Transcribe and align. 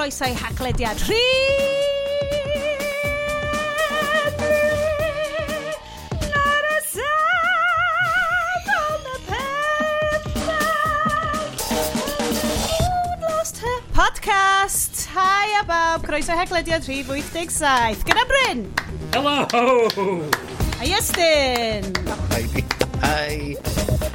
chroeso 0.00 0.24
i 0.24 0.32
haglediad 0.32 0.96
rhi... 1.04 1.24
Nor 6.30 6.64
y 6.70 6.78
saf 6.86 8.64
on 8.76 9.00
the 9.04 9.16
pethau 9.28 10.40
lost 13.26 13.60
her 13.60 13.80
podcast. 13.92 15.04
Hi 15.12 15.52
a 15.60 15.62
bawb, 15.68 16.00
croeso 16.08 16.32
haclediad 16.32 16.88
rhif 16.88 17.12
87 17.12 18.00
Gyda 18.08 18.24
Bryn. 18.32 18.72
Hello 19.12 19.44
Hi 20.80 20.88
Estyn 20.96 21.92
Hi. 22.32 22.64
Hi. 23.04 23.56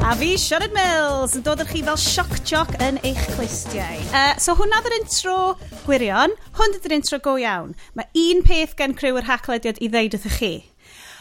A 0.06 0.14
fi, 0.16 0.36
Sioned 0.38 0.74
Mills, 0.74 1.34
yn 1.38 1.42
dod 1.46 1.62
â 1.64 1.66
chi 1.66 1.80
fel 1.86 1.98
sioc 1.98 2.30
joc 2.46 2.70
yn 2.86 3.00
eich 3.06 3.24
clustiau. 3.34 3.98
Uh, 4.14 4.34
so 4.42 4.54
hwnna 4.58 4.78
fydd 4.86 5.00
intro 5.00 5.38
gwirion, 5.86 6.34
hwn 6.58 6.78
ydy'r 6.80 6.96
intro 6.98 7.20
go 7.24 7.36
iawn. 7.42 7.76
Mae 7.98 8.10
un 8.26 8.44
peth 8.46 8.76
gen 8.80 8.96
criw 8.98 9.20
yr 9.20 9.30
haclediad 9.30 9.82
i 9.82 9.90
ddeud 9.92 10.18
wrthych 10.18 10.40
chi. 10.40 10.54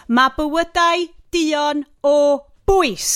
Mae 0.08 0.32
bywydau 0.36 1.08
dion 1.34 1.84
o 2.04 2.16
bwys. 2.68 3.12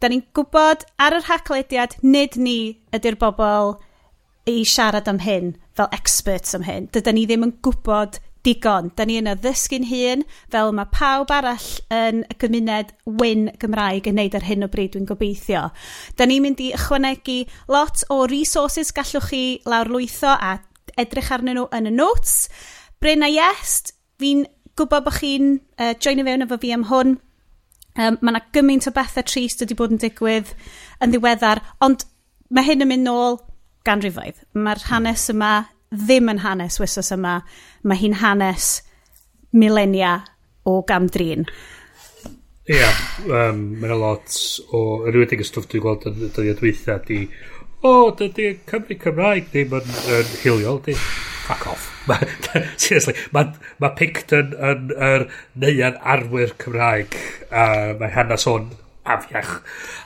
Da 0.00 0.08
ni'n 0.08 0.24
gwybod 0.36 0.86
ar 1.02 1.18
yr 1.18 1.28
haclediad 1.28 1.98
nid 2.02 2.38
ni 2.40 2.58
ydy'r 2.96 3.18
bobl 3.20 3.76
i 4.48 4.62
siarad 4.64 5.08
am 5.12 5.20
hyn 5.24 5.54
fel 5.76 5.90
experts 5.92 6.56
am 6.56 6.64
hyn. 6.64 6.88
Dydyn 6.94 7.18
ni 7.18 7.26
ddim 7.28 7.44
yn 7.48 7.56
gwybod 7.64 8.20
digon. 8.46 8.90
Da 8.96 9.06
ni 9.06 9.18
yn 9.20 9.28
addysgu'n 9.30 9.86
hun, 9.90 10.24
fel 10.52 10.72
mae 10.76 10.88
pawb 10.94 11.32
arall 11.34 11.68
yn 11.94 12.24
y 12.26 12.36
gymuned 12.40 12.92
wyn 13.20 13.48
Gymraeg 13.60 14.08
yn 14.10 14.18
neud 14.20 14.36
ar 14.38 14.46
hyn 14.48 14.66
o 14.66 14.70
bryd 14.72 14.94
dwi'n 14.94 15.08
gobeithio. 15.08 15.68
Da 16.16 16.28
ni'n 16.28 16.44
mynd 16.44 16.62
i 16.64 16.70
ychwanegu 16.76 17.40
lot 17.72 18.04
o 18.12 18.22
resources 18.30 18.92
gallwch 18.96 19.30
chi 19.30 19.44
lawrlwytho 19.68 20.34
a 20.34 20.58
edrych 21.00 21.32
arnyn 21.34 21.58
nhw 21.60 21.68
yn 21.76 21.90
y 21.90 21.94
notes. 21.94 22.48
Bryn 23.00 23.24
a 23.24 23.30
Iest, 23.32 23.94
fi'n 24.20 24.44
gwybod 24.78 25.06
bod 25.06 25.18
chi'n 25.18 25.58
uh, 25.80 25.92
joinio 26.00 26.26
fewn 26.26 26.46
efo 26.46 26.60
fi 26.60 26.72
am 26.76 26.86
hwn. 26.90 27.18
Um, 27.98 28.16
mae 28.22 28.32
yna 28.32 28.42
gymaint 28.54 28.86
o 28.88 28.94
bethau 28.94 29.26
trist 29.26 29.62
wedi 29.64 29.76
bod 29.76 29.92
yn 29.92 30.00
digwydd 30.00 30.52
yn 31.02 31.12
ddiweddar, 31.12 31.60
ond 31.84 32.06
mae 32.54 32.66
hyn 32.68 32.84
yn 32.84 32.90
mynd 32.92 33.08
nôl 33.08 33.40
ganrifoedd. 33.86 34.38
Mae'r 34.54 34.84
hanes 34.90 35.26
yma 35.32 35.52
ddim 35.90 36.30
yn 36.30 36.42
hanes 36.44 36.78
wysos 36.80 37.10
yma. 37.14 37.40
Mae 37.82 37.98
hi'n 38.00 38.18
hanes 38.22 38.80
milenia 39.52 40.20
o 40.68 40.80
gamdrin. 40.86 41.46
Ie, 42.70 42.76
yeah, 42.76 42.98
um, 43.26 43.62
mae'n 43.80 43.96
lot 43.98 44.36
o... 44.76 44.82
Yn 45.08 45.16
y 45.18 45.46
stwff 45.46 45.66
dwi'n 45.70 45.82
gweld 45.82 46.06
yn 46.06 46.20
dyddiad 46.20 46.60
dweitha 46.60 47.00
di... 47.06 47.24
O, 47.80 47.90
oh, 47.90 48.10
dydy 48.14 48.52
Cymru 48.68 48.94
Cymraeg 49.00 49.48
ddim 49.50 49.74
yn, 49.80 49.90
yn 50.14 50.30
hiliol, 50.44 50.78
di... 50.84 50.94
Fuck 51.48 51.66
off. 51.72 51.88
Seriously, 52.78 53.16
mae 53.34 53.56
ma 53.82 53.90
Picton 53.98 54.52
yn 54.54 54.92
yr 54.94 55.26
neuan 55.58 55.98
arwyr 56.14 56.54
Cymraeg. 56.62 57.16
Uh, 57.48 57.96
mae 57.98 58.12
hanes 58.14 58.46
o'n 58.46 58.70
afiach. 59.02 59.56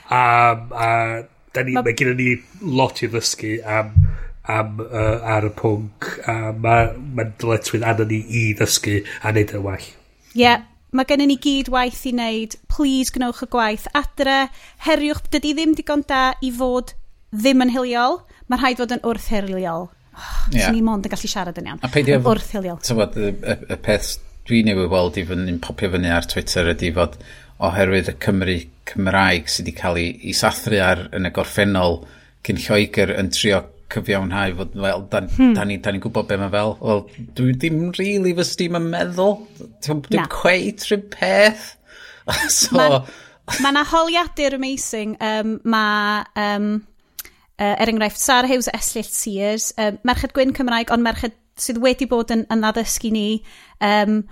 Um, 0.09 0.71
uh, 0.73 1.21
da 1.53 1.67
ni, 1.67 1.75
ma... 1.75 1.85
Mae 1.85 1.93
gen 1.99 2.15
ni 2.17 2.31
lot 2.65 3.05
i 3.05 3.11
ddysgu 3.11 3.59
am... 3.61 3.93
Um, 3.93 4.23
am, 4.51 4.79
uh, 4.83 5.17
ar 5.35 5.47
y 5.47 5.51
pwnc 5.57 6.09
a 6.29 6.35
mae'n 6.53 7.01
ma 7.17 7.25
dyletswydd 7.41 7.85
anna 7.87 8.07
ni 8.09 8.21
i 8.25 8.45
ddysgu 8.57 8.99
a 9.21 9.33
wneud 9.33 9.55
y 9.55 9.61
well. 9.63 9.87
Ie, 10.35 10.41
yeah, 10.43 10.65
mae 10.95 11.07
gennym 11.09 11.31
ni 11.31 11.39
gyd 11.41 11.71
waith 11.73 12.03
i 12.07 12.13
wneud. 12.15 12.57
Please 12.71 13.13
gnewch 13.15 13.43
y 13.45 13.49
gwaith 13.51 13.87
adre. 13.97 14.45
Heriwch, 14.85 15.25
dydy 15.33 15.55
ddim 15.57 15.75
digon 15.77 16.05
da 16.07 16.27
i 16.41 16.51
fod 16.55 16.95
ddim 17.35 17.65
yn 17.65 17.73
hiliol. 17.75 18.21
Mae'n 18.49 18.61
rhaid 18.61 18.81
fod 18.83 18.95
yn 18.95 19.03
wrth 19.07 19.31
hiliol. 19.33 19.89
Oh, 20.15 20.35
yeah. 20.53 20.71
Ni 20.71 20.83
mond 20.85 21.07
yn 21.07 21.11
gallu 21.11 21.27
siarad 21.27 21.57
yn 21.59 21.71
iawn. 21.71 21.81
A 21.83 21.91
peidio... 21.91 22.21
Wrth 22.23 22.53
hiliol. 22.55 22.79
Tywod, 22.85 23.17
y, 23.19 23.33
y, 23.35 23.57
y 23.75 23.79
peth 23.83 24.15
dwi 24.47 24.61
ei 24.61 24.87
weld 24.87 25.17
i 25.19 25.25
fyny'n 25.27 25.59
popio 25.63 25.89
fyny 25.91 26.11
ar 26.13 26.27
Twitter 26.29 26.69
ydy 26.71 26.91
fod 26.95 27.17
oherwydd 27.65 28.11
y 28.11 28.15
Cymru 28.21 28.57
Cymraeg 28.85 29.49
sydd 29.49 29.65
wedi 29.65 29.77
cael 29.79 29.99
ei 30.01 30.33
sathru 30.37 30.79
ar 30.83 31.07
yn 31.15 31.27
y 31.27 31.31
gorffennol 31.35 32.03
cyn 32.45 32.59
Lloegr 32.61 33.15
yn 33.15 33.31
trio 33.33 33.63
cyfiawnhau 33.95 34.55
fod, 34.59 34.73
wel, 34.85 35.05
da, 35.11 35.21
hmm. 35.25 35.53
da 35.57 35.65
ni'n 35.67 35.83
ni 35.95 36.01
gwybod 36.03 36.29
be 36.29 36.39
mae 36.41 36.53
fel. 36.53 36.75
Wel, 36.81 37.05
dwi 37.37 37.55
ddim 37.57 37.85
really 37.99 38.33
fy 38.37 38.47
stym 38.47 38.79
yn 38.79 38.89
meddwl. 38.93 39.37
Dwi'n 39.85 40.27
cweith 40.33 40.89
rhyw 40.89 41.05
peth. 41.13 41.71
so... 42.49 42.75
Mae 43.45 43.69
yna 43.69 43.83
ma 43.83 43.87
holiadur 43.91 44.57
amazing. 44.57 45.15
Um, 45.21 45.57
mae... 45.63 46.25
Um, 46.35 46.75
uh, 47.59 47.75
er 47.79 47.87
enghraifft, 47.87 48.19
Sarah 48.19 48.47
Hughes 48.47 48.67
Eslill 48.67 49.07
Sears, 49.07 49.73
um, 49.77 49.99
merched 50.03 50.33
Gwyn 50.33 50.53
Cymraeg, 50.53 50.91
ond 50.91 51.03
merched 51.05 51.35
sydd 51.59 51.79
wedi 51.83 52.07
bod 52.11 52.33
yn, 52.35 52.43
yn 52.51 52.67
addysgu 52.67 53.11
ni, 53.15 53.27
um, 53.83 54.23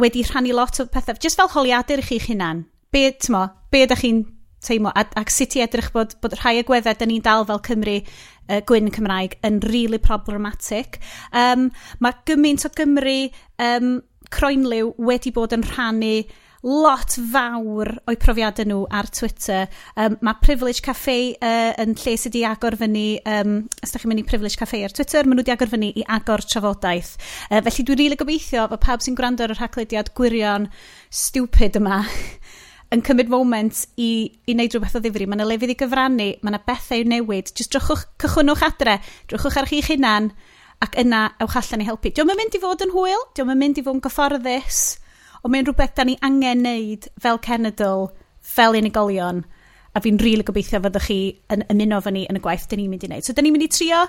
wedi 0.00 0.24
rhannu 0.24 0.54
lot 0.56 0.80
o 0.80 0.86
pethau, 0.88 1.18
jyst 1.20 1.40
fel 1.40 1.50
holiadur 1.52 2.00
i 2.00 2.06
chi'ch 2.06 2.30
hunan. 2.30 2.64
Be, 2.90 3.10
tymo, 3.20 3.46
be 3.70 3.84
ydych 3.84 4.04
chi'n 4.04 4.22
teimlo, 4.64 4.92
ac 4.96 5.32
sut 5.32 5.56
i 5.56 5.64
edrych 5.64 5.90
bod, 5.94 6.16
bod 6.20 6.36
rhai 6.38 6.58
agweddau 6.60 6.96
dyn 6.98 7.12
ni'n 7.14 7.24
dal 7.24 7.46
fel 7.48 7.62
Cymru 7.64 8.00
uh, 8.50 8.60
gwyn 8.66 8.90
Cymraeg 8.92 9.38
yn 9.46 9.62
really 9.70 10.02
problematic. 10.02 11.00
Um, 11.32 11.70
mae 12.02 12.18
gymaint 12.28 12.66
o 12.66 12.74
Gymru 12.74 13.18
um, 13.62 13.98
croenliw 14.34 14.94
wedi 14.98 15.32
bod 15.34 15.54
yn 15.56 15.66
rhannu 15.66 16.14
lot 16.66 17.14
fawr 17.32 17.88
o'i 18.08 18.18
profiadau 18.20 18.66
nhw 18.68 18.80
ar 18.92 19.08
Twitter. 19.14 19.68
Um, 19.96 20.18
mae 20.24 20.36
Privilege 20.44 20.84
Cafe 20.84 21.16
uh, 21.40 21.72
yn 21.80 21.94
lle 21.96 22.16
sydd 22.20 22.34
wedi 22.34 22.44
agor 22.44 22.76
fyny, 22.80 23.04
um, 23.24 23.54
os 23.80 23.94
da 23.94 24.00
chi'n 24.00 24.12
mynd 24.12 24.22
i 24.22 24.26
Privilege 24.28 24.60
Cafe 24.60 24.82
ar 24.84 24.94
Twitter, 24.94 25.24
maen 25.24 25.38
nhw 25.38 25.44
wedi 25.46 25.54
agor 25.54 25.72
fyny 25.72 25.90
i 25.94 26.04
agor 26.18 26.44
trafodaeth. 26.44 27.14
Uh, 27.48 27.62
felly 27.64 27.86
dwi'n 27.86 28.00
rili 28.02 28.10
really 28.10 28.20
gobeithio 28.20 28.66
fod 28.68 28.84
pawb 28.84 29.04
sy'n 29.04 29.16
gwrando 29.16 29.46
ar 29.46 29.54
y 29.54 29.56
rhaglediad 29.56 30.12
gwirion 30.18 30.68
stupid 31.08 31.80
yma 31.80 32.02
yn 32.90 33.02
cymryd 33.06 33.30
moment 33.30 33.84
i, 34.02 34.08
i 34.50 34.54
wneud 34.54 34.74
rhywbeth 34.74 34.96
o 34.98 35.02
ddifri. 35.02 35.26
Mae 35.30 35.38
yna 35.38 35.46
lefydd 35.46 35.74
i 35.74 35.76
gyfrannu, 35.78 36.30
mae 36.42 36.52
yna 36.52 36.62
bethau 36.66 36.98
i'w 36.98 37.10
newid. 37.12 37.52
Jyst 37.54 37.70
drwchwch, 37.74 38.08
cychwynnwch 38.22 38.64
adre, 38.66 38.96
drwchwch 39.30 39.60
ar 39.60 39.70
chi'ch 39.70 39.92
hunan 39.92 40.32
ac 40.82 40.96
yna 41.00 41.28
ewch 41.44 41.58
allan 41.60 41.84
i 41.84 41.86
helpu. 41.86 42.10
Diolch 42.10 42.34
yn 42.34 42.40
mynd 42.40 42.56
i 42.56 42.62
fod 42.62 42.82
yn 42.86 42.94
hwyl, 42.94 43.22
diolch 43.36 43.54
yn 43.54 43.62
mynd 43.62 43.78
i 43.78 43.84
fod 43.86 43.98
yn 43.98 44.02
gyfforddus, 44.06 44.80
ond 45.44 45.54
mae'n 45.54 45.68
rhywbeth 45.68 45.94
da 45.96 46.06
ni 46.08 46.16
angen 46.26 46.64
wneud 46.64 47.06
fel 47.22 47.40
cenedl, 47.46 48.08
fel 48.40 48.78
unigolion. 48.80 49.44
A 49.94 50.02
fi'n 50.02 50.18
rili 50.18 50.36
really 50.36 50.46
gobeithio 50.46 50.80
fyddwch 50.82 51.06
chi 51.06 51.20
yn 51.50 51.64
ymuno 51.70 51.98
fo 52.02 52.10
ni 52.14 52.24
yn 52.30 52.38
y 52.38 52.42
gwaith 52.42 52.68
dyn 52.70 52.82
ni'n 52.82 52.92
mynd 52.92 53.06
i 53.06 53.10
wneud. 53.10 53.26
So, 53.26 53.34
dyn 53.34 53.46
ni'n 53.46 53.56
mynd 53.56 53.66
i 53.66 53.70
trio 53.74 54.04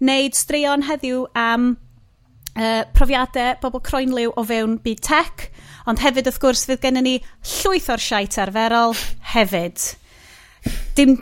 wneud 0.00 0.36
straeon 0.36 0.84
heddiw 0.88 1.26
am 1.36 1.74
uh, 2.56 2.84
profiadau 2.96 3.58
bobl 3.62 3.84
croenliw 3.84 4.32
o 4.32 4.44
fewn 4.48 4.78
byd 4.84 5.02
tech, 5.04 5.50
Ond 5.86 6.02
hefyd, 6.02 6.26
wrth 6.26 6.40
gwrs, 6.42 6.64
fydd 6.66 6.82
gennym 6.82 7.06
ni 7.06 7.14
llwyth 7.60 7.88
o'r 7.94 8.02
siait 8.02 8.38
arferol 8.42 8.96
hefyd. 9.34 9.84
Dim, 10.98 11.14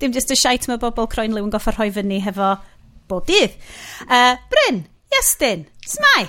dim 0.00 0.14
jyst 0.14 0.32
y 0.34 0.38
siait 0.38 0.66
mae 0.70 0.80
bobl 0.82 1.06
croen 1.10 1.36
liw 1.36 1.46
yn 1.46 1.52
goffa 1.54 1.74
rhoi 1.76 1.90
fyny 1.94 2.18
hefo 2.24 2.56
bob 3.10 3.28
dydd. 3.28 3.54
Uh, 4.08 4.34
Bryn, 4.50 4.84
Iestyn, 5.14 5.66
smai. 5.86 6.26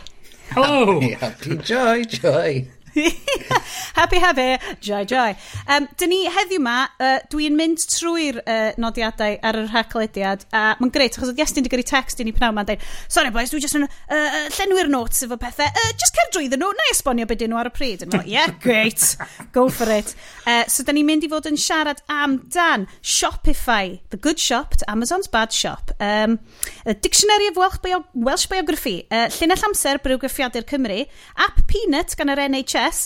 Hello! 0.54 1.00
Happy, 1.00 1.14
happy, 1.18 1.58
joy, 1.66 2.06
joy. 2.06 2.62
Happy 3.96 4.20
happy. 4.20 4.58
jai 4.82 5.04
jai. 5.06 5.36
Um, 5.68 5.88
dyn 5.98 6.12
ni 6.12 6.20
heddiw 6.30 6.62
ma, 6.62 6.84
uh, 7.02 7.20
dwi'n 7.32 7.56
mynd 7.58 7.82
trwy'r 7.90 8.40
uh, 8.42 8.72
nodiadau 8.82 9.38
ar 9.42 9.58
yr 9.62 9.70
rhaglediad. 9.72 10.46
a 10.54 10.64
mae'n 10.80 10.94
greit, 10.94 11.18
achos 11.18 11.32
oedd 11.32 11.42
Iestyn 11.42 11.64
wedi 11.64 11.72
gyrru 11.74 11.86
text 11.88 12.22
i 12.22 12.28
ni 12.28 12.34
pnawn 12.36 12.56
ma'n 12.58 12.68
dweud, 12.68 12.84
sorry 13.12 13.32
boys, 13.34 13.54
dwi 13.54 13.62
jyst 13.64 13.78
yn 13.80 13.86
uh, 13.88 14.38
llenwi'r 14.58 14.92
notes 14.94 15.24
efo 15.26 15.38
pethau, 15.42 15.70
uh, 15.70 15.92
just 16.00 16.18
cer 16.18 16.30
drwy 16.34 16.50
nhw, 16.52 16.70
na 16.78 16.90
esbonio 16.94 17.28
beth 17.30 17.46
nhw 17.48 17.60
ar 17.62 17.70
y 17.70 17.74
pryd. 17.74 18.06
Yn 18.06 18.18
yeah, 18.30 18.54
great, 18.64 19.16
go 19.56 19.68
for 19.70 19.90
it. 19.94 20.14
Uh, 20.46 20.64
so, 20.68 20.86
dyn 20.86 21.00
ni'n 21.00 21.10
mynd 21.10 21.28
i 21.28 21.32
fod 21.32 21.50
yn 21.50 21.58
siarad 21.60 22.04
am 22.12 22.40
dan 22.54 22.88
Shopify, 23.02 24.00
the 24.10 24.18
good 24.18 24.40
shop 24.42 24.78
to 24.78 24.90
Amazon's 24.92 25.30
bad 25.32 25.54
shop, 25.54 25.92
um, 26.00 26.40
a 26.86 26.94
Dictionary 26.94 27.50
of 27.50 27.58
Welsh, 27.58 27.80
Bio 27.84 28.04
Welsh 28.14 28.48
Biography, 28.52 29.08
uh, 29.10 29.30
Llinell 29.34 29.66
Amser, 29.70 29.98
Brywgraffiadur 30.04 30.68
Cymru, 30.70 31.04
App 31.38 31.64
Peanut 31.68 32.18
gan 32.20 32.34
yr 32.34 32.44
NHS, 32.50 32.83
NHS, 32.84 33.06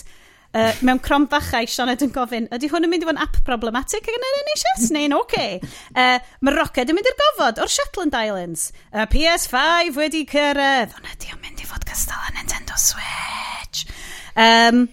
Uh, 0.55 0.71
mewn 0.81 0.97
crom 1.03 1.27
fachau, 1.27 1.67
Sioned 1.69 2.01
yn 2.01 2.11
gofyn, 2.15 2.45
ydy 2.55 2.69
hwn 2.71 2.87
yn 2.87 2.89
mynd 2.89 3.03
i 3.03 3.05
fod 3.05 3.17
yn 3.17 3.25
app 3.25 3.35
problematic 3.45 4.07
yn 4.09 4.15
yr 4.15 4.37
NHS 4.39 4.85
neu'n 4.95 5.13
oce? 5.17 5.25
Okay? 5.27 5.57
Uh, 5.91 6.23
Mae 6.41 6.55
Rocket 6.55 6.89
yn 6.89 6.97
mynd 6.97 7.09
i'r 7.11 7.17
gofod 7.19 7.59
o'r 7.61 7.69
Shetland 7.69 8.15
Islands. 8.15 8.63
Uh, 8.93 9.03
PS5 9.11 9.99
wedi 9.99 10.23
cyrraedd. 10.31 10.95
Ond 10.97 11.11
ydy 11.11 11.33
o'n 11.35 11.43
mynd 11.43 11.61
i 11.61 11.67
fod 11.67 11.83
gystal 11.85 12.23
â 12.23 12.31
Nintendo 12.37 12.79
Switch. 12.79 13.83
Um, 14.39 14.87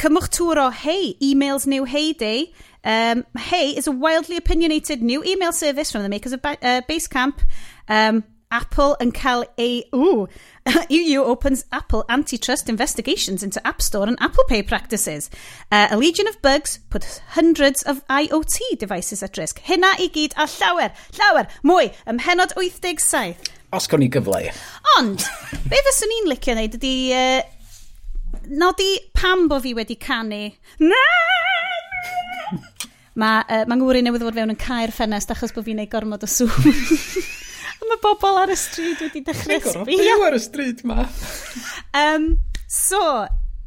cymwch 0.00 0.30
tŵr 0.38 0.62
o 0.64 0.70
Hey, 0.70 1.12
emails 1.18 1.66
new 1.66 1.84
heyday. 1.84 2.46
Um, 2.86 3.24
hey 3.50 3.74
is 3.74 3.88
a 3.88 3.92
wildly 3.92 4.36
opinionated 4.38 5.02
new 5.02 5.24
email 5.26 5.50
service 5.50 5.90
from 5.90 6.04
the 6.04 6.08
makers 6.08 6.32
of 6.32 6.40
ba 6.40 6.54
uh, 6.62 6.80
Basecamp. 6.88 7.42
Um, 7.88 8.22
Apple 8.50 8.96
yn 9.02 9.12
cael 9.12 9.44
ei... 9.58 9.84
Ooh, 9.94 10.28
EU 10.88 11.22
opens 11.24 11.64
Apple 11.72 12.04
antitrust 12.08 12.68
investigations 12.68 13.42
into 13.42 13.64
App 13.66 13.82
Store 13.82 14.06
and 14.06 14.18
Apple 14.20 14.44
Pay 14.48 14.62
practices. 14.62 15.30
Uh, 15.72 15.88
a 15.90 15.96
legion 15.96 16.28
of 16.28 16.40
bugs 16.42 16.78
put 16.90 17.22
hundreds 17.28 17.82
of 17.82 18.06
IoT 18.08 18.78
devices 18.78 19.22
at 19.22 19.36
risk. 19.36 19.60
Hynna 19.62 19.94
i 19.98 20.08
gyd 20.14 20.36
a 20.36 20.46
llawer, 20.46 20.92
llawer, 21.18 21.50
mwy, 21.66 21.90
ym 22.06 22.22
henod 22.22 22.54
87. 22.56 23.34
Os 23.74 23.90
gawn 23.90 24.04
ni 24.04 24.08
gyfle. 24.12 24.46
Ond, 24.96 25.26
be 25.66 25.82
fyswn 25.90 26.18
i'n 26.20 26.32
licio 26.32 26.56
wneud 26.56 26.78
ydy... 26.78 26.96
Uh, 27.12 27.52
nodi 28.46 28.92
pam 29.16 29.48
bo 29.48 29.58
fi 29.60 29.74
wedi 29.74 29.96
canu. 29.98 30.44
Na! 30.78 31.02
Mae 33.16 33.42
uh, 33.50 33.64
ma 33.66 33.78
ngwri 33.78 34.04
newydd 34.04 34.22
fod 34.26 34.38
fewn 34.38 34.54
yn 34.54 34.60
cael 34.60 34.94
ffenest 34.94 35.32
achos 35.34 35.54
bod 35.56 35.66
fi'n 35.66 35.82
neud 35.82 35.90
gormod 35.90 36.22
o 36.22 36.30
sŵn. 36.30 37.34
mae 37.90 38.02
bobl 38.02 38.42
ar 38.42 38.52
y 38.52 38.58
stryd 38.58 39.00
wedi 39.06 39.22
dechrau 39.26 39.62
sbio. 39.62 39.86
Byw 39.88 40.26
ar 40.26 40.36
y 40.36 40.42
stryd 40.42 40.82
ma. 40.88 41.06
um, 42.02 42.28
so, 42.70 43.00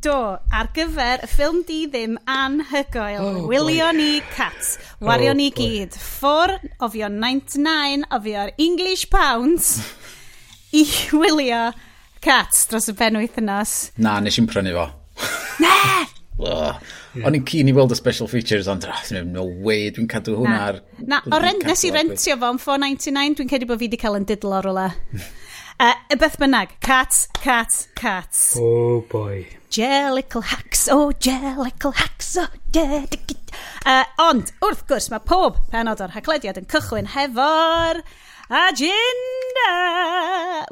do, 0.06 0.16
ar 0.56 0.70
gyfer 0.76 1.26
y 1.26 1.30
ffilm 1.32 1.64
di 1.68 1.80
ddim 1.92 2.18
anhygoel, 2.30 3.26
oh, 3.26 3.48
wylio 3.52 3.90
ni 3.96 4.20
cats, 4.36 4.78
wario 5.04 5.34
oh, 5.34 5.40
ni 5.40 5.50
gyd, 5.56 5.98
ffwr, 6.00 6.58
of 6.80 6.96
your 7.00 7.10
99 7.10 8.06
of 8.12 8.28
your 8.28 8.52
English 8.58 9.10
pounds 9.10 9.80
i 10.80 10.86
wylio 11.16 11.70
cats 12.24 12.68
dros 12.70 12.92
y 12.92 12.96
penwythnos. 13.00 13.76
Na, 13.98 14.20
nes 14.24 14.40
i'n 14.40 14.48
prynu 14.50 14.76
fo. 14.78 14.88
ne! 15.64 15.76
Oh. 16.40 16.72
Yeah. 17.14 17.26
O'n 17.28 17.36
i'n 17.36 17.44
cyn 17.48 17.68
i 17.68 17.74
weld 17.76 17.92
y 17.92 17.98
special 18.00 18.30
features, 18.32 18.70
ond 18.72 18.86
oh, 18.88 19.24
no 19.28 19.44
way, 19.66 19.90
dwi'n 19.92 20.08
cadw 20.12 20.38
hwnna 20.40 20.60
ar... 20.70 20.80
Na, 21.04 21.20
o 21.28 21.40
rent, 21.44 21.66
nes 21.68 21.84
i 21.84 21.92
rentio 21.92 22.38
fo 22.40 22.54
am 22.54 22.62
499, 22.64 23.36
dwi'n 23.42 23.52
cedi 23.52 23.68
bod 23.68 23.82
fi 23.82 23.90
wedi 23.90 24.00
cael 24.00 24.16
yn 24.22 24.28
didl 24.30 24.56
ar 24.60 24.72
ola. 24.72 24.90
E. 25.14 25.28
Uh, 25.80 25.94
e, 25.96 26.12
y 26.12 26.16
beth 26.20 26.34
bynnag, 26.36 26.74
cats, 26.84 27.30
cats, 27.40 27.86
cats. 27.96 28.40
Oh 28.60 29.00
boy. 29.08 29.46
Jellicle 29.72 30.42
hacks, 30.44 30.90
oh 30.92 31.14
jellicle 31.24 31.94
hacks, 31.96 32.34
oh 32.36 32.50
yeah. 32.76 33.06
Uh, 33.86 34.04
ond, 34.20 34.52
wrth 34.60 34.84
gwrs, 34.90 35.08
mae 35.08 35.24
pob 35.24 35.62
penod 35.72 36.04
o'r 36.04 36.12
haglediad 36.18 36.60
yn 36.60 36.68
cychwyn 36.68 37.08
hefo'r 37.14 38.02
agenda. 38.60 39.72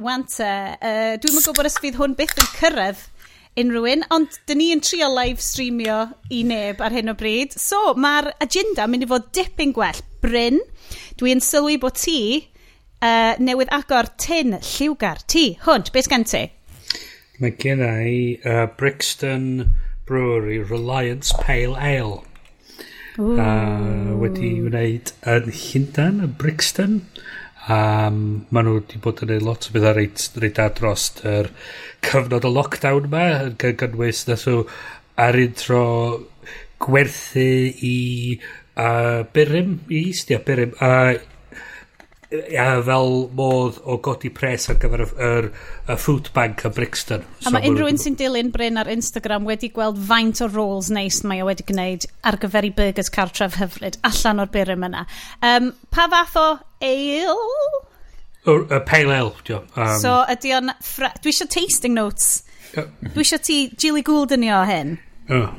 Wante, 0.04 0.52
uh, 0.76 0.76
e, 0.76 1.16
dwi'n 1.24 1.38
mynd 1.38 1.48
gwybod 1.54 1.72
os 1.72 1.80
fydd 1.80 2.02
hwn 2.02 2.20
byth 2.20 2.36
yn 2.44 2.52
cyrraedd 2.58 3.08
unrhyw 3.58 3.88
un, 3.94 4.06
ond 4.14 4.38
dyn 4.50 4.62
ni 4.62 4.68
yn 4.76 4.84
trio 4.86 5.08
live 5.12 5.42
streamio 5.42 5.98
i 6.34 6.44
neb 6.48 6.82
ar 6.84 6.94
hyn 6.94 7.12
o 7.12 7.16
bryd. 7.18 7.56
So, 7.58 7.96
mae'r 7.98 8.32
agenda 8.44 8.86
mynd 8.90 9.08
i 9.08 9.10
fod 9.10 9.32
dipyn 9.36 9.74
gwell. 9.76 10.04
Bryn, 10.22 10.60
dwi'n 11.20 11.42
sylwi 11.44 11.78
bod 11.82 11.98
ti 12.02 12.20
uh, 13.02 13.34
newydd 13.42 13.74
agor 13.74 14.10
tin 14.22 14.58
lliwgar. 14.62 15.24
Ti, 15.30 15.50
hwnt, 15.66 15.92
beth 15.96 16.10
gen 16.12 16.26
ti? 16.30 16.46
Mae 17.42 17.54
gen 17.62 17.84
i 17.86 18.38
uh, 18.46 18.66
Brixton 18.78 19.76
Brewery 20.08 20.60
Reliance 20.60 21.34
Pale 21.42 21.78
Ale. 21.78 22.24
Uh, 23.18 24.14
wedi 24.22 24.60
wneud 24.62 25.10
yn 25.26 25.50
Llundain, 25.50 26.22
yn 26.26 26.34
Brixton 26.38 27.00
um, 27.68 28.20
maen 28.50 28.68
nhw 28.68 28.76
wedi 28.80 29.02
bod 29.04 29.24
yn 29.24 29.32
gwneud 29.32 29.48
lot 29.48 29.68
o 29.68 29.76
bethau 29.76 29.96
reit, 29.98 30.26
reit 30.42 30.58
da 30.60 30.68
dros 30.74 31.10
yr 31.28 31.52
cyfnod 32.08 32.48
o 32.48 32.54
lockdown 32.54 33.10
ma 33.14 33.26
yn 33.48 33.58
gynnwys 33.62 34.26
nath 34.30 34.48
nhw 34.50 34.64
ar 35.28 35.40
un 35.42 35.56
tro 35.58 35.84
gwerthu 36.84 37.48
i 37.84 37.98
uh, 38.38 39.24
Byrym, 39.34 39.80
i 39.90 40.08
Istia 40.12 40.40
Byrym, 40.46 40.76
a 40.80 40.92
uh, 41.14 41.26
ia, 42.32 42.66
fel 42.84 43.14
modd 43.38 43.80
o 43.88 43.98
godi 44.04 44.30
pres 44.34 44.68
ar 44.72 44.80
gyfer 44.82 45.04
y, 45.06 45.08
y, 45.08 45.50
y 45.94 45.98
food 46.02 46.30
bank 46.36 46.66
yn 46.68 46.76
Brixton. 46.76 47.26
So 47.40 47.50
a 47.50 47.56
mae 47.56 47.70
unrhyw 47.70 47.90
un 47.92 48.00
sy'n 48.02 48.18
dilyn 48.20 48.52
Bryn 48.54 48.80
ar 48.82 48.90
Instagram 48.92 49.48
wedi 49.48 49.70
gweld 49.74 50.00
faint 50.10 50.42
o 50.44 50.50
rolls 50.52 50.92
neis 50.94 51.22
mae 51.28 51.44
o 51.44 51.48
wedi 51.48 51.66
gwneud 51.68 52.08
ar 52.28 52.40
gyfer 52.42 52.68
i 52.68 52.74
burgers 52.76 53.12
cartref 53.14 53.60
hyfryd 53.62 54.00
allan 54.08 54.44
o'r 54.44 54.52
byrym 54.54 54.88
yna. 54.90 55.06
Um, 55.46 55.72
pa 55.94 56.10
fath 56.12 56.36
o 56.42 56.48
ale? 56.84 57.38
Y 58.48 58.80
pale 58.88 59.16
ale, 59.16 59.34
dio. 59.48 59.64
Um, 59.76 59.96
so 60.00 60.20
ydy 60.32 60.54
o'n... 60.56 60.72
Dwi 61.24 61.34
eisiau 61.34 61.50
tasting 61.52 61.96
notes. 61.96 62.44
Uh, 62.74 62.88
dwi 63.12 63.26
eisiau 63.26 63.44
ti 63.44 63.58
Gilly 63.76 64.04
Gould 64.08 64.36
yn 64.36 64.48
o 64.52 64.62
hyn. 64.68 64.98
Uh. 65.28 65.50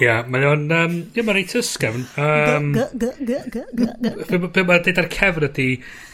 Ia, 0.00 0.20
mae 0.32 0.46
o'n... 0.48 0.62
Um, 0.72 0.94
ia, 1.12 1.24
mae'n 1.24 1.36
reit 1.36 1.52
ysgafn. 1.60 2.06
Um, 2.20 2.70
Be 2.72 4.64
mae'n 4.64 4.84
dweud 4.86 5.00
ar 5.02 5.10
cefn 5.12 5.46
ydy 5.50 5.68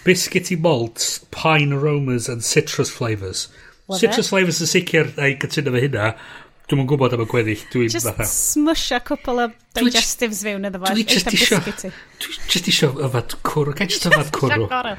biscuity 0.06 0.58
malts, 0.58 1.20
pine 1.34 1.76
aromas 1.76 2.26
and 2.32 2.42
citrus 2.46 2.90
flavours. 2.90 3.46
Citrus 3.94 4.32
flavours 4.32 4.58
yn 4.64 4.70
sicr 4.70 5.12
ei 5.22 5.36
gytuno 5.38 5.74
fe 5.76 5.84
hynna. 5.86 6.10
Dwi'n 6.66 6.80
mwyn 6.80 6.88
gwybod 6.90 7.12
am 7.14 7.22
y 7.22 7.26
gweddill. 7.30 7.60
Dwi'n 7.70 7.92
just 7.94 8.08
fatha. 8.08 8.26
smusha 8.26 8.98
cwpl 9.06 9.44
o 9.44 9.46
digestives 9.78 10.40
fewn 10.42 10.66
iddo 10.66 10.80
fo. 10.82 10.90
Dwi'n 10.90 11.06
just 11.12 11.30
isio... 11.30 11.60
Dwi'n 11.62 12.48
just 12.50 12.70
isio 12.72 12.90
yfad 13.06 13.36
cwrw. 13.46 13.74
Gael 13.78 13.92
just 13.92 14.08
yfad 14.10 14.32
cwrw. 14.34 14.96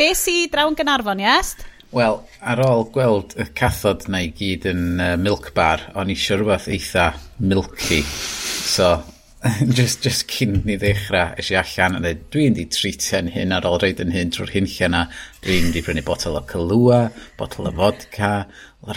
Be 0.00 0.14
si 0.16 0.46
drawn 0.48 0.78
Gynarfon, 0.78 1.20
yes? 1.20 1.58
Wel, 1.90 2.20
ar 2.46 2.60
ôl 2.62 2.84
gweld 2.94 3.32
y 3.34 3.48
cathod 3.58 4.04
na 4.12 4.20
i 4.22 4.28
gyd 4.38 4.68
yn 4.70 5.00
uh, 5.02 5.14
milk 5.18 5.48
bar, 5.56 5.88
o'n 5.98 6.12
i 6.12 6.14
eisiau 6.14 6.38
rhywbeth 6.38 6.68
eitha 6.70 7.06
milky. 7.42 7.98
So, 8.06 9.00
just, 9.78 10.04
just 10.06 10.28
cyn 10.30 10.60
ni 10.68 10.76
ddechrau, 10.78 11.34
eisiau 11.34 11.64
allan 11.64 11.98
a 11.98 12.02
dweud, 12.04 12.22
dwi'n 12.30 12.54
di 12.60 12.68
treatio'n 12.70 13.32
hyn 13.34 13.56
ar 13.56 13.66
ôl 13.66 13.80
reid 13.82 14.04
yn 14.04 14.14
hyn 14.14 14.30
trwy'r 14.30 14.54
hunllia 14.54 14.90
na. 14.94 15.02
Dwi'n 15.42 15.74
di 15.74 15.82
prynu 15.82 16.06
botol 16.06 16.38
o 16.38 16.44
cylwa, 16.54 17.00
botol 17.40 17.72
o 17.72 17.74
vodka, 17.82 18.32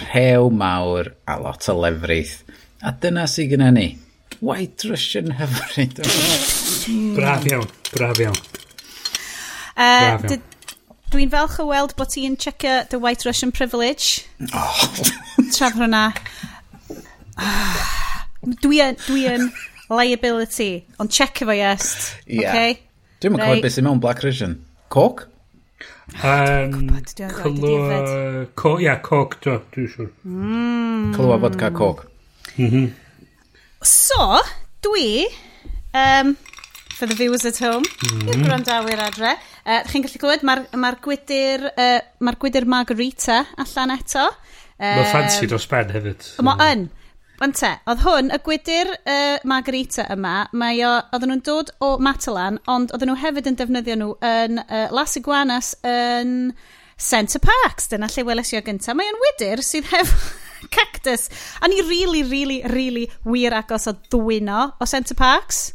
rhew 0.05 0.53
mawr 0.53 1.15
a 1.25 1.41
lot 1.41 1.65
o 1.73 1.79
lefrith. 1.81 2.43
A 2.85 2.93
dyna 2.93 3.25
sy'n 3.25 3.55
gyda 3.55 3.73
ni. 3.73 3.89
White 4.37 4.85
Russian 4.91 5.33
hyfryd. 5.41 6.05
braf 7.17 7.49
iawn, 7.49 7.69
braf 7.89 8.21
iawn. 8.21 8.41
Uh, 9.73 9.81
braf 9.81 10.29
iawn. 10.29 10.49
Dwi'n 11.13 11.29
falch 11.29 11.59
o 11.61 11.67
weld 11.69 11.91
bod 11.93 12.09
ti'n 12.09 12.33
checio 12.41 12.87
The 12.89 12.97
White 12.97 13.27
Russian 13.27 13.51
Privilege. 13.53 14.25
Oh. 14.49 14.79
Traf 15.53 15.75
hwnna. 15.77 16.07
Ah, 17.37 18.23
dwi 18.63 18.79
yn, 18.81 18.97
dwi 19.05 19.27
yn 19.29 19.45
liability, 19.93 20.71
ond 20.97 21.13
check 21.13 21.43
efo 21.45 21.53
yes. 21.53 22.15
Yeah. 22.25 22.49
Okay? 22.49 22.79
Dwi'n 23.21 23.37
right. 23.37 23.45
cofio 23.45 23.65
beth 23.67 23.77
sy'n 23.77 23.85
mewn 23.85 24.01
Black 24.01 24.25
Russian. 24.25 24.57
Coke? 24.89 25.29
Um, 26.25 26.89
Clwa... 27.37 28.01
Co, 28.57 28.73
ia, 28.81 28.97
coc, 29.05 29.37
dwi'n 29.45 29.93
siŵr. 29.93 30.11
Mm. 30.25 31.13
Clwa 31.13 31.37
vodka 31.45 31.69
coc. 31.77 32.07
Mhm. 32.57 32.89
So, 33.85 34.41
dwi, 34.81 35.27
um, 35.93 36.33
for 36.97 37.05
the 37.05 37.13
viewers 37.13 37.45
at 37.45 37.61
home, 37.61 37.85
mm 37.85 38.09
-hmm. 38.09 38.29
i'r 38.29 38.37
mhm. 38.37 38.47
gwrandawyr 38.49 39.09
adre, 39.11 39.37
Uh, 39.63 39.79
Chi'n 39.87 40.03
gallu 40.03 40.19
clywed, 40.19 40.43
mae'r 40.43 40.65
ma, 40.75 40.89
gwydr, 41.05 41.69
uh, 41.71 42.01
ma 42.25 42.33
gwydyr 42.35 42.67
Margarita 42.67 43.39
allan 43.63 43.93
eto. 43.95 44.25
Uh, 44.75 44.89
mae 44.99 45.07
fancy 45.11 45.47
dros 45.47 45.67
ben 45.71 45.93
hefyd. 45.93 46.27
Mae 46.43 46.73
yn. 46.73 46.89
Ond 47.43 47.55
te, 47.57 47.69
oedd 47.89 48.03
hwn, 48.03 48.29
y 48.31 48.39
gwydr 48.43 48.91
uh, 48.93 49.37
Margarita 49.49 50.05
yma, 50.13 50.35
mae 50.59 50.83
o, 50.87 50.91
oedden 51.15 51.31
nhw'n 51.33 51.43
dod 51.47 51.71
o 51.83 51.95
Matalan, 52.03 52.59
ond 52.71 52.93
oedden 52.93 53.09
nhw 53.11 53.17
hefyd 53.23 53.49
yn 53.49 53.57
defnyddio 53.59 53.97
nhw 53.99 54.09
yn 54.27 54.61
uh, 54.61 54.85
Las 54.95 55.17
Iguanas 55.19 55.73
yn 55.87 56.53
Centre 56.99 57.41
Parks. 57.43 57.89
Dyna 57.91 58.07
lle 58.11 58.25
weles 58.27 58.51
i 58.53 58.59
o 58.59 58.63
gyntaf. 58.63 58.95
Mae 58.95 59.11
o'n 59.11 59.21
wydr 59.23 59.63
sydd 59.65 59.87
hefo 59.91 60.19
cactus. 60.75 61.29
A 61.63 61.71
ni 61.71 61.81
really, 61.87 62.23
really, 62.23 62.61
really 62.69 63.07
wir 63.23 63.55
agos 63.57 63.87
o 63.87 63.95
ddwyno 63.95 64.73
o 64.79 64.87
Centre 64.87 65.17
Parks. 65.19 65.69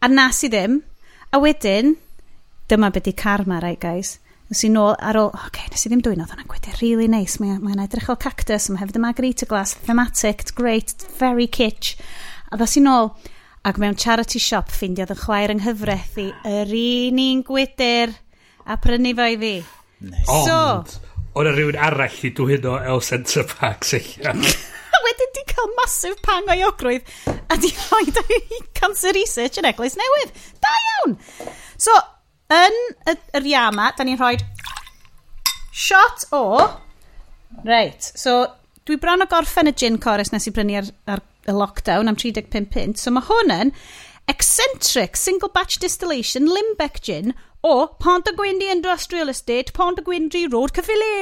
A 0.00 0.08
nas 0.08 0.42
i 0.44 0.50
ddim. 0.52 0.80
A 1.32 1.40
wedyn, 1.40 1.94
dyma 2.72 2.88
beth 2.92 3.04
di 3.04 3.12
karma, 3.12 3.60
right 3.60 3.80
guys. 3.80 4.16
Nes 4.48 4.62
i 4.64 4.70
nôl 4.72 4.94
ar 4.96 5.16
ôl, 5.20 5.30
oce, 5.32 5.48
okay, 5.48 5.68
nes 5.72 5.84
i 5.84 5.90
ddim 5.90 6.02
dwy'n 6.04 6.22
oedd 6.24 6.32
hwnna'n 6.32 6.48
gweithio 6.48 6.78
really 6.80 7.08
nice. 7.08 7.38
Mae'n 7.40 7.60
mae 7.64 7.76
edrych 7.84 8.08
fel 8.08 8.18
cactus, 8.20 8.70
mae 8.72 8.80
hefyd 8.80 8.98
y 8.98 9.02
margarita 9.04 9.48
glass, 9.48 9.74
thematic, 9.86 10.44
it's 10.44 10.56
great, 10.56 10.92
it's 10.92 11.08
very 11.20 11.48
kitsch. 11.48 11.94
A 12.52 12.58
ddos 12.60 12.76
i 12.80 12.82
nôl, 12.84 13.12
ac 13.68 13.80
mewn 13.80 13.96
charity 14.00 14.40
shop 14.42 14.72
ffindiodd 14.72 15.12
yn 15.14 15.20
chwaer 15.20 15.52
yng 15.54 15.62
nghyfraith 15.62 16.18
i 16.20 16.28
yr 16.48 16.72
un 16.80 17.22
un 17.22 17.42
gwydr 17.48 18.14
a 18.68 18.76
prynu 18.80 19.14
fo 19.20 19.28
i 19.28 19.40
fi. 19.44 19.54
Nice. 20.08 20.36
Ond, 20.36 20.96
so, 20.96 21.18
o'n 21.38 21.48
e 21.48 21.54
rhywun 21.54 21.80
arall 21.88 22.24
i 22.24 22.32
dwyno 22.36 22.78
El 22.80 23.04
Centre 23.04 23.44
Park 23.52 23.84
seichian. 23.92 24.40
wedyn 25.02 25.32
di 25.34 25.44
cael 25.50 25.70
masif 25.78 26.18
pang 26.24 26.48
o'i 26.52 26.64
ogrwydd 26.66 27.08
a 27.50 27.58
di 27.60 27.70
rhoi 27.74 28.04
i 28.32 28.60
cancer 28.78 29.14
research 29.16 29.60
yn 29.60 29.68
eglwys 29.70 29.96
newydd. 29.98 30.34
Da 30.62 30.72
iawn! 30.86 31.16
So, 31.80 31.94
Yn 32.52 32.78
y, 33.08 33.16
yr 33.38 33.46
iama, 33.54 33.90
da 33.96 34.04
ni'n 34.04 34.18
rhoi 34.20 34.36
shot 35.72 36.26
o... 36.36 36.44
Reit, 37.64 38.12
so 38.16 38.42
dwi 38.88 38.96
bron 39.00 39.24
o 39.24 39.28
gorffen 39.30 39.70
y 39.70 39.74
gin 39.76 39.98
chorus 40.02 40.32
nes 40.32 40.48
i 40.48 40.52
brynu 40.54 40.78
ar, 40.80 40.88
ar 41.14 41.22
y 41.48 41.54
lockdown 41.56 42.10
am 42.10 42.18
35 42.18 42.68
pint. 42.72 43.00
So 43.00 43.12
mae 43.14 43.24
hwn 43.28 43.52
yn 43.54 43.72
eccentric 44.30 45.16
single 45.18 45.50
batch 45.54 45.78
distillation 45.82 46.48
Limbeck 46.50 47.00
gin 47.04 47.34
o 47.62 47.86
Pont 48.02 48.28
y 48.28 48.34
Gwyndi 48.36 48.70
Industrial 48.72 49.30
Estate, 49.30 49.72
Pont 49.72 50.00
y 50.00 50.04
Gwyndi 50.06 50.46
Road 50.52 50.74
Cyffili. 50.76 51.14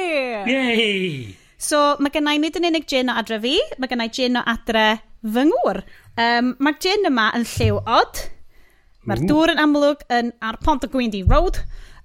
Yay! 0.49 1.37
So 1.61 1.95
mae 2.01 2.13
gennau 2.13 2.41
nid 2.41 2.57
yn 2.57 2.71
unig 2.71 2.87
gin 2.89 3.11
o 3.13 3.17
adre 3.21 3.37
fi, 3.43 3.57
mae 3.77 3.91
gennau 3.91 4.09
gin 4.13 4.39
o 4.39 4.45
adre 4.49 4.85
fy 5.21 5.45
ngŵr. 5.51 5.83
Um, 6.17 6.55
mae'r 6.57 6.79
gin 6.81 7.05
yma 7.11 7.29
yn 7.37 7.45
lliw 7.45 7.77
od, 7.85 8.23
Mae'r 9.09 9.23
dŵr 9.25 9.55
yn 9.55 9.61
amlwg 9.63 10.03
yn 10.13 10.33
ar 10.45 10.59
Pont 10.61 10.83
y 10.85 10.89
Gwyndi 10.91 11.23
Road, 11.25 11.61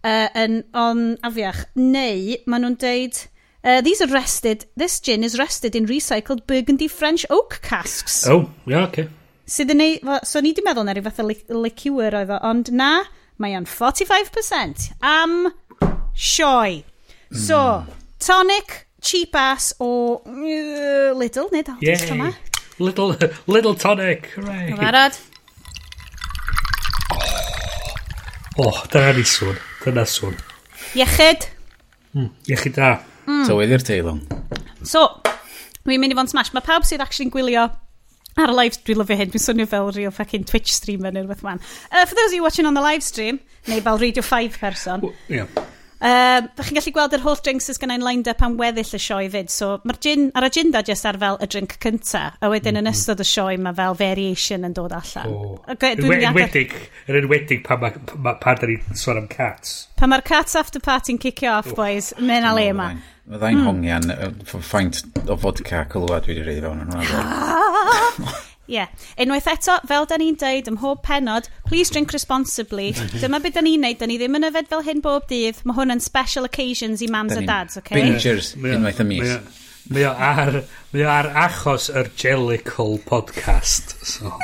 uh, 0.07 0.29
yn 0.39 0.63
on 0.77 1.17
afiach. 1.27 1.67
Neu, 1.79 2.37
maen 2.49 2.65
nhw'n 2.65 2.79
deud, 2.81 3.19
uh, 3.65 3.81
these 3.85 4.03
are 4.05 4.13
rested, 4.13 4.67
this 4.77 4.99
gin 5.01 5.25
is 5.27 5.39
rested 5.39 5.77
in 5.77 5.87
recycled 5.91 6.47
burgundy 6.47 6.89
French 6.89 7.27
oak 7.31 7.61
casks. 7.63 8.25
Oh, 8.29 8.51
yeah, 8.67 8.87
okay. 8.89 9.09
Sydd 9.47 9.71
yn 9.77 9.85
ei, 9.85 10.01
so 10.27 10.43
ni 10.43 10.51
di 10.57 10.65
meddwl 10.67 10.89
na 10.89 10.97
rhyw 10.97 11.07
fath 11.07 11.23
o 11.23 11.61
liqueur 11.63 12.17
oedd 12.19 12.35
o, 12.35 12.41
ond 12.49 12.73
na, 12.75 12.91
mae 13.43 13.55
o'n 13.59 13.69
45% 13.69 14.91
am 15.07 15.53
sioe. 16.17 16.83
So, 17.31 17.61
hmm. 17.61 18.03
tonic, 18.23 18.75
cheap 19.03 19.37
ass 19.39 19.73
o 19.83 19.91
uh, 20.19 21.15
Lidl, 21.15 21.51
nid 21.55 21.71
Aldi's 21.71 22.09
yma. 22.11 22.33
Little, 22.83 23.15
little 23.55 23.75
tonic, 23.79 24.33
hooray. 24.35 24.75
Barod? 24.79 25.19
O, 28.57 28.69
oh, 28.71 28.79
dyna 28.93 29.13
ni 29.17 29.25
sŵn. 29.29 29.57
Dyna 29.85 30.07
sŵn. 30.09 30.37
Iechyd. 30.97 31.49
Mm, 32.17 32.31
iechyd 32.49 32.77
da. 32.79 32.95
Mm. 33.27 33.43
Tywydd 33.49 33.75
i'r 33.77 33.85
teilwng. 33.85 34.23
So, 34.87 35.03
dwi'n 35.85 36.01
mynd 36.03 36.15
i 36.15 36.19
fod 36.19 36.33
smash. 36.33 36.55
Mae 36.55 36.65
pawb 36.65 36.87
sydd 36.89 37.05
actually'n 37.05 37.35
gwylio 37.35 37.67
ar 38.37 38.53
y 38.53 38.57
live 38.57 38.77
stream, 38.77 38.97
dwi'n 38.97 39.03
lyfio 39.03 39.19
hyn, 39.21 39.31
dwi'n 39.33 39.45
swnio 39.45 39.69
fel 39.71 39.91
real 39.97 40.13
fucking 40.15 40.45
Twitch 40.49 40.73
streamer 40.75 41.13
neu 41.13 41.25
rhywbeth 41.25 41.45
man. 41.45 41.61
Uh, 41.91 42.05
for 42.05 42.15
those 42.15 42.33
of 42.33 42.37
you 42.37 42.43
watching 42.45 42.69
on 42.69 42.77
the 42.77 42.85
live 42.85 43.05
stream, 43.05 43.41
neu 43.69 43.81
fel 43.85 43.99
Radio 43.99 44.25
5 44.25 44.59
person, 44.61 45.09
yeah. 45.29 45.47
Um, 45.97 46.49
Bych 46.57 46.69
chi'n 46.69 46.77
gallu 46.77 46.93
gweld 46.93 47.15
yr 47.17 47.23
holl 47.25 47.39
drinks 47.41 47.71
sydd 47.71 47.79
gennau'n 47.81 48.05
lined 48.05 48.29
up 48.29 48.43
am 48.45 48.59
weddill 48.61 48.97
y 48.99 49.01
sioe 49.01 49.31
fyd. 49.33 49.49
So 49.53 49.79
mae'r 49.89 49.99
gin 50.05 50.27
ar 50.37 50.45
agenda 50.49 50.83
jyst 50.85 51.09
ar 51.09 51.17
fel 51.23 51.39
y 51.41 51.49
drink 51.49 51.79
cynta, 51.81 52.25
a 52.37 52.51
wedyn 52.53 52.77
mm 52.77 52.77
-hmm. 52.77 52.83
yn 52.83 52.91
mhm. 52.91 52.99
ystod 53.01 53.23
y 53.25 53.27
sioe 53.31 53.57
mae 53.57 53.77
fel 53.79 53.97
variation 53.97 54.69
yn 54.69 54.77
dod 54.77 54.93
allan. 54.93 55.33
Oh. 55.33 55.59
Yn 55.73 56.05
enwedig, 56.13 56.75
yn 57.09 57.21
enwedig 57.23 57.65
pan 57.65 57.81
ma, 57.81 57.93
ma, 58.17 58.35
pa 58.43 58.55
da 58.61 58.69
ni'n 58.69 58.99
sôn 59.05 59.23
am 59.23 59.29
cats. 59.33 59.87
Pan 59.97 60.13
mae'r 60.13 60.25
cats 60.27 60.57
after 60.57 60.81
party'n 60.85 61.21
cicio 61.23 61.55
off, 61.57 61.73
oh. 61.73 61.79
boys, 61.81 62.13
mae'n 62.21 62.45
a 62.45 62.53
le 62.57 62.67
yma. 62.75 62.91
Mae 63.27 63.41
ddau'n 63.41 63.65
hongian, 63.65 64.13
ffaint 64.45 65.01
o 65.27 65.39
fodca 65.41 65.87
cylwad 65.91 66.29
dwi 66.29 66.37
wedi 66.37 66.45
reid 66.51 66.69
fewn 66.69 66.85
yn 66.85 66.93
hwnna. 66.93 68.37
Ie. 68.67 68.75
Yeah. 68.75 68.89
Unwaith 69.23 69.47
eto, 69.51 69.77
fel 69.87 70.09
da 70.11 70.19
ni'n 70.19 70.39
deud 70.41 70.71
ym 70.71 70.79
mhob 70.81 71.03
penod, 71.07 71.47
please 71.69 71.93
drink 71.95 72.13
responsibly. 72.15 72.91
Dyma 73.23 73.41
beth 73.43 73.59
da 73.59 73.63
ni'n 73.63 73.87
neud, 73.87 74.01
da 74.01 74.09
ni 74.11 74.19
ddim 74.19 74.39
yn 74.41 74.49
yfed 74.51 74.71
fel 74.73 74.83
hyn 74.87 75.03
bob 75.05 75.29
dydd. 75.31 75.63
Mae 75.69 75.79
hwn 75.79 75.95
yn 75.95 76.03
special 76.03 76.49
occasions 76.49 77.05
i 77.05 77.11
mams 77.13 77.37
a 77.39 77.45
dads, 77.47 77.79
oce? 77.79 77.85
Okay? 77.87 78.03
Bingers, 78.03 78.55
unwaith 78.59 79.03
y 79.05 79.09
mis. 79.13 79.63
Mae 79.87 80.03
o 80.09 80.11
ar, 80.11 80.61
mae 80.91 81.07
o 81.07 81.11
ar 81.13 81.31
achos 81.47 81.87
yr 81.95 82.11
Jellicle 82.19 82.99
podcast. 83.07 83.95
So. 84.03 84.35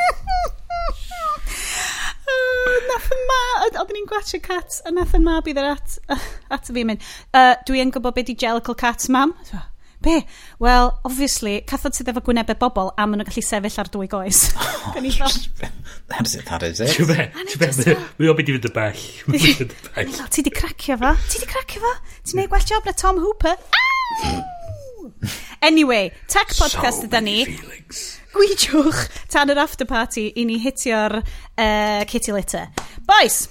Oh, 2.32 2.76
nath 2.88 3.10
yn 3.12 3.22
ma, 3.28 3.40
oedden 3.66 3.90
ni'n 3.96 4.06
gwachio 4.08 4.38
cats, 4.42 4.78
a 4.86 4.92
nath 4.94 5.12
yn 5.18 5.24
ma 5.26 5.40
bydd 5.44 5.58
yr 5.60 5.72
at, 5.72 5.96
at 6.54 6.70
y 6.70 6.76
fi'n 6.76 6.88
mynd, 6.88 7.02
uh, 7.36 7.56
dwi 7.68 7.82
yn 7.82 7.90
gwybod 7.92 8.14
beth 8.16 8.30
i 8.32 8.36
Jellicle 8.38 8.76
Cats, 8.78 9.10
mam. 9.12 9.34
So, 9.48 9.58
Be? 10.02 10.16
Wel, 10.62 10.90
obviously, 11.06 11.60
cathod 11.68 11.94
sydd 11.96 12.10
efo 12.12 12.22
gwynebau 12.26 12.58
bobl 12.58 12.90
a 12.96 13.06
maen 13.06 13.20
nhw'n 13.22 13.28
gallu 13.30 13.44
sefyll 13.46 13.78
ar 13.82 13.90
dwy 13.94 14.08
goes. 14.10 14.44
Oh, 14.82 14.98
that 14.98 16.26
is 16.26 16.34
it, 16.34 16.44
that 16.46 16.62
is 16.66 16.80
it. 16.82 16.90
Ti'n 16.98 17.06
be? 17.06 17.94
Mwy 18.18 18.28
o 18.28 18.34
byd 18.36 18.50
i 18.50 18.56
fynd 18.56 18.66
y 18.66 18.72
bell. 18.74 19.04
Milo, 19.30 20.26
ti 20.34 20.42
di 20.42 20.50
cracio 20.52 20.98
fo? 21.00 21.12
Ti 21.30 21.38
di 21.44 21.48
cracio 21.48 21.80
fo? 21.84 21.92
Ti'n 22.26 22.42
neud 22.42 22.50
gwell 22.50 22.66
job 22.66 22.88
na 22.88 22.96
Tom 22.98 23.22
Hooper? 23.22 23.54
Anyway, 25.62 26.10
tech 26.26 26.48
podcast 26.58 27.00
so 27.00 27.06
yda 27.06 27.20
ni. 27.22 27.44
Feelings. 27.46 28.00
Gwydiwch 28.34 29.04
tan 29.30 29.52
yr 29.52 29.60
after 29.62 29.86
party 29.86 30.24
i 30.34 30.44
ni 30.48 30.56
hitio'r 30.62 31.20
uh, 31.22 32.02
kitty 32.10 32.34
litter. 32.34 32.66
Boys! 33.06 33.44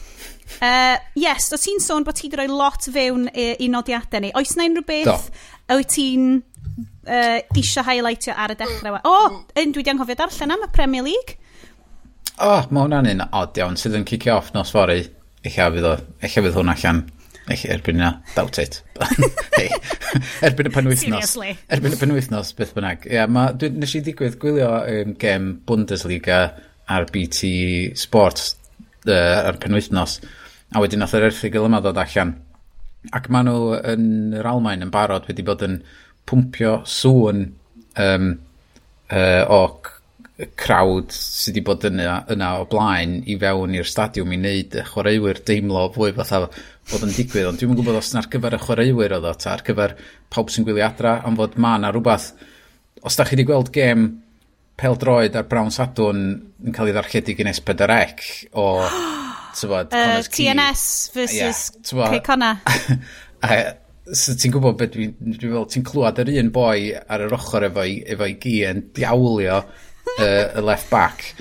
Uh, 0.59 0.97
yes, 1.17 1.51
o 1.53 1.59
ti'n 1.61 1.81
sôn 1.83 2.05
bod 2.07 2.17
ti 2.19 2.27
wedi 2.27 2.41
rhoi 2.41 2.49
lot 2.51 2.87
fewn 2.91 3.27
i, 3.31 3.51
i 3.63 3.69
nodiadau 3.71 4.23
ni. 4.23 4.33
Oes 4.37 4.55
na 4.57 4.67
unrhyw 4.69 4.87
beth 4.87 5.29
wyt 5.71 5.93
ti'n 5.95 6.27
uh, 7.07 7.39
isio 7.57 7.85
highlightio 7.87 8.35
ar 8.35 8.53
y 8.55 8.57
dechrau? 8.59 8.99
O, 8.99 9.13
oh, 9.13 9.39
dwi 9.55 9.69
wedi 9.81 9.93
anghofio 9.93 10.19
darllen 10.19 10.57
am 10.57 10.67
y 10.67 10.69
Premier 10.75 11.05
League. 11.07 11.37
O, 12.41 12.49
oh, 12.49 12.67
mae 12.69 12.85
hwnna'n 12.87 13.09
un 13.11 13.25
odd 13.27 13.57
iawn 13.59 13.79
sydd 13.79 13.97
yn 13.99 14.07
cicio 14.09 14.37
off 14.39 14.53
nos 14.55 14.73
fory. 14.73 15.01
Eich 15.41 15.57
fydd, 15.57 15.87
o, 15.87 15.97
echa 16.21 16.43
fydd 16.43 16.57
hwn 16.57 16.71
allan. 16.73 17.03
Eich 17.51 17.65
erbyn 17.73 17.97
yna, 17.97 18.11
doubt 18.35 18.59
it. 18.61 18.79
hey, 19.57 19.69
erbyn 20.45 20.69
y 20.69 20.73
penwythnos. 20.73 21.25
Seriously. 21.25 21.55
Erbyn 21.73 21.95
y 21.95 21.99
penwythnos, 21.99 22.53
beth 22.57 22.75
bynnag. 22.77 23.07
Ia, 23.09 23.23
yeah, 23.23 23.29
ma, 23.29 23.47
dwi, 23.57 23.71
nes 23.81 23.95
i 23.97 24.03
ddigwydd 24.05 24.37
gwylio 24.41 24.69
um, 24.79 25.15
gem 25.21 25.49
Bundesliga 25.67 26.41
ar 26.91 27.07
BT 27.11 27.51
Sports 27.99 28.53
uh, 29.07 29.41
ar 29.47 29.57
penwythnos. 29.61 30.19
A 30.71 30.79
wedyn 30.79 31.01
nath 31.03 31.15
yr 31.17 31.27
erthigol 31.27 31.67
yma 31.67 31.81
ddod 31.83 31.99
allan. 31.99 32.29
Ac 33.11 33.25
maen 33.33 33.49
nhw 33.49 33.79
yn 33.91 34.05
yr 34.39 34.47
Almain 34.47 34.85
yn 34.85 34.91
barod 34.93 35.25
wedi 35.27 35.43
bod 35.43 35.65
yn 35.65 35.81
pwmpio 36.29 36.77
sŵn 36.87 37.41
um, 37.99 38.29
uh, 39.11 39.43
o 39.51 39.59
crowd 40.57 41.11
sydd 41.13 41.57
wedi 41.57 41.63
bod 41.65 41.83
yna, 41.89 42.21
yna 42.31 42.53
o 42.61 42.67
blaen 42.71 43.17
i 43.29 43.35
fewn 43.41 43.75
i'r 43.77 43.89
stadiwm 43.89 44.31
i 44.31 44.39
wneud 44.39 44.77
y 44.79 44.85
chwaraewyr 44.87 45.41
deimlo 45.49 45.83
fwy 45.97 46.15
fatha 46.15 46.45
bod 46.45 47.03
yn 47.03 47.11
digwydd. 47.17 47.49
Ond 47.49 47.59
dwi'n 47.61 47.75
gwybod 47.75 47.99
os 47.99 48.13
yna 48.13 48.23
ar 48.23 48.31
gyfer 48.31 48.55
y 48.55 48.61
chwaraewyr 48.63 49.17
oedd 49.17 49.27
o, 49.27 49.33
ta 49.35 49.57
ar 49.57 49.65
gyfer 49.67 49.97
pawb 50.31 50.53
sy'n 50.53 50.67
gwylio 50.69 50.87
adra, 50.87 51.17
ond 51.27 51.41
fod 51.41 51.59
ma 51.61 51.75
na 51.81 51.91
rhywbeth. 51.91 52.31
Os 53.03 53.19
da 53.19 53.27
chi 53.27 53.35
wedi 53.35 53.49
gweld 53.49 53.73
gêm 53.75 54.07
pel 54.79 54.95
droed 55.03 55.35
ar 55.35 55.51
Brown 55.51 55.73
Sadwn 55.73 56.23
yn 56.63 56.77
cael 56.77 56.93
ei 56.93 56.95
ddarlledu 56.95 57.35
gen 57.37 57.51
S4C 57.51 58.47
o 58.55 58.69
tywod, 59.57 59.93
uh, 59.93 60.19
TNS 60.27 60.83
versus 61.15 61.71
yeah, 61.93 62.09
Cicona. 62.15 62.51
so 64.21 64.35
ti'n 64.35 64.53
gwybod 64.53 64.77
beth 64.79 64.93
dwi'n 64.95 65.13
dwi 65.37 65.51
fel, 65.53 65.67
ti'n 65.71 65.85
clywed 65.87 66.21
yr 66.23 66.33
un 66.41 66.51
boi 66.53 66.91
ar 66.99 67.25
yr 67.27 67.35
ochr 67.37 67.67
efo'i 67.69 67.99
efo 68.15 68.29
gi 68.43 68.57
yn 68.67 68.83
diawlio 68.97 69.61
uh, 69.61 70.23
y 70.25 70.63
left 70.65 70.89
back 70.91 71.31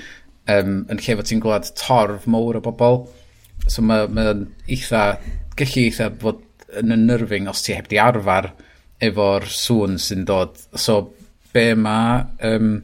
um, 0.49 0.83
yn 0.91 1.01
lle 1.01 1.17
fod 1.19 1.29
ti'n 1.29 1.41
gwybod 1.43 1.71
torf 1.79 2.27
mowr 2.31 2.59
o 2.59 2.63
bobl. 2.65 3.03
So 3.67 3.83
mae'n 3.85 4.13
ma 4.15 4.27
eitha, 4.71 5.03
gallu 5.59 5.87
eitha 5.87 6.09
bod 6.21 6.43
yn 6.79 6.93
unnerving 6.95 7.49
os 7.51 7.63
ti 7.65 7.75
heb 7.75 7.89
di 7.91 7.99
arfer 8.01 8.51
efo'r 9.03 9.47
sŵn 9.51 9.97
sy'n 10.01 10.25
dod. 10.29 10.55
So 10.79 11.01
be 11.53 11.71
mae 11.75 12.23
um, 12.47 12.77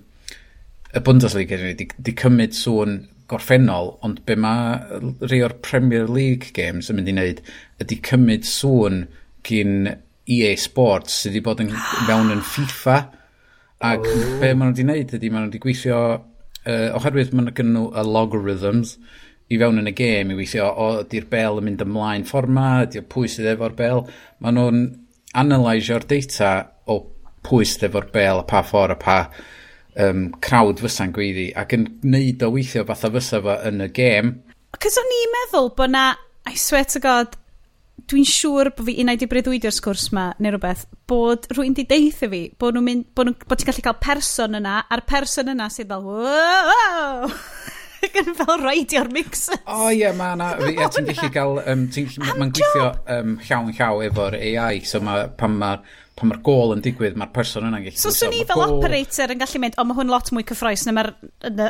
y 0.93 1.03
Bundesliga 1.03 1.59
di, 1.61 1.73
di, 1.79 1.87
di 1.87 2.15
cymryd 2.17 2.55
sŵn 2.57 2.97
gorffennol, 3.31 3.93
ond 4.05 4.23
be 4.27 4.37
mae 4.39 5.01
rhai 5.21 5.41
o'r 5.45 5.57
Premier 5.65 6.07
League 6.07 6.53
games 6.55 6.91
yn 6.91 6.99
mynd 6.99 7.11
i 7.11 7.15
wneud 7.15 7.41
ydy 7.83 7.99
cymryd 8.07 8.47
sŵn 8.47 9.03
gyn 9.47 9.91
EA 10.27 10.55
Sports 10.59 11.21
sydd 11.21 11.35
wedi 11.35 11.43
bod 11.45 11.63
yn, 11.63 11.71
mewn 12.09 12.33
yn 12.35 12.43
FIFA. 12.43 12.97
Ac 13.87 14.07
oh. 14.09 14.25
be 14.41 14.51
maen 14.53 14.71
nhw 14.71 14.73
wedi 14.73 14.87
wneud 14.87 15.15
ydy 15.19 15.31
maen 15.31 15.45
nhw 15.45 15.51
wedi 15.51 15.63
gweithio, 15.63 16.01
uh, 16.63 16.87
oherwydd 16.97 17.35
maen 17.35 17.51
nhw 17.51 17.67
nhw 17.71 17.83
y 17.93 18.05
logarithms 18.07 18.95
i 19.47 19.59
fewn 19.59 19.79
yn 19.79 19.91
y 19.91 19.95
gêm 19.95 20.31
i 20.33 20.39
weithio, 20.39 20.67
o, 20.67 20.87
ydy'r 21.05 21.27
bel 21.31 21.61
yn 21.61 21.69
mynd 21.69 21.83
ymlaen 21.85 22.25
ffordd 22.27 22.51
ma, 22.51 22.69
ydy'r 22.87 23.05
pwy 23.11 23.29
sydd 23.31 23.51
efo'r 23.53 23.75
bel. 23.77 24.03
Maen 24.43 24.59
nhw'n 24.59 24.81
analysio'r 25.39 26.07
data 26.09 26.55
o 26.91 26.99
pwy 27.47 27.67
sydd 27.67 27.87
efo'r 27.87 28.09
bel, 28.15 28.41
a 28.43 28.47
pa 28.47 28.63
ffordd, 28.65 28.97
a 28.97 28.99
pa 28.99 29.19
um, 30.03 30.27
crowd 30.43 30.81
fysa'n 30.83 31.13
gweiddi 31.15 31.49
ac 31.57 31.75
yn 31.77 31.87
neud 32.05 32.45
o 32.45 32.51
weithio 32.53 32.85
fatha 32.87 33.11
fysa 33.13 33.41
fo 33.43 33.57
yn 33.67 33.83
y 33.87 33.89
gêm. 33.97 34.31
Cos 34.77 34.99
o'n 35.01 35.13
i'n 35.21 35.35
meddwl 35.35 35.71
bod 35.77 35.93
na, 35.93 36.07
I 36.47 36.55
swear 36.59 36.85
to 36.93 37.01
god, 37.03 37.35
dwi'n 38.07 38.27
siŵr 38.27 38.71
bod 38.75 38.87
fi 38.87 38.97
unai 39.03 39.17
di 39.19 39.27
breuddwydio'r 39.29 39.75
sgwrs 39.75 40.11
ma 40.15 40.29
neu 40.39 40.53
rhywbeth, 40.53 40.85
bod 41.09 41.47
rwy'n 41.55 41.75
di 41.75 41.87
deitha 41.89 42.29
fi, 42.31 42.43
bod, 42.59 42.77
nhw 42.77 42.83
mynd, 42.85 43.09
bod, 43.17 43.31
nhw, 43.31 43.47
bod 43.49 43.59
ti'n 43.59 43.71
gallu 43.71 43.83
cael 43.87 43.99
person 44.03 44.59
yna, 44.61 44.77
a'r 44.93 45.03
person 45.09 45.51
yna 45.51 45.67
sydd 45.73 45.91
fel, 45.91 46.05
wow, 46.07 47.27
yn 48.21 48.33
fel 48.37 48.63
radio'r 48.63 49.11
mixers. 49.11 49.63
O 49.65 49.87
oh, 49.87 49.89
ie, 49.91 50.03
yeah, 50.03 50.15
mae 50.15 50.37
yna, 50.37 50.51
ie, 50.69 50.89
ti'n 50.93 51.09
gallu 51.09 51.31
cael, 51.35 51.61
um, 51.73 51.87
mae'n 51.89 52.53
gweithio 52.55 52.89
um, 53.17 53.37
llawn 53.49 53.73
llaw 53.79 54.03
efo'r 54.07 54.39
AI, 54.39 54.83
so 54.87 55.03
ma, 55.03 55.23
pan 55.39 55.57
mae'r 55.59 55.83
pan 56.17 56.31
mae'r 56.31 56.41
gol 56.45 56.73
yn 56.73 56.81
digwydd, 56.85 57.17
mae'r 57.19 57.31
person 57.35 57.67
yna'n 57.67 57.85
gallu... 57.85 58.01
So, 58.01 58.11
swn 58.13 58.33
i 58.33 58.41
fel 58.49 58.59
goal... 58.59 58.75
operator 58.79 59.33
yn 59.33 59.41
gallu 59.41 59.61
mynd, 59.61 59.77
o, 59.77 59.85
mae 59.85 59.97
hwn 59.99 60.11
lot 60.11 60.31
mwy 60.33 60.45
cyffroes 60.49 60.85
na 60.87 60.95
mae'r 60.97 61.11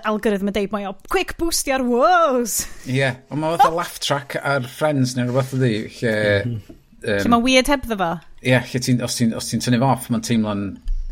algorithm 0.07 0.51
yn 0.51 0.55
deud 0.55 0.73
mwy 0.73 0.87
o, 0.87 0.93
quick 1.11 1.35
boost 1.39 1.67
i'r 1.67 1.83
woes. 1.85 2.61
Ie, 2.87 2.97
yeah, 3.01 3.19
ond 3.27 3.43
mae 3.43 3.57
fath 3.57 3.73
o 3.73 3.77
laugh 3.77 3.97
track 4.03 4.37
ar 4.39 4.67
Friends 4.71 5.17
neu 5.17 5.27
rhywbeth 5.27 5.55
ydi, 5.59 5.73
lle... 5.99 6.15
Um, 6.47 7.11
lle 7.11 7.31
mae 7.33 7.43
weird 7.43 7.69
heb 7.71 7.83
ddefo. 7.85 8.13
Ie, 8.39 8.53
yeah, 8.53 8.71
lle 8.71 8.83
ti'n, 8.87 9.03
os 9.05 9.19
ti'n 9.19 9.35
ti 9.35 9.59
tynnu 9.67 9.83
off, 9.85 10.07
mae'n 10.13 10.23
teimlo'n 10.25 10.63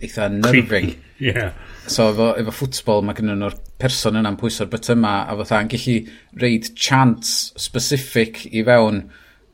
eitha 0.06 0.30
nerfing. 0.32 0.96
yeah. 1.20 1.52
So, 1.88 2.10
efo, 2.14 2.32
efo 2.40 2.56
ffwtbol, 2.56 3.04
mae 3.06 3.20
gennym 3.20 3.40
nhw'r 3.44 3.60
person 3.82 4.18
yna'n 4.20 4.40
pwyso'r 4.40 4.72
bytyma, 4.72 5.14
a 5.28 5.38
fatha'n 5.44 5.70
gallu 5.76 6.00
reid 6.42 6.72
chants 6.80 7.52
specific 7.62 8.46
i 8.52 8.64
fewn 8.66 9.04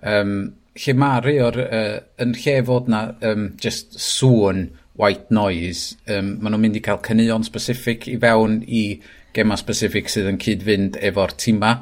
um, 0.05 0.35
lle 0.79 0.93
Mari 0.95 1.37
o'r, 1.43 1.57
uh, 1.61 1.97
yn 2.23 2.35
lle 2.37 2.59
fod 2.67 2.91
na 2.91 3.01
um, 3.27 3.49
just 3.61 3.97
sŵn 3.99 4.69
white 4.99 5.31
noise, 5.33 5.97
um, 6.11 6.35
maen 6.41 6.53
nhw'n 6.53 6.63
mynd 6.67 6.79
i 6.79 6.83
cael 6.85 7.01
cynnion 7.05 7.45
specific 7.47 8.07
i 8.11 8.17
fewn 8.21 8.61
i 8.67 8.83
gema 9.35 9.57
specific 9.59 10.11
sydd 10.11 10.29
yn 10.31 10.39
cyd-fynd 10.41 10.99
efo'r 11.09 11.35
tîma. 11.39 11.73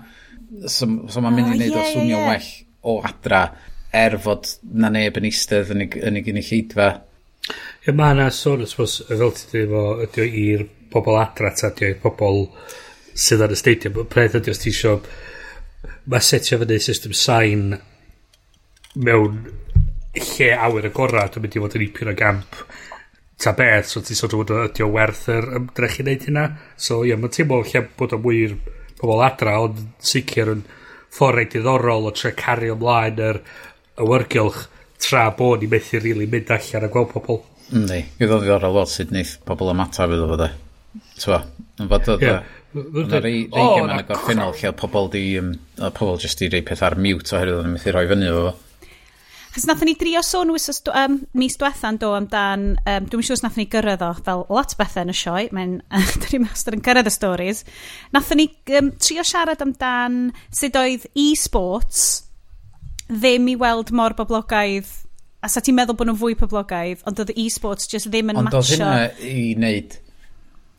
So, 0.66 0.88
so 1.10 1.22
mae'n 1.22 1.36
mynd 1.38 1.54
i 1.54 1.58
wneud 1.58 1.76
oh, 1.76 1.82
yeah, 1.82 1.90
o 1.90 1.94
swnio 1.94 2.18
yeah. 2.18 2.30
well 2.32 2.50
o 2.90 2.96
adra 3.06 3.44
er 3.94 4.18
fod 4.22 4.50
na 4.78 4.92
neb 4.94 5.18
yn 5.20 5.28
eistedd 5.30 5.74
yn, 5.74 5.86
yn 5.86 6.20
y 6.20 6.24
gynulleidfa. 6.26 6.90
Ie, 7.86 7.94
mae 7.98 8.14
yna 8.14 8.30
sôn, 8.34 8.64
ysbos, 8.66 9.00
fel 9.10 9.34
ti 9.36 9.50
dweud 9.52 9.74
fo, 9.74 9.84
ydy 10.06 10.24
o 10.24 10.28
i'r 10.44 10.66
pobol 10.94 11.18
adra, 11.22 11.52
ta 11.58 11.72
ydy 11.74 11.88
o 11.88 11.92
i'r 11.94 12.02
pobol 12.04 12.44
sydd 13.18 13.44
ar 13.46 13.54
y 13.54 13.58
stadium. 13.60 14.02
Preth 14.10 14.38
ydy 14.40 14.54
os 14.54 14.62
ti 14.62 14.72
eisiau, 14.74 15.02
mae 16.10 16.26
setio 16.26 16.62
fyny 16.62 16.78
system 16.84 17.16
sain 17.18 17.74
mewn 19.00 19.42
lle 20.20 20.50
awyr 20.68 20.90
agorad 20.90 21.38
yn 21.38 21.46
mynd 21.46 21.58
i 21.58 21.64
fod 21.64 21.78
yn 21.78 21.86
ipyn 21.86 22.12
o 22.12 22.16
gamp 22.18 22.60
ta 23.40 23.54
beth, 23.56 23.88
so 23.88 24.02
ti'n 24.04 24.18
sôn 24.20 24.36
bod 24.36 24.52
ydi 24.52 24.84
o 24.84 24.90
werth 24.92 25.30
yr 25.32 25.48
ymdrech 25.62 26.02
i 26.02 26.06
wneud 26.06 26.26
hynna. 26.28 26.46
So 26.76 27.04
ie, 27.04 27.14
yeah, 27.14 27.22
mae'n 27.22 27.36
teimlo 27.36 27.62
lle 27.64 27.86
bod 28.00 28.16
o 28.18 28.20
mwy 28.20 28.50
pobl 29.00 29.24
adra, 29.24 29.56
ond 29.64 29.80
sicr 30.04 30.52
yn 30.56 30.66
ffordd 31.16 31.40
reit 31.40 31.56
diddorol 31.56 32.10
o 32.10 32.14
tre 32.16 32.34
cario 32.38 32.76
ymlaen 32.76 33.24
yr 33.30 33.42
awyrgylch 34.04 34.66
tra 35.00 35.30
bod 35.38 35.64
ni 35.64 35.72
methu 35.72 35.98
rili 36.00 36.12
really 36.12 36.28
mynd 36.32 36.52
allan 36.56 36.88
a 36.88 36.92
gweld 36.92 37.14
pobl. 37.16 37.42
Yndi, 37.70 38.04
fydd 38.20 38.36
o'n 38.36 38.44
ddiddorol 38.44 38.76
lot 38.76 38.92
sut 38.92 39.14
wneud 39.14 39.36
pobl 39.48 39.72
ymatab 39.74 40.16
iddo 40.16 40.28
fo 40.34 40.40
de. 40.42 40.50
Twa, 41.22 41.44
yn 41.80 41.92
fod 41.92 42.16
o 42.16 42.18
de. 42.20 42.38
Yna 42.80 43.20
rei 43.24 43.46
gymau 43.50 43.86
yn 43.88 44.02
y 44.02 44.08
gorffennol 44.10 44.52
lle 44.54 44.74
oedd 44.74 44.82
pobl 44.84 45.08
di, 45.16 45.24
um, 45.40 45.54
pobl 45.96 46.20
jyst 46.22 46.44
i 46.44 46.52
rei 46.52 46.66
peth 46.66 46.84
ar 46.86 47.00
mute 47.00 47.32
oherwydd 47.34 47.62
oedd 47.62 47.70
o'n 47.70 47.78
methu 47.78 47.96
rhoi 47.96 48.10
fyny 48.12 48.34
o 48.34 48.42
fo. 48.50 48.58
Chos 49.50 49.66
nathon 49.66 49.90
ni 49.90 49.96
drio 49.98 50.22
sôn 50.26 50.52
wysos, 50.54 50.82
um, 50.94 51.20
mis 51.38 51.58
diwetha'n 51.58 51.98
do 52.02 52.12
amdan, 52.14 52.68
um, 52.84 53.10
dwi'n 53.10 53.26
siŵr 53.26 53.40
os 53.40 53.44
nathon 53.46 53.64
ni 53.64 53.68
gyrraedd 53.72 54.06
o, 54.06 54.12
fel 54.26 54.46
lot 54.54 54.76
bethau 54.78 55.08
yn 55.08 55.14
y 55.14 55.18
sioe, 55.18 55.48
mae'n 55.56 55.76
dyn 55.90 56.32
ni'n 56.36 56.46
master 56.46 56.78
yn 56.78 56.86
gyrraedd 56.86 57.10
y 57.10 57.14
stories. 57.16 57.64
Nathon 58.14 58.44
ni 58.44 58.50
um, 58.78 58.94
trio 59.02 59.26
siarad 59.26 59.66
amdan 59.66 60.22
sut 60.54 60.78
oedd 60.78 61.10
e-sports 61.18 62.08
ddim 63.10 63.50
i 63.50 63.58
weld 63.58 63.90
mor 63.98 64.14
boblogaidd 64.18 64.90
A 65.40 65.48
sa 65.48 65.62
ti'n 65.64 65.78
meddwl 65.78 65.96
bod 65.96 66.10
nhw'n 66.10 66.20
fwy 66.20 66.36
poblogaidd, 66.36 67.04
ond 67.08 67.20
oedd 67.24 67.30
e-sports 67.32 67.88
just 67.88 68.10
ddim 68.12 68.34
yn 68.34 68.42
matcho. 68.44 68.60
Ond 68.60 68.66
oedd 68.66 68.72
hynna 68.74 68.90
i 69.24 69.54
wneud, 69.56 69.94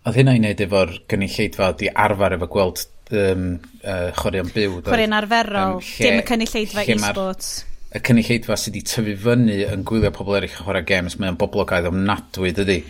oedd 0.05 0.19
hynna 0.21 0.35
i 0.37 0.43
wneud 0.43 0.61
efo'r 0.67 0.93
gynulleidfa, 1.09 1.71
di 1.81 1.89
arfer 2.05 2.37
efo 2.37 2.49
gweld 2.53 2.83
um, 3.23 3.47
uh, 3.81 4.11
chwaraeon 4.19 4.53
byw. 4.53 4.77
Chwaraeon 4.85 5.17
arferol, 5.17 5.79
um, 5.79 5.87
lle, 5.87 6.05
dim 6.05 6.21
y 6.21 6.27
cynulleidfa 6.29 6.85
e-sports 6.93 7.55
y 7.91 8.03
cynulleidfa 8.07 8.57
sydd 8.59 8.77
wedi 8.77 8.87
tyfu 8.87 9.15
fyny 9.25 9.61
yn 9.67 9.85
gwylio 9.87 10.13
pobl 10.15 10.39
eraill 10.39 10.53
yn 10.55 10.65
chwarae 10.65 10.87
games, 10.87 11.19
mae'n 11.19 11.39
boblogaidd 11.41 11.89
ofnadwy, 11.91 12.53
dydy? 12.55 12.81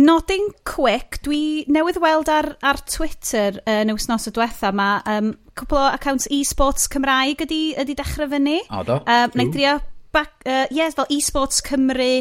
Nodding 0.00 0.52
quick, 0.64 1.18
dwi 1.26 1.66
newydd 1.70 2.00
weld 2.02 2.30
ar, 2.32 2.54
ar 2.64 2.78
Twitter 2.88 3.58
yn 3.68 3.90
uh, 3.90 3.96
wythnos 3.96 4.28
y 4.30 4.34
diwetha 4.34 4.70
mae 4.74 5.00
um, 5.10 5.32
cwpl 5.58 5.78
o 5.78 5.86
accounts 5.90 6.28
e-sports 6.32 6.88
Cymraeg 6.90 7.42
ydy, 7.46 7.62
ydy 7.82 7.96
dechrau 7.98 8.30
fyny. 8.30 8.60
O 8.74 8.84
do. 8.86 9.00
Um, 9.04 9.34
na 9.34 9.46
i 9.46 9.50
drio, 9.52 9.74
back, 10.14 10.32
uh, 10.46 10.66
yes, 10.74 10.96
fel 10.98 11.10
e-sports 11.10 11.62
Cymru, 11.66 12.12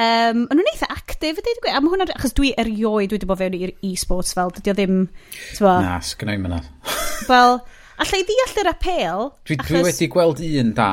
Um, 0.00 0.44
yn 0.46 0.54
nhw'n 0.56 0.68
eitha 0.70 0.86
actif 0.94 1.40
ydy, 1.42 1.52
dwi, 1.58 1.72
a 1.74 1.80
mae 1.82 1.90
hwnna, 1.92 2.06
achos 2.14 2.32
dwi 2.38 2.52
erioed, 2.56 3.10
dwi 3.10 3.18
wedi 3.18 3.26
bod 3.28 3.40
fewn 3.40 3.56
i'r 3.58 3.72
e-sports 3.84 4.32
fel, 4.38 4.52
dydy 4.54 4.70
o 4.70 4.74
ddim, 4.78 5.00
tyfo... 5.50 5.72
Na, 5.82 5.96
sgynnau 6.06 6.38
mynd 6.40 6.68
Wel, 7.28 7.58
allai 8.00 8.20
ddeall 8.28 8.60
yr 8.62 8.70
apel, 8.70 9.26
dwi, 9.50 9.58
achos... 9.58 9.72
dwi 9.74 9.82
wedi 9.88 10.08
gweld 10.14 10.40
un 10.46 10.70
da, 10.78 10.92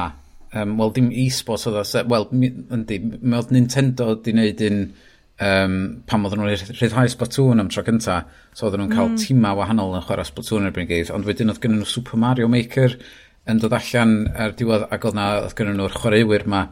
um, 0.53 0.77
wel, 0.79 0.93
dim 0.95 1.11
e-sports 1.25 1.67
oedd 1.69 1.79
o, 1.81 2.07
wel, 2.11 2.27
yndi, 2.31 2.99
mi 3.03 3.37
oedd 3.37 3.53
Nintendo 3.55 4.13
di 4.23 4.33
wneud 4.35 4.63
un 4.67 4.81
um, 5.43 5.77
pam 6.09 6.25
oedden 6.27 6.41
nhw'n 6.41 6.73
rhyddhau 6.79 7.11
Splatoon 7.11 7.63
am 7.63 7.71
tro 7.73 7.83
cynta, 7.87 8.19
so 8.53 8.67
oedden 8.67 8.85
nhw'n 8.85 8.95
cael 8.95 9.11
mm. 9.11 9.21
tima 9.21 9.53
wahanol 9.57 9.95
yn 9.99 10.05
chwarae 10.07 10.27
Splatoon 10.27 10.67
erbyn 10.69 10.89
gyd, 10.89 11.13
ond 11.13 11.27
wedyn 11.27 11.53
oedd 11.53 11.61
gynnu 11.63 11.81
nhw 11.81 11.89
Super 11.91 12.19
Mario 12.21 12.49
Maker 12.51 12.97
yn 13.47 13.61
dod 13.63 13.75
allan 13.77 14.17
ar 14.35 14.55
diwedd 14.59 14.87
ac 14.91 15.07
oedd, 15.07 15.17
na, 15.17 15.29
oedd 15.45 15.55
gynnu 15.57 15.77
nhw'r 15.77 15.95
chwaraewyr 16.01 16.47
ma 16.51 16.67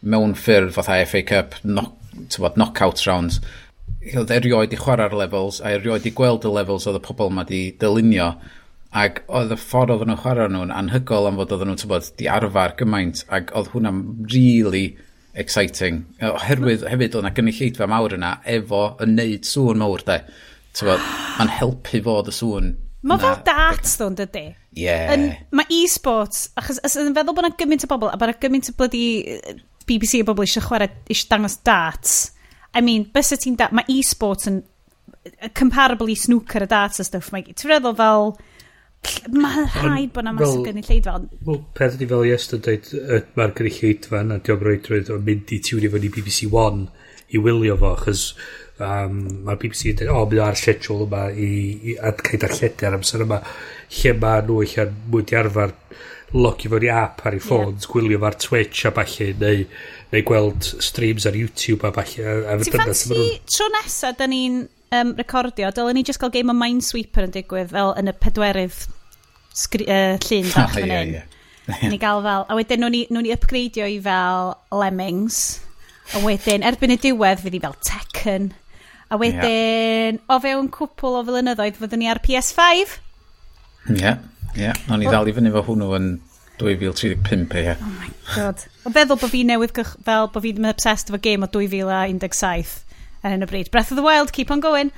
mewn 0.00 0.36
ffyrdd 0.36 0.74
fatha 0.76 1.00
FA 1.08 1.24
Cup, 1.28 1.58
knock, 1.62 1.96
tywod, 2.32 2.56
knockout 2.56 3.02
rounds, 3.06 3.40
oedd 4.16 4.32
erioed 4.32 4.72
i 4.72 4.78
chwarae'r 4.80 5.16
levels 5.16 5.60
a 5.60 5.74
erioed 5.76 6.06
i 6.08 6.14
gweld 6.16 6.46
y 6.48 6.52
levels 6.52 6.86
oedd 6.88 6.98
y 7.00 7.04
pobl 7.04 7.32
ma 7.34 7.44
di 7.48 7.66
dylunio 7.80 8.32
Ac 8.90 9.22
oedd 9.30 9.54
y 9.54 9.58
ffordd 9.60 9.94
oedden 9.94 10.10
nhw'n 10.10 10.22
chwarae 10.24 10.50
nhw'n 10.50 10.74
anhygol 10.74 11.28
am 11.30 11.38
fod 11.38 11.54
oedden 11.54 11.70
nhw'n 11.70 11.82
tybod 11.84 12.10
di 12.18 12.28
arfer 12.30 12.76
gymaint. 12.80 13.24
Ac 13.30 13.54
oedd 13.54 13.70
hwnna'n 13.74 14.02
really 14.32 14.96
exciting. 15.38 16.04
Oherwydd 16.26 16.86
hefyd 16.90 17.14
oedd 17.14 17.24
yna 17.24 17.34
gynulleidfa 17.36 17.90
mawr 17.90 18.18
yna 18.18 18.36
efo 18.58 18.84
yn 19.04 19.14
neud 19.18 19.46
sŵn 19.46 19.82
mawr 19.82 20.06
de. 20.08 20.22
Tybod, 20.74 21.10
mae'n 21.38 21.58
helpu 21.60 22.02
fod 22.06 22.30
y 22.30 22.34
sŵn 22.34 22.72
Mae 23.00 23.20
fel 23.20 23.38
darts 23.46 23.94
ddo'n 23.96 24.16
dydy. 24.18 24.42
Ie. 24.76 24.84
Yeah. 24.84 25.22
Mae 25.56 25.68
e-sports, 25.72 26.50
achos 26.60 26.80
yn 27.00 27.14
feddwl 27.16 27.36
bod 27.36 27.46
yna 27.48 27.56
gymaint 27.56 27.86
o 27.86 27.88
bobl, 27.88 28.10
a 28.12 28.18
bod 28.20 28.28
yna 28.28 28.40
gymaint 28.42 28.68
o 28.68 28.74
blydi 28.76 29.04
BBC 29.88 30.20
o 30.20 30.26
bobl 30.28 30.44
eisiau 30.44 30.66
chwarae, 30.66 30.90
eisiau 31.08 31.30
dangos 31.30 31.56
darts. 31.64 32.18
I 32.76 32.84
mean, 32.84 33.06
bys 33.14 33.32
y 33.32 33.40
ti'n 33.40 33.56
darts, 33.60 33.76
mae 33.76 33.88
e-sports 33.96 34.50
yn 34.50 34.60
comparable 35.56 36.12
i 36.12 36.16
snooker 36.18 36.66
a 36.66 36.68
darts 36.68 37.00
a 37.00 37.08
stuff. 37.08 37.32
Mae 37.32 37.48
ti'n 37.48 37.72
feddwl 37.72 37.96
fel 37.96 38.34
Mae 39.32 39.66
rhaid 39.66 40.12
bod 40.14 40.24
yna 40.24 40.32
masif 40.36 40.64
gynulleidfa. 40.66 41.16
Wel, 41.46 41.60
peth 41.76 41.96
ydi 41.96 42.08
fel 42.10 42.24
yes, 42.28 42.48
yn 42.56 42.64
dweud, 42.64 42.88
mae'r 43.38 43.54
gynulleidfa 43.58 44.22
yna, 44.24 44.40
diolch 44.44 44.64
roi 44.66 44.78
drwydd 44.84 45.12
o'n 45.14 45.26
mynd 45.26 45.54
i 45.56 45.60
tiwnio 45.64 45.92
fyny 45.94 46.10
BBC 46.12 46.50
One 46.50 46.88
i 47.30 47.40
wylio 47.40 47.76
fo, 47.80 47.94
achos 47.96 48.24
um, 48.82 49.18
mae'r 49.46 49.60
BBC 49.62 49.92
yn 49.92 50.00
dweud, 50.00 50.12
o, 50.14 50.24
mynd 50.30 50.44
ar 50.44 50.58
schedule 50.60 51.06
yma 51.08 51.26
i, 51.32 51.50
i 51.92 51.98
adcaid 52.10 52.46
ar 52.46 52.56
lledu 52.58 52.88
ar 52.88 52.98
amser 52.98 53.24
yma, 53.26 53.40
lle 54.00 54.16
mae 54.24 54.46
nhw 54.46 54.62
eich 54.66 54.76
mwyd 55.12 55.34
i 55.34 55.38
arfer 55.40 55.76
logio 56.30 56.70
fo'n 56.70 56.86
i 56.86 56.90
app 56.94 57.24
ar 57.26 57.34
ei 57.34 57.42
ffôns, 57.42 57.84
yeah. 57.84 57.92
gwylio 57.92 58.20
fo'r 58.22 58.36
Twitch 58.44 58.86
a 58.86 58.92
falle, 58.94 59.30
neu, 59.40 59.64
neu 60.12 60.26
gweld 60.26 60.68
streams 60.86 61.26
ar 61.26 61.38
YouTube 61.38 61.88
a 61.88 61.94
falle. 61.96 62.36
Ti'n 62.66 62.76
ffansi 62.76 63.24
tro 63.50 63.70
nesaf, 63.74 64.18
da 64.20 64.28
ni'n 64.30 64.60
um, 64.92 65.14
recordio, 65.16 65.70
dylen 65.74 65.94
ni 65.94 66.04
just 66.04 66.20
gael 66.20 66.32
game 66.34 66.52
o 66.52 66.56
Minesweeper 66.56 67.26
yn 67.28 67.34
digwydd 67.34 67.72
fel 67.72 67.92
yn 67.98 68.10
y 68.10 68.14
pedwerydd 68.22 68.78
uh, 68.86 70.16
llun 70.26 70.50
bach 70.54 70.64
oh, 70.64 70.78
fan 70.78 70.94
hyn. 70.94 71.18
Ni 71.86 72.00
gael 72.02 72.22
fel, 72.24 72.46
a 72.50 72.56
wedyn 72.58 72.82
nhw'n 72.82 72.96
ni, 72.96 73.02
nhw 73.10 73.24
ni 73.24 73.34
upgradeio 73.34 73.86
i 73.86 74.00
fel 74.02 74.54
Lemmings, 74.74 75.60
a 76.16 76.24
wedyn 76.24 76.66
erbyn 76.66 76.96
y 76.96 76.98
diwedd 76.98 77.44
fydd 77.44 77.58
i 77.60 77.62
fel 77.62 77.76
Tekken, 77.86 78.50
a 79.10 79.18
wedyn 79.20 80.18
yeah. 80.18 80.24
o 80.30 80.40
fewn 80.42 80.72
cwpl 80.74 81.20
o 81.20 81.22
flynyddoedd 81.28 81.78
fyddwn 81.78 82.02
ni 82.02 82.10
ar 82.10 82.22
PS5. 82.24 82.98
Ie, 83.90 84.00
yeah, 84.00 84.18
ie, 84.56 84.66
yeah. 84.66 84.84
o'n 84.90 85.04
i 85.04 85.08
ddal 85.08 85.30
i 85.30 85.36
fyny 85.36 85.54
fo 85.54 85.62
hwnnw 85.70 85.94
yn 86.00 86.12
2035 86.60 87.54
ie. 87.54 87.64
Yeah. 87.70 87.78
Oh 87.80 87.94
my 88.00 88.10
god. 88.34 88.66
O 88.84 88.92
feddwl 88.92 89.20
bod 89.22 89.32
fi 89.32 89.46
newydd 89.46 89.76
fel 89.78 90.30
bod 90.34 90.42
fi 90.42 90.52
ddim 90.52 90.66
yn 90.66 90.74
obsessed 90.74 91.12
efo 91.12 91.22
game 91.22 91.46
o 91.46 91.52
2017 91.54 92.89
ar 93.22 93.34
hyn 93.34 93.44
o 93.44 93.50
bryd. 93.50 93.70
Breath 93.70 93.92
of 93.92 94.00
the 94.00 94.06
Wild, 94.06 94.32
keep 94.32 94.50
on 94.50 94.60
going. 94.60 94.92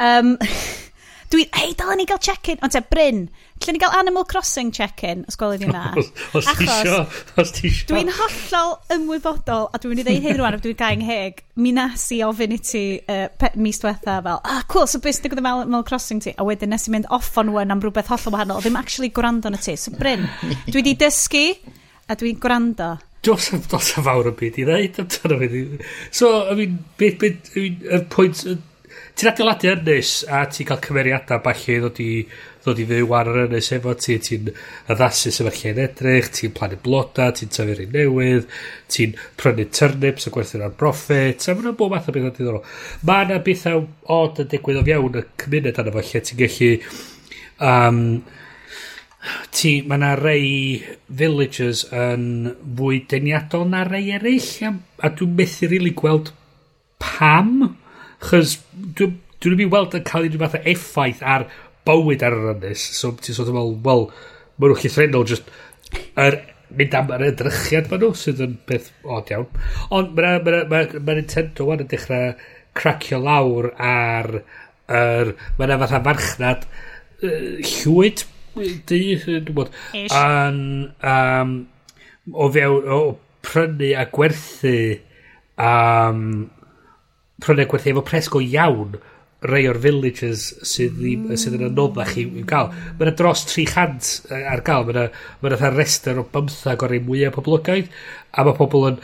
Um, 0.00 0.38
dwi, 1.32 1.46
hei, 1.56 1.72
dalen 1.78 2.02
ni 2.02 2.06
gael 2.08 2.20
check-in. 2.22 2.58
Ond 2.64 2.74
te, 2.74 2.82
Bryn, 2.92 3.22
lle 3.62 3.72
ni 3.74 3.80
gael 3.80 3.94
Animal 3.96 4.26
Crossing 4.28 4.72
check-in, 4.74 5.22
os 5.30 5.38
gwelwyd 5.40 5.62
ni 5.64 5.70
na. 5.72 5.92
os 6.36 6.48
ti 6.58 6.66
isio, 6.66 6.98
os 7.40 7.52
ti 7.56 7.68
isio. 7.70 7.88
Dwi'n 7.92 8.10
hollol 8.18 8.74
ymwybodol, 8.96 9.68
a 9.72 9.80
dwi'n 9.80 9.94
mynd 9.94 10.02
i 10.02 10.06
ddeud 10.08 10.26
hyn 10.26 10.40
rwan, 10.40 10.56
a 10.58 10.62
dwi'n 10.62 10.78
gael 10.80 10.98
ngheg, 11.00 11.44
mi 11.62 11.72
nes 11.76 12.08
i 12.16 12.20
ofyn 12.26 12.56
i 12.56 12.58
ti 12.60 12.84
uh, 13.00 13.46
mis 13.60 13.80
diwetha 13.82 14.18
fel, 14.26 14.42
ah, 14.42 14.64
cool, 14.72 14.88
so 14.90 15.00
beth 15.02 15.20
sydd 15.20 15.32
gyda 15.32 15.46
Animal 15.54 15.86
Crossing 15.88 16.20
ti? 16.24 16.34
A 16.36 16.46
wedyn 16.48 16.72
nes 16.74 16.88
i 16.88 16.94
mynd 16.94 17.08
off 17.14 17.32
on 17.40 17.54
one 17.56 17.72
am 17.72 17.80
rhywbeth 17.84 18.12
hollol 18.12 18.36
wahanol, 18.36 18.60
ddim 18.64 18.80
actually 18.80 19.12
gwrando 19.14 19.52
na 19.52 19.62
ti. 19.62 19.78
So, 19.80 19.94
Bryn, 19.96 20.28
dwi 20.72 20.84
di 20.84 20.98
dysgu, 21.00 21.46
a 22.08 22.18
dwi'n 22.18 22.42
gwrando 22.42 22.96
dos 23.22 23.52
am 23.54 23.62
dos 23.70 23.92
am 23.96 24.04
fawr 24.08 24.32
o 24.32 24.34
byd 24.38 24.58
i 24.58 24.66
ddeud 24.66 25.00
amdano 25.04 25.38
fe. 25.38 25.62
So, 26.10 26.32
I 26.50 26.58
mean, 26.58 26.78
beth, 26.98 27.18
beth, 27.22 27.52
I 27.54 27.60
mean, 27.60 27.76
y 27.86 28.00
pwynt, 28.10 28.42
ti'n 29.16 29.30
adeiladu 29.30 29.70
ynnes 29.72 30.10
a 30.26 30.42
ti'n 30.50 30.66
cael 30.68 30.80
cymeriadau 30.82 31.42
falle 31.44 31.76
ddod 31.84 32.00
i, 32.02 32.08
ddod 32.64 32.82
i 32.82 32.86
fyw 32.90 33.14
ar 33.18 33.30
yr 33.30 33.40
ynnes 33.44 33.70
efo 33.76 33.94
ti, 34.00 34.18
ti'n 34.26 34.50
addasu 34.92 35.32
sef 35.34 35.48
yr 35.52 35.58
lle'n 35.60 35.80
edrych, 35.84 36.32
ti'n 36.34 36.54
plannu 36.56 36.80
bloda, 36.82 37.30
ti'n 37.36 37.52
tyfu 37.54 37.76
rhywun 37.76 37.94
newydd, 37.94 38.50
ti'n 38.92 39.16
prynu 39.40 39.68
turnips 39.70 40.26
a 40.26 40.34
gwerthu'n 40.34 40.66
ar 40.66 40.76
broffit, 40.82 41.46
a 41.46 41.56
mae'n 41.56 41.78
bob 41.78 41.94
math 41.94 42.10
o 42.10 42.16
beth 42.16 42.26
bethau 42.26 42.36
diddorol. 42.40 42.68
Mae 43.06 43.28
yna 43.28 43.40
bethau 43.46 43.86
od 44.18 44.42
yn 44.42 44.52
digwydd 44.52 44.82
o 44.82 44.86
fiewn 44.88 45.20
y 45.22 45.26
cymuned 45.44 45.82
arno 45.82 45.94
fo 45.94 46.06
lle 46.08 46.24
ti'n 46.26 46.42
gallu 46.42 46.72
um, 47.70 48.04
ti, 49.54 49.74
mae 49.86 50.00
yna 50.00 50.12
rei 50.18 50.46
villagers 51.20 51.84
yn 51.94 52.24
fwy 52.78 53.02
deniadol 53.10 53.68
na 53.70 53.84
rei 53.86 54.10
eraill, 54.16 54.48
a 54.66 55.06
a 55.06 55.12
dwi'n 55.14 55.36
methu 55.38 55.66
rili 55.66 55.76
really 55.76 55.94
gweld 55.98 56.32
pam, 57.02 57.76
chys 58.28 58.58
dwi'n 58.74 59.18
dwi 59.42 59.52
mynd 59.56 59.66
i 59.66 59.70
weld 59.74 59.98
yn 59.98 60.06
cael 60.06 60.26
unrhyw 60.28 60.42
fath 60.44 60.58
o 60.58 60.62
effaith 60.72 61.22
ar 61.34 61.46
bywyd 61.86 62.22
ar 62.26 62.38
yr 62.38 62.50
ynnes, 62.54 62.82
so 62.98 63.12
ti'n 63.18 63.36
sort 63.36 63.50
of 63.50 63.58
fel, 63.58 63.76
wel, 63.86 64.08
mae 64.56 64.70
nhw'n 64.70 64.82
llithrenol 64.82 65.26
just 65.30 65.50
er, 66.18 66.38
mynd 66.72 66.94
am 66.96 67.10
yr 67.16 67.26
edrychiad 67.30 67.90
maen 67.90 68.04
nhw, 68.04 68.12
sydd 68.18 68.42
yn 68.46 68.58
beth 68.68 68.90
od 69.02 69.32
iawn. 69.34 69.48
Ond 69.94 70.14
mae 70.18 70.38
ma, 70.46 70.62
ma, 70.70 70.82
ma 70.98 71.16
Nintendo 71.18 71.66
wan 71.68 71.82
yn 71.84 71.90
dechrau 71.90 72.34
cracio 72.78 73.20
lawr 73.22 73.72
ar 73.76 74.30
yr... 74.38 75.34
Mae 75.58 75.66
yna 75.66 75.80
fatha 75.82 76.02
farchnad 76.06 76.66
uh, 76.68 77.58
llwyd 77.66 78.24
Di, 78.54 79.00
dwi'n 79.16 79.52
bod. 79.56 79.70
An, 80.16 80.58
um, 81.00 81.54
o 82.32 82.50
fewn, 82.52 82.90
o 82.92 82.98
prynu 83.42 83.94
a 83.98 84.04
gwerthu, 84.12 84.76
um, 85.56 86.26
prynu 87.42 87.64
a 87.64 87.70
gwerthu 87.70 87.94
efo 87.94 88.04
presgo 88.06 88.42
iawn 88.44 89.00
rei 89.42 89.64
o'r 89.66 89.80
villages 89.82 90.44
sydd, 90.68 90.94
ddim, 91.00 91.26
mm. 91.26 91.40
sydd 91.40 91.56
yn 91.58 91.66
anoddach 91.70 92.14
i, 92.20 92.26
i'w 92.28 92.46
gael. 92.48 92.70
Mae 92.98 93.08
yna 93.08 93.16
dros 93.18 93.42
300 93.50 94.38
ar 94.52 94.62
gael. 94.66 94.86
Mae 94.86 94.94
yna, 94.94 95.08
mae 95.40 95.56
yna 95.56 95.72
rester 95.74 96.20
o 96.20 96.28
15 96.30 96.86
o'r 96.86 96.96
ei 96.98 97.02
mwyaf 97.02 97.36
poblogaidd. 97.38 97.90
A 98.36 98.46
mae 98.46 98.58
pobl 98.58 98.86
yn 98.92 99.00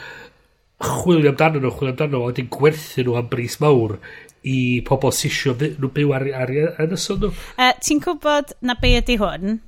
chwilio 0.79 1.33
amdano 1.33 1.59
nhw, 1.59 1.73
chwilio 1.75 1.95
amdano 1.95 2.13
nhw, 2.15 2.23
a 2.23 2.31
wedyn 2.31 2.51
gwerthu 2.53 3.03
nhw 3.03 3.17
am 3.19 3.27
bris 3.33 3.59
mawr 3.63 3.97
i 4.47 4.81
pobl 4.87 5.11
sisio 5.15 5.55
nhw 5.59 5.89
byw 5.95 6.13
ar, 6.15 6.27
ar, 6.43 6.53
ar 6.79 6.93
ysod 6.95 7.25
nhw. 7.25 7.33
Uh, 7.57 7.69
e, 7.69 7.71
Ti'n 7.85 8.03
gwybod 8.03 8.53
na 8.65 8.77
be 8.79 8.95
ydy 8.99 9.17
hwn? 9.19 9.59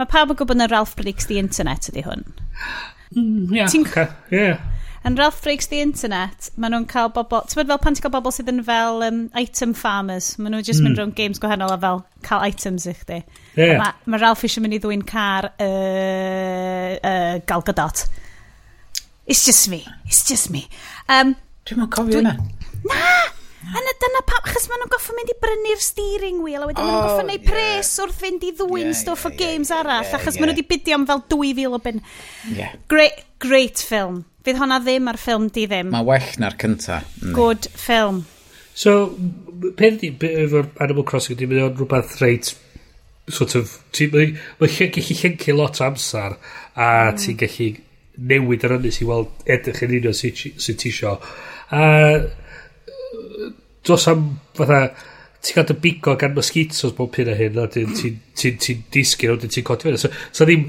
Mae 0.00 0.10
pawb 0.10 0.32
yn 0.34 0.38
gwybod 0.40 0.58
na 0.58 0.68
Ralph 0.70 0.96
Breaks 0.98 1.28
the 1.30 1.38
Internet 1.38 1.90
ydy 1.92 2.06
hwn. 2.06 2.24
Mm, 3.14 3.52
yeah, 3.54 3.68
Ti'n... 3.70 3.84
Okay, 3.86 4.08
yeah. 4.34 4.62
Yn 5.04 5.18
Ralph 5.20 5.42
Breaks 5.44 5.68
the 5.68 5.82
Internet, 5.84 6.48
maen 6.56 6.72
nhw'n 6.72 6.88
cael 6.88 7.10
bobl... 7.12 7.42
Ti'n 7.44 7.60
bod 7.60 7.68
fel 7.74 7.80
pan 7.84 7.96
ti'n 7.96 8.06
cael 8.06 8.14
bobl 8.14 8.32
sydd 8.32 8.48
yn 8.48 8.62
fel 8.64 9.04
um, 9.04 9.20
item 9.36 9.74
farmers? 9.76 10.30
Maen 10.40 10.56
nhw'n 10.56 10.64
just 10.64 10.80
mm. 10.80 10.88
mynd 10.88 11.02
rhwng 11.02 11.14
games 11.18 11.42
gwahanol 11.42 11.74
a 11.74 11.78
fel 11.82 12.00
cael 12.24 12.46
items 12.48 12.88
i 12.88 12.96
chdi. 12.96 13.20
Yeah. 13.58 13.76
Mae 13.82 14.14
ma 14.14 14.22
Ralph 14.22 14.46
eisiau 14.48 14.64
mynd 14.64 14.78
i 14.78 14.80
ddwy'n 14.80 15.04
car 15.04 15.50
uh, 15.52 16.96
uh, 16.96 17.36
Gal 17.44 17.66
Gadot. 17.68 18.06
It's 19.26 19.44
just 19.44 19.68
me. 19.68 19.84
It's 20.08 20.24
just 20.24 20.48
me. 20.50 20.66
Um, 21.08 21.36
Dwi'n 21.68 21.84
mwyn 21.84 21.92
cofio 21.92 22.24
yna. 22.24 22.38
Na! 22.88 23.12
Yna 23.78 23.94
dyna 24.02 24.22
pam, 24.28 24.42
achos 24.44 24.66
maen 24.68 24.82
nhw'n 24.82 24.92
goffa 24.92 25.14
mynd 25.16 25.32
i 25.32 25.36
brynu'r 25.40 25.82
steering 25.82 26.42
wheel, 26.44 26.64
a 26.64 26.68
wedyn 26.68 26.82
oh, 26.82 26.88
maen 26.88 26.98
nhw'n 26.98 27.08
goffa 27.08 27.26
neud 27.28 27.46
pres 27.46 27.92
wrth 28.02 28.20
fynd 28.20 28.44
i 28.44 28.52
ddwy'n 28.58 28.90
yeah, 28.90 28.98
stwff 28.98 29.24
yeah, 29.24 29.32
o 29.32 29.40
games 29.40 29.72
yeah, 29.72 29.80
arall, 29.80 30.04
yeah, 30.04 30.18
achos 30.18 30.36
yeah. 30.36 30.42
maen 30.42 30.50
nhw 30.50 30.56
wedi 30.58 30.66
bidio 30.74 30.98
am 30.98 31.06
fel 31.08 31.24
2,000 31.32 31.78
o 31.78 31.80
bin. 31.86 32.02
Yeah. 32.52 32.76
Great, 32.92 33.24
great 33.42 33.80
film. 33.80 34.24
Fydd 34.44 34.60
honna 34.60 34.80
ddim 34.84 35.08
ar 35.08 35.20
ffilm 35.20 35.48
di 35.54 35.64
ddim. 35.70 35.94
Mae 35.94 36.08
well 36.10 36.36
na'r 36.42 36.58
cynta. 36.60 37.00
Mm. 37.22 37.32
Good 37.38 37.70
film. 37.72 38.20
So, 38.74 39.14
peth 39.78 40.00
di, 40.02 40.10
efo'r 40.44 40.68
Animal 40.84 41.08
Crossing, 41.08 41.38
di 41.38 41.48
mynd 41.48 41.62
o'n 41.64 41.74
rhywbeth 41.78 42.18
reit, 42.20 42.52
sort 43.32 43.54
of, 43.56 43.78
mae'n 43.94 44.36
gallu 44.60 45.18
llencu 45.22 45.56
lot 45.56 45.80
amser, 45.86 46.36
a 46.74 46.88
mm. 47.08 47.20
ti'n 47.22 47.40
gallu 47.40 47.72
newid 48.30 48.64
yr 48.66 48.76
ynnes 48.76 49.00
i 49.02 49.06
weld 49.08 49.46
edrych 49.50 49.82
yn 49.86 49.94
un 49.98 50.10
o 50.10 50.14
sy'n 50.14 50.80
ti 50.80 50.90
isio. 50.90 51.16
A 51.74 51.84
dros 53.84 54.08
am, 54.08 54.24
fatha, 54.56 54.80
ti'n 55.44 55.58
cael 55.58 55.68
dy 55.68 55.76
bigo 55.82 56.16
gan 56.20 56.34
mosquitos 56.36 56.94
bob 56.96 57.12
pyn 57.14 57.30
a 57.32 57.36
hyn, 57.38 57.60
a 57.60 57.68
ti'n 57.70 57.94
ti, 57.96 58.14
ti, 58.36 58.54
ti 58.60 58.76
disgyn, 58.92 59.36
a 59.36 59.48
ti'n 59.48 59.66
codi 59.66 59.88
fyny. 59.88 60.00
So, 60.00 60.10
so 60.32 60.46
ddim, 60.48 60.66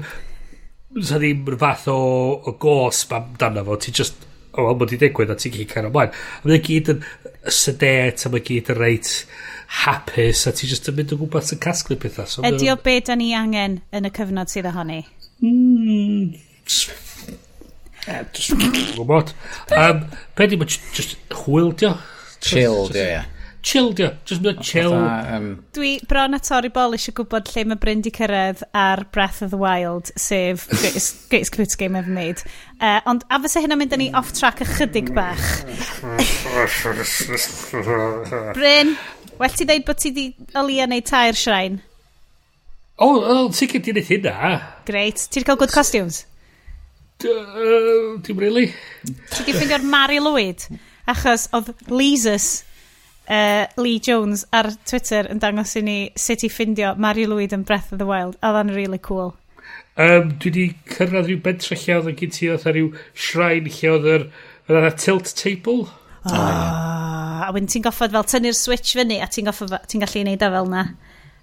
so 1.00 1.20
ddim 1.20 1.44
fath 1.60 1.88
o, 1.92 1.98
o 2.44 2.56
gos 2.60 3.04
amdano 3.16 3.64
fo, 3.66 3.78
ti'n 3.80 3.96
just, 3.96 4.26
o, 4.52 4.66
oh, 4.66 4.74
mod 4.76 4.92
i 4.92 5.00
digwydd, 5.00 5.32
a 5.32 5.38
ti'n 5.40 5.54
cael 5.54 5.70
cael 5.70 5.88
ymlaen. 5.90 6.12
A 6.42 6.50
mae'n 6.50 6.64
gyd 6.66 6.92
yn 6.92 7.06
sedet, 7.52 8.26
a 8.26 8.32
mae'n 8.32 8.44
gyd 8.50 8.72
yn 8.74 8.80
reit 8.82 9.12
hapus, 9.84 10.44
a 10.50 10.52
ti'n 10.56 10.72
just 10.74 10.90
yn 10.92 10.98
mynd 10.98 11.14
o 11.16 11.20
gwmpas 11.22 11.54
yn 11.56 11.62
casglu 11.62 11.96
pethau. 12.02 12.28
So, 12.28 12.44
Ydy 12.46 12.68
o 12.74 12.76
be 12.82 12.98
da 13.06 13.16
ni 13.16 13.30
angen 13.38 13.80
yn 13.96 14.08
y 14.08 14.12
cyfnod 14.16 14.52
sydd 14.52 14.68
ohoni? 14.68 15.00
Mm, 15.44 16.36
just, 16.68 16.92
gwybod. 18.92 19.32
Um, 19.72 20.04
be 20.36 20.50
di, 20.52 20.60
just 20.68 21.16
hwyldio? 21.32 21.96
Chill, 22.40 22.88
di 22.88 22.98
ie. 22.98 23.08
ia. 23.14 23.24
Chill, 23.66 23.92
di. 23.92 24.08
Just 24.24 24.42
mynd 24.42 24.62
chill. 24.62 24.94
Um... 24.94 25.64
Dwi 25.74 25.98
bron 26.06 26.36
a 26.36 26.38
torri 26.38 26.68
bol 26.72 26.92
eisiau 26.94 27.16
gwybod 27.18 27.48
lle 27.50 27.64
mae 27.66 27.80
Bryn 27.82 28.04
di 28.04 28.12
cyrraedd 28.14 28.62
ar 28.78 29.02
Breath 29.10 29.40
of 29.42 29.50
the 29.50 29.58
Wild, 29.58 30.12
sef 30.14 30.68
greatest, 30.70 31.24
greatest 31.32 31.56
computer 31.56 31.80
game 31.80 31.98
ever 31.98 32.10
made. 32.10 32.44
Uh, 32.78 33.00
ond 33.10 33.26
a 33.26 33.40
fysa 33.42 33.64
hynna 33.64 33.78
mynd 33.80 33.96
â 33.96 33.98
ni 33.98 34.06
off 34.14 34.30
track 34.38 34.62
ychydig 34.62 35.10
bach. 35.16 35.42
Bryn, 38.60 38.94
well 39.40 39.58
ti 39.58 39.66
ddeud 39.66 39.88
bod 39.88 40.02
ti 40.04 40.14
di 40.14 40.28
olia 40.54 40.86
neu 40.86 41.02
tair 41.02 41.34
shrine? 41.34 41.82
O, 42.96 43.10
oh, 43.10 43.24
oh, 43.28 43.48
sicr 43.52 43.82
ti'n 43.82 43.98
wneud 43.98 44.08
hynna. 44.08 44.56
Great. 44.88 45.26
Ti 45.26 45.42
wedi 45.42 45.50
cael 45.50 45.58
good 45.60 45.74
costumes? 45.74 46.22
Uh, 47.24 48.16
Dim 48.22 48.38
really. 48.38 48.70
Ti 49.04 49.42
wedi 49.42 49.58
ffeindio'r 49.58 49.84
Mary 49.84 50.22
Lloyd? 50.22 50.64
Achos 51.06 51.46
oedd 51.54 51.72
Leesus, 51.90 52.64
uh, 53.30 53.66
Lee 53.78 54.00
Jones 54.02 54.44
ar 54.54 54.72
Twitter 54.88 55.28
yn 55.30 55.42
dangos 55.42 55.76
i 55.78 55.82
ni 55.86 55.98
sut 56.18 56.44
i 56.46 56.50
ffindio 56.52 56.94
Mary 56.98 57.26
Lloyd 57.30 57.54
yn 57.56 57.66
Breath 57.66 57.92
of 57.92 58.00
the 58.02 58.08
Wild. 58.08 58.38
Oedd 58.42 58.60
o'n 58.62 58.74
really 58.74 58.98
cool. 59.02 59.34
Um, 59.96 60.34
dwi 60.42 60.50
wedi 60.50 60.64
cyrraedd 60.92 61.30
rhyw 61.30 61.40
bentre 61.44 61.78
lle 61.80 61.94
oedd 61.96 62.10
yn 62.12 62.18
gyd 62.18 62.34
ti 62.36 62.50
oedd 62.52 62.66
rhyw 62.68 62.90
shrine 63.26 63.70
lle 63.78 63.92
oedd 63.94 64.10
yr, 64.12 64.26
yr 64.68 64.90
tilt 65.00 65.32
table. 65.38 65.86
Oh, 66.26 66.34
oh, 66.34 66.36
yeah. 66.36 67.46
A 67.46 67.52
wedyn 67.54 67.70
ti'n 67.70 67.86
goffod 67.86 68.12
fel 68.12 68.26
tynnu'r 68.26 68.58
switch 68.58 68.96
fyny 68.98 69.20
a 69.22 69.30
ti'n 69.30 69.48
ti 69.86 70.02
gallu 70.02 70.24
neud 70.26 70.42
o 70.42 70.50
fel 70.56 70.72
na 70.72 70.88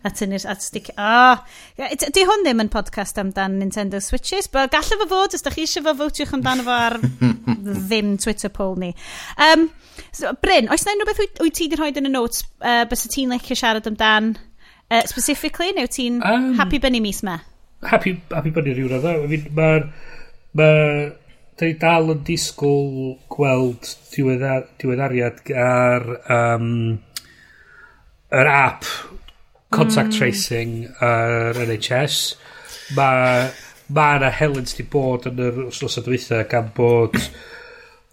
a 0.04 0.12
tynnu'r 0.12 0.46
at 0.52 0.64
stick. 0.64 0.90
Oh. 0.98 1.40
Di 1.78 2.26
hwn 2.28 2.46
ddim 2.46 2.64
yn 2.64 2.72
podcast 2.74 3.20
amdan 3.22 3.58
Nintendo 3.62 4.02
Switches, 4.04 4.50
but 4.52 4.74
gallai 4.74 5.00
fo 5.02 5.08
fod, 5.12 5.38
os 5.38 5.46
da 5.46 5.54
chi 5.54 5.66
eisiau 5.66 5.86
fo 5.88 5.96
fowtiwch 6.02 6.34
amdano 6.38 6.66
fo 6.68 6.76
ar 6.76 6.98
ddim 7.90 8.18
Twitter 8.22 8.52
poll 8.54 8.76
ni. 8.84 8.92
Um, 9.38 9.70
so, 10.12 10.34
Bryn, 10.44 10.70
oes 10.74 10.86
na 10.86 10.96
unrhyw 10.98 11.12
beth 11.12 11.24
wyt 11.24 11.58
ti 11.58 11.70
wedi 11.70 11.80
rhoi 11.80 11.92
yn 12.04 12.12
y 12.12 12.14
notes 12.14 12.46
uh, 12.60 12.84
bys 12.92 13.08
y 13.08 13.14
ti'n 13.16 13.36
leicio 13.36 13.58
siarad 13.60 13.90
amdan 13.90 14.34
uh, 14.36 15.04
specifically, 15.10 15.72
neu 15.78 15.90
ti'n 15.92 16.22
um, 16.28 16.54
happy 16.60 16.82
bunny 16.84 17.04
mis 17.04 17.24
me? 17.24 17.40
Happy, 17.84 18.18
happy 18.32 18.54
bunny 18.56 18.76
rhyw 18.76 18.92
radd. 18.96 19.52
Mae'r... 19.56 19.92
Mae, 20.54 21.12
da 21.58 21.68
ni 21.70 21.76
dal 21.82 22.12
yn 22.14 22.22
disgwyl 22.26 23.16
gweld 23.32 23.90
diweddariad 24.14 25.42
ar 25.58 26.06
um, 26.34 26.70
yr 28.34 28.50
app 28.50 28.88
contact 29.74 30.12
mm. 30.12 30.18
tracing 30.18 30.76
yr 30.88 31.58
uh, 31.58 31.66
NHS. 31.66 32.20
Mae 32.98 33.50
ma 33.94 34.08
yna 34.18 34.30
helens 34.34 34.78
di 34.78 34.86
bod 34.90 35.28
yn 35.30 35.42
yr 35.44 35.66
wsnos 35.70 36.00
adweitha 36.02 36.44
gan 36.52 36.72
bod... 36.78 37.18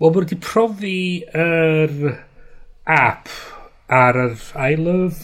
Wel, 0.01 0.15
mae 0.15 0.23
wedi 0.23 0.39
profi 0.41 0.99
yr 1.37 1.93
er 2.09 2.15
app 2.91 3.29
ar 3.93 4.19
yr 4.25 4.37
Isle 4.71 4.97
of... 5.07 5.23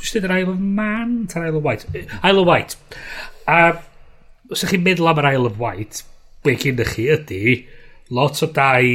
Dwi'n 0.00 0.14
dweud 0.16 0.28
yr 0.30 0.36
Isle 0.38 0.54
of 0.54 0.60
Man? 0.80 1.14
Ta'r 1.28 1.50
Isle 1.50 1.60
of 1.60 1.66
White? 1.66 2.04
Isle 2.24 2.42
of 2.42 2.48
White. 2.48 2.76
A 3.44 3.60
os 4.50 4.64
ydych 4.64 4.74
chi'n 4.74 4.86
meddwl 4.86 5.10
am 5.10 5.20
yr 5.22 5.28
Isle 5.30 5.50
of 5.50 5.58
White, 5.60 6.02
be 6.42 6.56
gynnych 6.58 6.94
chi 6.96 7.06
ydy 7.14 7.42
lot 8.10 8.40
o 8.42 8.48
dau 8.50 8.86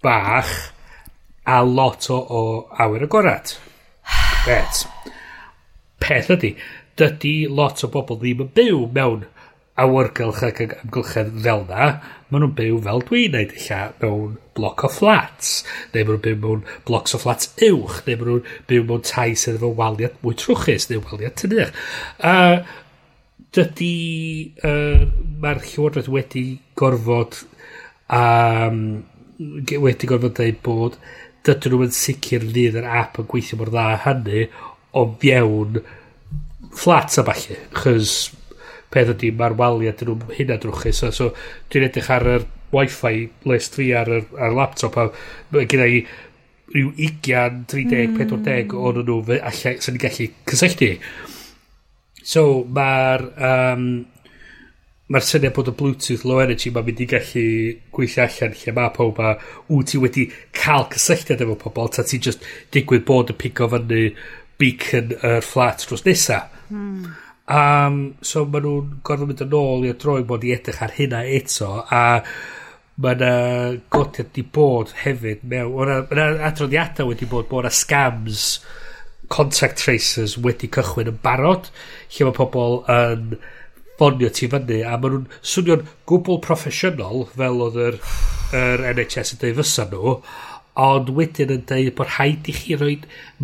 bach 0.00 0.52
a 1.44 1.60
lot 1.64 2.08
o, 2.08 2.16
o 2.16 2.42
awyr 2.80 3.04
agorad. 3.04 3.52
Bet 4.46 4.86
peth 6.02 6.32
ydy, 6.36 6.54
dydy 7.00 7.34
lot 7.48 7.84
o 7.84 7.90
bobl 7.92 8.18
ddim 8.20 8.44
yn 8.46 8.54
byw 8.56 8.86
mewn 8.96 9.28
awyrgylch 9.80 10.42
ac 10.44 10.60
amgylchedd 10.64 11.30
fel 11.44 11.62
na, 11.68 11.86
maen 12.28 12.44
nhw'n 12.44 12.56
byw 12.58 12.80
fel 12.84 13.04
dwi'n 13.08 13.36
neud 13.36 13.54
illa 13.56 13.78
mewn 14.02 14.34
bloc 14.56 14.84
o 14.86 14.90
flats, 14.92 15.52
neu 15.94 16.04
maen 16.04 16.16
nhw'n 16.16 16.24
byw 16.26 16.40
mewn 16.42 16.66
blocs 16.88 17.16
o 17.16 17.20
flats 17.22 17.52
uwch, 17.68 18.02
neu 18.06 18.18
maen 18.20 18.30
nhw'n 18.32 18.58
byw 18.70 18.86
mewn 18.90 19.06
tai 19.08 19.30
sydd 19.38 19.60
efo 19.60 19.72
waliad 19.78 20.18
mwy 20.24 20.36
trwchus, 20.40 20.90
neu 20.90 21.04
waliad 21.06 21.38
tynnych. 21.40 21.72
A 22.20 22.34
dydy, 23.56 23.94
uh, 24.66 25.06
mae'r 25.42 25.62
llywodraeth 25.64 26.12
wedi 26.12 26.44
gorfod, 26.78 27.40
um, 28.14 28.84
wedi 29.40 30.10
gorfod 30.10 30.36
dweud 30.36 30.60
bod 30.66 31.00
dydyn 31.46 31.72
nhw'n 31.72 31.94
sicr 31.96 32.44
fydd 32.44 32.76
yr 32.82 32.90
app 33.00 33.16
yn 33.22 33.28
gweithio 33.30 33.56
mor 33.60 33.72
dda 33.72 33.86
hynny, 34.04 34.44
o 34.96 35.06
fiewn 35.22 35.80
fflat 36.76 37.18
a 37.18 37.26
falle, 37.26 37.58
chys 37.76 38.14
peth 38.90 39.12
ydy 39.14 39.30
mae'r 39.38 39.54
waliad 39.58 40.02
yn 40.04 40.12
nhw'n 40.12 40.34
hynna 40.38 40.58
drwchus. 40.62 41.02
So, 41.02 41.12
so 41.14 41.30
dwi'n 41.70 41.88
edrych 41.88 42.10
ar 42.10 42.26
yr 42.36 42.46
wifi 42.74 43.28
list 43.50 43.78
fi 43.78 43.90
ar, 43.98 44.10
yr, 44.18 44.26
ar 44.38 44.54
laptop 44.56 44.98
a 44.98 45.08
mae 45.54 45.66
gyda 45.70 45.86
i 45.90 46.02
rhyw 46.70 46.92
20, 46.98 47.64
30, 47.70 48.14
mm. 48.14 48.18
40 48.30 48.74
o'n 48.78 49.02
nhw 49.02 49.20
allai, 49.40 49.76
sy'n 49.82 49.96
ni'n 49.96 50.02
gallu 50.04 50.30
cysylltu. 50.50 50.90
So 52.30 52.44
mae'r 52.76 53.26
um, 53.50 53.86
mae'r 55.10 55.26
syniad 55.26 55.54
bod 55.56 55.72
y 55.72 55.74
Bluetooth 55.74 56.22
low 56.28 56.38
energy 56.42 56.70
mae'n 56.70 56.86
mynd 56.86 57.00
i 57.02 57.06
gallu 57.10 57.46
gweithio 57.96 58.22
allan 58.26 58.54
lle 58.60 58.74
mae 58.76 58.92
pob 58.94 59.18
a 59.18 59.32
wyt 59.70 59.90
ti 59.90 59.98
wedi 60.02 60.26
cael 60.54 60.86
cysylltiad 60.92 61.42
efo 61.42 61.56
pobl 61.58 61.90
ta 61.90 62.04
ti 62.06 62.20
just 62.22 62.46
digwydd 62.74 63.08
bod 63.08 63.32
y 63.34 63.38
pigo 63.40 63.66
fyny 63.72 64.04
beacon 64.60 65.16
yr 65.16 65.42
flat 65.44 65.84
drws 65.88 66.06
nesa. 66.06 66.44
Mm. 66.70 67.10
Um, 67.50 68.00
so 68.22 68.44
maen 68.46 68.66
nhw'n 68.66 68.90
gorfod 69.06 69.26
mynd 69.30 69.44
yn 69.46 69.54
ôl 69.58 69.86
i'r 69.88 69.98
droi 69.98 70.20
bod 70.26 70.44
i 70.46 70.52
edrych 70.54 70.82
ar 70.86 70.94
hynna 70.94 71.24
eto 71.26 71.72
a 71.82 72.02
mae 73.00 73.16
yna 73.16 73.32
godiad 73.90 74.28
di 74.36 74.44
bod 74.44 74.92
hefyd 75.02 75.42
mewn, 75.48 75.72
mae 75.88 76.04
yna 76.14 76.50
adroddiadau 76.50 77.10
wedi 77.10 77.26
bod 77.30 77.48
bod 77.50 77.64
yna 77.64 77.72
scams 77.74 78.44
contact 79.32 79.80
tracers 79.80 80.36
wedi 80.44 80.68
cychwyn 80.74 81.10
yn 81.10 81.18
barod 81.24 81.70
lle 81.72 82.28
mae 82.28 82.36
pobl 82.36 82.78
yn 82.92 83.34
ffonio 84.00 84.30
ti 84.36 84.48
fyny 84.52 84.80
a 84.84 84.94
maen 84.96 85.16
nhw'n 85.16 85.26
swnio'n 85.54 85.88
gwbl 86.08 86.40
proffesiynol 86.44 87.26
fel 87.34 87.64
oedd 87.66 87.80
yr, 87.88 87.98
yr 88.56 88.86
NHS 88.94 89.34
yn 89.34 89.42
dweud 89.42 89.58
fysa 89.60 89.88
nhw 89.90 90.14
ond 90.78 91.10
wedyn 91.16 91.54
yn 91.56 91.64
dweud 91.68 91.94
bod 91.98 92.12
rhaid 92.14 92.48
i 92.50 92.54
chi 92.56 92.78
roi 92.78 92.94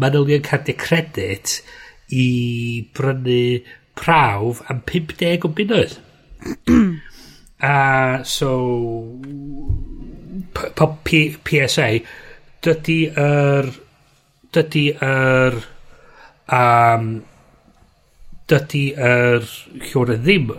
manylion 0.02 0.44
cardiau 0.46 0.78
credit 0.78 1.58
i 2.14 2.26
brynu 2.94 3.40
prawf 3.98 4.62
am 4.70 4.82
50 4.86 5.46
o 5.46 5.52
bunnoedd. 5.56 5.98
a 7.66 8.22
so 8.24 8.50
P 11.04 11.36
PSA 11.44 11.88
dydy 12.64 12.98
yr 13.22 13.70
dydy 14.54 14.84
yr 15.06 15.56
um, 16.52 17.08
dydy 18.50 18.84
yr 18.94 19.44
llywodraeth 19.46 20.22
ddim 20.26 20.52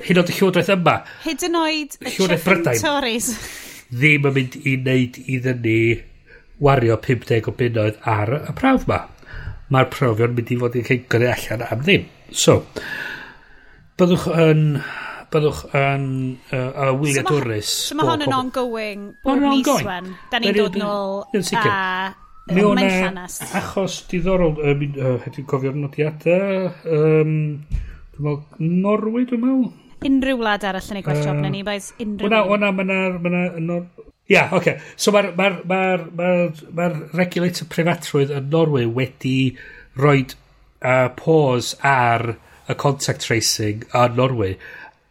hyd 0.00 0.16
yn 0.16 0.22
oed 0.22 0.32
y 0.32 0.36
llywodraeth 0.36 0.72
yma 0.76 0.96
hyd 1.24 1.46
yn 1.48 1.58
oed 1.60 1.98
y 2.00 2.12
Llywodraeth 2.12 2.46
Brydain 2.48 2.82
Tories 2.84 3.30
ddim 3.90 4.28
yn 4.30 4.36
mynd 4.36 4.56
i 4.62 4.76
wneud 4.78 5.20
iddyn 5.24 5.62
ni 5.64 5.78
wario 6.62 6.96
50 7.06 7.50
o 7.50 7.54
bunnoedd 7.58 8.00
ar 8.14 8.34
y 8.40 8.56
prawf 8.58 8.86
ma. 8.90 9.02
Mae'r 9.70 9.90
profion 9.92 10.34
mynd 10.36 10.50
i 10.50 10.58
fod 10.60 10.78
yn 10.78 10.86
cael 10.86 11.04
gyrru 11.12 11.30
allan 11.34 11.66
am 11.68 11.84
ddim. 11.84 12.08
So, 12.30 12.60
byddwch 13.98 14.26
yn 14.46 14.64
byddwch 15.30 15.60
yn 15.78 16.08
uh, 16.50 16.86
a 16.86 16.90
Wylia 16.94 17.22
so 17.22 17.36
Dwrys. 17.36 17.74
So 17.90 17.98
mae 17.98 18.10
hon 18.10 18.26
yn 18.26 18.34
ongoing 18.34 19.06
bob 19.24 19.44
mis 19.44 19.70
wen. 19.86 20.10
Da 20.32 20.42
ni'n 20.42 20.58
dod 20.58 20.78
nôl 20.80 21.22
a 21.60 21.76
Mi 22.50 22.64
o'n 22.66 22.80
achos 22.82 24.00
diddorol, 24.10 24.56
um, 24.66 24.80
uh, 24.96 25.12
heddi'n 25.22 25.46
cofio'r 25.46 25.76
nodiadau, 25.78 26.70
um, 26.96 27.34
dwi'n 28.16 28.24
meddwl, 28.26 28.72
Norwy 28.82 29.22
dwi'n 29.30 29.44
meddwl? 29.44 29.68
unrhyw 30.06 30.38
wlad 30.40 30.64
arall 30.68 30.92
yn 30.92 31.00
ei 31.00 31.04
gwell 31.06 31.24
job 31.24 31.40
na 31.42 31.50
ni, 31.52 31.64
boes 31.66 31.90
unrhyw... 32.00 32.30
Wna, 32.30 32.44
wna, 32.48 32.70
mae'na... 32.76 33.80
Ia, 34.30 34.36
yeah, 34.36 34.52
oce. 34.54 34.60
Okay. 34.60 34.92
So 34.94 35.10
mae'r 35.10 35.32
ma 35.34 35.48
ma 35.66 35.80
ma 36.14 36.26
ma 36.76 36.84
regulator 37.18 37.66
prifatrwydd 37.72 38.30
yn 38.36 38.46
Norwy 38.52 38.84
wedi 38.94 39.56
rhoi 39.98 40.20
uh, 40.22 41.08
pause 41.18 41.74
ar 41.82 42.28
y 42.70 42.76
contact 42.78 43.26
tracing 43.26 43.82
yn 43.90 44.14
Norwy 44.20 44.52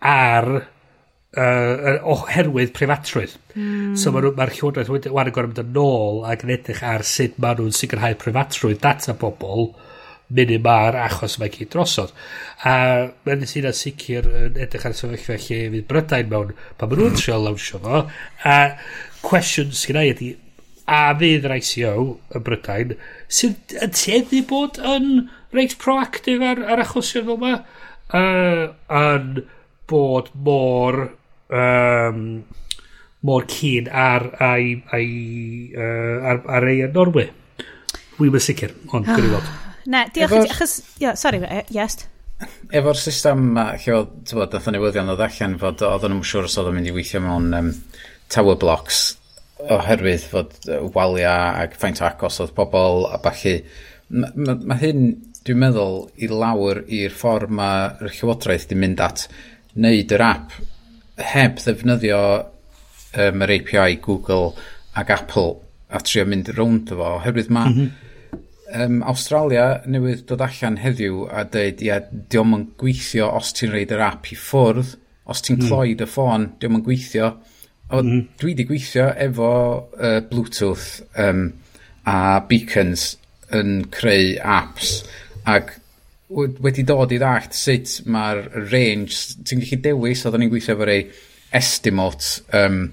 ar 0.08 0.48
uh, 0.56 2.00
oherwydd 2.14 2.72
prifatrwydd. 2.78 3.36
Mm. 3.60 3.98
So 4.00 4.16
mae'r 4.16 4.32
ma 4.40 4.48
llywodraeth 4.48 4.94
wedi 4.96 5.12
wan 5.12 5.28
yn 5.34 5.36
gorau 5.36 5.52
mynd 5.52 5.62
yn 5.66 5.84
ôl 5.84 6.24
ac 6.32 6.48
yn 6.48 6.56
edrych 6.56 6.86
ar 6.88 7.04
sut 7.04 7.36
maen 7.44 7.60
nhw'n 7.60 7.76
sicrhau 7.76 8.16
prifatrwydd 8.24 8.80
data 8.88 9.18
pobl. 9.20 9.68
Mm 9.74 9.89
munud 10.30 10.66
ma'r 10.66 10.98
achos 11.06 11.38
mae 11.42 11.52
gyd 11.54 11.72
drosod. 11.74 12.14
A 12.70 12.74
mae'n 13.26 13.48
sy'n 13.50 13.70
sicr 13.76 14.28
yn 14.30 14.60
edrych 14.62 14.86
ar 14.90 14.98
sefyllfa 14.98 15.38
lle 15.38 15.62
fydd 15.74 15.88
Brydain 15.90 16.30
mewn 16.32 16.54
pa 16.78 16.90
maen 16.90 17.04
nhw'n 17.04 17.18
trio 17.18 17.40
lawnsio 17.42 17.82
fo. 17.86 18.04
A 18.46 18.58
cwestiwn 19.26 19.74
sy'n 19.76 20.00
ei 20.02 20.14
ydy, 20.14 20.30
a 20.90 21.02
fydd 21.18 21.48
yr 21.50 21.56
ICO 21.58 21.94
yn 22.36 22.46
Brydain 22.46 22.96
sy'n 23.40 23.56
teddu 23.70 24.44
bod 24.50 24.80
yn 24.82 25.30
reit 25.56 25.78
proactif 25.82 26.42
ar, 26.46 26.62
ar 26.66 26.84
achosion 26.84 27.26
fel 27.28 27.38
yma 27.38 27.56
uh, 28.14 28.66
yn 29.02 29.44
bod 29.90 30.30
mor 30.46 31.02
um, 31.50 32.20
mor 33.26 33.48
cyn 33.50 33.90
ar 33.90 34.30
ai, 34.46 34.78
ai, 34.96 35.08
uh, 35.74 36.30
ar, 36.32 36.44
ar 36.58 36.70
ei 36.70 36.86
Norwy. 36.94 37.26
Wy'n 38.20 38.36
mae'n 38.36 38.46
sicr, 38.46 38.76
ond 38.94 39.10
ah. 39.10 39.18
gyrwyd. 39.18 39.50
Ne, 39.90 40.06
diolch 40.14 40.36
i 40.38 40.42
ti, 40.46 40.54
achos... 40.54 40.74
Yeah, 41.02 41.18
sorry, 41.18 41.42
e, 41.44 41.64
yes. 41.74 42.04
Efo'r 42.72 43.00
system 43.00 43.50
ma, 43.56 43.72
lle 43.82 43.96
oedd, 43.98 44.12
ti'n 44.28 44.40
bod, 44.40 44.52
dath 44.54 44.68
o 44.70 44.74
newyddion 44.74 45.12
oedd 45.12 45.24
allan 45.26 45.58
fod 45.60 45.82
oedden 45.88 46.14
nhw'n 46.16 46.28
siŵr 46.30 46.48
os 46.48 46.58
oedd 46.62 46.70
yn 46.72 46.78
mynd 46.78 46.92
i 46.92 46.94
weithio 46.96 47.22
mewn 47.24 47.56
um, 47.58 47.72
tower 48.32 48.60
blocks 48.62 49.00
oherwydd 49.66 50.28
fod 50.32 50.54
uh, 50.70 50.84
walia 50.96 51.34
ac 51.66 51.74
faint 51.82 52.00
o 52.04 52.06
agos 52.08 52.40
oedd 52.44 52.54
pobl 52.56 53.08
a 53.10 53.18
bachu. 53.24 53.58
Mae 54.14 54.46
ma, 54.46 54.56
ma 54.72 54.78
hyn, 54.80 55.08
dwi'n 55.48 55.62
meddwl, 55.66 56.04
i 56.22 56.30
lawr 56.32 56.84
i'r 56.86 57.16
ffordd 57.16 57.56
mae'r 57.60 58.14
llywodraeth 58.14 58.70
di 58.70 58.78
mynd 58.80 59.02
at 59.04 59.26
wneud 59.76 60.14
yr 60.16 60.26
app 60.26 60.60
heb 61.34 61.58
ddefnyddio 61.60 62.22
um, 62.38 63.42
yr 63.48 63.56
API 63.58 63.98
Google 64.06 64.54
ac 65.00 65.12
Apple 65.18 65.58
a 65.90 66.00
trio 66.06 66.24
mynd 66.30 66.54
rownd 66.54 66.94
efo, 66.94 67.16
oherwydd 67.18 67.50
mae 67.50 67.74
mm 67.74 67.82
-hmm 67.82 68.06
um, 68.76 69.02
Australia 69.04 69.82
newydd 69.90 70.26
dod 70.30 70.44
allan 70.46 70.80
heddiw 70.82 71.24
a 71.32 71.46
dweud, 71.50 71.84
ia, 71.86 72.00
diolch 72.10 72.58
yn 72.58 72.66
gweithio 72.80 73.30
os 73.40 73.54
ti'n 73.58 73.74
reid 73.74 73.94
yr 73.96 74.04
app 74.06 74.30
i 74.32 74.38
ffwrdd, 74.40 74.96
os 75.30 75.44
ti'n 75.46 75.60
mm. 75.60 75.70
cloi 75.70 75.96
dy 75.98 76.08
ffôn, 76.10 76.50
diolch 76.62 76.80
yn 76.80 76.86
gweithio. 76.86 77.32
O, 77.90 78.04
mm. 78.04 78.22
Dwi 78.40 78.54
wedi 78.54 78.68
gweithio 78.70 79.10
efo 79.28 79.52
uh, 79.98 80.20
Bluetooth 80.30 80.88
um, 81.18 81.48
a 82.10 82.18
beacons 82.50 83.12
yn 83.56 83.80
creu 83.94 84.36
apps 84.46 85.00
ac 85.50 85.74
wedi 86.30 86.84
dod 86.86 87.10
i 87.14 87.18
ddallt 87.18 87.56
sut 87.58 88.04
mae'r 88.06 88.44
range, 88.70 89.40
ti'n 89.46 89.64
gallu 89.64 89.80
dewis, 89.82 90.22
oedden 90.26 90.46
ni'n 90.46 90.52
gweithio 90.52 90.76
efo 90.76 90.86
rei 90.86 91.00
estimate, 91.58 92.44
um, 92.54 92.84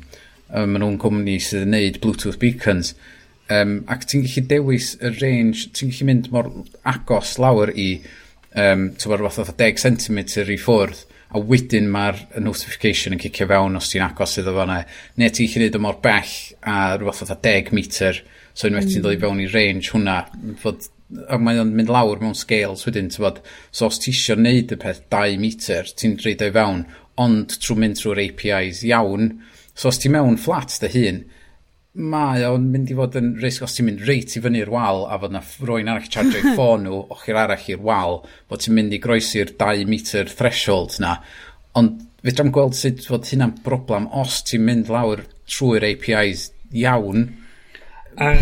um, 0.49 0.71
maen 0.73 0.81
nhw'n 0.81 0.97
cwmni 1.03 1.37
sydd 1.45 1.67
yn 1.67 1.75
neud 1.77 2.01
Bluetooth 2.01 2.41
beacons, 2.41 2.95
Um, 3.47 3.77
ac 3.87 4.09
ti'n 4.11 4.25
gallu 4.27 4.43
dewis 4.51 4.95
y 4.99 5.13
range, 5.21 5.69
ti'n 5.77 5.93
gallu 5.93 6.07
mynd 6.09 6.31
mor 6.35 6.49
agos 6.91 7.37
lawr 7.39 7.71
i 7.71 7.91
um, 8.57 8.89
ti'n 8.89 8.97
tyfod 8.99 9.21
rhywbeth 9.21 9.53
o 9.53 9.55
10 9.61 9.85
cm 9.85 10.19
i 10.25 10.57
ffwrdd 10.59 11.05
a 11.37 11.43
wedyn 11.43 11.87
mae'r 11.91 12.19
notification 12.43 13.15
yn 13.15 13.23
cicio 13.23 13.47
fewn 13.51 13.79
os 13.79 13.91
ti'n 13.93 14.05
agos 14.07 14.37
iddo 14.41 14.55
fo 14.57 14.67
na. 14.67 14.81
Neu 15.21 15.31
ti'n 15.31 15.51
gallu 15.53 15.65
neud 15.67 15.79
o 15.79 15.83
mor 15.85 16.01
bell 16.03 16.35
a 16.67 16.77
rhywbeth 16.97 17.35
o 17.35 17.39
10 17.47 17.73
metr 17.77 18.21
so 18.57 18.69
unwaith 18.69 18.89
mm. 18.89 18.93
ti'n 18.95 19.07
dod 19.07 19.15
i 19.15 19.19
mm. 19.19 19.25
fewn 19.25 19.43
i 19.45 19.49
range 19.53 19.93
hwnna 19.93 20.19
fod, 20.63 20.89
a 21.31 21.39
mae 21.39 21.63
o'n 21.63 21.75
mynd 21.77 21.93
lawr 21.93 22.23
mewn 22.23 22.35
scales 22.39 22.87
wedyn 22.89 23.11
ti'n 23.11 23.15
tyfod 23.19 23.43
so 23.71 23.91
os 23.91 24.01
ti 24.03 24.15
eisiau 24.15 24.43
neud 24.43 24.75
y 24.75 24.81
peth 24.83 25.05
2 25.13 25.39
metr 25.43 25.95
ti'n 25.95 26.19
reid 26.25 26.43
o'i 26.43 26.55
fewn 26.55 26.87
ond 27.23 27.59
trwy 27.63 27.79
mynd 27.83 28.01
trwy'r 28.01 28.25
APIs 28.27 28.83
iawn. 28.91 29.37
So 29.77 29.91
os 29.93 30.03
ti 30.03 30.11
mewn 30.13 30.39
flat 30.41 30.79
dy 30.83 30.93
hun 30.95 31.25
Mae 31.97 32.43
o'n 32.45 32.67
mynd 32.73 32.91
i 32.93 32.97
fod 32.97 33.15
yn 33.17 33.31
risg 33.41 33.65
os 33.65 33.77
ti'n 33.77 33.87
mynd 33.89 34.03
reit 34.05 34.35
i 34.37 34.43
fyny'r 34.45 34.69
wal 34.73 35.07
a 35.09 35.17
fod 35.21 35.33
na 35.33 35.41
rwy'n 35.41 35.89
arall 35.89 36.11
charge 36.13 36.43
i 36.43 36.51
ffôn 36.57 36.85
nhw 36.85 36.99
ochr 37.15 37.39
arall 37.41 37.71
i'r 37.73 37.85
wal 37.87 38.19
bod 38.51 38.65
ti'n 38.65 38.77
mynd 38.77 38.93
i 38.93 39.01
groesi'r 39.01 39.55
2 39.63 39.87
metr 39.89 40.29
threshold 40.29 40.99
na. 41.01 41.15
Ond 41.81 42.03
fedram 42.27 42.53
gweld 42.53 42.77
sut 42.77 43.07
fod 43.09 43.29
hynna'n 43.31 43.57
broblem 43.65 44.11
os 44.23 44.43
ti'n 44.49 44.67
mynd 44.67 44.93
lawr 44.93 45.25
trwy'r 45.49 45.89
APIs 45.93 46.51
iawn. 46.85 47.31
A 48.21 48.33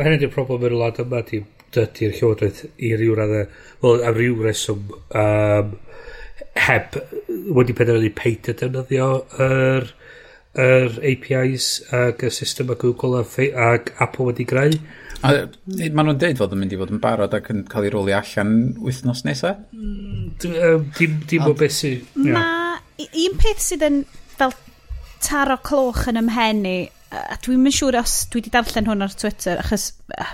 hynny 0.00 0.18
di'r 0.22 0.34
problem 0.34 0.66
yn 0.66 0.74
y 0.74 0.80
lad 0.80 0.98
yma 1.02 1.22
ti 1.28 1.44
dydy'r 1.76 2.14
llywodraeth 2.18 2.64
i 2.78 2.92
ryw 2.96 3.14
raddau 3.18 3.46
well, 3.82 4.02
a 4.02 4.12
ryw 4.14 4.40
reswm 4.42 4.90
um, 5.20 5.74
heb 6.66 6.96
wedi 7.56 7.76
penderfynu 7.76 8.12
peidio 8.16 8.54
defnyddio 8.56 9.08
yr 9.36 9.46
er, 9.46 9.88
yr 10.56 11.00
APIs 11.12 11.70
ac 11.94 12.24
y 12.26 12.30
system 12.32 12.70
a 12.72 12.76
Google 12.80 13.20
a, 13.20 13.24
ac 13.72 13.92
Apple 14.00 14.30
wedi 14.30 14.46
greu. 14.48 14.76
A, 15.24 15.32
maen 15.66 16.06
nhw'n 16.08 16.20
deud 16.20 16.40
fod 16.40 16.52
yn 16.54 16.62
mynd 16.62 16.74
i 16.76 16.80
fod 16.80 16.92
yn 16.94 17.00
barod 17.02 17.34
ac 17.36 17.50
yn 17.52 17.64
cael 17.70 17.88
ei 17.88 17.92
roli 17.94 18.14
allan 18.16 18.52
wythnos 18.84 19.24
nesaf? 19.26 19.62
Mm, 19.72 20.86
dim 21.30 21.46
o 21.46 21.54
beth 21.56 21.76
sydd... 21.78 22.06
Ma, 22.26 22.76
un 23.06 23.40
peth 23.40 23.64
sydd 23.64 23.86
yn 23.86 24.02
fel 24.36 24.54
taro 25.24 25.56
cloch 25.64 26.06
yn 26.10 26.20
ymhen 26.20 26.64
a 26.66 27.38
dwi'n 27.42 27.62
mynd 27.62 27.76
siŵr 27.76 28.00
os 28.00 28.16
dwi 28.30 28.42
wedi 28.42 28.52
darllen 28.54 28.88
hwn 28.90 29.04
ar 29.06 29.14
Twitter, 29.16 29.60
achos 29.62 29.92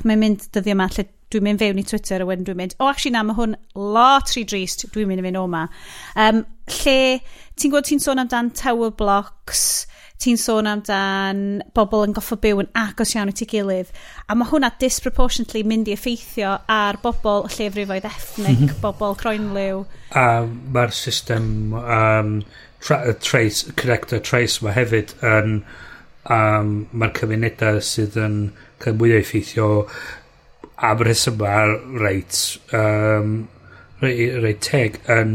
mae'n 0.09 0.21
mynd 0.21 0.49
dyddiau 0.55 0.77
yma 0.77 0.89
lle 0.93 1.07
dwi'n 1.33 1.47
mynd 1.47 1.63
fewn 1.63 1.81
i 1.81 1.85
Twitter 1.89 2.25
a 2.25 2.27
wedyn 2.29 2.47
dwi'n 2.49 2.59
mynd, 2.59 2.75
o, 2.79 2.85
oh, 2.85 2.91
actually 2.91 3.15
na, 3.15 3.23
mae 3.25 3.37
hwn 3.39 3.55
lot 3.77 4.33
rhy 4.35 4.45
drist, 4.49 4.87
dwi'n 4.93 5.09
mynd 5.09 5.23
i 5.23 5.27
fynd 5.27 5.41
o 5.41 5.47
ma. 5.53 5.63
Um, 6.21 6.43
lle, 6.81 6.99
ti'n 7.57 7.73
gwybod 7.73 7.89
ti'n 7.89 8.03
sôn 8.05 8.21
amdan 8.23 8.51
tower 8.59 8.93
blocks, 8.99 9.87
ti'n 10.23 10.39
sôn 10.41 10.69
amdan 10.71 11.63
bobl 11.77 12.07
yn 12.07 12.15
goffo 12.17 12.39
byw 12.41 12.63
yn 12.63 12.71
agos 12.79 13.15
iawn 13.17 13.33
i 13.33 13.37
ti 13.37 13.49
gilydd. 13.51 13.93
A 14.31 14.37
mae 14.39 14.51
hwnna 14.51 14.73
disproportionately 14.83 15.65
mynd 15.67 15.91
i 15.91 15.97
effeithio 15.97 16.57
ar 16.71 17.01
bobl 17.03 17.49
llefrifoedd 17.53 18.09
ethnic, 18.09 18.61
mhm. 18.69 18.81
bobl 18.85 19.17
croenliw. 19.21 19.85
A 20.15 20.27
mae'r 20.47 20.95
system 20.97 21.75
um, 21.83 22.35
tra 22.83 23.03
trace, 23.21 23.75
connector 23.77 24.23
trace 24.25 24.65
mae 24.65 24.79
hefyd 24.81 25.17
yn... 25.35 25.63
Um, 26.31 26.85
mae'r 26.95 27.17
cymunedau 27.19 27.81
sydd 27.83 28.15
yn 28.23 28.35
cael 28.79 28.95
mwy 28.95 29.17
o 29.17 29.17
effeithio 29.19 29.65
am 30.89 31.03
rheswm 31.03 31.41
mae'r 31.41 31.73
reit 32.03 32.39
um, 32.79 33.33
reit 34.03 34.63
teg 34.67 34.99
yn 35.11 35.35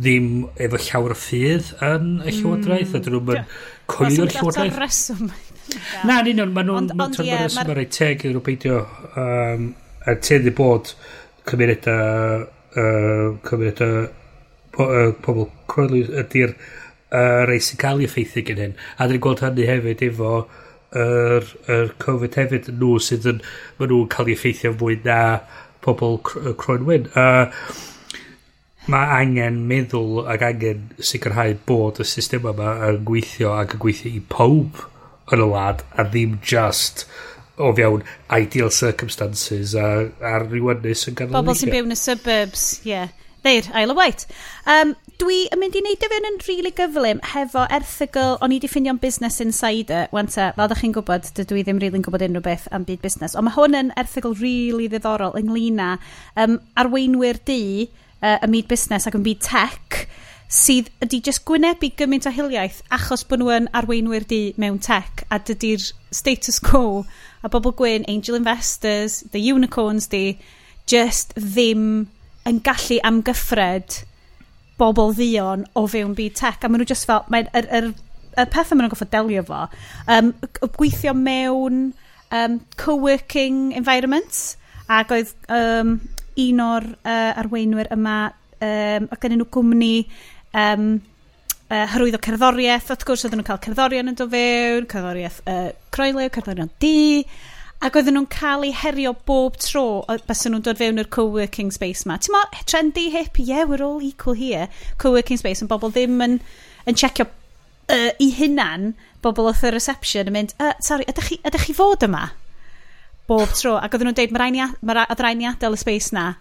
ddim 0.00 0.28
efo 0.62 0.80
llawer 0.80 1.14
o 1.14 1.18
ffydd 1.18 1.72
yn 1.84 2.06
y 2.22 2.30
mm, 2.30 2.36
llywodraeth 2.38 2.94
mm, 2.94 2.96
a 2.96 3.04
dyn 3.04 3.16
nhw'n 3.16 3.34
yeah 3.36 3.58
coelio'r 3.90 4.34
llywodraeth. 4.34 4.78
reswm. 4.80 5.30
Na, 6.08 6.20
yn 6.20 6.32
union, 6.32 6.54
maen 6.54 6.70
nhw'n 6.70 6.90
tynnu'r 6.90 7.44
reswm 7.46 7.72
ar 7.74 7.82
ei 7.82 7.90
teg 7.90 8.24
iddyn 8.24 8.36
nhw 8.38 8.44
peidio 8.46 8.80
um, 9.20 9.68
a 10.06 10.16
teddi 10.18 10.52
bod 10.56 10.94
cymunedau 11.50 12.42
uh, 12.42 13.36
cymunedau 13.46 14.08
po, 14.74 14.86
uh, 14.86 15.12
pobl 15.24 15.48
coelio 15.70 16.10
ydy'r 16.22 16.54
uh, 16.54 17.44
rei 17.50 17.62
sy'n 17.62 17.80
cael 17.80 18.02
ei 18.02 18.08
effeithio 18.10 18.46
gen 18.46 18.64
hyn. 18.64 18.76
A 18.98 19.06
dyn 19.06 19.18
ni'n 19.18 19.24
gweld 19.26 19.44
hynny 19.44 19.68
hefyd 19.68 20.04
efo 20.10 20.34
yr, 20.90 21.46
yr 21.70 21.94
Covid 22.02 22.38
hefyd 22.40 22.72
nhw 22.74 22.98
sydd 23.02 23.28
yn, 23.30 23.42
maen 23.78 23.92
nhw'n 23.92 24.10
cael 24.12 24.30
ei 24.30 24.38
effeithio 24.38 24.74
fwy 24.80 24.98
na 25.06 25.22
pobl 25.84 26.18
Croenwyn. 26.24 27.08
Uh, 27.14 27.46
Mae 28.88 29.10
angen 29.20 29.58
meddwl 29.68 30.22
ac 30.30 30.44
angen 30.46 30.86
sicrhau 31.04 31.52
bod 31.68 32.00
y 32.00 32.06
system 32.08 32.48
yma 32.48 32.72
yn 32.88 33.02
gweithio 33.08 33.52
ac 33.58 33.76
yn 33.76 33.82
gweithio 33.82 34.14
i 34.16 34.22
pob 34.32 34.80
yn 35.34 35.44
y 35.44 35.48
wlad 35.50 35.84
a 35.92 36.06
ddim 36.08 36.38
just 36.40 37.04
o 37.60 37.74
fewn 37.76 38.02
ideal 38.32 38.70
circumstances 38.72 39.74
a, 39.76 40.08
a 40.24 40.38
rhywunus 40.46 41.06
yn 41.10 41.18
ganol 41.18 41.42
Bobl 41.42 41.58
sy'n 41.58 41.74
byw 41.74 41.88
yn 41.88 41.96
y 41.96 41.98
suburbs, 42.00 42.68
ie. 42.84 42.94
Yeah. 42.94 43.16
Neu'r 43.40 43.70
Isle 43.72 43.92
of 43.92 43.96
Wight. 43.96 44.26
Um, 44.68 44.90
dwi 45.20 45.46
yn 45.48 45.60
mynd 45.62 45.76
i 45.78 45.80
wneud 45.80 46.02
y 46.04 46.08
fewn 46.12 46.26
yn 46.28 46.34
rili 46.42 46.58
really 46.58 46.72
gyflym 46.76 47.22
hefo 47.30 47.62
erthygl 47.72 48.34
o'n 48.44 48.52
i 48.52 48.58
di 48.60 48.68
ffinio'n 48.68 49.00
Business 49.00 49.40
Insider. 49.40 50.10
Wan 50.12 50.28
ta, 50.28 50.50
fel 50.56 50.66
ydych 50.66 50.82
chi'n 50.82 50.92
gwybod, 50.96 51.30
dydw 51.38 51.56
i 51.56 51.64
ddim 51.64 51.80
rili'n 51.80 51.94
really 51.96 52.04
gwybod 52.04 52.24
unrhyw 52.26 52.44
beth 52.44 52.66
am 52.76 52.84
byd 52.88 53.00
busnes. 53.04 53.36
Ond 53.36 53.48
mae 53.48 53.56
hwn 53.56 53.78
yn 53.78 53.94
erthygl 54.00 54.36
rili 54.36 54.74
really 54.74 54.90
ddiddorol 54.92 55.40
ynglyn 55.40 55.80
â 55.80 55.90
um, 56.44 56.58
arweinwyr 56.82 57.40
di 57.48 57.62
uh, 58.22 58.38
y 58.40 58.50
myd 58.50 58.68
busnes 58.70 59.08
ac 59.08 59.16
yn 59.18 59.26
byd 59.26 59.42
tech 59.44 60.04
sydd 60.50 60.88
ydy 61.04 61.20
jyst 61.22 61.44
gwynebu 61.46 61.92
gymaint 61.98 62.26
o 62.26 62.32
hiliaeth 62.34 62.80
achos 62.96 63.22
bod 63.28 63.42
nhw 63.42 63.52
yn 63.54 63.68
arweinwyr 63.80 64.26
di 64.30 64.40
mewn 64.58 64.80
tech 64.82 65.22
a 65.30 65.38
dydy'r 65.38 65.84
status 66.10 66.58
quo 66.58 67.04
a 67.42 67.48
bobl 67.48 67.72
gwyn, 67.78 68.04
angel 68.08 68.34
investors, 68.34 69.20
the 69.30 69.40
unicorns 69.40 70.08
di, 70.10 70.38
just 70.90 71.34
ddim 71.38 72.08
yn 72.48 72.60
gallu 72.66 72.98
amgyffred 73.06 74.02
bobl 74.80 75.14
ddion 75.14 75.66
o 75.76 75.86
fewn 75.86 76.16
byd 76.18 76.36
tech. 76.40 76.64
A 76.64 76.68
maen 76.68 76.82
nhw 76.82 76.90
just 76.90 77.06
fel, 77.08 77.22
mae'r 77.32 77.50
er, 77.54 77.68
er, 77.70 77.90
er 78.34 78.50
pethau 78.50 78.74
maen 78.74 78.88
nhw'n 78.88 78.94
goffod 78.96 79.12
delio 79.14 79.44
fo, 79.46 79.66
um, 80.10 80.32
gweithio 80.76 81.14
mewn 81.16 81.92
um, 82.34 82.58
co-working 82.80 83.70
environments 83.78 84.56
ac 84.90 85.14
oedd 85.14 85.34
um, 85.46 86.00
un 86.38 86.64
o'r 86.64 86.86
uh, 87.02 87.30
arweinwyr 87.42 87.90
yma 87.94 88.18
um, 88.30 89.06
ac 89.10 89.26
yn 89.28 89.38
nhw 89.38 89.46
gwmni 89.52 89.94
um, 90.56 90.90
uh, 91.70 91.86
hyrwyddo 91.94 92.20
cerddoriaeth. 92.24 92.90
Wrth 92.92 93.06
gwrs, 93.08 93.24
oedden 93.26 93.40
nhw'n 93.40 93.48
cael 93.48 93.62
cerddorion 93.66 94.12
yn 94.12 94.18
dod 94.18 94.32
fewn, 94.34 94.88
cerddoriaeth 94.90 95.40
uh, 95.50 95.70
croelew, 95.94 96.28
cerddorion 96.34 96.72
di. 96.82 97.24
Ac 97.80 97.96
oedden 97.96 98.18
nhw'n 98.18 98.30
cael 98.32 98.66
eu 98.68 98.76
herio 98.76 99.14
bob 99.26 99.56
tro 99.62 99.84
bys 100.28 100.44
nhw'n 100.46 100.64
dod 100.66 100.80
fewn 100.80 101.00
i'r 101.00 101.10
co-working 101.16 101.72
space 101.74 102.04
ma. 102.08 102.18
Ti'n 102.20 102.36
mo, 102.36 102.42
trendy, 102.68 103.08
hip, 103.14 103.40
yeah, 103.40 103.64
we're 103.64 103.84
all 103.86 104.02
equal 104.04 104.36
here. 104.36 104.68
Co-working 105.00 105.40
space, 105.40 105.64
yn 105.64 105.70
bobl 105.70 105.94
ddim 105.94 106.20
yn, 106.26 106.40
yn 106.90 106.98
checio 107.00 107.24
uh, 107.26 108.10
i 108.20 108.30
hunan, 108.36 108.92
bobl 109.24 109.48
oedd 109.50 109.64
y 109.64 109.72
reception 109.74 110.28
yn 110.28 110.36
mynd, 110.36 110.54
uh, 110.60 110.74
sorry, 110.84 111.08
ydych 111.10 111.32
chi, 111.32 111.40
ydych 111.48 111.70
chi 111.70 111.76
fod 111.76 112.04
yma? 112.06 112.28
bob 113.30 113.54
tro. 113.54 113.76
Ac 113.78 113.94
oedden 113.94 114.10
nhw'n 114.10 114.18
deud, 114.18 114.34
mae 114.34 114.42
rhaid 115.14 115.38
ni, 115.38 115.48
adael 115.48 115.78
y 115.78 115.80
space 115.80 116.14
na. 116.16 116.32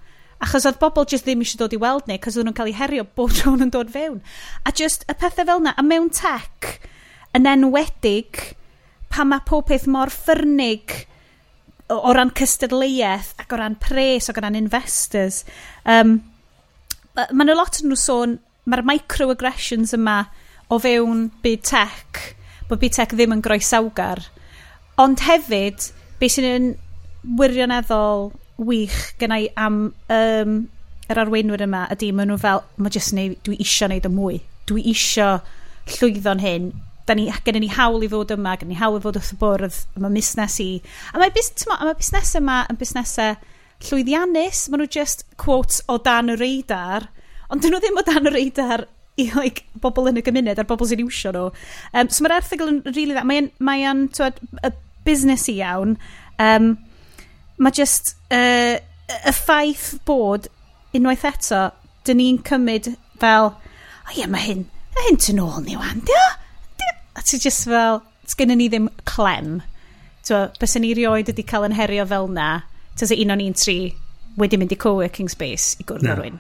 Achos 0.42 0.66
oedd 0.66 0.80
bobl 0.82 1.08
jyst 1.10 1.28
ddim 1.28 1.44
eisiau 1.44 1.64
dod 1.64 1.76
i 1.76 1.82
weld 1.82 2.08
ni, 2.10 2.18
cos 2.18 2.38
oedden 2.38 2.50
nhw'n 2.50 2.58
cael 2.58 2.72
eu 2.72 2.80
herio 2.80 3.06
bob 3.18 3.36
tro 3.36 3.54
nhw'n 3.56 3.74
dod 3.76 3.92
fewn. 3.94 4.22
A 4.66 4.74
just 4.76 5.06
y 5.12 5.16
pethau 5.20 5.48
fel 5.48 5.62
na, 5.66 5.76
a 5.78 5.86
mewn 5.86 6.10
tech, 6.16 6.80
yn 7.38 7.48
enwedig, 7.50 8.42
pa 9.10 9.26
mae 9.28 9.46
pob 9.46 9.68
peth 9.70 9.88
mor 9.90 10.12
ffyrnig 10.14 10.96
o 11.90 12.14
ran 12.14 12.32
cystadleuaeth 12.38 13.34
ac 13.42 13.54
o 13.54 13.58
ran 13.58 13.78
pres 13.82 14.30
ac 14.30 14.38
o 14.38 14.44
ran 14.46 14.58
investors. 14.58 15.42
Um, 15.90 16.20
mae 17.18 17.46
yna 17.46 17.58
lot 17.58 17.82
yn 17.82 17.90
nhw 17.90 18.00
sôn, 18.00 18.38
mae'r 18.70 18.86
microaggressions 18.86 19.96
yma 19.98 20.20
o 20.70 20.78
fewn 20.82 21.28
byd 21.44 21.64
tech, 21.66 22.22
bod 22.70 22.82
byd 22.84 22.96
tech 23.00 23.16
ddim 23.16 23.34
yn 23.34 23.46
groesawgar. 23.46 24.22
Ond 25.02 25.24
hefyd, 25.26 25.90
beth 26.20 26.36
sy'n 26.36 26.50
yn 26.50 26.68
wirioneddol 27.40 28.30
wych 28.60 28.98
gyna 29.20 29.40
i 29.40 29.48
am 29.60 29.80
um, 30.12 30.60
yr 31.10 31.22
arweinwyr 31.24 31.64
yma 31.66 31.86
ydy 31.94 32.12
maen 32.16 32.30
nhw 32.32 32.38
fel 32.42 32.62
mae 32.78 32.94
jyst 32.94 33.16
neud, 33.18 33.38
dwi 33.46 33.58
isio 33.64 33.90
neud 33.90 34.06
y 34.06 34.12
mwy. 34.14 34.40
Dwi 34.70 34.84
isio 34.92 35.30
llwyddo'n 35.96 36.44
hyn. 36.44 36.72
Da 37.10 37.16
ni, 37.18 37.30
gennym 37.46 37.66
ni 37.66 37.72
hawl 37.74 38.04
i 38.06 38.10
fod 38.12 38.36
yma 38.36 38.54
gen 38.62 38.70
ni 38.70 38.78
hawl 38.78 39.00
i 39.00 39.04
fod 39.04 39.18
wrth 39.18 39.34
y 39.34 39.40
bwrdd 39.42 39.80
yma 39.98 40.12
busnes 40.14 40.60
i 40.62 40.68
a 41.14 41.22
mae, 41.22 41.32
bus, 41.34 41.50
ma, 41.70 41.80
mae 41.82 41.98
busnes 41.98 42.36
yma 42.38 42.60
yn 42.70 42.78
busnesau 42.82 43.40
llwyddiannus. 43.88 44.68
Maen 44.70 44.84
nhw 44.84 44.92
just 45.00 45.26
quotes 45.42 45.82
o 45.90 45.98
dan 46.06 46.36
y 46.36 46.38
reidar 46.38 47.10
ond 47.50 47.64
dyn 47.64 47.74
nhw 47.74 47.82
ddim 47.82 47.98
o 47.98 48.06
dan 48.06 48.30
y 48.30 48.36
reidar 48.36 48.86
i 49.20 49.26
like, 49.36 49.66
bobl 49.82 50.12
yn 50.12 50.22
y 50.22 50.24
gymuned 50.24 50.62
a'r 50.62 50.68
bobl 50.70 50.88
sy'n 50.88 51.02
iwsio 51.04 51.34
nhw. 51.36 51.50
Um, 51.92 52.12
so 52.14 52.24
mae'r 52.24 52.38
erthigol 52.38 52.70
yn 52.72 52.84
rili 52.86 53.10
really 53.10 53.18
dda. 53.18 53.26
Mae'n 53.28 53.50
mae, 53.58 53.82
an, 53.90 53.90
mae 53.90 53.90
an, 53.90 54.06
twed, 54.16 54.78
busnes 55.06 55.48
i 55.52 55.60
iawn, 55.60 55.96
um, 56.42 56.72
mae 57.60 57.76
just 57.76 58.16
uh, 58.32 58.78
y 59.10 59.34
ffaith 59.36 59.94
bod 60.08 60.50
unwaith 60.96 61.26
eto, 61.30 61.70
dyn 62.08 62.20
ni'n 62.22 62.42
cymryd 62.48 62.94
fel, 63.22 63.54
o 63.54 64.16
ie, 64.16 64.28
mae 64.32 64.46
hyn, 64.46 64.68
mae 64.96 65.10
hyn 65.10 65.20
tyn 65.22 65.42
ôl 65.44 65.60
ni 65.66 65.78
wan, 65.80 66.04
dio? 66.08 66.28
A 67.18 67.24
ti 67.26 67.40
just 67.42 67.68
fel, 67.68 68.02
sgynny 68.30 68.56
ni 68.58 68.70
ddim 68.72 68.88
clem. 69.10 69.60
So, 70.26 70.48
bys 70.62 70.78
ni 70.80 70.94
rioed 70.98 71.30
wedi 71.32 71.46
cael 71.48 71.68
yn 71.68 71.76
herio 71.78 72.06
fel 72.10 72.30
na, 72.32 72.52
tas 73.00 73.14
un 73.16 73.34
o'n 73.34 73.44
un 73.44 73.58
tri 73.58 73.80
wedi 74.40 74.60
mynd 74.60 74.72
i 74.72 74.78
co-working 74.80 75.30
space 75.32 75.80
i 75.82 75.86
gwrdd 75.88 76.06
no, 76.06 76.14
rwy'n. 76.16 76.38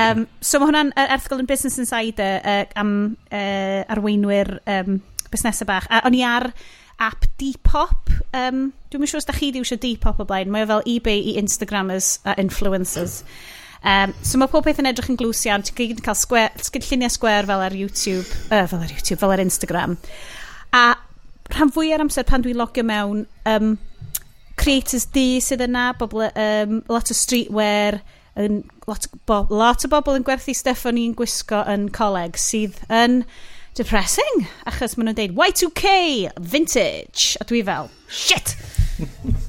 um, 0.00 0.22
so 0.40 0.60
mae 0.60 0.70
hwnna'n 0.70 0.92
erthgol 1.02 1.42
yn 1.42 1.48
Business 1.50 1.76
Insider 1.82 2.38
uh, 2.40 2.62
am 2.80 2.94
uh, 3.28 3.82
arweinwyr 3.92 4.54
um, 4.70 5.00
busnesau 5.32 5.68
bach. 5.68 5.88
A 5.90 6.04
o'n 6.08 6.16
i 6.16 6.22
ar 6.24 6.48
app 7.02 7.26
Depop. 7.40 8.12
Um, 8.34 8.68
Dwi'n 8.92 9.08
siŵr 9.10 9.22
os 9.22 9.28
da 9.28 9.34
chi 9.36 9.50
di 9.54 9.62
eisiau 9.62 9.80
Depop 9.82 10.22
o 10.22 10.26
blaen. 10.28 10.52
Mae 10.52 10.66
o 10.66 10.70
fel 10.70 10.84
eBay 10.94 11.22
i 11.32 11.36
Instagrammers 11.40 12.18
a 12.24 12.36
influencers. 12.40 13.22
Um, 13.84 14.14
so 14.24 14.40
mae 14.40 14.48
pob 14.48 14.64
peth 14.64 14.80
yn 14.80 14.88
edrych 14.88 15.10
yn 15.12 15.18
glws 15.20 15.42
iawn. 15.48 15.64
Ti'n 15.66 15.76
gyd 15.78 15.98
yn 15.98 16.04
cael 16.06 16.18
square, 16.18 16.68
lluniau 16.88 17.12
square 17.12 17.48
fel 17.50 17.64
ar 17.66 17.76
YouTube, 17.76 18.26
uh, 18.48 18.64
fel 18.70 18.80
ar 18.80 18.92
YouTube, 18.92 19.20
fel 19.20 19.34
ar 19.34 19.42
Instagram. 19.44 19.98
A 20.74 20.84
rhan 21.52 21.72
fwy 21.74 21.92
ar 21.92 22.04
amser 22.04 22.24
pan 22.28 22.42
dwi'n 22.44 22.56
logio 22.58 22.86
mewn, 22.88 23.26
um, 23.50 23.74
creators 24.56 25.04
di 25.12 25.40
sydd 25.44 25.66
yna, 25.66 25.90
bobl, 26.00 26.24
um, 26.30 26.80
lot 26.88 27.12
o 27.12 27.16
streetwear, 27.16 28.00
yn, 28.40 28.62
lot, 28.88 29.06
bo, 29.28 29.44
lot 29.50 29.84
o 29.86 29.90
bobl 29.90 30.18
yn 30.18 30.24
gwerthu 30.26 30.54
stuff 30.56 30.86
o'n 30.88 30.98
i'n 31.00 31.14
gwisgo 31.18 31.60
yn 31.70 31.88
coleg 31.94 32.38
sydd 32.40 32.80
yn 32.92 33.22
depressing. 33.78 34.46
Achos 34.68 34.96
maen 34.96 35.10
nhw'n 35.10 35.18
deud 35.18 35.38
Y2K 35.38 35.94
vintage. 36.52 37.34
A 37.40 37.46
dwi 37.48 37.62
fel, 37.66 37.90
shit! 38.08 38.54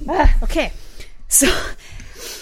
uh, 0.10 0.28
okay. 0.46 0.72
So, 1.28 1.50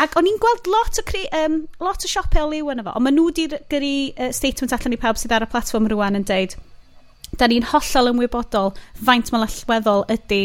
ac 0.03 0.15
o'n 0.19 0.29
i'n 0.29 0.39
gweld 0.41 0.69
lot 0.71 0.99
o, 0.99 1.05
cre, 1.07 1.25
um, 1.43 1.63
lot 1.83 2.05
o 2.05 2.11
siopau 2.11 2.47
o 2.47 2.51
liw 2.53 2.71
yna 2.73 2.85
fo. 2.85 2.95
Ond 2.97 3.07
maen 3.07 3.17
nhw 3.19 3.27
wedi 3.29 3.47
gyrru 3.71 3.95
uh, 4.13 4.31
statement 4.35 4.75
allan 4.75 4.95
i 4.95 5.01
pawb 5.01 5.19
sydd 5.19 5.35
ar 5.35 5.47
y 5.47 5.49
platform 5.51 5.89
rwan 5.91 6.19
yn 6.19 6.27
deud, 6.29 6.55
da 7.39 7.49
ni'n 7.49 7.67
hollol 7.71 8.11
ymwybodol 8.13 8.73
faint 9.01 9.31
mae'n 9.33 9.47
allweddol 9.47 10.05
ydy 10.13 10.43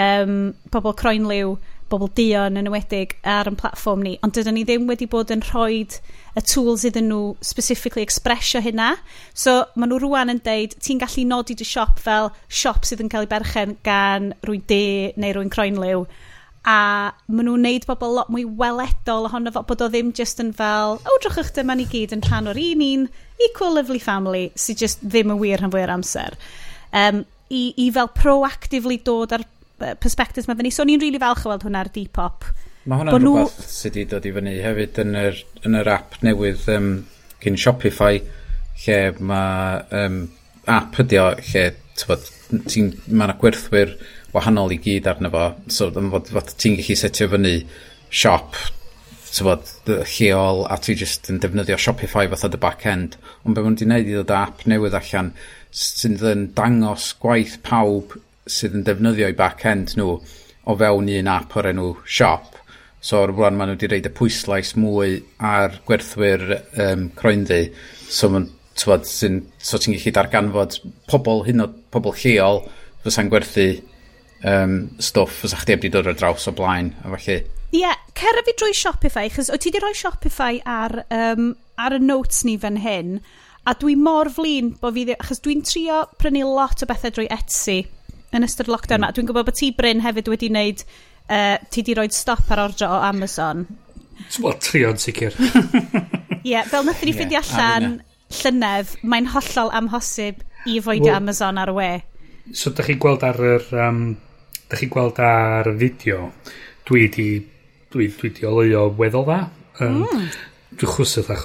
um, 0.00 0.52
pobl 0.72 0.96
croen 0.98 1.28
liw 1.28 1.56
bobl 1.92 2.10
dion 2.16 2.56
yn 2.58 2.70
ywedig 2.70 3.14
ar 3.28 3.50
yn 3.50 3.58
platform 3.60 4.02
ni, 4.06 4.16
ond 4.24 4.34
dydyn 4.36 4.56
ni 4.56 4.64
ddim 4.66 4.88
wedi 4.88 5.08
bod 5.10 5.32
yn 5.34 5.44
rhoi 5.44 5.84
y 5.84 6.42
tools 6.48 6.86
iddyn 6.88 7.10
nhw 7.10 7.36
specifically 7.44 8.04
expresio 8.04 8.62
hynna. 8.64 8.94
So, 9.34 9.62
maen 9.76 9.92
nhw 9.92 10.00
rwan 10.02 10.32
yn 10.32 10.42
deud, 10.44 10.76
ti'n 10.80 11.02
gallu 11.02 11.26
nodi 11.28 11.56
dy 11.58 11.66
siop 11.68 12.00
fel 12.02 12.30
siop 12.48 12.88
sydd 12.88 13.04
yn 13.04 13.12
cael 13.12 13.26
ei 13.26 13.32
berchen 13.32 13.76
gan 13.86 14.32
rwy'n 14.46 14.64
de 14.72 14.84
neu 15.20 15.36
rwy'n 15.36 15.52
croenliw. 15.52 16.06
A 16.62 16.78
maen 17.26 17.48
nhw'n 17.50 17.66
neud 17.66 17.86
bobl 17.88 18.16
lot 18.16 18.32
mwy 18.32 18.46
weledol 18.46 19.28
ohono 19.28 19.52
fo, 19.52 19.64
bod 19.68 19.84
o 19.84 19.90
ddim 19.92 20.14
just 20.16 20.40
yn 20.40 20.54
fel, 20.56 20.98
o, 21.02 21.18
drwch 21.20 21.40
eich 21.42 21.52
dyma 21.58 21.76
ni 21.76 21.88
gyd 21.90 22.16
yn 22.16 22.24
rhan 22.28 22.48
o'r 22.52 22.60
un 22.62 22.86
un, 22.86 23.06
equal 23.50 23.76
lovely 23.76 24.00
family, 24.00 24.48
sydd 24.54 24.84
just 24.86 25.04
ddim 25.04 25.34
yn 25.34 25.42
wir 25.42 25.60
rhan 25.60 25.74
fwy 25.74 25.84
o'r 25.84 25.96
amser. 25.98 26.38
Um, 26.92 27.24
i, 27.52 27.62
i 27.76 27.90
fel 27.92 28.08
proactively 28.16 28.98
dod 29.04 29.34
ar 29.36 29.44
perspectives 30.02 30.48
mae 30.48 30.58
fyny. 30.58 30.72
So 30.74 30.86
ni'n 30.86 31.00
rili 31.00 31.12
really 31.12 31.22
falch 31.22 31.46
o 31.46 31.52
weld 31.52 31.66
hwnna 31.66 31.84
ar 31.84 31.90
Depop. 31.94 32.48
Mae 32.86 33.02
hwnna'n 33.02 33.22
nhw... 33.22 33.34
Rhywbeth 33.38 33.70
sydd 33.70 33.98
wedi 33.98 34.08
dod 34.10 34.26
i 34.26 34.34
fyny 34.36 34.56
hefyd 34.64 35.00
yn 35.04 35.18
yr, 35.20 35.42
yn 35.68 35.78
yr 35.78 35.92
app 35.92 36.18
newydd 36.26 36.66
um, 36.74 36.90
cyn 37.42 37.58
Shopify, 37.60 38.22
lle 38.84 38.98
mae 39.22 39.82
um, 40.02 40.18
app 40.70 40.98
ydi 41.02 41.20
o, 41.22 41.30
lle 41.52 41.68
mae 42.08 43.28
yna 43.28 43.38
gwerthwyr 43.38 43.96
wahanol 44.32 44.72
i 44.74 44.78
gyd 44.82 45.08
arno 45.10 45.30
fo, 45.32 45.48
so 45.70 45.90
fod, 45.92 46.30
fod 46.32 46.54
ti'n 46.58 46.78
gallu 46.80 46.96
setio 46.98 47.28
fyny 47.32 47.58
siop 48.12 48.56
tywod, 49.32 49.68
lleol 49.86 50.66
a 50.68 50.76
ti 50.82 50.96
jyst 50.98 51.30
yn 51.32 51.40
defnyddio 51.40 51.78
Shopify 51.80 52.28
fatha 52.28 52.50
dy 52.52 52.60
back-end. 52.60 53.16
Ond 53.46 53.56
be 53.56 53.64
maen 53.64 53.78
di 53.78 53.86
wneud 53.88 54.10
i 54.10 54.16
ddod 54.18 54.34
app 54.36 54.66
newydd 54.68 54.96
allan 54.98 55.32
sydd 55.72 56.24
yn 56.28 56.50
dangos 56.56 57.12
gwaith 57.22 57.56
pawb 57.64 58.12
sydd 58.46 58.78
yn 58.78 58.86
defnyddio 58.86 59.28
i 59.30 59.36
back-end 59.38 59.94
nhw 59.98 60.16
o 60.62 60.76
fewn 60.78 61.10
un 61.18 61.30
app 61.30 61.56
o'r 61.58 61.70
enw 61.72 61.92
Shop. 62.04 62.58
So 63.02 63.22
o'r 63.22 63.32
rwan 63.34 63.56
maen 63.58 63.72
nhw 63.72 63.78
wedi 63.78 63.90
reid 63.90 64.08
y 64.08 64.12
pwyslais 64.14 64.74
mwy 64.78 65.20
ar 65.42 65.78
gwerthwyr 65.88 66.44
um, 66.84 67.08
croenddu. 67.18 67.64
So 68.06 68.30
maen 68.30 68.50
tywod, 68.78 69.06
sy'n, 69.08 69.40
so 69.58 69.78
ti'n 69.78 69.96
gallu 69.96 70.12
darganfod 70.16 70.78
pobl, 71.10 71.42
hyn 71.48 71.64
o 71.64 71.68
pobl 71.92 72.14
lleol, 72.22 72.62
fysa'n 73.04 73.30
gwerthu 73.32 73.66
um, 74.48 74.76
stwff, 75.02 75.42
fysa 75.42 75.60
chdi 75.62 75.76
wedi 75.76 75.92
dod 75.92 76.10
ar 76.10 76.18
draws 76.18 76.48
o 76.48 76.54
blaen, 76.56 76.92
a 77.02 77.12
falle. 77.14 77.42
Ie, 77.72 77.80
yeah, 77.80 77.96
cer 78.18 78.42
fi 78.46 78.54
drwy 78.58 78.74
Shopify, 78.76 79.28
chys 79.32 79.50
o 79.52 79.58
ti 79.60 79.70
wedi 79.70 79.82
rhoi 79.82 79.94
Shopify 79.96 80.60
ar, 80.68 81.02
um, 81.14 81.52
ar 81.80 81.96
y 81.96 82.00
notes 82.02 82.44
ni 82.48 82.58
fan 82.60 82.78
hyn, 82.84 83.16
a 83.66 83.74
dwi 83.78 83.94
mor 83.98 84.30
flin 84.32 84.72
bod 84.80 84.96
fi, 84.96 85.06
achos 85.16 85.42
dwi'n 85.42 85.62
trio 85.66 86.02
prynu 86.20 86.44
lot 86.48 86.84
o 86.84 86.88
bethau 86.90 87.14
drwy 87.14 87.28
Etsy, 87.32 87.82
yn 88.36 88.46
ystod 88.46 88.70
lockdown 88.72 89.00
yma. 89.00 89.10
Mm. 89.10 89.16
Dwi'n 89.16 89.30
gwybod 89.30 89.48
bod 89.48 89.58
ti 89.58 89.70
Bryn 89.76 90.02
hefyd 90.04 90.30
wedi 90.32 90.50
wneud, 90.52 90.84
uh, 91.28 91.56
ti 91.68 91.82
wedi 91.82 91.96
roi 91.98 92.08
stop 92.14 92.50
ar 92.52 92.64
ordro 92.66 92.88
o 92.88 93.00
Amazon. 93.06 93.66
Wel, 94.42 94.56
trio'n 94.62 95.00
sicr. 95.00 95.36
Ie, 96.42 96.54
yeah, 96.54 96.66
fel 96.68 96.86
nath 96.86 97.02
ni 97.06 97.14
yeah, 97.14 97.42
allan 97.42 98.00
llynedd, 98.32 98.96
mae'n 99.04 99.28
hollol 99.34 99.72
amhosib 99.76 100.42
i 100.66 100.78
foedio 100.82 101.10
well, 101.10 101.20
Amazon 101.20 101.60
ar 101.60 101.72
y 101.72 101.76
we. 101.76 101.90
So, 102.52 102.72
da 102.74 102.86
chi'n 102.86 103.00
gweld 103.02 103.24
ar 103.26 103.40
yr... 103.52 103.66
Um, 103.86 104.04
da 104.72 104.78
chi'n 104.80 104.92
gweld 104.92 105.18
ar 105.20 105.68
y 105.68 105.74
fideo, 105.82 106.30
dwi 106.88 107.08
di, 107.12 107.28
dwi, 107.92 108.08
dwi 108.16 108.30
di 108.38 108.48
oleo 108.48 108.86
weddol 108.96 109.26
dda. 109.28 109.40
Um, 109.84 109.98
mm. 110.06 110.28
Dwi'n 110.80 110.92
chwsio 110.94 111.24
dda. 111.26 111.36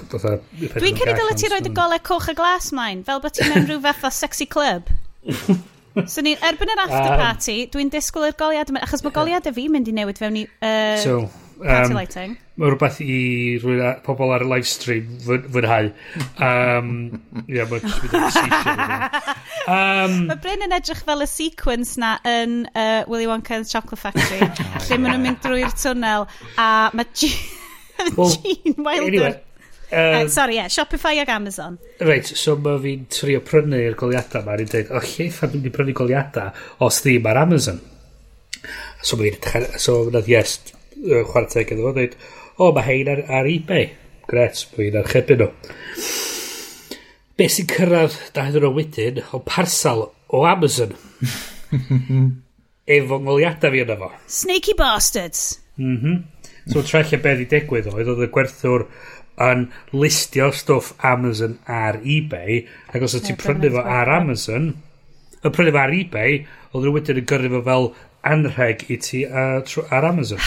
Dwi'n 0.56 0.96
cynnig 0.96 1.18
dylai 1.18 1.36
ti 1.36 1.50
roed 1.52 1.68
y 1.68 1.74
golau 1.76 2.00
coch 2.08 2.30
a 2.32 2.36
glas 2.38 2.72
mae'n, 2.72 3.04
fel 3.04 3.20
bod 3.20 3.36
ti'n 3.36 3.52
mewn 3.52 3.68
rhyw 3.68 3.82
fath 3.84 4.08
o 4.08 4.14
sexy 4.22 4.48
club. 4.48 4.88
so 6.06 6.22
ni, 6.24 6.36
erbyn 6.36 6.72
yr 6.74 6.84
after 6.84 7.18
party, 7.18 7.58
dwi'n 7.72 7.90
disgwyl 7.92 8.28
i'r 8.28 8.38
goliad, 8.38 8.72
achos 8.82 9.04
mae 9.04 9.14
goliad 9.14 9.48
y 9.48 9.52
fi 9.56 9.68
mynd 9.72 9.90
i 9.90 9.94
newid 9.96 10.20
fewn 10.20 10.36
i 10.40 10.44
uh, 10.46 10.96
so, 11.02 11.16
um, 11.24 11.64
party 11.64 11.96
lighting. 11.96 12.36
Mae 12.58 12.72
rhywbeth 12.72 13.00
i 13.04 13.18
rwy'n 13.62 14.00
pobl 14.06 14.32
ar 14.34 14.42
y 14.42 14.48
live 14.50 14.68
stream 14.68 15.10
fwynhau. 15.24 15.90
Um, 16.42 16.88
yeah, 17.46 17.68
mae 17.70 17.78
um, 19.68 20.16
Mae 20.28 20.40
Bryn 20.42 20.66
yn 20.66 20.74
edrych 20.74 21.04
fel 21.06 21.22
y 21.22 21.28
sequence 21.30 21.98
na 22.02 22.16
yn 22.28 22.64
uh, 22.72 23.04
Willy 23.10 23.28
Wonka's 23.30 23.70
Chocolate 23.72 24.02
Factory, 24.02 24.42
lle 24.88 24.98
maen 24.98 25.14
nhw'n 25.14 25.26
mynd 25.28 25.42
drwy'r 25.46 25.74
twnnel 25.78 26.26
a 26.58 26.68
mae 26.98 27.06
Gene, 27.14 28.14
well, 28.16 28.34
Gene 28.42 28.74
Wilder 28.76 29.06
anyway, 29.06 29.34
Um, 29.90 30.26
uh, 30.26 30.28
sorry, 30.28 30.56
yeah, 30.56 30.66
Shopify 30.68 31.16
ag 31.18 31.30
Amazon. 31.32 31.78
Reit, 32.04 32.28
so 32.36 32.58
mae 32.60 32.76
fi'n 32.82 33.06
trio 33.12 33.40
prynu'r 33.40 33.96
goliadau 33.96 34.44
ma, 34.44 34.56
ni'n 34.60 34.68
dweud, 34.68 34.90
o, 34.92 35.00
lle 35.00 35.28
ffa'n 35.32 35.54
mynd 35.54 35.68
i 35.70 35.72
prynu 35.72 35.94
goliadau 35.96 36.84
os 36.84 37.00
ddim 37.04 37.28
ar 37.30 37.40
Amazon? 37.40 37.80
So 39.00 39.16
mae 39.16 39.32
fi'n, 39.32 39.64
so 39.80 40.02
nad 40.12 40.28
yes, 40.28 40.58
chwarae 40.98 41.48
teg 41.54 41.72
iddo 41.72 41.88
fo, 41.88 41.94
dweud, 41.96 42.18
o, 42.60 42.68
mae 42.76 42.84
hein 42.90 43.12
ar, 43.14 43.24
ar 43.40 43.48
eBay. 43.48 43.88
Gret, 44.28 44.66
mae 44.74 44.90
fi'n 44.90 45.00
archebu 45.00 45.38
nhw. 45.40 45.48
Be 47.38 47.48
sy'n 47.54 47.70
cyrraedd, 47.72 48.20
da 48.36 48.44
hyn 48.44 48.60
o'n 48.68 48.76
wedyn, 48.76 49.22
o 49.32 49.40
parsal 49.46 50.10
o 50.28 50.44
Amazon. 50.44 50.92
Efo 52.98 53.22
ngoliadau 53.24 53.72
fi 53.72 53.86
yna 53.86 53.96
fo. 54.00 54.12
Sneaky 54.40 54.76
bastards. 54.76 55.62
Mhm. 55.78 55.88
Mm 55.88 55.98
-hmm. 56.02 56.72
so, 56.72 56.82
trellio 56.82 57.22
beth 57.22 57.40
i 57.40 57.46
digwydd 57.48 57.86
oedd, 57.88 58.08
oedd 58.12 58.26
y 58.26 58.28
gwerthwr 58.34 58.84
yn 59.44 59.68
listio 59.94 60.50
stwff 60.54 60.94
Amazon 61.06 61.58
ar 61.70 62.00
eBay 62.02 62.62
ac 62.92 63.04
os 63.06 63.16
ti'n 63.22 63.38
prynu 63.40 63.72
fo 63.76 63.84
ar 63.98 64.10
Amazon 64.18 64.72
yn 65.38 65.54
prynu 65.54 65.74
fo 65.74 65.82
ar 65.82 65.94
eBay 65.94 66.40
oedd 66.72 66.82
rhywun 66.82 66.98
wedyn 66.98 67.22
yn 67.22 67.28
gyrru 67.30 67.52
fo 67.56 67.62
fel 67.68 67.90
anrheg 68.28 68.84
i 68.90 68.98
ti 69.02 69.24
ar, 69.26 69.62
ar 69.90 70.10
Amazon 70.12 70.42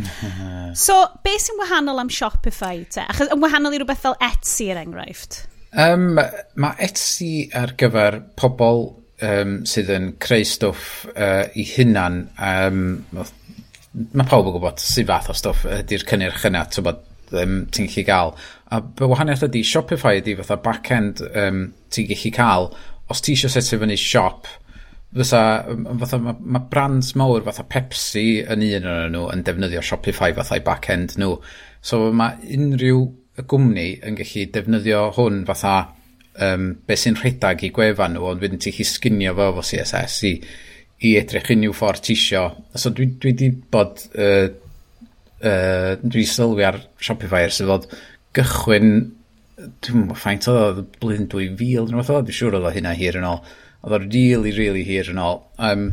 So, 0.80 0.94
be 1.24 1.34
sy'n 1.36 1.58
wahanol 1.60 2.00
am 2.00 2.08
Shopify 2.12 2.86
te? 2.88 3.02
Achos 3.04 3.28
yn 3.34 3.42
wahanol 3.42 3.74
i 3.76 3.80
rhywbeth 3.82 4.00
fel 4.00 4.16
Etsy 4.24 4.70
er 4.72 4.80
enghraifft? 4.80 5.42
Um, 5.76 6.14
mae 6.16 6.86
Etsy 6.86 7.50
ar 7.56 7.74
gyfer 7.78 8.16
pobl 8.38 8.86
um, 9.26 9.58
sydd 9.68 9.92
yn 9.92 10.08
creu 10.22 10.46
stwff 10.48 11.04
uh, 11.12 11.44
i 11.52 11.66
hunan 11.74 12.22
um, 12.32 12.80
mae 13.12 14.26
pawb 14.30 14.48
yn 14.48 14.56
gwybod 14.56 14.82
sy'n 14.82 15.08
fath 15.10 15.30
o 15.32 15.36
stwff 15.36 15.68
ydy'r 15.80 16.06
cynnyrch 16.08 16.48
yna, 16.48 16.64
ti'n 16.70 16.86
bod 16.86 17.04
um, 17.36 17.60
ti'n 17.72 17.90
gallu 17.90 18.06
gael. 18.06 18.32
A 18.70 18.80
be 18.80 19.08
wahaniaeth 19.10 19.46
ydy, 19.48 19.64
Shopify 19.66 20.20
ydy 20.20 20.36
fatha 20.38 20.58
back-end 20.62 21.22
um, 21.30 21.68
ti'n 21.92 22.08
gallu 22.10 22.32
cael, 22.34 22.70
os 23.10 23.22
ti 23.24 23.34
eisiau 23.34 23.52
setio 23.52 23.80
fyny 23.82 23.98
shop, 23.98 24.48
fysa, 25.16 25.42
fatha, 26.02 26.20
mae 26.22 26.36
ma 26.54 26.62
brands 26.72 27.14
mawr 27.18 27.42
fatha 27.46 27.64
Pepsi 27.66 28.26
yn 28.44 28.62
un 28.66 28.90
o'n 28.90 29.14
nhw 29.14 29.24
yn 29.34 29.42
defnyddio 29.46 29.82
Shopify 29.82 30.34
fatha 30.36 30.60
i 30.60 30.64
back-end 30.66 31.16
nhw. 31.18 31.38
So 31.82 32.10
mae 32.14 32.38
unrhyw 32.56 33.06
gwmni 33.50 33.88
yn 34.06 34.18
gallu 34.18 34.46
defnyddio 34.54 35.08
hwn 35.16 35.42
fatha 35.48 35.76
um, 36.44 36.72
be 36.86 36.96
sy'n 36.98 37.18
rhedag 37.18 37.64
i 37.66 37.72
gwefan 37.74 38.14
nhw, 38.14 38.26
ond 38.30 38.44
wedyn 38.44 38.62
ti'n 38.62 38.76
chi 38.76 38.86
sginio 38.86 39.34
fo 39.38 39.50
fo 39.58 39.66
CSS 39.66 40.18
i, 40.30 40.34
i 41.08 41.14
edrych 41.18 41.50
unrhyw 41.56 41.74
ffordd 41.76 42.04
tisio. 42.06 42.44
So 42.76 42.92
dwi, 42.94 43.10
dwi 43.20 43.34
di 43.36 43.50
bod 43.50 44.04
uh, 44.14 44.46
uh, 45.44 45.96
dwi 46.02 46.26
sylwi 46.28 46.66
ar 46.68 46.80
Shopify 47.00 47.46
ers 47.46 47.60
fod 47.66 47.88
gychwyn, 48.36 48.94
dwi'n 49.84 50.04
mwyn 50.04 50.18
ffaint 50.18 50.48
oedd, 50.50 50.84
blyn 51.02 51.26
2000 51.32 51.90
neu 51.90 52.04
fath 52.04 52.20
oedd, 52.20 52.30
dwi'n 52.30 52.38
siŵr 52.38 52.58
oedd 52.60 52.76
hynna 52.76 52.94
hir 52.98 53.18
yn 53.20 53.28
ôl. 53.28 53.42
Oedd 53.84 53.96
o'r 53.96 54.08
really, 54.12 54.52
really 54.56 54.84
hir 54.86 55.10
yn 55.12 55.20
ôl. 55.22 55.42
Um, 55.58 55.90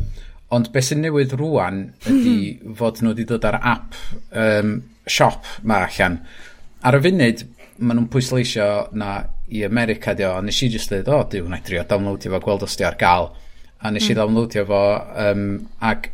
ond 0.54 0.70
beth 0.72 0.88
sy'n 0.88 1.02
newydd 1.04 1.34
rwan 1.36 1.82
ydy 2.08 2.36
mhm. 2.54 2.76
fod 2.78 3.02
nhw 3.02 3.12
wedi 3.12 3.26
dod 3.28 3.44
ar 3.48 3.58
app 3.58 3.96
um, 4.32 4.78
siop 5.08 5.48
ma 5.68 5.82
allan. 5.86 6.20
Ar 6.88 6.96
y 6.96 7.02
funud, 7.04 7.44
maen 7.78 7.98
nhw'n 7.98 8.12
pwysleisio 8.12 8.68
na 8.98 9.18
i 9.52 9.64
America 9.66 10.14
di 10.16 10.24
o, 10.28 10.34
a 10.36 10.44
nes 10.44 10.60
i 10.64 10.70
just 10.72 10.92
dweud, 10.92 11.08
o, 11.12 11.24
dwi'n 11.28 11.48
gwneud 11.48 11.66
drio, 11.66 11.84
downloadio 11.88 12.32
fo, 12.34 12.42
gweld 12.44 12.64
os 12.66 12.76
di 12.78 12.86
ar 12.86 12.96
gael. 13.00 13.30
A 13.78 13.92
nes 13.94 14.08
i 14.08 14.12
mm. 14.12 14.18
downloadio 14.18 14.64
fo, 14.68 14.82
um, 15.24 15.44
ac 15.90 16.10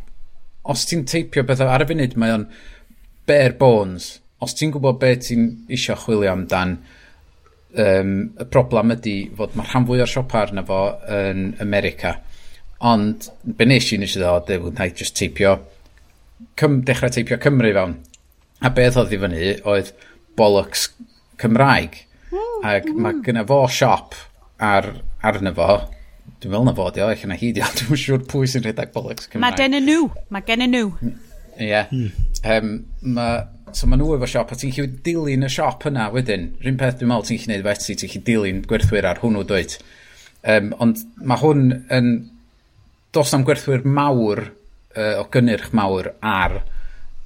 os 0.71 0.85
ti'n 0.89 1.05
teipio 1.09 1.45
beth 1.47 1.63
ar 1.65 1.85
y 1.85 1.89
funud 1.89 2.15
mae 2.19 2.35
o'n, 2.35 2.47
bare 3.27 3.55
bones, 3.57 4.15
os 4.43 4.53
ti'n 4.57 4.73
gwybod 4.75 4.99
beth 5.01 5.27
ti'n 5.27 5.47
isio 5.73 5.95
chwilio 5.99 6.31
amdan, 6.33 6.77
um, 7.75 8.13
y 8.39 8.47
problem 8.51 8.93
ydy 8.95 9.15
fod 9.37 9.55
mae 9.57 9.67
rhan 9.69 9.87
fwy 9.87 10.03
o'r 10.03 10.11
siop 10.11 10.35
arno 10.39 10.63
fo 10.67 10.81
yn 11.11 11.47
America. 11.63 12.15
Ond, 12.85 13.29
be 13.57 13.67
nes 13.67 13.87
i 13.95 13.99
nes 13.99 14.15
i 14.17 14.21
ddod, 14.21 14.45
dde, 14.47 14.59
wna 14.63 14.89
i 14.89 14.93
just 14.95 15.15
teipio, 15.17 15.55
cym, 16.59 16.81
dechrau 16.87 17.13
teipio 17.13 17.39
Cymru 17.41 17.71
fewn. 17.75 17.97
A 18.65 18.71
beth 18.75 18.99
oedd 18.99 19.13
i 19.15 19.19
fyny 19.21 19.41
oedd 19.67 19.91
bollocks 20.37 20.89
Cymraeg. 21.41 22.01
Mm, 22.31 22.63
Ac 22.67 22.87
mae 22.91 23.15
mm. 23.15 23.21
gyna 23.25 23.45
fo 23.47 23.63
siop 23.71 24.15
ar, 24.63 24.91
arno 25.25 25.53
fo, 25.55 25.69
dwi'n 26.41 26.51
meddwl 26.51 26.67
na 26.67 26.75
fo 26.77 26.89
di 26.93 27.03
o, 27.03 27.09
eich 27.11 27.25
yna 27.27 27.39
hi 27.39 27.51
di 27.55 27.63
dwi'n 27.63 28.01
siŵr 28.01 28.27
pwy 28.29 28.51
sy'n 28.51 28.65
rhedeg 28.67 28.93
bollocks 28.95 29.31
Cymraeg. 29.31 29.45
Mae 29.45 29.59
gen 29.59 29.79
nhw, 29.87 30.09
mae 30.35 30.45
gen 30.47 30.67
nhw. 30.67 30.91
Ie. 31.55 31.69
Yeah. 31.71 31.91
Mm 31.91 32.11
um, 32.53 32.75
ma, 33.17 33.27
so 33.75 33.89
ma 33.89 33.97
nhw 33.99 34.15
efo 34.15 34.29
siop, 34.29 34.53
a 34.53 34.59
ti'n 34.59 34.73
chi 34.75 34.85
dilyn 35.07 35.47
y 35.47 35.51
siop 35.51 35.87
yna 35.89 36.11
wedyn. 36.13 36.51
Rhyn 36.63 36.79
peth 36.81 37.01
dwi'n 37.01 37.11
meddwl, 37.11 37.27
ti'n 37.31 37.41
chi 37.41 37.49
wneud 37.49 37.65
efo 37.65 37.73
eti, 37.73 37.97
ti'n 38.01 38.13
chi 38.13 38.23
dilyn 38.29 38.61
gwerthwyr 38.69 39.09
ar 39.09 39.23
hwnnw 39.23 39.43
dweud. 39.49 39.75
Um, 40.45 40.71
ond 40.83 41.03
mae 41.25 41.41
hwn 41.41 41.67
yn... 41.93 42.15
dos 43.15 43.31
am 43.33 43.45
gwerthwyr 43.47 43.85
mawr 43.87 44.41
uh, 44.43 45.21
o 45.21 45.27
gynnyrch 45.31 45.69
mawr 45.71 46.09
ar 46.19 46.57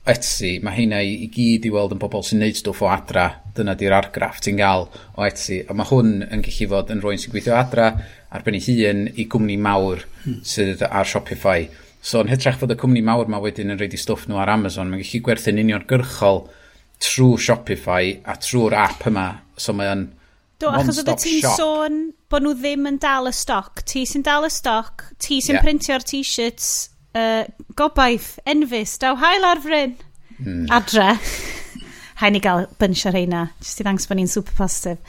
Etsy, 0.09 0.55
mae 0.63 0.73
hynna 0.77 1.01
i, 1.05 1.11
i 1.25 1.27
gyd 1.33 1.65
i 1.67 1.71
weld 1.73 1.91
yn 1.93 1.99
bobl 2.01 2.23
sy'n 2.25 2.39
neud 2.41 2.57
stwff 2.57 2.81
o 2.85 2.87
adra, 2.89 3.25
dyna 3.57 3.75
di'r 3.77 3.93
argraff 3.93 4.39
ti'n 4.41 4.57
gael 4.57 4.87
o 4.89 5.25
Etsy, 5.25 5.59
a 5.65 5.75
mae 5.77 5.89
hwn 5.89 6.23
yn 6.25 6.41
gallu 6.45 6.69
fod 6.71 6.93
yn 6.93 7.03
rwy'n 7.03 7.21
sy'n 7.21 7.33
gweithio 7.33 7.57
adra, 7.57 7.89
ar 8.29 8.45
ben 8.45 8.57
ei 8.57 8.63
hun 8.65 9.03
i 9.19 9.27
gwmni 9.29 9.57
mawr 9.61 10.05
hmm. 10.23 10.39
sydd 10.45 10.81
ar 10.87 11.09
Shopify. 11.09 11.67
So 12.01 12.21
yn 12.23 12.31
hytrach 12.31 12.59
fod 12.61 12.71
y 12.71 12.77
cwmni 12.79 13.03
mawr 13.03 13.27
ma 13.31 13.41
wedyn 13.43 13.73
yn 13.73 13.79
reidi 13.79 13.99
stwff 13.99 14.29
nhw 14.29 14.39
ar 14.39 14.53
Amazon, 14.53 14.91
mae'n 14.91 15.03
gallu 15.03 15.23
gwerthu'n 15.25 15.59
uniongyrchol 15.65 16.45
trwy 17.03 17.39
Shopify 17.43 18.13
a 18.23 18.37
trwy'r 18.39 18.75
app 18.77 19.07
yma. 19.09 19.27
So 19.59 19.75
mae'n 19.75 20.07
Do, 20.59 20.71
achos 20.75 20.97
oedd 20.99 21.13
ti'n 21.21 21.45
sôn 21.55 21.99
bod 22.31 22.43
nhw 22.43 22.53
ddim 22.59 22.87
yn 22.89 22.97
dal 22.99 23.29
y 23.29 23.33
stoc. 23.35 23.83
Ti 23.87 24.03
sy'n 24.07 24.25
dal 24.27 24.47
y 24.47 24.51
stoc, 24.51 25.05
ti 25.23 25.39
sy'n 25.43 25.55
yeah. 25.55 25.63
printio'r 25.63 26.03
t-shirts, 26.03 26.89
uh, 27.15 27.45
gobaith, 27.79 28.33
enfys, 28.49 28.97
daw 28.99 29.15
hael 29.21 29.47
ar 29.47 29.63
fryn. 29.63 29.95
Mm. 30.39 30.65
Adre. 30.75 31.13
Hain 32.19 32.35
i 32.35 32.43
gael 32.43 32.67
bunch 32.81 33.05
o'r 33.07 33.15
heina, 33.15 33.45
jyst 33.63 33.79
i 33.79 33.87
ddangos 33.87 34.09
bod 34.09 34.19
ni'n 34.19 34.31
super 34.31 34.55
positif. 34.57 34.99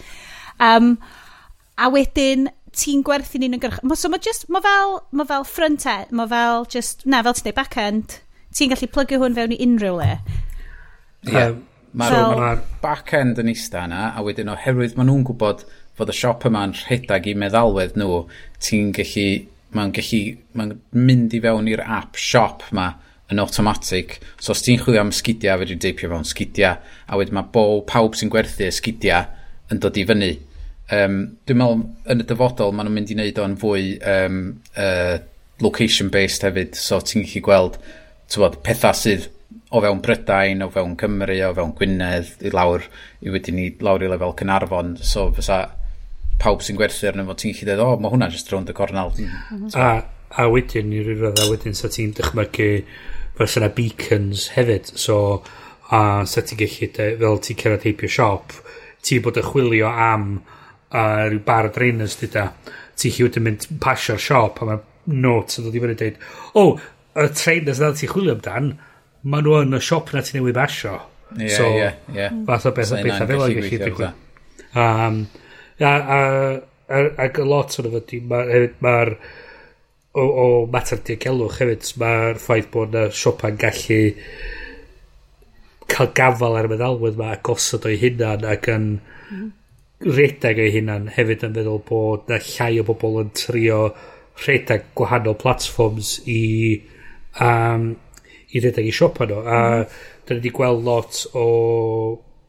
Um, 0.63 0.95
a 1.81 1.91
wedyn, 1.91 2.47
ti'n 2.77 3.03
gwerthu'n 3.07 3.47
un 3.47 3.57
yn 3.57 3.63
gyrch... 3.63 3.81
So 3.99 4.11
mae 4.13 4.23
just, 4.23 4.47
mae 4.53 4.63
fel, 4.65 5.01
ma 5.17 5.27
fel 5.29 5.47
front 5.49 5.87
end, 5.91 6.13
mae 6.17 6.31
fel 6.31 6.67
just, 6.71 7.07
na, 7.07 7.23
fel 7.27 7.37
ti'n 7.37 7.49
dweud 7.49 7.59
back 7.59 7.77
end, 7.81 8.21
ti'n 8.57 8.73
gallu 8.73 8.91
plygio 8.95 9.21
hwn 9.23 9.37
fewn 9.39 9.57
i 9.57 9.61
unrhyw 9.67 9.99
le. 9.99 10.15
Ie. 11.29 11.43
Um, 11.43 11.67
Mae'r 11.91 12.15
so, 12.15 12.27
ma 12.39 12.51
back 12.85 13.11
end 13.19 13.41
yn 13.43 13.51
eista 13.51 13.83
yna, 13.89 14.13
a 14.15 14.23
wedyn 14.23 14.53
oherwydd 14.53 14.93
maen 14.95 15.09
nhw'n 15.11 15.25
gwybod 15.27 15.65
fod 15.99 16.13
y 16.13 16.15
siop 16.15 16.45
yma'n 16.47 16.77
rhedeg 16.85 17.27
i 17.27 17.35
meddalwedd 17.35 17.97
nhw, 17.99 18.21
ti'n 18.63 18.93
gallu, 18.95 19.25
mae'n 19.75 19.95
gallu, 19.97 20.21
mae'n 20.55 20.77
mynd 20.95 21.35
i 21.35 21.41
fewn 21.43 21.71
i'r 21.73 21.83
app 21.83 22.21
siop 22.21 22.63
ma 22.79 22.93
yn 23.31 23.43
automatic. 23.43 24.21
So 24.39 24.55
os 24.55 24.63
ti'n 24.63 24.79
chwilio 24.85 25.03
am 25.03 25.11
sgidiau, 25.15 25.59
fe 25.59 25.67
dwi'n 25.67 25.83
deipio 25.83 26.13
fewn 26.13 26.31
sgidiau, 26.31 26.79
a 27.11 27.19
wedyn 27.19 27.41
mae 27.41 27.51
bob 27.55 27.89
pawb 27.91 28.15
sy'n 28.19 28.31
gwerthu 28.31 28.69
y 28.69 28.71
sgidiau 28.75 29.27
yn 29.75 29.83
dod 29.83 29.99
i 29.99 30.07
fyny 30.07 30.31
um, 30.97 31.19
dwi'n 31.47 31.61
meddwl 31.61 31.83
yn 32.13 32.25
y 32.25 32.29
dyfodol 32.29 32.75
maen 32.75 32.89
nhw'n 32.89 32.99
mynd 32.99 33.13
i 33.13 33.19
wneud 33.19 33.43
o'n 33.45 33.59
fwy 33.61 33.97
um, 34.13 34.41
uh, 34.75 35.19
location-based 35.63 36.47
hefyd, 36.47 36.79
so 36.79 37.01
ti'n 37.05 37.27
gallu 37.27 37.45
gweld 37.47 37.77
tywod, 38.31 38.61
pethau 38.65 38.97
sydd 38.97 39.29
o 39.71 39.83
fewn 39.83 40.01
Brydain, 40.03 40.65
o 40.65 40.71
fewn 40.75 40.97
Cymru, 40.99 41.37
o 41.47 41.53
fewn 41.55 41.75
Gwynedd, 41.79 42.33
i 42.43 42.51
lawr, 42.55 42.87
i 43.23 43.31
wedyn 43.31 43.59
ni 43.59 43.69
lawr 43.83 44.03
i 44.03 44.11
lefel 44.11 44.35
Cynarfon, 44.39 44.97
so 45.07 45.29
fysa 45.37 45.61
pawb 46.43 46.65
sy'n 46.65 46.79
gwerthu 46.79 47.11
arno 47.11 47.27
fo, 47.29 47.37
ti'n 47.39 47.55
gallu 47.55 47.69
dweud, 47.69 47.85
o, 47.85 47.89
oh, 47.93 48.01
mae 48.01 48.15
hwnna 48.15 48.31
jyst 48.33 48.51
rownd 48.51 48.73
y 48.73 48.77
cornel. 48.77 49.13
Mm-hmm. 49.15 49.67
Mhm. 49.69 49.75
A, 49.79 50.41
a 50.43 50.47
wedyn, 50.51 50.95
i 50.97 51.03
ryw 51.07 51.29
a 51.31 51.49
wedyn, 51.51 51.77
sa 51.77 51.91
ti'n 51.93 52.15
dychmygu, 52.19 52.71
fel 53.39 53.51
sy'n 53.55 53.69
beacons 53.77 54.49
hefyd, 54.57 54.91
so, 54.99 55.19
a 55.91 56.01
sa 56.31 56.43
ti'n 56.47 56.63
gallu, 56.65 56.91
fel 57.21 57.43
ti'n 57.47 57.61
cerdded 57.63 57.87
heibio 57.87 58.11
siop, 58.11 58.57
ti'n 59.07 59.23
bod 59.27 59.39
yn 59.39 59.47
chwilio 59.53 59.91
am 59.91 60.33
a 60.91 61.05
rhyw 61.29 61.43
bar 61.47 61.69
o 61.69 61.75
drainers 61.75 62.17
dyda 62.21 62.49
ti 62.99 63.13
chi 63.15 63.27
wedyn 63.27 63.47
mynd 63.47 63.67
pasio'r 63.83 64.23
siop 64.23 64.63
a 64.63 64.71
mae 64.71 64.81
notes 65.11 65.61
yn 65.61 65.67
dod 65.67 65.77
i 65.77 65.83
fyny 65.85 65.99
dweud 65.99 66.17
o, 66.21 66.65
oh, 66.65 66.73
y 67.15 67.29
trainers 67.35 67.83
na 67.83 67.93
ti 67.97 68.09
chwilio 68.11 68.37
amdan 68.37 68.73
maen 69.23 69.47
nhw 69.47 69.61
yn 69.65 69.79
y 69.79 69.83
siop 69.87 70.13
na 70.15 70.25
ti 70.27 70.37
newid 70.37 70.59
basio 70.59 70.97
yeah, 71.37 71.57
so 71.57 71.69
yeah, 71.77 71.95
yeah. 72.15 72.35
fath 72.47 72.67
o 72.67 72.75
beth 72.77 72.95
o 72.95 73.03
beth 73.03 73.23
a 73.23 73.29
fel 73.31 73.47
yn 73.47 73.61
gallu 73.61 73.83
digwydd 73.85 74.09
um, 74.75 75.21
a, 75.81 75.93
a, 75.93 76.21
a, 76.89 77.05
ac 77.27 77.41
a 77.41 77.47
lot 77.47 77.79
o'n 77.81 77.91
ydy 78.01 78.23
mae'r 78.31 78.73
ma 78.85 78.97
o, 80.13 80.25
o 80.25 80.47
mater 80.73 81.03
diogelwch 81.07 81.61
hefyd 81.63 81.93
mae'r 82.03 82.41
ffaith 82.43 82.71
bod 82.75 82.97
y 82.99 83.07
siopa'n 83.21 83.61
gallu 83.61 84.01
cael 85.91 86.13
gafel 86.19 86.59
ar 86.59 86.69
y 86.69 86.73
meddalwedd 86.75 87.19
mae 87.19 87.39
gosod 87.47 87.87
o'i 87.89 87.99
hunan 88.01 88.47
ac 88.49 88.69
yn 88.75 88.87
mm 88.99 89.49
redeg 90.01 90.59
ei 90.63 90.73
hunan 90.79 91.11
hefyd 91.13 91.45
yn 91.49 91.57
feddwl 91.59 91.83
bod 91.89 92.31
na 92.31 92.39
llai 92.41 92.79
o 92.81 92.87
bobl 92.89 93.21
yn 93.25 93.35
trio 93.37 93.81
rhedeg 94.41 94.87
gwahanol 94.97 95.37
platforms 95.41 96.15
i 96.25 96.41
um, 97.45 97.91
i 98.51 98.63
redeg 98.65 98.89
i 98.89 98.95
siopa 98.97 99.29
nhw 99.29 99.43
a 99.45 99.61
mm. 99.61 99.85
ni 100.31 100.37
wedi 100.39 100.53
gweld 100.55 100.85
lot 100.87 101.21
o 101.37 101.47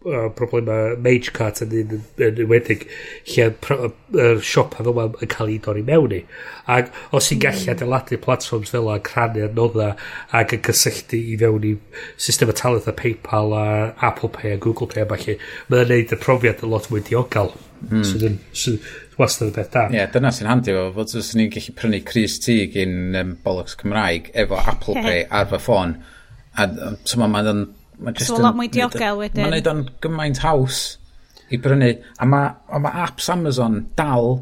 uh, 0.05 0.29
problemau 0.37 0.95
mage 1.01 1.33
cart 1.35 1.61
yn 1.65 1.73
un 1.81 1.95
yn 1.99 2.41
enwedig 2.43 2.85
lle 3.33 3.49
yr 3.51 4.41
siop 4.45 4.75
fel 4.77 4.91
yma 4.91 5.07
yn 5.11 5.31
cael 5.33 5.51
ei 5.53 5.59
dorri 5.65 5.83
mewn 5.87 6.15
i 6.17 6.21
ac 6.75 6.91
os 7.17 7.29
i'n 7.33 7.41
gallu 7.43 7.63
hmm. 7.65 7.73
adeiladu 7.75 8.19
platforms 8.25 8.73
fel 8.73 8.89
a 8.93 8.97
crannu 9.09 9.45
adnodda 9.47 9.91
ac 10.41 10.55
yn 10.57 10.63
cysylltu 10.69 11.19
i 11.33 11.37
fewn 11.41 11.67
i 11.71 11.75
system 12.29 12.53
y 12.53 12.57
talent 12.61 12.89
a 12.89 12.95
Paypal 13.03 13.55
a 13.57 13.65
Apple 14.09 14.31
Pay 14.37 14.55
a 14.55 14.61
Google 14.61 14.89
Pay 14.91 15.05
a 15.05 15.09
falle 15.11 15.37
mae'n 15.69 15.93
neud 15.93 16.15
y 16.15 16.21
profiad 16.25 16.65
a 16.65 16.71
lot 16.71 16.89
mwy 16.91 17.05
diogel 17.07 17.53
mm. 17.89 18.05
sydd 18.07 18.27
yn 18.31 18.39
sydd 18.63 18.91
wastad 19.21 19.51
y 19.51 19.53
beth 19.53 19.69
da. 19.73 19.83
Ie, 19.91 19.99
yeah, 19.99 20.09
dyna 20.09 20.31
sy'n 20.33 20.49
handi 20.49 20.73
fo, 20.73 20.87
fod 20.95 21.13
os 21.19 21.33
ni'n 21.37 21.51
gallu 21.53 21.75
prynu 21.77 21.99
Cris 22.07 22.39
T 22.41 22.57
gyn 22.73 23.13
um, 23.19 23.35
Bollocks 23.43 23.77
Cymraeg 23.77 24.31
efo 24.43 24.57
Apple 24.57 24.97
Pay 25.05 25.27
ar 25.29 25.49
fy 25.51 25.61
ffôn, 25.61 25.99
a 26.57 26.67
so 27.05 27.21
mae'n 27.21 27.67
Ma 28.01 28.13
so, 28.17 28.39
lot 28.41 28.57
mwy 28.57 28.69
diogel 28.73 29.19
wedyn. 29.19 29.45
Mae'n 29.45 29.55
neud 29.57 29.69
o'n 29.69 29.83
gymaint 30.03 30.41
haws 30.41 30.81
i 31.53 31.59
brynu. 31.61 31.91
A 32.21 32.27
mae, 32.29 32.53
a 32.71 32.81
ma 32.81 32.93
apps 33.03 33.29
Amazon 33.33 33.83
dal 33.99 34.39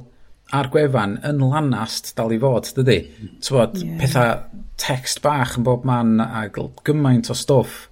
ar 0.55 0.69
gwefan 0.73 1.17
yn 1.27 1.41
lanast 1.45 2.13
dal 2.17 2.33
i 2.33 2.39
fod, 2.41 2.71
dydy? 2.77 2.99
Tywod, 3.45 3.75
yeah. 3.81 3.97
pethau 4.01 4.63
text 4.79 5.21
bach 5.25 5.57
yn 5.59 5.65
bob 5.67 5.85
man 5.87 6.17
a 6.23 6.45
gymaint 6.49 7.29
o 7.29 7.37
stwff. 7.37 7.87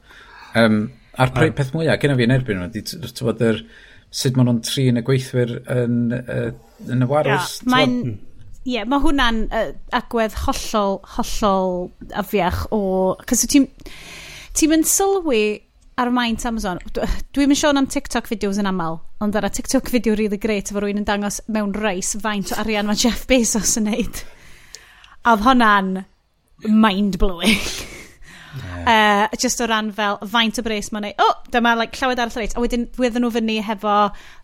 Um, 0.57 0.88
a'r 1.18 1.34
um. 1.34 1.57
peth 1.57 1.74
mwyaf, 1.76 1.99
gen 2.01 2.15
i 2.15 2.18
fi 2.18 2.28
yn 2.28 2.38
erbyn 2.38 2.63
nhw, 2.63 2.86
tywod, 3.20 3.43
yr, 3.49 3.61
sut 4.13 4.38
maen 4.38 4.49
nhw'n 4.49 4.63
tri 4.65 4.88
yn 4.91 5.01
y 5.01 5.03
gweithwyr 5.05 5.57
yn, 5.74 5.99
uh, 6.22 6.47
yn 6.88 7.03
y 7.03 7.09
warws. 7.09 7.59
Yeah, 7.59 7.74
mae'n... 7.74 7.99
Hmm. 7.99 8.24
Ie, 8.68 8.74
yeah, 8.74 8.88
mae 8.89 8.99
hwnna'n 8.99 9.38
uh, 9.55 9.68
agwedd 9.95 10.34
hollol, 10.43 10.97
hollol 11.15 11.86
afiach 12.20 12.65
o... 12.76 12.80
Cos 13.24 13.45
ti'n 13.47 13.70
ti'n 14.58 14.72
mynd 14.74 14.88
sylwi 14.89 15.41
ar 16.01 16.10
maint 16.14 16.45
Amazon, 16.49 16.80
dwi'n 16.93 17.49
mynd 17.49 17.60
siôn 17.60 17.78
am 17.78 17.88
TikTok 17.89 18.30
fideos 18.30 18.58
yn 18.62 18.70
aml, 18.70 18.99
ond 19.22 19.38
ar 19.38 19.45
y 19.45 19.51
TikTok 19.53 19.89
fideo 19.93 20.16
really 20.18 20.39
great 20.41 20.72
efo 20.72 20.82
rwy'n 20.82 21.01
yn 21.01 21.05
dangos 21.05 21.39
mewn 21.53 21.76
reis 21.78 22.16
faint 22.22 22.53
o 22.53 22.58
arian 22.64 22.89
mae 22.89 22.97
Jeff 22.97 23.26
Bezos 23.30 23.76
yn 23.82 23.89
neud. 23.91 24.24
A 25.26 25.36
oedd 25.36 25.45
hwnna'n 25.45 25.93
mind-blowing. 26.74 27.70
Yeah. 28.58 28.84
Eh, 28.88 29.24
uh, 29.28 29.38
just 29.38 29.62
o 29.62 29.68
ran 29.70 29.91
fel 29.93 30.18
faint 30.32 30.58
o 30.58 30.66
bres 30.66 30.89
mae'n 30.93 31.10
neud, 31.10 31.22
O, 31.22 31.30
oh, 31.30 31.49
dyma 31.53 31.76
like, 31.78 31.97
llawed 32.01 32.22
ar 32.24 32.34
y 32.34 32.39
reit. 32.39 32.55
A 32.58 32.64
wedyn 32.64 32.88
wedyn 32.97 33.26
nhw 33.26 33.34
fyny 33.36 33.60
hefo 33.68 33.97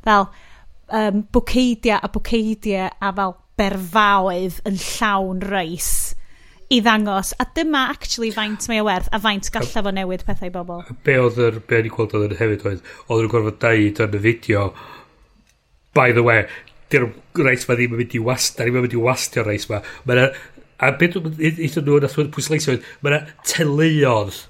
fel 0.06 0.28
um, 0.94 1.24
bwceidia 1.34 2.02
a 2.04 2.10
bwceidia 2.14 2.92
a 3.02 3.14
fel 3.18 3.38
berfaoedd 3.58 4.62
yn 4.70 4.78
llawn 4.82 5.42
reis 5.50 5.94
i 6.74 6.82
ddangos 6.82 7.34
a 7.40 7.48
dyma 7.58 7.86
actually 7.94 8.32
faint 8.36 8.68
mae 8.72 8.82
o 8.82 8.88
werth 8.88 9.10
a 9.14 9.22
faint 9.24 9.50
galla 9.54 9.86
fo 9.88 9.94
newid 9.96 10.26
pethau 10.28 10.54
bobl 10.54 10.84
be 11.08 11.18
oedd 11.22 11.40
yr 11.48 11.60
be 11.70 11.82
o'n 11.82 11.90
i 11.90 11.94
gweld 11.96 12.16
oedd 12.18 12.32
yn 12.32 12.40
hefyd 12.42 12.68
oedd 12.70 12.94
oedd 13.08 13.26
yn 13.26 13.34
gorfod 13.34 13.60
deud 13.64 14.04
yn 14.08 14.18
y 14.20 14.24
fideo 14.28 14.70
by 15.98 16.10
the 16.18 16.26
way 16.26 16.48
di'r 16.94 17.10
reis 17.46 17.68
ma 17.68 17.78
ddim 17.78 17.94
yn 17.96 18.04
mynd 18.04 18.18
i 18.18 18.24
wast 18.30 18.58
da 18.58 18.68
ni'n 18.68 18.80
mynd 18.80 18.98
i 18.98 19.04
wastio 19.10 19.46
reis 19.48 19.70
ma 19.70 19.82
mae'na 20.10 20.32
a 20.84 20.92
beth 21.00 21.20
eithon 21.20 21.86
nhw 21.88 22.00
yn 22.00 22.10
athwyd 22.10 22.34
pwysleisio 22.34 22.76
oedd 22.76 22.90
mae'na 23.06 23.22
teuluodd 23.50 24.42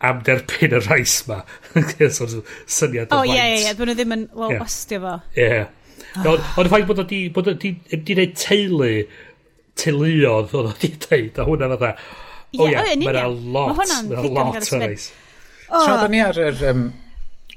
am 0.00 0.22
derbyn 0.24 0.76
y 0.78 0.80
reis 0.86 1.18
ma. 1.28 1.42
so, 2.16 2.26
syniad 2.64 3.12
o 3.12 3.18
faint. 3.18 3.18
O, 3.18 3.24
ie, 3.28 3.36
ie, 3.36 3.58
ie. 3.66 3.74
Dwi'n 3.76 3.92
ddim 3.92 4.14
yn, 4.16 4.22
wel, 4.32 4.54
yeah. 4.54 4.64
ostio 4.64 5.02
fo. 5.02 5.16
Ie. 5.36 5.44
Yeah. 5.44 5.76
Ond 6.24 6.64
y 6.64 6.70
ffaith 6.70 6.86
bod 6.88 7.02
o 7.02 7.06
di, 7.10 7.18
bod 7.34 7.50
o 7.52 7.54
di, 7.60 7.74
di 7.92 8.16
wneud 8.16 8.32
teulu 8.40 8.94
teuluodd 9.80 10.54
oedd 10.54 10.72
oedd 10.72 10.86
i 10.88 10.92
ddeud, 11.06 11.40
a 11.40 11.46
hwnna 11.48 11.70
fatha, 11.74 11.92
o 12.58 12.68
ia, 12.68 12.86
mae'n 13.02 13.20
a 13.20 13.26
lot, 13.28 13.76
mae'n 13.78 14.14
a 14.14 14.24
lot 14.26 14.60
o 14.60 14.80
reis. 14.82 15.10
Tra 15.70 16.00
da 16.00 16.08
ni 16.10 16.22
ar 16.24 16.38
yr, 16.48 16.64
um, 16.72 16.88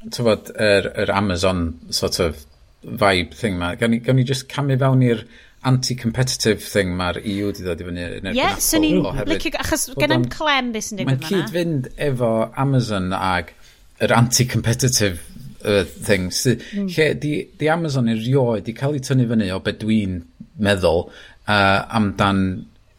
tyfod, 0.10 0.54
yr, 0.54 0.92
yr 1.04 1.14
Amazon 1.14 1.66
sort 1.90 2.20
of 2.24 2.44
vibe 2.84 3.34
thing 3.40 3.58
ma, 3.58 3.74
gan, 3.80 3.94
ni, 3.94 4.02
gawn 4.04 4.20
ni 4.20 4.28
just 4.28 4.50
camu 4.52 4.78
fewn 4.80 5.04
i'r 5.08 5.26
anti-competitive 5.68 6.60
thing 6.60 6.96
mae'r 7.00 7.22
EU 7.24 7.52
di 7.56 7.64
ddod 7.64 7.82
i 7.82 7.86
fyny 7.88 8.02
yn 8.04 8.16
erbyn 8.18 8.36
yeah, 8.36 8.56
Apple. 8.58 8.66
So 8.66 8.80
ni, 8.84 8.94
like, 9.00 9.54
achos 9.64 9.88
gen 9.94 10.02
gennym 10.04 10.26
clem 10.32 10.74
beth 10.76 10.90
sy'n 10.90 11.00
digwydd 11.00 11.22
fyna. 11.24 11.30
Mae'n 11.30 11.46
cyd 11.48 11.54
fynd 11.56 11.88
efo 12.10 12.32
Amazon 12.60 13.14
ag 13.16 13.54
yr 14.04 14.16
anti-competitive 14.18 15.22
uh, 15.64 15.84
thing. 15.84 16.28
Mm. 16.30 16.90
Lle 16.92 17.08
di, 17.20 17.34
di 17.60 17.70
Amazon 17.72 18.12
erioed 18.12 18.68
di 18.68 18.76
cael 18.78 18.98
ei 18.98 19.04
tynnu 19.08 19.30
fyny 19.32 19.52
o 19.56 19.62
beth 19.64 19.80
dwi'n 19.84 20.20
meddwl 20.64 21.08
uh, 21.48 21.80
amdan 22.00 22.44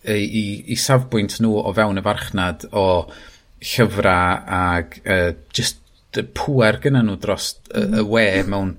i, 0.05 0.18
i, 0.20 0.45
i 0.72 0.76
safbwynt 0.80 1.38
nhw 1.40 1.57
o 1.62 1.72
fewn 1.76 2.01
y 2.01 2.05
farchnad 2.05 2.68
o 2.72 2.86
llyfrau 3.64 4.45
ag 4.59 5.01
uh, 5.05 5.32
just 5.57 5.80
y 6.20 6.26
pwer 6.36 6.78
gyda 6.82 7.03
nhw 7.03 7.16
dros 7.22 7.55
y, 7.55 7.80
y 7.80 7.84
mm-hmm. 7.84 8.09
we 8.11 8.26
mewn, 8.47 8.76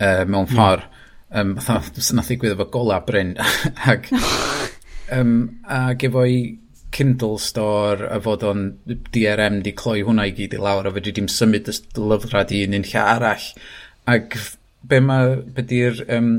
uh, 0.00 0.24
mewn 0.24 0.46
mm. 0.46 0.52
ffordd. 0.54 0.88
Um, 1.32 1.54
nath 1.56 2.28
ddigwydd 2.28 2.52
efo 2.52 2.66
gola 2.68 2.98
Bryn. 3.06 3.36
Ag, 3.92 4.10
um, 5.16 5.36
ag 5.64 6.04
efo'i 6.04 6.42
Kindle 6.92 7.38
store 7.40 8.10
a 8.12 8.18
fod 8.20 8.42
o'n 8.44 8.66
DRM 8.84 9.62
di 9.64 9.72
cloi 9.72 10.02
hwnna 10.04 10.26
i 10.28 10.34
gyd 10.36 10.58
i 10.58 10.60
lawr 10.60 10.90
a 10.90 10.92
fe 10.92 11.00
dwi 11.06 11.24
symud 11.32 11.70
y 11.72 11.76
lyfrad 11.96 12.52
i 12.52 12.66
un 12.66 12.76
un 12.76 12.84
lle 12.84 13.04
arall. 13.14 13.46
Ac 14.12 14.36
be, 14.84 14.98
ma, 15.00 15.22
be 15.56 15.64
di'r 15.70 16.02
um, 16.12 16.34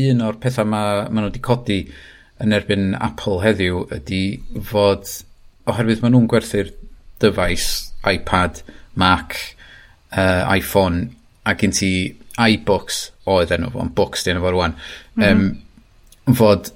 un 0.00 0.24
o'r 0.24 0.38
pethau 0.40 0.68
ma, 0.68 0.82
ma 1.08 1.20
nhw 1.20 1.30
wedi 1.30 1.42
codi 1.44 1.78
yn 2.42 2.56
erbyn 2.56 2.92
Apple 2.98 3.40
heddiw 3.44 3.84
ydy 3.98 4.22
fod, 4.68 5.08
oherwydd 5.70 6.02
ma 6.02 6.10
nhw'n 6.12 6.28
gwerthu'r 6.30 6.72
dyfais 7.22 7.68
iPad, 8.08 8.62
Mac, 8.98 9.36
uh, 10.16 10.44
iPhone, 10.52 11.10
a 11.48 11.54
gen 11.58 11.74
ti 11.76 11.92
iBooks 12.40 13.04
oedd 13.30 13.52
enw 13.54 13.70
fo, 13.72 13.82
ond 13.84 13.94
books 13.96 14.24
di 14.24 14.32
enw 14.32 14.42
fo 14.42 14.52
rwan, 14.54 14.76
mm 15.16 15.24
-hmm. 15.24 15.52
um, 16.26 16.36
fod 16.38 16.72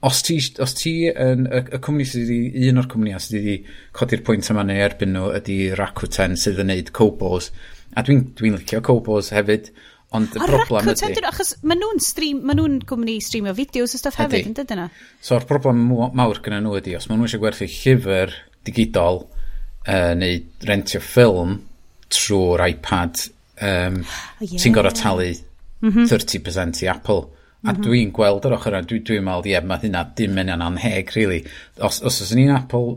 os 0.00 0.22
ti, 0.24 0.38
os 0.64 0.72
ti 0.76 0.94
yn, 1.10 1.44
y, 1.44 1.60
y 1.76 1.80
cwmni 1.84 2.06
sydd 2.08 2.30
wedi, 2.30 2.68
un 2.70 2.80
o'r 2.80 2.88
cwmnïau 2.88 3.20
sydd 3.20 3.36
wedi 3.36 3.56
codi'r 3.96 4.24
pwynt 4.24 4.48
yma 4.52 4.64
neu 4.64 4.80
erbyn 4.80 5.12
nhw 5.16 5.28
ydy 5.36 5.58
Rakuten 5.76 6.38
sydd 6.40 6.62
yn 6.62 6.72
neud 6.72 6.92
Cobos, 6.96 7.50
a 7.92 8.04
dwi'n 8.06 8.30
dwi 8.38 8.54
licio 8.54 8.80
Cobos 8.86 9.32
hefyd, 9.36 9.68
Ond 10.16 10.34
y 10.34 10.42
broblem 10.42 10.88
ydy... 10.90 11.10
Dyn, 11.14 11.26
achos 11.28 11.52
maen 11.62 11.78
nhw'n 11.78 12.00
stream, 12.02 12.40
maen 12.42 12.58
nhw'n 12.58 12.78
cwmni 12.88 13.18
streamio 13.22 13.54
fideos 13.54 13.94
a 13.94 14.00
stuff 14.00 14.18
hefyd, 14.18 14.48
yn 14.50 14.56
dydyn 14.58 14.80
nhw? 14.82 15.02
So'r 15.22 15.44
o'r 15.44 15.46
broblem 15.46 15.84
mawr 16.18 16.40
gyda 16.42 16.58
nhw 16.64 16.78
ydy, 16.80 16.96
os 16.98 17.06
maen 17.06 17.20
nhw 17.20 17.28
eisiau 17.28 17.42
gwerthu 17.44 17.68
llyfr 17.70 18.34
digidol 18.66 19.22
uh, 19.22 20.12
neu 20.18 20.40
rentio 20.66 21.02
ffilm 21.04 21.60
trwy'r 22.10 22.64
iPad, 22.66 23.22
um, 23.62 24.00
oh, 24.02 24.42
yeah. 24.42 24.58
ti'n 24.58 24.74
gorau 24.74 24.96
talu 24.98 25.30
mm 25.30 25.92
-hmm. 25.92 26.10
30% 26.10 26.82
i 26.84 26.90
Apple. 26.90 27.22
A 27.68 27.74
dwi'n 27.76 28.08
gweld 28.16 28.46
yr 28.48 28.54
ochr 28.56 28.72
yna, 28.72 28.86
dwi'n 28.88 29.02
dwi 29.04 29.18
meddwl, 29.20 29.50
ie, 29.50 29.58
mae 29.68 29.82
hynna 29.82 30.00
dim 30.16 30.38
yn 30.40 30.52
anheg, 30.54 31.10
really. 31.12 31.42
Os, 31.84 31.98
os 32.00 32.22
oes 32.24 32.30
ni'n 32.32 32.54
Apple, 32.54 32.94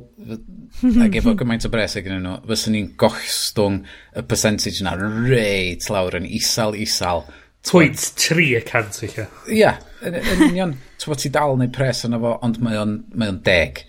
ac 1.03 1.17
efo 1.19 1.33
gymaint 1.39 1.67
o 1.67 1.71
bres 1.73 1.97
ag 1.99 2.07
nhw, 2.07 2.37
fyswn 2.47 2.77
ni'n 2.77 2.91
gochstwng 2.99 3.81
y 4.15 4.23
percentage 4.29 4.79
yna 4.79 4.93
reit 5.01 5.89
lawr 5.91 6.15
yn 6.21 6.29
isal, 6.39 6.77
isal. 6.79 7.25
Pwynt 7.67 8.05
3 8.19 8.45
y 8.55 8.61
cant 8.67 9.01
eich 9.03 9.17
e. 9.19 9.25
Ie, 9.57 9.73
yn 10.07 10.17
union, 10.47 10.75
ti'n 10.99 11.19
ti 11.19 11.31
dal 11.35 11.59
neu 11.59 11.71
pres 11.75 12.05
yna 12.07 12.21
fo, 12.23 12.37
ond 12.47 12.61
mae 12.63 12.79
o'n, 12.79 12.97
mae 13.19 13.33
on 13.33 13.41
deg. 13.43 13.81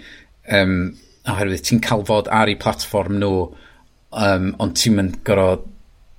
Um, 0.59 0.75
oherwydd 1.31 1.63
ti'n 1.69 1.83
cael 1.87 2.03
fod 2.09 2.33
ar 2.35 2.51
ei 2.51 2.59
platform 2.59 3.21
nhw, 3.23 3.47
um, 4.27 4.51
ond 4.59 4.75
ti'n 4.81 4.99
mynd 4.99 5.21
gorfod, 5.27 5.71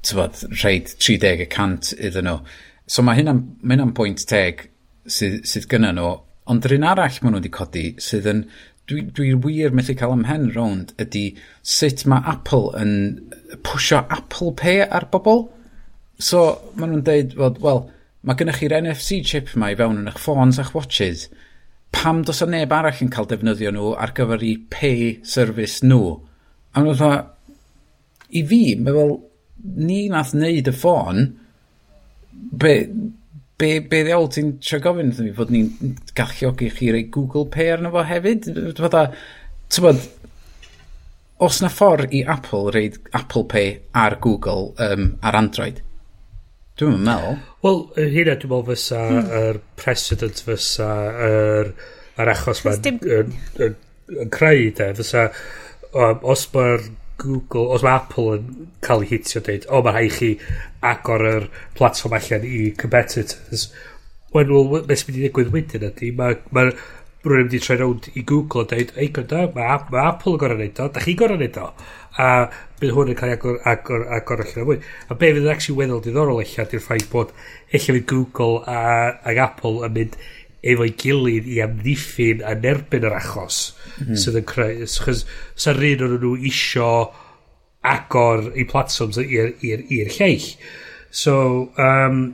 ti'n 0.06 0.22
bod, 0.22 0.40
rhaid 0.62 0.96
30 0.96 1.44
y 1.44 1.50
cant 1.52 1.92
iddyn 2.00 2.32
nhw. 2.32 2.40
So 2.88 3.02
mae 3.06 3.18
hynna'n 3.20 3.42
ma 3.62 3.76
hynna 3.76 3.90
pwynt 3.98 4.26
teg 4.30 4.68
sydd, 5.10 5.42
sydd 5.50 5.68
gyda 5.70 5.92
nhw, 5.96 6.12
ond 6.52 6.66
yr 6.68 6.76
un 6.78 6.88
arall 6.92 7.20
maen 7.22 7.36
nhw 7.36 7.42
wedi 7.42 7.54
codi 7.54 7.86
sydd 8.02 8.28
yn, 8.30 8.44
dwi, 8.90 9.06
dwi 9.18 9.32
wir 9.42 9.74
methu 9.74 9.96
cael 9.98 10.14
ymhen 10.14 10.52
rownd 10.54 10.94
ydy 11.02 11.26
sut 11.76 12.06
mae 12.10 12.22
Apple 12.36 12.74
yn 12.82 12.94
pwysio 13.66 14.04
Apple 14.14 14.54
Pay 14.60 14.84
ar 14.86 15.08
bobl. 15.14 15.48
So 16.22 16.46
maen 16.76 16.94
nhw'n 16.94 17.06
dweud, 17.08 17.34
wel, 17.40 17.58
well, 17.66 17.82
mae 18.26 18.38
gennych 18.38 18.62
chi'r 18.62 18.78
NFC 18.78 19.22
chip 19.26 19.50
yma 19.56 19.72
i 19.74 19.80
fewn 19.80 20.04
yn 20.04 20.12
eich 20.12 20.22
ffôns 20.22 20.62
a'ch 20.62 20.74
watches. 20.78 21.28
Pam 21.96 22.22
dos 22.28 22.44
o 22.44 22.50
neb 22.50 22.74
arall 22.76 23.02
yn 23.02 23.12
cael 23.14 23.30
defnyddio 23.30 23.74
nhw 23.74 23.96
ar 24.02 24.14
gyfer 24.18 24.46
i 24.46 24.56
pay 24.70 25.16
service 25.26 25.82
nhw? 25.86 26.20
A 26.74 26.82
maen 26.82 26.92
nhw'n 26.92 27.02
dweud, 27.02 27.18
i 28.36 28.46
fi, 28.46 28.62
mae 28.78 28.94
fel, 28.94 29.18
ni 29.90 30.00
nath 30.14 30.34
wneud 30.38 30.70
y 30.70 30.76
ffôn, 30.76 31.26
be, 32.36 32.74
be, 33.60 33.72
be 33.80 34.04
ddiawl 34.04 34.30
ti'n 34.34 34.54
trio 34.64 34.82
gofyn 34.84 35.12
wrthyn 35.12 35.30
ni 35.30 35.34
fod 35.38 35.54
ni'n 35.54 35.96
galluogi 36.18 36.70
chi 36.76 36.92
rei 36.94 37.08
Google 37.12 37.48
Pay 37.52 37.74
arno 37.76 37.92
fo 37.94 38.04
hefyd? 38.08 38.50
Fydda, 38.80 39.04
ti'n 39.72 39.88
bod, 39.88 40.06
os 41.46 41.60
na 41.64 41.72
ffordd 41.72 42.16
i 42.16 42.24
Apple 42.36 42.74
reid 42.76 43.00
Apple 43.18 43.46
Pay 43.52 43.74
ar 44.06 44.18
Google 44.24 44.72
um, 44.86 45.12
ar 45.26 45.40
Android? 45.42 45.82
Dwi'n 46.76 47.00
meddwl. 47.08 47.38
Wel, 47.64 47.82
hynna 47.96 48.36
dwi'n 48.36 48.52
meddwl 48.52 48.68
fysa, 48.74 49.02
hmm. 49.08 49.20
yr 49.24 49.24
mm. 49.24 49.40
er 49.42 49.62
precedent 49.80 50.44
fysa, 50.44 50.92
yr, 51.30 51.72
er, 51.72 51.74
er 52.20 52.32
achos 52.36 52.66
mae'n 52.66 52.92
yn 52.92 54.30
creu, 54.34 54.70
de, 54.76 54.92
fysa, 55.00 55.30
um, 55.96 56.26
os 56.36 56.46
mae'r 56.54 56.90
Google, 57.22 57.70
os 57.76 57.86
mae 57.86 58.00
Apple 58.00 58.38
yn 58.38 58.70
cael 58.86 59.06
ei 59.06 59.12
hitio 59.14 59.42
dweud, 59.46 59.68
o 59.70 59.82
mae 59.86 59.96
rhaid 59.96 60.16
chi 60.18 60.32
agor 60.86 61.26
yr 61.30 61.48
platform 61.78 62.18
allan 62.18 62.46
i 62.50 62.62
competitors. 62.78 63.70
Wel, 64.36 64.52
well, 64.52 64.86
nes 64.90 65.06
mynd 65.08 65.18
i 65.20 65.24
ddigwydd 65.24 65.54
wedyn 65.54 65.90
ydy, 65.90 66.12
mae 66.18 66.40
ma 66.56 66.68
rhywun 67.26 67.48
wedi 67.48 67.60
troi 67.64 67.78
rownd 67.80 68.10
i 68.14 68.24
Google 68.28 68.66
a 68.66 68.70
dweud, 68.70 68.94
ei 69.02 69.10
gyda, 69.16 69.46
mae 69.56 69.80
ma 69.92 70.08
Apple 70.12 70.36
yn 70.36 70.42
gorau 70.44 70.60
neud 70.60 70.82
o, 70.84 70.88
da 70.94 71.04
chi 71.04 71.16
gorau 71.18 71.40
neud 71.42 71.60
o. 71.62 71.70
A 72.22 72.30
bydd 72.80 72.94
hwn 72.96 73.12
yn 73.12 73.20
cael 73.20 73.34
ei 73.34 73.38
agor, 73.40 73.60
agor, 73.72 74.06
agor 74.18 74.44
allan 74.44 74.64
o 74.64 74.68
fwy. 74.70 74.80
A 75.10 75.18
be 75.18 75.32
fydd 75.32 75.44
yn 75.44 75.52
actually 75.52 75.80
weddol 75.80 76.04
diddorol 76.06 76.42
eich 76.44 76.58
ar 76.62 76.70
ffaith 76.72 77.10
bod 77.12 77.34
eich 77.72 77.88
fydd 77.90 78.06
Google 78.12 78.62
a, 78.70 78.80
ag 79.26 79.42
Apple 79.48 79.88
yn 79.88 79.96
mynd 79.98 80.20
efo'i 80.66 80.94
gilydd 81.02 81.50
i 81.50 81.60
amddiffyn 81.66 82.44
a 82.46 82.56
nerbyn 82.58 83.06
yr 83.10 83.18
achos 83.20 83.60
mm. 84.04 84.16
sydd 84.20 84.40
yn 84.42 84.48
creu... 84.50 84.88
Chos 84.88 85.26
sa'r 85.56 85.84
un 85.92 86.08
o'n 86.08 86.18
nhw 86.20 86.34
isio 86.52 86.90
agor 87.86 88.50
i 88.58 88.66
platforms 88.70 89.20
i'r 89.22 89.54
lleill. 90.18 90.50
So, 91.16 91.36
um, 91.80 92.26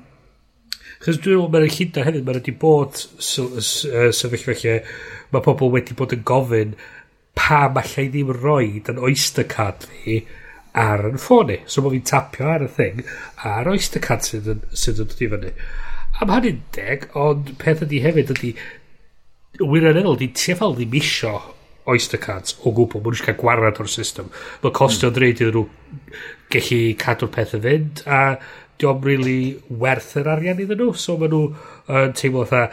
chos 1.01 1.19
dwi'n 1.21 1.41
meddwl 1.41 1.51
mae'n 1.53 1.75
llida 1.75 2.05
hefyd, 2.07 2.25
mae'n 2.25 2.39
wedi 2.39 2.55
bod 2.61 3.01
sefyllfa 3.21 4.57
lle 4.61 4.77
mae 5.31 5.45
pobl 5.45 5.71
wedi 5.73 5.97
bod 5.97 6.15
yn 6.15 6.25
gofyn 6.27 6.75
pa 7.37 7.65
mallai 7.73 8.07
ddim 8.11 8.31
roed 8.35 8.89
yn 8.91 8.99
oyster 9.01 9.47
card 9.47 9.85
fi 9.87 10.21
ar 10.77 11.05
yn 11.09 11.19
ffôn 11.21 11.51
i. 11.53 11.59
So 11.67 11.83
mae 11.83 11.95
fi'n 11.95 12.09
tapio 12.09 12.49
ar 12.51 12.65
y 12.65 12.69
thing 12.71 13.01
a'r 13.47 13.69
oyster 13.71 14.03
card 14.03 14.27
sydd 14.27 14.49
yn, 14.51 14.61
sydd 14.71 15.01
yn 15.03 15.09
dod 15.11 15.23
i 15.23 15.31
fyny. 15.33 15.53
Am 16.21 16.31
hynny'n 16.35 16.61
deg, 16.75 17.07
ond 17.17 17.53
peth 17.61 17.83
ydy 17.87 18.01
hefyd 18.03 18.33
ydy 18.35 18.53
wirioneddol, 19.67 20.17
di 20.19 20.31
TFL 20.35 20.77
ddim 20.77 20.95
isio 21.01 21.35
Oyster 21.91 22.19
Cards 22.21 22.55
o 22.61 22.73
gwbl. 22.75 23.01
mae'n 23.01 23.07
nhw 23.07 23.17
eisiau 23.17 23.29
cael 23.29 23.39
gwarad 23.41 23.81
o'r 23.81 23.91
system. 23.91 24.31
Mae 24.63 24.75
costio 24.77 25.09
mm. 25.09 25.15
dreid 25.17 25.41
iddyn 25.41 25.57
nhw 25.57 25.65
gallu 26.53 26.81
cadw'r 27.01 27.31
peth 27.33 27.55
yn 27.57 27.63
fynd 27.65 28.03
a 28.05 28.21
diolch 28.81 29.05
really 29.05 29.41
werth 29.81 30.15
yr 30.21 30.29
arian 30.35 30.61
iddyn 30.61 30.81
nhw. 30.81 30.91
So 30.97 31.17
mae 31.21 31.31
nhw 31.31 31.43
yn 31.47 32.11
uh, 32.11 32.11
teimlo 32.17 32.45
fatha, 32.49 32.69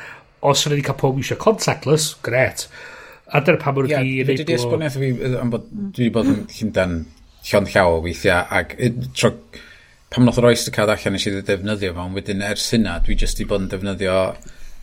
os 0.49 0.67
yna 0.69 0.79
ni 0.79 0.87
cael 0.87 0.99
pob 1.01 1.21
eisiau 1.21 1.41
contactless, 1.43 2.11
gret. 2.25 2.67
A 3.29 3.43
dyna 3.45 3.61
pa 3.61 3.73
mwyn 3.77 3.91
yeah, 3.91 4.05
i 4.05 4.21
wneud... 4.23 4.35
Ie, 4.35 4.45
wedi 4.45 4.59
esboniaeth 4.59 5.01
fi, 5.01 5.15
am 5.41 5.51
bod 5.53 5.67
dwi 5.73 6.07
wedi 6.07 6.13
bod 6.15 6.31
yn 6.33 6.45
Llundain 6.59 7.01
llon 7.49 7.73
llaw 7.73 7.97
o 7.97 8.05
weithiau, 8.05 8.45
ac 8.61 8.77
tro, 9.17 9.33
pam 10.13 10.25
nath 10.25 10.39
yr 10.41 10.49
Oyster 10.51 10.75
Card 10.75 10.93
allan 10.93 11.17
nes 11.17 11.27
i 11.29 11.35
ddefnyddio 11.37 11.93
fo, 11.97 12.07
ond 12.07 12.17
wedyn 12.17 12.45
ers 12.45 12.71
hynna, 12.75 12.99
dwi 13.05 13.19
jyst 13.21 13.41
wedi 13.41 13.49
bod 13.51 13.65
yn 13.65 13.73
defnyddio 13.73 14.17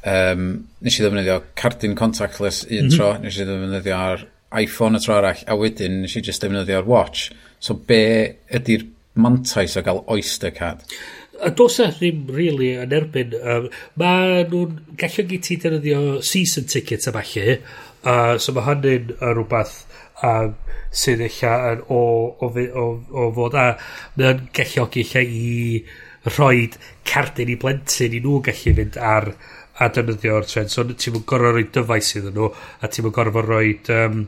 um, 0.05 0.47
nes 0.85 0.99
i 0.99 1.03
ddefnyddio 1.03 1.41
cardyn 1.57 1.97
contactless 1.97 2.63
un 2.69 2.85
mm 2.85 2.87
-hmm. 2.87 2.95
tro, 2.97 3.11
nes 3.21 3.37
i 3.37 3.45
ddefnyddio 3.47 3.97
ar 3.97 4.25
iPhone 4.61 4.97
y 4.97 5.03
tro 5.03 5.17
arall, 5.17 5.43
a 5.47 5.57
wedyn 5.59 6.01
nes 6.03 6.15
i 6.15 6.21
just 6.21 6.43
ddefnyddio'r 6.43 6.87
watch. 6.87 7.31
So 7.59 7.73
be 7.73 8.35
ydy'r 8.53 8.85
mantais 9.15 9.77
o 9.77 9.81
gael 9.81 10.03
Oyster 10.07 10.51
Card? 10.51 10.83
A 11.41 11.49
dos 11.49 11.79
e 11.79 11.89
ddim 11.91 12.27
really 12.31 12.75
yn 12.79 12.93
erbyn. 12.95 13.33
Um, 13.41 13.67
mae 13.99 14.45
nhw'n 14.47 14.77
gallu 14.99 15.25
gyd 15.31 15.43
ti 15.43 15.57
defnyddio 15.57 16.21
season 16.23 16.69
tickets 16.71 17.07
a 17.07 17.15
falle, 17.15 17.59
uh, 18.05 18.37
so 18.37 18.55
mae 18.55 18.67
hynny'n 18.69 19.11
uh, 19.17 19.33
rhywbeth 19.33 19.75
um, 20.23 20.55
sydd 20.95 21.25
eich 21.25 21.43
o, 21.43 21.99
o, 22.39 22.47
o, 22.47 22.85
o 23.11 23.29
fod 23.35 23.57
a 23.59 23.67
mae'n 24.15 24.47
galluogi 24.55 25.03
eich 25.03 25.15
i 25.25 25.83
rhoi 26.31 26.69
cardyn 27.05 27.51
i 27.51 27.57
blentyn 27.61 28.15
i 28.15 28.21
nhw 28.23 28.39
gallu 28.45 28.75
fynd 28.79 28.97
ar 28.97 29.33
a 29.79 29.89
defnyddio'r 29.91 30.47
tren. 30.49 30.71
So 30.71 30.85
ti'n 30.87 31.15
mynd 31.15 31.27
gorfod 31.29 31.55
rhoi 31.57 31.67
dyfais 31.75 32.13
iddyn 32.19 32.35
nhw 32.37 32.49
a 32.53 32.89
ti'n 32.89 33.07
mynd 33.07 33.17
gorfod 33.17 33.49
rhoi 33.49 33.73
um, 33.95 34.23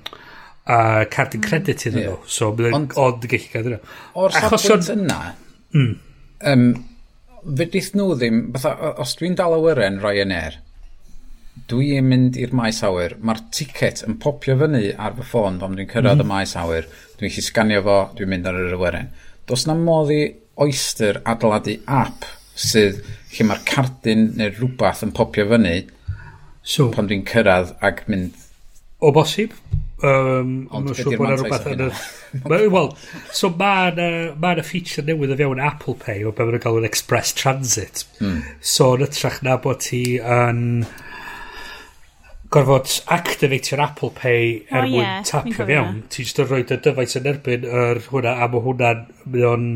a 0.68 0.80
cardyn 1.14 1.42
mm, 1.42 1.48
credit 1.48 1.88
iddyn 1.88 2.04
yeah. 2.04 2.14
nhw. 2.14 2.32
So 2.38 2.52
mae'n 2.58 2.92
ond 3.00 3.28
yn 3.28 3.34
gallu 3.34 3.52
cael 3.54 3.72
yna. 3.72 3.82
O'r 4.20 4.38
safbwynt 4.38 4.94
yna, 4.98 5.20
mm. 5.74 5.92
um, 6.54 6.70
fydith 7.48 7.92
nhw 7.96 8.16
ddim, 8.16 8.42
fatha, 8.58 8.96
os 9.04 9.16
dwi'n 9.20 9.38
dal 9.40 9.56
awyren 9.58 10.02
Ryanair, 10.04 10.58
er, 10.58 10.64
dwi'n 11.72 12.10
mynd 12.12 12.38
i'r 12.40 12.54
maes 12.56 12.82
awyr, 12.86 13.16
mae'r 13.24 13.46
ticket 13.56 14.04
yn 14.08 14.18
popio 14.22 14.58
fyny 14.60 14.92
ar 14.94 15.16
fy 15.18 15.30
ffôn 15.32 15.62
pan 15.62 15.78
dwi'n 15.78 15.90
cyrraedd 15.94 16.20
mm. 16.20 16.26
y 16.26 16.28
mhm. 16.28 16.34
maes 16.34 16.58
awyr, 16.60 16.90
dwi'n 17.20 17.34
chi 17.34 17.46
sganio 17.46 17.84
fo, 17.88 18.02
dwi'n 18.18 18.34
mynd 18.34 18.52
ar 18.52 18.60
yr 18.62 18.76
awyren. 18.78 19.10
Does 19.48 19.64
na 19.68 19.78
modd 19.80 20.12
i 20.12 20.22
Oyster 20.60 21.22
adeiladu 21.24 21.78
app 21.86 22.26
sydd 22.58 23.02
lle 23.36 23.48
mae'r 23.48 23.64
cardyn 23.70 24.32
neu 24.40 24.54
rhywbeth 24.54 25.04
yn 25.06 25.14
popio 25.16 25.48
fyny 25.52 25.80
so, 26.68 26.90
pan 26.94 27.10
dwi'n 27.10 27.26
cyrraedd 27.28 27.76
ac 27.86 28.06
mynd... 28.12 28.38
O 29.04 29.12
bosib? 29.14 29.54
Um, 29.98 30.68
Ond 30.74 30.92
beth 30.92 31.00
siŵr 31.02 31.18
bod 31.18 31.32
yna 31.32 31.38
rhywbeth 31.40 31.68
yn 31.72 31.84
y... 31.88 32.70
Wel, 32.74 32.92
so 33.34 33.50
mae 33.58 33.92
yna 33.94 34.10
ma 34.42 34.54
feature 34.66 35.06
newydd 35.08 35.34
o 35.34 35.40
fewn 35.40 35.62
Apple 35.64 35.98
Pay 36.02 36.26
o 36.26 36.34
beth 36.34 36.50
maen 36.50 36.60
nhw'n 36.62 36.82
yn 36.84 36.90
express 36.90 37.34
transit. 37.38 38.06
Mm. 38.22 38.42
So 38.62 38.94
yn 38.98 39.06
ytrach 39.08 39.42
na 39.46 39.58
bod 39.62 39.82
ti 39.88 40.02
yn 40.22 40.86
gorfod 42.54 42.94
activate'r 43.12 43.82
Apple 43.84 44.14
Pay 44.16 44.54
er 44.70 44.86
oh, 44.86 44.90
mwyn 44.92 45.04
yeah, 45.04 45.24
tapio 45.28 45.66
fewn. 45.68 46.02
Ti 46.14 46.24
jyst 46.24 46.44
yn 46.44 46.50
rhoi 46.50 46.64
dy 46.68 46.78
dyfais 46.84 47.18
yn 47.20 47.32
erbyn 47.34 47.66
yr 47.68 48.04
hwnna 48.12 48.38
a 48.38 48.50
mae 48.54 48.66
hwnna'n... 48.68 49.06
Mae 49.28 49.48
o'n 49.50 49.70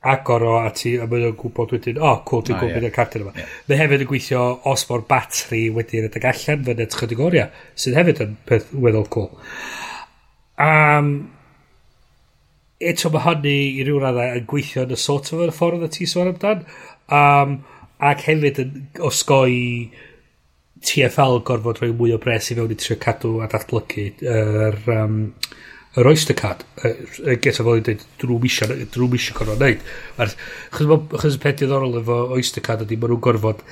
agor 0.00 0.42
o 0.42 0.52
a 0.58 0.70
ti 0.72 0.94
a 0.96 1.06
mae 1.08 1.26
o'n 1.28 1.36
gwybod 1.36 1.74
wedyn 1.76 1.98
o 2.00 2.06
oh, 2.08 2.20
cool 2.28 2.44
ti'n 2.46 2.56
ah, 2.56 2.62
gwybod 2.62 2.86
yeah. 2.86 2.92
y 2.92 2.94
cartyn 2.94 3.24
yma 3.26 3.34
yeah. 3.36 3.50
mae 3.68 3.80
hefyd 3.82 4.04
yn 4.06 4.08
gweithio 4.08 4.44
os 4.70 4.86
mae'r 4.88 5.04
batri 5.10 5.60
wedi'n 5.76 6.06
edrych 6.08 6.28
allan 6.30 6.64
fyny 6.68 6.86
at 6.86 6.96
chydig 6.96 7.20
oriau 7.26 7.66
sydd 7.84 7.98
hefyd 8.00 8.22
yn 8.24 8.38
peth 8.48 8.70
weddol 8.72 9.04
cool 9.12 9.28
um, 10.64 11.10
eto 12.92 13.12
mae 13.12 13.26
hynny 13.26 13.56
i 13.76 13.84
ryw 13.84 14.00
raddau 14.00 14.40
yn 14.40 14.48
gweithio 14.48 14.86
yn 14.88 14.96
y 14.96 15.00
sort 15.04 15.34
of 15.36 15.44
y 15.44 15.50
ffordd 15.58 15.84
y 15.84 15.92
ti 15.98 16.08
sôn 16.08 16.32
amdan 16.32 16.64
um, 17.20 17.58
ac 18.12 18.24
hefyd 18.30 18.62
yn 18.64 18.78
osgoi 19.10 19.58
TFL 20.80 21.42
gorfod 21.44 21.82
rhoi 21.82 21.92
mwy 21.92 22.14
o 22.16 22.20
bres 22.22 22.48
i 22.48 22.56
fewn 22.56 22.72
i 22.72 22.78
trio 22.80 22.96
cadw 23.02 23.34
a 23.44 23.50
datblygu 23.52 24.06
yr 24.24 24.64
er, 24.64 24.78
um, 24.96 25.26
yr 25.98 26.06
Oyster 26.06 26.36
Card 26.38 26.62
y 26.86 27.36
geta 27.42 27.64
fod 27.66 27.80
yn 27.80 27.86
dweud 27.86 28.04
drwy 28.22 28.40
misio 28.44 28.68
drwy 28.94 29.08
misio 29.16 29.34
gorfod 29.34 29.62
wneud 29.62 30.36
chos 31.16 31.38
y 31.38 31.40
peth 31.42 31.62
diddorol 31.62 31.98
efo 31.98 32.18
Oyster 32.36 32.62
Card 32.62 32.84
ydy 32.86 32.98
maen 33.00 33.16
nhw'n 33.16 33.24
gorfod 33.24 33.64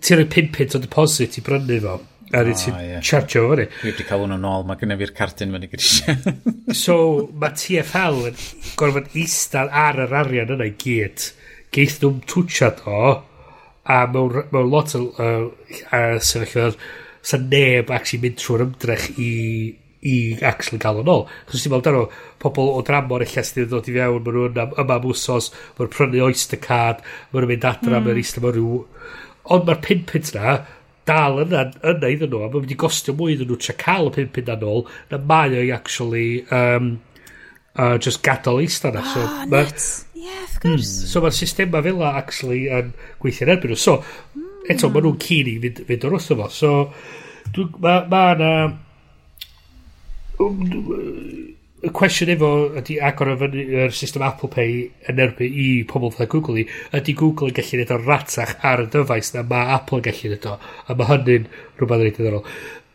ti'n 0.00 0.20
rhoi 0.20 0.28
5 0.32 0.54
pint 0.54 0.76
o 0.78 0.80
deposit 0.80 1.36
i 1.36 1.44
brynu 1.44 1.80
fo 1.84 1.96
a 2.28 2.42
rydyn 2.44 2.60
ti'n 2.60 2.78
yeah. 2.84 3.00
charge 3.04 3.40
o 3.40 3.48
fyny. 3.48 3.66
Dwi 3.80 3.90
wedi 3.90 4.04
cael 4.08 4.22
hwnnw 4.24 4.38
nôl 4.40 4.64
mae 4.68 4.80
gynnu 4.80 4.96
fi'r 5.00 5.12
cardyn 5.16 5.54
fyny 5.56 5.68
gyda 5.72 6.16
so 6.82 6.96
mae 7.40 7.56
TFL 7.56 8.22
yn 8.30 8.38
gorfod 8.80 9.10
eistedd 9.16 9.72
ar 9.84 10.00
yr 10.04 10.14
arian 10.22 10.54
yna 10.56 10.68
i 10.68 10.74
gyd 10.80 11.28
geith 11.74 11.98
nhw'n 12.02 12.22
twtiad 12.28 12.84
o 12.88 13.02
a 13.88 13.98
mewn, 14.12 14.42
mewn 14.52 14.72
lot 14.72 14.94
o 14.96 15.04
uh, 15.08 16.16
sefyllfa 16.20 16.72
sa 17.28 17.40
neb 17.40 17.92
ac 17.92 18.14
mynd 18.20 18.40
trwy'r 18.40 18.66
ymdrech 18.68 19.08
i 19.16 19.30
i 20.06 20.38
actually 20.46 20.80
gael 20.82 21.00
yn 21.02 21.10
ôl. 21.10 21.26
Chos 21.48 21.64
ti'n 21.64 21.72
meddwl 21.72 21.90
amdano, 21.90 22.04
pobl 22.42 22.72
o 22.76 22.82
dramor 22.86 23.24
eich 23.24 23.36
sydd 23.38 23.64
wedi 23.64 23.70
dod 23.72 23.90
i 23.90 23.96
fewn, 23.96 24.22
maen 24.24 24.38
nhw'n 24.38 24.62
am, 24.64 24.74
yma 24.84 24.98
am 24.98 25.08
wsos, 25.10 25.50
maen 25.74 25.88
nhw'n 25.88 25.94
prynu 25.96 26.24
oyster 26.28 26.62
card, 26.62 27.02
maen 27.32 27.44
nhw'n 27.44 27.52
mynd 27.54 27.68
adra, 27.68 27.90
mm. 27.90 27.94
maen 27.96 28.10
nhw'n 28.12 28.22
eistedd 28.24 28.46
maen 28.46 28.60
nhw... 28.60 28.82
Ond 29.48 29.64
mae'r 29.64 29.80
pinpint 29.80 30.34
na, 30.36 30.58
dal 31.08 31.40
yna, 31.42 31.64
yna 31.80 32.12
iddyn 32.14 32.30
nhw, 32.32 32.42
a 32.44 32.50
maen 32.52 32.66
wedi 32.66 32.78
gostio 32.78 33.16
mwy 33.16 33.34
iddyn 33.34 33.50
nhw 33.50 33.60
tra 33.64 33.76
cael 33.80 34.10
y 34.10 34.16
pinpint 34.18 34.50
na'n 34.50 34.66
ôl, 34.68 34.84
na 35.10 35.22
mae 35.30 35.56
o'i 35.56 35.72
actually 35.74 36.28
um, 36.54 36.98
uh, 37.74 37.96
just 37.96 38.22
gadael 38.26 38.60
eistedd 38.62 38.98
na. 38.98 39.06
So, 39.14 39.24
oh, 39.24 39.46
ma, 39.50 39.64
Yeah, 40.18 40.42
of 40.42 40.60
course. 40.60 40.90
Mm. 41.04 41.06
So 41.12 41.20
mae'r 41.22 41.36
systema 41.36 41.80
fel 41.84 42.02
actually 42.04 42.66
yn 42.74 42.90
gweithio'n 43.22 43.52
erbyn 43.54 43.72
nhw. 43.72 43.78
So, 43.78 44.00
eto, 44.68 44.90
maen 44.90 45.06
nhw'n 45.06 45.14
hmm. 45.14 45.24
cyn 45.24 45.50
i 45.50 45.56
fynd, 45.62 45.80
fynd 45.88 46.06
o'r 46.08 46.16
wrth 46.18 46.32
efo. 46.34 46.48
So, 46.52 46.72
ma, 47.78 47.94
ma, 48.10 48.22
na, 48.38 48.50
y 51.78 51.90
cwestiwn 51.94 52.32
efo 52.34 52.48
ydy 52.80 52.96
agor 53.06 53.30
yr 53.46 53.92
system 53.94 54.24
Apple 54.26 54.50
Pay 54.50 54.80
yn 55.10 55.20
erbyn 55.22 55.54
i 55.62 55.66
pobl 55.86 56.10
fel 56.14 56.26
Google 56.30 56.62
i, 56.62 56.64
ydy 56.98 57.14
Google 57.18 57.52
yn 57.52 57.56
gallu 57.58 57.78
neud 57.78 57.92
o 57.94 57.98
ratach 58.02 58.56
ar 58.66 58.82
y 58.82 58.88
dyfais 58.90 59.30
na 59.34 59.44
mae 59.46 59.76
Apple 59.76 60.00
yn 60.00 60.06
gallu 60.08 60.32
neud 60.32 60.48
o, 60.50 60.56
a 60.58 60.96
mae 60.98 61.10
hynny'n 61.12 61.46
rhywbeth 61.78 62.02
reit 62.02 62.18
ddiddorol. 62.18 62.46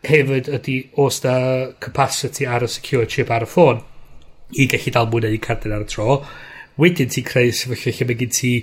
Hefyd 0.04 0.50
ydy 0.58 0.76
os 1.00 1.22
da 1.24 1.36
capacity 1.84 2.48
ar 2.48 2.66
y 2.68 2.70
secure 2.72 3.08
chip 3.08 3.32
ar 3.32 3.46
y 3.48 3.50
ffôn 3.54 3.80
i 4.60 4.68
gallu 4.72 4.94
dal 4.96 5.08
mwy 5.12 5.24
na 5.24 5.32
un 5.32 5.44
cardyn 5.48 5.76
ar 5.78 5.86
y 5.86 5.88
tro, 5.94 6.18
wedyn 6.80 7.12
ti'n 7.14 7.28
creu 7.30 7.54
sefyllfa 7.56 7.94
lle 8.02 8.10
mae 8.10 8.20
gen 8.20 8.34
ti 8.36 8.54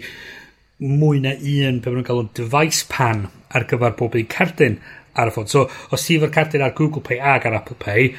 mwy 0.81 1.23
na 1.25 1.33
un 1.37 1.81
pe 1.81 1.89
maen 1.89 2.03
nhw'n 2.03 2.09
cael 2.11 2.29
device 2.37 2.85
pan 2.93 3.25
ar 3.57 3.65
gyfer 3.73 3.97
bob 3.97 4.21
un 4.21 4.29
cardyn 4.37 4.77
ar 5.17 5.33
y 5.33 5.35
ffôn. 5.35 5.49
So, 5.49 5.65
os 5.97 6.05
ti 6.05 6.21
efo'r 6.21 6.37
cardyn 6.37 6.67
ar 6.67 6.77
Google 6.77 7.05
Pay 7.09 7.25
ag 7.25 7.49
ar 7.49 7.57
Apple 7.63 7.81
Pay, 7.81 8.13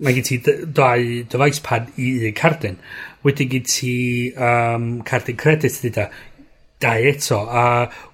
mae 0.00 0.16
gen 0.16 0.26
ti 0.26 0.40
dau 0.40 1.06
dyfais 1.30 1.60
pan 1.64 1.88
i 2.00 2.10
un 2.30 2.34
cardyn. 2.36 2.80
Wedyn 3.26 3.50
gen 3.52 3.64
ti 3.68 3.94
um, 4.32 4.90
cardyn 5.06 5.38
credit 5.40 5.76
dyda, 5.84 6.08
dau 6.80 7.08
eto, 7.10 7.40
a 7.44 7.64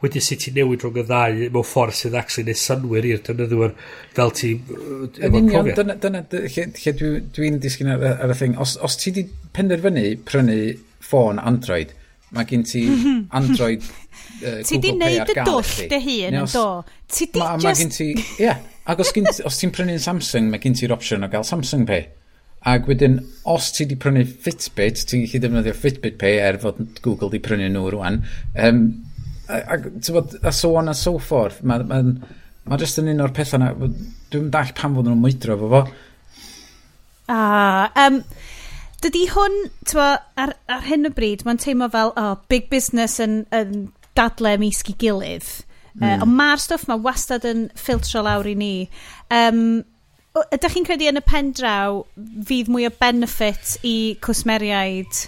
wedyn 0.02 0.24
sut 0.26 0.42
ti 0.42 0.52
newid 0.54 0.82
rhwng 0.82 0.98
y 0.98 1.04
ddau 1.06 1.50
mewn 1.54 1.66
ffordd 1.66 1.94
sydd 1.94 2.16
actually 2.18 2.48
neu 2.48 2.58
synwyr 2.58 3.06
i'r 3.06 3.22
defnyddiwr 3.28 3.76
fel 4.16 4.34
ti 4.34 4.56
efo 4.58 5.44
profiad. 5.46 5.70
Dyna, 5.78 5.96
dyna 6.02 6.24
lle, 6.32 6.66
lle 6.82 6.96
dwi'n 7.36 7.60
disgyn 7.62 7.92
ar, 7.94 8.02
ar 8.16 8.34
y 8.34 8.38
thing. 8.40 8.58
Os, 8.62 8.74
os 8.82 8.98
ti 8.98 9.14
di 9.14 9.28
penderfynu 9.54 10.08
prynu 10.26 10.58
ffôn 11.06 11.38
Android, 11.38 11.94
mae 12.34 12.50
gen 12.50 12.66
ti 12.66 12.88
Android 13.38 13.86
uh, 13.86 14.62
Ti 14.66 14.82
di 14.82 14.96
neud 14.98 15.30
y 15.30 15.36
dwll 15.38 15.76
dy 15.92 16.00
hun, 16.08 16.40
do? 16.50 16.70
Ti 17.06 17.30
di 17.30 17.44
just... 17.44 17.62
Mae 17.62 17.78
gen 17.84 17.94
ti, 17.94 18.14
ie. 18.18 18.48
Yeah 18.48 18.64
Ac 18.86 19.02
os, 19.02 19.10
gynt, 19.14 19.40
os 19.48 19.58
ti'n 19.58 19.72
prynu'n 19.74 20.02
Samsung, 20.02 20.46
mae 20.50 20.62
gen 20.62 20.76
ti'r 20.78 20.94
opsiwn 20.94 21.26
o 21.26 21.30
gael 21.32 21.46
Samsung 21.46 21.86
Pay. 21.88 22.06
Ac 22.66 22.86
wedyn, 22.90 23.18
os 23.46 23.72
ti 23.74 23.84
wedi 23.84 23.98
prynu 24.02 24.22
Fitbit, 24.26 25.02
ti'n 25.10 25.24
gallu 25.26 25.42
defnyddio 25.42 25.74
Fitbit 25.74 26.16
Pay 26.20 26.38
er 26.42 26.58
fod 26.62 26.78
Google 27.02 27.32
wedi 27.32 27.42
prynu 27.42 27.68
nhw 27.72 27.90
rwan. 27.94 28.20
Um, 28.54 28.82
ac, 29.50 29.88
bod, 30.14 30.36
a 30.42 30.52
so 30.54 30.74
on 30.78 30.90
a 30.90 30.94
so 30.94 31.16
forth. 31.18 31.62
mae 31.62 31.82
ma, 31.82 32.02
ma, 32.02 32.38
ma 32.66 32.78
jyst 32.78 33.02
yn 33.02 33.10
un 33.10 33.24
o'r 33.26 33.34
pethau 33.34 33.62
na, 33.62 33.72
dwi'n 34.30 34.50
dall 34.54 34.74
pan 34.78 34.94
fod 34.94 35.10
nhw'n 35.10 35.22
mwydro 35.22 35.58
fo 35.62 35.72
fo. 35.74 35.82
Ah, 37.30 37.90
um, 38.06 38.22
dydy 39.02 39.26
hwn, 39.34 39.60
twa, 39.90 40.12
ar, 40.38 40.54
ar 40.70 40.86
hyn 40.86 41.10
o 41.10 41.14
bryd, 41.14 41.42
mae'n 41.46 41.62
teimlo 41.62 41.90
fel, 41.90 42.14
oh, 42.18 42.36
big 42.50 42.70
business 42.70 43.18
yn, 43.22 43.40
yn 43.54 43.88
dadle 44.18 44.56
misg 44.62 44.94
i 44.94 44.98
gilydd. 45.02 45.50
Mm. 45.96 46.02
Uh, 46.04 46.24
ond 46.26 46.34
mae'r 46.38 46.62
stwff 46.62 46.88
mae 46.90 47.02
wastad 47.04 47.46
yn 47.48 47.66
ffiltro 47.78 48.24
lawr 48.26 48.48
i 48.50 48.56
ni. 48.58 48.74
Um, 49.32 49.84
ydych 50.52 50.76
chi'n 50.76 50.86
credu 50.88 51.08
yn 51.08 51.20
y 51.20 51.24
pen 51.24 51.54
draw 51.56 52.02
fydd 52.48 52.68
mwy 52.72 52.88
o 52.88 52.92
benefit 53.00 53.78
i 53.86 53.96
cwsmeriaid 54.24 55.24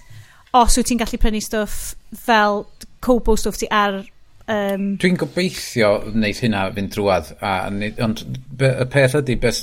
os 0.59 0.77
wyt 0.77 0.91
ti'n 0.91 1.01
gallu 1.01 1.21
prynu 1.21 1.41
stwff 1.45 1.95
fel 2.27 2.65
cobo 3.05 3.37
stwff 3.37 3.61
ti 3.61 3.71
ar 3.73 4.03
Um, 4.49 4.95
Dwi'n 4.97 5.19
gobeithio 5.21 5.91
wneud 6.09 6.39
hynna 6.41 6.63
fynd 6.73 6.95
drwad, 6.95 7.35
a, 7.45 7.67
ond 8.01 8.23
y 8.25 8.87
peth 8.89 9.19
ydy, 9.19 9.35
beth, 9.43 9.59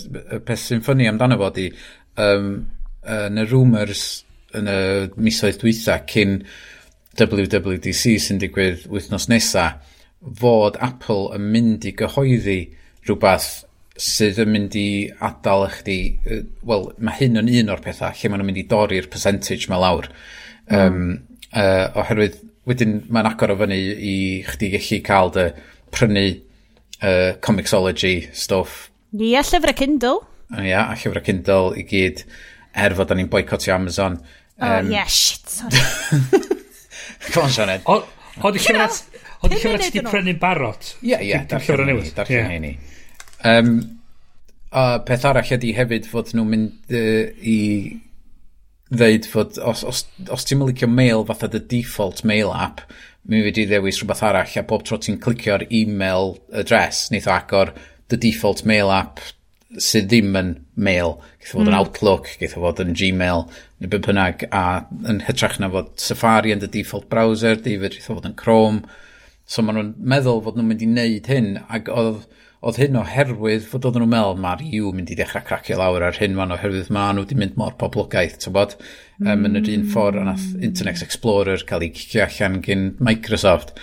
peth 0.45 0.61
sy'n 0.61 0.83
ffynnu 0.85 1.07
amdano 1.09 1.39
fo 1.39 1.47
ydy, 1.49 1.71
um, 2.21 2.51
yn 3.15 3.41
y 3.41 3.47
rumours 3.49 4.03
yn 4.53 4.69
y 4.69 4.77
misoedd 5.17 5.57
dwytha 5.63 5.97
cyn 6.11 6.37
WWDC 7.17 8.13
sy'n 8.27 8.43
digwydd 8.43 8.85
wythnos 8.93 9.25
nesaf, 9.31 9.81
fod 10.39 10.79
Apple 10.83 11.35
yn 11.35 11.47
mynd 11.53 11.85
i 11.85 11.93
gyhoeddi 11.97 12.59
rhywbeth 13.05 13.65
sydd 14.01 14.41
yn 14.43 14.51
mynd 14.51 14.75
i 14.75 14.87
adael 15.23 15.69
chdi, 15.71 15.99
wel, 16.67 16.89
mae 16.99 17.15
hyn 17.21 17.39
yn 17.39 17.51
un 17.61 17.71
o'r 17.71 17.83
pethau 17.83 18.11
lle 18.11 18.31
maen 18.31 18.41
nhw'n 18.41 18.49
mynd 18.49 18.59
i 18.59 18.65
dorri'r 18.71 19.07
percentage 19.11 19.69
mae 19.71 19.79
lawr. 19.79 20.09
Mm. 20.67 20.81
Um, 20.81 21.37
uh, 21.53 22.01
oherwydd, 22.01 22.41
wedyn 22.67 22.97
mae'n 23.13 23.29
agor 23.29 23.53
o 23.53 23.59
fyny 23.61 23.77
i 23.79 24.15
chdi 24.49 24.71
gallu 24.73 24.99
cael 25.05 25.31
dy 25.35 25.45
prynu 25.95 26.25
uh, 26.33 27.31
comicsology 27.45 28.27
stuff. 28.35 28.89
Ie, 29.15 29.31
yeah, 29.31 29.47
llyfrau 29.47 29.77
Kindle. 29.77 30.19
Ia, 30.51 30.57
uh, 30.57 30.67
yeah, 30.67 30.91
a 30.91 30.99
llyfrau 30.99 31.23
Kindle 31.23 31.71
i 31.79 31.85
gyd, 31.87 32.25
er 32.75 32.97
fod 32.97 33.15
ni'n 33.15 33.31
boicotio 33.31 33.77
Amazon. 33.77 34.19
Um, 34.59 34.67
oh, 34.67 34.91
yeah, 34.91 35.07
shit, 35.07 35.47
sorry. 35.47 35.79
Come 37.31 37.45
on, 37.47 37.53
Sioned. 37.53 37.87
Oedd 37.87 38.59
y 38.59 38.65
llyfrau... 38.65 39.03
Ond 39.45 39.53
y 39.53 39.59
llyfrau 39.59 39.81
ti 39.81 39.91
wedi 39.91 40.05
prynu'n 40.09 40.41
barod? 40.41 40.89
Ie, 41.05 41.19
ie. 41.29 41.43
Darllen 41.49 41.91
ni, 41.91 42.09
darllen 42.17 42.65
ni. 42.65 42.73
Um, 43.45 43.75
a 44.75 44.85
peth 45.05 45.27
arall 45.29 45.53
ydy 45.55 45.75
hefyd 45.77 46.09
fod 46.09 46.33
nhw'n 46.35 46.51
mynd 46.51 46.95
uh, 46.97 47.29
i 47.45 47.59
ddeud 48.95 49.27
fod 49.29 49.59
os, 49.61 49.83
os, 49.87 50.03
os 50.33 50.45
ti'n 50.45 50.63
licio 50.65 50.89
mail 50.89 51.25
fatha 51.27 51.49
the 51.51 51.61
default 51.61 52.23
mail 52.27 52.51
app 52.53 52.83
mi 53.25 53.41
wedi 53.41 53.65
ddewis 53.69 54.01
rhywbeth 54.01 54.23
arall 54.27 54.57
a 54.59 54.63
bob 54.69 54.83
tro 54.85 54.99
ti'n 55.01 55.17
clicio'r 55.21 55.65
email 55.73 56.35
address 56.53 57.09
neith 57.13 57.29
o 57.29 57.33
agor 57.33 57.73
the 58.13 58.19
default 58.21 58.65
mail 58.69 58.91
app 58.93 59.23
sydd 59.81 60.11
ddim 60.11 60.35
yn 60.39 60.51
mail 60.77 61.15
geith 61.39 61.55
o 61.55 61.57
fod 61.57 61.69
yn 61.69 61.73
mm. 61.73 61.79
Outlook, 61.79 62.29
geith 62.39 62.53
o 62.55 62.61
fod 62.63 62.83
yn 62.83 62.93
Gmail 62.97 63.47
neu 63.47 63.89
beth 63.91 64.05
bynnag 64.05 64.45
a 64.51 64.65
yn 65.09 65.23
hytrach 65.25 65.57
na 65.59 65.71
fod 65.73 65.89
Safari 66.01 66.53
yn 66.53 66.61
the 66.61 66.69
default 66.71 67.09
browser 67.11 67.57
David 67.57 67.97
geith 67.97 68.11
o 68.11 68.19
fod 68.19 68.29
yn 68.29 68.37
Chrome 68.39 68.83
So 69.45 69.61
maen 69.61 69.77
nhw'n 69.77 69.91
meddwl 70.09 70.41
fod 70.45 70.57
nhw'n 70.57 70.71
mynd 70.71 70.81
i 70.81 70.87
wneud 70.89 71.27
hyn, 71.29 71.49
ac 71.69 71.89
oedd, 71.93 72.23
oedd 72.65 72.79
hyn 72.81 72.97
oherwydd 72.97 73.67
fod 73.69 73.85
oedden 73.85 74.01
nhw'n 74.01 74.13
meddwl 74.15 74.39
mae'r 74.41 74.63
EU 74.65 74.89
mynd 74.95 75.11
i 75.13 75.17
ddechrau 75.19 75.45
cracio 75.45 75.77
lawr 75.77 76.07
ar 76.07 76.17
hyn 76.17 76.37
fan 76.39 76.55
oherwydd 76.55 76.89
maen 76.95 77.19
nhw 77.19 77.25
wedi 77.27 77.37
mynd 77.37 77.59
mor 77.61 77.75
poblogaeth, 77.81 78.39
ti'n 78.41 78.55
bod? 78.55 78.73
Mm. 79.19 79.29
Um, 79.29 79.45
yn 79.49 79.59
yr 79.61 79.69
un 79.75 79.85
ffordd 79.93 80.17
o 80.17 80.25
nath 80.25 80.47
Internet 80.57 81.05
Explorer 81.05 81.65
cael 81.69 81.85
ei 81.85 81.93
cicio 81.93 82.25
allan 82.25 82.57
gyn 82.65 82.87
Microsoft. 83.05 83.75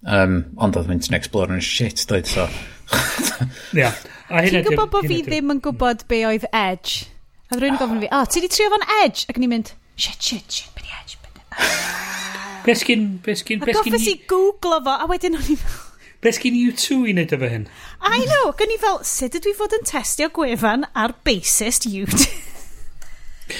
Um, 0.00 0.38
ond 0.56 0.80
oedd 0.80 0.88
Internet 0.88 1.20
Explorer 1.20 1.58
yn 1.58 1.64
shit, 1.68 2.06
doedd, 2.08 2.30
so... 2.30 2.48
yeah. 3.76 4.00
Ti'n 4.30 4.64
gwybod 4.70 4.88
bod 4.94 5.10
fi 5.10 5.20
ddim 5.26 5.52
yn 5.52 5.60
gwybod 5.66 6.06
be 6.08 6.24
oedd 6.30 6.48
Edge? 6.48 7.10
A 7.52 7.60
rwy'n 7.60 7.76
gofyn 7.76 8.00
fi, 8.00 8.08
o, 8.08 8.22
oh, 8.22 8.30
ti 8.30 8.40
di 8.40 8.48
trio 8.48 8.72
fo'n 8.72 8.88
Edge? 9.02 9.28
Ac 9.28 9.36
ni'n 9.36 9.52
mynd, 9.52 9.74
shit, 10.00 10.16
shit, 10.16 10.48
shit, 10.48 10.72
beth 10.78 10.96
Edge? 10.96 11.18
Be 12.64 12.74
sgyn... 12.76 13.06
Be 13.24 13.36
sgyn... 13.38 13.62
Ac 13.64 13.80
offers 13.80 14.08
i 14.10 14.18
googlo 14.28 14.80
fo, 14.84 14.96
a 15.00 15.08
wedyn 15.10 15.38
o'n 15.38 15.48
i 15.52 15.56
fel... 15.60 15.78
Be 16.20 16.32
sgyn 16.36 16.56
U2 16.58 16.98
i 17.08 17.14
wneud 17.14 17.32
efo 17.32 17.48
hyn? 17.48 17.66
I 18.04 18.20
know, 18.28 18.52
gyn 18.58 18.74
i 18.74 18.78
fel, 18.82 18.98
sut 19.08 19.38
ydw 19.38 19.52
i 19.52 19.56
fod 19.56 19.76
yn 19.78 19.86
testio 19.88 20.28
gwefan 20.36 20.84
ar 20.92 21.14
bassist 21.24 21.88
U2? 21.88 22.26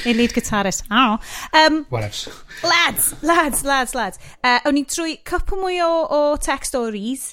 A 0.04 0.12
lead 0.18 0.34
guitarist. 0.36 0.84
Oh. 0.92 1.16
Um, 1.56 1.86
What 1.88 2.04
else? 2.04 2.28
Lads, 2.62 3.14
lads, 3.24 3.64
lads, 3.64 3.96
lads. 3.96 4.20
Uh, 4.44 4.58
o'n 4.68 4.76
i 4.76 4.84
trwy 4.84 5.16
cwpl 5.24 5.62
mwy 5.62 5.80
o, 5.86 5.90
o 6.04 6.20
tech 6.36 6.68
stories, 6.68 7.30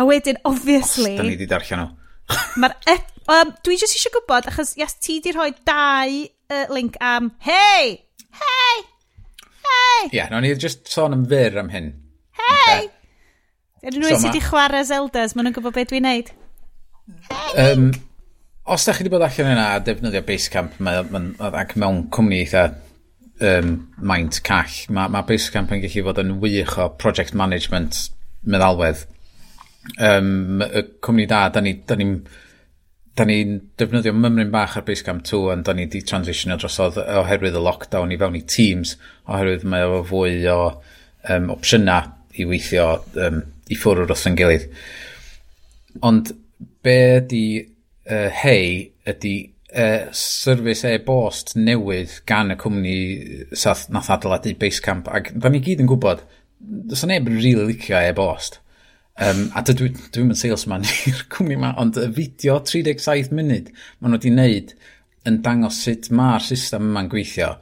a 0.00 0.08
wedyn, 0.08 0.40
obviously... 0.48 1.18
Os, 1.18 1.20
da 1.20 1.28
ni 1.28 1.36
wedi 1.36 1.50
darllen 1.50 1.84
nhw. 1.84 2.38
Mae'r... 2.64 3.00
Um, 3.30 3.52
dwi 3.62 3.76
jyst 3.78 3.94
eisiau 3.94 4.16
gwybod, 4.16 4.48
achos 4.50 4.72
yes, 4.80 4.96
ti 4.98 5.20
di 5.22 5.30
rhoi 5.36 5.52
dau 5.68 6.16
uh, 6.50 6.64
link 6.72 6.96
am, 7.04 7.28
hei, 7.46 8.00
hei, 8.40 8.80
Hei! 9.70 10.08
Ie, 10.08 10.16
yeah, 10.16 10.28
no, 10.32 10.40
ni 10.42 10.52
just 10.58 10.90
sôn 10.90 11.14
am 11.16 11.24
fyr 11.30 11.58
am 11.60 11.70
hyn. 11.72 11.92
Hei! 12.40 12.76
Okay. 12.76 12.90
Ydyn 13.86 14.02
nhw 14.02 14.10
so, 14.10 14.16
sydd 14.16 14.26
ma... 14.26 14.32
wedi 14.32 14.44
chwarae 14.44 14.84
Zeldas, 14.88 15.34
maen 15.36 15.48
nhw'n 15.48 15.56
gwybod 15.56 15.76
beth 15.76 15.92
dwi'n 15.92 16.06
neud. 16.08 16.32
Um, 17.60 17.86
os 18.70 18.84
da 18.86 18.94
chi 18.94 19.04
wedi 19.04 19.14
bod 19.14 19.24
allan 19.26 19.54
yna 19.54 19.68
a 19.76 19.80
defnyddio 19.84 20.24
Basecamp 20.26 20.76
mae, 20.84 21.04
mae, 21.14 21.32
ac 21.62 21.76
mewn 21.80 22.04
cwmni 22.14 22.42
eitha 22.44 22.66
um, 23.52 23.72
maint 24.12 24.42
call, 24.46 24.76
mae 24.92 25.12
mae 25.14 25.28
Basecamp 25.30 25.72
yn 25.76 25.82
gallu 25.86 26.04
fod 26.10 26.20
yn 26.24 26.36
wych 26.44 26.76
o 26.80 26.90
project 27.00 27.36
management 27.38 28.04
meddalwedd. 28.44 29.06
Um, 29.96 30.60
y 30.66 30.86
cwmni 31.00 31.26
da, 31.30 31.48
da 31.54 31.64
ni'n... 31.64 31.80
Ni, 31.80 31.88
da 31.88 31.98
ni 32.00 32.12
da 33.20 33.26
ni'n 33.28 33.58
defnyddio 33.76 34.14
mymryn 34.16 34.52
bach 34.52 34.78
ar 34.78 34.84
Basecamp 34.86 35.20
2 35.28 35.40
ond 35.52 35.66
da 35.68 35.74
ni 35.76 35.84
di 35.92 36.00
transitionio 36.06 36.56
drosodd 36.60 36.96
oherwydd 37.02 37.58
y 37.58 37.60
lockdown 37.60 38.14
i 38.14 38.16
fewn 38.20 38.38
i 38.38 38.40
Teams 38.48 38.94
oherwydd 39.28 39.66
mae 39.68 39.84
o 39.84 39.98
fwy 40.08 40.38
o 40.48 40.60
um, 41.28 41.50
opsiyna 41.52 41.98
i 42.40 42.46
weithio 42.48 42.86
um, 43.20 43.42
i 43.68 43.76
ffwrw 43.76 44.06
wrth 44.06 44.24
yn 44.30 44.38
gilydd. 44.40 44.66
Ond 46.06 46.32
be 46.86 46.98
di 47.28 47.44
uh, 47.60 48.30
hei 48.40 48.86
ydi 49.12 49.34
uh, 49.74 50.08
service 50.16 50.88
e-bost 50.88 51.52
newydd 51.60 52.22
gan 52.30 52.54
y 52.54 52.56
cwmni 52.62 52.96
sath 53.52 53.90
nath 53.92 54.08
adeiladu 54.16 54.56
Basecamp 54.64 55.12
ac 55.12 55.34
da 55.36 55.52
ni 55.52 55.60
gyd 55.66 55.84
yn 55.84 55.92
gwybod 55.92 56.24
does 56.60 57.04
neb 57.04 57.28
yn 57.28 57.36
really 57.42 57.68
licio 57.74 58.00
e-bost. 58.00 58.62
Um, 59.20 59.50
a 59.54 59.60
dwi, 59.66 59.90
dwi 60.14 60.36
salesman 60.38 60.86
i'r 61.10 61.26
cwmni 61.32 61.58
yma, 61.58 61.74
ond 61.82 61.98
y 62.00 62.06
fideo 62.16 62.60
37 62.64 63.34
munud 63.36 63.68
maen 64.00 64.14
nhw 64.14 64.20
wedi 64.20 64.32
wneud 64.32 64.72
yn 65.28 65.42
dangos 65.44 65.82
sut 65.84 66.08
mae'r 66.16 66.46
system 66.46 66.88
yma'n 66.88 67.10
gweithio. 67.12 67.54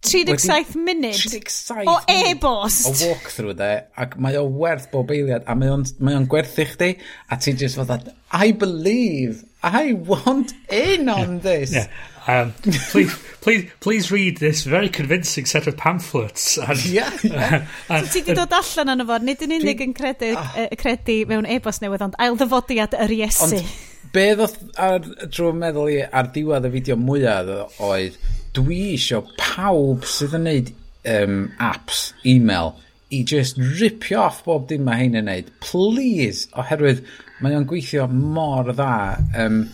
37 0.00 0.78
munud? 0.80 1.14
37 1.14 1.84
O 1.86 1.98
e-bost? 2.08 2.88
O 2.88 2.94
walkthrough 3.04 3.54
de, 3.58 3.70
ac 4.00 4.16
mae 4.22 4.38
o 4.40 4.46
werth 4.48 4.88
bob 4.90 5.12
eiliad, 5.12 5.44
a 5.44 5.54
mae 5.58 5.70
o'n, 5.70 5.84
mae 6.00 6.16
on 6.16 6.26
gwerthu 6.30 6.64
chdi, 6.72 6.94
a 7.28 7.38
ti 7.38 7.54
just 7.60 7.78
fatha, 7.78 8.00
I 8.32 8.50
believe, 8.56 9.44
I 9.62 9.92
want 9.92 10.54
in 10.72 11.08
on 11.08 11.40
this. 11.44 11.76
Yeah. 11.80 11.86
Um, 12.30 12.52
please, 12.90 13.14
please, 13.40 13.70
please 13.80 14.10
read 14.12 14.38
this 14.38 14.62
very 14.64 14.88
convincing 14.88 15.46
set 15.46 15.66
of 15.66 15.76
pamphlets. 15.76 16.58
And, 16.58 16.84
yeah, 16.86 17.10
yeah. 17.22 17.66
Uh, 17.88 18.02
so 18.02 18.12
ti 18.12 18.22
di 18.26 18.34
dod 18.38 18.52
allan 18.52 18.92
yno 18.94 19.06
fo, 19.08 19.20
nid 19.24 19.44
yn 19.46 19.54
unig 19.58 19.84
yn 19.84 19.94
credu, 19.96 20.34
uh, 20.38 20.66
credu 20.80 21.22
mewn 21.30 21.48
e-bost 21.50 21.82
newydd, 21.84 22.04
ond 22.10 22.18
ail 22.22 22.38
ddyfodiad 22.38 22.98
yr 23.06 23.16
Iesu. 23.20 23.48
Ond 23.60 24.12
be 24.14 24.26
ddoth 24.34 24.58
ar 24.80 25.00
drwy 25.22 25.54
meddwl 25.56 25.90
i 25.92 25.96
ar 26.04 26.30
diwedd 26.34 26.68
y 26.68 26.74
fideo 26.76 26.98
mwyaf 27.00 27.80
oedd, 27.86 28.20
dwi 28.56 28.80
eisiau 28.92 29.26
pawb 29.38 30.06
sydd 30.08 30.36
yn 30.38 30.46
neud 30.48 30.72
um, 31.08 31.42
apps, 31.62 32.10
e-mail, 32.26 32.74
i 33.10 33.24
just 33.26 33.58
ripio 33.58 34.24
off 34.28 34.44
bob 34.46 34.68
dim 34.70 34.84
mae 34.86 35.04
hyn 35.04 35.18
yn 35.18 35.30
neud. 35.30 35.50
Please, 35.64 36.46
oherwydd 36.58 37.02
mae 37.42 37.56
o'n 37.58 37.66
gweithio 37.70 38.06
mor 38.10 38.70
dda. 38.70 38.92
Um, 39.38 39.64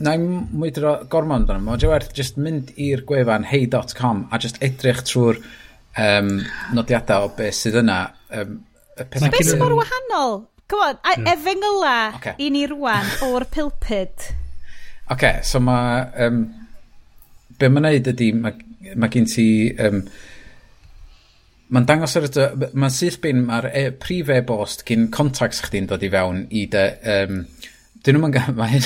na 0.00 0.14
i 0.16 0.20
mwydro 0.22 0.94
gormod 1.12 1.42
amdano, 1.42 1.62
mae'n 1.66 1.88
werth 1.90 2.14
just 2.16 2.38
mynd 2.40 2.72
i'r 2.80 3.04
gwefan 3.08 3.44
hey.com 3.48 4.26
a 4.30 4.40
just 4.42 4.62
edrych 4.64 5.02
trwy'r 5.08 5.40
um, 5.98 6.34
nodiadau 6.76 7.28
o 7.28 7.34
beth 7.36 7.58
sydd 7.58 7.82
yna. 7.82 7.98
Um, 8.32 8.60
Beth 8.92 9.38
sy'n 9.40 9.60
mor 9.60 9.72
wahanol? 9.78 10.42
Come 10.68 10.88
on, 10.88 10.98
a 11.02 11.14
mm. 11.16 11.28
efengyla 11.32 11.96
okay. 12.16 12.36
i 12.38 12.50
ni 12.52 12.66
rwan 12.68 13.08
o'r 13.26 13.46
pilpid. 13.50 14.12
Oce, 14.22 15.14
okay, 15.14 15.40
so 15.44 15.60
mae... 15.60 16.04
Um, 16.26 16.44
be 17.58 17.68
mae'n 17.68 17.88
neud 17.88 18.12
ydy, 18.12 18.28
mae 18.36 18.94
ma 18.96 19.10
gen 19.12 19.28
ti... 19.30 19.48
Um, 19.80 20.04
Mae'n 21.72 21.86
dangos 21.88 22.18
ar 22.20 22.26
y... 22.28 22.46
Mae'n 22.76 22.92
syth 22.92 23.16
bin, 23.22 23.46
mae'r 23.48 23.70
e, 23.72 23.82
prif 23.96 24.28
e-bost 24.34 24.82
gyn 24.88 25.06
contacts 25.14 25.62
chdi'n 25.64 25.86
dod 25.88 26.02
i 26.04 26.10
fewn 26.12 26.42
i 26.52 26.66
dy... 26.72 26.82
Um, 27.14 27.38
dyn 28.06 28.18
nhw'n 28.18 28.34
gael, 28.34 28.54
mae 28.60 28.80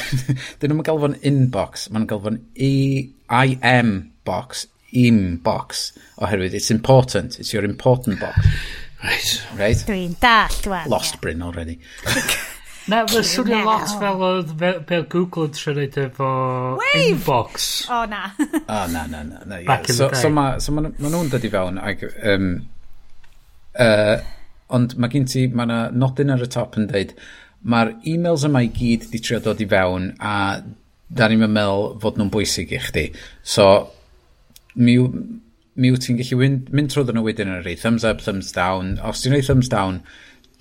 dyn 0.61 0.73
nhw'n 0.73 0.87
gael 0.87 1.03
fo'n 1.05 1.19
inbox, 1.31 1.89
mae'n 1.93 2.09
gael 2.11 2.25
fo'n 2.25 2.41
IM 2.57 3.93
box, 4.27 4.67
im 4.97 5.21
box, 5.45 5.87
oherwydd 6.23 6.57
it's 6.57 6.71
important, 6.71 7.39
it's 7.41 7.53
your 7.55 7.65
important 7.65 8.21
box. 8.21 8.51
Right. 9.05 9.33
Right. 9.59 9.81
Dwi'n 9.87 10.17
dall, 10.21 10.61
dwi'n. 10.65 10.87
Lost 10.91 11.21
Bryn 11.21 11.43
already. 11.43 11.79
Na, 12.87 13.01
mae'n 13.03 13.25
swnio 13.27 13.65
lot 13.67 13.91
fel 13.99 14.21
oedd 14.23 14.53
fel 14.87 15.07
Google 15.11 15.49
yn 15.49 15.55
trio 15.57 15.87
efo 16.05 16.29
inbox. 16.95 17.65
O, 17.91 17.97
oh, 17.97 18.05
na. 18.07 18.29
o, 18.39 18.61
oh, 18.63 18.85
na, 18.93 19.03
na, 19.11 19.25
na. 19.27 19.41
na 19.43 19.59
yeah. 19.59 19.83
so, 19.91 20.07
so, 20.15 20.31
ma, 20.31 20.45
so 20.63 20.75
ma, 20.77 20.85
ma 20.87 21.11
nhw'n 21.11 21.33
dod 21.33 21.47
i 21.47 21.51
fewn 21.51 21.81
ac... 21.83 22.05
Um, 22.23 22.53
uh, 23.83 24.15
ond 24.77 24.95
mae 25.03 25.11
gen 25.11 25.27
ti, 25.31 25.49
mae 25.51 25.67
yna 25.67 25.81
nodyn 25.99 26.31
ar 26.35 26.47
y 26.47 26.49
top 26.51 26.79
yn 26.79 26.87
dweud, 26.91 27.13
Mae'r 27.67 27.95
e-mails 28.07 28.47
yma 28.47 28.63
i 28.63 28.71
gyd 28.75 29.09
di 29.11 29.21
trio 29.23 29.41
dod 29.43 29.63
i 29.63 29.67
fewn 29.71 30.13
a 30.23 30.37
da 31.07 31.29
ni'n 31.31 31.47
meddwl 31.47 31.97
fod 32.03 32.19
nhw'n 32.19 32.31
bwysig 32.35 32.73
i 32.75 32.81
chdi. 32.83 33.05
So, 33.47 33.67
mi, 34.79 34.97
mi 35.77 35.91
wyt 35.95 36.07
ti'n 36.07 36.19
gallu 36.21 36.39
mynd 36.41 36.71
mynd 36.75 36.93
trwy 36.93 37.13
nhw 37.13 37.25
wedyn 37.27 37.53
yn 37.53 37.63
rhaid, 37.63 37.83
thumbs 37.83 38.07
up, 38.09 38.23
thumbs 38.25 38.53
down. 38.55 38.97
Os 39.07 39.23
ti'n 39.23 39.35
rhaid 39.35 39.49
thumbs 39.49 39.71
down, 39.73 40.01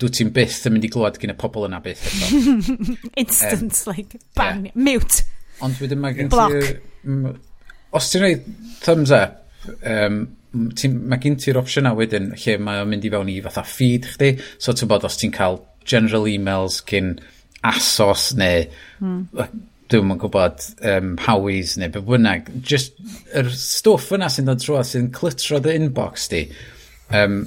dwi 0.00 0.12
ti'n 0.12 0.32
byth 0.36 0.60
yn 0.68 0.76
mynd 0.76 0.86
i 0.88 0.92
glwad 0.92 1.18
gyda 1.20 1.36
pobl 1.40 1.66
yna 1.68 1.80
byth. 1.84 2.04
eto. 2.10 2.76
Instant, 3.22 3.72
um, 3.72 3.92
like, 3.92 4.18
bang, 4.38 4.66
yeah. 4.68 4.78
mute. 4.88 5.24
Ond 5.64 5.78
wedyn 5.80 6.02
mae 6.02 6.16
gen 6.16 6.32
ti... 6.32 6.82
Os 7.96 8.10
ti'n 8.12 8.24
rhaid 8.24 8.50
thumbs 8.84 9.14
up, 9.14 9.40
um, 9.82 10.20
mae 10.56 11.20
gen 11.22 11.38
ti'r 11.40 11.60
opsiwn 11.60 11.88
wedyn 11.96 12.32
lle 12.36 12.58
mae 12.62 12.82
o'n 12.82 12.92
mynd 12.92 13.06
i 13.08 13.12
fewn 13.12 13.32
i 13.32 13.40
fatha 13.44 13.64
feed 13.66 14.10
chdi. 14.14 14.34
So 14.60 14.76
ti'n 14.76 14.90
bod 14.90 15.06
os 15.08 15.18
ti'n 15.20 15.34
cael 15.34 15.60
general 15.88 16.28
emails 16.30 16.80
cyn 16.90 17.16
asos 17.66 18.32
neu 18.38 18.66
mm. 19.00 19.22
dwi'n 19.90 20.12
yn 20.14 20.20
gwybod 20.22 20.66
um, 20.92 21.14
howies 21.26 21.76
neu 21.80 21.92
be 21.94 22.02
bynnag 22.08 22.50
just 22.72 22.98
yr 23.36 23.50
stwff 23.54 24.12
yna 24.16 24.30
sy'n 24.32 24.50
dod 24.50 24.62
trwy 24.62 24.82
sy'n 24.86 25.10
clitro 25.14 25.60
dy 25.62 25.76
inbox 25.78 26.28
di 26.32 26.44
um, 27.14 27.40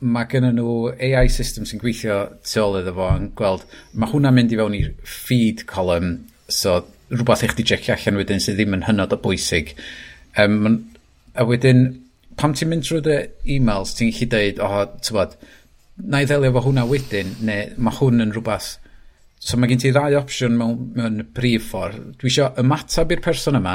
mae 0.00 0.28
gen 0.30 0.48
nhw 0.52 0.92
AI 0.92 1.26
system 1.32 1.68
sy'n 1.68 1.80
gweithio 1.82 2.18
tu 2.44 2.62
ôl 2.62 2.80
iddo 2.82 2.94
fo 2.96 3.10
yn 3.16 3.30
gweld 3.38 3.64
mae 3.94 4.12
hwnna'n 4.12 4.36
mynd 4.36 4.52
i 4.52 4.60
fewn 4.60 4.76
i 4.76 4.82
feed 5.08 5.64
column 5.70 6.18
so 6.52 6.82
rhywbeth 7.10 7.46
eich 7.46 7.56
di 7.56 7.64
checio 7.66 7.94
allan 7.96 8.20
wedyn 8.20 8.42
sydd 8.42 8.60
ddim 8.60 8.76
yn 8.76 8.84
hynod 8.88 9.14
o 9.16 9.20
bwysig 9.22 9.72
um, 10.42 10.76
a 11.36 11.44
wedyn 11.48 11.86
pam 12.36 12.52
ti'n 12.56 12.70
mynd 12.70 12.84
drwy 12.84 13.00
dy 13.04 13.16
e-mails 13.56 13.94
ti'n 13.96 14.12
gallu 14.12 14.28
dweud 14.32 14.60
o 14.60 14.68
oh, 14.68 14.82
tywod, 15.04 15.36
na 16.04 16.20
i 16.20 16.28
ddelio 16.28 16.52
fo 16.56 16.64
hwnna 16.66 16.84
wedyn, 16.88 17.36
neu 17.46 17.70
mae 17.78 17.98
hwn 18.00 18.26
yn 18.26 18.34
rhywbeth... 18.34 18.76
So 19.46 19.58
mae 19.60 19.68
gen 19.70 19.78
ti 19.78 19.92
ddau 19.92 20.16
opsiwn 20.18 20.56
mewn, 20.58 20.78
mewn 20.96 21.20
brif 21.36 21.68
ffordd. 21.70 22.16
Dwi 22.18 22.30
eisiau 22.30 22.56
ymateb 22.60 23.12
i'r 23.14 23.22
person 23.22 23.58
yma, 23.58 23.74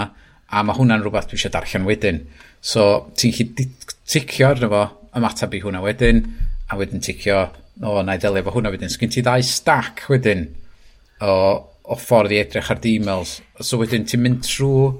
a 0.51 0.63
mae 0.65 0.75
hwnna'n 0.75 1.03
rhywbeth 1.05 1.29
dwi 1.29 1.37
eisiau 1.37 1.53
darllen 1.53 1.85
wedyn. 1.87 2.23
So 2.65 2.87
ti'n 3.17 3.35
chi 3.35 3.45
ticio 3.55 4.49
arno 4.49 4.71
fo, 4.71 4.81
ymateb 5.17 5.53
i 5.55 5.61
hwnna 5.63 5.83
wedyn, 5.85 6.23
a 6.67 6.79
wedyn 6.79 7.03
ticio, 7.05 7.43
o, 7.79 8.01
na 8.03 8.17
i 8.17 8.21
ddelio 8.21 8.43
fo 8.47 8.55
hwnna 8.57 8.73
wedyn. 8.73 8.91
So 8.91 8.99
gen 9.01 9.13
ti 9.13 9.23
ddau 9.23 9.45
stac 9.45 10.03
wedyn 10.11 10.47
o, 11.21 11.31
o 11.31 11.99
ffordd 12.01 12.35
i 12.35 12.41
edrych 12.41 12.73
ar 12.73 12.83
emails. 12.91 13.37
So 13.61 13.79
wedyn 13.81 14.09
ti'n 14.09 14.25
mynd 14.25 14.43
trwy 14.49 14.91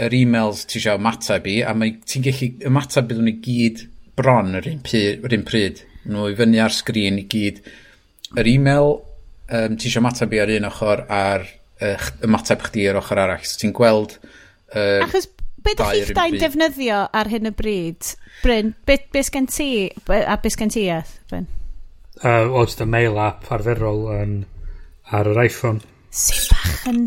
yr 0.00 0.16
e-mails 0.16 0.64
ti 0.64 0.78
eisiau 0.80 1.02
ymateb 1.02 1.50
i, 1.50 1.60
a 1.66 1.74
ti'n 1.74 2.24
gallu 2.24 2.50
ymateb 2.70 3.10
iddyn 3.12 3.26
nhw 3.28 3.38
gyd 3.44 3.84
bron 4.16 4.54
yr 4.56 4.70
un, 4.70 4.82
pryd, 4.86 5.26
yr 5.26 5.36
un 5.36 5.46
pryd 5.50 5.84
nhw 6.08 6.30
i 6.30 6.36
fyny 6.38 6.60
ar 6.62 6.74
sgrin 6.74 7.20
i 7.20 7.26
gyd. 7.30 7.60
Yr 8.38 8.48
e-mail, 8.52 8.94
um, 9.50 9.76
ti 9.76 9.90
eisiau 9.90 10.04
matab 10.06 10.32
i 10.34 10.40
ar 10.42 10.52
un 10.54 10.68
ochr 10.70 11.04
a'r 11.10 11.46
uh, 11.82 12.08
ymateb 12.26 12.64
chdi 12.68 12.86
ar 12.90 13.00
ochr 13.02 13.20
arall. 13.20 13.44
So 13.44 13.60
ti'n 13.62 13.74
gweld... 13.76 14.16
Uh, 14.70 15.00
Achos 15.04 15.28
be 15.60 15.74
da 15.76 15.90
chi'ch 15.92 16.12
dain 16.16 16.36
defnyddio 16.40 17.00
ar 17.16 17.30
hyn 17.30 17.50
y 17.50 17.54
bryd? 17.56 18.12
Bryn, 18.44 18.74
beth 18.88 19.08
be 19.12 19.24
sgen 19.26 19.48
ti, 19.50 19.70
a 20.08 20.36
beth 20.40 20.56
sgen 20.56 20.72
ti 20.72 20.86
eth, 20.92 21.18
Bryn? 21.30 21.48
Uh, 22.20 22.46
oes 22.52 22.74
jyst 22.74 22.84
mail 22.88 23.18
app 23.20 23.48
arferol 23.52 24.06
yn, 24.14 24.38
ar 25.16 25.28
yr 25.30 25.42
iPhone. 25.44 25.82
Sy'n 26.14 26.46
bach 26.52 26.86
yn, 26.90 27.02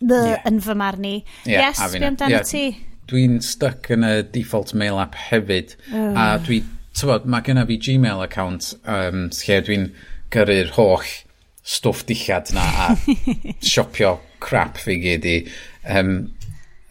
the, 0.00 0.22
yeah. 0.32 0.46
yn 0.48 0.62
fy 0.64 0.76
marn 0.78 1.08
i. 1.08 1.16
Yeah, 1.44 1.68
yes, 1.68 1.82
be 1.92 2.04
amdano 2.06 2.40
yeah. 2.40 2.48
ti? 2.48 2.64
Dwi'n 3.10 3.40
stuck 3.44 3.90
yn 3.92 4.06
y 4.06 4.14
default 4.32 4.72
mail 4.78 5.00
app 5.02 5.18
hefyd, 5.28 5.76
oh. 5.90 6.12
a 6.16 6.26
dwi 6.44 6.62
tywod, 6.98 7.28
mae 7.30 7.44
genna 7.46 7.66
fi 7.68 7.78
Gmail 7.80 8.22
account 8.24 8.72
um, 8.84 9.26
lle 9.42 9.60
dwi'n 9.66 9.88
gyrru'r 10.32 10.74
holl 10.76 11.08
stwff 11.62 12.04
dillad 12.08 12.50
na 12.56 12.68
a 12.88 12.92
siopio 13.72 14.18
crap 14.42 14.80
fi 14.82 14.98
gyd 15.02 15.26
i. 15.28 15.36
Um, 15.88 16.14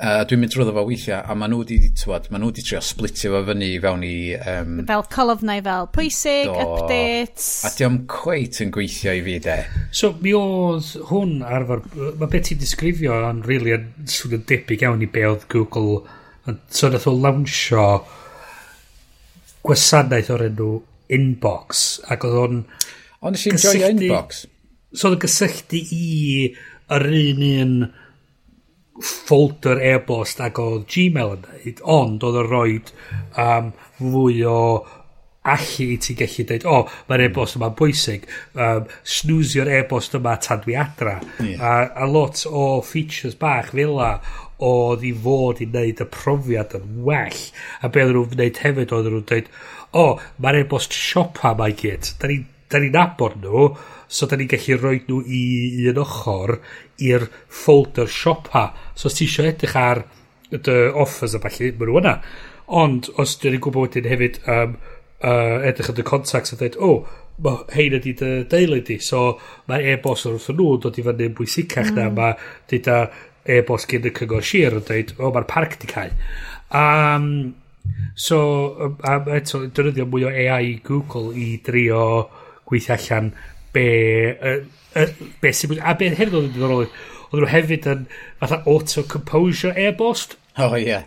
uh, 0.01 0.21
dwi'n 0.27 0.41
mynd 0.41 0.53
drwyddo 0.53 0.73
fo 0.75 0.83
weithiau 0.87 1.19
a 1.19 1.35
maen 1.37 1.51
nhw 1.53 1.61
wedi, 1.61 1.79
tywod, 1.99 2.29
maen 2.31 2.43
nhw 2.43 2.51
wedi 2.51 2.63
trio 2.65 2.79
splitio 2.85 3.33
fo 3.35 3.41
fyny 3.49 3.71
fewn 3.83 4.05
i... 4.07 4.13
Um, 4.53 4.79
fel 4.87 5.03
colofnau 5.13 5.63
fel 5.65 5.89
pwysig, 5.97 6.49
do, 6.49 6.55
updates. 6.63 7.49
A 7.67 7.73
diolch 7.75 8.07
cweit 8.15 8.61
yn 8.63 8.71
gweithio 8.73 9.17
i 9.17 9.25
fi 9.27 9.37
de. 9.43 9.59
So 9.97 10.13
mi 10.23 10.33
oedd 10.37 10.95
hwn 11.11 11.37
arfer, 11.45 11.83
mae 11.93 12.31
beth 12.31 12.49
ti'n 12.49 12.63
disgrifio 12.63 13.19
yn 13.27 13.43
rili 13.47 13.75
really, 13.75 14.09
swnio'n 14.15 14.47
debyg 14.49 14.87
iawn 14.87 15.05
i 15.05 15.11
be 15.11 15.27
oedd 15.27 15.45
Google, 15.51 16.01
so 16.71 16.89
nath 16.89 17.09
o 17.11 17.13
lawnsio 17.13 17.85
gwasanaeth 19.65 20.31
o'r 20.35 20.47
enw 20.49 20.71
Inbox 21.11 21.87
ac 22.13 22.27
oedd 22.27 22.39
o'n 22.45 22.61
Ond 23.21 23.35
nes 23.35 23.47
i'n 23.49 23.59
joio 23.61 23.89
Inbox 23.93 24.45
So 24.91 25.09
oedd 25.09 25.17
yn 25.19 25.25
gysylltu 25.25 25.81
i 25.95 26.05
yr 26.91 27.05
un 27.07 27.43
un 27.47 27.75
folder 29.01 29.79
e-bost 29.91 30.41
ac 30.43 30.59
oedd 30.61 30.87
Gmail 30.91 31.37
yn 31.37 31.45
dweud 31.45 31.85
ond 31.95 32.25
oedd 32.27 32.41
yn 32.41 32.49
rhoi 32.49 32.73
um, 33.39 33.71
fwy 33.99 34.41
o 34.47 34.57
allu 35.51 35.87
i 35.95 35.97
ti 36.01 36.13
gallu 36.17 36.45
dweud 36.45 36.67
o, 36.69 36.75
oh, 36.81 36.97
mae'r 37.09 37.25
e-bost 37.25 37.57
yma'n 37.57 37.73
bwysig 37.77 38.27
um, 38.53 38.85
snwzio'r 39.15 39.71
e-bost 39.79 40.17
yma 40.19 40.35
tan 40.43 40.61
dwi 40.65 40.77
adra 40.77 41.15
yeah. 41.41 41.57
a, 41.57 42.03
a 42.03 42.09
lot 42.09 42.43
o 42.45 42.65
features 42.85 43.37
bach 43.39 43.71
fel 43.73 43.97
oedd 44.65 45.03
i 45.07 45.11
fod 45.23 45.61
i 45.63 45.67
wneud 45.69 46.03
y 46.03 46.07
profiad 46.13 46.75
yn 46.77 47.01
well 47.07 47.39
a 47.81 47.89
be 47.89 48.03
oedd 48.05 48.13
nhw'n 48.15 48.35
wneud 48.35 48.61
hefyd 48.65 48.93
oedd 48.95 49.09
nhw'n 49.09 49.27
dweud 49.31 49.49
o, 49.91 50.03
oh, 50.03 50.21
mae'r 50.39 50.61
e-bost 50.61 50.95
siopa 50.95 51.51
mae 51.59 51.75
gyd. 51.77 52.13
Da 52.21 52.29
ni'n 52.31 52.45
ni 52.79 52.91
nabod 52.93 53.35
nhw 53.41 53.65
so 54.11 54.27
da 54.27 54.37
ni'n 54.39 54.51
gallu 54.51 54.77
rhoi 54.77 55.01
nhw 55.07 55.19
i 55.27 55.41
un 55.91 55.99
ochr 56.03 56.57
i'r 57.03 57.27
folder 57.63 58.07
siopa. 58.11 58.69
So 58.95 59.09
os 59.11 59.17
ti 59.17 59.27
eisiau 59.27 59.49
edrych 59.51 59.75
ar 59.79 60.05
y 60.51 60.77
offers 61.03 61.35
a 61.35 61.43
falle 61.43 61.73
mae 61.73 61.89
nhw 61.89 61.99
yna. 62.03 62.15
Ond 62.81 63.11
os 63.19 63.35
dyn 63.41 63.55
ni'n 63.55 63.63
gwybod 63.65 63.89
wedyn 63.89 64.11
hefyd 64.11 64.39
um, 64.47 64.77
uh, 65.23 65.57
edrych 65.67 65.91
yn 65.91 66.03
y 66.03 66.07
contacts 66.07 66.55
a 66.55 66.59
dweud 66.59 66.77
o 66.79 66.93
oh, 66.93 67.17
mae 67.41 67.65
hein 67.73 67.95
ydi 67.97 68.13
dy 68.19 68.31
deulu 68.49 68.81
di 68.85 68.99
so 69.01 69.21
mae 69.69 69.93
e-bost 69.93 70.27
o'r 70.29 70.37
wrth 70.37 70.51
nhw 70.53 70.75
dod 70.83 70.99
i 70.99 71.05
fyny 71.05 71.27
yn 71.29 71.35
bwysicach 71.37 71.89
mm. 71.89 71.97
na 71.97 72.09
mae 72.13 72.35
dyda 72.69 72.97
e-bost 73.45 73.89
gen 73.89 74.07
y 74.07 74.13
cyngor 74.15 74.45
sir 74.45 74.77
yn 74.77 74.85
dweud, 74.87 75.15
o, 75.19 75.31
mae'r 75.33 75.47
parc 75.49 75.77
di 75.81 75.89
cael. 75.89 76.13
Um, 76.71 77.55
so, 78.15 78.41
um, 78.99 79.31
eto, 79.35 79.65
dynyddio 79.67 80.07
mwy 80.09 80.27
o 80.27 80.33
AI 80.33 80.75
Google 80.85 81.33
i 81.37 81.55
drio 81.65 82.03
gweithio 82.69 82.97
allan 82.97 83.31
be, 83.73 83.87
uh, 84.35 84.59
uh, 84.99 85.07
be 85.41 85.53
sy'n 85.55 85.79
A 85.79 85.95
be 85.97 86.11
hefyd 86.11 86.35
oedd 86.35 86.49
yn 86.49 86.53
ddiddorol, 86.53 86.85
oedd 87.31 87.41
nhw 87.41 87.51
hefyd 87.51 87.89
yn 87.91 88.05
fatha 88.41 88.61
auto-composure 88.69 89.73
e-bost. 89.87 90.37
Oh, 90.59 90.75
ie. 90.75 90.89
yeah. 90.89 91.03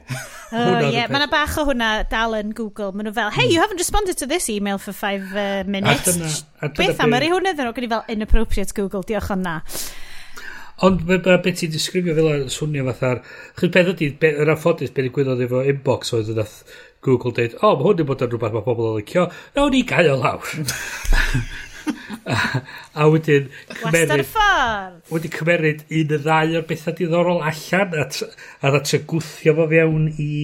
oh, 0.53 0.80
yeah. 0.89 1.05
Mae 1.12 1.20
yna 1.20 1.28
bach 1.28 1.59
o 1.61 1.66
hwnna 1.68 1.91
dal 2.09 2.37
yn 2.39 2.55
Google. 2.57 2.95
Mae 2.97 3.05
nhw 3.07 3.12
fel, 3.16 3.32
hey, 3.37 3.51
you 3.53 3.61
haven't 3.61 3.82
responded 3.82 4.16
to 4.20 4.26
this 4.26 4.49
email 4.49 4.80
for 4.80 4.97
five 4.97 5.28
uh, 5.37 5.62
minutes. 5.68 6.09
A 6.09 6.16
dyna, 6.16 6.30
a 6.32 6.70
dyna 6.70 6.78
Beth 6.80 7.05
am 7.05 7.16
yr 7.18 7.28
i 7.28 7.30
hwnna 7.35 7.53
ddyn 7.53 7.68
nhw? 7.68 7.76
Gwni 7.76 7.93
fel 7.93 8.16
inappropriate 8.16 8.76
Google, 8.76 9.05
diolch 9.05 9.30
o'na. 9.37 9.61
Ond 10.83 11.05
mae 11.07 11.20
ma, 11.22 11.37
beth 11.39 11.61
ti'n 11.61 11.70
disgrifio 11.70 12.16
fel 12.16 12.31
o'n 12.33 12.49
swnio 12.51 12.87
fatha'r... 12.89 13.20
Chyd 13.61 13.75
beth 13.77 13.93
ydy, 13.93 14.09
be, 14.18 14.33
yr 14.43 14.51
anffodus 14.57 14.91
beth 14.95 15.12
gwynodd 15.14 15.45
efo 15.45 15.62
inbox 15.70 16.11
oedd 16.16 16.33
yn 16.35 16.41
ath 16.43 16.57
Google 17.05 17.35
dweud, 17.37 17.55
o, 17.61 17.68
oh, 17.68 17.77
mae 17.77 17.85
hwn 17.85 17.93
wedi 17.93 18.09
bod 18.09 18.25
yn 18.25 18.33
rhywbeth 18.33 18.57
mae 18.57 18.66
pobl 18.66 18.89
yn 18.89 18.99
licio, 18.99 19.29
nawn 19.55 19.70
ni 19.75 19.85
gael 19.87 20.11
o 20.14 20.16
lawr. 20.18 20.51
a, 22.99 23.07
wedyn 23.12 23.47
cymeryd... 23.70 24.35
Wedyn 25.12 25.37
cymeryd 25.37 25.87
un 25.87 26.16
y 26.16 26.20
ddau 26.27 26.59
o'r 26.59 26.66
bethau 26.72 26.99
diddorol 26.99 27.45
allan 27.45 27.97
a, 28.01 28.09
a 28.09 28.75
ddatio 28.75 29.03
gwthio 29.14 29.57
fo 29.61 29.70
fewn 29.70 30.11
i, 30.16 30.35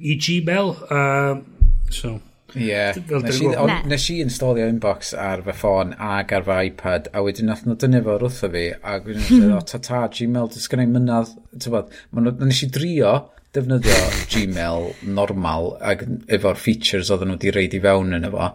i 0.00 0.18
Gmail. 0.26 0.74
Um, 0.90 1.46
so... 1.92 2.18
Ie. 2.54 2.68
Yeah. 2.68 3.82
Nes 3.88 4.06
i 4.12 4.18
installio 4.24 4.66
inbox 4.68 5.12
ar 5.18 5.44
fy 5.46 5.54
ffôn 5.56 5.94
ag 5.96 6.32
ar 6.36 6.46
fy 6.46 6.58
iPad, 6.68 7.08
a 7.14 7.22
wedyn 7.24 7.48
nath 7.50 7.64
nhw 7.66 7.76
dynnu 7.80 8.02
fo 8.06 8.16
wrtho 8.18 8.50
fi, 8.52 8.64
a 8.76 8.98
wedyn 9.00 9.24
dweud, 9.28 9.54
o 9.56 9.80
ta 9.88 10.02
Gmail, 10.12 10.50
dys 10.52 10.68
gen 10.72 10.84
i 10.84 10.88
mynydd, 10.90 11.32
tybod, 11.64 11.94
nes 12.18 12.62
i 12.66 12.68
drio 12.72 13.14
defnyddio 13.52 13.96
Gmail 14.32 14.92
normal 15.18 15.74
ag 15.84 16.04
efo'r 16.32 16.60
features 16.60 17.12
oedden 17.12 17.32
nhw 17.32 17.38
wedi 17.38 17.54
reid 17.56 17.76
i 17.76 17.82
fewn 17.84 18.16
yn 18.18 18.28
efo, 18.28 18.52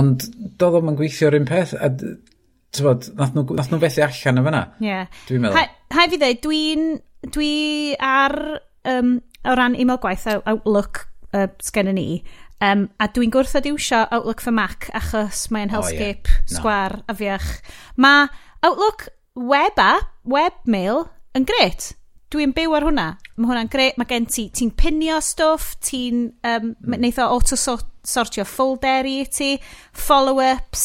ond 0.00 0.26
doedd 0.60 0.80
o'n 0.80 0.98
gweithio'r 0.98 1.38
un 1.40 1.48
peth, 1.48 1.74
a 1.74 1.90
tybod, 2.76 3.10
nath 3.18 3.34
nhw, 3.36 3.46
nath 3.58 3.70
nhw 3.72 3.80
fethu 3.82 4.06
allan 4.06 4.42
yn 4.42 4.50
fyna. 4.50 4.64
Ie. 4.78 4.90
Yeah. 4.90 5.22
Dwi'n 5.28 5.46
meddwl. 5.46 5.70
Hai 5.90 6.06
fi 6.10 6.20
dweud, 6.22 6.42
dwi'n, 6.44 6.84
dwi 7.34 7.54
ar, 8.10 8.36
um, 8.90 9.16
o 9.42 9.56
ran 9.58 9.78
email 9.78 9.98
gwaith, 10.02 10.28
Outlook 10.38 11.04
uh, 11.34 11.48
sgennyn 11.64 11.98
ni, 11.98 12.22
Um, 12.60 12.88
a 13.00 13.06
dwi'n 13.08 13.32
gwrthod 13.32 13.64
iwsio 13.70 14.02
Outlook 14.12 14.42
for 14.44 14.52
Mac 14.52 14.90
achos 14.96 15.46
mae'n 15.54 15.72
hellscape, 15.72 16.28
oh, 16.28 16.34
yeah. 16.34 16.42
no. 16.44 16.56
sgwar 16.58 16.96
a 17.08 17.16
fiach. 17.16 17.48
Mae 17.96 18.28
Outlook 18.66 19.08
web 19.34 19.80
a, 19.80 19.94
webmail, 20.28 21.06
yn 21.36 21.46
gret. 21.48 21.94
Dwi'n 22.30 22.52
byw 22.54 22.76
ar 22.76 22.86
hwnna. 22.86 23.06
Mae 23.40 23.48
hwnna'n 23.48 23.70
gret. 23.72 23.96
Mae 23.98 24.08
gen 24.10 24.28
ti, 24.30 24.48
ti'n 24.54 24.74
pinio 24.78 25.18
stwff, 25.24 25.72
ti'n 25.82 26.26
um, 26.46 26.74
mm. 26.74 26.98
neith 27.02 27.18
o 27.18 27.30
auto-sortio 27.32 28.44
folder 28.46 29.08
i 29.08 29.22
ti, 29.32 29.54
follow-ups, 29.96 30.84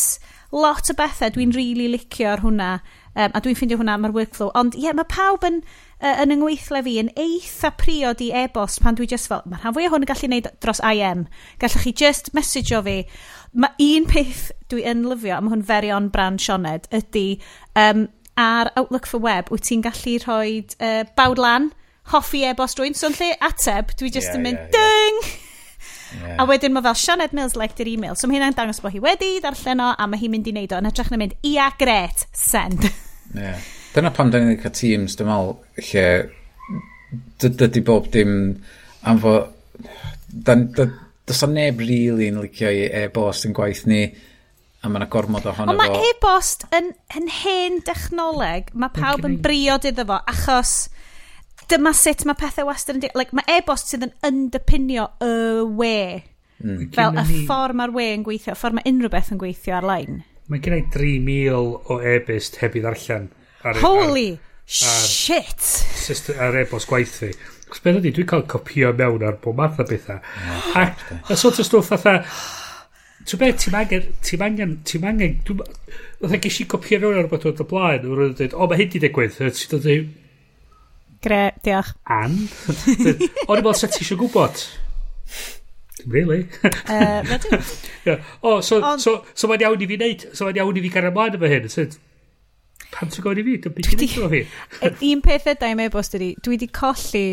lot 0.56 0.90
o 0.90 0.96
bethau 0.98 1.34
dwi'n 1.36 1.54
really 1.58 1.90
licio 1.92 2.32
ar 2.32 2.46
hwnna. 2.46 2.72
Um, 3.16 3.36
a 3.36 3.44
dwi'n 3.44 3.60
ffeindio 3.60 3.82
hwnna, 3.82 4.00
mae'r 4.00 4.16
workflow. 4.16 4.54
Ond 4.58 4.80
ie, 4.80 4.88
yeah, 4.88 4.96
mae 4.98 5.08
pawb 5.12 5.46
yn 5.48 5.62
uh, 6.06 6.22
yn 6.24 6.34
yngweithle 6.36 6.82
fi 6.86 6.96
yn 7.02 7.12
eitha 7.20 7.72
priod 7.80 8.22
i 8.24 8.32
e-bost 8.44 8.82
pan 8.84 8.98
dwi 8.98 9.08
just 9.10 9.30
fel, 9.32 9.44
mae'r 9.50 9.64
rhan 9.64 9.76
fwy 9.76 9.88
o 9.88 9.94
hwn 9.94 10.06
yn 10.06 10.12
gallu 10.12 10.30
neud 10.32 10.50
dros 10.64 10.82
IM. 10.86 11.26
Gallwch 11.62 11.86
chi 11.86 11.96
just 12.06 12.34
message 12.38 12.76
o 12.76 12.82
fi. 12.86 13.00
Mae 13.56 13.88
un 13.96 14.10
peth 14.12 14.50
dwi 14.72 14.84
yn 14.92 15.06
lyfio, 15.10 15.40
am 15.40 15.50
hwn 15.54 15.64
very 15.66 15.94
on 15.94 16.12
brand 16.14 16.44
Sioned, 16.44 16.90
ydy 16.94 17.40
um, 17.80 18.08
ar 18.38 18.72
Outlook 18.76 19.10
for 19.10 19.24
Web, 19.24 19.50
wyt 19.54 19.66
ti'n 19.70 19.86
gallu 19.86 20.20
rhoi 20.26 20.60
uh, 20.78 21.02
bawd 21.18 21.42
lan, 21.42 21.72
hoffi 22.14 22.44
e-bost 22.46 22.80
rwy'n, 22.80 22.98
so'n 22.98 23.16
lle 23.18 23.32
ateb, 23.48 23.96
dwi 23.98 24.12
just 24.12 24.30
yeah, 24.30 24.38
yn 24.38 24.46
mynd, 24.46 24.62
yeah, 24.62 24.76
dyng! 24.76 25.20
Yeah. 25.24 25.42
Yeah. 26.16 26.36
A 26.40 26.46
wedyn 26.48 26.72
mae 26.72 26.86
fel 26.86 26.96
Sianed 26.96 27.34
Mills 27.36 27.58
liked 27.60 27.82
yr 27.84 27.90
email. 27.92 28.16
So 28.16 28.30
mae 28.30 28.38
hynna'n 28.38 28.56
dangos 28.56 28.80
bod 28.80 28.94
hi 28.96 29.02
wedi 29.04 29.34
darllen 29.44 29.82
o 29.84 29.90
a 30.00 30.06
mae 30.08 30.22
hi'n 30.22 30.32
mynd 30.32 30.48
i 30.48 30.54
wneud 30.54 30.72
o 30.72 30.80
yn 30.80 30.88
hytrach 30.88 31.10
na 31.12 31.20
mynd, 31.20 31.34
ia, 31.44 31.66
gret, 31.80 32.28
send. 32.32 32.88
Yeah. 33.34 33.60
Dyna 33.96 34.12
pam 34.12 34.32
da 34.32 34.42
ni'n 34.44 34.60
cael 34.60 34.76
teams, 34.76 35.16
dwi'n 35.16 35.30
meddwl, 35.32 35.54
lle 35.90 36.06
dydy 37.40 37.84
bob 37.86 38.10
dim 38.14 38.32
am 39.08 39.22
fo... 39.24 39.36
Does 40.46 41.42
o 41.42 41.48
neb 41.48 41.80
rili 41.80 42.10
really 42.10 42.28
yn 42.30 42.42
licio 42.44 42.70
i 42.70 42.84
e-bost 43.04 43.48
yn 43.48 43.54
gwaith 43.56 43.86
ni 43.90 44.02
a 44.06 44.90
mae 44.90 45.00
yna 45.00 45.08
gormod 45.10 45.48
ohono 45.48 45.72
fo. 45.72 45.74
Ond 45.74 45.80
mae 45.80 46.10
e-bost 46.12 46.68
yn, 46.76 46.92
yn 47.18 47.32
hen 47.40 47.80
dechnoleg, 47.88 48.70
mae 48.78 48.94
pawb 48.94 49.26
yn 49.26 49.40
briod 49.42 49.88
iddo 49.90 50.06
fo 50.12 50.20
achos 50.30 50.76
dyma 51.72 51.96
sut 51.98 52.26
mae 52.30 52.38
pethau 52.38 52.68
wastad 52.70 53.00
yn... 53.00 53.08
Like, 53.18 53.34
mae 53.38 53.58
e-bost 53.58 53.90
sydd 53.90 54.06
yn 54.10 54.14
underpinio 54.28 55.08
y 55.24 55.32
we. 55.80 55.96
Mm. 56.62 56.92
Fel 56.96 57.18
y 57.18 57.26
ffordd 57.48 57.80
mae'r 57.80 57.96
we 57.96 58.12
yn 58.14 58.28
gweithio, 58.28 58.54
y 58.54 58.60
ffordd 58.60 58.78
mae 58.78 58.92
unrhyw 58.92 59.12
beth 59.16 59.32
yn 59.34 59.42
gweithio 59.42 59.80
ar-lein. 59.80 60.22
Mae 60.52 60.62
gen 60.62 60.78
i 60.78 60.84
3,000 60.94 61.90
o 61.90 62.00
e-bost 62.14 62.62
heb 62.62 62.78
i 62.78 62.84
ddarllen. 62.86 63.32
Ar, 63.66 63.80
Holy 63.82 64.34
ar, 64.34 65.06
shit! 65.10 65.62
System, 66.06 66.38
ar 66.38 66.54
e-bost 66.60 66.86
gwaith 66.86 67.16
fi. 67.18 67.32
Cos 67.66 67.82
beth 67.82 67.98
ydy, 67.98 68.12
dwi'n 68.14 68.28
cael 68.30 68.44
copio 68.52 68.92
mewn 68.94 69.26
ar 69.26 69.40
bob 69.42 69.58
math 69.58 69.80
o 69.82 69.86
bethau. 69.90 70.20
a, 70.78 70.84
a 71.34 71.38
sort 71.38 71.58
of 71.58 71.66
stwff 71.66 71.90
fatha... 71.96 72.20
Ti'n 73.26 73.42
beth, 73.42 73.58
ti'n 73.64 73.78
angen, 73.80 74.12
ti'n 74.22 74.46
angen, 74.46 74.78
ti'n 74.86 75.10
angen, 75.10 75.40
dwi'n... 75.48 76.38
ges 76.44 76.62
i 76.62 76.68
copio 76.70 77.02
mewn 77.02 77.18
ar 77.18 77.26
rhywbeth 77.26 77.50
o'r 77.50 77.70
blaen, 77.72 78.06
o'r 78.06 78.24
dweud, 78.38 78.54
o, 78.54 78.70
mae 78.70 78.84
hyn 78.84 78.94
di 78.94 79.02
digwydd, 79.02 79.42
ti'n 79.42 79.82
dweud... 79.82 80.16
Gre, 81.26 81.44
diolch. 81.66 81.96
An? 82.14 82.38
O'n 83.50 83.58
i'n 83.58 83.66
meddwl 83.66 83.80
sa 83.82 83.90
ti 83.90 84.06
eisiau 84.06 84.22
gwybod? 84.22 84.68
Really? 86.06 86.44
uh, 86.86 87.26
yeah. 88.06 88.22
O, 88.44 88.60
oh, 88.60 88.62
so, 88.62 88.78
on... 88.78 89.02
so, 89.02 89.24
so, 89.24 89.34
so 89.34 89.50
mae'n 89.50 89.66
iawn 89.66 89.82
i 89.82 89.90
fi 89.90 89.98
wneud, 89.98 90.28
so 90.38 90.46
mae'n 90.46 90.62
iawn 90.62 90.78
i 90.78 90.86
fi 90.86 90.94
gario 90.94 91.10
ymlaen 91.10 91.40
efo 91.40 91.50
hyn. 91.50 91.66
So, 91.74 91.88
pan 92.96 93.12
ti'n 93.12 93.26
gofyn 93.26 93.42
i 93.42 93.46
fi? 93.48 93.58
Dwi'n 93.66 93.76
byd 93.76 94.06
i'n 94.06 94.32
fi. 94.32 94.46
Un 95.12 95.26
peth 95.26 95.50
yda 95.52 95.70
i'n 95.72 95.84
e-bost 95.86 96.18
ydi, 96.20 96.34
dwi 96.42 96.58
wedi 96.58 96.72
colli... 96.74 97.28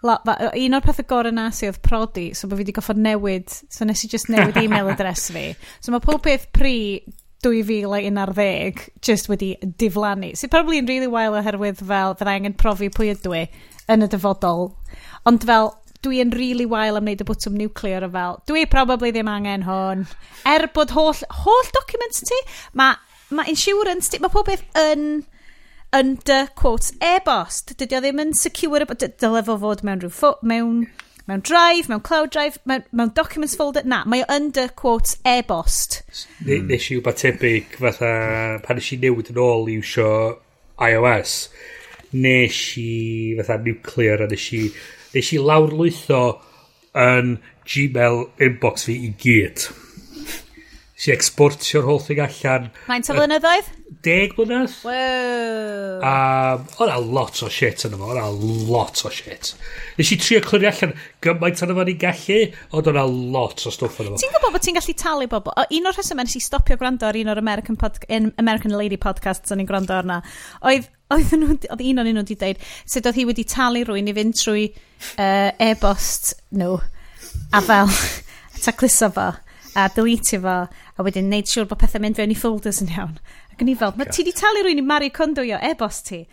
La, 0.00 0.14
ba, 0.24 0.32
un 0.56 0.72
o'r 0.78 0.80
pethau 0.80 1.04
gorau 1.04 1.34
na 1.36 1.50
sydd 1.52 1.74
oedd 1.74 1.80
prodi, 1.84 2.30
so 2.32 2.48
bod 2.48 2.56
fi 2.56 2.64
wedi 2.64 2.72
goffod 2.72 3.00
newid, 3.04 3.52
so 3.68 3.84
nes 3.84 4.00
i 4.06 4.08
just 4.08 4.30
newid 4.32 4.56
e-mail 4.56 4.88
adres 4.94 5.26
fi. 5.34 5.50
So 5.84 5.92
mae 5.92 6.00
pob 6.00 6.22
peth 6.24 6.46
pri 6.56 7.02
2011 7.44 8.88
just 9.04 9.28
wedi 9.28 9.50
diflannu. 9.60 10.32
Sydd 10.32 10.48
so, 10.48 10.52
probably 10.54 10.80
yn 10.80 10.88
really 10.88 11.10
wael 11.10 11.36
oherwydd 11.36 11.84
fel 11.84 12.16
fydda 12.16 12.36
angen 12.38 12.56
profi 12.56 12.88
pwy 12.92 13.12
ydw 13.12 13.36
i 13.42 13.44
yn 13.92 14.06
y 14.06 14.08
dyfodol. 14.08 14.70
Ond 15.28 15.44
fel, 15.48 15.72
dwi 16.04 16.22
yn 16.24 16.32
really 16.32 16.64
wael 16.68 16.96
am 16.96 17.04
wneud 17.04 17.20
y 17.20 17.28
bwtwm 17.28 17.56
nuclear 17.60 18.04
o 18.06 18.10
fel, 18.12 18.40
dwi 18.48 18.64
probably 18.72 19.12
ddim 19.12 19.28
angen 19.28 19.68
hwn. 19.68 20.06
Er 20.48 20.68
bod 20.72 20.96
holl, 20.96 21.16
holl 21.42 21.72
documents 21.76 22.24
ti, 22.28 22.40
mae 22.72 22.96
mae 23.34 23.52
insurance, 23.52 24.18
mae 24.20 24.32
pob 24.32 24.48
beth 24.48 24.64
yn 24.78 25.22
under 25.92 26.46
quotes 26.54 26.92
e-bost. 27.02 27.74
Dydy 27.78 27.98
o 27.98 28.02
ddim 28.02 28.22
yn 28.22 28.34
secure, 28.38 28.86
dylai 28.86 29.44
fo 29.46 29.56
fod 29.60 29.82
mewn 29.86 30.02
rhyw 30.04 30.34
mewn, 30.46 30.84
mewn 31.30 31.42
drive, 31.46 31.90
mewn 31.90 32.04
cloud 32.06 32.30
drive, 32.34 32.60
mewn, 32.68 32.84
mewn 32.92 33.12
documents 33.16 33.56
folder. 33.58 33.84
Na, 33.84 34.02
mae 34.06 34.24
o 34.24 34.28
under 34.34 34.68
quotes 34.68 35.18
e-bost. 35.26 36.00
Mm. 36.44 36.70
Nes 36.70 36.90
i 36.90 37.00
wbeth 37.00 37.20
tebyg 37.24 37.76
fatha 37.80 38.14
pan 38.64 38.80
nes 38.80 38.92
i 38.94 39.00
newid 39.02 39.32
yn 39.34 39.42
ôl 39.42 39.70
i 39.72 39.80
wsio 39.82 40.10
iOS. 40.90 41.36
Nes 42.16 42.62
i 42.80 42.90
fatha 43.40 43.60
nuclear 43.62 44.24
a 44.24 44.30
nes 44.30 44.48
i, 44.56 44.64
nes 45.14 45.34
i 45.34 45.42
lawr 45.42 45.74
lwytho 45.74 46.24
yn 46.98 47.36
Gmail 47.70 48.24
inbox 48.42 48.88
fi 48.88 48.96
i 49.06 49.12
gyd 49.20 49.68
si 51.00 51.12
exportio'r 51.14 51.86
holl 51.88 52.00
thing 52.04 52.20
allan. 52.20 52.68
Mae'n 52.90 53.04
ta 53.06 53.14
flynyddoedd? 53.16 53.68
Deg 54.04 54.34
blynedd. 54.36 54.74
Wow. 54.84 56.02
Um, 56.04 56.66
o'na 56.84 56.98
lot 57.00 57.40
o 57.44 57.48
shit 57.52 57.86
yn 57.88 57.96
yma, 57.96 58.10
o'na 58.12 58.26
lot 58.68 59.00
o 59.08 59.12
shit. 59.12 59.54
Nes 59.96 60.12
i 60.12 60.18
trio 60.20 60.42
clynu 60.44 60.68
allan 60.68 60.94
gymaint 61.24 61.64
yn 61.64 61.74
yma 61.74 61.86
ni'n 61.88 61.98
gallu, 62.04 62.38
ond 62.76 62.92
o'na 62.92 63.06
lot 63.08 63.64
o 63.64 63.72
stwff 63.72 64.02
yn 64.04 64.12
yma. 64.12 64.20
Ti'n 64.20 64.34
gwybod 64.36 64.56
bod 64.58 64.66
ti'n 64.68 64.76
gallu 64.76 64.96
talu 65.00 65.32
bobl? 65.32 65.56
O, 65.56 65.66
un 65.80 65.88
o'r 65.88 65.96
rheswm 65.96 66.20
nes 66.20 66.36
i 66.36 66.44
stopio 66.44 66.76
gwrando 66.80 67.08
ar 67.08 67.20
un 67.22 67.32
o'r 67.32 67.40
American, 67.40 67.80
pod, 67.80 68.00
American 68.12 68.76
Lady 68.76 69.00
podcasts 69.00 69.52
o'n 69.54 69.64
i'n 69.64 69.72
gwrando 69.72 69.96
arna, 69.96 70.20
oedd 70.68 70.88
oedd, 71.10 71.32
nhw, 71.34 71.56
oedd 71.72 71.80
un 71.82 72.04
o'n 72.04 72.12
nhw 72.12 72.22
wedi 72.22 72.36
dweud 72.38 72.60
sut 72.84 73.08
oedd 73.08 73.16
hi 73.18 73.24
wedi 73.26 73.42
talu 73.48 73.82
rwy'n 73.88 74.12
i 74.12 74.14
fynd 74.14 74.36
trwy 74.38 74.68
uh, 74.70 75.48
e-bost 75.58 76.36
nhw 76.54 76.76
no. 76.76 76.82
a 77.50 77.62
fel 77.66 77.90
tacluso 78.64 79.08
fo 79.16 79.32
a 79.78 79.88
deletio 79.94 80.40
fo 80.44 80.56
a 80.66 81.06
wedyn 81.06 81.30
neud 81.30 81.48
siŵr 81.50 81.68
bod 81.70 81.80
pethau 81.82 82.02
mynd 82.02 82.18
fewn 82.18 82.34
i 82.34 82.38
folders 82.38 82.82
yn 82.84 82.92
iawn. 82.94 83.16
Ac 83.54 83.64
yn 83.64 83.72
i 83.72 83.78
fel, 83.78 83.94
mae 83.96 84.10
ti 84.10 84.26
di 84.26 84.34
talu 84.36 84.64
rwy'n 84.64 84.82
i 84.82 84.86
Mari 84.86 85.10
Condo 85.14 85.44
i 85.46 85.54
o 85.56 85.60
e-bost 85.70 86.08
ti? 86.10 86.24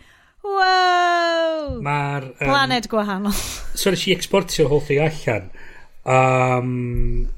Wow! 0.44 1.78
Mae'r... 1.84 2.30
Um, 2.38 2.44
Planed 2.46 2.88
gwahanol. 2.90 3.34
So 3.74 3.90
nes 3.92 4.06
i 4.08 4.14
exportio 4.14 4.68
holl 4.70 4.94
i 4.94 5.00
allan 5.02 5.50
um, 6.08 7.28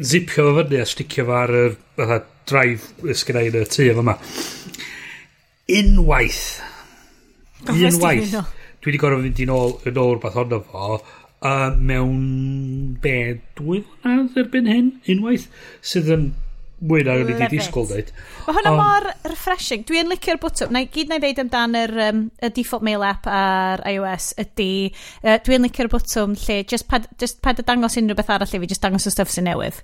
zipio 0.00 0.50
fo 0.50 0.62
fyny 0.62 0.80
a 0.80 0.86
sticio 0.88 1.26
fo 1.28 1.36
ar 1.38 1.54
y 1.54 1.66
fatha 1.98 2.20
drive 2.50 3.14
sgynna 3.14 3.44
i'n 3.46 3.60
y 3.60 3.66
tŷ 3.68 3.90
efo 3.92 4.06
ma 4.06 4.16
unwaith. 5.80 6.42
Unwaith. 7.70 8.34
dwi 8.80 8.94
wedi 8.94 9.00
gorfod 9.02 9.26
fynd 9.26 9.42
i 9.44 9.46
nôl 9.48 9.74
yn 9.86 9.98
ôl 10.00 10.14
rhywbeth 10.14 10.38
honno 10.40 10.62
fo 10.64 10.94
uh, 11.40 11.72
mewn 11.76 12.20
be, 13.02 13.16
dwy 13.58 13.82
flynedd 13.88 14.38
erbyn 14.40 14.70
hyn, 14.70 14.94
unwaith, 15.10 15.48
sydd 15.84 16.12
yn 16.14 16.30
mwy 16.80 17.02
na 17.04 17.14
o'n 17.18 17.28
i 17.28 17.34
wedi 17.34 17.48
disgwyl 17.52 17.88
dweud. 17.90 18.10
Mae 18.46 18.56
hwnna 18.56 18.70
um, 18.72 18.78
mor 18.80 19.06
refreshing. 19.28 19.82
Dwi'n 19.88 20.08
licio'r 20.08 20.40
bwtwm. 20.40 20.72
Na, 20.72 20.82
gyd 20.88 21.10
na 21.10 21.18
i 21.18 21.22
ddeud 21.22 21.42
amdan 21.42 21.76
yr 21.76 21.92
um, 22.06 22.22
y 22.40 22.50
default 22.56 22.86
mail 22.86 23.04
app 23.04 23.28
ar 23.28 23.82
iOS 23.90 24.30
ydy, 24.40 24.70
uh, 25.24 25.36
dwi'n 25.44 25.66
licio'r 25.66 25.90
bwtwm 25.92 26.38
lle 26.46 26.60
just 26.70 26.88
pad, 26.88 27.08
just 27.20 27.42
pad 27.44 27.60
y 27.60 27.66
dangos 27.68 27.98
unrhyw 28.00 28.16
beth 28.16 28.32
arall 28.32 28.56
i 28.56 28.62
fi, 28.62 28.70
just 28.72 28.84
dangos 28.84 29.08
y 29.08 29.12
stuff 29.12 29.32
sy'n 29.34 29.48
newydd. 29.50 29.82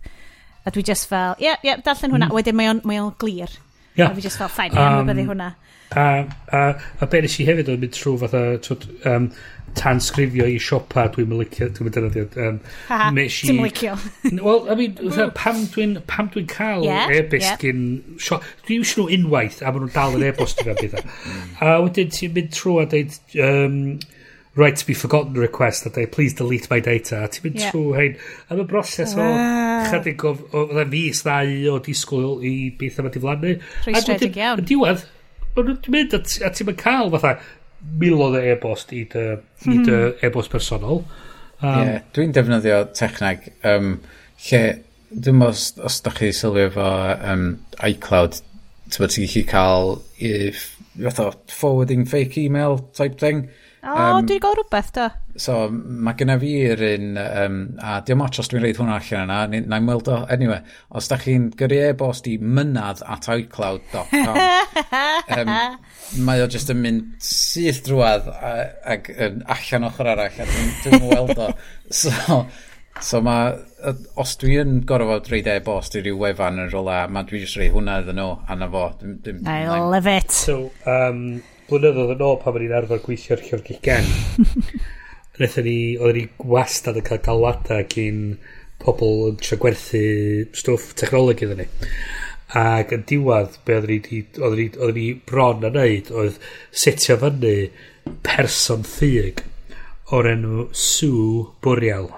A 0.66 0.72
dwi 0.72 0.86
just 0.88 1.10
fel, 1.10 1.36
ie, 1.36 1.50
yeah, 1.50 1.60
ie, 1.60 1.70
yeah, 1.70 1.84
darllen 1.84 2.16
hwnna. 2.16 2.30
Mm. 2.30 2.38
Wedyn 2.40 2.58
mae 2.58 2.72
o'n, 2.72 2.82
mae 2.88 3.02
on 3.02 3.12
glir. 3.20 3.52
Yeah. 3.96 4.08
A 4.08 4.16
fi 4.16 4.24
just 4.24 4.40
fel, 4.40 4.50
ffain, 4.52 4.72
um, 4.72 5.04
ie, 5.04 5.12
mae 5.12 5.28
hwnna. 5.28 5.52
A, 5.96 6.06
a, 6.50 6.62
a 6.98 7.06
be 7.06 7.20
nes 7.22 7.36
i 7.38 7.44
hefyd 7.46 7.68
oedd 7.70 7.84
mynd 7.84 7.94
trwy 7.94 8.16
fatha, 8.24 8.40
um, 9.12 9.28
tansgrifio 9.76 10.46
i 10.50 10.56
siopa 10.62 11.06
dwi'n 11.14 11.28
mylicio 11.30 11.68
dwi'n 11.76 11.88
mynd 11.88 11.98
yna 12.00 12.48
um, 12.48 12.58
ha 12.88 13.10
meshi... 13.14 13.50
ti'n 13.50 13.60
mylicio 13.60 13.94
wel 14.24 14.66
I 14.72 14.76
mean 14.80 14.98
mm. 14.98 15.32
pam 15.36 15.62
dwi'n 15.74 15.96
pam 16.10 16.30
dwi'n 16.34 16.48
cael 16.50 16.84
yeah, 16.86 17.12
e-bus 17.18 17.44
yeah. 17.44 17.56
gyn 17.62 17.86
siop 18.22 18.44
dwi'n 18.66 18.84
eisiau 18.84 19.06
nhw 19.06 19.16
unwaith 19.20 19.62
a 19.62 19.70
maen 19.70 19.86
nhw'n 19.86 19.94
dal 19.96 20.18
yn 20.18 20.26
e-bus 20.30 20.56
dwi'n 20.60 20.78
bydda 20.82 21.02
e. 21.02 21.16
a 21.62 21.78
wedyn 21.84 22.12
ti'n 22.16 22.36
mynd 22.36 22.52
trwy 22.56 22.78
a 22.82 22.86
dweud 22.92 23.40
um, 23.48 23.80
right 24.56 24.80
to 24.80 24.86
be 24.88 24.96
forgotten 24.96 25.36
request 25.40 25.86
a 25.86 25.92
dweud 25.92 26.12
please 26.14 26.38
delete 26.38 26.70
my 26.72 26.80
data 26.80 27.24
a 27.24 27.32
ti'n 27.32 27.48
mynd 27.48 27.60
yeah. 27.60 27.74
trwy 27.74 27.98
hein 28.00 28.16
am 28.48 28.62
y 28.64 28.68
broses 28.70 29.16
o 29.18 29.28
chadig 29.90 30.24
o 30.24 30.36
fydda 30.36 30.88
fus 30.94 31.26
ddau 31.26 31.74
o 31.74 31.82
disgwyl 31.90 32.40
i 32.40 32.56
beth 32.80 33.02
yma 33.04 33.12
diflannu 33.12 33.58
rwystredig 33.88 34.40
iawn 34.40 34.64
diwedd 34.72 35.04
Ond 35.56 35.70
dwi'n 35.86 35.94
mynd 35.94 36.14
a 36.14 36.18
ti'n 36.52 36.68
mynd 36.68 36.80
cael 36.82 37.08
fatha 37.14 37.30
milodd 38.00 38.38
o 38.38 38.42
e-bost 38.52 38.92
i 38.96 39.04
dy, 39.10 39.26
hmm. 39.64 39.72
i 39.72 39.78
dy 39.84 39.94
hmm. 39.94 40.18
e-bost 40.26 40.52
personol. 40.52 41.04
Um, 41.62 41.78
yeah, 41.80 42.02
dwi'n 42.16 42.34
defnyddio 42.36 42.82
techneg 42.96 43.46
um, 43.64 43.94
lle 44.48 44.62
dwi'n 45.10 45.44
os, 45.46 45.70
os 45.80 46.00
da 46.04 46.12
chi 46.12 46.32
sylwi 46.34 46.66
efo 46.66 46.88
um, 47.32 47.46
iCloud 47.86 48.40
ti'n 48.90 49.02
bod 49.02 49.14
ti'n 49.14 49.26
gallu 49.26 49.44
cael 49.50 49.94
if, 50.18 50.66
fath 51.00 51.38
forwarding 51.52 52.04
fake 52.08 52.36
email 52.42 52.80
type 52.96 53.18
thing. 53.22 53.46
O, 53.82 53.94
um, 53.94 54.26
dwi'n 54.26 54.42
gael 54.42 54.58
rhywbeth 54.58 54.92
da. 54.98 55.10
So, 55.40 55.56
mae 55.70 56.16
gyda 56.18 56.36
fi'r 56.40 56.82
un, 56.86 57.08
um, 57.20 57.56
a 57.82 57.98
diolch 58.06 58.20
much 58.20 58.40
os 58.42 58.50
dwi'n 58.50 58.62
reid 58.64 58.78
hwnna 58.80 58.98
allan 58.98 59.24
yna, 59.26 59.38
na'i'n 59.52 59.66
na 59.72 59.80
weld 59.90 60.10
o, 60.12 60.18
anyway, 60.32 60.60
os 60.96 61.10
da 61.10 61.18
chi'n 61.20 61.50
gyrru 61.58 61.80
e-bost 61.90 62.28
i 62.30 62.36
mynadd 62.40 63.02
at 63.04 63.28
iCloud.com, 63.34 64.38
um, 65.36 65.52
mae 66.28 66.44
o 66.44 66.46
jyst 66.52 66.72
yn 66.72 66.80
mynd 66.84 67.26
syth 67.26 67.82
drwad 67.86 68.30
ac 68.32 69.10
yn 69.12 69.42
allan 69.56 69.90
ochr 69.90 70.12
arall, 70.14 70.40
a 70.40 70.48
dwi'n 70.52 70.72
dwi 70.84 71.02
weld 71.12 71.44
o. 71.48 71.50
So, 71.96 72.10
so 72.98 73.20
mae, 73.22 73.52
os 74.18 74.32
dwi 74.40 74.56
yn 74.58 74.80
gorfod 74.88 75.28
reid 75.30 75.46
e-bost 75.52 75.94
i 75.94 76.00
ryw 76.02 76.16
wefan 76.18 76.58
yn 76.64 76.72
rola, 76.72 77.04
mae 77.06 77.28
dwi 77.28 77.44
jyst 77.44 77.60
reid 77.60 77.76
hwnna 77.76 78.00
iddyn 78.02 78.18
nhw, 78.18 78.32
a 78.42 78.56
na 78.58 78.66
fo. 78.72 78.88
Dim, 78.98 79.20
dim, 79.22 79.44
I 79.46 79.68
love 79.68 80.10
it. 80.10 80.34
So, 80.34 80.72
um, 80.90 81.20
blynyddoedd 81.70 82.14
yn 82.14 82.24
ôl 82.26 82.36
pan 82.42 82.56
o'n 82.58 82.64
i'n 82.66 82.74
arfer 82.78 83.00
gweithio'r 83.02 83.42
llyfrgigen, 83.46 84.06
Nethon 85.36 85.66
ni, 85.68 85.78
oedden 86.00 86.16
ni 86.16 86.48
wastad 86.48 86.96
yn 86.96 87.04
cael 87.04 87.20
galwada 87.24 87.82
gyn 87.92 88.20
pobl 88.80 89.26
yn 89.30 89.40
trio 89.42 89.58
gwerthu 89.60 90.00
stwff 90.56 90.94
technolog 90.96 91.42
iddyn 91.44 91.60
ni. 91.60 91.66
Ac 92.56 92.94
yn 92.96 93.02
diwad, 93.10 93.58
be 93.66 93.76
oedden 93.76 94.06
ni, 94.06 94.20
oedden 94.38 94.60
ni, 94.62 94.68
oedden 94.78 94.96
ni 94.96 95.08
bron 95.28 95.66
a 95.66 95.70
wneud, 95.74 96.08
oedd 96.08 96.38
setio 96.84 97.18
fyny 97.20 97.68
person 98.24 98.86
ffug 98.88 99.42
o'r 100.16 100.30
enw 100.30 100.70
Sue 100.72 101.44
Bwriel. 101.66 102.08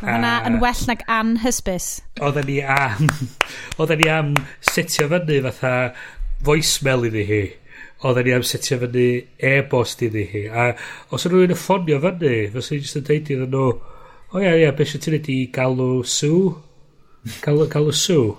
Hwna 0.00 0.32
yn 0.48 0.56
well 0.64 0.82
nag 0.88 1.04
anhysbys. 1.18 1.90
Oedden 2.22 2.48
ni 2.48 2.58
am... 2.64 3.12
Oedden 3.78 4.00
ni 4.00 4.08
am 4.16 4.32
setio 4.72 5.12
fyny 5.12 5.44
fatha 5.50 5.76
voicemail 6.48 7.08
iddi 7.10 7.28
hi 7.28 7.44
oedden 8.04 8.26
ni 8.26 8.34
am 8.36 8.44
setio 8.44 8.78
fyny 8.82 9.06
e-bost 9.50 10.02
iddi 10.04 10.24
hi. 10.32 10.42
A 10.52 10.66
os 11.10 11.24
yna 11.24 11.34
rhywun 11.34 11.54
yn 11.54 11.60
ffonio 11.60 12.00
fyny 12.04 12.34
fysa 12.54 12.74
ni 12.74 12.80
jyst 12.82 13.00
yn 13.00 13.06
deud 13.08 13.30
iddyn 13.32 13.46
nhw 13.52 13.68
o 14.32 14.42
ia 14.42 14.56
ia 14.60 14.74
beth 14.76 14.92
sy'n 14.92 15.04
tynnu 15.06 15.22
di 15.24 15.38
galw 15.54 16.02
sŵ 16.16 16.40
galw, 17.44 17.64
galw 17.72 17.94
sŵ 17.94 18.34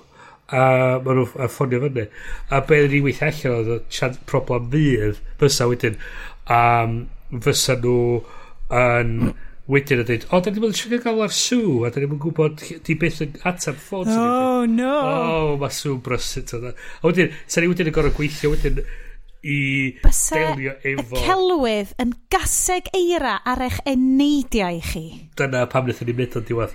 a 0.48 0.62
maen 1.04 1.24
nhw 1.24 1.28
yn 1.34 1.52
ffonio 1.56 1.82
fyny. 1.88 2.08
A 2.54 2.62
be 2.70 2.84
ni 2.86 3.02
weithio 3.06 3.32
allan 3.56 3.74
oedd 3.74 3.90
chant 3.98 4.22
problem 4.30 4.70
fydd 4.74 5.22
fysa 5.42 5.70
wedyn 5.72 5.98
um, 6.54 7.02
fysa 7.44 7.80
nhw 7.82 8.00
yn 8.78 9.34
wedyn 9.68 10.00
yn 10.00 10.08
dweud 10.08 10.26
o 10.32 10.40
da 10.40 10.52
ni'n 10.52 10.64
mynd 10.64 10.78
eisiau 10.78 11.02
gael 11.04 11.26
ar 11.26 11.34
sŵ 11.36 11.88
a 11.88 11.90
da 11.92 12.00
ni'n 12.00 12.22
gwybod 12.24 12.62
di 12.88 12.96
beth 13.00 13.20
yn 13.26 13.34
atab 13.50 13.82
ffôn 13.82 14.14
oh 14.14 14.64
no! 14.72 14.94
Oh 15.02 15.58
mae 15.60 15.74
sŵ 15.76 15.98
brysut 16.06 16.54
a 16.56 16.72
wedyn 17.04 17.36
sa 17.50 17.60
ni 17.60 17.68
wedyn 17.72 17.92
yn 17.92 17.98
gorau 17.98 18.16
gweithio 18.16 18.54
wedyn 18.54 18.80
i 19.48 19.60
Byse 20.04 20.36
delio 20.36 20.74
efo... 20.84 21.16
y 21.16 21.24
celwydd 21.24 21.94
yn 22.04 22.12
gaseg 22.34 22.90
eira 22.98 23.38
ar 23.48 23.64
eich 23.68 23.80
eneidiau 23.88 24.82
chi. 24.84 25.06
Dyna 25.40 25.66
pam 25.72 25.88
wnaethon 25.88 26.12
ni'n 26.12 26.20
mynd 26.20 26.38
o'n 26.40 26.48
diwedd. 26.48 26.74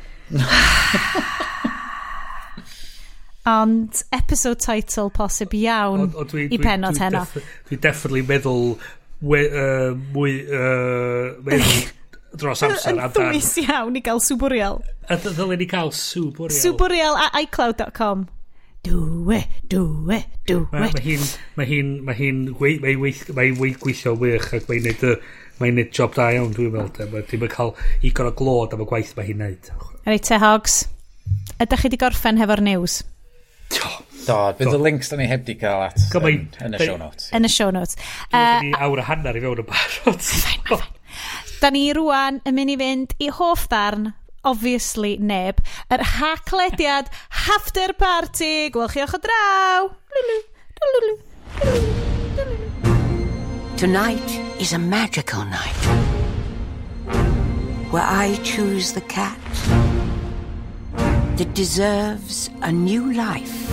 Ond 3.52 4.04
episode 4.14 4.60
title 4.62 5.10
posib 5.14 5.54
iawn 5.58 6.06
o, 6.06 6.10
o, 6.22 6.26
dwi, 6.30 6.46
i 6.54 6.58
penod 6.62 6.94
dwi, 6.94 7.04
heno. 7.04 7.24
Dwi, 7.32 7.42
dwi 7.68 7.80
definitely 7.82 8.22
meddwl 8.28 8.76
we, 9.20 9.42
uh, 9.48 9.90
mwy... 10.14 10.38
Uh, 10.46 11.42
meddwl 11.46 11.90
dros 12.38 12.62
amser 12.64 12.94
Yn 12.94 13.02
ddwys 13.12 13.50
iawn 13.66 13.98
i 13.98 14.02
gael 14.04 14.22
sŵ 14.22 14.38
bwriel. 14.40 14.78
Ddylen 15.10 15.58
ni 15.60 15.66
gael 15.68 15.90
sŵ 15.96 16.30
bwriel. 16.38 16.60
Sŵ 16.62 16.72
a 17.18 17.26
iCloud.com. 17.42 18.24
Do 18.82 19.30
it, 19.30 19.46
dwe, 19.70 20.16
dwe, 20.48 20.64
dwe. 20.66 20.66
Mae 20.74 21.02
hi'n, 21.04 21.26
mae 21.54 21.66
hi'n, 21.68 21.90
mae 22.02 22.16
hi'n, 22.18 22.38
mae 22.50 23.44
hi'n 23.46 23.76
gweithio 23.78 24.16
wych 24.18 24.48
ac 24.58 24.64
mae'n 24.66 24.88
neud, 24.88 25.04
mae'n 25.60 25.76
neud 25.78 25.92
job 25.94 26.16
da 26.16 26.26
iawn 26.34 26.50
dwi'n 26.56 26.72
meddwl. 26.74 27.12
Mae 27.12 27.22
ddim 27.28 27.44
yn 27.46 27.52
cael 27.52 27.70
igon 28.08 28.30
o 28.32 28.32
glod 28.40 28.74
am 28.74 28.82
y 28.82 28.86
gwaith 28.90 29.12
mae 29.14 29.28
hi'n 29.28 29.38
neud. 29.44 29.70
Reit 30.08 30.26
te 30.26 30.38
Hogs, 30.42 30.80
ydych 31.62 31.84
chi 31.84 31.92
wedi 31.92 32.00
gorffen 32.02 32.40
hefo'r 32.42 32.64
news? 32.66 32.96
Do. 33.70 33.92
Do, 34.22 34.38
bydd 34.58 34.74
y 34.74 34.80
links 34.82 35.10
da 35.10 35.16
ni 35.18 35.28
heb 35.30 35.46
di 35.46 35.56
cael 35.58 35.84
at 35.88 36.02
yn, 36.18 36.44
yn 36.62 36.74
y 36.74 36.80
show 36.82 36.98
notes. 36.98 37.30
Yn 37.34 37.46
y 37.46 37.50
show 37.50 37.70
notes. 37.74 37.98
Dwi'n 38.30 38.74
uh, 38.74 38.82
awr 38.86 39.02
a 39.02 39.06
hanner 39.08 39.38
i 39.38 39.42
fewn 39.42 39.62
y 39.62 39.66
barod. 39.66 40.82
Da 41.62 41.70
ni 41.74 41.88
rwan 41.94 42.42
yn 42.46 42.58
mynd 42.58 42.74
i 42.74 42.76
fynd 42.82 43.14
i 43.22 43.30
hoff 43.34 43.68
ddarn 43.70 44.10
obviously 44.44 45.16
neb, 45.18 45.60
yr 45.90 46.02
haclediad 46.16 47.10
Hafter 47.46 47.92
Party. 47.92 48.70
Gwelchiwch 48.70 49.14
o 49.14 49.18
draw. 49.18 49.88
Lulu, 50.14 50.38
lulu, 50.82 51.00
lulu. 51.04 52.62
Tonight 53.76 54.30
is 54.60 54.72
a 54.72 54.78
magical 54.78 55.44
night 55.44 55.82
where 57.90 58.06
I 58.06 58.38
choose 58.42 58.92
the 58.92 59.00
cat 59.02 59.38
that 61.36 61.54
deserves 61.54 62.48
a 62.62 62.70
new 62.72 63.12
life. 63.12 63.68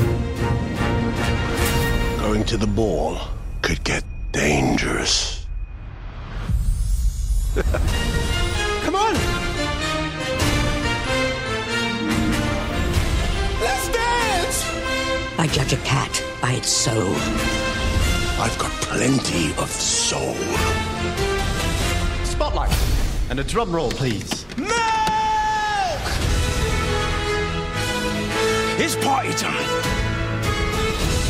Going 2.20 2.44
to 2.46 2.58
the 2.58 2.68
ball 2.68 3.18
could 3.62 3.84
get 3.84 4.04
dangerous. 4.32 5.46
Come 8.84 8.96
on! 8.96 9.29
I 15.40 15.48
judge 15.48 15.72
a 15.72 15.78
cat 15.78 16.22
by 16.42 16.52
its 16.52 16.68
soul. 16.68 17.14
I've 18.42 18.58
got 18.60 18.74
plenty 18.82 19.54
of 19.54 19.70
soul. 19.70 20.36
Spotlight. 22.26 22.78
And 23.30 23.40
a 23.40 23.44
drum 23.46 23.74
roll, 23.74 23.90
please. 23.90 24.46
No! 24.58 24.66
It's 28.84 28.98
party 28.98 29.32
time. 29.32 29.66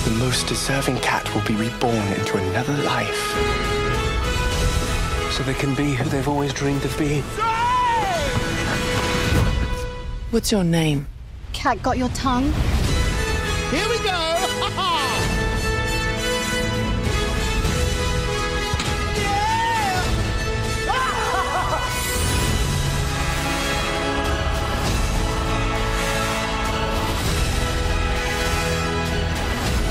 The 0.06 0.15
most 0.18 0.48
deserving 0.48 0.98
cat 1.02 1.31
will 1.36 1.44
be 1.44 1.53
reborn 1.53 2.07
into 2.14 2.38
another 2.38 2.73
life. 2.81 3.15
So 5.34 5.44
they 5.44 5.53
can 5.53 5.76
be 5.76 5.94
who 5.94 6.10
they've 6.10 6.27
always 6.27 6.52
dreamed 6.52 6.84
of 6.84 6.98
being. 6.98 7.22
What's 10.31 10.52
your 10.52 10.64
name? 10.64 11.06
Cat 11.53 11.84
got 11.84 11.99
your 11.99 12.10
tongue? 12.10 12.52
Here 13.71 13.87
we 13.87 13.99
go! 13.99 14.09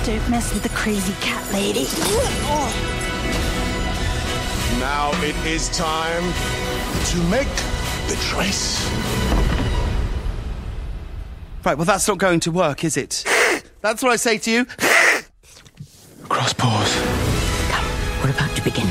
Don't 0.05 0.29
mess 0.29 0.53
with 0.53 0.65
the 0.65 0.71
crazy 0.71 1.13
cat 1.21 1.45
lady. 1.53 1.85
Now 4.81 5.13
it 5.23 5.37
is 5.47 5.69
time 5.69 6.25
to 7.11 7.17
make 7.31 7.47
the 8.09 8.19
choice. 8.29 8.85
Right, 11.65 11.77
well, 11.77 11.85
that's 11.85 12.09
not 12.09 12.19
going 12.19 12.41
to 12.41 12.51
work, 12.51 12.83
is 12.83 12.97
it? 12.97 13.25
That's 13.81 14.03
what 14.03 14.13
I 14.13 14.17
say 14.17 14.39
to 14.39 14.51
you. 14.51 14.65
Cross 16.29 16.53
paws. 16.55 16.95
Come, 17.71 17.87
we're 18.23 18.31
about 18.31 18.55
to 18.57 18.63
begin. 18.63 18.89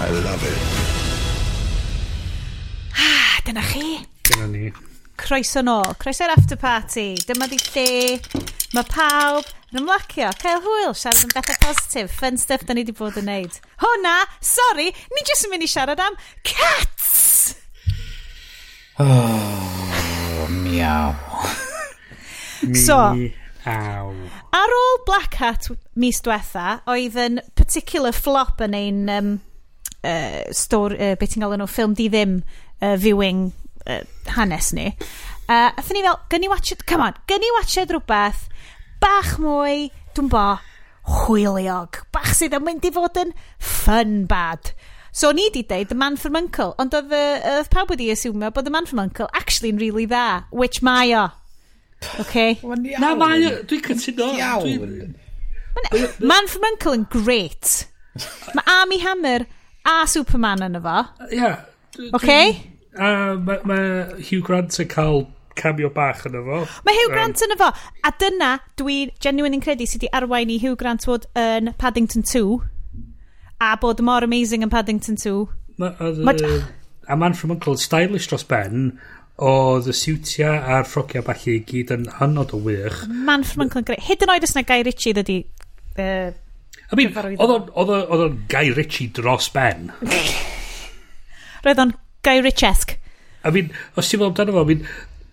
I 0.00 0.10
love 0.10 0.42
it. 0.46 0.58
Ah, 2.96 3.40
dyna 3.44 3.62
chi. 3.62 4.06
Dyna 4.22 4.46
ni. 4.46 4.72
Croeso 5.16 5.62
nôl. 5.62 5.96
Croeso'r 5.98 6.30
after 6.30 6.56
party. 6.56 7.16
Dyma 7.26 7.48
di 7.50 7.58
lle. 7.58 8.20
Mae 8.76 8.84
pawb 8.84 9.46
yn 9.72 9.80
ymlacio, 9.80 10.28
cael 10.42 10.60
hwyl, 10.60 10.92
siarad 10.92 11.24
yn 11.24 11.32
bethau 11.32 11.56
positif, 11.62 12.12
fun 12.20 12.36
stuff 12.40 12.66
da 12.68 12.76
ni 12.76 12.84
wedi 12.84 12.92
bod 12.96 13.16
yn 13.16 13.24
neud. 13.28 13.56
Hwna, 13.80 14.14
sori, 14.44 14.90
ni 14.92 15.24
jyst 15.24 15.48
yn 15.48 15.54
mynd 15.54 15.64
i 15.64 15.70
siarad 15.72 16.04
am 16.04 16.18
cats! 16.44 17.16
Oh, 18.98 20.46
miaw. 20.50 21.14
So, 22.74 22.98
Aw. 23.68 24.12
Ar 24.54 24.72
ôl 24.72 24.98
Black 25.06 25.34
Hat 25.40 25.68
mis 25.98 26.20
diwetha, 26.24 26.80
oedd 26.88 27.16
yn 27.20 27.40
particular 27.58 28.14
flop 28.16 28.62
yn 28.64 28.76
ein 28.76 29.00
um, 29.12 29.32
uh, 30.06 30.44
stor, 30.56 30.94
uh, 30.96 31.14
beth 31.20 31.34
ti'n 31.34 31.44
galw 31.44 31.58
nhw, 31.58 31.68
ffilm 31.68 31.96
di 31.98 32.08
ddim 32.12 32.38
uh, 32.80 32.94
viewing 33.00 33.50
uh, 33.84 34.02
hanes 34.36 34.72
ni. 34.76 34.88
Uh, 35.48 35.70
Athyn 35.70 35.98
ni 35.98 36.04
fel, 36.06 36.20
gynni 36.32 36.50
watched, 36.50 36.86
come 36.88 37.04
on, 37.04 37.18
gynni 37.30 37.50
watched 37.58 37.92
rhywbeth 37.92 38.46
bach 39.02 39.36
mwy, 39.42 39.88
dwi'n 40.16 40.30
bo, 40.32 40.46
hwyliog, 41.24 42.02
bach 42.14 42.32
sydd 42.36 42.56
yn 42.58 42.64
mynd 42.66 42.86
i 42.88 42.92
fod 42.94 43.20
yn 43.20 43.34
fun 43.58 44.22
bad. 44.30 44.72
So 45.12 45.32
ni 45.34 45.48
di 45.50 45.64
deud 45.66 45.88
The 45.90 45.96
Man 45.98 46.16
From 46.20 46.36
Uncle, 46.38 46.74
ond 46.78 46.94
oedd, 46.94 47.12
uh, 47.12 47.58
oedd 47.58 47.70
pawb 47.72 47.92
wedi 47.92 48.10
asumio 48.14 48.52
bod 48.54 48.68
The 48.68 48.72
Man 48.72 48.86
From 48.86 49.02
Uncle 49.02 49.28
actually 49.34 49.72
yn 49.74 49.82
really 49.82 50.06
dda, 50.06 50.46
which 50.52 50.80
mae 50.84 51.12
o. 51.16 51.26
Okay. 52.20 52.58
Na, 52.98 53.14
mae... 53.18 53.62
Dwi'n 53.68 54.02
cytuno. 54.02 54.32
Iawn. 54.38 55.14
Man 56.18 56.46
from 56.46 56.64
Uncle 56.64 56.94
yn 56.96 57.06
great. 57.10 57.86
Mae 58.54 58.64
Army 58.66 58.98
Hammer 59.02 59.46
a 59.86 60.06
Superman 60.06 60.62
yn 60.66 60.78
efo. 60.78 61.00
Ia. 61.34 61.52
Okay? 62.14 62.54
A 62.98 63.34
mae 63.38 64.22
Hugh 64.28 64.42
Grant 64.46 64.78
yn 64.82 64.88
cael 64.90 65.26
cameo 65.58 65.90
bach 65.94 66.24
yn 66.28 66.38
efo. 66.38 66.64
Mae 66.86 66.98
Hugh 66.98 67.12
Grant 67.14 67.44
yn 67.46 67.54
efo. 67.56 67.70
A 68.06 68.14
dyna 68.22 68.56
dwi 68.80 68.98
genuine 69.22 69.58
yn 69.58 69.64
credu 69.64 69.86
sydd 69.86 70.06
wedi 70.06 70.14
arwain 70.18 70.54
i 70.54 70.58
Hugh 70.62 70.78
Grant 70.78 71.06
fod 71.08 71.28
yn 71.38 71.72
Paddington 71.78 72.26
2. 72.26 72.58
A 73.64 73.74
bod 73.80 74.02
mor 74.06 74.26
amazing 74.26 74.66
yn 74.66 74.72
Paddington 74.72 75.18
2. 75.18 75.46
Ma, 75.78 75.94
a, 76.02 76.10
a 77.08 77.16
Man 77.16 77.34
from 77.34 77.52
Uncle 77.54 77.78
stylish 77.78 78.26
dros 78.30 78.46
ben 78.46 78.98
oedd 79.38 79.86
y 79.86 79.94
siwtia 79.94 80.50
a'r 80.74 80.86
ffrocia 80.88 81.22
falle 81.26 81.54
i 81.54 81.62
gyd 81.66 81.92
yn 81.94 82.06
hynod 82.18 82.54
o 82.56 82.60
wych. 82.64 83.04
Man 83.08 83.46
ffrwm 83.46 83.68
yn 83.68 83.72
clyngri. 83.74 83.98
Hyd 84.08 84.24
yn 84.26 84.32
oed 84.34 84.46
os 84.48 84.54
na 84.56 84.64
Guy 84.66 84.82
Ritchie 84.86 85.14
dydi... 85.18 85.40
Uh, 85.98 86.32
I 86.88 86.96
mean, 86.96 87.12
oedd 87.14 87.92
o'n 87.92 88.38
Guy 88.50 88.72
Ritchie 88.74 89.10
dros 89.14 89.50
ben. 89.54 89.92
Roedd 91.66 91.82
o'n 91.84 91.94
Guy 92.26 92.42
Ritchesque. 92.42 92.98
I 93.46 93.52
mean, 93.54 93.70
os 93.94 94.10
ti'n 94.10 94.22
meddwl 94.22 94.32
amdano 94.32 94.56
fo, 94.56 94.64
I 94.64 94.70
mean, 94.72 94.84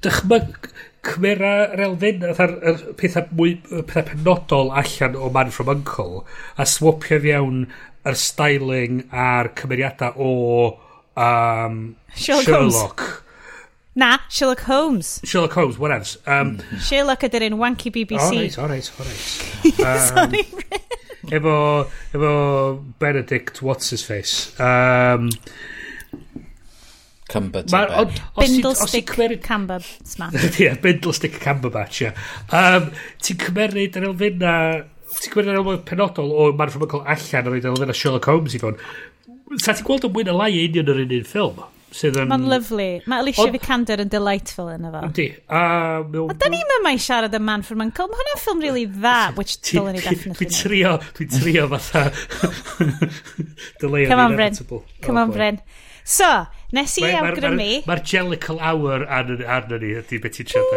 dychmyg 0.06 0.69
cymera 1.06 1.56
yr 1.73 1.84
elfen 1.88 2.23
a'r 2.30 2.56
pethau, 2.99 3.26
mwy, 3.38 3.57
pethau 3.90 4.06
penodol 4.11 4.73
allan 4.82 5.18
o 5.18 5.32
Man 5.34 5.53
From 5.53 5.72
Uncle 5.73 6.23
a 6.61 6.65
swopio 6.69 7.22
fiewn 7.23 7.65
yr 8.06 8.18
styling 8.22 9.06
a'r 9.10 9.53
cymeriadau 9.57 10.18
o 10.22 10.32
um, 11.18 11.86
Sherlock. 12.14 12.45
Sherlock. 12.45 13.06
Holmes 13.06 13.24
Na, 13.96 14.18
Sherlock 14.30 14.62
Holmes. 14.68 15.22
Sherlock 15.24 15.54
Holmes, 15.54 15.78
what 15.80 15.92
else? 15.96 16.18
Um, 16.28 16.58
Sherlock 16.84 17.22
ydy'r 17.30 17.46
un 17.48 17.58
wanky 17.62 17.94
BBC. 17.96 18.20
O, 18.20 18.28
oh, 18.28 18.42
reit, 18.42 18.58
o, 18.60 18.66
oh, 18.66 18.68
reit, 18.68 18.90
o, 18.92 19.00
oh, 19.00 19.08
reit. 19.08 19.76
Sorry, 20.10 20.42
um, 20.44 21.32
Efo, 21.32 21.54
efo 22.14 22.32
Benedict 23.00 23.62
What's-His-Face. 23.64 24.52
Um, 24.62 25.30
Cumber 27.28 27.64
Ma- 27.72 27.86
o- 28.04 28.04
os 28.06 28.14
ti- 28.14 28.22
os 28.22 28.46
ti'n 28.46 28.52
Bindlestick 28.62 29.10
cymeryd- 29.16 29.88
Smash. 30.06 30.60
Ie, 30.62 30.76
Bindlestick 30.84 31.40
Cumberbatch, 31.42 32.04
ie. 32.06 32.12
Um, 32.54 32.92
ti'n 33.26 33.40
cymeryd 33.42 33.98
yr 33.98 34.10
elfenna... 34.12 34.54
Ti'n 35.16 35.32
cymeryd 35.34 35.50
yr 35.56 35.62
elfenna 35.64 35.82
penodol 35.88 36.30
o 36.36 36.52
Man 36.54 36.70
From 36.76 36.86
Uncle 36.86 37.02
allan 37.08 37.48
a 37.50 37.56
roed 37.56 37.66
elfenna 37.72 37.96
Sherlock 37.98 38.30
Holmes 38.30 38.54
i 38.54 38.62
fod. 38.62 38.78
Sa 39.64 39.74
ti'n 39.74 39.88
gweld 39.88 40.06
o 40.06 40.12
mwy 40.14 40.28
na 40.28 40.36
lai 40.38 40.52
union 40.60 40.94
yr 40.94 41.02
un 41.08 41.16
un 41.18 41.26
ffilm? 41.32 41.64
sydd 41.94 42.18
yn... 42.22 42.30
Mae'n 42.32 42.48
lyflu. 42.49 42.88
Mae 43.12 43.24
Alicia 43.24 43.45
Ond... 43.45 43.53
Vikander 43.56 44.02
yn 44.03 44.12
delightful 44.12 44.70
yn 44.74 44.88
efo. 44.90 45.02
Yndi. 45.10 45.28
A... 45.48 45.62
Mil... 46.10 46.28
A 46.32 46.36
da 46.41 46.49
ni 46.52 46.60
yma 46.80 46.94
i 46.95 46.99
siarad 47.02 47.36
y 47.36 47.41
Man 47.44 47.66
from 47.68 47.86
Uncle. 47.86 48.07
Mae 48.12 48.22
hwnna'n 48.22 48.41
ffilm 48.41 48.66
really 48.66 48.86
dda, 48.90 49.16
which 49.40 49.57
ti, 49.62 49.78
dylen 49.78 49.98
ni 49.98 50.03
definitely. 50.03 50.40
Dwi'n 50.41 50.53
trio, 50.60 50.94
dwi'n 51.20 51.32
trio 51.38 51.64
fatha... 51.76 52.02
Dyleio 53.82 54.07
Come 54.12 54.22
on, 54.26 54.36
Bryn. 54.36 54.53
Come 55.06 55.18
oh, 55.18 55.24
on, 55.24 55.32
Bryn. 55.36 55.62
So, 56.06 56.30
nes 56.76 56.98
i 57.02 57.07
awgrymu... 57.18 57.72
Mae'r 57.90 58.03
Jellicle 58.06 58.60
Hour 58.62 59.07
arno 59.10 59.80
ni, 59.82 59.95
ydy 60.02 60.22
beth 60.22 60.38
ti'n 60.38 60.52
siarad 60.53 60.72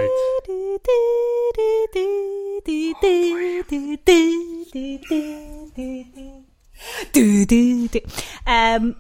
dweud. 7.12 7.98
Um, 8.47 8.94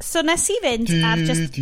So 0.00 0.22
nes 0.24 0.46
i 0.48 0.56
fynd 0.64 0.90
ar 1.04 1.20
just... 1.28 1.56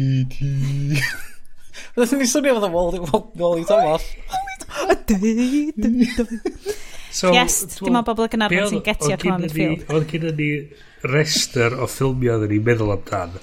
Roedd 1.98 2.12
ni 2.18 2.26
swnio 2.30 2.54
fath 2.58 2.68
o 2.68 2.70
Wally 2.74 3.00
Wally 3.40 3.64
Thomas. 3.66 4.04
So, 7.10 7.32
yes, 7.32 7.64
dim 7.80 7.96
ond 7.96 8.06
bobl 8.06 8.26
y 8.26 8.30
Gynarfon 8.30 8.68
sy'n 8.70 8.84
getio 8.86 9.16
Clan 9.18 9.42
Midfield. 9.42 9.86
Oedd 9.90 10.06
gen 10.10 10.28
ni 10.38 10.50
rester 11.08 11.74
o 11.74 11.88
ffilmio 11.90 12.36
oedden 12.36 12.52
ni'n 12.52 12.66
meddwl 12.66 12.92
amdan. 12.94 13.34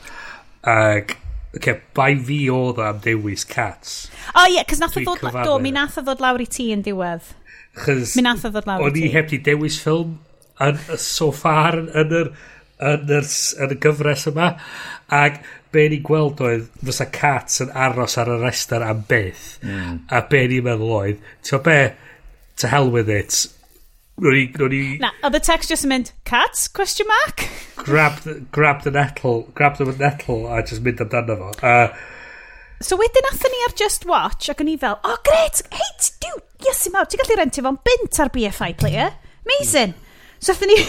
Ac, 0.69 1.15
okay, 1.57 1.81
bai 1.97 2.13
fi 2.27 2.39
oedd 2.53 2.80
am 2.85 3.01
dewis 3.03 3.43
Cats. 3.49 4.05
O 4.31 4.43
oh, 4.43 4.45
ie, 4.47 4.55
yeah, 4.55 4.67
cos 4.69 4.80
nath 4.84 4.95
o 4.95 5.03
ddod, 5.03 5.26
do, 5.41 5.57
mi 5.63 5.73
nath 5.76 5.97
o 5.99 6.05
ddod 6.05 6.23
lawr 6.23 6.45
i 6.45 6.47
ti 6.47 6.69
yn 6.76 6.85
diwedd. 6.85 7.34
Mi 8.15 8.23
nath 8.23 8.45
o 8.47 8.53
ddod 8.53 8.69
lawr 8.69 8.85
i 8.85 8.93
ti. 8.93 9.01
O'n 9.01 9.09
i 9.09 9.13
heb 9.17 9.31
di 9.34 9.41
dewis 9.49 9.81
ffilm 9.84 10.19
so 11.01 11.34
far 11.35 11.81
yn 11.84 12.19
yr 12.22 12.35
yn, 12.80 13.11
yr, 13.18 13.27
yn 13.64 13.76
y 13.76 13.80
gyfres 13.85 14.27
yma 14.31 14.52
ac 15.15 15.41
be 15.76 15.88
ni'n 15.91 16.06
gweld 16.07 16.41
oedd 16.43 16.69
fysa 16.84 17.10
Cats 17.14 17.61
yn 17.64 17.73
aros 17.88 18.18
ar 18.22 18.31
y 18.31 18.39
rester 18.41 18.84
am 18.85 19.03
beth 19.10 19.57
mm. 19.64 20.06
a 20.11 20.23
be 20.30 20.45
ni'n 20.52 20.65
meddwl 20.65 20.95
oedd 21.02 21.22
ti'n 21.45 21.64
be 21.65 21.80
to 22.61 22.72
hell 22.72 22.91
with 22.91 23.11
it 23.11 23.45
Rwy'n 24.15 24.38
i... 24.39 24.43
Ro'n 24.56 24.72
ni... 24.72 24.81
Na, 25.02 25.10
oedd 25.27 25.35
y 25.35 25.41
text 25.43 25.72
just 25.73 25.84
yn 25.84 25.91
mynd, 25.91 26.11
cats, 26.27 26.69
question 26.72 27.07
mark? 27.10 27.43
Grab 27.81 28.22
the, 28.23 28.38
grab 28.56 28.85
the 28.85 28.93
nettle, 28.95 29.49
grab 29.60 29.76
the 29.76 29.89
nettle 29.91 30.45
a 30.47 30.61
just 30.64 30.85
mynd 30.85 31.03
amdano 31.03 31.35
fo. 31.41 31.49
Uh, 31.60 32.80
so 32.80 32.95
wedyn 32.99 33.27
athyn 33.27 33.52
ni 33.52 33.65
ar 33.68 33.76
Just 33.76 34.07
Watch 34.07 34.47
ac 34.52 34.64
o'n 34.64 34.72
i 34.72 34.77
fel, 34.80 34.95
oh 35.03 35.18
great, 35.27 35.60
hei, 35.76 35.91
dude, 36.23 36.45
yes 36.64 36.85
i 36.88 36.93
mawr, 36.95 37.10
ti'n 37.11 37.26
gallu 37.26 37.39
rentio 37.41 37.68
fo'n 37.68 37.81
bint 37.89 38.22
ar 38.23 38.31
BFI 38.31 38.72
player? 38.80 39.11
Amazing. 39.43 39.97
So 40.39 40.56
athyn 40.56 40.72
ni... 40.72 40.80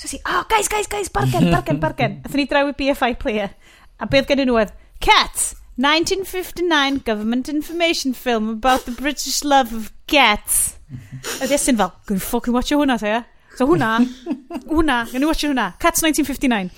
So 0.00 0.08
si, 0.08 0.18
oh, 0.24 0.46
guys, 0.48 0.66
guys, 0.66 0.86
guys, 0.86 1.10
bargen, 1.10 1.50
bargen, 1.50 1.78
bargen. 1.78 2.12
Athyn 2.24 2.40
ni 2.40 2.44
draw 2.48 2.64
i 2.64 2.72
BFI 2.72 3.18
player. 3.20 3.50
A 4.00 4.06
beth 4.08 4.30
gen 4.30 4.40
nhw 4.48 4.54
oedd, 4.56 4.70
Cats, 5.04 5.50
1959 5.76 7.02
government 7.04 7.50
information 7.52 8.14
film 8.16 8.48
about 8.48 8.86
the 8.86 8.94
British 8.96 9.44
love 9.44 9.76
of 9.76 9.90
cats. 10.08 10.78
A 11.44 11.50
ddysyn 11.50 11.76
fel, 11.76 11.92
gwyn 12.08 12.24
ffocin 12.24 12.56
watch 12.56 12.72
hwnna, 12.72 12.96
ta, 12.96 13.12
ia? 13.12 13.20
So 13.60 13.68
hwnna, 13.68 13.92
hwnna, 14.72 14.98
gwyn 15.12 15.28
i 15.28 15.30
watch 15.34 15.44
hwnna. 15.44 15.68
Cats 15.84 16.00
1959. 16.08 16.72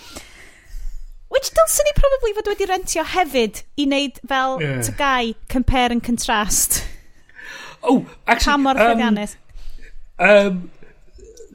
Which 1.31 1.55
dylsyn 1.55 1.93
ni 1.93 1.97
probably 2.03 2.36
fod 2.43 2.53
wedi 2.57 2.70
rentio 2.74 3.07
hefyd 3.15 3.62
i 3.78 3.86
wneud 3.86 4.19
fel 4.35 4.59
yeah. 4.66 4.82
tygau 4.82 5.35
compare 5.47 5.94
and 5.94 6.03
contrast. 6.03 6.82
Oh, 7.86 8.03
actually... 8.27 8.51
Pa 8.51 8.59
mor 8.66 8.86
um, 8.90 9.27
um, 10.19 10.62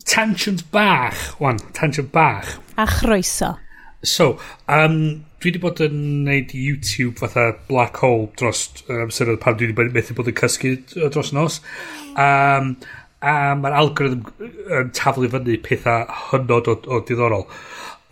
tangent 0.08 0.64
bach, 0.72 1.40
wan, 1.40 1.60
tangent 1.74 2.12
bach. 2.12 2.58
A 2.78 2.86
chroeso. 2.86 3.58
So, 4.04 4.40
um, 4.70 5.26
dwi 5.42 5.52
wedi 5.52 5.62
bod 5.62 5.82
yn 5.84 5.98
neud 6.26 6.54
YouTube 6.56 7.20
fatha 7.22 7.50
black 7.68 8.00
hole 8.02 8.30
dros 8.40 8.68
yr 8.88 8.94
um, 8.96 9.08
amser 9.08 9.34
pan 9.42 9.58
dwi 9.58 9.72
wedi 9.72 9.94
methu 9.96 10.16
bod 10.18 10.30
yn 10.32 10.38
cysgu 10.38 10.76
dros 10.96 11.34
nos. 11.36 11.60
Um, 12.14 12.76
a 13.22 13.34
mae'r 13.58 13.76
algorithm 13.82 14.48
yn 14.80 14.94
taflu 14.98 15.30
fyny 15.34 15.58
pethau 15.66 16.06
hynod 16.30 16.70
o, 16.72 16.78
o 16.88 17.02
diddorol. 17.06 17.48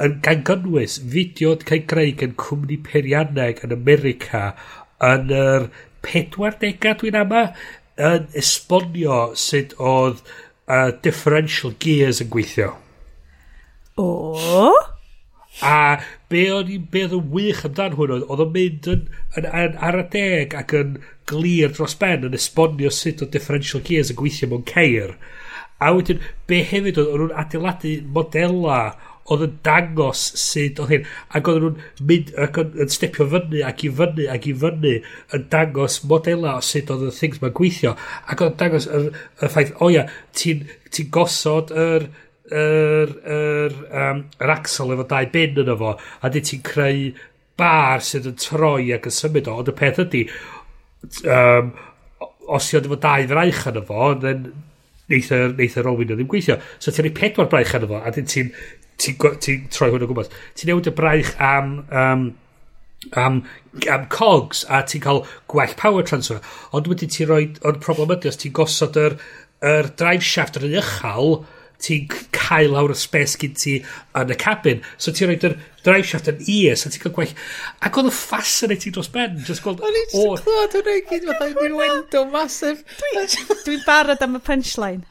Yn 0.04 0.18
gan 0.26 0.44
gynnwys 0.48 0.98
fideo 1.14 1.54
yn 1.56 1.68
cael 1.70 1.86
greu 1.92 2.16
gan 2.22 2.36
cwmni 2.42 2.80
peirianneg 2.90 3.62
yn 3.68 3.76
America 3.78 4.48
yn 5.06 5.32
yr 5.34 5.70
40au 6.06 6.98
dwi'n 7.02 7.20
ama 7.22 7.46
yn 8.10 8.26
esbonio 8.42 9.20
sut 9.40 9.78
oedd 9.80 10.26
uh, 10.68 10.92
differential 11.06 11.74
gears 11.80 12.22
yn 12.24 12.32
gweithio. 12.34 12.74
O? 14.02 14.74
A 15.64 16.02
be 16.28 16.50
o'n 16.52 16.72
i'n 16.74 16.88
bedd 16.92 17.14
yn 17.16 17.30
wych 17.32 17.64
amdan 17.68 17.96
hwn 17.96 18.14
oedd, 18.18 18.26
oedd 18.28 18.44
o'n 18.44 18.54
mynd 18.56 18.90
yn, 18.92 19.06
yn, 19.40 19.48
yn, 19.48 19.78
ar 19.88 20.00
y 20.02 20.06
deg 20.12 20.56
ac 20.60 20.74
yn 20.76 20.98
glir 21.30 21.72
dros 21.72 21.96
ben 22.02 22.28
yn 22.28 22.36
esbonio 22.36 22.92
sut 22.92 23.24
o 23.24 23.30
differential 23.32 23.84
gears 23.86 24.12
yn 24.12 24.20
gweithio 24.20 24.52
mewn 24.52 24.66
ceir. 24.68 25.16
A 25.80 25.94
wedyn, 25.96 26.24
be 26.50 26.60
hefyd 26.64 27.00
oedd, 27.00 27.08
oedd 27.08 27.24
nhw'n 27.24 27.40
adeiladu 27.40 27.96
modelau 28.18 28.92
oedd 29.34 29.45
yn 29.47 29.53
dangos 29.65 30.23
sut 30.38 30.80
oedd 30.81 30.91
hyn. 30.93 31.07
Ac 31.38 31.47
oedd 31.49 31.64
nhw'n 31.64 31.80
mynd, 32.10 32.34
ac 32.45 32.60
yn 32.64 32.91
stepio 32.93 33.27
fyny, 33.31 33.61
ac 33.65 33.85
i 33.88 33.91
fyny, 33.99 34.27
ac 34.31 34.49
i 34.49 34.53
fyny, 34.61 34.93
yn 35.35 35.47
dangos 35.53 36.02
modela 36.10 36.57
o 36.60 36.65
sut 36.65 36.91
oedd 36.93 37.07
y 37.07 37.14
things 37.15 37.41
ma'n 37.41 37.56
gweithio. 37.57 37.95
Ac 38.30 38.43
oedd 38.43 38.53
yn 38.53 38.60
dangos 38.61 38.89
y, 38.89 39.02
y 39.41 39.49
ffaith, 39.49 39.73
o 39.81 39.89
ia, 39.93 40.06
ti'n 40.38 40.68
ti 40.93 41.07
gosod 41.14 41.73
yr 41.73 42.10
yr, 42.45 43.15
yr, 43.26 43.80
um, 43.89 44.22
yr 44.38 44.52
axel 44.53 44.93
efo 44.93 45.07
dau 45.10 45.31
bin 45.34 45.57
yno 45.64 45.73
fo, 45.80 45.95
a 45.97 46.30
di 46.30 46.43
ti'n 46.45 46.61
creu 46.65 47.07
bar 47.57 48.03
sydd 48.06 48.30
yn 48.30 48.38
troi 48.38 48.91
ac 48.93 49.10
yn 49.10 49.15
symud 49.15 49.49
o, 49.49 49.57
ond 49.64 49.72
y 49.72 49.76
peth 49.80 50.03
ydy, 50.06 50.22
um, 51.34 51.73
os 52.53 52.69
ti'n 52.69 52.85
efo 52.85 52.99
dau 53.02 53.26
fraich 53.34 53.65
yno 53.72 53.81
fo, 53.89 54.14
then 54.22 54.45
neith 55.10 55.31
yr 55.31 55.89
Olwyn 55.89 56.14
o 56.14 56.18
ddim 56.18 56.30
gweithio. 56.30 56.57
So 56.81 56.93
ti'n 56.93 57.10
ei 57.10 57.15
pedwar 57.18 57.49
braich 57.49 57.73
arno 57.77 57.89
fo, 57.89 58.02
a 58.02 58.14
dyn 58.14 58.30
ti'n 58.30 58.52
ti'n 59.02 59.38
ti 59.44 59.60
troi 59.74 59.92
hwn 59.94 60.06
o 60.06 60.10
gwmpas. 60.10 60.32
Ti'n 60.56 60.72
newid 60.72 60.90
y 60.92 60.96
braich 60.96 61.34
am 61.44 61.78
um, 61.90 62.26
am, 63.14 63.44
am 63.92 64.06
cogs 64.10 64.64
a 64.70 64.82
ti'n 64.84 65.04
cael 65.04 65.24
gwell 65.52 65.76
power 65.80 66.04
transfer. 66.04 66.42
Ond 66.76 66.88
wedi 66.90 67.10
ti 67.12 67.28
roi 67.28 67.44
ond 67.68 67.82
problem 67.84 68.16
ydy 68.16 68.32
os 68.32 68.40
ti'n 68.42 68.56
gosod 68.56 68.98
yr, 69.00 69.18
yr 69.66 69.92
drive 70.00 70.26
shaft 70.26 70.60
yr 70.60 70.68
uchel, 70.82 71.40
ti'n 71.84 72.10
cael 72.36 72.74
lawr 72.74 72.94
y 72.96 73.00
spes 73.00 73.36
gyd 73.42 73.58
ti 73.62 73.78
yn 74.18 74.34
y 74.34 74.40
cabin. 74.42 74.84
So 74.98 75.14
ti'n 75.14 75.32
rhoi 75.32 75.40
yr 75.52 75.58
Drive 75.86 76.07
Shaft 76.10 76.32
yn 76.32 76.40
ears, 76.49 76.86
a 76.88 76.90
ti'n 76.90 77.03
cael 77.03 77.14
gwell. 77.14 77.34
Ac 77.86 77.99
oedd 77.99 78.10
y 78.10 78.14
fascinating 78.16 78.95
dros 78.95 79.10
ben, 79.14 79.36
just 79.45 79.62
gweld... 79.62 79.84
O'n 79.86 79.99
i'n 79.99 80.07
just 80.10 80.48
clywed 80.48 80.74
hwnna 80.80 80.95
i 80.98 81.03
gyd, 81.12 81.28
fatha 81.30 81.49
i'n 81.52 81.78
window 81.78 82.24
massive. 82.34 82.82
Dwi'n 83.68 83.84
barod 83.86 84.24
am 84.26 84.40
y 84.40 84.41
punchline. 84.48 85.06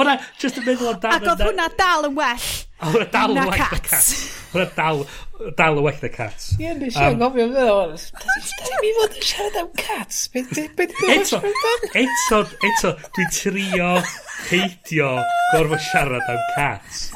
O'na, 0.00 0.16
just 0.40 0.56
yn 0.62 0.64
meddwl 0.64 0.94
amdano... 0.94 1.18
Ac 1.18 1.28
oedd 1.34 1.44
hwnna 1.44 1.68
dal 1.76 2.08
yn 2.08 2.16
well. 2.16 2.48
O'na 2.88 3.08
dal 3.12 3.34
yn 3.34 3.42
well 3.42 3.52
na 3.52 3.68
cats. 3.84 4.08
O'na 4.54 4.68
dal, 4.78 5.04
dal 5.60 5.82
yn 5.82 5.84
well 5.90 6.00
na 6.06 6.12
cats. 6.16 6.48
Ie, 6.56 6.72
nes 6.80 6.96
i 6.96 7.04
angofio 7.10 7.50
am 7.50 7.54
hwnna. 7.58 8.00
Dwi'n 8.64 8.82
mi 8.86 8.94
fod 9.02 9.20
yn 9.20 9.28
siarad 9.28 9.60
am 9.60 9.70
cats. 9.76 10.24
Eto, 10.32 11.42
eto, 11.92 12.42
eto, 12.72 12.96
dwi'n 13.12 13.32
trio 13.36 13.92
heidio 14.48 15.12
gorfod 15.52 15.84
siarad 15.90 16.32
am 16.32 16.44
cats. 16.56 17.08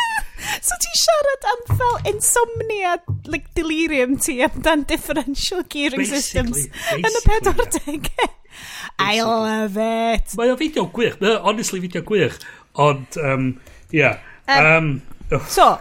So 0.62 0.76
ti'n 0.82 0.98
siarad 0.98 1.46
am 1.52 1.62
fel 1.78 2.12
insomnia, 2.12 2.96
like 3.30 3.52
delirium 3.58 4.16
ti, 4.18 4.40
amdan 4.46 4.86
differential 4.88 5.62
gearing 5.68 6.02
basically, 6.02 6.20
systems 6.20 6.66
yn 6.98 7.06
y 7.06 7.22
40. 7.26 8.10
I 8.98 9.22
love 9.22 9.78
it. 9.78 10.34
Mae 10.38 10.52
o 10.52 10.58
fideo 10.60 10.86
gwych, 10.94 11.18
mae 11.22 11.36
o 11.36 11.40
honestly 11.50 11.80
fideo 11.82 12.04
gwych, 12.06 12.38
ond, 12.74 13.18
um, 13.22 13.48
yeah. 13.94 14.20
Um, 14.48 14.66
um, 14.66 14.92
oh, 15.32 15.44
so, 15.48 15.78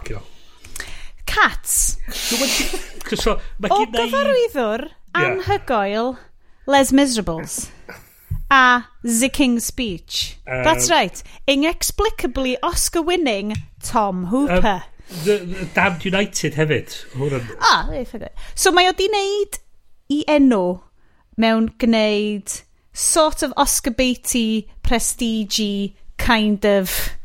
Cats. 1.26 1.98
so, 2.12 3.38
o 3.68 3.84
gyfarwyddwr 3.92 4.88
yeah. 4.88 5.22
anhygoel 5.22 6.16
Les 6.70 6.92
Miserables 6.94 7.70
a 8.52 8.84
The 9.02 9.30
King's 9.30 9.64
Speech. 9.64 10.36
Um, 10.46 10.62
That's 10.62 10.90
right. 10.90 11.22
Inexplicably 11.46 12.58
Oscar-winning 12.62 13.54
Tom 13.82 14.26
Hooper. 14.26 14.82
Um, 14.82 15.18
the, 15.24 15.36
the 15.38 15.64
Damned 15.74 16.04
United 16.04 16.54
hefyd. 16.54 16.94
Hwran. 17.16 17.48
Ah, 17.60 17.88
eitha 17.92 18.20
gwe. 18.22 18.30
So 18.54 18.72
mae 18.72 18.88
o 18.90 18.94
di 18.96 19.08
wneud 19.10 19.58
i 20.12 20.20
enw 20.30 20.66
mewn 21.40 21.70
gwneud 21.82 22.62
sort 22.92 23.42
of 23.42 23.54
Oscar 23.56 23.90
Beatty, 23.90 24.68
prestige 24.82 25.92
kind 26.18 26.64
of 26.64 27.16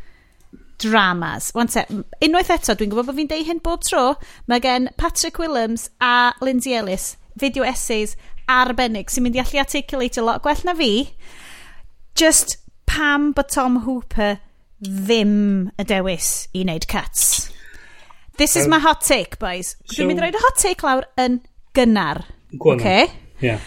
dramas. 0.80 1.52
Wan 1.56 1.68
te, 1.68 1.84
unwaith 2.24 2.52
eto, 2.54 2.76
dwi'n 2.78 2.92
gwybod 2.92 3.10
bod 3.10 3.20
fi'n 3.20 3.30
deud 3.32 3.48
hyn 3.50 3.62
bob 3.66 3.86
tro, 3.86 4.16
mae 4.48 4.64
gen 4.64 4.90
Patrick 4.98 5.40
Williams 5.42 5.90
a 6.02 6.34
Lindsay 6.42 6.76
Ellis 6.78 7.16
video 7.38 7.66
essays 7.68 8.16
arbennig 8.50 9.12
sy'n 9.12 9.26
mynd 9.26 9.38
i 9.38 9.44
allu 9.44 9.60
articulate 9.62 10.18
a 10.18 10.26
lot 10.26 10.44
gwell 10.46 10.64
na 10.66 10.76
fi. 10.78 10.92
Just 12.18 12.58
pam 12.90 13.32
bod 13.36 13.52
Tom 13.54 13.82
Hooper 13.86 14.38
ddim 14.84 15.70
y 15.78 15.86
dewis 15.88 16.48
i 16.54 16.64
wneud 16.64 16.88
cuts. 16.88 17.52
This 18.38 18.56
is 18.56 18.68
my 18.68 18.78
hot 18.78 19.02
take, 19.02 19.40
boys. 19.40 19.76
So, 19.86 20.04
Dwi'n 20.04 20.12
mynd 20.12 20.22
i 20.22 20.28
roed 20.28 20.38
y 20.38 20.42
hot 20.44 20.60
take 20.62 20.86
lawr 20.86 21.08
yn 21.18 21.40
gynnar. 21.74 22.22
Gwana. 22.54 22.80
Okay? 22.80 23.08
Yeah. 23.42 23.60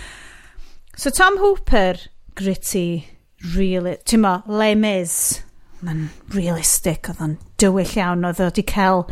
So 0.97 1.11
Tom 1.11 1.39
Hooper, 1.39 1.97
gritty, 2.39 3.09
really, 3.57 3.97
ti'n 4.05 4.23
mo, 4.23 4.43
le 4.47 4.75
mis. 4.79 5.43
Mae'n 5.81 6.11
realistic, 6.37 7.09
oedd 7.09 7.23
o'n 7.25 7.39
dywyll 7.59 7.95
iawn, 7.97 8.27
oedd 8.29 8.43
wedi 8.45 8.63
cael, 8.69 9.07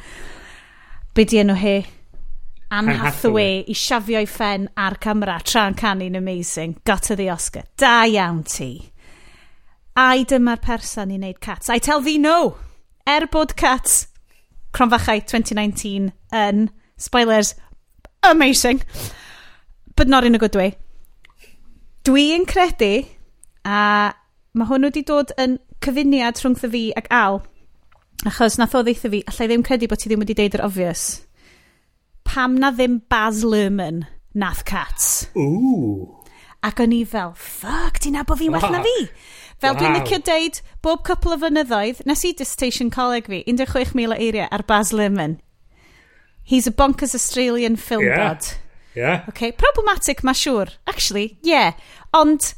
be 1.16 1.24
di 1.24 1.40
enw 1.40 1.56
hi? 1.56 1.78
Anne 2.70 2.92
Hathaway 3.00 3.62
i 3.64 3.74
siafio'i 3.74 4.28
ffen 4.28 4.68
ar 4.76 4.98
camera, 5.00 5.38
tra'n 5.40 5.74
canu'n 5.80 6.18
amazing, 6.18 6.76
got 6.84 7.02
to 7.08 7.16
the 7.16 7.30
Oscar. 7.32 7.64
Da 7.80 8.02
iawn 8.04 8.42
ti 8.44 8.92
ai 9.98 10.22
dyma'r 10.30 10.60
person 10.62 11.10
i 11.10 11.18
wneud 11.18 11.40
cats. 11.42 11.68
I 11.68 11.78
tell 11.82 12.00
thee 12.00 12.18
no! 12.22 12.56
Er 13.08 13.26
bod 13.32 13.56
cats 13.56 14.06
Cronfachau 14.76 15.24
2019 15.26 16.12
yn, 16.34 16.68
spoilers, 16.96 17.54
amazing, 18.22 18.82
but 19.96 20.06
not 20.06 20.24
in 20.24 20.34
a 20.34 20.38
good 20.38 20.54
way. 20.54 20.76
Dwi'n 22.04 22.46
credu, 22.46 23.06
a 23.64 23.78
mae 24.54 24.68
hwn 24.68 24.86
wedi 24.86 25.02
dod 25.08 25.32
yn 25.40 25.56
cyfuniad 25.84 26.38
rhwngth 26.42 26.68
y 26.68 26.70
fi 26.74 26.82
ac 27.00 27.08
Al, 27.14 27.40
achos 28.28 28.58
nath 28.60 28.76
o 28.78 28.84
ddeitha 28.84 29.10
fi, 29.10 29.24
allai 29.32 29.48
ddim 29.50 29.64
credu 29.66 29.88
bod 29.90 30.02
ti 30.02 30.12
ddim 30.12 30.22
wedi 30.22 30.36
deud 30.38 30.58
yr 30.60 30.66
obvious. 30.68 31.08
Pam 32.28 32.54
na 32.60 32.70
ddim 32.76 33.00
Baz 33.10 33.42
Luhrmann 33.42 34.04
nath 34.36 34.62
Cats? 34.68 35.26
Ooh. 35.34 36.06
Ac 36.62 36.80
o'n 36.82 36.94
i 36.94 37.02
fel, 37.08 37.32
fuck, 37.38 38.00
ti'n 38.02 38.18
nabod 38.18 38.40
fi'n 38.40 38.54
well 38.54 38.72
na 38.74 38.84
fi? 38.86 38.96
Fel 39.58 39.74
wow. 39.74 39.80
dwi'n 39.80 39.96
licio 39.98 40.20
deud, 40.22 40.60
bob 40.86 41.02
cwpl 41.06 41.34
o 41.34 41.38
fynyddoedd, 41.42 42.04
nes 42.06 42.22
i 42.24 42.30
dissertation 42.38 42.92
coleg 42.94 43.26
fi, 43.26 43.42
16,000 43.50 44.14
o 44.14 44.18
eiriau 44.18 44.46
ar 44.54 44.62
Baz 44.68 44.92
Luhrmann. 44.94 45.40
He's 46.46 46.68
a 46.70 46.72
bonkers 46.72 47.14
Australian 47.14 47.76
film 47.76 48.06
yeah. 48.06 48.16
god. 48.16 48.46
Yeah. 48.94 49.24
Okay, 49.28 49.50
problematic 49.52 50.22
ma 50.24 50.32
siŵr. 50.32 50.70
Actually, 50.86 51.38
yeah. 51.42 51.72
Ond, 52.14 52.54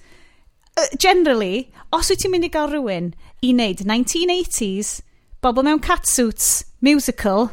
uh, 0.76 0.86
generally, 1.00 1.70
os 1.92 2.12
wyt 2.12 2.20
ti'n 2.22 2.34
mynd 2.36 2.46
i 2.46 2.52
gael 2.52 2.68
rhywun 2.70 3.14
i 3.40 3.54
wneud 3.54 3.80
1980s, 3.88 5.00
bobl 5.40 5.64
mewn 5.64 5.80
catsuits, 5.80 6.66
musical, 6.84 7.48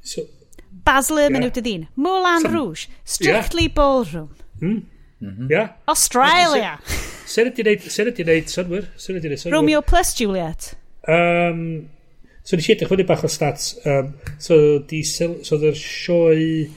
so, 0.00 0.24
Baz 0.84 1.10
Luhrmann 1.12 1.44
yeah. 1.44 1.52
yw 1.52 1.56
dy 1.58 1.64
ddyn, 1.64 1.88
Moulin 1.96 2.44
Some, 2.44 2.56
Rouge, 2.56 2.88
Strictly 3.04 3.68
yeah. 3.68 3.76
Ballroom. 3.76 4.32
Mm. 4.60 4.68
Mm 4.68 4.80
-hmm. 5.20 5.28
Mhm. 5.28 5.50
yeah. 5.50 5.68
Australia! 5.86 6.80
Sen 7.34 7.50
ydi 7.50 7.64
wneud, 7.64 7.86
sen 7.90 8.08
ydi 8.12 8.22
wneud 8.22 8.50
synwyr? 8.52 8.84
Sen 9.00 9.18
ydi 9.18 9.30
wneud 9.30 9.40
synwyr? 9.40 9.56
Romeo 9.56 9.80
plus 9.82 10.12
Juliet. 10.14 10.68
Um, 11.10 11.88
so 12.46 12.54
nes 12.54 12.68
i 12.68 12.74
edrych 12.76 12.92
fyny 12.92 13.06
bach 13.08 13.24
o 13.26 13.30
stats. 13.32 13.72
Um, 13.90 14.12
so 14.38 14.58
di 14.90 15.00
sel, 15.08 15.40
so 15.46 15.58
ddy'r 15.58 15.80
sioe 15.80 16.68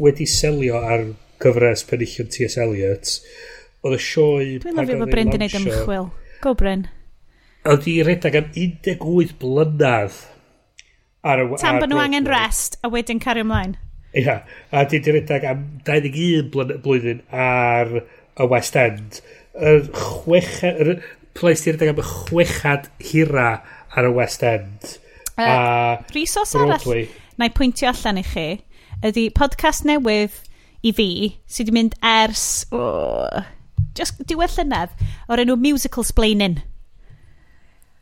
wedi 0.00 0.28
selio 0.30 0.80
ar 0.80 1.04
cyfres 1.44 1.84
penillion 1.90 2.32
T.S. 2.32 2.56
Eliot. 2.64 3.12
Oedd 3.84 3.98
y 3.98 4.00
sioe... 4.06 4.48
Dwi'n 4.64 4.80
lyfio 4.80 5.02
fod 5.02 5.12
Bryn 5.12 5.34
di 5.34 5.42
wneud 5.42 5.58
ymchwil. 5.60 6.08
Go 6.40 6.56
Bryn. 6.56 6.88
Oedd 7.68 7.92
i 7.92 7.98
redag 8.08 8.40
am 8.40 8.50
18 8.56 9.36
blynedd. 9.42 10.18
Ar 11.24 11.44
y, 11.44 11.48
Tan 11.60 11.82
bod 11.82 11.92
nhw 11.92 12.00
angen 12.00 12.28
rest 12.28 12.80
a 12.80 12.88
wedyn 12.92 13.20
cario 13.20 13.44
ymlaen. 13.44 13.76
Ia, 14.16 14.40
a 14.72 14.88
di 14.88 15.04
di 15.04 15.12
redag 15.12 15.44
am 15.48 15.64
21 15.84 16.48
blwyddyn 16.54 17.24
ar 17.28 17.98
y 18.00 18.48
West 18.48 18.76
End 18.80 19.20
yr 19.54 19.86
chwechad, 19.94 20.80
yr 20.82 20.94
place 21.34 21.64
ti'r 21.64 21.78
deg 21.80 21.92
am 21.92 22.00
y 22.02 22.06
chwechad 22.08 22.90
hira 23.10 23.48
ar 23.94 24.08
y 24.08 24.12
West 24.14 24.42
End. 24.46 24.96
Uh, 25.34 25.42
a 25.42 25.52
Rhesos 26.12 26.54
arall, 26.58 27.06
na 27.38 27.48
i 27.48 27.54
pwyntio 27.54 27.90
allan 27.90 28.20
i 28.20 28.24
chi, 28.26 28.48
ydy 29.04 29.28
podcast 29.34 29.86
newydd 29.86 30.36
i 30.84 30.92
fi 30.94 31.08
sydd 31.46 31.70
wedi 31.70 31.76
mynd 31.78 31.96
ers 32.04 32.44
oh, 32.74 33.42
just 33.96 34.20
diwedd 34.28 34.54
llynedd 34.58 34.94
o'r 35.30 35.42
enw 35.44 35.56
Musical 35.60 36.06
Splaining. 36.06 36.60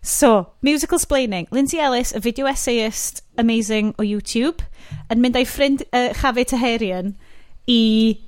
So, 0.03 0.49
Musical 0.67 0.99
Splaining. 0.99 1.47
Lindsay 1.53 1.79
Ellis, 1.79 2.11
y 2.13 2.19
video 2.19 2.49
essayist 2.51 3.23
amazing 3.39 3.95
o 3.99 4.03
YouTube, 4.03 4.65
yn 5.13 5.23
mynd 5.23 5.39
â'i 5.39 5.47
ffrind 5.47 5.85
uh, 5.93 6.11
Chafet 6.19 6.57
Aherian 6.57 7.15
i 7.71 8.19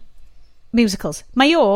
musicals. 0.71 1.25
Mae 1.35 1.57
o 1.59 1.67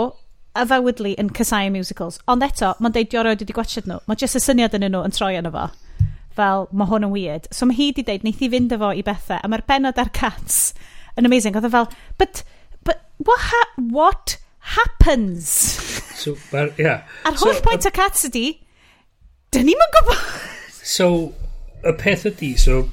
avowedly 0.56 1.14
yn 1.20 1.30
casau 1.34 1.70
musicals. 1.72 2.18
Ond 2.30 2.44
eto, 2.46 2.74
mae'n 2.78 2.94
deud 2.94 3.10
diorau 3.12 3.36
wedi 3.36 3.56
gwachod 3.56 3.88
nhw. 3.88 4.00
Mae 4.08 4.20
jyst 4.20 4.38
y 4.38 4.42
syniad 4.42 4.76
yn 4.78 4.88
nhw 4.88 5.04
yn 5.06 5.14
troi 5.14 5.34
yno 5.38 5.52
fo. 5.54 5.68
Fel, 6.38 6.68
mae 6.72 6.90
hwn 6.90 7.08
yn 7.08 7.14
weird. 7.14 7.48
So 7.54 7.68
mae 7.68 7.78
hi 7.78 7.90
wedi 7.90 8.06
deud, 8.06 8.24
wneith 8.26 8.44
i 8.44 8.50
fynd 8.52 8.74
efo 8.76 8.92
i 8.94 9.04
bethau. 9.06 9.40
A 9.42 9.50
mae'r 9.50 9.66
benod 9.68 10.00
ar 10.00 10.12
cats 10.14 10.72
yn 11.18 11.28
amazing. 11.28 11.58
Oedd 11.58 11.68
e 11.68 11.72
fel, 11.74 11.90
but, 12.20 12.42
but 12.86 13.02
what, 13.18 13.42
ha 13.50 13.64
what 13.90 14.38
happens? 14.76 15.50
So, 16.18 16.36
but, 16.52 16.78
yeah. 16.78 17.04
A'r 17.28 17.38
holl 17.42 17.60
pwynt 17.64 17.88
o 17.88 17.94
cats 17.94 18.26
ydi, 18.28 18.46
dyn 19.54 19.68
ni'n 19.68 19.78
mynd 19.78 19.98
gwybod. 19.98 20.24
so, 20.82 21.10
y 21.86 21.94
peth 21.98 22.26
ydi, 22.32 22.54
so, 22.58 22.86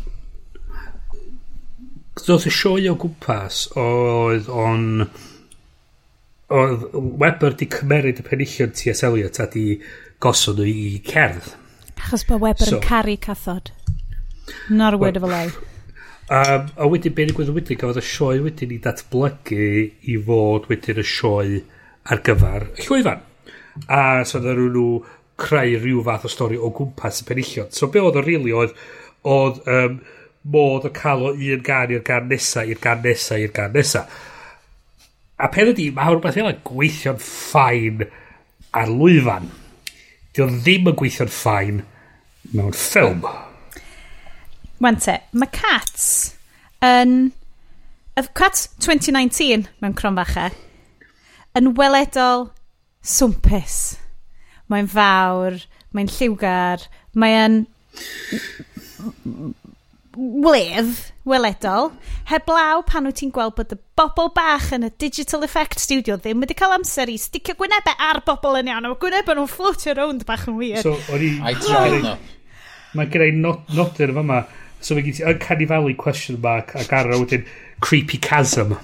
Doedd 2.25 2.45
y 2.47 2.51
sioe 2.53 2.85
o 2.89 2.95
gwmpas 2.95 3.65
oedd 3.77 4.47
on 4.49 4.85
oedd 6.53 6.89
Weber 6.93 7.55
di 7.57 7.67
cymeryd 7.71 8.21
y 8.21 8.25
penillion 8.25 8.73
T.S. 8.75 9.03
Eliot 9.07 9.39
a 9.41 9.47
di 9.51 9.79
gosod 10.21 10.59
nhw 10.61 10.67
i 10.69 10.99
cerdd. 11.05 11.53
Achos 11.95 12.25
bod 12.29 12.43
Weber 12.43 12.69
so, 12.69 12.77
yn 12.77 12.83
caru 12.85 13.15
cathod. 13.21 13.71
Not 14.69 14.93
a 14.93 14.97
word 14.97 15.17
well, 15.17 15.25
of 15.25 15.29
a 15.29 15.33
lie. 15.33 15.51
Um, 16.25 16.69
a 16.77 16.89
wedyn 16.89 17.13
be'n 17.17 17.29
digwydd 17.29 17.53
wedyn 17.53 17.79
gafodd 17.81 18.01
y 18.01 18.05
sioe 18.05 18.41
wedyn 18.45 18.73
i 18.73 18.79
datblygu 18.81 19.65
i 20.09 20.17
fod 20.25 20.69
wedyn 20.71 21.01
y 21.01 21.05
sioe 21.05 21.61
ar 22.09 22.21
gyfer 22.25 22.69
y 22.75 22.85
llwyfan. 22.85 23.23
A 23.91 24.01
so 24.25 24.41
dda 24.41 24.53
nhw 24.57 24.85
creu 25.41 25.79
rhyw 25.81 26.03
fath 26.05 26.25
o 26.25 26.31
stori 26.31 26.57
o 26.57 26.71
gwmpas 26.73 27.23
y 27.23 27.27
penillion. 27.29 27.73
So 27.73 27.89
be 27.93 28.01
oedd 28.01 28.21
o 28.21 28.23
rili 28.23 28.51
really, 28.51 28.55
oedd, 28.55 28.77
oedd 29.25 29.59
um, 29.69 29.99
modd 30.53 30.87
o 30.87 30.93
cael 30.93 31.25
o 31.25 31.33
un 31.33 31.65
gan 31.65 31.93
i'r 31.93 32.05
gan 32.05 32.29
nesa, 32.29 32.63
i'r 32.65 32.81
gan 32.81 33.01
nesa, 33.05 33.37
i'r 33.41 33.53
gan 33.53 33.73
nesa 33.75 34.05
a 35.35 35.49
peth 35.51 35.73
ydi, 35.73 35.89
mae 35.95 36.13
rhywbeth 36.13 36.37
fel 36.37 36.51
gweithio'n 36.67 37.19
ffain 37.21 38.05
ar 38.75 38.91
lwyfan. 38.91 39.49
Dio 40.35 40.47
ddim 40.51 40.91
yn 40.91 40.97
gweithio'n 40.99 41.31
ffain 41.31 41.81
mewn 42.53 42.75
ffilm. 42.75 43.25
Wan 44.83 44.99
te, 45.01 45.19
mae 45.33 45.51
Cats 45.55 46.07
yn... 46.83 47.33
Of 48.15 48.29
Cats 48.31 48.69
2019 48.79 49.65
mewn 49.83 49.95
cronfache 49.99 50.49
yn 51.55 51.73
weledol 51.75 52.49
swmpus. 53.03 53.97
Mae'n 54.71 54.87
fawr, 54.91 55.59
mae'n 55.95 56.11
lliwgar, 56.11 56.87
mae'n... 57.15 57.65
Wledd 60.15 60.95
weledol, 61.25 61.89
heblaw 62.29 62.83
pan 62.85 63.07
wyt 63.09 63.17
ti'n 63.19 63.31
gweld 63.33 63.55
bod 63.57 63.73
y 63.73 63.77
bobl 63.97 64.29
bach 64.35 64.69
yn 64.75 64.85
y 64.85 64.91
Digital 65.01 65.45
Effect 65.47 65.81
Studio 65.81 66.19
ddim 66.21 66.43
wedi 66.43 66.57
cael 66.57 66.75
amser 66.77 67.09
i 67.09 67.17
sticio 67.21 67.57
gwynebau 67.57 67.97
ar 68.07 68.21
bobl 68.27 68.59
yn 68.59 68.69
iawn, 68.69 68.85
a 68.85 68.91
mae 68.91 68.99
gwynebau 69.01 69.37
nhw'n 69.39 69.49
floatio 69.49 69.95
rownd 69.97 70.25
bach 70.29 70.45
yn 70.51 70.59
wir. 70.59 70.83
So, 70.85 70.93
o'n 71.13 71.25
i... 71.25 71.31
I 71.41 71.55
tried, 71.57 71.97
no. 72.05 72.13
Mae 72.95 73.09
gen 73.11 73.25
i 73.25 73.31
nodyn 73.41 74.13
yn 74.13 74.19
fyma, 74.19 74.43
so 74.79 74.95
mae 74.95 75.07
gen 75.07 75.17
ti 75.17 75.25
Uncanny 75.25 75.67
Valley 75.71 75.97
question 75.99 76.37
mark 76.43 76.75
ac 76.77 76.93
ar 76.93 77.09
arno 77.09 77.23
wedyn 77.23 77.49
Creepy 77.83 78.21
Chasm. 78.21 78.77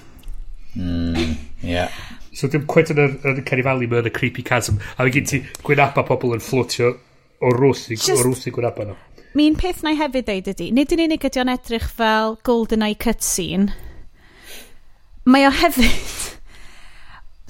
Mm, 0.74 1.38
yeah. 1.62 1.94
So 2.34 2.50
dim 2.50 2.66
cwet 2.66 2.90
yn 2.92 3.00
yr 3.06 3.16
Uncanny 3.36 3.64
Valley, 3.64 3.86
mae 3.86 4.02
yn 4.02 4.10
y 4.10 4.14
Creepy 4.18 4.42
Chasm. 4.50 4.82
A 4.98 5.06
mae 5.06 5.14
gen 5.14 5.30
ti 5.30 5.44
gwynebau 5.62 6.10
pobl 6.10 6.34
yn 6.34 6.42
floatio 6.42 6.96
o 7.42 7.54
rwth 7.54 7.88
i, 7.94 8.02
o 8.12 8.20
rwth 8.26 8.50
i 8.50 8.54
gwynebau 8.54 8.90
nhw 8.90 8.98
mi'n 9.38 9.56
peth 9.58 9.82
na 9.84 9.94
i 9.94 9.98
hefyd 10.00 10.26
ddeud 10.28 10.50
ydy, 10.52 10.68
nid 10.74 10.92
yn 10.94 11.06
unig 11.06 11.24
ydy 11.28 11.42
o'n 11.42 11.52
edrych 11.52 11.88
fel 11.96 12.36
GoldenEye 12.46 12.98
cutscene, 13.06 13.72
mae 15.24 15.48
o 15.48 15.54
hefyd... 15.62 15.88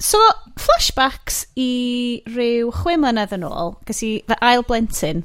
So, 0.03 0.19
flashbacks 0.59 1.45
i 1.55 2.23
ryw 2.27 2.73
chwe 2.75 2.97
mlynedd 2.99 3.31
yn 3.37 3.45
ôl, 3.47 3.69
ges 3.87 4.01
i 4.03 4.09
fy 4.27 4.35
ail 4.43 4.65
blentyn, 4.67 5.21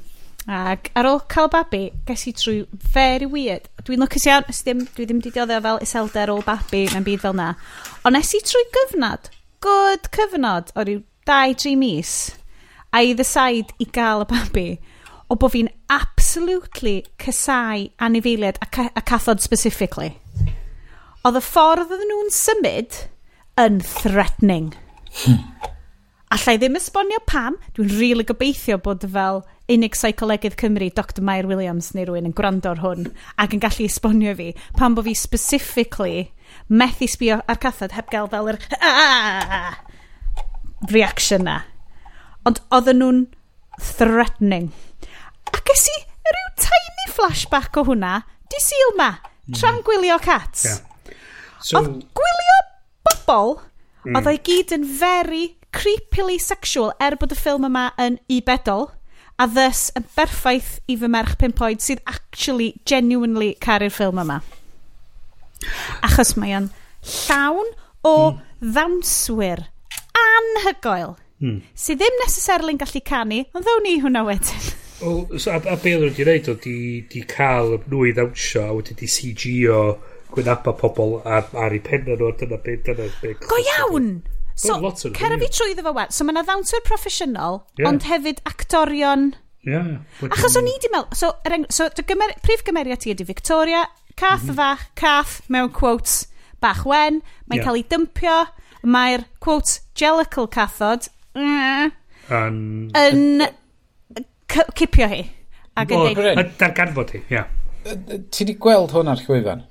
ac 0.47 0.87
ar 0.95 1.09
ôl 1.09 1.19
cael 1.33 1.49
babi, 1.51 1.81
ges 2.07 2.23
i 2.29 2.33
trwy 2.37 2.61
very 2.93 3.27
weird. 3.27 3.67
Dwi'n 3.83 3.99
lwcus 4.05 4.27
iawn, 4.29 4.47
ddim, 4.47 4.85
dwi 4.95 5.07
ddim 5.09 5.19
wedi 5.19 5.33
dioddio 5.35 5.59
fel 5.65 5.81
iselder 5.83 6.31
ôl 6.31 6.45
babi 6.47 6.85
mewn 6.93 7.07
byd 7.09 7.25
fel 7.25 7.35
na. 7.35 7.49
Ond 8.07 8.15
nes 8.15 8.31
i 8.37 8.41
trwy 8.45 8.63
gyfnod, 8.77 9.27
good 9.65 10.07
cyfnod, 10.15 10.71
o 10.79 10.85
ryw 10.87 11.03
2-3 11.27 11.75
mis, 11.81 12.13
a 12.95 13.03
i 13.03 13.11
ddysau 13.17 13.59
i 13.59 13.89
gael 13.99 14.23
y 14.23 14.29
babi 14.31 14.67
o 15.29 15.37
bod 15.37 15.53
fi'n 15.53 15.69
absolutely 15.93 17.03
cysau 17.21 17.85
anifeiliaid 18.01 18.59
a, 18.65 18.89
a 18.97 19.03
cathod 19.05 19.43
specifically. 19.43 20.15
Oedd 21.27 21.37
y 21.37 21.43
ffordd 21.45 21.91
oedden 21.93 22.09
nhw'n 22.09 22.33
symud 22.33 23.03
yn 23.59 23.79
threatening. 23.85 24.73
Hmm. 25.21 25.45
Allai 26.33 26.59
ddim 26.61 26.77
esbonio 26.77 27.17
pam, 27.25 27.55
dwi'n 27.73 27.89
rili 27.89 27.99
really 28.01 28.25
gobeithio 28.29 28.77
bod 28.85 29.05
fel 29.13 29.41
unig 29.69 29.95
psycholegedd 29.97 30.57
Cymru, 30.61 30.89
Dr 30.93 31.23
Mair 31.25 31.47
Williams 31.49 31.91
neu 31.93 32.05
rhywun 32.05 32.29
yn 32.29 32.35
gwrando 32.37 32.69
ar 32.73 32.81
hwn 32.83 33.07
ac 33.41 33.55
yn 33.57 33.63
gallu 33.63 33.87
esbonio 33.89 34.35
fi 34.37 34.51
pam 34.77 34.97
bod 34.97 35.07
fi 35.09 35.15
specifically 35.17 36.27
methu 36.69 37.09
sbio 37.09 37.39
ar 37.49 37.57
cathod 37.61 37.93
heb 37.97 38.09
gael 38.13 38.29
fel 38.29 38.51
yr 38.53 38.59
reaction 40.93 41.45
na. 41.49 41.63
Ond 42.45 42.61
oedden 42.69 43.01
nhw'n 43.01 43.25
threatening. 43.81 44.69
A 45.49 45.63
ges 45.69 45.87
i 45.93 45.97
rhyw 46.29 46.51
tiny 46.65 47.07
flashback 47.15 47.79
o 47.79 47.85
hwnna, 47.87 48.19
di 48.49 48.61
syl 48.63 48.95
ma, 48.99 49.13
hmm. 49.17 49.57
tra'n 49.57 49.81
gwylio 49.87 50.19
cats. 50.23 50.67
Yeah. 50.67 50.85
So... 51.61 51.81
Oedd 51.81 52.05
gwylio 52.15 52.59
bobl, 53.09 53.57
mm. 54.05 54.15
oedd 54.15 54.29
o'i 54.31 54.39
gyd 54.45 54.71
yn 54.77 54.85
very 54.99 55.43
creepily 55.75 56.39
sexual 56.41 56.93
er 57.03 57.17
bod 57.19 57.33
y 57.35 57.37
ffilm 57.37 57.67
yma 57.67 57.89
yn 58.01 58.17
ibedol 58.31 58.87
a 59.39 59.47
thus 59.47 59.87
yn 59.97 60.07
berffaith 60.15 60.77
i 60.91 60.97
fy 60.99 61.09
merch 61.11 61.35
pimp 61.39 61.61
oed 61.63 61.83
sydd 61.83 62.01
actually 62.09 62.73
genuinely 62.89 63.53
caru'r 63.63 63.93
ffilm 63.93 64.21
yma. 64.23 64.39
Achos 66.05 66.35
mae 66.39 66.55
o'n 66.57 66.69
llawn 67.27 67.71
o 68.07 68.15
mm. 68.15 68.41
ddawnswyr 68.63 69.65
anhygoel 70.19 71.15
mm. 71.43 71.61
sydd 71.75 72.01
ddim 72.01 72.19
necessarily 72.23 72.75
gallu 72.79 73.03
canu, 73.05 73.43
ond 73.53 73.67
ddawn 73.67 73.85
ni 73.87 73.97
hwnna 74.03 74.25
wedyn. 74.27 74.69
Wel, 75.01 75.39
so, 75.39 75.51
a, 75.51 75.59
a 75.63 75.77
be 75.79 75.93
oedd 75.95 76.03
nhw 76.03 76.09
wedi 76.09 76.23
gwneud 76.23 76.49
o, 76.51 76.55
di, 76.63 76.77
di 77.11 77.21
cael 77.29 77.77
nhw 77.85 78.05
i 78.09 78.15
ddawnsio, 78.15 78.65
a 78.67 78.73
wedi 78.75 78.97
di 78.99 79.07
CG 79.07 79.53
o 79.71 79.79
gwynaba 80.33 80.73
pobl 80.77 81.19
ar, 81.23 81.47
ar 81.55 81.75
ei 81.75 81.81
penna 81.83 82.17
nhw, 82.17 82.31
a 82.33 82.37
dyna 82.39 82.59
be, 82.65 82.75
dyna 82.85 83.07
be. 83.21 83.35
Go 83.45 83.59
iawn! 83.63 84.09
So, 84.59 84.75
cer 84.99 85.37
fi 85.39 85.47
trwy 85.47 85.71
iddo 85.71 85.85
fo 85.85 85.93
wan. 85.95 86.11
So, 86.11 86.25
mae 86.27 86.35
yna 86.35 86.43
ddawnswyr 86.47 86.83
proffesiynol, 86.87 87.61
yeah. 87.79 87.87
ond 87.91 88.07
hefyd 88.09 88.41
actorion... 88.49 89.31
Yeah, 89.67 89.99
Achos 90.27 90.57
o'n 90.59 90.67
i 90.67 90.75
di 90.83 90.91
meddwl... 90.91 91.15
So, 91.15 91.31
er 91.47 91.55
eng... 91.55 91.67
so 91.71 91.87
gymer... 91.95 92.33
prif 92.43 92.65
gymeriad 92.67 93.03
ti 93.03 93.13
ydi 93.13 93.27
Victoria, 93.27 93.85
cath 94.19 94.43
mm 94.43 94.51
-hmm. 94.51 94.59
fach, 94.59 94.83
cath, 94.99 95.39
mewn 95.47 95.71
quotes, 95.75 96.25
bach 96.59 96.83
wen, 96.87 97.21
mae'n 97.47 97.61
yeah. 97.61 97.67
cael 97.67 97.79
ei 97.79 97.87
dympio, 97.87 98.37
mae'r, 98.83 99.23
quotes 99.39 99.79
gelical 99.95 100.47
cathod, 100.51 101.07
mm, 101.39 101.91
an, 102.35 102.59
yn 102.99 103.47
cipio 104.49 105.07
hi. 105.11 105.23
Ac 105.79 105.93
yn 105.95 106.05
dweud... 106.17 106.43
Darganfod 106.59 107.15
hi, 107.15 107.23
ia. 107.31 107.45
Ti 107.85 108.45
di 108.47 108.57
gweld 108.59 108.93
hwn 108.95 109.11
ar 109.11 109.23
llwyfan? 109.23 109.63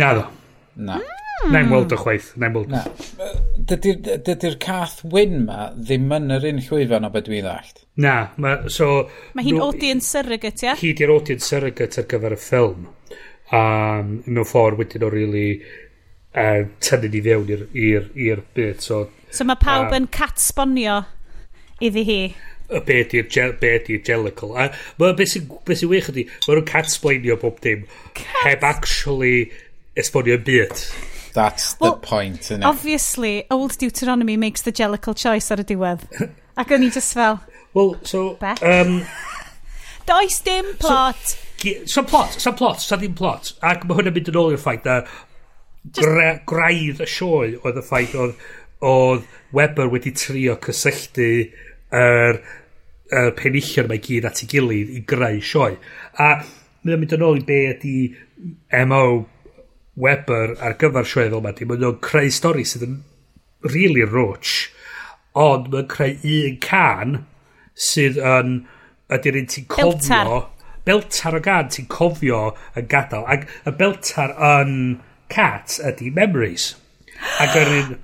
Na 0.00 0.12
ddo. 0.16 0.26
Na. 0.76 0.98
Mm. 1.00 1.52
Na'n 1.52 1.70
weld 1.70 1.92
o 1.92 1.98
chwaith. 2.00 2.30
Na'n 2.40 2.54
weld. 2.56 2.72
Na. 2.72 2.82
Dydy'r 3.68 4.22
dydy 4.24 4.52
cath 4.62 5.02
wyn 5.12 5.42
ma 5.46 5.70
ddim 5.76 6.12
yn 6.16 6.32
yr 6.36 6.46
un 6.48 6.62
llwyfan 6.64 7.06
o 7.06 7.10
beth 7.12 7.26
dwi'n 7.28 7.44
ddallt. 7.44 7.82
Na. 8.00 8.14
Ma, 8.40 8.56
so, 8.72 9.06
Mae 9.36 9.46
hi'n 9.46 9.60
audience 9.62 10.08
surrogate, 10.14 10.64
ia? 10.64 10.76
Hi 10.80 10.92
di'r 10.96 11.12
audience 11.12 11.48
surrogate 11.52 12.00
ar 12.02 12.08
gyfer 12.12 12.36
y 12.36 12.40
ffilm. 12.40 12.88
Um, 13.54 14.16
mewn 14.26 14.48
ffordd 14.48 14.80
wedyn 14.80 15.04
o 15.06 15.10
really 15.12 15.60
uh, 16.34 16.64
tynnu 16.82 17.12
ni 17.12 17.22
fewn 17.28 17.52
i'r 17.52 18.42
bit. 18.56 18.82
So, 18.82 19.06
so 19.30 19.46
mae 19.46 19.60
pawb 19.60 19.92
uh, 19.92 20.00
yn 20.00 20.08
cat 20.12 20.40
sbonio 20.42 21.02
iddi 21.84 22.06
hi 22.08 22.20
y 22.66 22.80
be 22.86 23.00
ydy'r 23.04 23.28
ge, 23.30 23.46
be 23.60 23.72
ydy 23.78 23.98
gelical 24.06 24.56
a 24.58 24.70
mae 25.00 25.14
beth 25.18 25.34
sy'n 25.34 25.46
be 25.68 25.76
sy 25.78 25.88
wych 25.90 26.10
ydi, 26.12 26.26
mae 26.46 26.56
nhw'n 26.56 26.68
catsplainio 26.70 27.38
bob 27.42 27.60
dim 27.64 27.84
Cats. 28.18 28.42
heb 28.42 28.66
actually 28.66 29.36
esbonio'n 29.98 30.42
byd 30.46 30.74
that's 31.36 31.74
the 31.74 31.84
well, 31.84 31.98
point 32.02 32.40
isn't 32.40 32.62
it? 32.62 32.66
obviously 32.66 33.44
old 33.50 33.76
Deuteronomy 33.78 34.36
makes 34.36 34.62
the 34.62 34.72
Jellicle 34.72 35.16
choice 35.16 35.52
ar 35.54 35.62
y 35.62 35.68
diwedd 35.68 36.06
ac 36.60 36.74
o'n 36.74 36.86
i 36.86 36.90
just 36.90 37.14
fel 37.14 37.40
well 37.76 37.94
so 38.02 38.34
Beth? 38.40 38.62
um, 38.66 39.02
does 40.10 40.40
dim 40.46 40.74
plot 40.82 41.36
so, 41.62 41.76
so 41.86 42.02
plot 42.02 42.34
so 42.40 42.52
plot 42.52 42.82
so 42.82 42.98
ddim 42.98 43.14
plot 43.16 43.54
ac 43.62 43.86
mae 43.86 44.00
hwnna'n 44.00 44.16
mynd 44.16 44.32
yn 44.32 44.42
ôl 44.42 44.54
i'r 44.56 44.62
ffaith 44.62 44.86
na 44.88 45.00
gra, 46.00 46.30
graidd 46.48 47.02
y 47.04 47.08
sioe 47.10 47.54
oedd 47.62 47.78
y 47.78 47.84
ffaith 47.84 48.16
oedd 48.18 48.38
oedd 48.86 49.24
Weber 49.56 49.88
wedi 49.92 50.12
trio 50.12 50.56
cysylltu 50.60 51.30
yr, 51.96 52.40
yr 53.14 53.32
penillion 53.38 53.90
mae 53.90 54.02
gyd 54.02 54.28
at 54.28 54.42
ei 54.44 54.50
gilydd 54.50 54.92
i 54.96 55.02
greu 55.08 55.40
sioe. 55.40 55.76
A 56.22 56.30
mae'n 56.86 57.02
mynd 57.02 57.16
yn 57.16 57.26
ôl 57.26 57.40
i 57.40 57.46
be 57.46 57.60
ydi 57.72 57.96
MO 58.86 59.06
Weber 59.96 60.56
ar 60.60 60.76
gyfer 60.80 61.08
sioe 61.08 61.28
fel 61.28 61.38
yma. 61.40 61.54
Mae 61.56 61.80
nhw'n 61.80 62.00
creu 62.04 62.32
stori 62.32 62.66
sydd 62.68 62.86
yn 62.86 62.98
really 63.66 64.04
roach, 64.04 64.68
ond 65.36 65.70
mae'n 65.72 65.88
creu 65.92 66.18
un 66.36 66.58
can 66.62 67.16
sydd 67.76 68.20
yn 68.20 68.60
ydy'r 69.12 69.40
un 69.40 69.50
ti'n 69.52 69.66
cofio... 69.72 69.96
Beltar. 69.96 70.34
Beltar 70.86 71.34
o 71.34 71.40
gan 71.42 71.70
ti'n 71.72 71.88
cofio 71.90 72.40
yn 72.78 72.86
gadael. 72.90 73.24
Ac 73.26 73.48
y 73.66 73.72
beltar 73.78 74.36
yn 74.52 74.74
cat 75.32 75.80
ydy 75.82 76.12
memories. 76.14 76.74
Ac 77.42 77.56
yr 77.58 77.72
un... 77.80 77.96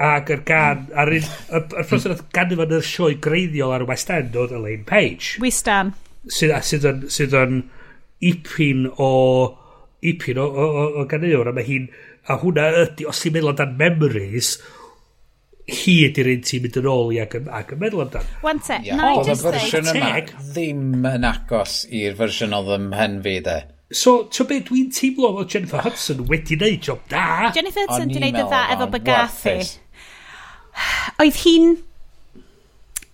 Ac 0.00 0.30
yr 0.32 0.44
gan, 0.48 0.86
a'r 0.96 1.10
un, 1.12 1.26
y 1.52 1.60
person 1.76 2.14
oedd 2.14 2.22
gan 2.32 2.54
yma'n 2.54 2.78
y 2.78 2.80
sioe 2.88 3.18
greiddiol 3.20 3.74
ar 3.76 3.84
y 3.84 3.88
West 3.90 4.12
End 4.14 4.38
oedd 4.40 4.54
Elaine 4.56 4.86
Page. 4.88 5.36
We 5.42 5.52
stan. 5.52 5.92
Sydd 6.24 6.54
sy 6.64 6.78
yn, 6.88 7.02
sydd 7.12 7.36
yn 7.36 7.58
ipin 8.24 8.86
o, 8.96 9.10
ipin 10.00 10.40
o, 10.40 10.46
o, 10.48 10.68
o, 10.68 10.86
o 11.02 11.06
ganeuon, 11.08 11.50
a 11.50 11.56
mae 11.56 11.66
hi'n, 11.66 11.88
a 12.28 12.36
hwnna 12.40 12.68
ydy, 12.84 13.08
os 13.10 13.20
ti'n 13.20 13.34
meddwl 13.36 13.52
amdan 13.52 13.74
memories, 13.80 14.54
hi 15.70 15.96
ydy'r 16.08 16.30
un 16.32 16.46
ti'n 16.46 16.64
mynd 16.64 16.78
yn 16.80 16.88
ôl 16.90 17.12
i 17.14 17.20
ac, 17.22 17.36
ac 17.60 17.74
yn 17.76 17.82
meddwl 17.82 18.04
amdan. 18.06 18.32
One 18.46 18.64
sec, 18.64 18.86
yeah. 18.86 19.00
no, 19.00 19.10
Oedd 19.20 19.32
y 19.32 19.36
fersiwn 19.40 19.92
yma 19.92 20.14
ddim 20.38 21.06
yn 21.12 21.28
agos 21.28 21.82
i'r 21.92 22.16
fersiwn 22.18 22.56
oedd 22.56 22.72
ym 22.76 22.88
ymhen 22.88 23.20
fi 23.26 23.36
de. 23.46 23.58
So, 23.90 24.28
ti'n 24.30 24.46
beth 24.46 24.66
dwi'n 24.68 24.90
teimlo 24.94 25.32
fod 25.34 25.50
Jennifer 25.50 25.82
Hudson 25.82 26.24
wedi 26.30 26.58
wneud 26.58 26.84
job 26.86 27.00
da? 27.10 27.50
Jennifer 27.56 27.86
Hudson 27.88 28.06
wedi 28.06 28.20
wneud 28.20 28.38
y 28.38 28.44
dda 28.44 28.60
efo 28.76 28.90
Bagathi. 28.92 29.56
Oedd 31.22 31.38
hi'n... 31.44 31.78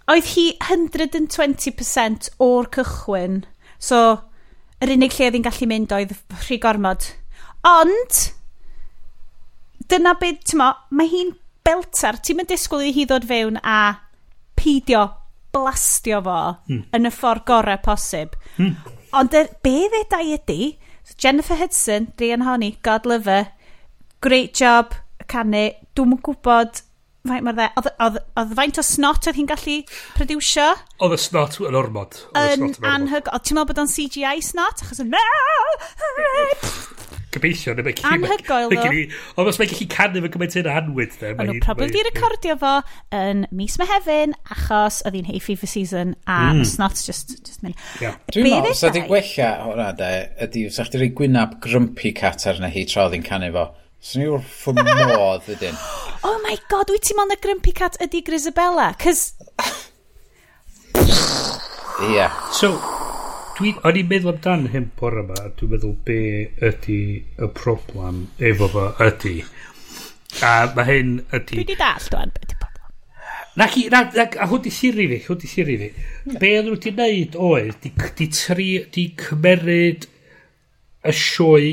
Oedd 0.06 0.28
hi 0.36 0.46
120% 0.62 2.30
o'r 2.46 2.68
cychwyn. 2.76 3.40
So, 3.82 4.00
yr 4.82 4.92
unig 4.94 5.16
lle 5.16 5.28
oedd 5.28 5.38
hi'n 5.38 5.46
gallu 5.46 5.68
mynd 5.70 5.94
oedd 5.96 6.14
rhy 6.44 6.60
gormod. 6.62 7.08
Ond, 7.66 8.22
dyna 9.90 10.14
beth, 10.20 10.44
ti'n 10.46 10.62
mo, 10.62 10.70
mae 10.94 11.10
hi'n 11.10 11.34
beltar. 11.66 12.20
Ti'n 12.22 12.38
mynd 12.40 12.52
disgwyl 12.52 12.86
i 12.86 12.94
hi 12.94 13.06
ddod 13.08 13.26
fewn 13.26 13.58
a 13.66 13.78
pidio 14.56 15.08
blastio 15.56 16.20
fo 16.24 16.40
hmm. 16.68 16.84
yn 16.96 17.08
y 17.08 17.12
ffordd 17.14 17.46
gorau 17.48 17.80
posib. 17.84 18.36
Hmm. 18.56 18.76
Ond 19.16 19.34
er, 19.36 19.50
be 19.64 19.86
ddedau 19.92 20.34
ydy, 20.36 20.76
Jennifer 21.16 21.58
Hudson, 21.58 22.10
Rian 22.20 22.44
Honey, 22.46 22.76
God 22.82 23.06
love 23.06 23.30
her, 23.30 23.52
great 24.20 24.54
job, 24.58 24.94
canu, 25.30 25.68
dwi'n 25.96 26.18
gwybod 26.26 26.82
faint 27.30 27.46
mor 27.46 27.56
dde, 27.56 27.68
oedd, 27.80 27.90
oedd, 28.06 28.20
oedd 28.42 28.54
faint 28.60 28.80
o 28.80 28.86
snot 28.86 29.30
oedd 29.30 29.40
hi'n 29.40 29.50
gallu 29.50 29.78
produsio? 30.16 30.68
Oedd 31.04 31.16
y 31.16 31.20
snot 31.26 31.60
yn 31.66 31.78
ormod. 31.78 32.20
Yn 32.38 32.68
anhyg, 32.86 33.32
oedd 33.32 33.46
ti'n 33.46 33.58
meddwl 33.58 33.72
bod 33.72 33.82
o'n 33.84 33.92
CGI 33.92 34.44
snot? 34.44 34.86
Achos 34.86 35.02
yn... 35.04 35.14
Gobeithio, 37.36 37.74
neu 37.76 37.84
mae'n 37.84 37.98
Anhygoel, 38.08 38.70
ddo. 38.72 38.92
Ond 39.36 39.50
os 39.50 39.58
mae 39.60 39.68
gallu 39.68 39.86
canu 39.92 40.22
fe 40.24 40.30
gymaint 40.32 40.56
yn 40.60 40.68
anwyd, 40.72 41.16
dde. 41.18 41.32
Ond 41.34 41.50
nhw'n 41.50 41.62
probably 41.64 41.88
di 41.92 42.04
recordio 42.06 42.56
fo 42.60 42.74
yn 43.16 43.44
mis 43.56 43.76
mehefin, 43.80 44.32
achos 44.54 45.02
oedd 45.04 45.18
hi'n 45.18 45.28
hay 45.28 45.40
fever 45.44 45.70
season, 45.70 46.14
a 46.24 46.38
mm. 46.54 46.62
snot 46.68 46.96
just, 46.96 47.36
just 47.42 47.64
mynd. 47.66 47.76
Yeah. 48.00 48.16
Dwi'n 48.32 48.48
meddwl, 48.48 48.76
sa 48.78 48.92
di 48.94 49.04
gwella, 49.08 49.50
o 49.66 49.74
na, 49.76 49.90
de, 49.98 50.12
ydi, 50.46 50.68
sa 50.72 50.86
chdi 50.88 51.02
rei 51.02 51.12
gwynab 51.18 51.58
grumpy 51.64 52.14
cat 52.16 52.46
arna 52.48 52.72
hi 52.72 52.86
tra 52.88 53.04
oedd 53.06 53.18
hi'n 53.18 53.26
canu 53.26 53.52
fo. 53.56 53.68
Swn 54.02 54.22
i 54.22 54.26
wrth 54.30 54.50
fy 54.62 54.74
modd 54.76 55.48
ydyn. 55.56 55.78
Oh 56.26 56.40
my 56.42 56.56
god, 56.72 56.90
wyt 56.90 57.04
ti'n 57.06 57.14
mynd 57.20 57.34
y 57.36 57.36
Grumpy 57.38 57.70
Cat 57.76 57.96
ydi 58.02 58.18
Grisabella? 58.26 58.88
Cys... 58.98 59.36
Ie. 60.96 62.16
Yeah. 62.16 62.32
So, 62.56 62.72
dwi, 63.58 63.72
o'n 63.86 63.98
i'n 64.00 64.08
meddwl 64.10 64.32
amdan 64.32 64.66
hyn 64.72 64.88
bore 64.98 65.22
yma, 65.22 65.36
dwi'n 65.56 65.70
meddwl 65.76 65.94
be 66.08 66.18
ydy 66.66 66.98
y 67.22 67.48
problem 67.54 68.24
efo 68.42 68.68
fo 68.72 68.88
ydy. 69.06 69.36
A 70.42 70.52
mae 70.74 70.88
hyn 70.88 71.12
ydy... 71.30 71.52
Dwi 71.52 71.62
wedi 71.62 71.78
dall, 71.78 72.08
dwi'n 72.10 72.34
beth 72.34 72.48
ydy 72.48 72.58
problem. 72.64 72.90
Na 73.56 73.68
chi, 73.70 73.86
na, 73.92 74.02
na, 74.16 74.26
a 74.26 74.50
hwn 74.50 74.64
di 74.66 74.72
siri 74.74 75.06
fi, 75.12 75.20
hwn 75.28 75.42
di 75.44 75.52
siri 75.52 75.78
fi. 75.84 75.90
Yeah. 75.92 76.40
Be 76.42 76.54
oedden 76.56 76.72
nhw 76.72 76.78
wedi 76.80 76.94
wneud 76.96 77.38
oedd, 77.50 77.78
di, 77.84 77.94
di, 78.18 78.30
tri, 78.34 78.70
di 78.96 79.06
cymeryd 79.22 80.08
y 81.06 81.14
sioe 81.14 81.70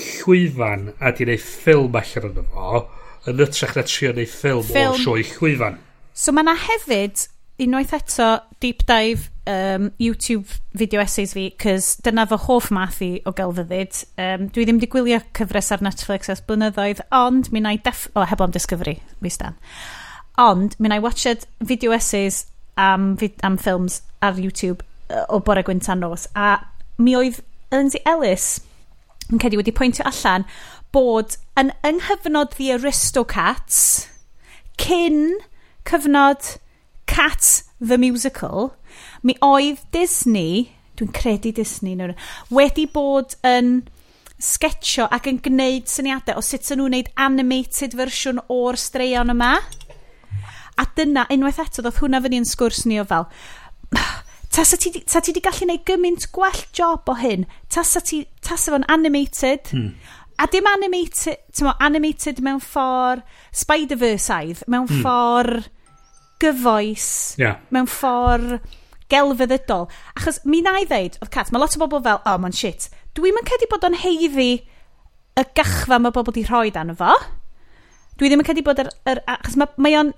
llwyfan 0.00 0.90
a 1.00 1.12
di 1.12 1.26
wneud 1.26 1.42
ffilm 1.42 1.96
allan 2.00 2.28
o'n 2.42 2.50
fo 2.52 2.82
yn 3.30 3.42
ytrach 3.42 3.76
na 3.76 3.84
trio 3.86 4.12
wneud 4.12 4.30
ffilm, 4.30 4.66
ffilm. 4.68 4.92
o 4.94 5.00
sioi 5.00 5.24
llwyfan. 5.34 5.80
So 6.16 6.32
mae 6.32 6.46
yna 6.46 6.54
hefyd, 6.60 7.26
unwaith 7.62 7.94
eto, 7.96 8.28
deep 8.60 8.84
dive 8.88 9.30
um, 9.46 9.90
YouTube 10.02 10.46
video 10.76 11.00
essays 11.00 11.34
fi, 11.36 11.48
cys 11.62 11.94
dyna 12.04 12.26
fy 12.28 12.38
hoff 12.46 12.70
math 12.74 13.02
i 13.04 13.10
o 13.26 13.34
gelfyddyd. 13.36 14.02
Um, 14.20 14.48
dwi 14.52 14.66
ddim 14.66 14.80
wedi 14.80 14.90
gwylio 14.92 15.20
cyfres 15.36 15.72
ar 15.74 15.84
Netflix 15.84 16.32
ers 16.32 16.44
blynyddoedd, 16.48 17.04
ond 17.14 17.52
mi 17.52 17.62
na 17.64 17.74
i 17.76 17.80
def... 17.82 18.06
O, 18.14 18.24
heb 18.28 18.44
on 18.44 18.54
Discovery, 18.54 18.98
mi 19.24 19.32
stan. 19.32 19.58
Ond, 20.40 20.76
mi 20.78 20.92
na 20.92 21.00
i 21.00 21.04
watched 21.04 21.48
video 21.64 21.94
essays 21.96 22.44
am, 22.76 23.14
am 23.46 23.58
ffilms 23.60 24.02
ar 24.24 24.40
YouTube 24.40 24.84
o 25.28 25.40
bore 25.40 25.62
gwynta 25.62 25.94
nos, 25.96 26.26
a 26.34 26.58
mi 26.98 27.14
oedd 27.16 27.40
Lindsay 27.72 28.00
Ellis 28.06 28.60
yn 29.32 29.42
cedi 29.42 29.58
wedi 29.58 29.74
pwyntio 29.74 30.06
allan 30.08 30.46
bod 30.94 31.36
yn 31.60 31.72
ynghyfnod 31.86 32.54
The 32.56 32.72
Aristocats 32.76 33.80
cyn 34.80 35.36
cyfnod 35.88 36.56
Cats 37.10 37.64
the 37.80 37.98
Musical 37.98 38.72
mi 39.22 39.36
oedd 39.44 39.82
Disney 39.94 40.70
dwi'n 40.96 41.12
credu 41.16 41.52
Disney 41.54 41.96
nawr 41.98 42.14
wedi 42.54 42.86
bod 42.92 43.36
yn 43.46 43.78
sgetio 44.42 45.06
ac 45.12 45.28
yn 45.30 45.40
gwneud 45.44 45.88
syniadau 45.88 46.38
o 46.40 46.44
sut 46.44 46.70
yn 46.72 46.80
nhw'n 46.80 46.92
gwneud 46.92 47.12
animated 47.26 47.96
fersiwn 47.96 48.42
o'r 48.52 48.76
straeon 48.80 49.32
yma. 49.32 49.54
A 50.76 50.84
dyna 50.96 51.24
unwaith 51.32 51.62
eto 51.62 51.84
ddoth 51.84 52.02
hwnna 52.02 52.20
fyny 52.24 52.42
yn 52.42 52.48
sgwrs 52.48 52.84
ni 52.88 53.00
o 53.00 53.06
fel 53.08 53.28
Tasa 54.56 54.78
ti, 54.80 54.88
ta 55.04 55.20
ti 55.20 55.34
di 55.36 55.42
gallu 55.44 55.66
gwneud 55.66 55.82
gymaint 55.84 56.30
gwell 56.32 56.62
job 56.72 57.10
o 57.12 57.14
hyn. 57.20 57.42
Tasa 57.68 58.00
ti, 58.00 58.22
tasa 58.40 58.72
fo'n 58.72 58.86
animated. 58.88 59.68
Hmm. 59.68 59.90
A 60.40 60.46
dim 60.48 60.64
animated, 60.70 61.42
ti'n 61.52 61.68
animated 61.84 62.40
mewn 62.44 62.62
ffordd 62.64 63.20
Spider-Verse-aidd, 63.52 64.62
mewn 64.64 64.88
hmm. 64.88 65.02
ffordd 65.02 65.68
gyfoes, 66.40 67.08
yeah. 67.40 67.58
mewn 67.68 67.88
ffordd 67.90 68.62
gelfyddydol. 69.12 69.90
Achos 70.16 70.40
mi 70.48 70.62
na 70.64 70.78
i 70.80 70.88
ddeud, 70.88 71.18
oedd 71.20 71.32
Cat, 71.36 71.52
mae 71.52 71.60
lot 71.60 71.76
o 71.76 71.82
bobl 71.82 72.00
fel, 72.06 72.22
oh, 72.24 72.38
mae'n 72.40 72.56
shit. 72.56 72.88
Dwi'n 73.16 73.36
yn 73.36 73.48
cedi 73.50 73.68
bod 73.68 73.84
o'n 73.84 73.98
heiddi 74.00 74.48
y 75.36 75.44
gachfa 75.56 76.00
mae 76.00 76.16
bobl 76.16 76.32
wedi 76.32 76.46
rhoi 76.48 76.72
dan 76.72 76.94
fo. 76.96 77.12
Dwi 78.16 78.32
ddim 78.32 78.40
yn 78.40 78.48
cedi 78.48 78.64
bod 78.64 78.80
yr... 78.80 78.88
yr 79.04 79.20
achos 79.36 79.60
mae, 79.60 79.76
mae 79.76 80.00
o'n... 80.00 80.14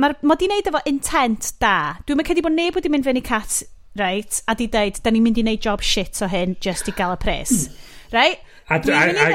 Mae, 0.00 0.16
mae 0.24 0.40
di 0.40 0.48
wneud 0.48 0.68
efo 0.70 0.80
intent 0.88 1.50
da. 1.60 2.00
Dwi'n 2.08 2.24
cedi 2.24 2.40
bod 2.42 2.56
neb 2.56 2.80
wedi 2.80 2.88
mynd 2.88 3.04
fyny 3.04 3.20
cat 3.20 3.60
right, 3.98 4.40
a 4.48 4.54
di 4.56 4.68
deud, 4.72 5.00
da 5.04 5.12
ni'n 5.12 5.24
mynd 5.24 5.40
i 5.40 5.44
wneud 5.44 5.62
job 5.64 5.84
shit 5.84 6.22
o 6.24 6.28
hyn 6.30 6.56
just 6.64 6.88
i 6.88 6.94
gael 6.96 7.14
y 7.16 7.20
pres. 7.22 7.66
Right? 8.12 8.40
A, 8.68 8.78
a, 8.78 8.78
a, 8.78 9.28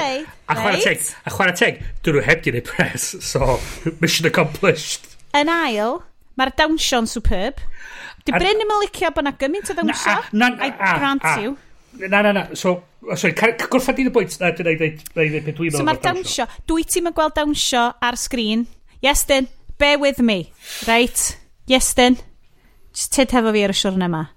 a, 0.50 0.56
chwarae 0.58 0.82
teg, 0.82 1.06
a 1.26 1.34
chwarae 1.34 1.56
teg, 1.58 1.80
dyn 2.06 2.18
nhw 2.18 2.26
heb 2.26 2.44
di 2.46 2.54
wneud 2.54 2.70
pres, 2.70 3.10
so 3.32 3.58
mission 4.02 4.30
accomplished. 4.30 5.10
Yn 5.38 5.52
ail, 5.54 6.02
mae'r 6.40 6.54
dawnsio'n 6.58 7.10
superb. 7.10 7.62
Di 8.26 8.34
Bryn 8.36 8.60
ddim 8.60 8.74
yn 8.76 8.84
licio 8.84 9.12
bod 9.16 9.28
na 9.28 9.34
gymaint 9.40 9.72
o 9.72 9.78
ddawnsio, 9.78 10.20
I 10.36 10.72
grant 10.76 11.28
you. 11.42 11.56
Na, 11.98 12.22
na, 12.22 12.32
na, 12.32 12.44
so, 12.54 12.84
oh, 13.08 13.16
sorry, 13.16 13.34
gwrtha 13.34 13.94
di'n 13.98 14.10
y 14.10 14.14
bwynt, 14.14 14.36
na, 14.42 14.52
dyna 14.54 14.74
i 14.74 14.78
ddweud 14.78 15.04
beth 15.14 15.22
dwi'n 15.24 15.48
meddwl. 15.48 15.70
So 15.74 15.86
mae'r 15.88 16.02
dawnsio, 16.04 16.48
dwi 16.70 16.86
ti'n 16.86 17.08
mynd 17.08 17.18
gweld 17.18 17.38
dawnsio 17.38 17.86
ar 18.04 18.18
sgrin. 18.20 18.68
Yes, 19.02 19.24
then, 19.30 19.48
bear 19.82 19.98
with 20.02 20.20
me, 20.20 20.52
right? 20.90 21.38
Yes, 21.70 21.94
then, 21.98 22.18
just 22.94 23.14
tyd 23.18 23.34
hefo 23.34 23.54
fi 23.56 23.64
ar 23.66 23.74
y 23.74 23.78
siwrn 23.78 24.06
yma 24.10 24.28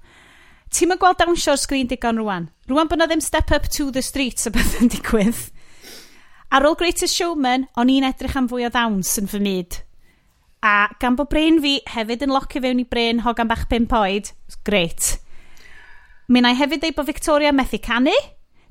ti'n 0.70 0.96
gweld 1.00 1.18
dawnsio 1.18 1.54
o'r 1.54 1.60
sgrin 1.60 1.90
digon 1.90 2.20
rwan. 2.22 2.48
Rwan 2.70 2.90
bod 2.90 3.00
na 3.00 3.08
ddim 3.10 3.22
step 3.24 3.50
up 3.52 3.68
to 3.74 3.90
the 3.90 4.02
streets 4.02 4.46
a 4.46 4.52
beth 4.54 4.78
yn 4.80 4.90
digwydd. 4.92 5.48
Ar 6.50 6.66
ôl 6.66 6.76
Greatest 6.78 7.14
Showman, 7.14 7.68
o'n 7.78 7.90
i'n 7.92 8.06
edrych 8.08 8.36
am 8.38 8.48
fwy 8.50 8.66
o 8.66 8.70
ddawns 8.72 9.12
yn 9.20 9.30
fy 9.30 9.38
myd. 9.42 9.80
A 10.66 10.90
gan 11.00 11.16
bod 11.16 11.30
brain 11.32 11.60
fi 11.62 11.78
hefyd 11.88 12.24
yn 12.26 12.34
locio 12.34 12.62
fewn 12.62 12.82
i 12.82 12.86
bren 12.88 13.22
hogan 13.24 13.48
bach 13.50 13.66
5 13.70 13.94
oed, 13.96 14.32
great. 14.66 15.14
Mi 16.28 16.42
na 16.42 16.52
i 16.52 16.58
hefyd 16.58 16.82
dweud 16.82 16.98
bod 16.98 17.08
Victoria 17.08 17.52
methu 17.54 17.80
canu. 17.82 18.14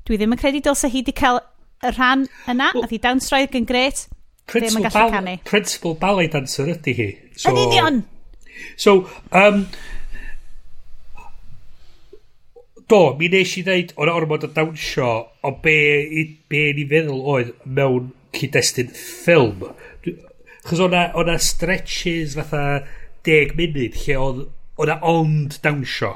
Dwi 0.06 0.20
ddim 0.20 0.36
yn 0.36 0.40
credu 0.40 0.62
dylse 0.64 0.88
hi 0.88 1.02
wedi 1.02 1.16
cael 1.16 1.40
y 1.80 1.92
rhan 1.94 2.26
yna, 2.48 2.70
well, 2.76 2.84
a 2.84 3.00
dawns 3.00 3.28
roedd 3.32 3.56
yn 3.58 3.68
gret. 3.68 4.06
Ddim 4.48 4.80
yn 4.80 4.86
gallu 4.86 5.12
canu. 5.16 5.36
Principal 5.48 5.96
ballet 6.00 6.32
dancer 6.32 6.70
ydy 6.72 6.96
hi. 6.96 7.08
So, 7.36 7.50
yn 7.52 7.60
union! 7.64 8.02
So, 8.76 8.94
um, 9.32 9.64
Do, 12.90 13.12
mi 13.14 13.28
nes 13.30 13.52
i 13.54 13.62
ddeud 13.62 13.92
o'n 14.02 14.10
ormod 14.10 14.42
o 14.42 14.48
dawnsio 14.50 15.10
o 15.46 15.50
be, 15.62 15.74
be 16.50 16.62
ni 16.74 16.86
feddwl 16.90 17.20
oedd 17.34 17.52
mewn 17.78 18.08
cyd-destun 18.34 18.90
ffilm. 18.98 19.62
Chos 20.66 20.82
o'na, 20.82 21.04
ona 21.20 21.36
stretches 21.38 22.34
fatha 22.34 22.80
deg 23.28 23.54
munud 23.60 23.94
lle 23.94 24.18
oedd 24.18 24.42
o'na 24.82 24.98
ond 25.06 25.60
dawnsio. 25.62 26.10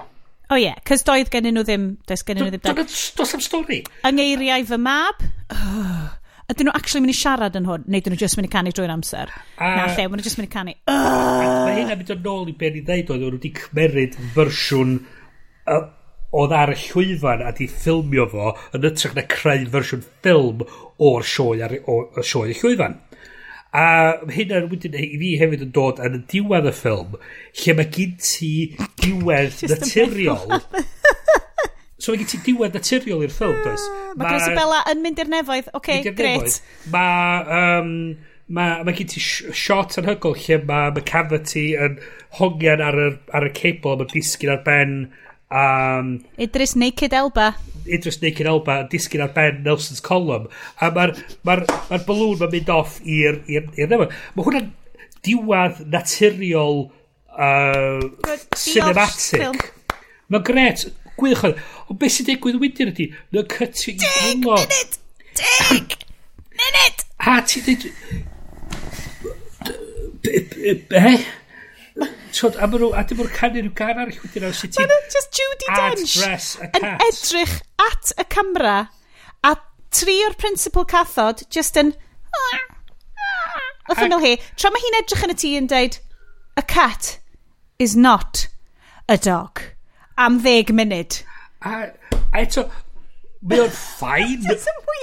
O 0.51 0.59
ie, 0.59 0.66
yeah, 0.66 0.82
cys 0.90 1.06
doedd 1.06 1.30
gen 1.30 1.46
nhw 1.46 1.62
ddim... 1.62 1.86
Does 2.10 2.26
gen 2.26 2.42
nhw 2.42 2.51
ddim... 2.51 2.66
Does 2.74 3.38
am 3.38 3.46
stori. 3.46 3.80
Yng 4.10 4.20
eiriau 4.26 4.66
fy 4.74 4.82
mab? 4.82 5.22
Oh. 5.55 6.05
Ydyn 6.51 6.68
nhw 6.68 6.74
actually 6.76 7.01
mynd 7.01 7.14
i 7.14 7.16
siarad 7.16 7.55
yn 7.56 7.64
hwn, 7.70 7.86
neu 7.86 8.02
ydyn 8.02 8.12
nhw 8.12 8.20
just 8.20 8.36
mynd 8.36 8.51
i 8.51 8.52
canu 8.52 8.74
drwy'r 8.74 8.98
amser? 8.98 9.30
A, 9.56 9.76
Na 9.78 9.86
lle, 9.94 10.10
maen 10.10 10.18
nhw 10.18 10.26
just 10.26 10.42
mynd 10.42 10.51
i 10.51 10.52
canu. 10.52 10.74
Mae 10.90 11.78
hynna'n 11.78 12.02
mynd 12.02 12.16
yn 12.18 12.32
ôl 12.34 12.51
i 12.51 12.56
be 12.59 12.74
ni 12.74 12.82
ddeud 12.82 13.14
oedd, 13.14 13.22
nhw 13.22 13.36
wedi 13.38 13.55
cymeryd 13.62 14.18
fersiwn 14.34 14.98
oedd 16.35 16.55
ar 16.55 16.73
y 16.74 16.78
llwyfan 16.81 17.44
a 17.47 17.52
di 17.56 17.69
ffilmio 17.70 18.27
fo 18.32 18.52
yn 18.77 18.86
ytrach 18.90 19.15
na 19.16 19.24
creu 19.31 19.66
fersiwn 19.74 20.05
ffilm 20.05 20.65
o'r 21.09 21.27
sioe, 21.28 21.61
ar, 21.66 21.77
o, 21.86 22.01
o 22.15 22.24
sioe 22.27 22.51
y 22.52 22.59
llwyfan. 22.59 22.98
A 23.74 23.86
hynna 24.31 24.61
wedyn 24.70 24.94
i 24.98 25.09
fi 25.19 25.32
hefyd 25.40 25.65
yn 25.66 25.73
dod 25.74 26.02
yn 26.02 26.20
y 26.20 26.23
diwedd 26.31 26.69
y 26.70 26.74
ffilm, 26.74 27.16
lle 27.62 27.78
mae 27.78 27.90
gyd 27.97 28.20
ti 28.23 28.52
diwedd 29.02 29.65
naturiol. 29.70 30.59
So 32.05 32.12
mae 32.12 32.20
gen 32.20 32.28
ti 32.28 32.39
diwedd 32.44 32.74
naturiol 32.77 33.23
i'r 33.24 33.32
ffilm, 33.32 33.56
does? 33.65 33.81
Ah, 33.89 34.12
mae 34.19 34.35
Chris 34.35 34.51
Bella 34.59 34.81
yn 34.90 34.98
mynd 35.01 35.20
i'r 35.23 35.31
nefoedd. 35.32 35.70
Oce, 35.73 35.78
okay, 35.78 36.12
gret. 36.19 36.61
Mae... 36.93 37.59
Um, 37.59 37.93
mae 38.52 38.82
ma 38.85 38.93
gen 38.93 39.09
ti 39.09 39.23
shot 39.24 39.94
yn 39.97 40.05
anhygol 40.05 40.35
lle 40.36 40.59
mae 40.69 40.90
ma 40.93 41.02
cafod 41.09 41.47
ti 41.48 41.62
yn 41.81 41.94
hongian 42.39 42.82
ar 42.85 42.98
y, 43.01 43.06
ar 43.32 43.47
y 43.48 43.52
cable 43.56 43.94
a 43.94 44.01
mae 44.02 44.11
disgyn 44.11 44.52
ar 44.52 44.61
ben 44.66 44.93
Um, 45.50 46.24
Idris 46.38 46.74
Naked 46.76 47.12
Elba. 47.12 47.54
Idris 47.84 48.20
Naked 48.22 48.48
Elba 48.48 48.80
yn 48.84 48.88
disgyn 48.92 49.24
ar 49.24 49.32
Ben 49.36 49.62
Nelson's 49.66 50.02
column. 50.04 50.48
A 50.80 50.90
mae'r 50.94 51.14
ma 51.46 51.58
ma 51.90 52.00
balŵn 52.08 52.40
ma'n 52.40 52.52
mynd 52.54 52.72
off 52.74 52.98
i'r 53.04 53.42
nefod. 53.46 54.14
Mae 54.34 54.48
hwnna'n 54.48 54.70
diwad 55.24 55.84
naturiol 55.92 56.86
uh, 57.34 58.00
Good 58.24 58.44
cinematic. 58.58 59.70
Mae'n 60.32 60.46
gret. 60.46 60.86
Gwych 61.18 61.44
oedd. 61.46 61.60
Ond 61.86 62.00
beth 62.00 62.16
sy'n 62.16 62.28
digwydd 62.30 62.60
wedyn 62.62 62.90
ydy? 62.94 63.10
Mae'n 63.34 63.50
cytio 63.78 64.08
i 64.08 64.14
hwnnw. 64.18 64.58
Dig 64.64 64.64
minute! 64.64 65.02
Dig 65.70 65.98
minute! 66.58 67.08
A 67.24 67.40
ti 67.46 67.62
dweud... 67.64 67.88
Be? 70.88 71.18
Tod, 72.35 72.56
a 72.59 72.66
maen 72.66 72.82
nhw, 72.82 72.90
a 72.98 73.02
dim 73.06 73.20
o'r 73.23 73.31
canu 73.31 73.61
rhyw 73.62 73.73
gan 73.78 74.01
arall 74.02 74.16
wedyn 74.24 74.43
nhw, 74.43 74.55
sut 74.59 74.73
ti'n... 74.74 74.89
Maen 74.90 75.11
just 75.12 75.39
Judy 75.39 75.69
Dench 75.70 76.15
yn 76.66 76.86
edrych 77.06 77.52
at 77.85 78.11
y 78.19 78.24
camera, 78.35 78.77
a 79.47 79.52
tri 79.94 80.16
o'r 80.27 80.35
principal 80.40 80.86
cathod 80.90 81.44
just 81.55 81.78
yn... 81.78 81.93
Ah, 82.35 82.56
ah. 82.59 83.61
Wrth 83.93 84.02
yn 84.09 84.16
hi, 84.24 84.32
tra 84.59 84.73
mae 84.74 84.82
hi'n 84.82 84.98
edrych 84.98 85.23
yn 85.28 85.35
y 85.35 85.36
tŷ 85.44 85.52
yn 85.61 85.70
dweud, 85.70 85.98
a 86.59 86.65
cat 86.74 87.12
is 87.78 87.94
not 87.94 88.48
a 89.06 89.16
dog. 89.16 89.62
Am 90.19 90.40
ddeg 90.43 90.73
munud. 90.74 91.20
A, 91.62 91.85
a 92.32 92.43
eto, 92.43 92.66
mae 93.47 93.62
o'n 93.62 93.74
ffain 93.78 94.48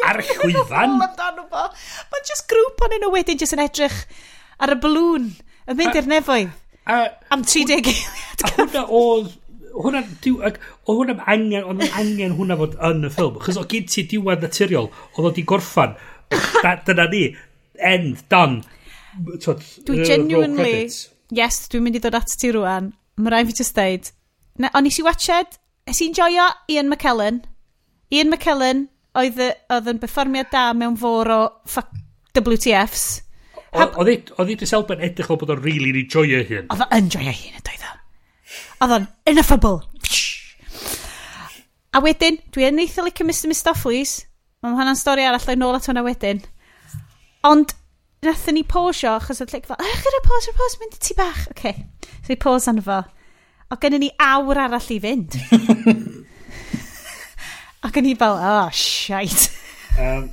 ar 0.09 0.19
y 0.19 0.25
chwyfan. 0.33 0.97
Mae'n 0.99 2.27
just 2.27 2.49
grŵp 2.51 2.83
o'n 2.87 2.97
nhw 2.97 3.13
wedyn, 3.15 3.39
just 3.39 3.55
yn 3.55 3.63
edrych 3.63 4.03
ar 4.59 4.75
y 4.75 4.77
balŵn, 4.83 5.31
yn 5.71 5.79
mynd 5.79 6.01
i'r 6.01 6.11
nefoedd. 6.11 6.57
A, 6.85 7.03
am 7.29 7.45
30 7.45 7.77
eiliad. 7.77 8.45
A 8.45 8.53
hwnna 8.57 8.87
oedd... 8.87 9.37
Hwna, 9.71 10.01
o 10.83 10.97
hwnna 10.97 11.13
angen, 11.31 11.63
o'n 11.63 11.79
angen 11.95 12.33
hwnna 12.35 12.57
fod 12.59 12.73
yn 12.89 13.05
y 13.07 13.11
ffilm. 13.13 13.37
Chos 13.39 13.59
o 13.61 13.63
gyd 13.71 13.87
ti 13.87 14.03
diwedd 14.11 14.43
naturiol, 14.43 14.89
oedd 15.15 15.29
o 15.29 15.31
di 15.35 15.45
gorffan. 15.47 15.93
Dyna 16.87 17.05
ni. 17.11 17.21
End, 17.79 18.25
done. 18.31 18.65
Tod, 19.43 19.63
Dwi 19.87 20.03
genuinely... 20.07 20.89
Yes, 21.31 21.61
dwi'n 21.71 21.85
mynd 21.85 21.95
i 21.95 22.01
ddod 22.03 22.17
at 22.19 22.35
ti 22.35 22.51
rwan. 22.51 22.91
Mae 23.23 23.31
rai 23.31 23.45
fi 23.47 23.55
just 23.61 23.77
deud. 23.77 24.11
Na, 24.59 24.73
o'n 24.75 24.89
i 24.89 24.91
si 24.91 25.03
watched, 25.07 25.55
es 25.87 26.03
i'n 26.03 26.15
joio 26.17 26.49
Ian 26.71 26.91
McKellen. 26.91 27.39
Ian 28.11 28.27
McKellen 28.27 28.89
oedd, 29.15 29.39
oedd 29.71 29.87
yn 29.87 30.01
berfformiad 30.03 30.51
da 30.51 30.67
mewn 30.75 30.99
fôr 30.99 31.31
o 31.31 31.41
WTFs. 32.35 33.05
Oedd 33.71 34.51
i 34.51 34.67
Elba'n 34.67 35.03
edrych 35.05 35.29
fel 35.29 35.39
bod 35.39 35.53
o'n 35.53 35.61
really 35.63 35.93
enjoy 35.95 36.33
ei 36.35 36.47
hun. 36.49 36.67
Oedd 36.73 36.83
o'n 36.87 37.07
joio 37.13 37.31
ei 37.31 37.39
hun 37.39 37.59
yn 37.59 37.65
doedd 37.67 37.85
o. 37.87 37.93
Oedd 38.83 38.95
o'n 38.97 39.05
ineffable. 39.31 39.79
A 41.91 42.01
wedyn, 42.03 42.39
dwi 42.51 42.67
yn 42.67 42.81
eitha 42.83 43.03
licio 43.03 43.27
Mr 43.27 43.51
Mistoffleys. 43.51 44.17
Mae 44.61 44.75
hwnna'n 44.75 44.99
stori 44.99 45.23
arall 45.25 45.47
o'i 45.49 45.59
nôl 45.59 45.77
at 45.77 45.87
hwnna 45.89 46.03
wedyn. 46.05 46.41
Ond, 47.47 47.71
nathon 48.23 48.59
ni 48.59 48.65
posio, 48.67 49.15
achos 49.15 49.41
oedd 49.41 49.55
like, 49.55 49.67
fel, 49.69 49.79
ych 49.79 50.03
gyda 50.05 50.21
pos, 50.27 50.49
yr 50.51 50.57
pos, 50.59 50.77
mynd 50.81 50.97
i 50.97 51.01
ti 51.01 51.15
bach. 51.17 51.41
Oce, 51.49 51.55
okay. 51.55 51.87
so 52.21 52.35
i 52.35 52.39
pos 52.39 52.67
arno 52.69 52.83
fo. 52.85 52.99
O 53.71 53.79
gennym 53.81 54.03
ni 54.03 54.11
awr 54.21 54.59
arall 54.67 54.93
i 54.93 54.99
fynd. 55.01 55.39
Ac 57.87 57.97
yn 57.97 58.11
i 58.11 58.17
fel, 58.19 58.37
oh, 58.37 58.69
shite. 58.75 59.49
Um, 59.97 60.27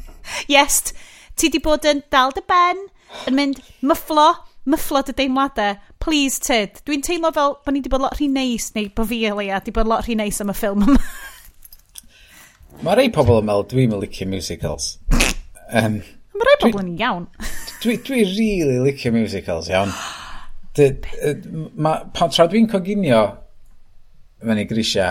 yes, 0.50 0.92
ti 1.38 1.48
di 1.54 1.62
bod 1.64 1.86
yn 1.88 2.02
dal 2.12 2.34
dy 2.36 2.42
ben, 2.50 2.82
yn 3.28 3.36
mynd, 3.38 3.62
myfflo, 3.84 4.28
myfflo 4.68 5.02
dy 5.06 5.14
deimladau, 5.16 5.78
please 6.02 6.40
Tid. 6.44 6.80
Dwi'n 6.86 7.04
teimlo 7.04 7.32
fel 7.34 7.56
bod 7.64 7.74
ni 7.74 7.82
wedi 7.82 7.92
bod 7.92 8.04
lot 8.04 8.18
rhy 8.18 8.28
neis, 8.32 8.70
neu 8.76 8.90
bod 8.94 9.10
fi 9.10 9.22
elia, 9.30 9.58
wedi 9.58 9.74
bod 9.74 9.90
lot 9.90 10.06
rhy 10.06 10.16
neis 10.18 10.40
am 10.44 10.52
y 10.52 10.56
ffilm 10.56 10.86
yma. 10.86 11.00
Mae 12.86 12.94
rei 12.94 13.10
pobl 13.10 13.40
yn 13.40 13.48
meddwl, 13.48 13.66
dwi'n 13.72 13.90
mynd 13.90 14.04
licio 14.04 14.28
musicals. 14.30 14.92
Um, 15.74 15.98
Mae 16.38 16.46
rei 16.46 16.58
pobl 16.62 16.84
yn 16.84 16.94
iawn. 16.94 17.26
Dwi, 17.82 17.96
dwi 18.06 18.24
really 18.26 18.78
licio 18.82 19.12
musicals, 19.14 19.70
iawn. 19.72 19.94
Dy, 20.78 20.92
ma, 21.74 21.96
pan 22.14 22.30
tra 22.34 22.46
dwi'n 22.50 22.68
coginio 22.70 23.22
fyny 24.46 24.66
grisia, 24.70 25.08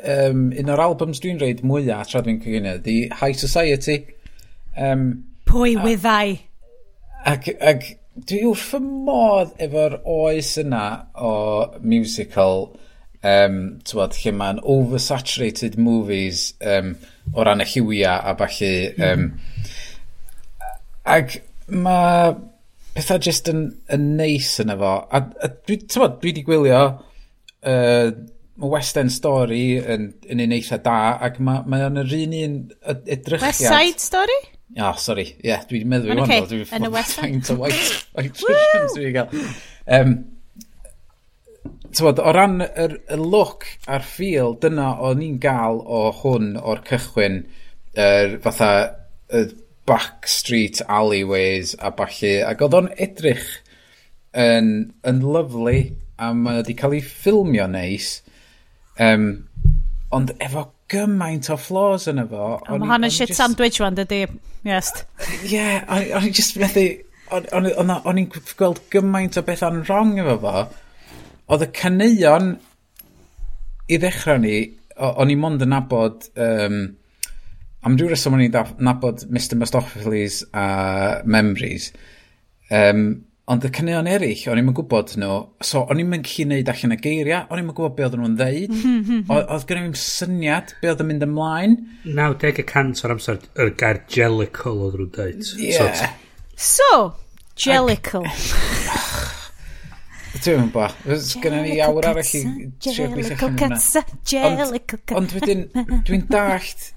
um, 0.00 0.46
un 0.56 0.72
o'r 0.72 0.80
albums 0.86 1.20
dwi'n 1.20 1.40
reid 1.42 1.60
mwyaf 1.66 2.08
tra 2.08 2.22
dwi'n 2.24 2.40
coginio, 2.40 2.78
di 2.84 3.02
High 3.20 3.36
Society. 3.36 3.98
Um, 4.76 5.10
Pwy 5.50 5.76
wyddai? 5.82 6.38
A, 6.38 6.49
Ac, 7.28 7.50
ac 7.60 7.86
dwi 8.28 8.44
wrth 8.48 8.66
fy 8.72 8.80
modd 8.80 9.52
efo'r 9.60 9.98
oes 10.08 10.54
yna 10.60 10.84
o 11.20 11.32
musical, 11.84 12.70
um, 13.26 13.58
tywod, 13.86 14.16
lle 14.22 14.32
mae'n 14.36 14.62
oversaturated 14.74 15.78
movies 15.80 16.50
um, 16.64 16.94
o 17.34 17.44
ran 17.46 17.64
y 17.64 17.68
lliwiau 17.68 18.32
a 18.32 18.34
falle. 18.40 18.72
Um, 19.10 19.28
ac 21.04 21.40
mae 21.70 22.34
pethau 22.96 23.22
jyst 23.22 23.48
yn, 23.52 23.64
yn 23.92 24.10
neis 24.18 24.52
yna 24.62 24.76
fo. 24.80 24.96
A, 25.06 25.22
a 25.22 25.52
dwi, 25.54 25.80
tywod, 25.86 26.18
dwi 26.20 26.32
wedi 26.32 26.44
gwylio 26.46 26.82
uh, 26.90 28.12
West 28.60 28.98
End 29.00 29.12
Story 29.14 29.78
yn, 29.80 30.10
yn 30.28 30.42
un 30.44 30.56
eitha 30.56 30.80
da 30.84 31.16
ac 31.24 31.38
mae 31.40 31.64
ma 31.68 31.84
o'n 31.86 32.00
yr 32.02 32.16
un 32.18 32.34
un 32.40 32.56
edrychiad. 32.88 33.46
West 33.46 33.64
Side 33.68 34.02
Story? 34.02 34.40
Ah, 34.78 34.92
oh, 34.92 34.98
sorry. 35.02 35.26
Ie, 35.40 35.48
yeah, 35.50 35.64
dwi 35.66 35.80
wedi 35.80 35.90
meddwl 35.90 36.12
i 36.12 36.14
wanda. 36.14 36.26
Okay. 36.28 36.44
Dwi 36.50 36.66
yn 36.78 36.86
y 36.86 36.92
westa. 36.94 37.24
Faint 37.24 37.50
o 37.50 37.56
white, 37.58 37.96
white 38.16 38.44
Russians 38.46 38.94
dwi 38.94 39.08
wedi 39.08 39.16
cael. 39.16 39.48
Um, 39.98 40.20
Tywod, 41.90 42.20
o 42.22 42.30
ran 42.32 42.60
yr, 42.62 42.92
y 43.10 43.16
look 43.18 43.66
a'r 43.90 44.04
feel, 44.06 44.54
dyna 44.62 44.92
o'n 45.02 45.24
i'n 45.26 45.40
gael 45.42 45.80
o 45.82 46.04
hwn 46.20 46.52
o'r 46.62 46.84
cychwyn, 46.86 47.40
er, 47.98 48.36
fatha 48.44 48.70
y 49.34 49.42
backstreet 49.90 50.84
alleyways 50.86 51.74
a 51.82 51.90
balli, 51.98 52.36
ac 52.46 52.62
oedd 52.62 52.76
o'n 52.78 52.92
edrych 52.94 53.48
yn, 54.38 54.70
yn 55.02 55.22
lyflu 55.34 55.74
a 56.20 56.30
mae 56.36 56.60
wedi 56.60 56.76
cael 56.78 56.94
ei 57.00 57.02
ffilmio 57.02 57.66
neis, 57.72 58.12
um, 59.02 59.26
ond 60.14 60.30
efo 60.38 60.68
gymaint 60.90 61.48
o 61.52 61.56
flaws 61.60 62.08
yn 62.10 62.22
efo. 62.24 62.56
Ond 62.66 62.82
mae 62.82 62.90
hwn 62.92 63.06
yn 63.08 63.14
shit 63.14 63.32
sandwich 63.36 63.80
wan, 63.82 63.98
dydy. 63.98 64.24
Yes. 64.66 64.90
Ie, 65.44 65.54
yeah, 65.54 65.86
o'n 66.18 66.26
i 66.28 66.34
just 66.34 66.58
methu... 66.60 66.88
O'n 67.30 68.18
i'n 68.18 68.26
gweld 68.58 68.80
gymaint 68.90 69.38
o 69.38 69.44
beth 69.46 69.62
o'n 69.66 69.84
wrong 69.86 70.16
efo 70.18 70.36
fo. 70.42 70.64
Oedd 71.50 71.66
y 71.66 71.70
caneuon 71.78 72.56
i 73.90 73.98
ddechrau 74.02 74.42
ni, 74.42 74.56
o'n 74.98 75.30
i'n 75.30 75.42
mond 75.42 75.66
yn 75.66 75.72
nabod... 75.76 76.26
Um, 76.34 76.80
am 77.86 77.96
rhyw 77.96 78.10
reswm 78.10 78.36
o'n 78.36 78.44
i'n 78.44 78.76
nabod 78.84 79.22
Mr 79.32 79.56
Mistopheles 79.56 80.42
a 80.52 80.66
Memories. 81.24 81.92
Um, 82.70 83.24
Ond 83.50 83.64
y 83.66 83.68
caneuon 83.74 84.06
eraill, 84.06 84.44
o'n 84.52 84.60
i'm 84.60 84.68
yn 84.70 84.74
gwybod 84.78 85.16
nhw, 85.18 85.36
so 85.66 85.80
o'n 85.90 85.98
i'm 85.98 86.12
yn 86.14 86.22
gallu 86.22 86.44
neud 86.52 86.68
allan 86.70 86.94
y 86.94 86.98
geiriau, 87.02 87.48
o'n 87.50 87.58
i'm 87.58 87.72
yn 87.72 87.74
gwybod 87.74 87.96
be 87.96 88.04
oedden 88.06 88.20
nhw'n 88.22 88.36
ddeud. 88.38 88.76
Oedd 89.34 89.64
gen 89.66 89.80
i'm 89.80 89.96
syniad 89.98 90.70
be 90.78 90.92
oedd 90.92 91.02
yn 91.02 91.08
mynd 91.08 91.26
ymlaen. 91.26 91.74
90% 92.06 93.02
o'r 93.02 93.16
amser, 93.16 93.40
yr 93.58 93.72
gair 93.80 93.98
jellicle 94.14 94.76
oedd 94.76 95.00
nhw'n 95.00 95.10
dweud. 95.16 95.50
Yeah. 95.58 96.14
So, 96.54 96.92
jellicle. 97.58 98.22
Dwi'n 100.40 100.62
mynd 100.62 100.72
bo. 100.76 100.86
Oes 101.10 101.34
gynna 101.42 101.64
ni 101.66 101.74
awr 101.82 102.06
arall 102.12 102.30
i 102.38 102.44
trio 102.78 103.10
gweithio 103.16 103.34
allan 103.34 103.58
hwnna. 103.58 104.04
Jellicle 104.30 105.18
Ond 105.18 105.34
wedyn, 105.40 105.66
dwi'n 106.06 106.22
dallt 106.30 106.92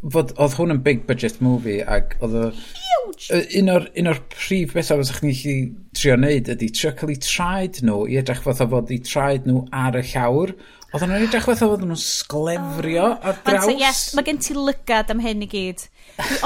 fod, 0.00 0.34
oedd 0.40 0.56
hwn 0.58 0.74
yn 0.76 0.82
big 0.84 1.06
budget 1.08 1.40
movie 1.44 1.80
ac 1.84 2.16
oedd 2.24 2.36
o... 2.40 2.48
Huge! 2.50 3.40
Un 3.60 3.70
o'r, 3.72 3.86
un 4.00 4.10
o'r 4.10 4.20
prif 4.32 4.74
bethau 4.76 5.00
fyddwch 5.00 5.20
chi'n 5.20 5.34
gallu 5.36 5.56
trio 5.96 6.16
wneud 6.16 6.50
ydy 6.54 6.68
trio 6.74 6.92
cael 6.96 7.14
eu 7.14 7.22
traed 7.24 7.80
nhw 7.84 8.04
i 8.10 8.18
edrych 8.20 8.44
fatha 8.44 8.66
fod 8.70 8.92
eu 8.94 9.00
traed 9.04 9.48
nhw 9.48 9.64
ar 9.74 9.98
y 9.98 10.04
llawr. 10.12 10.54
Oedd 10.90 11.04
nhw'n 11.06 11.26
edrych 11.26 11.46
fatha 11.46 11.68
fod 11.70 11.84
nhw'n 11.84 12.00
sglefrio 12.02 13.06
oh. 13.08 13.16
ar 13.18 13.40
draws. 13.44 13.68
Ond, 13.68 13.82
yes, 13.82 14.02
mae 14.16 14.26
gen 14.26 14.40
ti 14.42 14.56
lygad 14.56 15.12
am 15.12 15.22
hyn 15.22 15.44
i 15.44 15.50
gyd. 15.50 15.84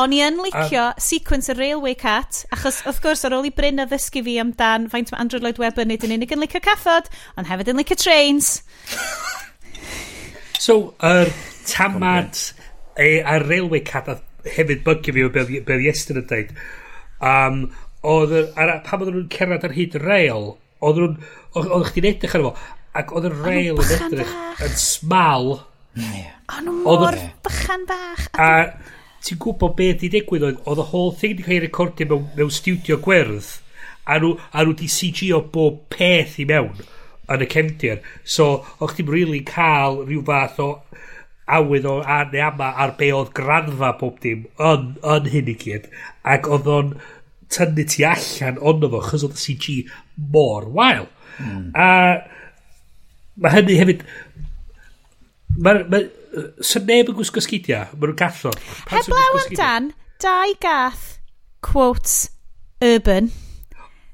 O'n 0.01 0.15
i 0.17 0.21
yn 0.25 0.41
licio 0.45 0.89
sequence 1.09 1.53
y 1.53 1.59
Railway 1.59 1.97
Cat, 2.01 2.43
achos 2.55 2.83
wrth 2.89 3.01
gwrs 3.05 3.25
ar 3.29 3.37
ôl 3.39 3.49
i 3.49 3.55
Bryn 3.55 3.83
a 3.83 3.89
ddysgu 3.91 4.25
fi 4.27 4.37
amdan 4.43 4.91
faint 4.93 5.13
mae 5.13 5.25
Andrew 5.25 5.43
Lloyd 5.43 5.61
Webber 5.63 5.89
nid 5.89 6.05
yn 6.07 6.17
unig 6.19 6.35
yn 6.35 6.45
licio 6.45 6.63
cathod, 6.65 7.09
ond 7.39 7.51
hefyd 7.51 7.73
yn 7.73 7.81
licio 7.81 8.01
trains. 8.01 8.59
so, 10.67 10.95
yr 11.01 11.27
er, 11.29 11.35
tamad 11.71 12.45
e, 12.99 13.21
a 13.21 13.39
railway 13.43 13.83
cat 13.87 14.09
a 14.13 14.19
hefyd 14.57 14.85
bygio 14.87 15.15
fi 15.17 15.25
o 15.25 15.65
be 15.67 15.79
Iestyn 15.89 16.21
yn 16.21 16.29
dweud 16.31 16.55
um, 17.25 17.61
oedd 18.05 18.35
pam 18.85 19.03
oedden 19.03 19.17
nhw'n 19.17 19.31
cerdded 19.33 19.69
ar 19.69 19.77
hyd 19.77 19.99
rail 20.03 20.51
oedd 20.85 21.01
nhw'n 21.01 21.19
oedd 21.57 21.91
chdi'n 21.91 22.11
edrych 22.11 22.37
ar 22.39 22.49
fo 22.49 22.55
ac 23.01 23.15
oedd 23.17 23.29
y 23.31 23.33
rail 23.35 23.81
yn 23.83 23.93
edrych 23.97 24.35
yn 24.63 24.75
smal. 24.79 25.55
O'n 25.99 26.67
nhw 26.67 26.75
mor 26.85 27.17
bychan 27.47 27.87
bach. 27.89 28.29
A 28.39 28.51
ti'n 29.25 29.41
gwybod 29.41 29.75
beth 29.79 30.03
di 30.03 30.11
digwydd 30.13 30.45
oedd 30.47 30.61
oedd 30.69 30.83
y 30.83 30.89
whole 30.93 31.15
thing 31.19 31.39
di 31.39 31.47
cael 31.47 31.57
ei 31.59 31.65
recordio 31.65 32.11
mewn, 32.11 32.27
mewn 32.37 32.53
studio 32.53 32.99
gwerth 33.03 33.57
a 34.05 34.19
nhw, 34.21 34.35
a 34.53 34.63
nhw 34.63 34.77
di 34.79 34.91
CG 34.91 35.33
o 35.35 35.41
bob 35.55 35.81
peth 35.95 36.37
i 36.43 36.47
mewn 36.49 36.85
yn 37.33 37.43
y 37.43 37.49
cefndir. 37.49 38.03
So 38.25 38.61
o'ch 38.79 38.99
ti'n 38.99 39.09
really 39.11 39.41
cael 39.49 40.03
rhyw 40.05 40.23
fath 40.29 40.61
o 40.63 40.69
awydd 41.47 41.87
o 41.89 41.99
a, 42.01 42.23
neu 42.33 42.43
ama 42.47 42.71
ar 42.81 42.95
be 42.99 43.11
oedd 43.13 43.33
granfa 43.37 43.93
pob 44.01 44.21
dim 44.23 44.47
yn, 44.71 44.95
yn 45.15 45.31
hyn 45.33 45.51
i 45.53 45.57
gyd 45.61 45.91
ac 46.35 46.49
oedd 46.49 46.71
o'n 46.77 46.95
tynnu 47.53 47.85
ti 47.91 48.07
allan 48.09 48.61
ond 48.71 48.89
fo 48.95 49.03
chys 49.11 49.27
oedd 49.29 49.37
y 49.37 49.43
CG 49.43 49.77
mor 50.37 50.69
wael 50.79 51.07
mm. 51.39 51.71
a 51.77 51.89
mae 53.45 53.59
hynny 53.59 53.79
hefyd 53.83 54.05
mae 55.65 55.85
ma, 55.93 56.03
sa 56.65 56.83
neb 56.83 57.13
yn 57.13 57.19
gwisgo 57.21 57.45
sgidia 57.45 57.85
mae 57.93 58.09
nhw'n 58.09 58.21
gathod 58.25 58.61
heblaw 58.91 59.41
amdan 59.45 59.93
dau 60.25 60.57
gath 60.65 61.09
quotes 61.65 62.19
urban 62.85 63.31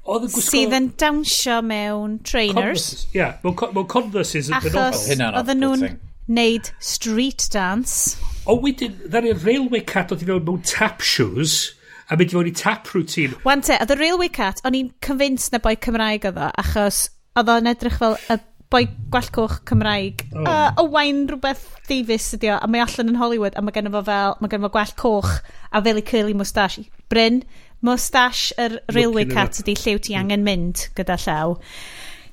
oedd 0.03 0.27
yn 0.27 0.33
gwisgo... 0.33 0.47
Sydd 0.49 0.73
yn 0.75 0.87
dawnsio 0.99 1.57
mewn 1.65 2.15
trainers. 2.25 2.57
Converses, 2.57 3.03
ia. 3.13 3.19
Yeah. 3.19 3.35
Mewn, 3.45 3.75
mewn 3.75 3.89
converses 3.91 4.49
yn 4.49 4.57
benodol. 4.57 4.87
Achos 4.89 5.35
oedden 5.41 5.61
nhw'n 5.61 5.99
neud 6.31 6.71
street 6.79 7.47
dance. 7.53 8.17
O 8.49 8.57
wedyn, 8.63 8.95
ddaru'r 9.11 9.43
railway 9.45 9.83
cat 9.85 10.13
oedd 10.13 10.23
i 10.23 10.29
fewn 10.29 10.45
mewn 10.47 10.63
tap 10.65 11.03
shoes 11.05 11.75
a 12.11 12.17
mynd 12.19 12.31
i 12.31 12.35
fewn 12.35 12.49
i 12.49 12.53
tap 12.55 12.89
routine. 12.95 13.37
Wan 13.47 13.63
te, 13.65 13.77
oedd 13.79 13.93
y 13.93 13.99
railway 13.99 14.31
cat, 14.33 14.61
o'n 14.67 14.77
i'n 14.77 14.93
convinced 15.05 15.53
na 15.53 15.61
boi 15.63 15.77
Cymraeg 15.79 16.27
oedd 16.27 16.39
o, 16.41 16.49
achos 16.63 17.05
oedd 17.39 17.51
o'n 17.53 17.69
edrych 17.71 17.99
fel 18.01 18.17
y 18.31 18.39
boi 18.71 18.85
gwallcoch 19.11 19.61
Cymraeg. 19.67 20.25
Oh. 20.33 20.47
uh, 20.47 20.85
wain 20.91 21.25
rhywbeth 21.29 21.67
Davies 21.89 22.29
ydi 22.37 22.51
o, 22.53 22.57
a 22.59 22.69
mae 22.71 22.83
allan 22.83 23.11
yn 23.11 23.19
Hollywood, 23.19 23.55
a 23.55 23.63
mae 23.63 23.75
gen 23.75 23.91
fo 23.91 24.03
fel, 24.07 24.37
mae 24.39 24.51
gen 24.51 24.63
fo 24.65 24.71
gwall 24.73 24.95
coch 24.99 25.33
a 25.71 25.83
fel 25.83 25.99
i 25.99 26.05
curly 26.07 26.35
moustache. 26.37 26.87
Bryn, 27.11 27.43
moustache 27.83 28.55
yr 28.61 28.79
railway 28.95 29.25
Looking 29.27 29.35
cat 29.35 29.63
ydi 29.63 29.75
llew 29.79 29.99
ti 30.03 30.15
angen 30.19 30.45
mynd 30.47 30.87
gyda 30.97 31.19
llaw. 31.25 31.57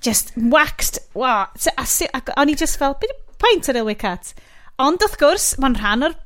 Just 0.04 0.30
waxed, 0.38 1.00
wow. 1.18 1.48
A, 1.50 1.72
a, 1.82 1.86
a, 2.14 2.22
o'n 2.38 2.52
i 2.52 2.58
just 2.58 2.78
fel, 2.78 2.94
beth 3.02 3.16
pwynt 3.42 3.68
ar 3.70 3.80
y 3.82 3.96
Cat. 3.98 4.32
Ond 4.78 5.02
wrth 5.02 5.18
gwrs, 5.20 5.52
mae'n 5.58 5.78
rhan 5.80 6.06
o'r 6.08 6.16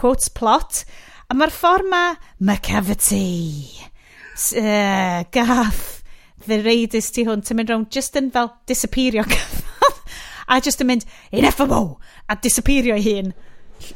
quotes 0.00 0.30
plot, 0.32 0.84
a 1.28 1.36
mae'r 1.36 1.52
ffordd 1.52 1.88
ma 1.90 2.04
McCavity 2.40 3.80
uh, 4.56 5.24
gath 5.30 6.00
the 6.46 6.60
raiders 6.64 7.10
ti 7.12 7.26
hwn, 7.28 7.44
ti'n 7.44 7.60
mynd 7.60 7.72
rownd 7.72 7.90
just 7.92 8.16
yn 8.18 8.30
fel 8.34 8.52
disappeario 8.70 9.24
a 10.50 10.60
just 10.64 10.80
yn 10.82 10.90
mynd 10.90 11.06
ineffable 11.30 11.98
a 12.28 12.36
disappeario 12.36 12.96
hun. 13.00 13.34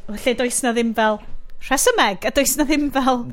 Lle 0.09 0.35
does 0.39 0.62
na 0.65 0.74
ddim 0.77 0.93
fel 0.97 1.20
rhesymeg 1.65 2.28
a 2.28 2.32
does 2.35 2.57
na 2.59 2.69
ddim 2.69 2.91
fel 2.95 3.24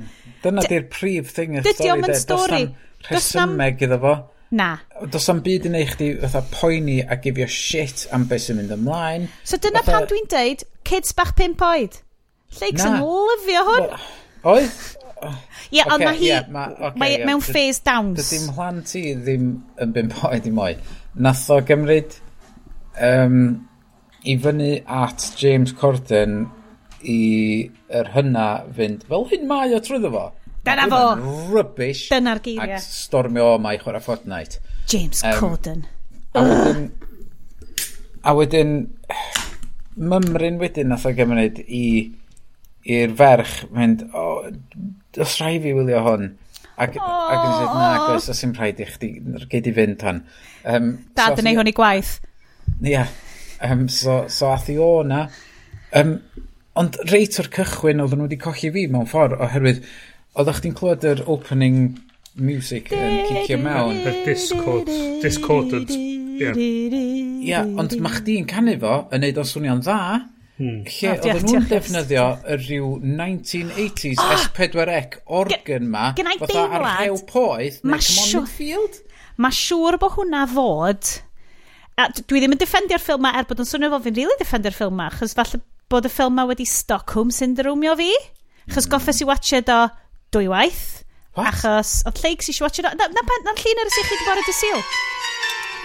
dyna 0.41 0.63
di'r 0.65 0.87
prif 0.91 1.33
thing 1.35 1.57
y 1.59 1.63
stori 1.63 1.75
dydy 1.77 1.91
o'n 1.93 2.05
stori. 2.17 2.61
does 3.09 3.33
na 3.35 3.45
rhesymeg 3.45 3.85
iddo 3.87 3.99
fo. 4.01 4.15
Na. 4.51 4.69
Does 5.07 5.29
am 5.31 5.39
byd 5.45 5.69
yn 5.69 5.77
eich 5.79 5.93
di 5.99 6.11
fatha 6.19 6.41
poeni 6.51 6.99
a 7.01 7.15
gifio 7.23 7.47
shit 7.47 8.03
am 8.11 8.25
beth 8.27 8.49
sy'n 8.49 8.59
mynd 8.59 8.73
ymlaen. 8.75 9.29
So 9.47 9.59
dyna 9.61 9.79
fatha... 9.79 10.01
pam 10.01 10.09
dwi'n 10.11 10.27
deud, 10.31 10.65
kids 10.87 11.15
bach 11.15 11.31
pimp 11.37 11.63
oed. 11.63 12.01
Lleigs 12.59 12.83
yn 12.83 12.97
lyfio 12.99 13.63
hwn. 13.69 13.87
Oedd? 14.51 14.81
Ie, 15.71 15.83
ond 15.85 16.03
mae 16.03 16.17
hi 16.17 17.11
mewn 17.23 17.43
phase 17.45 17.79
downs. 17.85 18.19
Dydy 18.19 18.41
mhlan 18.49 18.81
ti 18.89 19.03
ddim 19.15 19.51
yn 19.79 19.95
bimp 19.95 20.17
oed 20.27 20.49
i 20.49 20.53
moi. 20.55 20.73
Nath 21.15 21.45
o 21.53 21.61
gymryd 21.67 22.17
um, 22.99 23.37
i 24.27 24.35
fyny 24.41 24.73
at 24.83 25.29
James 25.39 25.71
Corden 25.77 26.41
i 27.01 27.21
yr 27.87 28.11
hynna 28.13 28.47
fynd, 28.75 29.07
fel 29.09 29.25
hyn 29.31 29.47
mae 29.49 29.71
o 29.77 29.79
trwyddo 29.83 30.11
fo. 30.13 30.27
Dyna 30.67 30.87
fo. 30.91 31.01
Rubbish. 31.51 32.07
Dyna'r 32.11 32.41
geiriau. 32.45 32.77
Ac 32.77 32.85
stormio 32.85 33.55
o 33.55 33.59
mai 33.61 33.77
chwarae 33.81 34.03
Fortnite. 34.03 34.61
James 34.91 35.23
um, 35.25 35.37
Corden. 35.39 35.85
A 36.33 36.43
wedyn... 36.45 36.89
a 38.23 38.35
wedyn... 38.37 38.75
Mymryn 40.01 40.59
wedyn 40.61 40.87
nath 40.87 41.07
o 41.09 41.11
gymryd 41.15 41.57
i 41.67 41.85
i'r 42.87 43.11
ferch 43.17 43.57
mynd, 43.75 44.05
o, 44.15 44.21
oh, 44.23 45.19
os 45.21 45.33
rai 45.41 45.57
fi 45.61 45.73
wylio 45.75 45.99
hwn. 46.05 46.29
Ac, 46.81 46.95
oh. 46.97 47.09
ac 47.09 47.41
yn 47.41 47.51
dweud, 47.51 47.73
na, 47.75 47.89
gos, 48.07 48.29
os 48.31 48.39
yw'n 48.45 48.55
rhaid 48.57 48.79
i 48.81 48.87
chdi, 48.89 49.09
gyd 49.51 49.67
i 49.69 49.73
fynd 49.75 50.05
hon. 50.07 50.23
Um, 50.63 50.93
Dad 51.17 51.35
so 51.35 51.43
yn 51.43 51.51
ei 51.51 51.59
hwn 51.59 51.69
i 51.69 51.75
gwaith. 51.77 52.15
Ia. 52.79 52.87
Yeah. 52.87 53.11
Um, 53.61 53.85
so, 53.91 54.23
so 54.31 54.49
ath 54.49 54.71
i 54.73 54.77
o 54.81 55.03
na. 55.05 55.25
Um, 55.97 56.15
ond 56.79 56.95
reit 57.11 57.37
o'r 57.41 57.51
cychwyn 57.53 58.01
oedden 58.01 58.21
nhw 58.21 58.29
wedi 58.29 58.39
colli 58.41 58.71
fi 58.73 58.87
mewn 58.89 59.09
ffordd 59.11 59.35
oherwydd 59.43 59.83
Oeddech 60.31 60.61
chdi'n 60.61 60.75
clywed 60.79 61.03
yr 61.03 61.21
opening 61.27 61.97
music 62.39 62.87
yn 62.95 63.17
cicio 63.27 63.57
mewn? 63.59 63.97
Yr 64.07 64.21
discord, 64.23 64.87
discordant. 65.19 65.91
Ie, 65.91 66.53
yeah. 67.43 67.67
ond 67.67 67.97
mae 67.99 68.15
chdi'n 68.15 68.47
canu 68.47 68.77
fo 68.79 68.93
yn 69.11 69.25
neud 69.25 69.41
o'n 69.41 69.49
swnio'n 69.49 69.81
dda. 69.83 69.97
Hmm. 70.61 70.77
Lle 70.87 71.09
oh, 71.11 71.17
oedden 71.17 71.43
nhw'n 71.49 71.67
defnyddio 71.67 72.25
y 72.47 72.57
rhyw 72.61 72.87
1980s 73.03 74.21
oh! 74.23 74.31
S4C 74.37 75.19
organ 75.41 75.91
ma 75.91 76.07
fatha 76.15 76.63
ar 76.63 76.85
rhew 76.85 77.19
poeth 77.27 77.81
neu 77.83 77.99
Come 77.99 78.47
Field. 78.47 79.01
Mae 79.41 79.57
siŵr 79.57 79.99
bod 79.99 80.15
hwnna 80.15 80.45
fod... 80.53 81.15
A 81.99 82.05
dwi 82.15 82.39
ddim 82.39 82.55
yn 82.55 82.61
defendio'r 82.61 83.03
ffilm 83.03 83.25
ma 83.25 83.33
er 83.35 83.43
bod 83.49 83.59
yn 83.59 83.67
swnio 83.67 83.91
fo 83.91 83.99
fi'n 84.05 84.15
really 84.15 84.37
defendio'r 84.39 84.77
ffilm 84.77 84.95
ma 84.95 85.09
Chos 85.11 85.35
falle 85.35 85.59
bod 85.91 86.07
y 86.07 86.11
ffilm 86.13 86.39
ma 86.39 86.47
wedi 86.47 86.63
Stockholm 86.65 87.35
Syndrome 87.35 87.91
o 87.91 87.97
fi. 87.99 88.13
Chos 88.71 88.87
goffes 88.87 89.19
i 89.19 89.27
watched 89.27 89.67
o 89.69 89.81
dwy 90.31 90.47
waith. 90.51 91.03
What? 91.35 91.53
Achos, 91.53 92.01
oedd 92.07 92.19
Lleigs 92.23 92.49
eisiau 92.51 92.67
watch 92.67 92.79
it... 92.79 92.87
Na, 92.87 93.07
na, 93.07 93.23
na 93.45 93.53
llun 93.55 93.81
ar 93.83 93.89
y 93.89 93.93
sychyd 93.95 94.19
i 94.19 94.27
bore 94.27 94.43
dy 94.47 94.55
syl. 94.55 94.83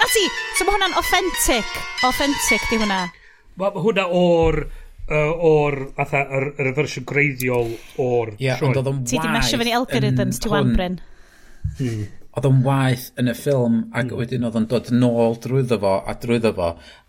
Na 0.01 0.09
ti! 0.13 0.25
So 0.57 0.67
mae 0.67 0.77
hwnna'n 0.77 0.99
authentic. 1.01 1.79
Authentic 2.07 2.67
di 2.71 2.81
hwnna. 2.81 3.05
Mae 3.57 3.73
ma 3.75 3.85
hwnna 3.85 4.07
o'r 4.11 4.61
uh, 4.67 5.49
o'r 5.51 5.79
fatha 5.97 6.23
yr, 6.39 6.49
yr 6.63 6.71
fersiwn 6.77 7.07
greiddiol 7.09 7.73
o'r 8.03 8.35
yeah, 8.43 8.61
sioe. 8.61 8.75
Ond 8.83 9.09
Ti 9.09 9.19
di 9.23 9.33
mesio 9.33 9.61
fyny 9.63 9.75
algorithms, 9.79 10.41
ti 10.43 10.53
wan 10.53 10.75
Bryn. 10.77 11.01
Hmm. 11.81 12.07
Oedd 12.37 12.47
o'n 12.51 12.63
waith 12.67 13.07
yn 13.17 13.33
y 13.33 13.35
ffilm 13.39 13.77
ac 13.97 14.11
mm. 14.11 14.19
wedyn 14.21 14.43
oedd 14.45 14.57
o'n 14.59 14.67
dod 14.69 14.91
nôl 14.93 15.39
drwyddo 15.41 15.79
fo 15.81 15.93
a 16.05 16.15
drwyddo 16.21 16.51
fo 16.59 16.67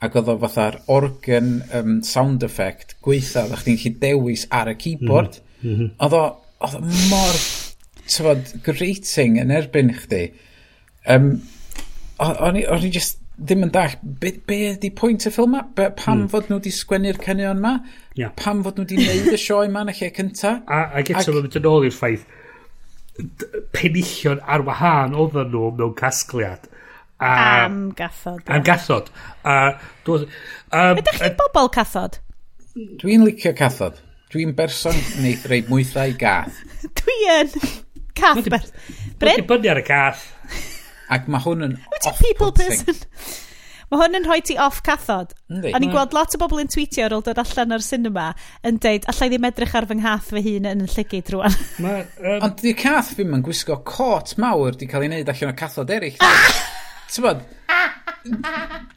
ac 0.07 0.13
oedd 0.21 0.29
o 0.31 0.37
fatha'r 0.39 0.77
organ 0.95 1.49
um, 1.75 1.97
sound 2.07 2.45
effect 2.47 2.95
gweitha 3.03 3.43
oedd 3.43 3.57
chdi'n 3.59 3.81
chi 3.81 3.91
dewis 3.99 4.45
ar 4.55 4.71
y 4.71 4.77
keyboard. 4.79 5.41
Mm 5.59 5.73
-hmm. 5.73 5.89
Oedd 6.05 6.15
o 6.15 6.23
oedd 6.63 6.77
o 6.79 6.81
mor, 7.11 7.39
tyfod, 8.07 8.51
grating 8.65 9.37
yn 9.41 9.53
erbyn 9.53 9.93
chdi. 10.01 10.25
Um, 11.07 11.31
o'n 12.23 12.57
i 12.59 12.65
o'n 12.67 12.85
i 12.87 12.91
just 12.93 13.21
ddim 13.37 13.67
yn 13.67 13.71
dall, 13.73 13.93
be, 14.01 14.31
be 14.49 14.57
ydi 14.71 14.89
pwynt 14.97 15.27
y 15.29 15.31
ffilm 15.33 15.53
ma? 15.53 15.61
Be, 15.77 15.91
pam 15.97 16.23
mm. 16.23 16.29
fod 16.33 16.47
nhw 16.49 16.57
wedi 16.57 16.73
sgwennu'r 16.73 17.19
cenion 17.21 17.61
ma? 17.61 17.75
Yeah. 18.17 18.33
Pam 18.39 18.63
fod 18.65 18.79
nhw 18.79 18.87
wedi 18.87 18.97
neud 19.03 19.35
y 19.35 19.39
sioe 19.41 19.67
ma 19.69 19.83
yn 19.85 19.93
y 19.93 19.95
lle 19.99 20.09
cynta? 20.15 20.55
A, 20.73 20.79
a 20.97 21.03
geto 21.05 21.35
mae'n 21.35 21.45
mynd 21.45 21.59
yn 21.59 21.69
ôl 21.69 21.85
i'r 21.85 21.93
ffaith, 21.93 22.25
penillion 23.77 24.41
ar 24.41 24.65
wahân 24.65 25.13
oedden 25.17 25.53
nhw 25.53 25.69
mewn 25.77 25.93
casgliad. 25.99 26.65
A, 27.17 27.29
am 27.65 27.77
gathod. 27.97 28.41
Am 28.49 28.65
gathod. 28.65 29.13
A, 29.45 29.59
dwi, 30.05 30.25
um, 30.73 30.99
Ydych 31.01 31.21
chi 31.21 31.31
bobl 31.37 31.69
cathod? 31.73 32.17
Dwi'n 33.01 33.25
licio 33.25 33.53
cathod. 33.57 34.01
Dwi'n 34.27 34.53
berson 34.57 34.97
neu 35.23 35.35
reid 35.47 35.69
mwythau 35.71 36.11
gath. 36.19 36.55
Dwi 36.99 37.17
yn 37.31 37.51
cath 38.17 38.43
berson. 38.51 38.73
Bryn? 39.21 39.39
Dwi'n 39.39 39.49
bynnu 39.49 39.69
ar 39.71 39.79
y 39.79 39.83
cath. 39.87 40.25
Ac 41.15 41.29
mae 41.31 41.43
hwn 41.45 41.63
yn 41.69 41.75
Wyt 41.93 42.03
ti'n 42.03 42.17
people 42.19 42.51
person? 42.55 42.97
Mae 43.87 44.01
hwn 44.01 44.17
yn 44.19 44.25
rhoi 44.27 44.41
ti 44.43 44.57
off 44.59 44.81
cathod. 44.83 45.31
Ynddi. 45.47 45.71
O'n 45.71 45.79
i'n 45.79 45.87
mm. 45.87 45.93
gweld 45.93 46.15
lot 46.17 46.33
o 46.35 46.39
bobl 46.41 46.59
yn 46.59 46.67
tweetio 46.67 47.05
ar 47.05 47.13
ôl 47.15 47.23
dod 47.23 47.39
allan 47.39 47.71
o'r 47.77 47.85
cinema 47.85 48.25
yn 48.67 48.81
deud, 48.83 49.07
allai 49.07 49.29
ddim 49.31 49.47
edrych 49.47 49.77
ar 49.79 49.87
fy 49.87 49.95
nghath 50.01 50.27
fy 50.33 50.43
hun 50.49 50.67
yn 50.73 50.83
y 50.83 50.87
llygyd 50.91 51.31
rwan. 51.31 51.55
Ma, 51.85 51.93
um... 52.19 52.41
Ond 52.49 52.59
di 52.59 52.73
cath 52.75 53.13
fi 53.15 53.23
yn 53.23 53.45
gwisgo 53.45 53.79
cot 53.87 54.35
mawr 54.43 54.75
di 54.75 54.91
cael 54.91 55.07
ei 55.07 55.13
wneud 55.13 55.31
allan 55.31 55.55
o 55.55 55.57
cathod 55.63 55.95
eraill. 55.95 56.19
Ah! 56.19 56.59
Ti'n 57.07 57.29
bod? 57.29 57.47
Ah! 57.71 57.96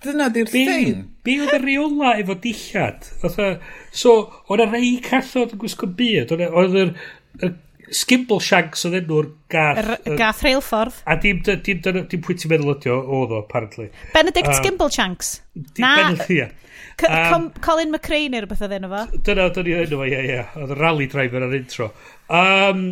Dyna 0.04 0.28
di'r 0.34 0.50
thing. 0.50 1.02
Be 1.26 1.38
oedd 1.44 1.56
y 1.56 1.62
reola 1.62 2.14
efo 2.20 2.36
dillad? 2.40 3.10
Otha, 3.26 3.50
so, 3.92 4.20
oedd 4.48 4.64
y 4.64 4.68
rei 4.70 4.92
cathod 5.04 5.56
yn 5.56 5.60
gwisgo 5.62 5.90
byd. 5.98 6.32
Oedd 6.36 6.78
e- 6.78 6.86
yr 7.46 7.58
Skimble 7.90 8.38
Shanks 8.42 8.84
oedd 8.86 9.00
enw'r 9.00 9.32
gath... 9.50 9.80
Er, 9.82 10.16
gath 10.18 10.44
reilffordd. 10.46 11.00
A 11.10 11.16
dim, 11.18 11.40
dim, 11.46 11.58
dim, 11.66 11.80
dim, 11.82 12.00
dim 12.10 12.22
pwy 12.22 12.36
ti'n 12.38 12.52
meddwl 12.52 12.76
ydi 12.76 12.92
oedd 12.94 13.34
o, 13.34 13.40
apparently. 13.42 13.88
Benedict 14.14 14.50
uh, 14.52 14.56
Skimble 14.60 14.90
Shanks. 14.94 15.40
Na. 15.80 15.96
Benedict, 15.98 16.30
ia. 16.36 16.50
Um, 17.10 17.48
Colin 17.64 17.90
McRae 17.90 18.28
neu 18.30 18.44
rhywbeth 18.44 18.62
oedd 18.66 18.76
enw 18.76 18.90
fo. 18.92 19.02
Dyna, 19.26 19.48
dyna 19.56 19.82
enw 19.82 19.98
fo, 19.98 20.06
ie, 20.06 20.20
ie. 20.36 20.40
Oedd 20.60 20.74
y 20.76 20.78
rally 20.78 21.08
driver 21.10 21.46
ar 21.46 21.56
intro. 21.58 21.90
Um, 22.30 22.84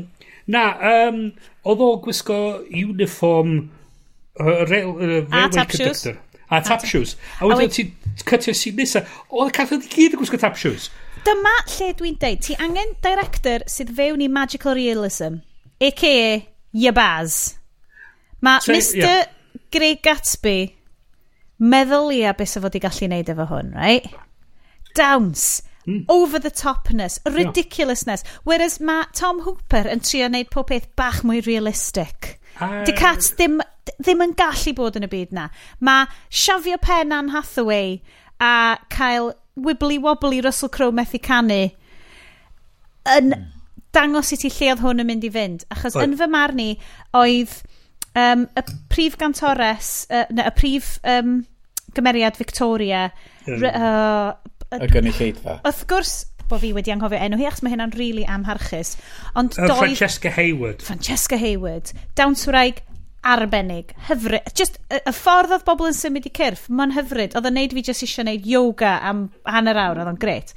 na, 0.50 0.64
um, 0.90 1.20
oedd 1.68 1.84
o 1.84 1.90
gwisgo 2.02 2.40
uniform 2.66 3.68
rail, 4.38 4.94
uh, 4.96 5.44
a 5.44 5.48
tap 5.52 5.70
shoes. 5.70 6.06
A 6.50 6.62
tap 6.62 6.84
shoes. 6.84 7.16
A 7.40 7.48
wedyn 7.50 7.72
ti 7.74 7.84
cytio 8.22 8.54
sy'n 8.56 8.78
nesaf. 8.78 9.18
Oedd 9.28 9.52
y 9.52 9.56
cathod 9.58 9.84
i 9.84 9.92
gyd 9.92 10.16
yn 10.16 10.22
gwisgo 10.22 10.40
tap 10.40 10.56
shoes. 10.58 10.88
Dyma 11.26 11.54
lle 11.74 11.92
dwi'n 11.98 12.18
deud, 12.22 12.42
ti 12.44 12.56
angen 12.62 12.94
director 13.04 13.64
sydd 13.68 13.92
fewn 13.96 14.22
i 14.24 14.30
magical 14.32 14.76
realism, 14.78 15.42
a.k.a. 15.82 16.38
Yabaz. 16.78 17.58
Mae 18.44 18.62
so, 18.62 18.72
Mr 18.72 19.02
yeah. 19.02 19.24
Greg 19.74 20.02
Gatsby 20.04 20.58
meddwl 21.58 22.12
i 22.14 22.22
a 22.28 22.34
beth 22.38 22.52
sy'n 22.52 22.64
fod 22.64 22.76
i 22.78 22.82
gallu 22.82 23.08
neud 23.10 23.32
efo 23.32 23.48
hwn, 23.50 23.72
right? 23.76 24.06
Downs. 24.96 25.62
Mm. 25.88 26.04
Over 26.12 26.38
the 26.38 26.50
topness. 26.50 27.18
Ridiculousness. 27.24 28.22
Yeah. 28.22 28.40
Whereas 28.44 28.78
mae 28.80 29.08
Tom 29.16 29.40
Hooper 29.46 29.88
yn 29.88 30.02
trio 30.04 30.28
neud 30.28 30.50
pob 30.52 30.68
peth 30.68 30.88
bach 31.00 31.22
mwy 31.24 31.40
realistic. 31.46 32.36
Uh, 32.60 32.82
Di 32.84 32.92
Cats 32.92 33.32
ddim 33.38 33.62
ddim 33.96 34.24
yn 34.24 34.36
gallu 34.38 34.74
bod 34.76 34.98
yn 34.98 35.06
y 35.06 35.10
byd 35.12 35.34
na. 35.36 35.48
Mae 35.80 36.08
siafio 36.28 36.78
pen 36.82 37.14
Anne 37.14 37.34
Hathaway 37.34 38.00
a 38.40 38.78
cael 38.92 39.32
wibbly-wobbly 39.58 40.42
Russell 40.44 40.70
Crowe 40.70 40.94
methu 40.94 41.20
canu 41.22 41.64
yn 43.08 43.32
hmm. 43.32 43.46
dangos 43.96 44.32
i 44.34 44.38
ti 44.40 44.50
lle 44.52 44.72
oedd 44.74 44.84
hwn 44.84 45.02
yn 45.02 45.08
mynd 45.10 45.26
i 45.26 45.32
fynd. 45.34 45.66
Achos 45.74 45.96
yn 46.00 46.16
fy 46.18 46.28
marn 46.30 46.62
i, 46.62 46.70
oedd 47.16 47.54
um, 48.18 48.46
y 48.54 48.64
prif 48.92 49.16
gantores, 49.20 49.92
uh, 50.12 50.26
ne, 50.30 50.46
y 50.46 50.54
prif 50.56 50.96
um, 51.04 51.40
gymeriad 51.96 52.38
Victoria... 52.38 53.08
Uh, 53.48 54.34
y 54.76 54.90
gynulleidfa. 54.92 55.62
Wrth 55.64 55.86
gwrs, 55.88 56.14
bo 56.48 56.58
fi 56.60 56.74
wedi 56.76 56.92
anghofio 56.92 57.20
enw 57.24 57.38
hi, 57.40 57.46
achos 57.48 57.64
mae 57.64 57.72
hynna'n 57.72 57.94
rili 57.96 58.10
really 58.20 58.28
amharchus. 58.28 58.96
Ond 59.34 59.56
oh, 59.56 59.64
uh, 59.64 59.70
doi... 59.72 59.78
Francesca 59.86 60.32
Hayward. 60.36 60.84
Francesca 60.84 61.40
Hayward. 61.40 61.92
Dawn 62.18 62.36
Swraig 62.36 62.82
arbennig, 63.28 63.94
hyfryd. 64.08 64.52
Just 64.56 64.78
y, 64.88 65.00
y 65.00 65.12
ffordd 65.14 65.52
oedd 65.56 65.66
bobl 65.66 65.90
yn 65.90 65.96
symud 65.96 66.28
i 66.28 66.32
cyrff, 66.34 66.68
mae'n 66.72 66.94
hyfryd. 66.96 67.36
Oedd 67.38 67.48
yn 67.50 67.56
neud 67.58 67.74
fi 67.76 67.84
just 67.90 68.04
eisiau 68.06 68.26
neud 68.28 68.46
yoga 68.48 68.94
am 69.08 69.26
hanner 69.48 69.78
awr, 69.84 70.00
oedd 70.02 70.12
o'n 70.12 70.22
gret. 70.22 70.54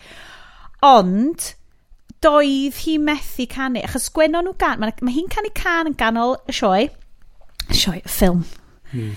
Ond, 0.85 1.39
doedd 2.23 2.77
hi 2.85 2.95
methu 3.01 3.45
canu, 3.49 3.81
achos 3.85 4.09
gwenno 4.13 4.41
nhw 4.45 4.55
gan, 4.61 4.79
mae, 4.81 4.93
mae 5.01 5.15
hi'n 5.15 5.29
canu 5.31 5.51
can 5.57 5.89
yn 5.91 5.97
ganol 5.99 6.33
y 6.49 6.53
sioe, 6.57 6.83
sioe, 7.73 8.01
ffilm. 8.05 8.43
Hmm. 8.91 9.13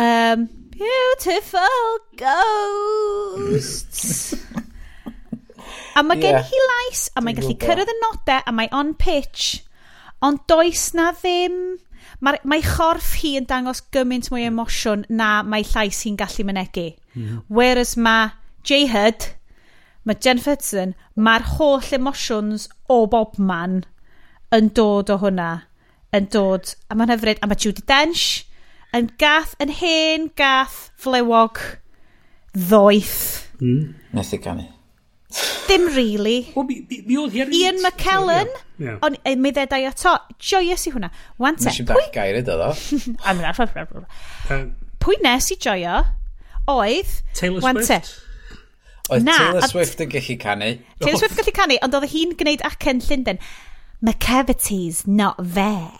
Um, 0.00 0.48
beautiful 0.74 1.98
ghosts. 3.44 4.34
a 5.94 6.02
mae 6.02 6.18
gen 6.18 6.34
yeah. 6.38 6.48
hi 6.50 6.58
lais, 6.70 7.02
a 7.14 7.22
mae'n 7.22 7.38
gallu 7.38 7.56
cyrraedd 7.62 7.92
y 7.92 7.96
nodau, 8.00 8.40
a 8.42 8.52
mae 8.54 8.68
on 8.74 8.94
pitch, 8.98 9.62
ond 10.24 10.38
does 10.50 10.94
na 10.98 11.12
ddim 11.14 11.56
mae, 12.24 12.40
mae 12.48 12.62
chorff 12.64 13.14
hi 13.20 13.34
yn 13.40 13.48
dangos 13.50 13.82
gymaint 13.94 14.30
mwy 14.32 14.46
emosiwn 14.48 15.04
na 15.12 15.42
mae 15.46 15.66
llais 15.68 16.00
hi'n 16.06 16.18
gallu 16.20 16.46
mynegu. 16.48 16.90
Mm. 17.14 17.42
Whereas 17.48 17.94
mae 18.00 18.32
J-Hud, 18.64 19.28
mae 20.08 20.20
Jennifer 20.20 20.56
Hudson, 20.56 20.94
mae'r 21.16 21.46
holl 21.56 21.92
emosiwns 21.98 22.68
o 22.88 23.04
bob 23.10 23.38
man 23.38 23.82
yn 24.54 24.72
dod 24.76 25.12
o 25.12 25.20
hwnna. 25.20 25.52
Yn 26.14 26.28
dod, 26.30 26.74
a 26.88 26.96
mae'n 26.96 27.10
hyfryd, 27.10 27.40
a 27.42 27.48
mae 27.50 27.58
Judy 27.60 27.82
Dench 27.88 28.44
yn 28.94 29.10
gath, 29.18 29.56
yn 29.62 29.72
hen 29.80 30.30
gath 30.38 30.92
flewog 31.02 31.58
ddoeth. 32.54 33.50
Mm. 33.58 33.94
Nes 34.14 34.32
i 34.36 34.40
canu. 34.42 34.73
Dim 35.68 35.86
really. 35.94 36.52
Well, 36.54 36.66
mi, 36.68 36.84
mi, 36.88 37.00
mi 37.06 37.16
oedd 37.18 37.34
Ian 37.34 37.78
it. 37.78 37.82
McKellen. 37.82 38.50
Oh, 38.80 39.06
Ond 39.06 39.18
e, 39.24 39.34
mi 39.40 39.50
ddedau 39.54 39.88
o 39.88 39.92
to. 39.98 40.14
Joyous 40.38 40.86
i 40.88 40.92
hwnna. 40.94 41.10
Wan 41.42 41.58
te. 41.58 41.68
Nes 41.70 41.80
i'n 41.82 41.88
dach 41.88 42.10
gair 42.14 42.38
iddo 42.40 42.58
ddo. 42.60 42.70
Pwy 45.04 45.18
nes 45.24 45.50
i 45.52 45.58
joio? 45.60 46.02
Oedd... 46.70 47.10
Taylor 47.36 47.64
Wan 47.64 47.82
Swift. 47.82 48.14
Oedd 49.12 49.26
Na, 49.26 49.34
Taylor 49.36 49.66
Swift 49.68 50.00
yn 50.00 50.12
gallu 50.14 50.36
canu. 50.40 50.70
Taylor 51.02 51.20
Swift 51.20 51.36
gallu 51.40 51.52
canu, 51.56 51.76
ond 51.84 51.98
oedd 51.98 52.08
hi'n 52.14 52.32
gwneud 52.40 52.62
acen 52.64 53.02
Llundain 53.04 53.42
mae 54.04 54.14
cavities 54.20 55.06
not 55.06 55.36
there. 55.38 55.92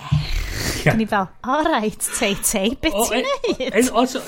Yeah. 0.84 0.92
Cyn 0.92 1.00
i 1.00 1.06
fel, 1.08 1.28
alright, 1.48 2.08
Tay-Tay, 2.18 2.74
beth 2.82 2.96
ti'n 3.08 3.24
e, 3.24 3.30
neud? 3.48 3.78
E, 3.80 3.82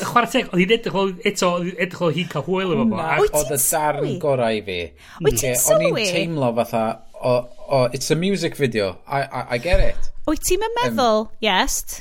Chwarae 0.08 0.30
teg, 0.32 0.48
oedd 0.48 0.62
hi'n 0.62 0.72
edrych 0.78 0.96
o, 0.96 1.04
eto, 1.28 1.50
edrych 1.74 2.04
o 2.06 2.08
hi'n 2.16 2.30
cael 2.32 2.46
hwyl 2.46 2.72
efo 2.72 2.86
fo. 2.88 3.02
Wyt 3.20 3.36
Oedd 3.36 3.52
y 3.52 3.58
darn 3.60 4.16
gorau 4.22 4.56
i 4.56 4.62
fi. 4.64 4.78
Wyt 5.26 5.38
ti'n 5.42 5.60
sylwi? 5.60 5.90
O'n 5.92 6.00
i'n 6.00 6.16
teimlo 6.16 6.50
fatha, 6.56 6.82
o, 7.20 7.36
o, 7.68 7.82
it's 7.92 8.10
a 8.10 8.16
music 8.16 8.56
video, 8.56 8.94
I, 9.04 9.22
I, 9.22 9.44
I 9.56 9.60
get 9.60 9.84
it. 9.84 10.10
Wyt 10.30 10.44
ti'n 10.48 10.64
meddwl, 10.80 11.26
um, 11.26 11.32
yes, 11.44 12.00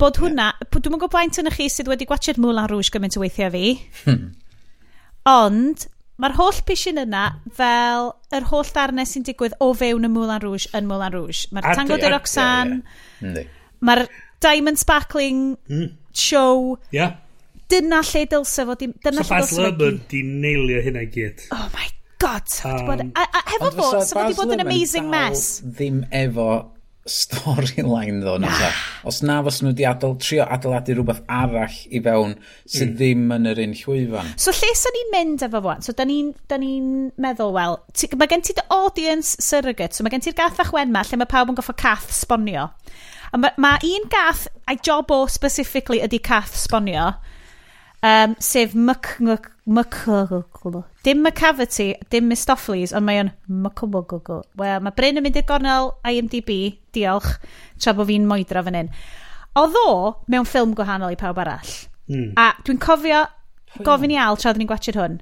bod 0.00 0.22
hwnna, 0.22 0.52
yeah. 0.54 0.74
dwi'n 0.76 0.94
gwybod 0.94 1.12
blaen 1.12 1.34
tyn 1.34 1.50
chi 1.56 1.66
sydd 1.72 1.90
wedi 1.90 2.06
gwachod 2.08 2.38
Moulin 2.40 2.70
Rouge 2.70 2.94
gymaint 2.94 3.18
o 3.18 3.24
weithiau 3.24 3.50
fi, 3.56 3.74
hmm. 4.04 4.30
ond 5.34 5.90
Mae'r 6.20 6.36
holl 6.36 6.58
pishin 6.68 7.00
yna 7.00 7.22
fel 7.56 8.10
yr 8.36 8.46
holl 8.50 8.68
darnau 8.76 9.08
sy'n 9.08 9.24
digwydd 9.24 9.56
o 9.64 9.70
fewn 9.76 10.04
y 10.04 10.10
Moulin 10.12 10.42
Rouge 10.42 10.68
yn 10.76 10.88
Moulin 10.90 11.14
Rouge. 11.14 11.46
Mae'r 11.54 11.78
Tango 11.78 11.96
de 12.00 12.10
Roxanne, 12.12 12.82
yeah, 13.24 13.46
mae'r 13.80 14.04
Diamond 14.44 14.80
Sparkling 14.80 15.56
mm. 15.68 15.88
show. 16.12 16.76
Yeah. 16.92 17.16
Dyna 17.70 18.02
lle 18.04 18.26
dylse 18.28 18.66
fo. 18.68 18.76
Dyna 18.80 19.24
so 19.24 19.32
lle 19.32 19.40
dylse 19.46 19.56
fo. 19.56 19.70
So 19.78 19.92
di 20.10 20.20
neilio 20.26 20.82
hynna 20.84 21.06
i 21.06 21.10
gyd. 21.14 21.46
Oh 21.56 21.68
my 21.76 21.88
god. 22.20 22.52
Um, 22.68 22.84
bod, 22.88 23.06
a, 23.14 23.24
a 23.24 23.42
hefo 23.54 23.72
fo, 23.78 23.88
so 24.02 24.18
fo 24.18 24.26
di 24.28 24.36
bod 24.36 24.54
yn 24.56 24.64
amazing 24.66 25.08
mess. 25.12 25.62
Ddim 25.64 26.02
efo 26.10 26.50
storyline 27.08 28.20
ddo 28.20 28.36
na 28.40 28.48
ta. 28.52 28.68
Ah. 28.68 28.80
Os 29.08 29.22
na 29.24 29.38
fos 29.42 29.60
nhw 29.62 29.72
wedi 29.72 29.86
adal, 29.88 30.16
trio 30.20 30.44
adeiladu 30.44 30.96
rhywbeth 30.98 31.22
arall 31.32 31.78
i 31.88 32.00
fewn 32.04 32.34
sydd 32.68 32.90
mm. 32.90 32.96
ddim 32.98 33.34
yn 33.36 33.50
yr 33.50 33.62
un 33.64 33.76
llwyfan. 33.78 34.32
So 34.36 34.52
lle 34.52 34.72
sy'n 34.76 34.96
ni'n 34.98 35.12
mynd 35.14 35.44
efo 35.46 35.62
fwan? 35.64 35.84
So 35.86 35.96
da 35.96 36.06
ni'n 36.08 36.34
ni 36.60 36.72
meddwl, 37.20 37.54
wel, 37.56 37.78
mae 38.20 38.30
gen 38.30 38.44
ti 38.44 38.56
dy 38.58 38.66
audience 38.76 39.40
surrogate, 39.40 39.96
so 39.96 40.04
mae 40.04 40.12
gen 40.12 40.26
ti'r 40.26 40.36
gath 40.36 40.58
fach 40.60 40.74
wen 40.76 40.92
ma, 40.92 41.04
lle 41.06 41.20
mae 41.20 41.30
pawb 41.30 41.52
yn 41.52 41.58
goffo 41.58 41.76
cath 41.76 42.12
sbonio. 42.20 42.68
A 43.32 43.40
mae, 43.40 43.56
ma 43.62 43.76
un 43.86 44.08
gath, 44.12 44.46
a'i 44.68 44.80
job 44.84 45.12
o 45.14 45.24
specifically 45.30 46.02
ydy 46.04 46.20
cath 46.20 46.52
sbonio, 46.66 47.14
um, 48.04 48.36
sef 48.44 48.76
myc, 48.76 49.14
myc, 49.24 49.48
McCurgle. 49.70 50.84
Dim 51.04 51.22
McCavity, 51.22 51.94
dim 52.10 52.26
Mistoffleys, 52.26 52.90
ond 52.96 53.06
mae 53.06 53.20
o'n 53.22 53.30
McCurgle. 53.46 54.42
Wel, 54.58 54.80
mae 54.82 54.96
Bryn 54.96 55.20
yn 55.20 55.24
mynd 55.24 55.38
i'r 55.38 55.46
gornel 55.46 55.92
IMDb, 56.10 56.50
diolch, 56.96 57.36
tra 57.78 57.94
bod 57.94 58.10
fi'n 58.10 58.26
moedro 58.26 58.64
fan 58.66 58.78
hyn. 58.80 58.90
Oedd 59.60 59.78
o 59.84 59.92
mewn 60.30 60.48
ffilm 60.48 60.74
gwahanol 60.74 61.14
i 61.14 61.18
pawb 61.20 61.38
arall. 61.42 61.70
Mm. 62.10 62.32
A 62.34 62.50
dwi'n 62.66 62.82
cofio 62.82 63.22
gofyn 63.86 64.16
i 64.16 64.18
Al 64.18 64.40
tra 64.40 64.50
oeddwn 64.50 64.66
i'n 64.66 64.72
gwachod 64.72 64.98
hwn 64.98 65.20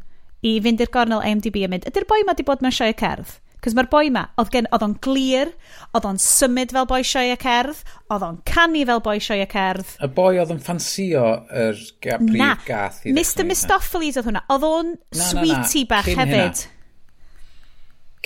i 0.48 0.54
fynd 0.64 0.80
i'r 0.80 0.92
gornel 0.94 1.24
IMDb 1.28 1.60
a 1.66 1.68
mynd, 1.68 1.84
ydy'r 1.90 2.08
boi 2.08 2.22
ma 2.24 2.32
di 2.38 2.46
bod 2.48 2.64
mewn 2.64 2.72
sioe 2.74 2.96
cerdd? 2.96 3.36
Cos 3.58 3.74
mae'r 3.74 3.88
boi 3.90 4.06
ma, 4.14 4.22
oedd, 4.38 4.52
gen, 4.54 4.68
oedd 4.70 4.84
o'n 4.86 4.94
glir, 5.02 5.48
oedd 5.96 6.04
o'n 6.06 6.18
symud 6.22 6.70
fel 6.76 6.86
boi 6.90 7.00
sioe 7.06 7.32
y 7.34 7.38
cerdd, 7.42 7.80
oedd 8.14 8.26
o'n 8.28 8.36
canu 8.46 8.84
fel 8.86 9.00
boi 9.02 9.16
sioe 9.24 9.42
y 9.42 9.48
cerdd. 9.50 9.96
Y 10.04 10.10
boi 10.14 10.38
oedd 10.38 10.52
yn 10.54 10.60
ffansio 10.62 11.24
yr 11.50 11.80
er 12.06 12.22
na, 12.28 12.52
gath. 12.66 13.00
i 13.02 13.14
Mr 13.16 13.46
Mistopheles 13.48 14.20
oedd 14.20 14.28
hwnna. 14.30 14.44
Oedd 14.54 14.66
o'n 14.68 14.92
sweetie 15.10 15.82
na, 15.82 15.88
na. 15.88 15.88
bach 15.90 16.06
Cyn 16.06 16.22
hefyd. 16.22 16.62
Hynna. 16.62 16.76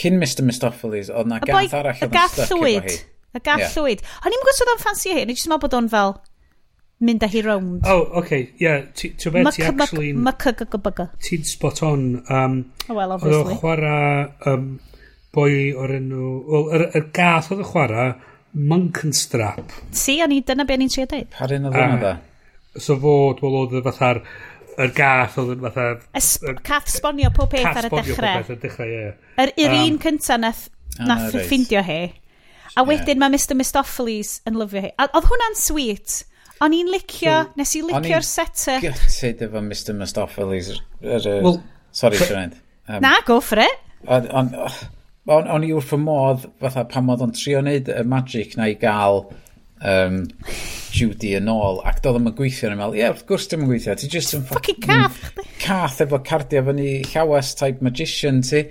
Cyn 0.03 0.21
Mr 0.21 0.45
Mistopheles, 0.51 1.09
oedd 1.09 1.33
na 1.33 1.41
gath 1.41 1.57
boi, 1.57 1.65
arall 1.81 2.05
oedd 2.05 2.13
yn 2.13 2.29
stuck 2.29 2.45
efo 2.45 2.61
hi. 2.67 3.01
Y 3.33 3.41
gath 3.41 3.65
yeah. 3.65 3.73
llwyd. 3.79 4.05
O'n 4.21 4.37
i'n 4.37 4.45
gwybod 4.45 4.63
oedd 4.67 4.75
o'n 4.75 4.85
ffansio 4.85 5.17
hi, 5.17 5.25
o'n 5.25 5.33
i'n 5.33 5.41
yn 5.41 5.53
meddwl 5.55 5.65
bod 5.65 5.81
o'n 5.81 5.91
fel 5.97 6.15
mynd 7.03 7.25
â 7.25 7.33
hi 7.33 7.41
rownd. 7.43 7.89
Oh, 7.89 8.05
oce, 8.05 8.21
okay. 8.21 8.43
yeah, 8.61 8.85
ti'n 8.93 9.17
meddwl 9.33 9.57
ti 9.57 9.65
actually... 9.65 10.13
Ti'n 11.25 11.47
spot 11.49 11.81
on. 11.89 12.09
Um, 12.29 12.59
oh, 12.91 12.99
well, 12.99 13.17
obviously. 13.17 13.41
Oedd 13.41 13.55
o'n 13.57 13.63
chwarae 13.65 14.53
um, 14.53 14.69
boi 15.35 15.73
o'r 15.79 15.97
enw... 15.99 16.29
Wel, 16.51 16.71
yr, 16.77 16.87
yr 16.99 17.09
gath 17.17 17.51
oedd 17.53 17.65
y 17.65 17.69
chwarae, 17.69 18.07
Monkenstrap. 18.53 19.73
Si, 19.97 20.19
o'n 20.21 20.35
i, 20.35 20.43
dyna 20.45 20.67
be 20.69 20.77
o'n 20.77 20.85
i'n 20.85 20.93
trio 20.93 21.07
dweud. 21.09 21.29
Par 21.33 21.55
un 21.57 21.69
oedd 21.71 21.79
yna 21.81 22.01
da. 22.03 22.17
So 22.77 22.99
fod, 23.01 23.45
wel, 23.45 23.61
oedd 23.63 23.79
y 23.81 23.85
fatha'r... 23.89 24.25
Yr 24.81 24.93
gath 24.97 25.35
oedd 25.41 25.51
yn 25.53 25.65
fatha... 25.67 25.87
Sp 26.17 26.55
cath 26.65 26.89
sbonio 26.89 27.29
pob 27.37 27.51
peth 27.53 27.67
ar 27.69 27.89
y 27.89 27.91
dechrau. 27.93 28.01
Cath 28.01 28.09
sbonio 28.09 28.17
pob 28.17 28.25
peth 28.25 28.51
ar 28.51 28.57
y 28.57 28.61
dechrau, 28.63 28.93
ie. 28.93 29.09
Yr 29.43 29.55
Yr 29.61 29.75
un 29.77 29.83
um, 29.91 29.99
cynta 30.01 30.39
nath, 30.41 30.63
nath 31.01 31.27
ah, 31.29 31.43
ffindio 31.45 31.83
hi. 31.85 32.01
A 32.73 32.85
wedyn 32.89 33.21
mae 33.21 33.33
Mr 33.35 33.57
Mistopheles 33.59 34.39
yn 34.49 34.57
lyfio 34.57 34.85
hi. 34.87 34.93
A, 34.97 35.11
oedd 35.13 35.29
hwnna'n 35.29 35.59
sweet. 35.61 36.23
O'n 36.65 36.77
i'n 36.77 36.89
licio, 36.93 37.35
so, 37.35 37.53
nes 37.61 37.75
i 37.77 37.83
licio'r 37.85 38.25
setter. 38.25 38.79
O'n 38.79 38.89
i'n 38.89 38.97
gytid 38.97 39.45
efo 39.49 39.63
Mr 39.67 39.97
Mistopheles. 39.99 40.73
Er, 41.03 41.21
er, 41.21 41.45
well, 41.45 41.61
sorry, 41.93 42.21
Sianed. 42.21 42.57
Um, 42.89 43.03
na, 43.05 43.19
go 43.29 43.41
for 43.45 43.61
it. 43.61 43.85
Ond, 44.09 44.33
on, 45.31 45.47
o'n 45.47 45.67
i 45.67 45.73
wrth 45.75 45.95
y 45.95 46.01
modd, 46.03 46.49
fatha 46.63 46.85
pan 46.91 47.11
oedd 47.13 47.25
o'n 47.27 47.35
trio 47.37 47.63
wneud 47.63 47.91
y 47.93 48.03
magic 48.09 48.57
na 48.59 48.69
i 48.73 48.77
gael 48.81 49.25
um, 49.87 50.25
Judy 50.93 51.35
yn 51.39 51.51
ôl, 51.53 51.81
ac 51.89 52.03
doedd 52.05 52.19
yn 52.21 52.33
gweithio 52.39 52.69
yn 52.69 52.77
ymwneud, 52.77 52.99
ie, 52.99 53.07
wrth 53.11 53.25
gwrs 53.29 53.49
dim 53.53 53.65
yn 53.65 53.71
gweithio, 53.71 53.97
ti 53.99 54.11
just 54.13 54.37
yn 54.37 54.45
ffucking 54.49 54.83
cath, 54.85 55.23
cath 55.63 56.03
efo 56.05 56.21
cardio 56.27 56.65
fyny 56.69 56.91
llawas 57.13 57.55
type 57.59 57.85
magician 57.85 58.43
ti, 58.47 58.67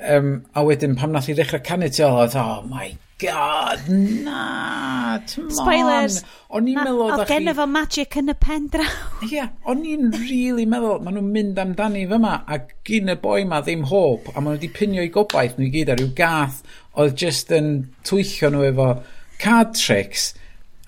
um, 0.00 0.40
a 0.56 0.64
wedyn 0.66 0.96
pam 0.98 1.14
nath 1.14 1.30
i 1.30 1.36
ddechrau 1.36 1.62
canu 1.66 1.92
ti 1.92 2.04
oedd, 2.06 2.36
oh 2.40 2.64
my 2.70 2.90
god, 3.20 3.88
na, 4.24 5.18
t'mon. 5.28 5.50
Spoilers. 5.54 6.20
O'n 6.56 6.68
i'n 6.70 6.80
meddwl... 6.80 7.12
Oedd 7.14 7.28
gen 7.28 7.52
fo 7.56 7.66
magic 7.70 8.16
yn 8.20 8.32
y 8.32 8.36
pen 8.40 8.66
draw. 8.72 8.88
Ie, 9.26 9.30
yeah, 9.34 9.52
o'n 9.70 9.84
i'n 9.86 10.08
really 10.16 10.66
meddwl, 10.68 11.02
maen 11.04 11.18
nhw'n 11.18 11.30
mynd 11.34 11.60
amdani 11.62 12.06
fyma, 12.10 12.38
a 12.48 12.60
gyn 12.88 13.12
y 13.12 13.16
boi 13.20 13.44
ma 13.48 13.60
ddim 13.64 13.86
hob, 13.90 14.32
a 14.32 14.38
maen 14.38 14.54
nhw 14.54 14.58
wedi 14.58 14.72
pinio 14.80 15.04
i 15.06 15.12
gobaith 15.14 15.58
nhw 15.58 15.68
i 15.68 15.72
gyd 15.76 15.92
ar 15.94 16.00
ryw 16.00 16.10
gath, 16.18 16.62
oedd 16.98 17.16
just 17.20 17.52
yn 17.54 17.70
twyllio 18.08 18.52
nhw 18.54 18.66
efo 18.72 18.90
card 19.42 19.76
tricks, 19.78 20.32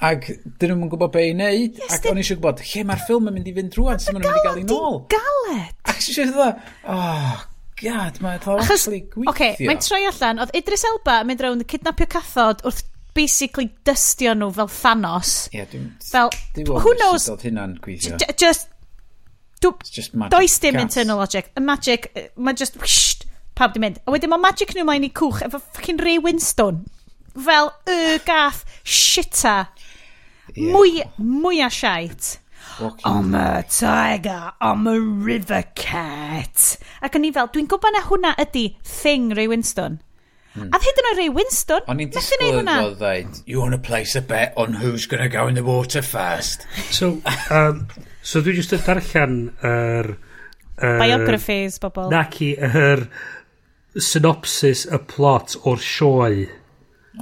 ac 0.02 0.32
dyn 0.58 0.74
nhw'n 0.74 0.90
gwybod 0.90 1.14
be 1.14 1.28
i 1.28 1.36
wneud, 1.36 1.78
yes, 1.84 1.94
ac 1.98 2.10
o'n 2.10 2.18
i 2.18 2.24
eisiau 2.24 2.40
gwybod, 2.40 2.64
lle 2.72 2.88
mae'r 2.88 3.06
ffilm 3.06 3.30
yn 3.30 3.38
mynd 3.38 3.52
i 3.52 3.56
fynd 3.60 3.76
drwad, 3.76 4.02
sy'n 4.02 4.18
maen 4.18 4.26
nhw'n 4.26 4.34
mynd 4.34 4.42
i 4.42 4.48
gael 4.48 4.62
ei 4.64 4.68
nôl. 4.72 5.00
Galed! 5.12 5.80
Ac 5.86 6.02
eisiau 6.02 6.32
dda, 6.32 6.52
e, 6.82 6.96
oh 6.96 7.48
god, 7.82 8.22
mae 8.24 8.40
ddawasli 8.42 9.02
gweithio. 9.12 9.28
Oce, 9.28 9.34
okay, 9.34 9.68
mae'n 9.68 9.82
troi 9.82 10.02
allan, 10.08 10.40
oedd 10.42 10.54
Idris 10.56 10.86
Elba 10.88 11.20
yn 11.22 11.30
mynd 11.30 11.44
rownd 11.44 11.66
cydnapio 11.70 12.08
cathod 12.14 12.64
wrth 12.66 12.84
basically 13.16 13.68
dystio 13.86 14.32
nhw 14.38 14.50
fel 14.56 14.70
Thanos. 14.72 15.34
Ie, 15.50 15.60
yeah, 15.60 15.68
dwi'n... 15.68 15.90
Fel, 16.06 16.30
who 16.72 16.94
knows? 16.96 17.28
Oedd 17.32 17.44
hynna'n 17.48 17.76
gweithio. 17.84 18.16
Just... 18.40 18.68
just 19.92 20.14
magic. 20.14 20.32
Does 20.32 20.58
dim 20.58 20.80
internal 20.80 21.20
logic. 21.20 21.52
Y 21.56 21.60
magic, 21.62 22.08
mae'n 22.36 22.58
just... 22.58 22.78
Whisht, 22.80 23.26
pawb 23.58 23.76
di 23.76 23.82
mynd. 23.84 24.00
A 24.06 24.14
wedyn 24.14 24.32
mae 24.32 24.40
magic 24.42 24.72
nhw 24.74 24.86
mae'n 24.88 25.06
i 25.06 25.12
cwch 25.12 25.44
efo 25.46 25.60
fucking 25.60 26.00
Ray 26.02 26.18
Winstone. 26.24 26.86
Fel 27.32 27.70
y 27.88 28.18
gath 28.26 28.64
shita. 28.84 29.68
Yeah. 30.52 30.72
Mwy, 30.74 31.04
mwy 31.20 31.62
a 31.64 31.70
shite. 31.72 32.38
Walking 32.80 33.04
I'm 33.04 33.34
a 33.34 33.64
tiger, 33.68 34.52
I'm 34.60 34.86
a 34.86 34.98
river 35.00 35.62
cat. 35.74 36.76
Ac 37.02 37.18
o'n 37.18 37.26
i 37.28 37.32
fel, 37.36 37.50
dwi'n 37.52 37.68
gwybod 37.70 37.94
na 37.96 38.02
hwnna 38.06 38.32
ydy 38.42 38.64
thing 38.86 39.30
Ray 39.36 39.48
Winston. 39.50 40.00
Hmm. 40.52 40.68
A 40.68 40.76
ddweud 40.80 40.98
yn 41.00 41.06
o'r 41.10 41.18
Ray 41.18 41.30
Winston, 41.32 41.84
O'n 41.88 42.00
i'n 42.04 42.10
nath 42.12 42.16
i 42.16 42.36
disgwyl 42.36 42.56
hwnna. 42.58 42.74
fel 42.80 42.94
dweud, 43.00 43.38
you 43.48 43.60
want 43.62 43.72
to 43.76 43.80
place 43.80 44.14
a 44.16 44.20
bet 44.20 44.52
on 44.60 44.74
who's 44.82 45.06
going 45.08 45.22
to 45.22 45.30
go 45.32 45.46
in 45.48 45.54
the 45.56 45.64
water 45.64 46.02
first. 46.02 46.66
So, 46.92 47.14
um, 47.50 47.86
so 48.22 48.42
dwi 48.44 48.56
jyst 48.58 48.74
yn 48.76 48.82
darllen 48.88 49.38
yr... 49.64 50.10
yr- 50.82 51.00
Biographies, 51.00 51.78
bobl. 51.80 52.10
Naci, 52.12 52.52
yr 52.60 53.06
synopsis 53.96 54.86
y 54.88 54.98
plot 55.08 55.56
o'r 55.68 55.80
sioe. 55.80 56.46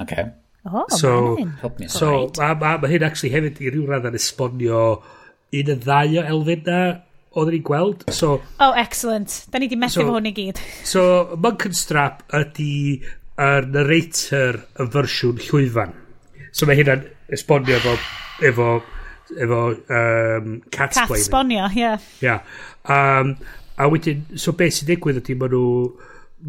Okay. 0.03 0.27
Oh, 0.67 0.85
So- 0.89 1.37
so, 1.37 1.45
Help 1.63 1.79
me. 1.81 1.89
So, 1.89 2.31
So, 2.35 2.43
a, 2.43 2.51
a, 2.53 2.79
mae 2.79 2.91
hyn 2.93 3.03
actually 3.07 3.31
hefyd 3.33 3.63
i 3.65 3.71
ryw 3.73 3.87
radd 3.89 4.07
yn 4.11 4.19
esbonio 4.19 4.83
un 5.51 5.73
y 5.75 5.79
ddau 5.85 6.19
o 6.21 6.27
elfenna 6.35 6.81
oedden 7.31 7.55
ni'n 7.55 7.65
gweld. 7.67 8.05
So, 8.15 8.41
oh, 8.59 8.73
excellent. 8.79 9.45
Da 9.51 9.61
ni 9.61 9.69
di 9.71 9.79
methu 9.79 10.01
so, 10.01 10.07
fo 10.07 10.17
hwn 10.17 10.31
i 10.31 10.35
gyd. 10.35 10.61
so, 10.87 11.03
Monkenstrap 11.39 12.25
ydy 12.37 12.73
yr 13.41 13.69
narrator 13.71 14.63
y 14.81 14.89
fersiwn 14.95 15.43
llwyfan. 15.47 15.95
So 16.57 16.67
mae 16.67 16.79
hynna'n 16.81 17.07
esbonio 17.33 17.79
efo, 17.79 17.95
efo, 18.51 18.71
efo 19.39 19.61
um, 19.71 20.57
cat 20.75 20.97
Cath 20.97 21.15
sbonio, 21.23 21.69
ie. 21.71 21.85
Yeah. 21.85 22.09
Yeah. 22.21 22.41
Um, 22.91 23.37
a 23.81 23.87
wedyn, 23.91 24.27
so 24.39 24.53
beth 24.59 24.81
sy'n 24.81 24.91
digwydd 24.91 25.23
ydy, 25.23 25.39
mae 25.39 25.55
nhw, 25.55 25.65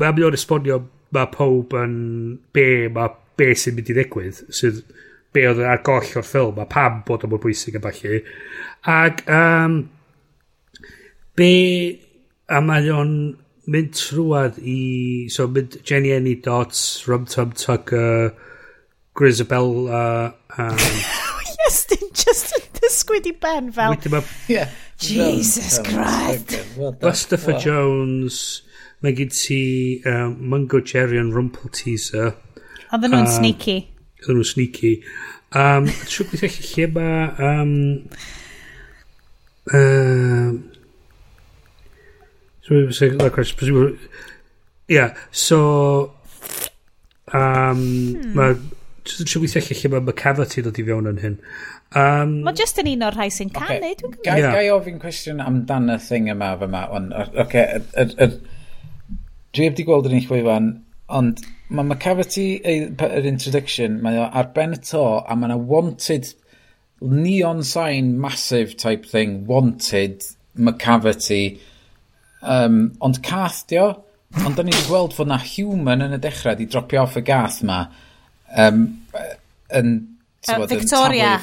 mae 0.02 0.18
nhw'n 0.18 0.40
esbonio 0.40 0.82
mae 1.15 1.30
pob 1.32 1.76
yn 1.78 1.94
be, 2.56 2.90
mae 2.94 3.14
be 3.40 3.52
sy'n 3.57 3.78
mynd 3.78 3.94
i 3.94 3.98
ddigwydd, 3.98 4.44
sydd, 4.49 4.82
so, 4.82 4.99
be 5.34 5.45
oedd 5.48 5.62
ar 5.64 5.82
goll 5.88 6.16
o'r 6.20 6.28
ffilm 6.28 6.60
a 6.60 6.68
pam 6.70 7.02
bod 7.08 7.26
o'n 7.26 7.32
mor 7.32 7.41
bwysig 7.44 7.78
a 7.80 7.84
falle. 7.84 8.22
Ac 8.91 9.24
um, 9.32 9.78
be 11.40 11.53
a 12.52 12.60
mae 12.66 12.90
o'n 12.91 13.14
mynd 13.72 13.94
trwad 13.95 14.58
i 14.60 15.28
so 15.32 15.48
mynd 15.48 15.78
Jenny 15.88 16.12
Enny 16.16 16.36
Dots 16.36 17.08
Rum 17.08 17.26
Tum 17.26 17.52
Tucker 17.52 18.34
Grisabella 19.16 20.34
um, 20.58 20.78
Yes, 21.62 21.86
dim 21.86 22.10
just 22.18 22.56
yn 22.58 22.66
dysgwyd 22.80 23.28
i 23.30 23.36
ben 23.38 23.70
fel 23.76 23.95
ma, 24.12 24.24
yeah. 24.49 24.72
Jesus 24.99 25.78
no, 25.78 25.84
Christ 25.91 26.56
okay. 26.56 26.64
well 26.76 26.94
Christopher 26.94 27.53
well. 27.53 27.62
Jones 27.62 28.40
mae 29.06 29.14
gen 29.18 29.32
ti 29.32 29.62
um, 30.10 30.36
Mungo 30.41 30.82
Jerry 30.82 31.22
and 31.22 31.38
Rumpel 31.38 31.72
Teaser 31.72 32.34
Oedden 32.91 33.14
nhw'n 33.14 33.30
um, 33.30 33.32
sneaky 33.32 33.78
Ydyn 34.22 34.38
nhw'n 34.38 34.48
sneaky. 34.48 34.93
Um, 35.57 35.88
Trwy 36.07 36.27
beth 36.31 36.45
eich 36.48 36.60
lle 36.72 36.88
mae... 36.95 37.26
Um, 37.41 37.73
um, 39.73 40.60
so, 42.64 43.06
like, 43.18 43.98
yeah, 44.88 45.15
so... 45.31 46.14
Um, 47.34 47.81
hmm. 48.15 48.31
Mae... 48.38 48.56
Trwy 49.02 49.48
beth 49.48 49.57
eich 49.60 49.72
lle 49.73 49.81
hmm. 49.81 49.98
mae 49.98 50.07
McCavity 50.07 50.64
dod 50.65 50.80
i 50.80 50.88
fewn 50.88 51.10
yn 51.11 51.22
hyn. 51.26 51.38
Um, 51.91 52.38
Mae 52.45 52.56
just 52.56 52.77
yn 52.80 52.88
un 52.93 53.02
o'r 53.10 53.18
rhai 53.18 53.27
sy'n 53.34 53.49
canu, 53.52 53.81
okay. 53.81 53.95
dwi'n 53.99 54.14
gwybod. 54.14 54.23
Gai, 54.23 54.38
yeah. 54.39 54.53
gai 54.56 54.69
ofyn 54.72 55.02
cwestiwn 55.02 55.41
amdan 55.43 55.91
y 55.91 55.98
thing 55.99 56.30
yma 56.31 56.53
fy 56.61 56.69
ma. 56.72 56.85
Oce, 56.95 57.34
okay, 57.43 57.81
dwi 59.52 59.68
heb 59.68 59.76
di 59.76 59.84
gweld 59.89 60.07
yr 60.07 60.15
un 60.15 60.23
chwyfan, 60.23 60.69
ond 61.19 61.41
Mae 61.72 61.88
McCavity 61.88 62.45
yr 62.68 63.27
introduction, 63.30 64.02
mae 64.03 64.19
o 64.19 64.27
ar 64.27 64.52
ben 64.56 64.76
y 64.76 64.80
to, 64.91 65.03
a 65.23 65.38
mae 65.39 65.48
yna 65.49 65.60
wanted, 65.72 66.34
neon 67.02 67.64
sign 67.64 68.18
massive 68.22 68.76
type 68.77 69.07
thing, 69.07 69.45
wanted 69.48 70.26
McCavity 70.60 71.60
Um, 72.41 72.95
ond 73.06 73.19
cath 73.22 73.68
dio 73.69 73.84
ond 74.45 74.56
da 74.57 74.64
ni 74.65 74.72
wedi 74.73 74.88
gweld 74.88 75.14
fod 75.14 75.30
na 75.30 75.38
human 75.38 76.02
yn 76.02 76.15
y 76.15 76.18
dechrau 76.22 76.56
di 76.57 76.65
dropio 76.65 77.03
off 77.03 77.18
y 77.19 77.22
gath 77.27 77.60
ma. 77.68 77.84
Um, 78.57 78.80
yn, 79.77 79.91
uh, 80.49 80.64
Victoria, 80.72 81.35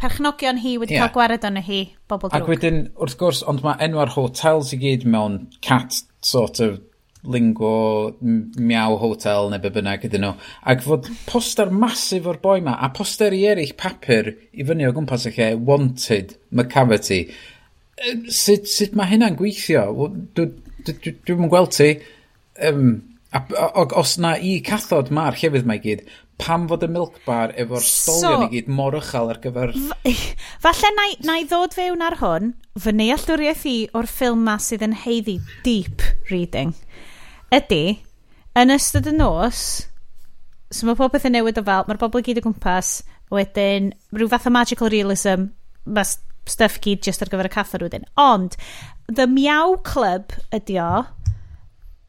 perchnogion 0.00 0.60
hi 0.62 0.76
wedi 0.80 0.96
yeah. 0.96 1.04
cael 1.04 1.12
gwared 1.16 1.44
yn 1.50 1.60
hi, 1.66 1.82
bobl 2.08 2.30
drwg. 2.30 2.38
Ac 2.38 2.48
wedyn, 2.48 2.80
wrth 2.96 3.18
gwrs, 3.20 3.42
ond 3.50 3.60
mae 3.66 3.76
enwa'r 3.84 4.14
hotels 4.14 4.72
i 4.72 4.78
gyd 4.80 5.04
mewn 5.04 5.42
cat 5.66 6.00
sort 6.24 6.62
of 6.64 6.78
lingo 7.22 8.16
miaw 8.20 8.96
hotel 8.98 9.50
neu 9.52 9.62
be 9.62 9.70
bynnag 9.74 10.06
ydyn 10.08 10.24
nhw. 10.26 10.32
Ac 10.72 10.82
fod 10.86 11.06
poster 11.28 11.70
masif 11.70 12.26
o'r 12.26 12.40
boi 12.42 12.58
ma, 12.64 12.74
a 12.74 12.90
posteri 12.94 13.44
eraill 13.50 13.76
papur 13.78 14.32
i 14.32 14.66
fyny 14.66 14.88
o 14.88 14.92
gwmpas 14.96 15.28
y 15.30 15.34
lle, 15.36 15.52
wanted, 15.68 16.36
McCavity. 16.50 17.22
Sut, 18.26 18.66
sut 18.66 18.98
mae 18.98 19.12
hynna'n 19.12 19.38
gweithio? 19.38 19.86
Dwi'n 20.34 21.52
gweld 21.52 21.76
ti. 21.78 21.92
Um, 22.66 22.90
a, 23.32 23.40
a, 23.40 23.86
os 24.00 24.18
na 24.20 24.34
i 24.36 24.58
cathod 24.66 25.12
mae'r 25.14 25.38
llefydd 25.38 25.68
mae 25.68 25.80
gyd, 25.82 26.02
pam 26.42 26.66
fod 26.70 26.82
y 26.82 26.88
milk 26.90 27.20
bar 27.26 27.52
efo'r 27.60 27.84
stolion 27.86 28.42
so, 28.42 28.48
i 28.48 28.56
gyd 28.56 28.70
mor 28.72 28.96
uchel 28.98 29.30
ar 29.30 29.38
gyfer... 29.42 29.72
Falle 30.64 30.90
na, 30.96 31.06
na 31.28 31.38
i 31.40 31.46
ddod 31.48 31.76
fewn 31.76 32.02
ar 32.04 32.18
hwn, 32.20 32.52
fy 32.82 32.94
neallwriaeth 32.98 33.66
i 33.70 33.76
o'r 33.98 34.10
ffilm 34.10 34.42
ma 34.48 34.58
sydd 34.62 34.84
yn 34.88 34.96
heiddi 35.04 35.38
deep 35.66 36.02
reading 36.32 36.74
ydy, 37.52 37.84
yn 38.58 38.74
ystod 38.74 39.08
y 39.08 39.14
nos, 39.16 39.62
so 40.72 40.88
mae 40.88 40.98
popeth 40.98 41.26
yn 41.28 41.36
newid 41.36 41.60
o 41.60 41.64
fel, 41.66 41.86
mae'r 41.88 42.00
bobl 42.00 42.22
i 42.22 42.26
gyd 42.26 42.40
o 42.40 42.46
gwmpas, 42.46 43.00
wedyn 43.32 43.92
rhyw 44.12 44.30
fath 44.32 44.48
o 44.48 44.52
magical 44.52 44.92
realism, 44.92 45.50
mae 45.84 46.08
stuff 46.48 46.78
gyd 46.82 47.02
just 47.04 47.22
ar 47.22 47.30
gyfer 47.32 47.48
y 47.48 47.52
cathod 47.52 47.84
wedyn. 47.84 48.06
Ond, 48.20 48.56
The 49.12 49.26
Meow 49.28 49.76
Club 49.84 50.34
ydy 50.54 50.78
o, 50.82 51.04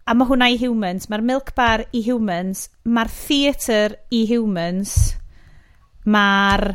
a 0.04 0.16
mae 0.16 0.28
hwnna 0.28 0.50
i 0.52 0.60
humans, 0.60 1.08
mae'r 1.12 1.26
milk 1.26 1.54
bar 1.56 1.86
i 1.96 2.04
humans, 2.06 2.68
mae'r 2.84 3.12
theatr 3.12 3.98
i 4.12 4.24
humans, 4.30 4.96
mae'r 6.04 6.74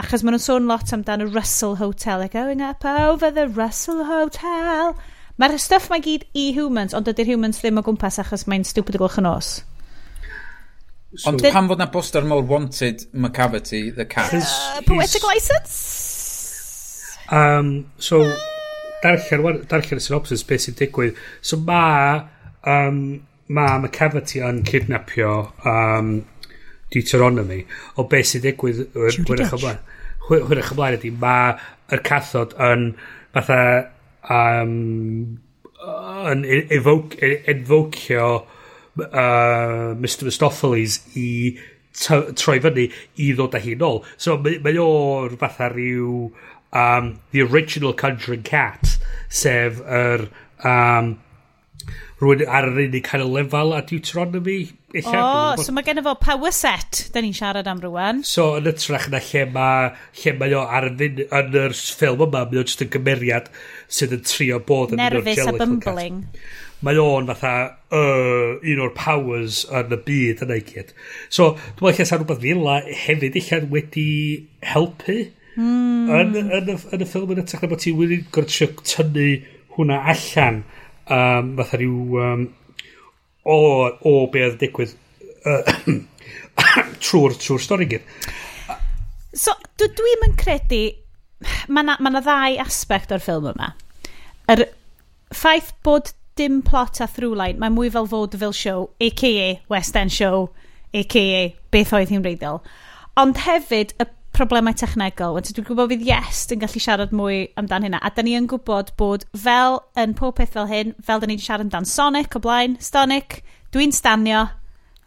achos 0.00 0.24
maen 0.24 0.36
nhw'n 0.36 0.44
sôn 0.44 0.68
lot 0.68 0.92
amdano 0.96 1.28
Russell 1.34 1.76
Hotel, 1.76 2.20
like 2.20 2.32
going 2.32 2.62
up 2.64 2.84
over 2.84 3.30
the 3.30 3.48
Russell 3.48 4.04
Hotel. 4.08 4.94
Mae'r 5.40 5.56
stuff 5.56 5.88
mae 5.88 6.02
gyd 6.04 6.26
i 6.36 6.50
humans, 6.52 6.92
ond 6.96 7.08
ydy'r 7.08 7.30
humans 7.32 7.62
ddim 7.62 7.80
o 7.80 7.84
gwmpas 7.86 8.20
achos 8.20 8.44
mae'n 8.50 8.66
stupid 8.68 8.98
o 8.98 9.00
glwch 9.00 9.20
yn 9.22 9.28
os. 9.30 9.52
So, 11.16 11.30
ond 11.30 11.42
pam 11.42 11.70
fod 11.70 11.80
na 11.80 11.88
poster 11.90 12.26
mor 12.28 12.42
wanted 12.46 13.06
McCavity, 13.14 13.88
the 13.94 14.04
cat? 14.04 14.34
Uh, 14.36 14.82
poetic 14.86 15.24
license? 15.24 17.16
Um, 17.32 17.90
so, 17.98 18.20
darllen, 19.02 19.64
darllen 19.70 20.02
y 20.02 20.04
synopsis 20.04 20.44
beth 20.46 20.66
sy'n 20.66 20.76
digwydd. 20.78 21.16
So 21.40 21.56
ma, 21.64 22.26
um, 22.68 23.00
ma 23.48 23.66
McCavity 23.78 24.42
yn 24.44 24.60
cydnapio 24.68 25.32
um, 25.66 26.10
Deuteronomy 26.92 27.62
o 27.96 28.04
beth 28.10 28.34
sy'n 28.34 28.44
digwydd 28.44 28.84
hwyrach 28.92 29.56
ymlaen. 29.56 29.80
Hwyrach 30.28 30.74
ymlaen 30.76 30.98
ydy, 31.00 31.14
mae'r 31.24 32.04
cathod 32.06 32.52
yn 32.60 32.90
fatha 33.32 33.62
um, 34.28 35.38
yn 36.30 36.44
enfocio 36.44 38.26
uh, 38.40 39.94
Mr 39.96 40.28
Mistopheles 40.28 41.00
i 41.16 41.56
troi 42.38 42.60
fyny 42.62 42.86
i 43.20 43.32
ddod 43.34 43.56
â 43.56 43.62
hi 43.64 43.74
nôl. 43.78 44.02
So 44.16 44.36
mae, 44.38 44.60
mae 44.64 44.78
o'r 44.80 45.36
fatha 45.40 45.70
rhyw 45.72 46.30
um, 46.72 47.18
the 47.32 47.42
original 47.42 47.94
Conjuring 47.94 48.44
Cat 48.46 48.98
sef 49.28 49.80
yr 49.80 50.26
er, 50.26 50.28
um, 50.66 51.18
rhywun 52.20 52.44
ar 52.44 52.68
yr 52.68 52.78
unig 52.84 53.04
kind 53.04 53.24
of 53.24 53.30
lefel 53.32 53.72
a 53.72 53.80
Deuteronomy. 53.82 54.60
Echa, 54.92 55.14
o, 55.14 55.26
oh, 55.56 55.62
so 55.62 55.72
mae 55.72 55.86
gen 55.86 56.02
fo 56.04 56.16
power 56.20 56.52
set, 56.52 57.04
da 57.14 57.22
ni'n 57.22 57.34
siarad 57.36 57.68
am 57.70 57.80
rwan. 57.84 58.24
So, 58.26 58.56
yn 58.58 58.68
y 58.68 58.72
trach 58.76 59.06
na 59.12 59.20
lle 59.24 59.44
mae, 59.54 59.92
lle 60.20 60.34
mae 60.36 60.56
o 60.58 60.64
ar 60.66 60.90
y 60.90 60.92
yn, 61.06 61.22
yn 61.24 61.54
yr 61.62 61.76
ffilm 61.78 62.24
yma, 62.26 62.42
mae 62.50 62.60
o 62.60 62.64
jyst 62.66 62.84
yn 62.84 62.90
gymeriad 62.92 63.48
sydd 63.88 64.16
yn 64.18 64.26
trio 64.28 64.58
bod 64.66 64.92
yn 64.96 65.00
Nervous 65.00 65.40
a 65.46 65.54
bumbling. 65.54 66.24
Mae 66.84 67.00
o'n 67.00 67.28
fatha 67.30 67.54
uh, 67.96 68.58
un 68.58 68.82
o'r 68.84 68.92
powers 68.96 69.62
yn 69.80 69.94
y 69.96 70.00
byd 70.08 70.44
yna 70.44 70.58
i 70.60 70.66
gyd. 70.66 70.92
So, 71.28 71.54
dwi'n 71.54 71.86
meddwl 71.86 72.00
lle 72.02 72.08
sa'n 72.10 72.20
rhywbeth 72.24 72.44
fila 72.44 72.76
hefyd 73.04 73.40
eich 73.40 73.52
wedi 73.72 74.10
helpu 74.74 75.16
mm. 75.54 76.12
yn, 76.18 76.36
yn, 76.42 76.52
yn, 76.58 76.74
y, 76.74 76.76
yn 76.96 77.06
y 77.06 77.08
ffilm 77.08 77.32
yn 77.36 77.44
y 77.44 77.46
trach 77.48 77.64
na 77.64 77.72
bod 77.72 77.84
ti 77.84 77.94
wedi 77.96 78.20
gorfod 78.34 78.84
tynnu 78.90 79.30
hwnna 79.78 80.02
allan. 80.12 80.64
Mm 80.66 80.79
um, 81.10 81.54
fatha 81.58 81.80
rhyw 81.80 82.20
um, 82.24 82.46
o, 83.44 83.58
o 84.10 84.14
be 84.32 84.44
oedd 84.46 84.58
digwydd 84.60 84.94
uh, 85.46 85.96
trwy'r 87.04 87.36
trwy 87.40 87.60
stori 87.62 87.88
gyd. 87.90 88.06
So, 89.36 89.54
dwi'n 89.80 90.26
yn 90.26 90.36
credu, 90.38 90.82
mae 91.70 91.86
na, 91.86 91.96
ma 92.02 92.12
ddau 92.18 92.58
aspect 92.64 93.14
o'r 93.14 93.22
ffilm 93.22 93.50
yma. 93.52 93.72
Yr 94.50 94.66
ffaith 95.34 95.72
bod 95.86 96.12
dim 96.40 96.60
plot 96.66 97.00
a 97.04 97.08
through-line, 97.08 97.60
mae 97.60 97.72
mwy 97.72 97.90
fel 97.92 98.08
vaudeville 98.10 98.56
show, 98.56 98.90
a.k.a. 99.00 99.60
West 99.72 99.96
End 99.96 100.12
show, 100.12 100.48
a.k.a. 100.94 101.42
beth 101.70 101.92
oedd 101.96 102.12
hi'n 102.12 102.24
reiddiol. 102.24 102.62
Ond 103.20 103.42
hefyd, 103.44 103.94
y 104.00 104.06
problemau 104.36 104.74
technegol. 104.76 105.34
Wedyn 105.36 105.56
dwi'n 105.56 105.66
gwybod 105.68 105.90
fydd 105.92 106.06
yes 106.06 106.44
yn 106.54 106.62
gallu 106.62 106.82
siarad 106.82 107.12
mwy 107.16 107.42
amdan 107.60 107.86
hynna. 107.86 108.00
A 108.02 108.12
da 108.14 108.24
ni 108.24 108.36
yn 108.38 108.48
gwybod 108.50 108.94
bod 109.00 109.26
fel 109.34 109.80
yn 109.98 110.14
pob 110.18 110.38
peth 110.38 110.54
fel 110.56 110.70
hyn, 110.70 110.94
fel 111.04 111.22
da 111.22 111.28
ni 111.28 111.36
wedi 111.36 111.46
siarad 111.46 111.66
amdan 111.66 111.88
Sonic 111.88 112.36
o 112.38 112.42
blaen, 112.42 112.76
Sonic, 112.82 113.40
dwi'n 113.74 113.94
stanio, 113.94 114.46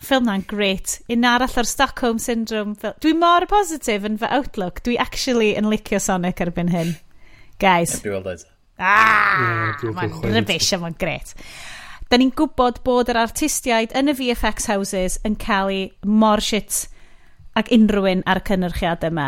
ffilm 0.03 0.27
na'n 0.27 0.45
great. 0.49 0.99
Un 1.11 1.27
arall 1.27 1.59
o'r 1.59 1.69
Stockholm 1.69 2.19
Syndrome. 2.21 2.75
Dwi 3.03 3.13
mor 3.17 3.47
positif 3.51 4.07
yn 4.07 4.19
fy 4.21 4.31
outlook. 4.37 4.83
Dwi 4.85 4.97
actually 5.01 5.53
yn 5.59 5.69
licio 5.71 6.01
Sonic 6.03 6.43
erbyn 6.43 6.73
hyn. 6.73 6.97
Guys. 7.63 7.99
Dwi 8.03 8.17
weld 8.17 8.33
oed. 8.33 8.49
Ah! 8.81 9.77
Mae'n 9.83 10.17
rybys 10.33 10.71
a 10.73 10.81
mae'n 10.81 10.97
gret. 10.99 11.35
Da 12.09 12.19
ni'n 12.19 12.33
gwybod 12.35 12.81
bod 12.85 13.09
yr 13.09 13.21
artistiaid 13.23 13.93
yn 13.97 14.11
y 14.11 14.17
VFX 14.17 14.67
houses 14.69 15.19
yn 15.25 15.37
cael 15.39 15.71
eu 15.73 15.85
mor 16.05 16.43
shit 16.43 16.83
ac 17.59 17.69
unrhywun 17.73 18.23
ar 18.29 18.41
y 18.41 18.45
cynnyrchiad 18.49 19.05
yma. 19.09 19.27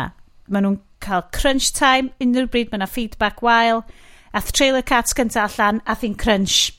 Maen 0.50 0.66
nhw'n 0.66 0.80
cael 1.02 1.24
crunch 1.34 1.72
time, 1.76 2.12
unrhyw 2.22 2.48
bryd 2.50 2.72
mae 2.72 2.80
yna 2.80 2.88
feedback 2.90 3.42
wael, 3.44 3.84
ath 4.36 4.52
trailer 4.56 4.84
cats 4.86 5.14
cyntaf 5.16 5.58
allan, 5.58 5.82
ath 5.86 6.04
un 6.06 6.16
crunch 6.18 6.72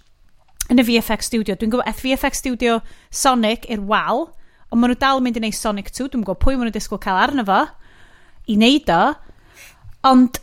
yn 0.71 0.81
y 0.81 0.87
VFX 0.87 1.29
studio. 1.31 1.55
Dwi'n 1.55 1.71
gwybod, 1.71 1.87
ath 1.87 2.03
VFX 2.03 2.43
studio 2.43 2.81
Sonic 3.09 3.69
i'r 3.71 3.85
wal, 3.87 4.27
ond 4.71 4.81
maen 4.81 4.91
nhw 4.91 4.99
dal 4.99 5.21
yn 5.21 5.27
mynd 5.27 5.39
i 5.39 5.43
wneud 5.43 5.57
Sonic 5.57 5.93
2, 5.93 6.09
dwi'n 6.11 6.25
gwybod 6.27 6.43
pwy 6.43 6.57
maen 6.57 6.67
nhw'n 6.67 6.75
disgwyl 6.75 7.01
cael 7.03 7.21
arno 7.21 7.45
fo, 7.47 7.61
i 8.47 8.57
wneud 8.59 8.91
o, 8.91 9.01
ond 10.11 10.41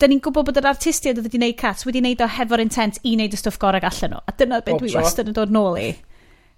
da 0.00 0.08
ni'n 0.08 0.20
gwybod 0.24 0.48
bod 0.48 0.60
yr 0.60 0.70
artistiaid 0.72 1.18
oedd 1.18 1.28
wedi 1.28 1.40
wneud 1.40 1.58
cats 1.60 1.86
wedi 1.88 2.02
wneud 2.02 2.24
o 2.24 2.28
hefo'r 2.28 2.62
intent 2.64 2.98
i 3.02 3.14
wneud 3.16 3.36
y 3.36 3.40
stwff 3.40 3.60
gorau 3.60 3.84
allan 3.84 4.16
nhw. 4.16 4.22
A 4.24 4.34
dyna 4.36 4.60
beth 4.64 4.80
dwi 4.82 4.92
wastad 4.96 5.28
yn 5.30 5.36
dod 5.36 5.52
nôl 5.52 5.78
i. 5.80 5.92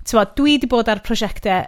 Tewa, 0.07 0.25
dwi 0.39 0.57
wedi 0.57 0.71
bod 0.71 0.91
ar 0.91 1.03
prosiectau 1.07 1.67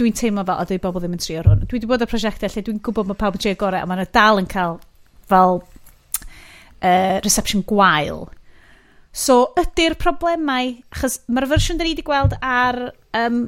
dwi'n 0.00 0.16
teimlo 0.18 0.44
fel, 0.46 0.60
o, 0.62 0.66
dwi 0.68 0.80
bobl 0.82 1.02
ddim 1.02 1.14
yn 1.16 1.22
trio 1.22 1.44
hwn. 1.46 1.64
Dwi 1.68 1.78
wedi 1.78 1.90
bod 1.90 2.02
y 2.02 2.08
prosiectau 2.10 2.50
lle 2.50 2.64
dwi'n 2.66 2.80
gwybod 2.84 3.10
mae 3.10 3.20
pawb 3.20 3.38
yn 3.38 3.44
trio 3.44 3.58
gorau, 3.60 3.84
a 3.84 3.90
maen 3.90 4.02
nhw 4.02 4.10
dal 4.14 4.42
yn 4.42 4.50
cael 4.50 4.78
fel 5.30 5.60
uh, 6.82 7.18
reception 7.24 7.62
gwael. 7.68 8.26
So, 9.14 9.54
ydy'r 9.60 9.94
problemau, 10.00 10.74
achos 10.90 11.20
mae'r 11.30 11.46
fersiwn 11.52 11.78
da 11.78 11.86
ni 11.86 11.94
wedi 11.94 12.06
gweld 12.06 12.34
ar 12.42 12.80
um, 13.14 13.44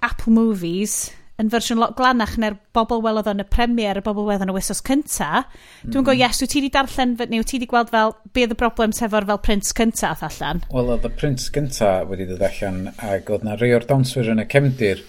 Apple 0.00 0.32
Movies 0.32 1.10
yn 1.40 1.48
fersiwn 1.52 1.80
lot 1.80 1.94
glanach 1.96 2.34
na'r 2.40 2.56
bobl 2.76 3.00
welodd 3.04 3.28
yn 3.32 3.42
y 3.44 3.46
premier, 3.48 4.00
y 4.00 4.04
bobl 4.04 4.26
welodd 4.26 4.44
yn 4.44 4.52
y 4.52 4.56
wisos 4.56 4.82
cynta, 4.84 5.44
mm. 5.44 5.92
dwi'n 5.92 6.06
go, 6.08 6.14
yes, 6.16 6.40
wyt 6.42 6.52
ti 6.52 6.60
wedi 6.60 6.72
darllen, 6.74 7.14
neu 7.20 7.40
wyt 7.40 7.48
ti 7.52 7.56
wedi 7.58 7.68
gweld 7.70 7.92
fel, 7.92 8.12
be 8.32 8.44
oedd 8.44 8.56
y 8.56 8.58
broblem 8.60 8.96
sefo'r 8.96 9.28
fel 9.28 9.40
print 9.44 9.68
cynta 9.76 10.10
ath 10.12 10.24
allan? 10.28 10.60
Wel, 10.72 10.92
oedd 10.96 11.08
y 11.08 11.12
print 11.20 11.46
cynta 11.52 11.94
wedi 12.08 12.28
dod 12.28 12.44
allan, 12.48 12.82
ac 13.12 13.32
oedd 13.32 13.46
na 13.48 13.56
rei 13.60 13.72
o'r 13.76 13.88
dawnswyr 13.88 14.32
yn 14.34 14.44
y 14.44 14.48
cefndir, 14.52 15.04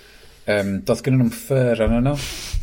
um, 0.50 0.72
doedd 0.88 1.04
gen 1.06 1.18
nhw'n 1.20 1.34
ffyr 1.36 1.84
yn 1.86 1.98
nhw. 2.06 2.16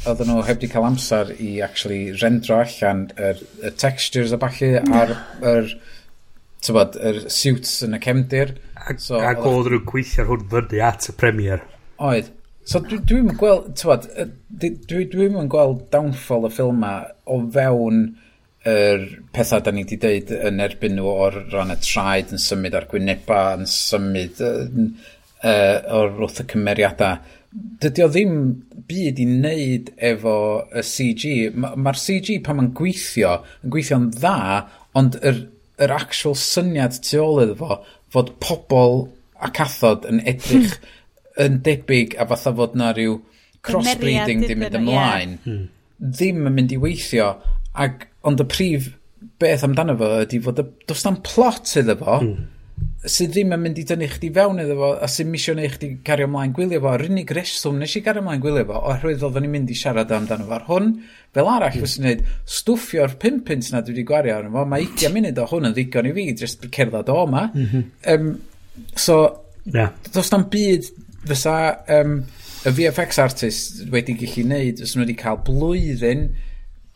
Oedden 0.08 0.30
nhw 0.32 0.46
heb 0.48 0.62
di 0.62 0.70
cael 0.72 0.88
amser 0.88 1.34
i 1.36 1.58
actually 1.64 2.14
rendro 2.22 2.60
allan 2.62 3.06
yr, 3.16 3.42
y 3.62 3.72
textures 3.80 4.34
a 4.34 4.40
balli 4.40 4.72
a'r, 4.80 5.14
yr, 5.52 5.74
tybod, 6.64 6.98
yr 7.10 7.20
suits 7.32 7.78
yn 7.86 7.98
y 7.98 8.02
cefndir. 8.02 8.56
So, 8.96 9.20
ac 9.20 9.44
oedd 9.46 9.70
nhw'n 9.72 9.86
gweithio 9.88 10.26
hwn 10.28 10.48
fyny 10.52 10.82
at 10.88 11.10
y 11.12 11.16
premier. 11.18 11.64
Oedd. 11.98 12.32
So 12.68 12.82
dwi'n 12.84 13.04
dwi, 13.08 13.22
dwi 13.24 13.36
gweld, 13.40 13.68
tywed, 13.80 14.08
dwi, 14.60 15.04
dwi'n 15.08 15.38
yn 15.40 15.46
gweld 15.52 15.86
downfall 15.92 16.44
y 16.44 16.50
ffilm 16.52 16.82
ma 16.82 16.96
o 17.24 17.38
fewn 17.54 18.02
yr 18.68 19.06
pethau 19.32 19.62
da 19.64 19.72
ni 19.72 19.86
wedi 19.86 19.96
deud 20.02 20.32
yn 20.36 20.60
erbyn 20.60 20.98
nhw 20.98 21.08
o'r 21.08 21.38
ran 21.54 21.72
y 21.72 21.78
traed 21.80 22.34
yn 22.34 22.42
symud 22.42 22.76
a'r 22.76 22.88
gwyneba 22.90 23.38
yn 23.56 23.64
symud 23.70 24.42
yn, 24.44 24.90
uh, 25.40 25.78
o'r 25.96 26.18
wrth 26.18 26.42
y 26.42 26.46
cymeriadau 26.52 27.22
dydy 27.52 28.04
o 28.04 28.08
ddim 28.12 28.34
byd 28.88 29.20
i 29.22 29.26
wneud 29.28 29.92
efo 30.10 30.34
y 30.68 30.82
CG. 30.84 31.30
Mae'r 31.54 31.78
ma 31.84 31.94
CG 31.96 32.38
pan 32.44 32.58
mae'n 32.58 32.74
gweithio, 32.76 33.38
yn 33.64 33.72
gweithio'n 33.74 34.10
dda, 34.16 34.34
ond 34.98 35.16
yr, 35.22 35.46
yr 35.80 35.94
actual 35.96 36.36
syniad 36.38 36.98
tu 37.06 37.22
ôl 37.22 37.42
iddo 37.44 37.56
fo, 37.62 37.80
fod 38.12 38.34
pobl 38.42 39.06
a 39.38 39.50
cathod 39.54 40.06
yn 40.10 40.20
edrych 40.28 40.76
yn 41.44 41.60
debyg 41.64 42.16
a 42.18 42.26
fatha 42.28 42.52
fod 42.58 42.76
na 42.78 42.90
rhyw 42.92 43.18
crossbreeding 43.64 44.44
di 44.44 44.56
mynd 44.58 44.78
ymlaen, 44.78 45.34
yeah. 45.44 45.64
ddim 45.98 46.46
yn 46.50 46.56
mynd 46.56 46.74
i 46.74 46.80
weithio. 46.82 47.32
Ac, 47.78 48.08
ond 48.26 48.42
y 48.42 48.48
prif 48.50 48.92
beth 49.40 49.64
amdano 49.66 49.96
fo 49.98 50.12
ydy 50.24 50.40
fod 50.42 50.62
y, 50.62 50.68
does 50.90 51.04
na'm 51.06 51.20
plot 51.26 51.76
iddo 51.80 51.96
fo, 52.02 52.20
mm 52.20 52.46
sydd 53.06 53.30
ddim 53.30 53.52
yn 53.54 53.60
mynd 53.62 53.78
i 53.78 53.84
dynnu 53.86 54.08
chdi 54.10 54.28
fewn 54.34 54.58
iddo 54.62 54.74
fo, 54.78 54.88
a 54.98 55.06
sydd 55.10 55.28
misio 55.30 55.54
neu 55.54 55.68
chdi 55.70 55.90
cario 56.06 56.26
ymlaen 56.26 56.54
gwylio 56.56 56.80
fo, 56.82 56.90
a'r 56.90 57.04
unig 57.06 57.30
reswm 57.36 57.78
nes 57.78 57.94
i 57.94 58.02
gario 58.02 58.24
ymlaen 58.24 58.42
gwylio 58.42 58.64
fo, 58.66 58.80
oherwydd 58.90 59.22
oeddwn 59.28 59.46
ni'n 59.46 59.52
mynd 59.54 59.70
i 59.70 59.76
siarad 59.78 60.10
amdano 60.16 60.48
fo. 60.48 60.56
Ar 60.56 60.64
hwn, 60.66 60.88
fel 61.36 61.50
arall, 61.52 61.76
mm. 61.76 61.84
fyswn 61.84 62.08
i'n 62.08 62.08
neud 62.08 62.24
stwffio'r 62.58 63.14
pimpins 63.22 63.70
na 63.70 63.84
dwi 63.86 63.94
wedi 63.94 64.06
gwario 64.08 64.34
arno 64.40 64.50
fo, 64.56 64.64
mae 64.72 64.88
20 64.88 65.14
munud 65.14 65.38
o 65.38 65.46
hwn 65.52 65.70
yn 65.70 65.76
ddigon 65.76 66.10
i 66.10 66.14
fi, 66.16 66.26
jyst 66.42 66.66
cerdded 66.74 67.12
o 67.14 67.20
yma. 67.22 67.44
Mm 67.52 67.68
-hmm. 67.70 67.86
um, 68.14 68.90
so, 68.96 69.20
yeah. 69.70 69.94
does 70.10 70.32
na'n 70.34 70.48
byd 70.50 70.90
fysa 71.30 71.56
um, 72.00 72.18
y 72.66 72.74
VFX 72.74 73.22
artist 73.22 73.82
wedi 73.94 74.18
gallu 74.18 74.48
neud, 74.50 74.82
os 74.82 74.96
nhw 74.96 75.06
wedi 75.06 75.18
cael 75.22 75.38
blwyddyn, 75.46 76.26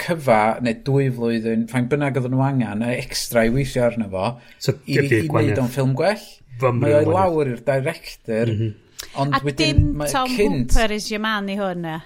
cyfa, 0.02 0.38
neu 0.64 0.78
dwy 0.86 1.08
flwyddyn, 1.14 1.66
rhaid 1.70 1.88
bynnag 1.90 2.20
oedden 2.20 2.36
nhw 2.36 2.44
angen, 2.46 2.84
y 2.86 2.94
extra 3.00 3.46
i 3.46 3.52
weithio 3.54 3.86
arno 3.88 4.08
fo, 4.12 4.28
so, 4.58 4.76
i, 4.86 4.98
i, 4.98 5.24
i 5.24 5.26
wneud 5.28 5.60
o'n 5.62 5.72
ffilm 5.72 5.96
gwell. 5.98 6.24
Mae 6.62 6.94
o'i 7.00 7.08
lawr 7.08 7.50
i'r 7.50 7.64
director. 7.66 8.52
Mm 8.52 8.62
-hmm. 8.62 8.78
Ond 9.22 9.34
a 9.34 9.42
wedyn, 9.44 9.82
dim 9.82 10.06
Tom 10.12 10.30
cynt... 10.36 10.72
Hooper 10.72 10.94
is 10.94 11.10
your 11.10 11.20
man 11.20 11.50
i 11.50 11.56
hwn, 11.58 11.82
na? 11.84 11.98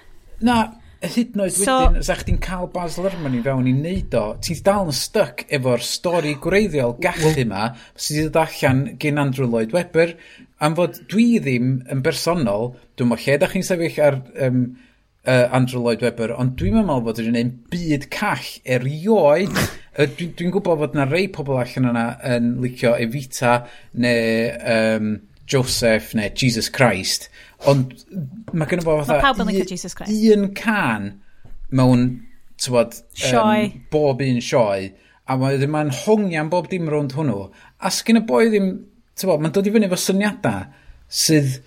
Na, 0.43 0.57
hyd 1.03 1.35
yn 1.35 1.43
oed 1.45 1.53
so, 1.53 1.75
wedyn, 1.83 1.99
os 2.01 2.09
chdi'n 2.21 2.39
cael 2.41 2.69
Baz 2.73 2.97
Luhrmann 3.01 3.37
i 3.37 3.43
fewn 3.45 3.69
i 3.69 3.75
wneud 3.75 4.17
o, 4.17 4.23
ti'n 4.43 4.63
dal 4.65 4.89
yn 4.89 4.97
stuck 4.97 5.45
efo'r 5.53 5.85
stori 5.85 6.33
gwreiddiol 6.41 6.97
gallu 7.03 7.31
well, 7.37 7.77
sydd 7.95 8.17
wedi 8.17 8.31
dod 8.31 8.41
allan 8.43 8.83
gen 9.01 9.21
Andrew 9.21 9.47
Lloyd 9.49 9.75
Webber, 9.75 10.15
am 10.63 10.75
fod 10.77 10.99
dwi 11.11 11.27
ddim 11.43 11.77
yn 11.93 12.03
bersonol, 12.05 12.73
dwi'n 12.97 13.11
mo 13.11 13.19
lle 13.21 13.37
da 13.37 13.49
chi'n 13.51 13.65
sefyll 13.67 14.01
ar 14.07 14.19
um, 14.47 14.63
uh, 15.27 15.49
Andrew 15.51 15.81
Lloyd 15.81 16.01
Webber, 16.01 16.33
ond 16.39 16.55
dwi'n 16.59 16.77
meddwl 16.79 17.03
bod 17.05 17.19
yn 17.21 17.37
ein 17.37 17.53
byd 17.71 18.07
call 18.13 18.47
erioed. 18.77 19.53
dwi'n 20.17 20.35
dwi 20.37 20.51
gwybod 20.53 20.81
bod 20.81 20.95
na 20.97 21.07
rei 21.09 21.27
pobl 21.33 21.59
allan 21.59 21.89
yna 21.91 22.05
yn 22.35 22.53
licio 22.63 22.93
Evita 23.01 23.59
neu 23.97 24.51
um, 24.75 25.11
Joseph 25.49 26.13
neu 26.17 26.31
Jesus 26.37 26.69
Christ, 26.73 27.29
ond 27.67 27.95
mae 28.53 28.69
gen 28.69 28.83
i 28.83 28.87
bo 28.87 28.99
fatha... 29.01 29.17
Mae 29.17 29.25
pawb 29.25 29.43
yn 29.43 29.51
licio 29.51 29.67
Jesus 29.73 29.97
Christ. 29.97 30.13
Un 30.33 30.51
can 30.57 31.11
mewn, 31.75 32.07
tywod... 32.61 32.99
Sioe. 33.17 33.67
Um, 33.67 33.85
bob 33.91 34.23
un 34.23 34.41
sioe. 34.43 34.91
A 35.27 35.35
mae 35.39 35.57
ddim 35.59 35.75
yn 35.79 35.95
hongian 36.05 36.51
bob 36.51 36.69
dim 36.71 36.87
rownd 36.91 37.15
hwnnw. 37.17 37.47
A 37.83 37.91
sgyn 37.93 38.21
y 38.21 38.27
boi 38.27 38.45
ddim... 38.51 38.75
Tywod, 39.17 39.41
mae'n 39.41 39.55
dod 39.55 39.65
i 39.65 39.73
fyny 39.73 39.87
efo 39.87 39.97
syniadau 39.97 40.67
sydd 41.09 41.57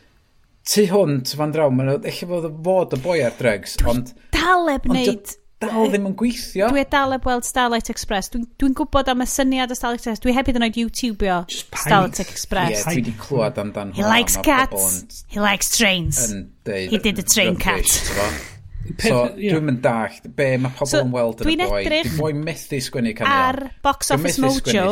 tu 0.68 0.86
hwnt 0.90 1.34
fan 1.38 1.52
draw, 1.54 1.70
mae'n 1.72 2.06
eich 2.08 2.22
bod 2.28 2.48
y 2.48 2.54
fod 2.64 2.96
y 2.96 3.02
boi 3.04 3.20
ar 3.26 3.36
dregs, 3.38 3.78
ond... 3.88 4.14
Daleb 4.34 4.88
wneud... 4.90 5.36
Dal 5.60 5.90
ddim 5.92 6.06
yn 6.08 6.14
gweithio. 6.16 6.70
Dwi 6.72 6.86
daleb 6.88 7.26
weld 7.28 7.44
Starlight 7.44 7.90
Express. 7.92 8.30
Dwi'n 8.32 8.46
dwi 8.56 8.70
gwybod 8.78 9.10
am 9.12 9.20
y 9.20 9.26
syniad 9.28 9.68
o 9.68 9.76
Starlight 9.76 10.06
Express. 10.06 10.22
Dwi 10.24 10.32
hefyd 10.32 10.56
yn 10.56 10.64
oed 10.64 10.78
YouTubeo 10.80 11.42
Starlight 11.52 12.22
Express. 12.24 12.70
Ie, 12.70 12.78
yeah, 12.78 12.86
dwi 12.86 13.02
wedi 13.02 13.12
clywed 13.20 13.60
amdan 13.60 13.92
hwnna. 13.92 13.98
He 13.98 14.06
likes 14.08 14.38
cats. 14.40 15.26
He 15.28 15.42
likes 15.42 15.74
trains. 15.76 16.22
He 16.64 16.96
did 16.96 17.20
a 17.20 17.26
train 17.26 17.60
cat. 17.60 17.84
So, 18.98 19.28
dwi'n 19.36 19.62
mynd 19.62 19.82
dall, 19.84 20.16
be 20.34 20.56
mae 20.58 20.72
pobl 20.74 20.88
so, 20.90 21.02
yn 21.04 21.12
weld 21.14 21.44
yn 21.44 21.50
y 21.52 21.66
boi. 21.68 21.82
Dwi'n 21.86 22.16
boi 22.16 22.30
methu 22.34 22.80
sgwennu 22.82 23.12
canol. 23.14 23.44
Ar 23.52 23.58
Box 23.84 24.10
Office 24.10 24.40
Mojo 24.42 24.86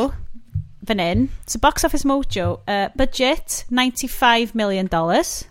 fan 0.87 1.01
hyn. 1.03 1.25
So 1.49 1.59
Box 1.59 1.83
Office 1.83 2.05
Mojo, 2.07 2.61
uh, 2.67 2.89
budget 2.95 3.65
$95 3.71 4.55
million 4.55 4.87
dollars 4.87 5.45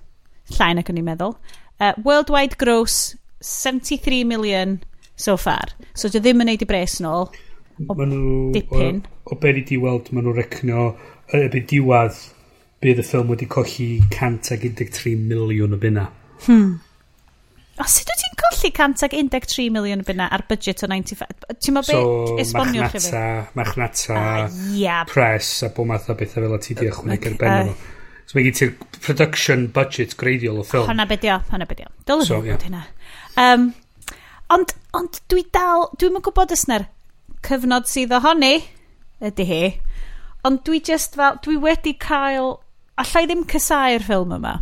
llai 0.57 0.73
nac 0.77 0.91
o'n 0.91 1.01
i'n 1.01 1.09
meddwl. 1.09 1.37
Uh, 1.79 1.93
worldwide 2.05 2.59
gross, 2.59 3.17
73 3.41 4.25
million 4.25 4.81
so 5.17 5.37
far. 5.37 5.75
So 5.95 6.11
dwi 6.11 6.23
ddim 6.25 6.43
yn 6.43 6.53
neud 6.53 6.65
i 6.65 6.69
bres 6.69 6.99
yn 7.03 7.11
ôl. 7.11 7.29
O 7.87 7.95
nhw, 8.01 8.51
dipyn. 8.57 9.05
O, 9.25 9.35
o 9.35 9.39
be 9.39 9.55
i 9.55 9.63
di 9.67 9.79
weld, 9.81 10.11
maen 10.13 10.27
nhw 10.27 10.35
recnio, 10.39 10.91
erbyn 11.37 11.67
diwad, 11.71 12.19
bydd 12.83 13.03
y 13.03 13.07
ffilm 13.07 13.33
wedi 13.33 13.49
colli 13.51 13.89
113 14.11 15.15
miliwn 15.29 15.75
o 15.75 15.81
bunna. 15.83 16.09
Hmm. 16.47 16.79
O, 17.79 17.87
sut 17.87 18.11
wyt 18.11 18.25
ti'n 18.25 18.39
colli 18.39 18.73
113 18.75 19.69
miliwn 19.75 20.03
byna 20.07 20.27
ar 20.35 20.43
budget 20.51 20.83
o 20.83 20.91
95? 20.91 21.47
Ti'n 21.63 21.77
ma 21.77 21.85
so, 21.87 22.01
esbonio 22.43 22.89
chi 22.91 23.03
fi? 23.03 23.13
Machnata, 23.13 23.53
machnata, 23.59 24.19
ah, 24.19 24.59
yeah. 24.75 25.07
a 25.07 25.71
bod 25.75 25.91
math 25.91 26.11
o 26.11 26.19
bethau 26.19 26.43
fel 26.43 26.59
y 26.59 26.61
ti 26.65 26.79
di 26.79 26.91
ychwanegu 26.91 27.33
ar 27.33 27.39
ben 27.43 27.73
o. 27.75 27.79
So 28.29 28.37
mae 28.37 28.45
gen 28.45 28.57
ti'r 28.59 28.73
production 29.01 29.67
budget 29.73 30.13
greiddiol 30.21 30.61
o 30.61 30.65
ffilm. 30.69 30.85
Hwna 30.91 31.07
beth 31.09 31.25
o, 31.33 31.39
hwna 31.49 31.67
beth 31.69 31.87
o. 31.87 31.91
Dylwn 32.09 32.27
so, 32.29 32.43
yeah. 32.45 32.61
hynna. 32.61 32.83
Um, 33.41 33.71
ond, 34.53 34.75
ond 34.99 35.21
dwi 35.33 35.47
dal, 35.55 35.87
dwi'n 35.97 36.19
yn 36.21 36.25
gwybod 36.27 36.53
os 36.53 36.67
cyfnod 37.49 37.89
sydd 37.89 38.13
ohoni, 38.13 38.59
ydy 39.25 39.47
hi, 39.49 39.63
ond 40.45 40.61
dwi 40.67 40.83
just 40.85 41.17
fel, 41.17 41.39
dwi 41.45 41.57
wedi 41.63 41.95
cael, 42.03 42.59
allai 43.01 43.25
ddim 43.31 43.47
cysau'r 43.49 44.05
ffilm 44.05 44.35
yma. 44.37 44.59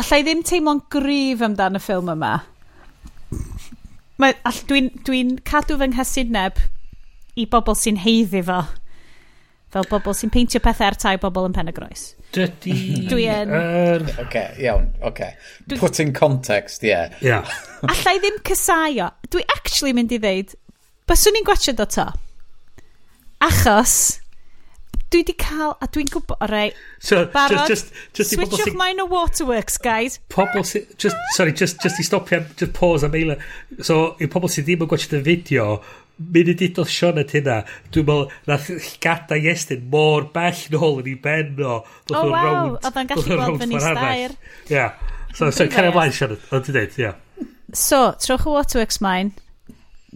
Allai 0.00 0.20
ddim 0.26 0.42
teimlo'n 0.44 0.82
gryf 0.92 1.44
amdan 1.46 1.78
y 1.78 1.82
ffilm 1.82 2.12
yma. 2.12 2.34
Dwi'n 4.20 4.90
dwi, 5.06 5.22
cadw 5.48 5.78
fy 5.80 5.88
nghysidneb 5.94 6.60
i 7.40 7.46
bobl 7.52 7.78
sy'n 7.78 8.02
heiddi 8.04 8.44
fo 8.44 8.64
fel 9.74 9.86
bobl 9.90 10.14
sy'n 10.14 10.30
peintio 10.32 10.60
pethau 10.62 10.90
ar 10.90 10.96
tai 11.00 11.16
bobl 11.22 11.48
yn 11.48 11.56
pen 11.56 11.70
y 11.70 11.74
groes. 11.76 12.10
Dydy... 12.36 12.76
Dwi 13.10 13.26
yn... 13.32 13.54
Er... 13.54 14.04
Okay, 14.26 14.52
iawn, 14.62 14.92
okay. 15.04 15.34
Dwi... 15.66 15.80
Put 15.80 16.00
in 16.02 16.12
context, 16.16 16.84
yeah. 16.86 17.10
Yeah. 17.26 17.48
Alla 17.86 18.14
i 18.16 18.22
ddim 18.22 18.38
cysaio. 18.46 19.10
Dwi 19.32 19.42
actually 19.56 19.96
mynd 19.96 20.14
i 20.14 20.20
ddeud, 20.22 20.54
byswn 21.10 21.40
i'n 21.40 21.48
gwachod 21.48 21.82
o 21.82 21.88
to. 21.96 22.06
Achos, 23.46 23.96
dwi 25.12 25.24
di 25.26 25.34
cael, 25.38 25.74
a 25.82 25.90
dwi'n 25.92 26.08
gwybod, 26.14 26.38
o 26.40 26.48
rei, 26.50 26.70
so, 26.98 27.26
barod, 27.34 27.66
just, 27.68 27.92
just, 27.92 28.32
just 28.32 28.34
switch 28.36 28.56
off 28.56 28.78
mine 28.78 29.02
o 29.02 29.06
waterworks, 29.10 29.76
guys. 29.82 30.20
Pobl 30.32 30.64
sy'n, 30.66 30.86
just, 30.96 31.18
sorry, 31.36 31.52
just, 31.52 31.82
just 31.82 32.00
i 32.00 32.06
stopio, 32.06 32.40
just 32.56 32.72
pause 32.76 33.06
am 33.06 33.18
eile. 33.18 33.36
So, 33.82 34.14
i 34.22 34.30
pobl 34.30 34.50
sydd 34.52 34.70
ddim 34.70 34.86
yn 34.86 34.92
gwachod 34.94 35.18
y 35.20 35.22
fideo, 35.26 35.68
mynd 36.16 36.50
i 36.50 36.54
didodd 36.56 36.90
Sean 36.90 37.20
at 37.20 37.34
hynna, 37.36 37.58
dwi'n 37.92 38.06
meddwl, 38.08 38.30
nath 38.48 38.68
gadael 39.02 39.48
Iestyn 39.50 39.84
mor 39.92 40.28
bell 40.34 40.62
nôl 40.72 41.02
yn 41.02 41.10
ei 41.12 41.16
ben 41.22 41.60
o. 41.60 41.80
O 41.84 42.16
oh, 42.16 42.30
waw, 42.32 42.76
oedd 42.78 43.00
o'n 43.02 43.10
gallu 43.10 43.26
gweld 43.26 43.64
fyny 43.64 43.80
stair. 43.82 44.36
Ia, 44.72 44.86
so, 45.34 45.50
so 45.50 45.66
cael 45.72 45.90
ymlaen 45.90 46.14
Sean, 46.16 46.36
oedd 46.50 46.64
ti 46.66 46.76
dweud, 46.76 46.96
ia. 47.02 47.12
So, 47.76 48.00
trowch 48.22 48.46
y 48.46 48.54
Waterworks 48.54 49.00
mlaen, 49.04 49.34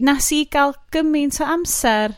nas 0.01 0.31
i 0.33 0.41
gael 0.49 0.73
gymaint 0.93 1.37
o 1.43 1.47
amser 1.53 2.17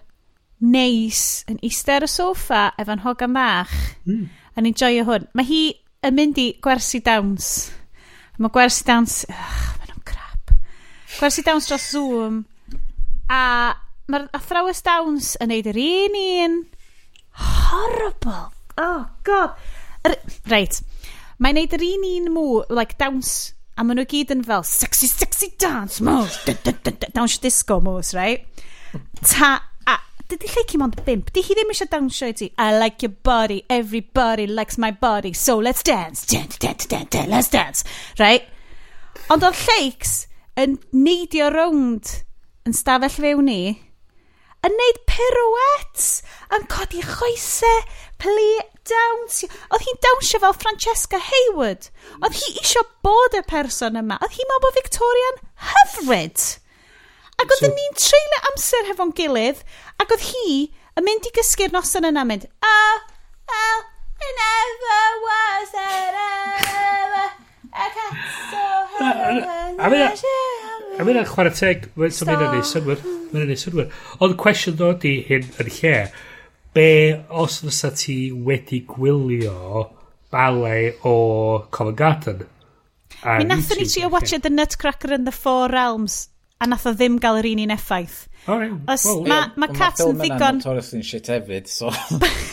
neis 0.63 1.43
yn 1.51 1.59
eistedd 1.65 2.07
y 2.07 2.11
soffa 2.11 2.69
efo'n 2.79 3.03
hogan 3.03 3.35
bach 3.35 3.73
mm. 4.07 4.29
yn 4.59 4.69
enjoyo 4.69 5.03
hwn. 5.09 5.27
Mae 5.35 5.49
hi 5.49 5.63
yn 6.07 6.15
mynd 6.15 6.39
i 6.39 6.53
gwersi 6.63 7.03
dawns. 7.03 7.49
Mae 8.39 8.53
gwersi 8.53 8.87
dawns... 8.87 9.19
Ugh, 9.27 9.67
mae 9.81 9.91
nhw'n 9.91 10.07
crap. 10.07 10.55
Gwersi 11.17 11.43
dawns 11.43 11.67
dros 11.67 11.91
Zoom 11.91 12.43
A 13.31 13.73
mae'r 14.11 14.27
athrawes 14.35 14.83
Downs 14.83 15.33
yn 15.41 15.51
neud 15.53 15.69
yr 15.71 15.79
un 15.79 16.17
un 16.19 16.57
horrible. 17.33 18.51
Oh, 18.77 19.05
god. 19.23 19.57
R 20.07 20.15
reit. 20.51 20.81
Mae'n 21.41 21.57
neud 21.57 21.75
yr 21.75 21.85
un 21.87 22.07
un 22.09 22.31
mw, 22.33 22.47
like, 22.73 22.97
dawns, 22.99 23.53
a 23.77 23.83
maen 23.83 23.99
nhw 23.99 24.07
gyd 24.09 24.33
yn 24.35 24.43
fel 24.45 24.65
sexy, 24.67 25.09
sexy 25.09 25.53
dance 25.59 26.03
moves. 26.03 26.37
Dawns 27.13 27.37
disco 27.41 27.79
moves, 27.83 28.13
right? 28.17 28.45
Ta, 29.23 29.55
a, 29.89 29.97
dydy 30.29 30.51
lleiki 30.53 30.79
mond 30.81 30.99
bimp. 31.07 31.31
Di 31.33 31.43
hi 31.45 31.57
ddim 31.57 31.73
eisiau 31.73 31.89
dawnsio 31.91 32.29
i 32.29 32.37
ti. 32.37 32.51
I 32.61 32.75
like 32.77 33.05
your 33.05 33.15
body, 33.25 33.63
everybody 33.69 34.47
likes 34.47 34.77
my 34.77 34.91
body, 34.91 35.33
so 35.33 35.57
let's 35.57 35.83
dance. 35.83 36.25
Dance, 36.29 36.59
dance, 36.59 36.85
dance, 36.85 37.09
dance, 37.09 37.31
let's 37.31 37.49
dance. 37.53 37.87
Right? 38.19 38.45
Ond 39.33 39.45
oedd 39.45 39.57
lleics 39.65 40.13
yn 40.59 40.77
neidio 40.93 41.49
rownd 41.53 42.19
yn 42.67 42.75
stafell 42.77 43.11
fewn 43.13 43.47
ni 43.49 43.61
yn 44.63 44.75
neud 44.79 44.99
pirouettes, 45.09 46.21
yn 46.55 46.63
codi 46.71 47.01
choesau, 47.03 47.81
pli, 48.21 48.51
dawns. 48.87 49.41
Oedd 49.71 49.83
hi'n 49.83 49.99
dawnsio 50.05 50.39
fel 50.43 50.55
Francesca 50.55 51.19
Hayward. 51.19 51.89
Oedd 52.21 52.37
hi 52.39 52.53
isio 52.61 52.83
bod 53.03 53.35
y 53.35 53.43
person 53.47 53.99
yma. 53.99 54.19
Oedd 54.23 54.37
hi'n 54.37 54.49
meddwl 54.51 54.63
bod 54.67 54.77
Victoria'n 54.79 55.41
hyfryd. 55.69 56.45
Ac 57.41 57.49
oedd 57.49 57.65
so, 57.65 57.71
ni'n 57.73 57.99
treulio 57.99 58.39
amser 58.51 58.87
hefo'n 58.91 59.11
gilydd, 59.17 59.63
ac 59.99 60.15
oedd 60.15 60.27
hi 60.29 60.57
yn 60.99 61.07
mynd 61.07 61.27
i 61.27 61.33
gysgu'r 61.35 61.73
noson 61.75 62.07
yna 62.07 62.23
mynd, 62.29 62.47
Oh, 62.63 62.97
well, 63.51 63.81
it 64.21 64.35
never 64.39 65.05
was 65.27 65.73
that 65.75 66.13
ever, 66.21 67.27
I 67.73 67.91
got 67.97 68.13
so 68.53 68.63
hurt. 68.95 70.52
A 70.93 71.01
mynd 71.01 71.17
rhaid 71.17 71.29
chwarae 71.31 71.53
teg, 71.57 71.85
mae'n 71.97 72.13
so 72.13 72.27
mynd 72.29 72.43
yn 72.45 72.55
ei 72.59 72.65
synwyr. 72.69 72.99
Mae'n 73.31 73.47
yn 73.47 73.53
ei 73.55 73.59
synwyr. 73.59 73.93
Ond 74.21 74.35
cwestiwn 74.41 74.75
ddod 74.77 75.05
i 75.09 75.13
hyn 75.25 75.47
yn 75.63 75.71
lle, 75.79 75.93
be 76.77 76.89
os 77.43 77.61
fysa 77.63 77.89
ti 77.97 78.17
wedi 78.33 78.83
gwylio 78.89 79.87
ballet 80.33 81.01
o 81.09 81.15
Covent 81.73 81.97
Garden? 81.97 82.43
Mi 83.23 83.47
nathon 83.47 83.79
ni 83.81 83.87
trio 83.89 84.11
watcha 84.13 84.37
The 84.41 84.51
Nutcracker 84.53 85.13
and 85.15 85.25
the 85.25 85.31
Four 85.33 85.69
Realms 85.73 86.27
a 86.61 86.67
nath 86.67 86.85
o 86.87 86.93
ddim 86.95 87.17
gael 87.21 87.39
yr 87.41 87.49
un 87.49 87.63
un 87.65 87.73
effaith. 87.73 88.27
Right. 88.45 88.73
Os, 88.91 89.05
well, 89.07 89.23
mae 89.23 89.39
yeah, 89.39 89.53
ma 89.59 89.69
cat 89.71 90.01
yn 90.03 90.19
ddigon... 90.19 90.59
Mae 90.59 90.65
Torres 90.65 90.91
yn 90.95 91.05
shit 91.07 91.29
hefyd, 91.31 91.69
so... 91.71 91.89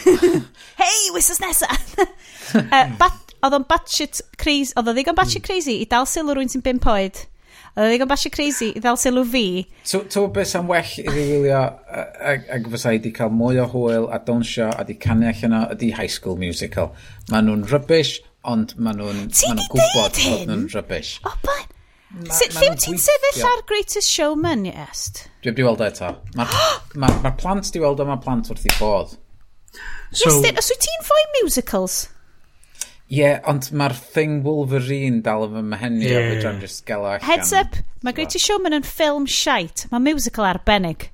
Hei, 0.80 1.10
wisos 1.14 1.42
nesa! 1.42 1.68
uh, 2.62 2.86
bat, 3.00 3.34
oedd 3.44 3.58
o'n 3.58 3.66
batshit 3.68 4.22
crazy, 4.40 4.72
oedd 4.78 4.90
o 4.90 4.94
ddigon 4.96 5.18
batshit 5.18 5.42
hmm. 5.42 5.48
crazy 5.50 5.76
i 5.82 5.88
dal 5.90 6.08
sylw 6.08 6.38
rwy'n 6.38 6.50
sy'n 6.52 6.64
bimp 6.64 6.88
oed. 6.90 7.26
Oedd 7.80 7.88
e 7.88 7.94
ddigon 7.94 8.10
basio 8.10 8.28
crazy 8.34 8.66
i 8.76 8.80
ddal 8.82 8.98
sylw 9.00 9.22
fi. 9.32 9.44
Tw 9.88 10.26
beth 10.34 10.52
am 10.58 10.68
well 10.68 10.90
i 11.00 11.04
fi 11.06 11.22
wylio 11.30 11.60
ac 12.28 12.66
fysa 12.74 12.92
i 12.92 12.98
wedi 12.98 13.12
cael 13.16 13.32
mwy 13.32 13.60
o 13.62 13.64
hwyl 13.72 14.08
a 14.12 14.18
dawnsio 14.26 14.68
a 14.76 14.84
di 14.84 14.98
canu 15.00 15.30
allan 15.30 15.56
o 15.56 15.62
ydi 15.72 15.94
High 15.96 16.12
School 16.12 16.36
Musical. 16.42 16.90
Maen 17.32 17.48
nhw'n 17.48 17.64
rybys, 17.70 18.18
ond 18.44 18.76
maen 18.76 19.00
nhw'n 19.00 19.24
gwybod 19.32 19.96
bod 19.96 20.20
nhw'n 20.50 20.68
rybys. 20.74 21.14
O, 21.24 21.32
beth? 21.46 21.72
Sut 22.36 22.56
lliw 22.58 22.76
ti'n 22.84 23.00
sefyll 23.00 23.44
ar 23.46 23.64
Greatest 23.70 24.10
Showman, 24.10 24.66
est? 24.68 25.24
Dwi 25.40 25.54
wedi 25.54 25.64
weld 25.64 25.80
o 25.80 25.86
eto. 25.86 26.12
Mae'r 26.36 26.54
ma, 27.00 27.10
ma 27.24 27.32
plant 27.38 27.72
di 27.72 27.80
weld 27.80 28.02
o, 28.02 28.08
mae'r 28.08 28.20
plant 28.24 28.50
wrth 28.52 28.66
i 28.66 28.72
bod. 28.76 29.14
So, 30.10 30.26
yes, 30.26 30.40
then, 30.42 30.58
os 30.58 30.68
wyt 30.74 30.82
ti'n 30.84 31.06
fwy 31.06 31.28
musicals? 31.38 32.00
Ie, 33.10 33.18
yeah, 33.18 33.40
ond 33.50 33.72
mae'r 33.74 33.96
thing 34.14 34.44
Wolverine 34.44 35.18
dal 35.26 35.48
yn 35.48 35.56
fy 35.56 35.62
mhenni 35.72 36.06
yeah. 36.06 36.20
a 36.20 36.28
fydran 36.30 36.60
jyst 36.62 36.84
gael 36.86 37.02
allan. 37.08 37.24
Heads 37.26 37.50
up, 37.58 37.74
mae 38.06 38.14
Greatest 38.14 38.46
Showman 38.46 38.76
yn 38.76 38.86
ffilm 38.86 39.26
shite. 39.26 39.88
Mae 39.90 40.04
musical 40.04 40.46
arbennig. 40.46 41.08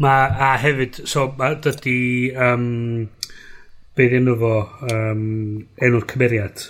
Ma, 0.00 0.14
a 0.32 0.54
hefyd, 0.62 1.02
so, 1.10 1.26
mae 1.36 1.58
dydy, 1.60 1.98
um, 2.40 2.64
beth 3.98 4.16
enw 4.16 4.36
fo, 4.40 4.54
um, 4.94 5.26
enw'r 5.84 6.06
cymeriad. 6.08 6.64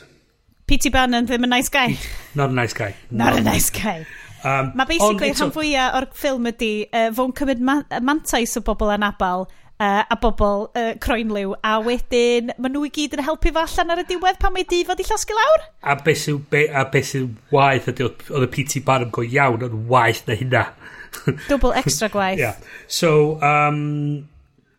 P.T. 0.68 0.90
Bannon 0.92 1.28
ddim 1.28 1.46
yn 1.46 1.54
nice 1.54 1.70
guy. 1.72 1.94
Not 2.34 2.50
a 2.50 2.58
nice 2.58 2.74
guy. 2.74 2.96
Not, 3.10 3.36
Not 3.36 3.38
a 3.38 3.44
nice 3.46 3.70
guy. 3.70 4.02
Um, 4.42 4.72
mae 4.78 4.86
basically 4.86 5.30
rhan 5.30 5.54
fwyaf 5.54 5.94
o'r 5.98 6.08
ffilm 6.14 6.50
ydy, 6.50 6.72
uh, 6.90 7.08
fo'n 7.14 7.32
cymryd 7.38 7.62
ma 7.62 7.80
mantais 8.02 8.58
o 8.58 8.62
bobl 8.66 8.92
anabal 8.94 9.46
uh, 9.78 10.02
a 10.10 10.16
bobl 10.20 10.68
uh, 10.74 10.94
croenliw 11.02 11.54
a 11.64 11.76
wedyn 11.84 12.52
maen 12.56 12.74
nhw 12.74 12.86
i 12.88 12.92
gyd 12.94 13.16
yn 13.18 13.24
helpu 13.26 13.52
fo 13.54 13.64
allan 13.64 13.94
ar 13.94 14.02
y 14.02 14.06
diwedd 14.08 14.40
pan 14.42 14.54
mae 14.54 14.66
di 14.68 14.82
fod 14.88 15.02
i 15.02 15.06
llosgu 15.08 15.36
lawr 15.38 15.68
a 15.82 15.98
beth 16.00 16.24
sy'n 16.24 16.40
be, 16.52 16.64
a 16.68 16.84
beth 16.92 17.12
sy'n 17.12 17.30
waith 17.54 17.90
ydy 17.92 18.08
oedd 18.08 18.48
y 18.48 18.50
PT 18.56 18.82
Barnum 18.86 19.12
go 19.14 19.26
iawn 19.26 19.64
yn 19.68 19.78
waith 19.92 20.24
na 20.28 20.38
hynna 20.38 20.64
double 21.50 21.72
extra 21.78 22.10
gwaith 22.12 22.42
yeah. 22.42 22.58
so 22.86 23.38
um, 23.44 24.28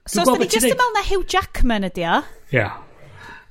so 0.06 0.24
os 0.24 0.30
da 0.30 0.38
ni 0.38 0.52
just 0.52 0.68
yn 0.68 0.76
meddwl 0.76 0.96
na 0.98 1.08
Hugh 1.08 1.26
Jackman 1.26 1.88
ydy 1.90 2.06
o 2.10 2.22
yeah. 2.56 2.78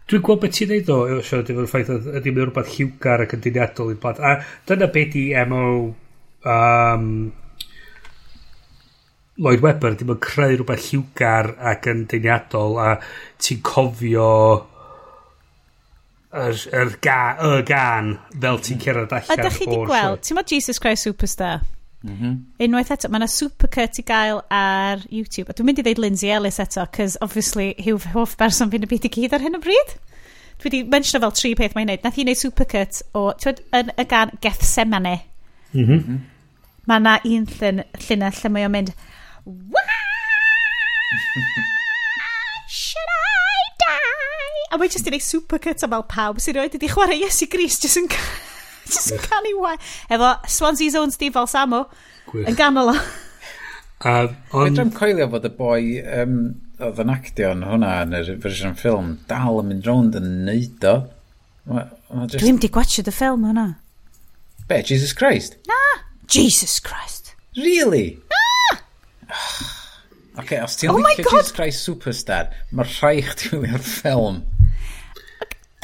Dwi'n 0.08 0.22
gweld 0.24 0.40
beth 0.40 0.54
ti'n 0.56 0.70
neud 0.72 0.86
o, 0.88 0.94
Sian, 1.20 1.42
efo'r 1.44 1.66
ffaith 1.68 1.90
ydy 1.92 2.32
mewn 2.32 2.46
rhywbeth 2.48 2.70
lliwgar 2.72 3.26
ac 3.26 3.34
yn 3.36 3.42
diniadol 3.44 3.90
i 3.92 3.96
blant. 4.00 4.22
A 4.24 4.38
dyna 4.64 4.86
beth 4.94 5.16
i 5.20 5.24
MO 5.50 5.64
um, 6.48 7.10
Lloyd 9.38 9.62
Webber 9.62 9.94
ddim 9.94 10.10
yn 10.16 10.20
creu 10.22 10.56
rhywbeth 10.56 10.88
lliwgar 10.90 11.52
ac 11.72 11.86
yn 11.90 12.04
deiniadol 12.10 12.78
a 12.82 12.88
ti'n 13.38 13.60
cofio 13.66 14.32
yr, 16.34 16.62
yr 16.74 16.94
ga, 17.04 17.18
y 17.46 17.62
gan 17.68 18.14
fel 18.34 18.60
ti'n 18.60 18.78
mm. 18.78 18.84
cerdded 18.84 19.14
allan. 19.14 19.38
Ydych 19.38 19.58
chi 19.60 19.68
wedi 19.68 19.82
gweld, 19.88 20.22
ti'n 20.26 20.38
modd 20.38 20.54
Jesus 20.54 20.82
Christ 20.82 21.06
Superstar? 21.06 21.62
Mm 22.02 22.16
-hmm. 22.16 22.34
Unwaith 22.62 22.92
eto, 22.94 23.08
mae 23.10 23.18
yna 23.18 23.26
supercut 23.30 23.98
i 23.98 24.04
gael 24.06 24.42
ar 24.54 25.00
YouTube. 25.10 25.50
A 25.50 25.54
dwi'n 25.54 25.66
mynd 25.66 25.80
i 25.82 25.84
ddeud 25.86 25.98
Lindsay 26.02 26.30
Ellis 26.30 26.60
eto, 26.62 26.84
cos 26.94 27.16
obviously 27.24 27.72
hi'w 27.78 27.98
hoff 28.14 28.36
berson 28.38 28.70
fi'n 28.70 28.86
y 28.86 28.90
byd 28.90 29.08
i 29.08 29.10
gyd 29.16 29.34
ar 29.34 29.42
hyn 29.42 29.58
o 29.58 29.62
bryd. 29.62 29.94
Dwi 30.58 30.70
wedi 30.70 30.82
mention 30.90 31.22
fel 31.22 31.34
tri 31.34 31.54
peth 31.58 31.74
mae'n 31.74 31.90
neud. 31.90 32.04
Nath 32.04 32.18
hi 32.18 32.26
wneud 32.26 32.38
supercut 32.38 33.02
o, 33.14 33.32
ti'n 33.38 33.62
yn 33.80 33.94
y 33.98 34.06
gan 34.10 34.34
Gethsemane. 34.42 35.16
Mm 35.72 35.86
-hmm. 35.86 36.18
Mae 36.86 37.02
yna 37.02 37.18
un 37.24 37.46
llun, 37.58 37.82
llunau 38.06 38.38
lle 38.42 38.50
mae 38.54 38.66
o'n 38.66 38.74
mynd, 38.74 38.94
Should 42.68 43.12
I 43.14 43.60
die? 43.80 44.64
A 44.72 44.76
mae 44.76 44.90
jyst 44.92 45.08
i 45.08 45.12
neud 45.14 45.24
supercut 45.24 45.84
am 45.86 45.94
fel 45.94 46.04
pawb 46.10 46.40
sy'n 46.44 46.58
rhoi 46.58 46.68
wedi 46.68 46.90
chwarae 46.92 47.16
Iesu 47.22 47.48
Gris 47.48 47.78
jyst 47.80 48.00
yn, 48.02 48.08
jyst 48.92 49.14
yn 49.16 49.22
canu 49.24 49.54
wa. 49.62 49.72
Efo 50.12 50.34
Swansea 50.52 50.92
Zone 50.92 51.14
Steve 51.14 51.32
Falsamo 51.36 51.86
yn 52.44 52.58
ganol 52.58 52.92
o. 52.92 52.96
Um, 54.04 54.36
on... 54.52 54.68
Fedra'm 54.68 54.92
coelio 54.94 55.30
fod 55.32 55.48
y 55.48 55.52
boi 55.56 55.82
um, 56.20 56.36
oedd 56.78 57.00
yn 57.02 57.14
actio 57.16 57.54
yn 57.56 57.64
hwnna 57.66 57.94
yn 58.04 58.16
yr 58.20 58.34
fersiwn 58.44 58.76
ffilm 58.78 59.14
dal 59.30 59.62
yn 59.62 59.72
mynd 59.72 59.88
rownd 59.88 60.18
yn 60.20 60.28
neud 60.46 60.88
o. 60.92 60.96
Just... 61.68 62.38
Dwi'n 62.42 62.60
di 62.60 62.68
gwachio 62.72 63.06
y 63.08 63.16
ffilm 63.16 63.48
hwnna. 63.48 63.68
Be, 64.68 64.82
Jesus 64.84 65.16
Christ? 65.16 65.56
Na, 65.70 65.80
Jesus 66.28 66.76
Christ. 66.84 67.32
Really? 67.56 68.18
Na. 68.28 68.37
okay, 70.40 70.60
os 70.64 70.78
ti'n 70.78 70.92
oh 70.92 71.00
licio 71.02 71.26
Jesus 71.26 71.54
Christ 71.56 71.84
Superstar, 71.86 72.52
mae 72.72 72.88
rhai 72.98 73.18
chdi 73.26 73.58
wylio'r 73.58 73.84
ffilm. 73.84 74.42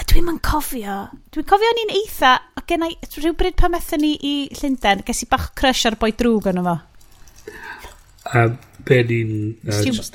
Dwi'n 0.05 0.27
ma'n 0.29 0.41
cofio, 0.47 0.97
dwi'n 1.35 1.47
cofio 1.49 1.71
ni'n 1.75 1.95
eitha, 1.97 2.37
a 2.55 2.63
gennau 2.69 2.93
rhywbryd 3.17 3.57
pan 3.59 3.73
methen 3.75 4.03
ni 4.05 4.13
i 4.23 4.35
Llundain, 4.55 5.03
ges 5.07 5.25
i 5.25 5.29
bach 5.31 5.49
crush 5.59 5.89
ar 5.89 5.97
boi 5.99 6.13
drwg 6.15 6.53
yn 6.53 6.61
efo. 6.63 6.77
A 8.31 8.45
be 8.87 9.01
ni'n... 9.09 9.35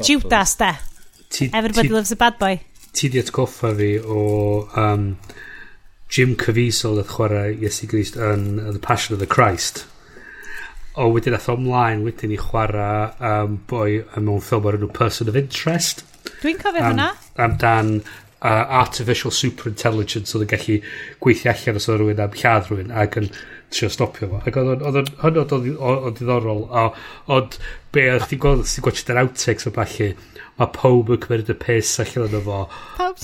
Judas, 0.08 0.56
de. 0.62 0.72
Everybody 1.52 1.90
loves 1.90 2.12
a 2.12 2.16
bad 2.16 2.40
boy. 2.40 2.62
Ti 2.94 3.10
di 3.12 3.20
atgoffa 3.22 3.74
fi 3.78 3.92
o 4.00 4.24
um, 4.80 5.12
Jim 6.10 6.36
Caviezel 6.40 6.98
oedd 6.98 7.12
chwarae 7.12 7.54
Iesu 7.60 7.90
Grist 7.90 8.18
yn 8.18 8.48
uh, 8.58 8.72
The 8.74 8.82
Passion 8.82 9.14
of 9.14 9.22
the 9.22 9.30
Christ 9.30 9.84
o 10.98 11.10
wedyn 11.14 11.36
ath 11.38 11.50
o 11.52 11.58
ymlaen 11.60 12.06
wedyn 12.08 12.34
i 12.34 12.40
chwarae 12.42 13.12
um, 13.32 13.60
boi 13.70 14.00
mewn 14.18 14.42
ffilm 14.44 14.66
o'r 14.70 14.80
enw 14.80 14.90
Person 14.96 15.30
of 15.30 15.38
Interest. 15.40 16.04
Dwi'n 16.42 16.58
cofio 16.62 16.82
am, 16.82 16.94
hwnna. 16.94 17.12
amdan 17.46 17.94
uh, 18.00 18.66
artificial 18.82 19.34
superintelligence 19.36 20.36
oedd 20.36 20.48
yn 20.48 20.52
gallu 20.56 20.80
gweithio 21.24 21.54
allan 21.54 21.80
os 21.80 21.90
oedd 21.90 22.02
rhywun 22.02 22.24
am 22.26 22.36
lladd 22.42 22.70
rhywun 22.70 22.94
ac 23.04 23.20
yn 23.22 23.30
trio 23.70 23.90
stopio 23.94 24.32
fo. 24.32 24.42
Ac 24.50 24.58
oedd 24.60 24.86
o'n 24.90 25.12
hynod 25.24 25.54
o 25.54 25.62
ddiddorol. 26.10 26.66
Ond 27.36 27.60
be 27.96 28.06
o'ch 28.14 28.28
ti'n 28.30 28.42
gweld 28.44 28.66
os 28.66 28.76
ti'n 28.76 28.86
gwachod 28.86 29.14
yr 29.14 29.22
outtakes 29.24 29.70
o 29.70 29.74
falle 29.76 30.10
mae 30.60 30.72
pob 30.76 31.10
yn 31.16 31.22
cymryd 31.24 31.52
y 31.54 31.56
pes 31.60 31.94
allan 32.04 32.36
o'n 32.36 32.46
fo. 32.46 32.60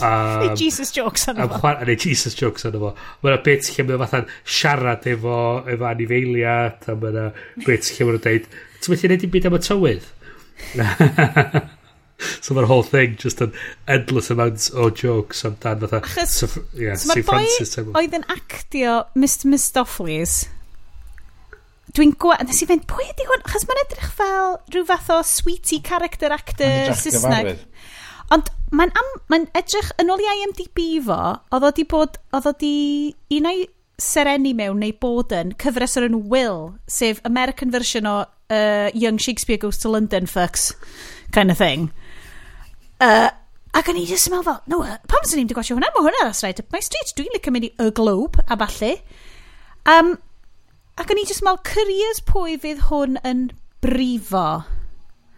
A 0.08 0.54
Jesus 0.56 0.94
jokes 0.96 1.28
yno 1.32 1.50
efo 1.50 1.72
a 1.72 1.84
neu 1.84 2.00
Jesus 2.00 2.38
jokes 2.40 2.68
yno 2.70 2.82
fo. 2.82 2.92
Mae 3.22 3.34
yna 3.34 3.44
bit 3.46 3.70
lle 3.72 3.88
mae'n 3.88 4.04
fatha'n 4.06 4.30
siarad 4.58 5.08
efo 5.12 5.38
efo 5.76 5.90
anifeiliad 5.92 6.90
a 6.92 6.98
mae 7.00 7.14
yna 7.14 7.30
bit 7.66 7.92
lle 7.92 8.10
mae'n 8.10 8.22
dweud 8.26 8.52
ti'n 8.52 8.96
methu 8.96 9.12
neud 9.12 9.26
i 9.28 9.32
byd 9.36 9.50
am 9.50 9.60
y 9.60 9.64
tywydd? 9.70 10.12
So 12.16 12.56
mae'r 12.56 12.68
whole 12.70 12.84
thing 12.84 13.18
just 13.20 13.42
an 13.44 13.52
endless 13.92 14.30
amount 14.32 14.70
o 14.74 14.88
jokes 14.90 15.44
amdan 15.44 15.82
fatha 15.84 16.00
yeah, 16.80 16.96
Sir 16.96 17.24
Francis 17.28 17.76
oedd 17.84 18.16
yn 18.16 18.24
actio 18.32 19.02
Mr 19.20 19.52
Mistoffelis 19.52 20.38
Dwi'n 21.94 22.16
gweld, 22.20 22.48
nes 22.48 22.64
i 22.64 22.68
fynd, 22.70 22.88
pwy 22.90 23.06
ydi 23.12 23.28
hwn? 23.30 23.44
Chos 23.46 23.68
mae'n 23.70 23.84
edrych 23.84 24.10
fel 24.18 24.58
rhyw 24.74 24.88
fath 24.90 25.12
o 25.14 25.20
sweetie 25.28 25.84
character 25.86 26.34
actor 26.34 26.96
Saesneg. 26.98 27.54
Ond 28.34 28.50
mae'n 28.74 28.92
ma 29.30 29.40
edrych, 29.54 29.92
yn 30.02 30.10
ôl 30.10 30.24
i 30.24 30.30
IMDb 30.32 30.82
fo, 31.06 31.20
oedd 31.54 31.68
o 31.70 31.72
di 31.78 31.86
bod, 31.88 32.18
oedd 32.34 32.50
o 32.50 32.56
di 32.58 32.76
un 33.38 33.50
o'i 33.52 33.68
sereni 34.02 34.56
mewn 34.58 34.82
neu 34.82 34.96
bod 35.00 35.32
yn 35.36 35.54
cyfres 35.62 35.96
o'r 36.00 36.10
enw 36.10 36.24
Will, 36.32 36.74
sef 36.90 37.22
American 37.28 37.72
version 37.72 38.10
o 38.10 38.18
uh, 38.26 38.90
Young 38.94 39.22
Shakespeare 39.22 39.62
Goes 39.62 39.78
to 39.84 39.90
London 39.90 40.26
fucks 40.26 40.74
kind 41.32 41.52
of 41.52 41.58
thing. 41.58 41.92
Uh, 43.00 43.30
ac 43.76 43.90
o'n 43.92 44.00
i 44.00 44.06
just 44.10 44.32
meddwl 44.32 44.48
fel, 44.48 44.62
no, 44.72 44.82
pam 45.12 45.26
sy'n 45.28 45.44
ni'n 45.44 45.50
di 45.52 45.56
gwasio 45.58 45.78
hwnna? 45.78 45.94
Mae 45.96 46.08
hwnna 46.10 46.28
that's 46.28 46.44
right 46.44 46.60
up 46.60 46.72
my 46.74 46.82
street. 46.84 47.14
Dwi'n 47.16 47.34
licio 47.36 47.54
mynd 47.54 47.70
i 47.70 47.74
y 47.86 47.90
globe 47.96 48.44
a 48.48 48.58
falle. 48.66 48.96
Um, 49.86 50.16
Ac 50.96 51.12
o'n 51.12 51.20
i 51.20 51.26
jyst 51.28 51.44
mal 51.44 51.58
careers 51.68 52.22
pwy 52.24 52.56
fydd 52.64 52.86
hwn 52.88 53.18
yn 53.28 53.50
brifo. 53.84 54.64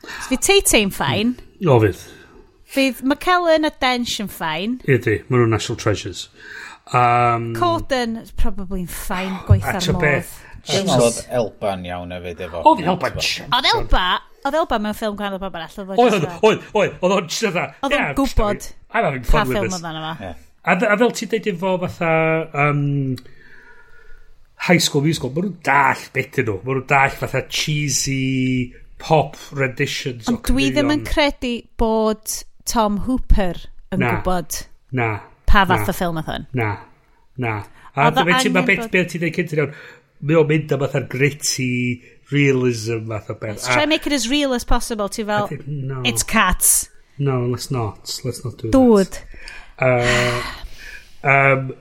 So 0.05 0.29
fydd 0.29 0.43
Tate 0.45 0.81
yn 0.85 0.91
ffain. 0.93 1.33
O 1.65 1.79
fydd. 1.81 2.03
Fydd 2.67 2.99
McKellen 3.01 3.65
a 3.65 3.71
Dench 3.81 4.19
yn 4.21 4.29
ffain. 4.29 4.77
Ydy, 4.85 5.21
maen 5.27 5.41
nhw'n 5.41 5.55
national 5.55 5.79
treasures. 5.81 6.27
Um, 6.93 7.55
Corden, 7.57 8.19
probably 8.39 8.83
yn 8.85 8.91
ffain, 8.91 9.33
gweithio'r 9.47 9.97
gweith 9.97 10.35
ar 10.67 10.85
modd. 10.87 10.99
Oedd 11.01 11.21
Elba'n 11.39 11.87
iawn 11.87 12.13
hefyd 12.15 12.43
efo. 12.45 12.61
Oedd 12.69 12.83
Elba'n 12.93 13.17
Oedd 13.57 13.69
Elba, 13.71 14.03
oedd 14.43 14.59
Elba 14.61 14.79
mewn 14.83 14.97
ffilm 14.99 15.17
gwahanol 15.17 15.41
pobl 15.41 15.63
all. 15.63 15.95
Oedd, 16.03 16.27
oedd, 16.43 16.67
oedd, 16.77 16.99
oedd 17.01 17.15
o'n 17.17 17.31
just 17.31 17.47
fatha. 17.47 17.65
Oedd 17.81 17.97
o'n 17.97 18.13
gwybod 18.19 18.69
pa 18.91 19.01
ffilm 19.41 19.63
oedd 19.63 19.79
yna 19.81 19.95
yma. 20.03 20.35
A 20.67 20.99
fel 20.99 21.15
ti'n 21.15 21.33
deud 21.33 21.49
efo 21.53 21.73
fatha, 21.85 22.13
um, 22.67 23.17
High 24.65 24.81
School 24.81 25.05
Musical, 25.05 25.31
maen 25.31 25.51
nhw'n 25.51 25.63
dall 25.65 26.03
beth 26.15 26.41
nhw. 26.41 26.57
Maen 26.63 26.79
nhw'n 26.79 26.89
dall 26.89 27.15
fatha 27.21 27.43
cheesy 27.45 28.73
pop 28.97 29.37
renditions. 29.55 30.27
Ond 30.31 30.41
dwi 30.47 30.71
ddim 30.73 30.91
yn 30.93 31.05
credu 31.07 31.53
bod 31.79 32.41
Tom 32.67 33.01
Hooper 33.05 33.61
yn 33.93 34.01
na, 34.01 34.17
gwybod 34.17 34.63
na, 34.97 35.11
pa 35.47 35.63
fath 35.69 35.91
o 35.91 35.95
ffilm 35.95 36.19
oedd 36.21 36.31
hwn. 36.31 36.49
Na, 36.57 36.73
na. 37.39 37.55
A 37.97 38.09
mae 38.11 38.41
ti, 38.43 38.51
mae 38.53 38.65
beth, 38.67 38.89
beth 38.93 39.13
ti'n 39.13 39.23
dweud 39.23 39.37
cyntaf 39.37 39.61
iawn, 39.61 39.73
mae 40.27 40.39
o'n 40.41 40.49
mynd 40.49 40.75
am 40.75 40.83
fatha'r 40.83 41.07
gritty 41.13 41.71
realism 42.33 43.07
fath 43.13 43.31
o 43.31 43.37
beth. 43.39 43.61
Let's 43.61 43.71
try 43.71 43.85
and 43.85 43.93
make 43.93 44.09
it 44.09 44.13
as 44.13 44.27
real 44.29 44.53
as 44.57 44.65
possible. 44.67 45.09
Ti 45.09 45.23
fel, 45.23 45.47
think, 45.47 45.67
no. 45.67 46.01
it's 46.05 46.23
cats. 46.23 46.89
No, 47.17 47.45
let's 47.45 47.71
not. 47.71 48.19
Let's 48.25 48.43
not 48.45 48.57
do 48.57 48.69
Dude. 48.69 49.07
that. 49.07 49.23
Dwyd. 49.79 50.43
Uh, 51.23 51.27
um, 51.29 51.75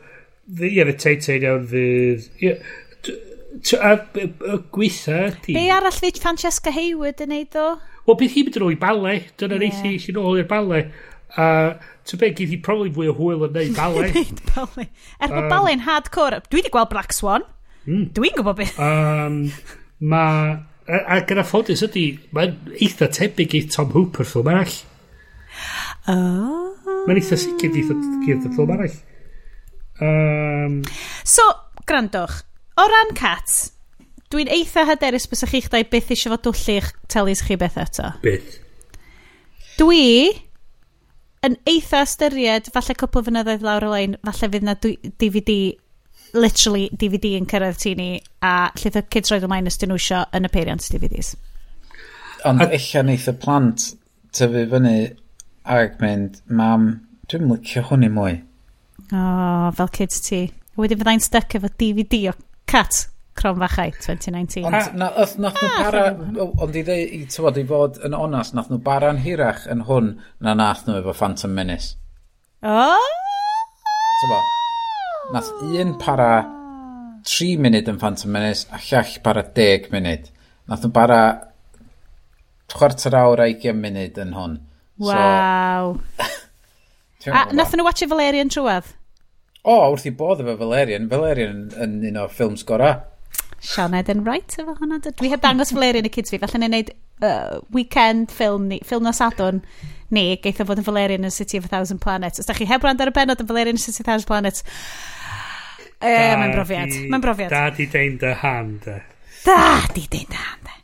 Ie, 0.46 0.84
fe 0.86 0.96
Titan 1.02 1.42
iawn 1.42 1.66
fydd... 1.70 2.30
A 3.82 3.92
gweitha 4.74 5.18
ydi... 5.30 5.56
Be 5.56 5.66
arall 5.72 5.96
fydd 5.96 6.20
Francesca 6.22 6.70
Hayward 6.74 7.22
yn 7.24 7.32
neud 7.32 7.56
o? 7.58 7.66
Wel, 8.06 8.18
bydd 8.20 8.34
hi'n 8.34 8.46
mynd 8.46 8.58
yn 8.60 8.66
ôl 8.66 8.74
i 8.74 8.78
bale. 8.78 9.14
Dyna'r 9.40 9.64
yeah. 9.64 9.78
eithi 9.80 10.02
sy'n 10.04 10.20
ôl 10.20 10.38
i'r 10.42 10.48
bale. 10.50 10.84
A 11.36 11.46
ti'n 12.06 12.20
be, 12.20 12.30
gyda 12.36 12.52
hi 12.52 12.58
probably 12.62 12.92
fwy 12.94 13.10
o 13.10 13.16
hwyl 13.16 13.46
yn 13.48 13.56
neud 13.56 13.74
bale. 13.78 14.06
Neud 14.14 14.44
bale. 14.52 14.86
Er 15.18 15.32
bod 15.32 15.48
bale'n 15.50 15.82
hardcore. 15.88 16.38
Dwi 16.46 16.60
wedi 16.60 16.72
gweld 16.74 16.92
Black 16.92 17.16
Swan. 17.16 17.48
Hmm. 17.86 18.06
Dwi'n 18.14 18.36
gwybod 18.38 18.60
beth. 18.60 18.78
Um, 18.82 19.42
mae... 20.12 20.56
A 20.86 21.16
gyda 21.26 21.42
ffodus 21.42 21.82
ydy, 21.82 22.04
mae'n 22.36 22.52
eitha 22.76 23.08
tebyg 23.10 23.56
i 23.58 23.64
Tom 23.74 23.88
Hooper 23.90 24.22
ffilm 24.28 24.52
arall. 24.52 24.76
Oh. 26.12 26.76
Mae'n 27.08 27.18
eitha 27.18 27.34
sicr 27.42 27.74
i 27.74 27.82
ffilm 27.88 28.70
arall. 28.76 28.94
Um... 30.00 30.82
So, 31.24 31.44
grandwch, 31.88 32.42
o 32.76 32.86
ran 32.90 33.14
cat, 33.16 33.52
dwi'n 34.32 34.50
eitha 34.52 34.84
hyderus 34.88 35.28
bys 35.30 35.46
chi'ch 35.48 35.70
dau 35.72 35.86
byth 35.92 36.12
eisiau 36.12 36.34
fod 36.34 36.44
dwllych 36.48 36.90
telus 37.12 37.44
chi 37.46 37.58
beth 37.60 37.78
eto. 37.80 38.10
Byth. 38.24 38.58
Dwi 39.76 40.06
yn 41.46 41.58
eitha 41.68 42.02
ystyried, 42.06 42.70
falle 42.74 42.96
cwpl 42.98 43.26
fynyddoedd 43.28 43.64
lawr 43.64 43.86
y 43.86 43.90
lein, 43.92 44.16
falle 44.26 44.50
fydd 44.52 44.66
na 44.66 44.74
DVD, 44.82 45.58
literally 46.36 46.88
DVD 46.92 47.36
yn 47.38 47.48
cyrraedd 47.50 47.78
tu 47.80 47.94
ni, 47.98 48.10
a 48.44 48.70
lle 48.76 48.92
y 48.92 49.04
kids 49.12 49.32
roedd 49.32 49.46
ymlaen 49.46 49.70
ystyn 49.70 49.92
nhw 49.92 50.00
isio 50.00 50.24
yn 50.36 50.48
y 50.48 50.52
peiriant 50.52 50.88
DVDs. 50.92 51.34
Ond 52.48 52.64
a... 52.64 52.70
eich 52.74 52.92
neith 53.06 53.28
y 53.30 53.36
plant 53.40 53.92
tyfu 54.36 54.66
fyny 54.72 54.96
ac 55.76 55.96
mynd, 56.02 56.42
mam, 56.50 56.90
dwi'n 57.30 57.48
licio 57.52 57.84
hwn 57.88 58.06
i 58.06 58.12
mwy. 58.12 58.36
O, 59.12 59.18
oh, 59.18 59.66
fel 59.76 59.92
kids 59.94 60.22
ti. 60.24 60.46
Wedyn 60.76 60.98
fyddai'n 61.00 61.22
stuck 61.22 61.54
efo 61.58 61.70
DVD 61.78 62.26
o 62.32 62.34
Cat 62.66 63.06
Cron 63.36 63.60
Fachau 63.60 63.92
2019. 63.92 64.64
Ond 64.66 64.96
na, 64.98 65.10
nath 65.12 65.36
nhw 65.38 65.52
bara, 65.76 66.04
ah, 66.10 66.64
ond 66.64 66.76
i 66.76 66.82
ddeu, 66.86 67.04
i 67.18 67.22
tyfod, 67.30 67.60
i 67.60 67.64
fod 67.68 68.00
yn 68.06 68.16
onas, 68.16 68.54
nath 68.56 68.70
nhw 68.72 68.80
bara'n 68.84 69.20
hirach 69.22 69.66
yn 69.72 69.84
hwn 69.86 70.14
na 70.42 70.56
nath 70.58 70.86
nhw 70.88 70.98
efo 71.02 71.14
Phantom 71.16 71.52
Menace. 71.54 71.94
O! 72.64 72.76
Tyfod, 74.22 74.52
nath 75.36 75.52
un 75.68 75.92
para 76.00 76.30
3 77.28 77.60
munud 77.60 77.92
yn 77.92 78.00
Phantom 78.00 78.32
Menace 78.32 78.66
a 78.72 78.80
llall 78.88 79.18
para 79.22 79.44
10 79.60 79.92
munud. 79.92 80.32
Nath 80.70 80.86
nhw 80.86 80.94
bara 80.96 81.20
chwarter 82.72 83.20
awr 83.20 83.44
a 83.44 83.50
20 83.52 83.76
munud 83.84 84.24
yn 84.24 84.34
hwn. 84.40 84.58
Waw. 85.06 85.94
So, 87.26 87.32
a 87.34 87.50
nath 87.58 87.72
nhw 87.74 87.82
watch 87.82 88.04
Valerian 88.06 88.46
trwad? 88.54 88.86
o, 89.66 89.76
wrth 89.90 90.06
i 90.08 90.14
bodd 90.14 90.42
efo 90.44 90.56
Valerian, 90.60 91.10
Valerian 91.10 91.66
yn, 91.74 92.00
yn 92.00 92.08
un 92.12 92.22
o 92.22 92.28
ffilms 92.30 92.64
gorau. 92.68 93.02
Sean 93.66 93.96
Eden 93.98 94.22
Wright 94.26 94.54
efo 94.60 94.76
hwnna. 94.78 95.00
Dwi 95.08 95.32
heb 95.32 95.42
dangos 95.42 95.74
Valerian 95.74 96.06
y 96.06 96.12
kids 96.12 96.30
fi. 96.30 96.38
Falle 96.42 96.60
ni'n 96.62 96.74
neud 96.76 96.92
uh, 97.26 97.58
weekend 97.74 98.30
ffilm 98.34 98.68
ni, 98.70 98.78
ffilm 98.86 99.06
nos 99.06 99.22
adwn 99.24 99.62
ni, 100.14 100.26
geitho 100.42 100.66
fod 100.68 100.82
yn 100.82 100.86
Valerian 100.86 101.26
yn 101.26 101.34
City 101.34 101.58
of 101.58 101.66
a 101.66 101.72
Thousand 101.72 102.02
Planets. 102.04 102.42
Os 102.42 102.48
da 102.48 102.54
chi 102.54 102.68
heb 102.68 102.84
rand 102.86 103.02
ar 103.02 103.10
y 103.10 103.16
benod 103.16 103.42
yn 103.42 103.48
Valerian 103.50 103.78
yn 103.78 103.82
City 103.82 104.02
of 104.02 104.06
a 104.06 104.10
Thousand 104.12 104.30
Planets, 104.30 104.62
e, 105.98 106.12
mae'n 106.12 106.54
brofiad. 106.54 106.94
Mae'n 107.10 107.24
brofiad. 107.24 107.50
Da 107.54 107.70
di 107.74 107.88
dein 107.90 108.20
dy 108.22 108.34
hand. 108.42 108.86
de. 108.86 109.00
Da 109.46 109.58
di 109.94 110.06
dein 110.06 110.30
dy 110.30 110.36
da. 110.36 110.46
de. 110.68 110.76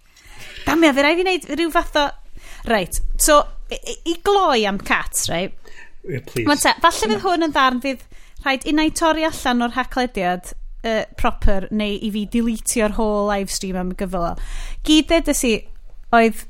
Damia, 0.66 0.94
fe 0.94 1.06
rai 1.06 1.14
fi 1.18 1.26
wneud 1.26 1.48
rhyw 1.52 1.72
fath 1.74 1.98
o... 2.00 2.08
Reit, 2.70 3.00
so, 3.18 3.40
i, 3.74 3.96
i 4.12 4.12
gloi 4.22 4.62
am 4.70 4.78
cats, 4.78 5.26
reit? 5.30 5.56
Yeah, 6.06 6.22
please. 6.26 6.46
Mae'n 6.46 6.60
te, 6.62 6.74
falle 6.82 7.08
fydd 7.10 7.24
hwn 7.24 7.46
yn 7.46 7.54
ddarn 7.54 7.80
fydd 7.82 8.04
rhaid 8.44 8.66
unna 8.70 8.86
i 8.88 8.94
torri 8.94 9.26
allan 9.28 9.66
o'r 9.66 9.76
haclediad 9.76 10.52
uh, 10.52 11.02
proper 11.18 11.68
neu 11.70 11.98
i 11.98 12.10
fi 12.14 12.24
diletio'r 12.36 12.96
whole 12.98 13.26
live 13.30 13.52
stream 13.52 13.78
am 13.80 13.92
y 13.94 13.98
gyflo. 14.02 14.34
Gyd 14.88 15.14
edrych 15.18 15.38
si, 15.38 15.52
oedd 16.14 16.44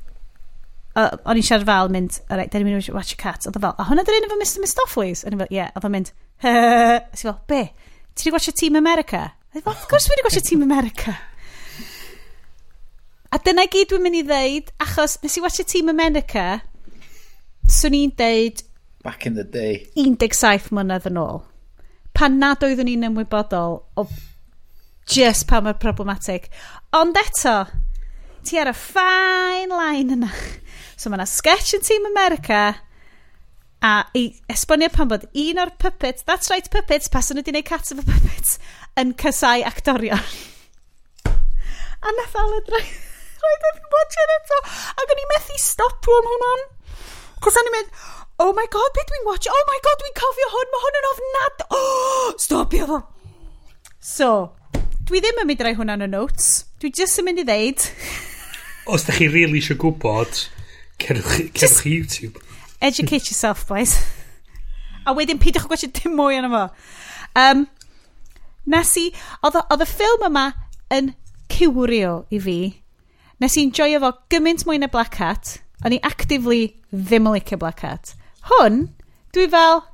uh, 0.97 1.11
o'n 1.25 1.41
i'n 1.41 1.47
siarad 1.47 1.69
fel 1.69 1.93
mynd, 1.93 2.21
all 2.29 2.41
right, 2.41 2.53
dyn 2.53 2.65
ni'n 2.65 2.79
mynd 2.79 2.91
i 2.91 2.97
watch 2.97 3.17
a 3.17 3.21
cat. 3.21 3.47
Oedd 3.49 3.59
o 3.59 3.65
fel, 3.65 3.77
a 3.77 3.89
hwnna 3.89 4.07
dyn 4.09 4.29
efo 4.29 4.39
Mr 4.41 4.65
Mistoffelis? 4.65 5.27
O'n 5.27 5.37
i'n 5.37 5.45
fel, 5.45 5.53
ie. 5.53 5.61
Yeah. 5.61 5.75
Oedd 5.77 5.89
o'n 5.89 5.97
mynd, 5.97 6.15
Ys 6.43 7.23
i 7.23 7.29
fel, 7.29 7.39
be? 7.47 7.63
Ti 8.13 8.27
wedi 8.27 8.35
gwachio 8.35 8.57
Team 8.59 8.81
America? 8.81 9.29
Oedd 9.53 9.63
e 9.63 9.67
fel, 9.67 9.77
of 9.77 9.87
gwrs 9.91 10.09
fi 10.09 10.17
wedi 10.17 10.27
gwachio 10.27 10.43
Team 10.49 10.65
America. 10.67 11.15
A 13.33 13.39
dyna 13.41 13.65
gyd 13.71 13.89
dwi'n 13.93 14.03
mynd 14.05 14.19
i 14.19 14.25
ddeud, 14.29 14.75
achos 14.85 15.15
nes 15.23 15.39
i 15.39 15.43
watcha 15.45 15.65
Team 15.65 15.89
America, 15.89 16.61
swn 17.65 17.97
i'n 17.97 18.13
deud... 18.19 18.61
Back 19.03 19.25
in 19.27 19.39
the 19.39 19.45
day. 19.45 19.87
17 19.97 20.69
mlynedd 20.77 21.09
yn 21.09 21.21
ôl 21.23 21.41
pan 22.17 22.39
nad 22.41 22.63
oeddwn 22.65 22.89
ni'n 22.89 23.09
ymwybodol 23.11 23.81
o 23.99 24.07
just 25.09 25.49
pa 25.51 25.61
mae'r 25.63 25.81
problematic. 25.83 26.49
Ond 26.97 27.19
eto, 27.19 27.57
ti 28.47 28.59
ar 28.61 28.71
y 28.71 28.77
fine 28.77 29.73
line 29.73 30.17
yna. 30.19 30.31
So 30.97 31.11
mae 31.11 31.21
yna 31.21 31.29
sketch 31.29 31.75
yn 31.77 31.85
Team 31.87 32.09
America 32.11 32.63
a 33.83 33.93
i 34.15 34.29
esbonio 34.53 34.89
pan 34.95 35.11
bod 35.11 35.27
un 35.27 35.59
o'r 35.59 35.73
puppets, 35.83 36.23
that's 36.23 36.51
right 36.53 36.69
puppets, 36.71 37.11
pas 37.11 37.33
yn 37.33 37.41
wedi 37.41 37.51
gwneud 37.51 37.67
cat 37.67 37.91
of 37.91 38.03
a 38.03 38.07
puppets, 38.07 38.59
yn 39.01 39.15
cysau 39.19 39.65
actorion. 39.67 40.23
a 42.03 42.15
nath 42.19 42.37
Alan 42.39 42.53
roed 42.53 42.71
roed 43.43 43.67
yn 43.71 43.81
e 43.81 43.91
watch 43.97 44.21
eto. 44.27 44.61
Ac 45.03 45.15
o'n 45.15 45.23
i 45.25 45.29
methu 45.33 45.59
stop 45.63 46.09
rwan 46.09 46.31
hwnna'n. 46.31 46.65
Cos 47.43 47.59
o'n 47.59 47.71
i'n 47.71 47.77
mynd, 47.77 47.99
Oh 48.43 48.53
my 48.53 48.65
god, 48.75 48.91
beth 48.95 49.07
dwi'n 49.07 49.23
watch? 49.25 49.47
Oh 49.47 49.65
my 49.69 49.77
god, 49.85 50.01
dwi'n 50.01 50.15
cofio 50.19 50.47
hwn, 50.51 50.71
mae 50.73 50.81
hwn 50.85 50.97
yn 50.99 51.05
ofnad. 51.09 51.61
Oh, 51.77 52.31
stopio 52.43 52.87
fo. 52.89 52.97
So, 54.03 54.31
dwi 55.07 55.21
ddim 55.23 55.37
yn 55.39 55.47
mynd 55.47 55.61
i 55.63 55.75
hwnna 55.79 55.95
yn 55.95 56.03
y 56.03 56.09
notes. 56.11 56.49
Dwi 56.83 56.91
just 56.99 57.21
yn 57.23 57.29
mynd 57.29 57.39
i 57.39 57.45
ddeud. 57.47 57.85
Os 58.91 59.05
da 59.07 59.15
chi 59.15 59.29
really 59.31 59.61
eisiau 59.61 59.79
gwybod, 59.79 60.41
cerwch, 61.05 61.37
cerwch 61.55 61.87
YouTube. 61.87 62.41
Educate 62.83 63.31
yourself, 63.31 63.63
boys. 63.69 63.93
A 65.07 65.15
wedyn 65.15 65.39
peidiwch 65.39 65.69
o 65.69 65.71
gwestiwn 65.71 65.93
dim 66.01 66.17
mwy 66.19 66.41
yna 66.41 66.51
fo. 66.51 66.63
Um, 67.39 67.61
nes 68.75 68.91
i, 68.99 69.05
oedd 69.47 69.85
y 69.87 69.89
ffilm 69.93 70.27
yma 70.33 70.49
yn 70.99 71.13
cywrio 71.55 72.17
i 72.35 72.43
fi. 72.43 72.57
Nes 73.39 73.61
i'n 73.63 73.71
joio 73.71 74.03
fo 74.03 74.11
gymaint 74.35 74.67
mwy 74.67 74.83
na 74.83 74.91
Black 74.91 75.21
Hat. 75.23 75.61
O'n 75.87 75.95
i 75.95 76.03
actively 76.03 76.65
ddim 76.91 77.31
yn 77.31 77.39
licio 77.39 77.61
Black 77.63 77.87
Hat 77.87 78.17
hwn, 78.51 78.87
dwi 79.35 79.47
fel, 79.53 79.85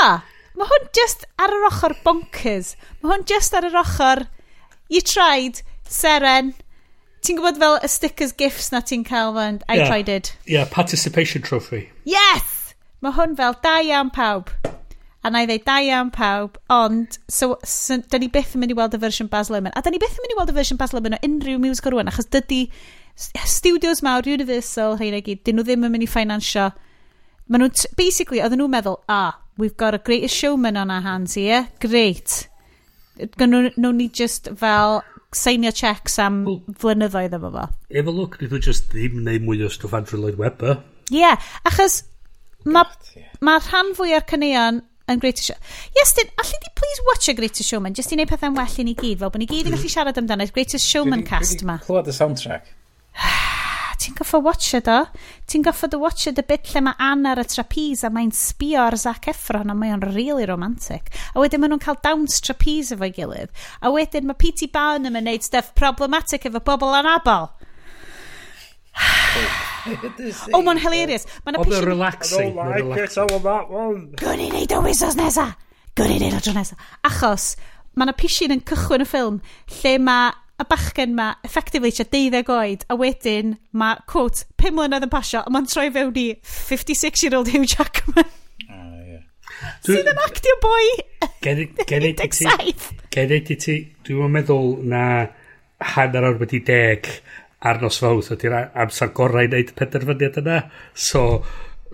ah, 0.00 0.22
mae 0.56 0.70
hwn 0.70 0.86
just 0.96 1.26
ar 1.42 1.54
yr 1.54 1.66
ochr 1.70 1.96
bonkers. 2.04 2.74
Mae 3.00 3.14
hwn 3.14 3.26
just 3.28 3.56
ar 3.56 3.66
yr 3.68 3.80
ochr, 3.82 4.26
you 4.92 5.02
tried, 5.02 5.62
seren, 5.88 6.54
ti'n 7.26 7.40
gwybod 7.40 7.60
fel 7.62 7.78
y 7.82 7.90
stickers 7.90 8.34
gifts 8.38 8.70
na 8.72 8.82
ti'n 8.84 9.04
cael 9.06 9.34
fan, 9.36 9.60
I 9.68 9.80
yeah. 9.80 9.90
tried 9.90 10.08
it. 10.08 10.32
Yeah, 10.46 10.68
participation 10.70 11.42
trophy. 11.42 11.88
Yes! 12.04 12.74
Mae 13.02 13.16
hwn 13.16 13.36
fel, 13.38 13.58
da 13.62 13.80
iawn 13.82 14.12
pawb. 14.14 14.52
A 15.26 15.30
na 15.32 15.42
i 15.42 15.48
ddeud, 15.48 15.64
da 15.66 15.80
iawn 15.82 16.12
pawb, 16.14 16.56
ond, 16.70 17.18
so, 17.28 17.56
so 17.66 17.98
da 17.98 18.20
ni 18.22 18.30
byth 18.32 18.54
yn 18.54 18.62
mynd 18.62 18.76
i 18.76 18.78
weld 18.78 18.94
y 18.94 19.00
fersiwn 19.02 19.30
Baz 19.32 19.50
Luhrmann. 19.50 19.74
A 19.74 19.82
da 19.82 19.90
ni 19.90 19.98
byth 20.02 20.20
yn 20.20 20.24
mynd 20.24 20.36
i 20.36 20.38
weld 20.38 20.52
y 20.52 20.56
fersiwn 20.60 20.78
Baz 20.78 20.94
Luhrmann 20.94 21.18
o 21.18 21.22
unrhyw 21.26 21.58
musical 21.60 21.96
rwan, 21.96 22.12
achos 22.12 22.30
dydy 22.30 22.68
studios 23.16 24.04
mawr, 24.06 24.28
Universal, 24.30 24.94
rhain 25.00 25.18
i 25.18 25.22
gyd, 25.26 25.42
dyn 25.42 25.58
nhw 25.58 25.66
ddim 25.66 25.88
yn 25.88 25.96
mynd 25.96 26.06
i 26.06 26.10
ffainansio 26.10 26.70
Maen 27.46 27.62
nhw'n, 27.62 27.90
basically, 27.98 28.40
oedden 28.42 28.58
nhw'n 28.62 28.72
meddwl, 28.72 28.96
ah, 29.12 29.36
we've 29.56 29.76
got 29.76 29.94
a 29.94 29.98
greatest 29.98 30.34
showman 30.34 30.76
on 30.76 30.90
our 30.90 31.04
hands 31.04 31.36
here, 31.38 31.68
great. 31.80 32.48
Gynnu 33.16 33.70
nhw 33.76 33.92
ni 33.96 34.08
just 34.08 34.50
fel 34.60 35.00
seinio 35.36 35.72
checks 35.74 36.18
am 36.22 36.42
well, 36.44 36.58
flynyddoedd 36.82 37.36
efo 37.38 37.52
fo. 37.54 37.68
Efo 38.02 38.14
look, 38.16 38.40
nid 38.40 38.52
nhw 38.52 38.60
just 38.66 38.90
ddim 38.92 39.22
neu 39.26 39.40
mwy 39.44 39.62
o 39.64 39.70
stwff 39.72 39.94
Andrew 39.96 40.20
Lloyd 40.20 40.40
Webber. 40.40 40.80
Ie, 41.12 41.22
yeah, 41.22 41.48
achos 41.68 42.02
mae 42.66 43.22
ma 43.46 43.58
rhan 43.62 43.94
fwy 43.96 44.16
o'r 44.16 44.26
cyneuon 44.26 44.82
yn 45.06 45.22
Greatest 45.22 45.52
Show. 45.52 45.58
Yes, 45.96 46.16
dyn, 46.18 46.32
allu 46.42 46.58
di 46.64 46.72
please 46.74 47.04
watch 47.06 47.28
a 47.30 47.34
Greatest 47.38 47.70
Showman, 47.70 47.94
Just 47.94 48.12
i 48.12 48.18
wneud 48.18 48.30
pethau'n 48.32 48.56
well 48.58 48.80
i 48.82 48.86
ni 48.88 48.96
gyd, 48.98 49.20
fel 49.22 49.30
bod 49.30 49.42
ni 49.42 49.46
gyd 49.46 49.68
yn 49.68 49.70
mm. 49.70 49.78
gallu 49.78 49.92
siarad 49.92 50.18
amdano'r 50.22 50.50
Greatest 50.56 50.90
Showman 50.90 51.22
dwi, 51.22 51.30
cast 51.30 51.62
yma. 51.62 51.78
Clywed 51.86 52.10
y 52.10 52.16
soundtrack? 52.16 52.72
ti'n 54.06 54.16
goffo 54.18 54.40
watch 54.42 54.74
it 54.78 54.88
o? 54.88 55.02
Ti'n 55.50 55.64
goffo 55.66 55.88
dy 55.90 55.98
watch 56.00 56.28
it 56.30 56.38
y 56.38 56.44
bit 56.46 56.70
lle 56.70 56.82
mae 56.86 56.98
Anna 57.02 57.34
ar 57.34 57.42
y 57.42 57.46
trapeze 57.50 58.06
a 58.06 58.10
mae'n 58.14 58.32
sbio 58.34 58.86
ar 58.86 58.96
Zac 59.00 59.28
Efron 59.32 59.72
a 59.72 59.76
mae 59.76 59.92
o'n 59.94 60.04
really 60.14 60.46
romantic. 60.46 61.10
A 61.34 61.42
wedyn 61.42 61.62
maen 61.62 61.74
nhw'n 61.74 61.82
cael 61.82 61.98
dawns 62.04 62.38
trapeze 62.44 62.94
efo'i 62.94 63.12
gilydd. 63.16 63.52
A 63.82 63.92
wedyn 63.94 64.28
mae 64.28 64.38
P.T. 64.38 64.70
Barnum 64.74 65.18
yn 65.18 65.26
neud 65.26 65.46
stuff 65.46 65.74
problematic 65.78 66.46
efo 66.46 66.62
bobl 66.62 66.94
anabol. 67.00 67.50
oh, 70.54 70.62
mae'n 70.64 70.80
hilarious. 70.80 71.26
Mae'n 71.44 71.60
oh, 71.60 71.66
they're 71.68 71.84
relaxing. 71.84 72.54
I 72.54 72.54
don't 72.54 72.56
like 72.56 72.84
relaxing. 72.84 73.24
it, 73.24 73.30
I 73.30 73.34
want 73.34 73.44
that 73.44 73.70
one. 73.70 74.02
Gwyd 74.22 74.46
i 74.46 74.50
neud 74.54 74.72
o 74.76 74.82
wisos 74.86 75.18
nesa. 75.18 75.50
Gwyd 75.98 76.16
i 76.16 76.22
neud 76.22 76.38
o 76.38 76.42
tro 76.44 76.54
nesa. 76.56 76.78
Achos, 77.06 77.54
mae 77.96 78.06
yna 78.06 78.16
pisin 78.16 78.54
yn 78.54 78.64
cychwyn 78.68 79.04
y 79.04 79.08
ffilm 79.08 79.40
lle 79.80 79.96
mae 80.06 80.34
y 80.56 80.64
bachgen 80.70 81.14
ma, 81.16 81.30
effectively 81.44 81.90
eisiau 81.92 82.08
deuddeg 82.12 82.50
oed, 82.52 82.86
a 82.88 82.96
wedyn 82.98 83.56
mae, 83.76 84.00
quote, 84.08 84.46
5 84.62 84.72
mlynedd 84.76 85.06
yn 85.06 85.12
pasio, 85.12 85.42
a 85.44 85.52
mae'n 85.52 85.68
troi 85.68 85.90
fewn 85.92 86.16
i 86.22 86.26
56-year-old 86.40 87.52
Hugh 87.52 87.68
Jackman. 87.68 88.30
Ah, 89.56 89.70
Sydd 89.86 90.08
yn 90.10 90.18
actio 90.20 90.52
boi 90.60 90.86
Genid 91.40 91.78
i 92.24 92.28
ti 92.28 92.48
Genid 93.14 93.50
i 93.54 93.56
ti 93.56 93.76
Dwi'n 94.04 94.34
meddwl 94.34 94.82
na 94.90 95.02
Hanner 95.94 96.26
o'r 96.28 96.40
wedi 96.42 96.60
deg 96.66 97.08
Ar 97.64 97.80
nos 97.80 98.00
fawth 98.02 98.32
Ydy'r 98.34 98.56
amser 98.84 99.14
gorau 99.16 99.46
i 99.46 99.48
wneud 99.48 99.72
penderfyniad 99.78 100.36
yna. 100.42 100.58
So 100.92 101.22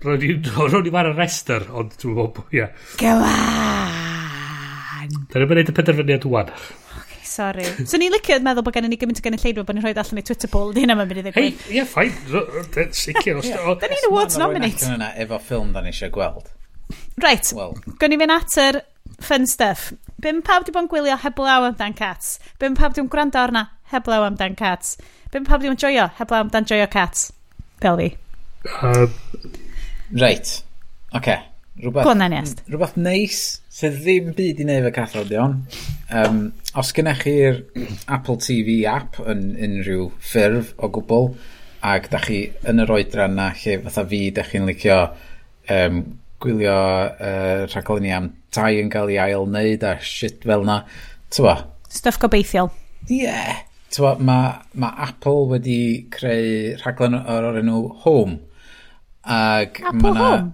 Ro'n 0.03 0.25
i 0.27 0.91
fan 0.97 1.11
y 1.13 1.15
rester 1.15 1.69
Ond 1.71 1.95
dwi'n 2.01 2.19
meddwl 2.19 2.67
Go 2.99 3.15
on! 3.29 3.99
Dyna 5.31 5.45
ni'n 5.45 5.53
wneud 5.53 5.71
y 5.71 5.77
penderfyniad 5.77 6.27
wwan 6.27 6.51
Sorry. 7.23 7.65
So 7.87 7.99
ni'n 7.99 8.11
licio 8.13 8.37
meddwl 8.43 8.65
bod 8.65 8.75
gen 8.75 8.87
i 8.87 8.91
ni 8.91 8.97
gymaint 8.99 9.21
o 9.21 9.25
gynulleidfa 9.25 9.65
bod 9.67 9.77
ni'n 9.77 9.85
rhoi 9.85 9.93
allan 9.95 10.21
i 10.21 10.25
Twitter 10.27 10.51
poll. 10.51 10.73
Di 10.75 10.83
hynna 10.83 10.97
mae'n 10.99 11.09
mynd 11.09 11.21
i 11.21 11.25
ddigwydd. 11.27 11.61
Hei, 11.67 11.77
ie, 11.79 11.85
ffain. 11.87 12.11
Sicr. 12.99 13.39
Da 13.81 13.89
ni'n 13.91 14.09
awards 14.09 14.39
nominate. 14.41 14.89
Yna 14.91 15.13
efo 15.23 15.39
ffilm 15.41 15.71
da 15.75 15.83
ni 15.83 15.93
eisiau 15.93 16.11
gweld. 16.13 16.51
Right. 17.21 17.47
Well. 17.55 17.77
Gwn 18.01 18.15
i 18.15 18.19
fynd 18.21 18.35
at 18.35 18.57
yr 18.63 18.81
fun 19.23 19.47
stuff. 19.47 19.91
Bym 20.23 20.41
pawb 20.45 20.67
di 20.67 20.73
bod 20.75 20.85
yn 20.85 20.91
gwylio 20.91 21.17
heblaw 21.23 21.69
amdan 21.69 21.95
cats. 21.97 22.37
Bym 22.59 22.75
pawb 22.79 22.93
di 22.93 23.01
bod 23.01 23.07
yn 23.07 23.13
gwrando 23.13 23.41
arna 23.41 23.63
heblaw 23.93 24.27
amdan 24.27 24.57
cats. 24.59 24.97
Bym 25.31 25.47
pawb 25.47 25.63
di 25.63 25.69
bod 25.71 25.77
yn 25.77 25.81
joio 25.85 26.09
heblaw 26.19 26.45
amdan 26.45 26.67
joio 26.69 26.89
cats. 26.91 27.31
Fel 27.83 27.99
fi. 27.99 28.11
Uh, 28.81 29.07
right. 30.11 30.61
Okay. 31.15 31.41
Rhywbeth, 31.73 32.05
Gwnaest. 32.05 32.59
rhywbeth 32.69 32.97
neis 33.01 33.39
sydd 33.73 33.95
ddim 34.03 34.33
byd 34.37 34.59
i 34.61 34.65
neud 34.67 34.83
efo 34.83 34.91
cathodion. 34.93 35.55
Um, 36.13 36.41
os 36.77 36.91
gennych 36.93 37.23
chi'r 37.25 37.63
Apple 38.13 38.37
TV 38.43 38.83
app 38.89 39.17
yn 39.25 39.55
unrhyw 39.57 40.11
ffurf 40.21 40.75
o 40.77 40.91
gwbl, 40.93 41.31
ac 41.83 42.11
da 42.13 42.21
chi 42.21 42.43
yn 42.69 42.83
yr 42.83 42.93
oedran 42.93 43.33
na 43.39 43.49
lle 43.57 43.79
fatha 43.87 44.05
fi, 44.11 44.21
da 44.35 44.45
chi'n 44.45 44.69
licio 44.69 44.99
um, 45.73 46.03
gwylio 46.43 46.77
uh, 46.77 47.65
rhaglenni 47.71 48.13
am 48.13 48.29
tai 48.53 48.75
yn 48.83 48.91
cael 48.93 49.09
ei 49.09 49.19
ail 49.23 49.47
wneud 49.47 49.85
a 49.89 49.95
shit 50.03 50.45
fel 50.45 50.65
na. 50.67 50.83
tywa 51.33 51.57
Stuff 51.89 52.21
gobeithiol. 52.21 52.69
Ie. 53.09 53.23
Yeah. 53.25 53.63
tywa 53.93 54.15
mae 54.21 54.53
ma 54.81 54.89
Apple 55.05 55.49
wedi 55.51 55.79
creu 56.13 56.77
rhaglen 56.81 57.17
o'r 57.17 57.59
enw 57.61 57.81
Home. 58.05 58.37
Ag 59.25 59.81
Apple 59.81 60.01
ma 60.01 60.13
na... 60.13 60.29
Home? 60.29 60.53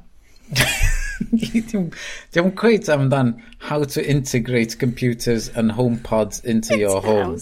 Diolch 1.20 2.56
cweith 2.60 2.90
amdan 2.94 3.34
how 3.70 3.84
to 3.84 4.04
integrate 4.04 4.78
computers 4.80 5.50
and 5.50 5.72
home 5.72 6.00
pods 6.00 6.44
into 6.44 6.74
It's 6.74 6.82
your 6.82 7.02
home. 7.02 7.38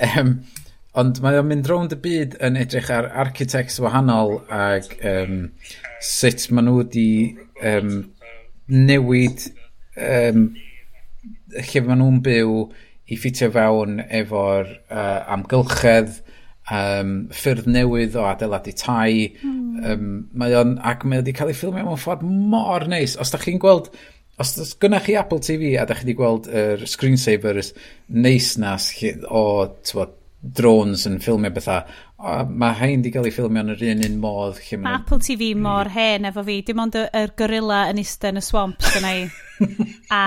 um, 0.00 0.32
ond 0.98 1.20
mae 1.22 1.38
o'n 1.38 1.46
mynd 1.46 1.68
rownd 1.70 1.94
y 1.94 1.98
byd 2.02 2.36
yn 2.42 2.56
edrych 2.58 2.88
ar 2.90 3.06
architects 3.22 3.78
wahanol 3.82 4.38
ac 4.50 4.94
um, 5.06 5.50
sut 6.02 6.48
maen 6.50 6.66
nhw 6.66 6.78
wedi 6.80 7.10
um, 7.62 7.92
newid 8.66 9.44
um, 9.94 10.48
lle 11.54 11.84
maen 11.86 12.02
nhw'n 12.02 12.22
byw 12.26 12.56
i 13.08 13.16
ffitio 13.20 13.50
fewn 13.54 14.00
efo'r 14.22 14.72
uh, 14.90 15.20
amgylchedd 15.36 16.18
um, 16.74 17.16
ffyrdd 17.34 17.68
newydd 17.70 18.18
o 18.18 18.26
adeiladu 18.28 18.74
tai. 18.78 19.32
Mm. 19.42 19.64
Um, 19.78 20.12
mae 20.38 20.56
on, 20.58 20.76
ac 20.84 21.06
mae 21.06 21.22
wedi 21.22 21.34
cael 21.36 21.52
ei 21.52 21.58
ffilmio 21.58 21.86
mewn 21.86 22.00
ffordd 22.00 22.24
mor 22.26 22.88
neis. 22.90 23.16
Os 23.20 23.32
da 23.34 23.40
chi'n 23.42 23.60
gweld, 23.62 23.90
os 24.38 24.54
da 24.56 24.68
gynnach 24.84 25.08
chi 25.08 25.16
Apple 25.20 25.42
TV 25.44 25.74
a 25.78 25.86
da 25.88 25.96
chi 25.98 26.06
wedi 26.06 26.18
gweld 26.18 26.50
yr 26.50 26.84
er 26.84 26.90
screensavers 26.90 27.72
neis 28.08 28.54
nas 28.60 28.92
o 29.28 29.44
tywod, 29.86 30.14
drones 30.38 31.02
yn 31.08 31.16
ffilmio 31.18 31.50
bethau, 31.50 31.82
mae 32.46 32.76
hain 32.78 33.00
wedi 33.00 33.10
cael 33.14 33.26
ei 33.26 33.34
ffilmio 33.34 33.64
yn 33.64 33.72
yr 33.74 33.82
un 33.90 34.04
un 34.06 34.20
modd. 34.22 34.60
Mae 34.70 34.84
ma 34.84 34.94
Apple 35.00 35.18
TV 35.24 35.50
hmm. 35.50 35.64
mor 35.66 35.90
mm. 35.90 35.96
hen 35.96 36.28
efo 36.30 36.44
fi, 36.46 36.60
dim 36.66 36.82
ond 36.84 36.98
y, 36.98 37.04
yr 37.22 37.34
gorilla 37.38 37.80
yn 37.90 37.98
eistedd 38.02 38.36
yn 38.36 38.42
y 38.42 38.44
swamp 38.46 38.86
gyda 38.86 39.14
i. 39.18 39.26
a... 40.14 40.22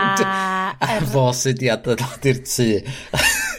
a 0.75 0.91
er... 0.97 1.07
fo 1.13 1.29
sydd 1.35 1.61
wedi 1.61 1.71
adeiladu'r 1.71 2.43
tŷ. 2.47 2.69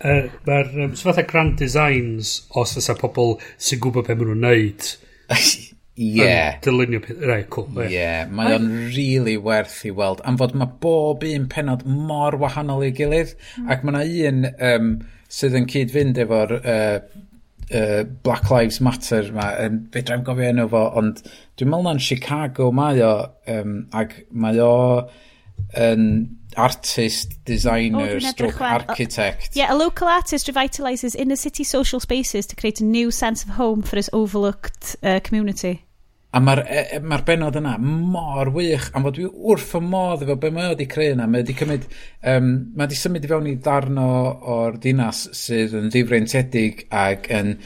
Uh, 0.00 0.30
Mae'r 0.46 0.70
um, 0.86 0.94
so 0.96 1.10
fatha 1.10 1.26
grand 1.28 1.58
designs 1.60 2.40
os 2.56 2.72
fysa 2.76 2.96
pobl 2.96 3.34
sy'n 3.60 3.82
gwybod 3.84 4.06
beth 4.06 4.16
maen 4.16 4.30
nhw'n 4.30 4.46
neud 4.46 4.86
yeah. 6.00 6.54
yn 6.56 6.62
dylunio 6.64 7.02
peth. 7.04 7.20
Rai, 7.28 7.42
cool. 7.52 7.68
Ie, 7.84 7.90
yeah, 7.92 8.22
mae 8.32 8.54
o'n 8.56 8.70
really 8.94 9.36
werth 9.36 9.82
i 9.84 9.92
weld. 9.94 10.22
Am 10.24 10.38
fod 10.40 10.56
mae 10.56 10.72
bob 10.80 11.26
un 11.28 11.44
penod 11.52 11.84
mor 11.84 12.38
wahanol 12.40 12.86
i'w 12.86 12.94
gilydd, 12.96 13.34
mm. 13.60 13.68
ac 13.74 13.84
mae 13.84 14.08
yna 14.08 14.30
un 14.30 14.48
um, 14.70 14.90
sydd 15.30 15.58
yn 15.60 15.68
cyd-fynd 15.70 16.22
efo'r 16.24 16.56
uh, 16.60 16.96
uh, 17.68 18.02
Black 18.24 18.48
Lives 18.50 18.80
Matter 18.84 19.28
yma, 19.34 19.52
um, 19.66 19.80
fe 19.92 20.00
drefn 20.00 20.24
gofio 20.26 20.48
enw 20.54 20.68
fo, 20.72 20.84
ond 21.02 21.20
dwi'n 21.26 21.74
meddwl 21.74 21.88
na'n 21.90 22.04
Chicago 22.08 22.72
mae 22.72 23.04
o, 23.04 23.14
um, 23.58 23.80
ac 24.00 24.22
mae 24.32 24.60
o 24.64 24.74
yn... 25.76 26.06
Um, 26.06 26.20
artist, 26.56 27.32
oh, 27.32 27.40
designer, 27.44 28.16
oh, 28.16 28.18
stroke 28.18 28.60
architect. 28.60 29.50
Yeah, 29.54 29.72
a 29.72 29.76
local 29.76 30.08
artist 30.08 30.46
revitalises 30.46 31.14
inner 31.14 31.36
city 31.36 31.64
social 31.64 32.00
spaces 32.00 32.46
to 32.46 32.56
create 32.56 32.80
a 32.80 32.84
new 32.84 33.10
sense 33.10 33.44
of 33.44 33.50
home 33.50 33.82
for 33.82 33.96
his 33.96 34.10
overlooked 34.12 34.96
uh, 35.02 35.20
community. 35.20 35.84
A 36.30 36.38
mae'r 36.38 36.60
e, 36.62 36.82
e 36.94 36.98
ma 37.02 37.16
benod 37.26 37.56
yna 37.58 37.72
mor 37.82 38.52
wych, 38.54 38.84
am 38.94 39.02
fod 39.02 39.16
dwi 39.16 39.26
wrth 39.50 39.72
y 39.74 39.80
modd 39.82 40.20
efo 40.22 40.36
be 40.38 40.52
mae 40.54 40.68
o 40.68 40.74
wedi 40.76 40.86
creu 40.92 41.16
yna. 41.16 41.26
Mae 41.26 41.42
wedi 41.42 41.56
cymryd, 41.58 41.88
um, 42.32 42.50
mae 42.76 42.84
wedi 42.84 42.98
symud 43.00 43.26
i 43.26 43.30
fewn 43.32 43.48
i 43.50 43.56
darno 43.64 44.10
o'r 44.54 44.78
dinas 44.84 45.24
sydd 45.34 45.74
yn 45.80 45.90
ddifreintiedig 45.90 46.84
ac 46.94 47.26
yn 47.34 47.56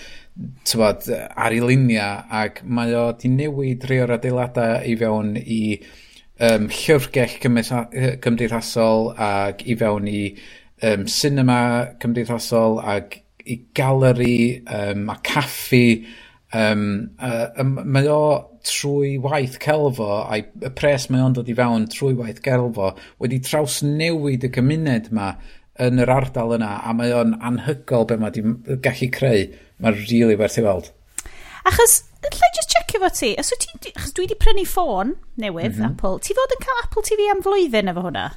tywod, 0.64 1.10
ar 1.12 1.52
ei 1.52 1.60
luniau 1.60 2.24
ac 2.40 2.62
mae 2.64 2.96
o 2.96 3.04
wedi 3.10 3.34
newid 3.34 3.84
rhai 3.84 4.00
o'r 4.06 4.16
adeiladau 4.16 4.80
i 4.80 4.96
fewn 5.02 5.36
i 5.44 5.60
um, 6.40 6.68
llyfrgell 6.72 7.38
cymdeithasol 8.24 9.12
ac 9.20 9.64
i 9.66 9.76
fewn 9.78 10.08
i 10.10 10.22
um, 10.82 11.06
cinema 11.10 11.60
cymdeithasol 12.02 12.80
ac 12.82 13.20
i 13.44 13.58
galeri 13.76 14.62
um, 14.66 15.08
a 15.12 15.18
caffi. 15.22 16.06
Um, 16.54 17.10
uh, 17.18 17.48
um, 17.58 17.74
mae 17.82 18.08
o 18.08 18.50
trwy 18.64 19.16
waith 19.20 19.58
celfo 19.62 20.06
a'i 20.22 20.44
y 20.64 20.70
pres 20.78 21.08
mae 21.10 21.24
o'n 21.24 21.34
dod 21.36 21.50
i 21.50 21.56
fewn 21.58 21.88
trwy 21.90 22.14
waith 22.16 22.38
celfo 22.44 22.92
wedi 23.20 23.40
traws 23.44 23.80
newid 23.84 24.46
y 24.46 24.50
cymuned 24.54 25.10
yma 25.10 25.32
yn 25.84 25.98
yr 26.00 26.12
ardal 26.14 26.54
yna 26.56 26.76
a 26.86 26.94
mae 26.94 27.12
o'n 27.12 27.34
anhygol 27.42 28.06
be 28.08 28.18
mae 28.20 28.30
wedi 28.30 28.78
gallu 28.84 29.10
creu. 29.14 29.48
Mae'n 29.82 29.98
rili 29.98 30.20
really 30.20 30.38
werth 30.38 30.60
i 30.60 30.64
weld. 30.64 30.92
Achos 31.66 32.04
lle 32.32 32.50
just 32.56 32.72
check 32.72 32.94
efo 32.98 33.10
ti. 33.12 33.34
Os 33.40 33.52
wyt 33.52 33.66
ti, 33.82 33.92
achos 33.92 34.14
dwi 34.16 34.26
wedi 34.26 34.38
prynu 34.40 34.64
ffôn 34.68 35.14
newydd, 35.40 35.76
mm 35.76 35.80
-hmm. 35.80 35.92
Apple, 35.92 36.18
ti 36.24 36.36
fod 36.36 36.56
yn 36.56 36.64
cael 36.64 36.82
Apple 36.82 37.04
TV 37.08 37.28
am 37.32 37.42
flwyddyn 37.44 37.92
efo 37.92 38.04
hwnna? 38.06 38.28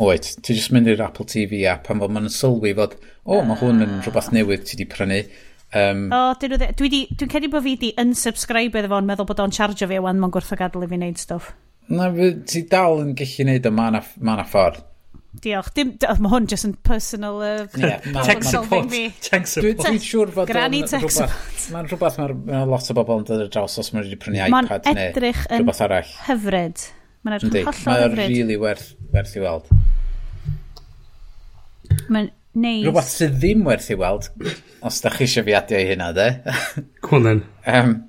Oed, 0.00 0.28
ti 0.42 0.56
jyst 0.56 0.72
mynd 0.72 0.88
i'r 0.88 1.02
Apple 1.04 1.26
TV 1.28 1.64
app 1.68 1.90
am 1.92 2.00
fod 2.00 2.12
ma'n 2.16 2.28
sylwi 2.32 2.74
fod, 2.76 2.96
o, 3.24 3.38
oh, 3.38 3.42
mae 3.44 3.58
hwn 3.60 3.84
yn 3.84 3.96
ah. 3.98 4.02
rhywbeth 4.04 4.30
newydd 4.32 4.64
ti 4.64 4.76
wedi 4.76 4.88
prynu. 4.92 5.22
Um, 5.70 6.06
o, 6.10 6.20
oh, 6.20 6.30
dyn 6.40 6.54
nhw 6.54 6.60
dde, 6.60 6.70
dwi 6.78 6.88
dwi'n 6.90 7.32
cedi 7.34 7.50
bod 7.52 7.66
fi 7.66 7.74
wedi 7.76 7.90
unsubscribe 8.00 8.80
iddo 8.80 8.90
fo'n 8.90 9.10
meddwl 9.10 9.28
bod 9.28 9.42
o'n 9.44 9.52
charge 9.54 9.86
fi 9.86 9.98
a 10.00 10.04
wan 10.04 10.18
mae'n 10.22 10.32
o 10.34 10.56
gadw 10.62 10.82
i 10.82 10.88
fi 10.90 10.98
wneud 10.98 11.20
stwff. 11.20 11.52
Na, 11.90 12.08
ti 12.46 12.64
dal 12.70 13.02
yn 13.04 13.12
gallu 13.18 13.44
wneud 13.44 13.68
o, 13.68 13.74
mae 13.74 13.92
yna 13.92 14.02
ma 14.26 14.46
ffordd. 14.46 14.82
Diolch. 15.30 15.68
Dim, 15.76 15.92
mae 16.02 16.30
hwn 16.32 16.46
jyst 16.50 16.66
yn 16.66 16.72
personal 16.86 17.36
uh, 17.38 17.66
yeah, 17.78 18.02
text 18.26 18.50
support. 18.50 18.90
Tech 19.22 19.46
support. 19.46 19.84
Dwi'n 19.84 20.00
siŵr 20.02 20.32
fod 20.34 20.50
Granny 20.50 20.80
tech 20.90 21.06
support. 21.06 21.68
Mae'n 21.70 21.86
rhywbeth 21.86 22.18
mae'r 22.18 22.34
ma 22.48 22.64
lot 22.66 22.90
o 22.90 22.96
bobl 22.98 23.20
yn 23.22 23.28
dod 23.28 23.44
ar 23.44 23.52
draws 23.54 23.78
os 23.78 23.92
mae'n 23.94 24.02
rhaid 24.08 24.16
i 24.16 24.18
prynu 24.24 24.42
iPad 24.48 24.88
neu 24.90 25.04
edrych 25.04 25.44
yn 25.46 25.62
rhywbeth 25.62 25.84
arall. 25.86 26.10
hyfryd. 26.26 26.84
Mae'n 27.22 27.38
edrych 27.38 27.54
yn 27.54 27.70
hollol 27.70 28.02
hyfryd. 28.02 28.18
Mae'n 28.18 28.34
really 28.34 28.58
werth, 28.58 28.90
werth 29.14 29.38
i 29.38 29.44
weld. 29.46 29.70
Mae'n 32.10 32.30
neis. 32.58 32.84
Rhywbeth 32.88 33.14
sydd 33.14 33.38
ddim 33.38 33.62
werth 33.70 33.90
i 33.94 34.00
weld, 34.02 34.30
os 34.82 35.02
da 35.04 35.14
chi 35.14 35.28
eisiau 35.28 35.46
fiadio 35.46 35.78
i 35.78 35.90
hynna, 35.92 36.10
de? 36.16 36.30
Cwnen. 37.06 37.46
um, 37.70 38.00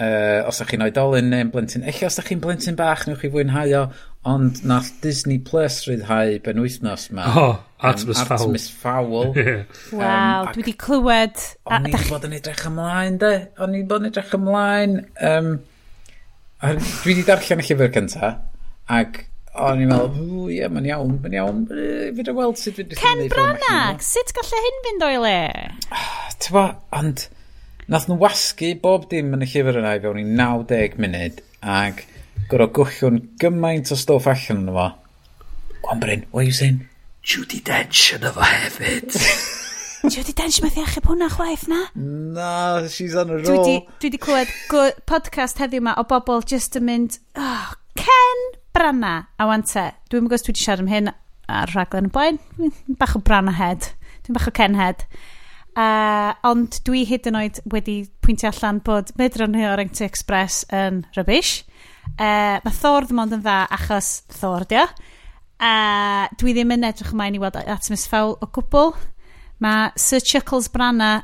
uh, 0.00 0.48
os 0.48 0.60
ydych 0.60 0.74
chi'n 0.74 0.84
oedolyn 0.86 1.30
neu'n 1.32 1.50
blentyn, 1.52 1.84
eich 1.88 2.00
os 2.06 2.16
ydych 2.18 2.30
chi'n 2.32 2.42
blentyn 2.42 2.78
bach, 2.78 3.06
newch 3.08 3.20
chi 3.22 3.30
fwynhau 3.32 3.74
o, 3.76 3.82
ond 4.30 4.60
nath 4.68 4.90
Disney 5.04 5.38
Plus 5.44 5.82
ryddhau 5.88 6.38
ben 6.44 6.60
wythnos 6.62 7.08
ma. 7.16 7.26
Oh, 7.30 7.56
Artemis 7.78 8.20
Fowl. 8.20 8.36
Artemis 8.36 8.68
Fowl. 8.82 9.32
yeah. 9.38 9.64
Waw, 9.92 10.46
um, 10.46 10.52
dwi 10.52 10.64
wedi 10.64 10.76
clywed. 10.84 11.48
O'n 11.70 11.88
i'n 11.90 12.06
bod 12.10 12.28
yn 12.28 12.36
edrych 12.40 12.66
ymlaen, 12.70 13.18
de? 13.22 13.32
O'n 13.60 13.76
i'n 13.78 13.88
bod 13.90 14.04
yn 14.04 14.12
edrych 14.12 14.36
ymlaen. 14.36 15.00
Um, 15.30 15.50
dwi 16.60 17.12
wedi 17.12 17.26
darllen 17.28 17.64
y 17.64 17.68
llyfr 17.68 17.92
cynta, 17.96 18.32
ac 18.92 19.24
o'n 19.60 19.82
i'n 19.82 19.90
meddwl, 19.90 20.14
ww, 20.14 20.46
ie, 20.54 20.64
mae'n 20.70 20.88
iawn, 20.92 21.18
mae'n 21.24 21.36
iawn, 21.40 21.66
fyd 22.16 22.30
o 22.30 22.36
weld 22.36 22.60
sut 22.60 22.78
fydd... 22.78 22.94
Ken 23.00 23.26
Branagh, 23.32 24.00
sut 24.04 24.32
gallai 24.36 24.64
hyn 24.68 24.80
fynd 24.86 25.06
o'i 25.10 25.20
le? 25.26 25.36
Oh, 26.00 26.16
Tewa, 26.40 26.64
ond... 26.96 27.26
Nath 27.90 28.04
nhw 28.06 28.20
wasgu 28.22 28.68
bob 28.78 29.08
dim 29.10 29.32
yn 29.34 29.40
y 29.42 29.46
llyfr 29.50 29.80
yna 29.80 29.96
i 29.96 30.00
fewn 30.02 30.20
i 30.20 30.22
90 30.22 30.92
munud 31.02 31.40
ac 31.76 32.04
gorau 32.52 32.68
gwyllwn 32.76 33.16
gymaint 33.42 33.88
o 33.90 33.96
stoff 33.98 34.28
allan 34.30 34.60
yna 34.62 34.74
fo. 34.76 34.84
Gwan 35.82 36.02
Bryn, 36.04 36.22
what 36.30 36.44
are 36.44 36.46
you 36.46 36.54
saying? 36.54 36.84
Judy 37.26 37.58
Dench 37.66 38.12
yna 38.14 38.30
fo 38.36 38.46
hefyd. 38.46 39.16
Judy 40.14 40.34
Dench 40.38 40.60
methu 40.62 40.84
achub 40.84 41.08
hwnna 41.10 41.32
chwaith 41.34 41.64
na? 41.72 41.80
Na, 42.36 42.52
she's 42.86 43.16
on 43.18 43.34
a 43.34 43.40
roll. 43.40 43.48
Dwi 43.48 43.66
di, 43.66 43.74
dwi 44.04 44.12
di 44.14 44.22
clywed 44.22 44.54
podcast 45.10 45.58
heddiw 45.58 45.82
yma 45.82 45.96
o 45.98 46.06
bobl 46.14 46.46
just 46.46 46.78
yn 46.78 46.86
mynd, 46.86 47.18
oh, 47.34 47.74
Ken 47.98 48.46
Branna, 48.70 49.16
a 49.34 49.50
wan 49.50 49.66
te. 49.66 49.88
Dwi'n 50.14 50.30
gwybod 50.30 50.46
dwi 50.46 50.54
wedi 50.54 50.62
siarad 50.62 50.86
am 50.86 50.94
hyn 50.94 51.10
ar 51.50 51.74
rhaglen 51.74 52.06
y 52.06 52.14
blaen. 52.14 52.38
Bach 53.02 53.18
o 53.18 53.24
Branna 53.26 53.58
head. 53.58 53.90
Dwi'n 54.22 54.38
bach 54.38 54.46
o 54.46 54.54
Ken 54.54 54.78
head. 54.78 55.08
Uh, 55.78 56.32
ond 56.48 56.80
dwi 56.86 57.04
hyd 57.06 57.28
yn 57.30 57.38
oed 57.38 57.60
wedi 57.70 58.00
pwyntio 58.24 58.50
allan 58.50 58.80
bod 58.84 59.12
Medron 59.20 59.54
Heo 59.54 59.76
Rengti 59.78 60.02
Express 60.06 60.64
yn 60.74 61.04
rybys. 61.14 61.60
Uh, 62.16 62.24
e, 62.26 62.30
mae 62.64 62.74
Thor 62.74 63.06
ddim 63.06 63.22
ond 63.22 63.36
yn 63.36 63.44
dda 63.44 63.62
achos 63.76 64.10
Thor 64.34 64.66
dio. 64.70 64.82
Uh, 65.60 66.26
dwi 66.40 66.56
ddim 66.56 66.74
yn 66.74 66.88
edrych 66.88 67.12
ymlaen 67.14 67.38
i 67.38 67.42
weld 67.42 67.58
Artemis 67.60 68.08
Fowl 68.10 68.34
o 68.42 68.50
gwbl. 68.50 68.94
Mae 69.62 69.92
Sir 70.00 70.24
Chuckles 70.24 70.70
Branna 70.72 71.20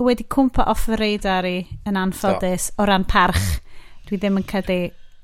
wedi 0.00 0.26
cwmpa 0.30 0.66
off 0.70 0.88
y 0.88 0.98
radar 0.98 1.46
i 1.48 1.56
yn 1.86 1.98
anffodus 2.00 2.70
o 2.78 2.88
ran 2.88 3.04
parch. 3.04 3.58
Dwi 4.08 4.18
ddim 4.20 4.40
yn 4.40 4.48
credu. 4.48 4.80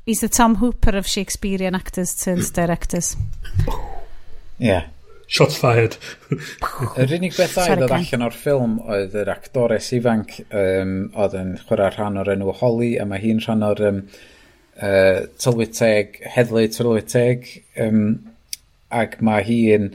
He's 0.06 0.20
the 0.20 0.28
Tom 0.28 0.56
Hooper 0.56 0.96
of 0.98 1.06
Shakespearean 1.06 1.74
actors 1.74 2.14
turns 2.16 2.50
directors. 2.50 3.16
Yeah. 4.58 4.88
Shot 5.30 5.54
fired. 5.54 5.94
yr 6.98 7.12
unig 7.14 7.36
beth 7.38 7.54
ai 7.62 7.76
ddod 7.78 7.92
allan 7.94 8.26
o'r 8.26 8.34
ffilm 8.34 8.72
oedd 8.82 9.12
yr 9.20 9.28
actores 9.30 9.92
ifanc 9.94 10.40
um, 10.48 10.94
oedd 11.14 11.36
yn 11.38 11.52
chwarae 11.68 11.92
rhan 11.94 12.18
o'r 12.18 12.32
enw 12.34 12.50
Holly 12.58 12.96
a 12.98 13.06
mae 13.06 13.22
hi'n 13.22 13.42
rhan 13.44 13.62
o'r 13.62 13.82
um, 13.92 14.00
uh, 14.82 15.20
tylwyteg, 15.38 16.18
heddlu 16.34 16.64
tylwyteg 16.74 17.46
um, 17.86 18.02
ac 18.90 19.20
mae 19.22 19.46
hi'n 19.46 19.92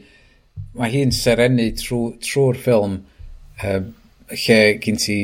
mae 0.80 0.94
hi'n 0.94 1.12
serenu 1.16 1.68
trwy'r 1.82 2.16
trw, 2.24 2.48
ffilm 2.62 2.96
um, 3.68 3.92
lle 4.32 4.62
gyn 4.88 5.04
ti 5.04 5.20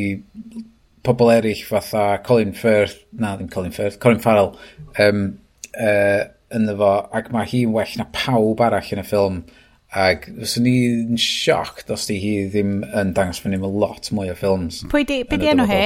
pobl 1.08 1.32
eraill 1.38 1.64
fatha 1.70 2.20
Colin 2.28 2.52
Firth 2.52 3.00
na 3.16 3.38
ddim 3.38 3.50
Colin 3.56 3.72
Firth, 3.72 4.00
Colin 4.04 4.20
Farrell 4.20 4.54
um, 5.00 5.24
uh, 5.72 6.22
yn 6.52 6.68
fo 6.84 6.94
ac 7.16 7.32
mae 7.32 7.48
hi'n 7.48 7.74
well 7.80 7.98
na 7.98 8.12
pawb 8.12 8.68
arall 8.68 8.92
yn 8.92 9.06
y 9.06 9.08
ffilm 9.08 9.44
Ac 9.92 10.30
fyswn 10.30 10.68
i'n 10.72 11.18
sioc 11.20 11.82
os 11.92 12.06
di 12.08 12.16
hi 12.22 12.32
ddim 12.52 12.78
yn 12.86 13.12
dangos 13.16 13.42
fyny 13.44 13.58
mewn 13.60 13.76
lot 13.82 14.08
mwy 14.16 14.32
o 14.32 14.36
ffilms. 14.40 14.86
Pwy 14.92 15.04
di, 15.08 15.18
be 15.28 15.40
di 15.42 15.50
enw 15.52 15.66
hi? 15.68 15.84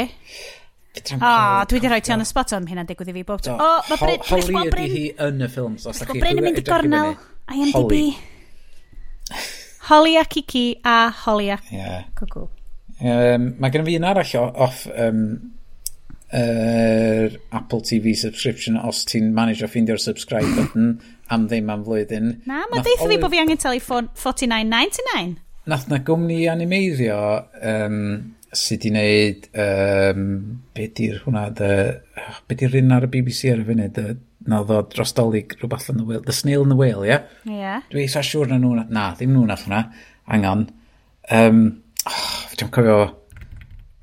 O, 0.95 1.27
oh, 1.27 1.64
dwi 1.68 1.82
di 1.82 1.90
rhoi 1.90 2.03
ti 2.06 2.14
on 2.14 2.22
y 2.23 2.27
spot 2.30 2.53
am 2.56 2.68
hynna'n 2.69 2.88
digwydd 2.88 3.10
i 3.11 3.15
fi 3.18 3.26
bob 3.27 3.41
tro. 3.44 3.56
O, 3.57 3.72
oh, 3.80 3.90
mae 3.90 3.98
Bryn... 3.99 4.22
Holly 4.30 4.69
ydi 4.69 4.86
hi 4.94 5.06
yn 5.26 5.41
y 5.41 5.49
ffilms. 5.52 5.88
Os 5.90 6.03
da 6.03 6.14
Bryn 6.14 6.38
yn 6.38 6.45
mynd 6.45 6.61
i 6.61 6.65
gornel. 6.69 7.15
IMDb. 7.52 7.98
Holly 9.90 10.15
a 10.22 10.26
Kiki 10.26 10.68
a 10.86 11.10
Holly 11.26 11.49
a 11.49 11.57
Cuckoo. 12.15 12.48
Um, 13.02 13.49
mae 13.60 13.73
gen 13.73 13.84
i 13.84 13.90
fi 13.90 13.98
un 13.99 14.07
arall 14.07 14.53
off 14.53 14.86
um, 14.94 15.26
er 16.36 17.38
Apple 17.56 17.82
TV 17.88 18.16
subscription 18.20 18.78
os 18.82 19.03
ti'n 19.10 19.32
manage 19.36 19.66
o 19.66 19.70
ffeindio'r 19.72 20.02
subscribe 20.02 20.52
button 20.57 20.95
am 21.34 21.48
ddim 21.49 21.72
am 21.74 21.84
flwyddyn. 21.86 22.32
Na, 22.49 22.64
mae 22.72 22.84
deitha 22.86 23.10
fi 23.10 23.20
bod 23.22 23.34
fi 23.34 23.41
angen 23.41 23.62
talu 23.62 23.82
49.99. 23.82 25.36
Nath 25.72 25.88
na 25.90 25.99
gwmni 26.06 26.44
animeiddio 26.52 27.20
um, 27.72 27.99
sydd 28.56 28.86
wedi 28.86 28.91
wneud 28.94 29.49
um, 29.66 30.30
be 30.76 30.88
di'r 30.98 31.24
hwnna 31.26 31.48
the, 31.57 31.72
be 32.48 32.57
di'r 32.60 32.78
un 32.82 32.95
ar 32.95 33.07
y 33.07 33.12
BBC 33.16 33.52
ar 33.53 33.64
y 33.64 33.68
funud 33.70 34.02
na 34.45 34.62
ddod 34.62 34.91
dros 34.94 35.16
dolyg 35.18 35.56
rhywbeth 35.57 35.90
yn 35.94 36.03
y 36.03 36.06
whale 36.06 36.26
The 36.28 36.36
Snail 36.36 36.66
in 36.66 36.74
the 36.74 36.78
Whale, 36.78 37.06
ie? 37.06 37.10
Yeah? 37.10 37.30
Ie. 37.49 37.60
Yeah. 37.60 37.86
Dwi 37.91 38.06
eisiau 38.06 38.28
siŵr 38.28 38.52
na 38.52 38.60
nhw 38.62 38.76
na, 38.84 39.07
ddim 39.18 39.34
nhw 39.34 39.45
nath 39.49 39.66
hwnna 39.66 39.82
angen 40.36 40.68
um, 41.34 41.64
oh, 42.06 42.28
dwi'n 42.53 42.74
cofio 42.76 42.99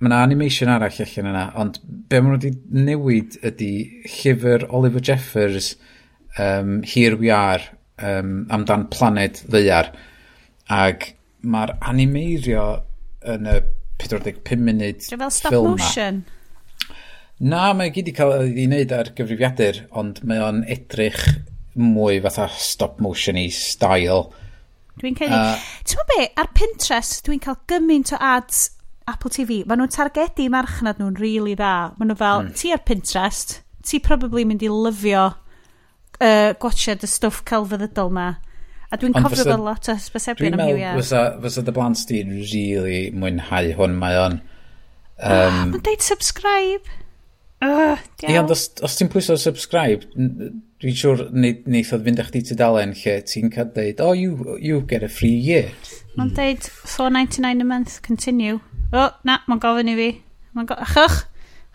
Mae 0.02 0.10
yna 0.10 0.24
animation 0.26 0.70
arall 0.72 0.96
allan 1.04 1.28
yna, 1.30 1.42
ond 1.62 1.76
be 2.10 2.18
maen 2.18 2.32
nhw 2.34 2.38
wedi 2.40 2.80
newid 2.88 3.34
ydy 3.46 3.68
llyfr 4.10 4.64
Oliver 4.74 4.98
Jeffers 4.98 5.76
um, 6.42 6.80
Here 6.82 7.14
We 7.20 7.30
Are 7.30 7.62
um, 8.02 8.48
amdan 8.50 8.88
planed 8.90 9.44
ddeiar. 9.46 9.92
Ac 10.74 11.12
mae'r 11.46 11.76
animeirio 11.92 12.64
yn 13.30 13.46
y 13.46 13.54
45 14.02 14.66
munud 14.66 15.06
Dwi'n 15.06 15.22
fel 15.22 15.34
stop 15.38 15.54
ffilma. 15.54 15.76
motion. 15.76 16.20
Na, 17.54 17.62
mae 17.70 17.94
gyd 17.94 18.10
i 18.10 18.18
cael 18.18 18.36
ei 18.40 18.66
wneud 18.66 18.98
ar 18.98 19.14
gyfrifiadur, 19.14 19.84
ond 20.02 20.18
mae 20.26 20.42
o'n 20.42 20.64
edrych 20.66 21.22
mwy 21.78 22.18
fatha 22.26 22.50
stop 22.58 22.98
motion 22.98 23.38
i 23.38 23.46
style. 23.54 24.24
Dwi'n 24.98 25.14
cael... 25.22 25.38
Uh, 25.38 25.72
Ti'n 25.86 26.06
be, 26.10 26.30
ar 26.42 26.50
Pinterest, 26.58 27.22
dwi'n 27.22 27.46
cael 27.46 27.62
gymaint 27.70 28.16
o 28.18 28.24
ads 28.34 28.66
Apple 29.12 29.32
TV, 29.34 29.62
maen 29.68 29.82
nhw'n 29.82 29.92
targedu 29.92 30.48
marchnad 30.52 31.00
nhw'n 31.00 31.18
really 31.20 31.56
dda. 31.58 31.92
Maen 31.98 32.12
nhw 32.12 32.18
fel, 32.20 32.46
mm. 32.46 32.56
ti 32.58 32.72
ar 32.74 32.82
Pinterest, 32.88 33.60
ti 33.86 34.00
probably 34.02 34.46
mynd 34.48 34.64
i 34.64 34.70
lyfio 34.72 35.28
uh, 36.22 36.52
gwachod 36.62 37.04
y 37.04 37.10
stwff 37.10 37.42
celfyddydol 37.48 38.12
ma. 38.14 38.30
A 38.92 38.98
dwi'n 39.00 39.14
cofio 39.16 39.46
fel 39.48 39.62
lot 39.64 39.88
o 39.88 39.96
hysbysebion 39.96 40.58
am 40.58 40.64
Huw 40.66 40.80
Fysa, 40.98 41.20
fysa 41.40 41.62
dy 41.64 41.72
blant 41.72 42.02
di 42.10 42.24
really 42.28 43.04
mwynhau 43.16 43.70
hwn, 43.78 43.94
mae 44.00 44.18
o'n... 44.20 44.42
Um, 45.22 45.30
oh, 45.30 45.38
ah, 45.38 45.62
mae'n 45.70 45.86
deud 45.86 46.04
subscribe. 46.04 46.98
Uh, 47.62 47.94
Ie, 48.26 48.36
ond 48.40 48.50
os, 48.50 48.66
os 48.82 48.98
ti'n 48.98 49.08
pwyso 49.12 49.36
subscribe, 49.38 50.08
dwi'n 50.82 50.96
siŵr 50.98 51.28
neith 51.32 51.92
oedd 51.94 52.04
fynd 52.08 52.20
eich 52.20 52.32
di 52.34 52.42
tudalen 52.48 52.92
lle 52.98 53.16
ti'n 53.30 53.52
cael 53.54 53.70
deud, 53.72 54.02
oh, 54.04 54.12
you, 54.18 54.58
you 54.60 54.82
get 54.90 55.06
a 55.06 55.08
free 55.08 55.38
year. 55.38 55.70
Mae'n 56.18 56.34
deud 56.36 56.66
4.99 56.66 57.62
a 57.64 57.68
month, 57.68 58.00
continue. 58.04 58.58
O, 58.92 59.00
oh, 59.00 59.12
na, 59.24 59.38
mae'n 59.48 59.60
gofyn 59.62 59.88
i 59.88 59.96
fi. 59.96 60.08
Mae'n 60.52 60.68
go... 60.68 60.76
Chych, 60.92 61.14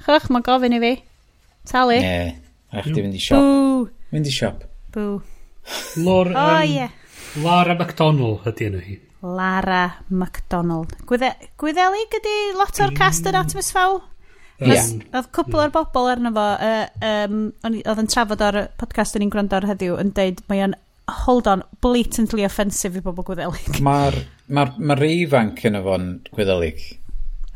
chych, 0.06 0.27
mae'n 0.30 0.45
gofyn 0.45 0.76
i 0.77 0.81
fi. 0.84 0.91
Talu. 1.68 1.98
Ne, 1.98 2.35
a 2.69 2.84
chdi 2.85 3.02
fynd 3.02 3.18
i 3.18 3.22
siop. 3.23 3.41
Bw. 3.41 3.88
Fynd 4.11 4.30
i 4.30 4.34
siop. 4.35 4.61
Bw. 4.94 5.07
Lor, 6.06 6.30
um, 6.30 6.38
oh, 6.38 6.61
yeah. 6.61 6.94
Lara 7.41 7.73
MacDonald 7.80 8.45
ydy 8.52 8.68
enw 8.69 8.84
hi. 8.85 8.99
Lara 9.26 9.81
MacDonald. 10.14 10.94
Gwydde, 11.10 11.31
gwyddeli 11.57 12.06
gyda 12.14 12.35
lot 12.60 12.84
o'r 12.86 12.94
cast 12.97 13.26
yr 13.26 13.34
mm. 13.34 13.47
Atmos 13.47 13.71
Fawl? 13.73 13.97
Yeah. 14.62 14.86
Oedd 15.18 15.31
cwpl 15.34 15.63
o'r 15.65 15.73
bobl 15.73 16.12
arno 16.13 16.31
fo, 16.37 16.46
uh, 16.70 16.86
um, 17.10 17.41
oedd 17.65 18.04
yn 18.04 18.12
trafod 18.13 18.46
o'r 18.46 18.60
podcast 18.78 19.18
yn 19.18 19.26
i'n 19.26 19.34
gwrando 19.34 19.57
ar 19.57 19.68
heddiw, 19.70 19.97
yn 20.02 20.13
deud 20.18 20.46
mae 20.49 20.63
o'n 20.65 20.78
hold 21.23 21.49
on, 21.49 21.65
blatantly 21.81 22.46
offensive 22.46 23.02
i 23.02 23.04
bobl 23.04 23.26
gwyddelig. 23.26 23.81
Mae'r 23.81 24.21
ma, 24.49 24.68
ma, 24.68 24.70
ma 24.78 24.97
rei 25.02 25.23
ifanc 25.26 25.65
yn 25.70 25.81
y 25.81 25.84
fo'n 25.86 26.10
gwyddelig. 26.34 26.87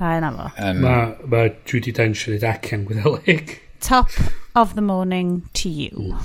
A 0.02 0.16
yna 0.18 0.32
fo. 0.34 0.50
Um, 0.58 0.80
mae 0.82 1.30
ma 1.30 1.48
Judy 1.70 1.94
Dench 1.94 2.26
yn 2.28 2.40
ei 2.40 2.46
ac 2.50 2.70
gwyddelig. 2.88 3.58
Top 3.86 4.10
of 4.58 4.74
the 4.76 4.82
morning 4.82 5.44
to 5.54 5.70
you. 5.70 6.16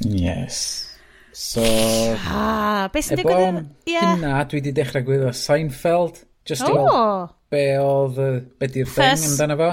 Yes. 0.00 0.88
So... 1.32 1.64
Ah, 1.64 2.90
beth 2.92 3.08
sy'n 3.08 3.22
digwydd? 3.22 3.62
Yeah. 3.88 4.14
Hynna, 4.14 4.42
dwi 4.50 4.60
wedi 4.60 4.74
dechrau 4.76 5.04
gwylio 5.06 5.32
Seinfeld. 5.36 6.26
Just 6.44 6.66
oh. 6.66 6.68
i 6.68 6.76
weld 6.76 7.32
be 7.52 7.62
oedd, 7.80 8.20
be 8.60 8.68
di'r 8.74 8.90
thing 8.90 9.24
amdano 9.30 9.56
fo. 9.60 9.70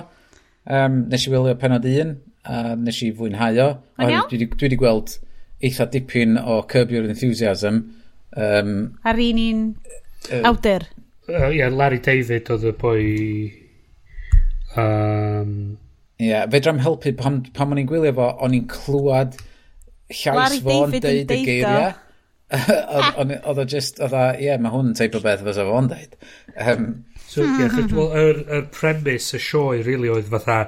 Um, 0.69 1.01
nes 1.11 1.25
i 1.25 1.33
wylio 1.33 1.55
penod 1.59 1.87
un, 1.89 2.13
a 2.47 2.61
nes 2.79 3.01
i 3.03 3.11
fwynhau 3.15 3.59
o. 3.65 3.67
Dwi 3.99 4.47
wedi 4.47 4.79
gweld 4.79 5.17
eitha 5.65 5.89
dipyn 5.91 6.39
o 6.39 6.61
Curb 6.69 6.95
Your 6.95 7.07
Enthusiasm. 7.09 7.83
Um, 8.39 8.73
Ar 9.03 9.19
un 9.19 9.43
un 9.43 9.61
awdur. 10.47 10.87
Uh, 10.87 11.08
uh, 11.29 11.49
yeah, 11.53 11.69
Larry 11.69 12.01
David 12.03 12.49
oedd 12.53 12.67
y 12.69 12.73
boi... 12.79 13.03
Um... 14.79 15.53
Yeah, 16.19 16.49
fedra'm 16.51 16.81
helpu, 16.83 17.13
pam, 17.15 17.39
pam 17.55 17.71
o'n 17.71 17.79
i'n 17.79 17.87
gwylio 17.87 18.11
fo, 18.17 18.25
o'n 18.43 18.55
i'n 18.57 18.67
clywed 18.67 19.37
llais 20.09 20.59
fo 20.65 20.77
yn 20.87 20.95
deud 20.97 21.31
y 21.31 21.41
geiriau. 21.45 21.91
Oedd 23.29 23.59
o 23.61 23.65
just, 23.69 23.99
oedd 24.01 24.15
o, 24.17 24.23
ie, 24.41 24.55
mae 24.57 24.73
hwn 24.73 24.89
yn 24.89 24.95
teip 24.97 25.15
o 25.15 25.21
beth 25.21 25.43
fysa 25.45 25.65
fo'n 25.67 25.89
deud. 25.91 26.15
Um, 26.57 26.87
so, 27.21 27.43
ie, 27.45 27.51
yeah, 27.61 27.77
well, 27.93 28.15
yr, 28.17 28.41
yr 28.57 28.65
premis 28.73 29.29
y 29.37 29.41
sioe, 29.43 29.83
really, 29.85 30.09
oedd 30.09 30.31
fatha, 30.33 30.63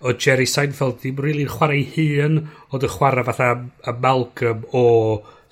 o 0.00 0.14
Jerry 0.16 0.46
Seinfeld 0.48 0.98
ddim 1.02 1.20
really 1.22 1.44
yn 1.44 1.52
chwarae 1.52 1.84
hun, 1.94 2.40
oedd 2.72 2.88
y 2.88 2.92
chwarae 2.92 3.24
fatha 3.28 3.52
y 3.60 3.96
Malcolm 4.00 4.64
o 4.76 4.86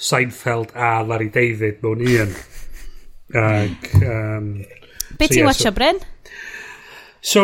Seinfeld 0.01 0.73
a 0.75 0.97
Larry 1.05 1.31
David 1.33 1.84
mewn 1.84 2.05
un. 2.09 2.34
Ac, 3.34 3.88
um, 4.00 4.50
Be 5.18 5.26
so, 5.26 5.32
ti'n 5.32 5.40
yeah, 5.40 5.48
watcho, 5.48 5.68
so, 5.68 5.72
Bryn? 5.72 6.00
So, 7.20 7.42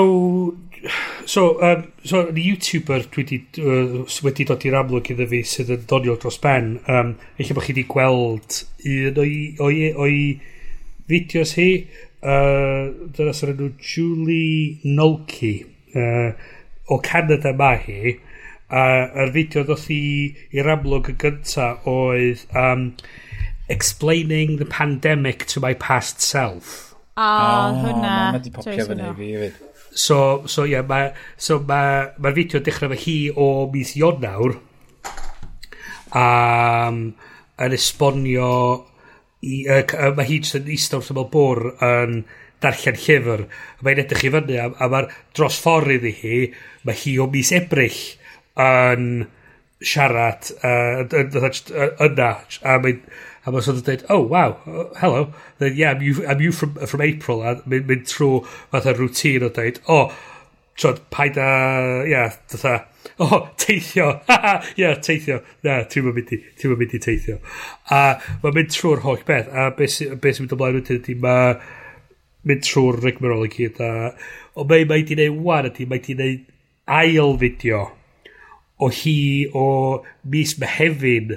so, 1.27 1.43
um, 1.65 1.87
so, 2.05 2.23
yn 2.31 2.39
YouTuber 2.39 3.09
dwi 3.11 3.25
wedi, 3.25 3.41
uh, 3.63 4.05
wedi 4.27 4.47
dod 4.49 4.67
i'r 4.69 4.79
amlwg 4.83 5.11
iddo 5.15 5.27
fi 5.31 5.43
sydd 5.47 5.75
yn 5.77 5.89
doniol 5.91 6.21
dros 6.23 6.39
ben. 6.43 6.77
Um, 6.87 7.17
Eich 7.39 7.53
bod 7.57 7.67
chi 7.67 7.75
wedi 7.75 7.87
gweld 7.91 8.63
un 8.87 9.21
o'i, 9.25 9.37
o'i, 9.67 9.91
o'i 10.07 10.23
fideos 11.11 11.57
hi. 11.59 11.71
Uh, 12.21 13.11
dyna 13.17 13.33
sy'n 13.35 13.55
enw 13.55 13.71
Julie 13.81 14.81
Nolke 14.85 15.55
uh, 15.97 16.35
o 16.93 16.99
Canada 17.03 17.55
mae 17.57 17.79
hi 17.87 18.13
a 18.71 18.83
uh, 18.83 19.23
yr 19.25 19.33
fideo 19.35 19.65
ddoth 19.67 19.89
i 19.91 20.03
i'r 20.55 20.69
amlwg 20.75 21.09
y 21.11 21.15
gynta 21.19 21.73
oedd 21.91 22.45
um, 22.55 22.85
explaining 23.71 24.57
the 24.59 24.67
pandemic 24.67 25.47
to 25.47 25.61
my 25.61 25.75
past 25.75 26.21
self. 26.21 26.95
Ah, 27.17 27.71
oh, 27.71 27.79
hwnna. 27.85 28.15
Mae 28.35 28.39
wedi 28.39 28.53
popio 28.55 28.87
fyny 28.89 29.11
fi 29.17 29.33
hefyd. 29.37 29.67
So, 29.91 30.19
so 30.47 30.65
yeah, 30.65 30.83
mae 30.87 31.13
so 31.37 31.59
ma, 31.67 31.81
ma 32.19 32.35
fideo 32.35 32.63
dechrau 32.67 32.93
fe 32.93 33.01
hi 33.05 33.17
o 33.31 33.49
mis 33.73 33.97
Ionawr 33.99 34.55
um, 36.15 37.01
yn 37.61 37.75
esbonio 37.77 38.53
i, 39.43 39.65
uh, 39.67 40.13
mae 40.17 40.29
hi 40.29 40.39
jyst 40.39 40.61
yn 40.61 40.71
eistedd 40.71 41.01
wrth 41.01 41.13
ymwyl 41.15 41.29
bwr 41.33 41.63
yn 41.87 42.21
darllen 42.61 43.01
llyfr 43.01 43.45
mae'n 43.83 44.03
edrych 44.05 44.27
i 44.29 44.33
fyny 44.37 44.61
a, 44.61 44.69
a 44.71 44.89
mae'r 44.93 45.11
dros 45.37 45.59
ffordd 45.65 45.95
iddi 45.97 46.15
hi 46.21 46.39
mae 46.87 47.03
hi 47.03 47.17
o 47.23 47.27
mis 47.33 47.53
ebrill 47.57 48.01
yn 48.61 49.11
siarad 49.81 50.51
uh, 50.67 51.03
yna 52.07 52.31
a 52.37 52.79
mae'n 52.85 53.03
a 53.47 53.53
mae 53.53 53.65
sort 53.65 53.79
of 53.79 53.85
dweud, 53.85 54.05
oh 54.09 54.21
wow, 54.21 54.59
uh, 54.67 54.89
hello, 55.01 55.33
then 55.59 55.77
yeah, 55.77 55.93
I'm 55.93 56.03
you, 56.03 56.27
I'm 56.27 56.41
you 56.41 56.53
from, 56.53 56.75
from 56.75 57.01
April, 57.01 57.43
a 57.43 57.57
mynd, 57.65 57.89
mynd 57.89 58.07
trwy 58.11 58.45
fatha 58.73 58.95
routine 58.99 59.47
o 59.47 59.51
dweud, 59.57 59.81
oh, 59.89 60.13
trod, 60.77 61.01
paid 61.11 61.39
a, 61.41 62.05
yeah, 62.09 62.35
fatha, 62.53 62.87
oh, 63.19 63.49
teithio, 63.57 64.11
yeah, 64.81 64.97
teithio, 65.01 65.41
na, 65.65 65.81
ti'n 65.89 66.09
mynd 66.11 66.35
i, 66.37 66.41
ti'n 66.61 66.77
mynd 66.77 66.97
i 66.97 67.03
teithio. 67.07 67.39
A 67.93 68.03
mae'n 68.43 68.59
mynd 68.59 68.75
trwy'r 68.77 69.05
holl 69.07 69.25
beth, 69.29 69.49
a 69.49 69.71
beth 69.77 69.97
sy'n 69.97 70.19
mynd 70.21 70.57
ymlaen 70.57 70.81
wedyn 70.81 71.01
ydy, 71.01 71.17
mae 71.25 71.57
mynd 72.49 72.67
trwy'r 72.69 73.01
rigmarol 73.05 73.49
i 73.49 73.53
gyd, 73.55 73.81
a, 73.85 74.13
o 74.57 74.69
mae 74.69 74.85
mae 74.89 75.07
di 75.09 75.17
wneud 75.17 75.41
wan 75.49 75.69
ydy, 75.73 75.89
mae 75.89 76.05
di 76.05 76.17
wneud 76.17 76.47
ail 76.91 77.37
fideo 77.41 77.87
o 78.81 78.89
hi 78.89 79.47
o 79.55 79.67
mis 80.33 80.57
Mehefin 80.61 81.37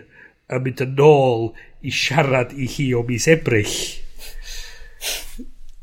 yn 0.54 0.64
mynd 0.64 0.84
yn 0.86 1.02
ôl 1.04 1.50
i 1.84 1.92
siarad 1.92 2.54
i 2.56 2.68
hi 2.70 2.90
o 2.96 3.04
mis 3.08 3.28
ebrill. 3.32 3.76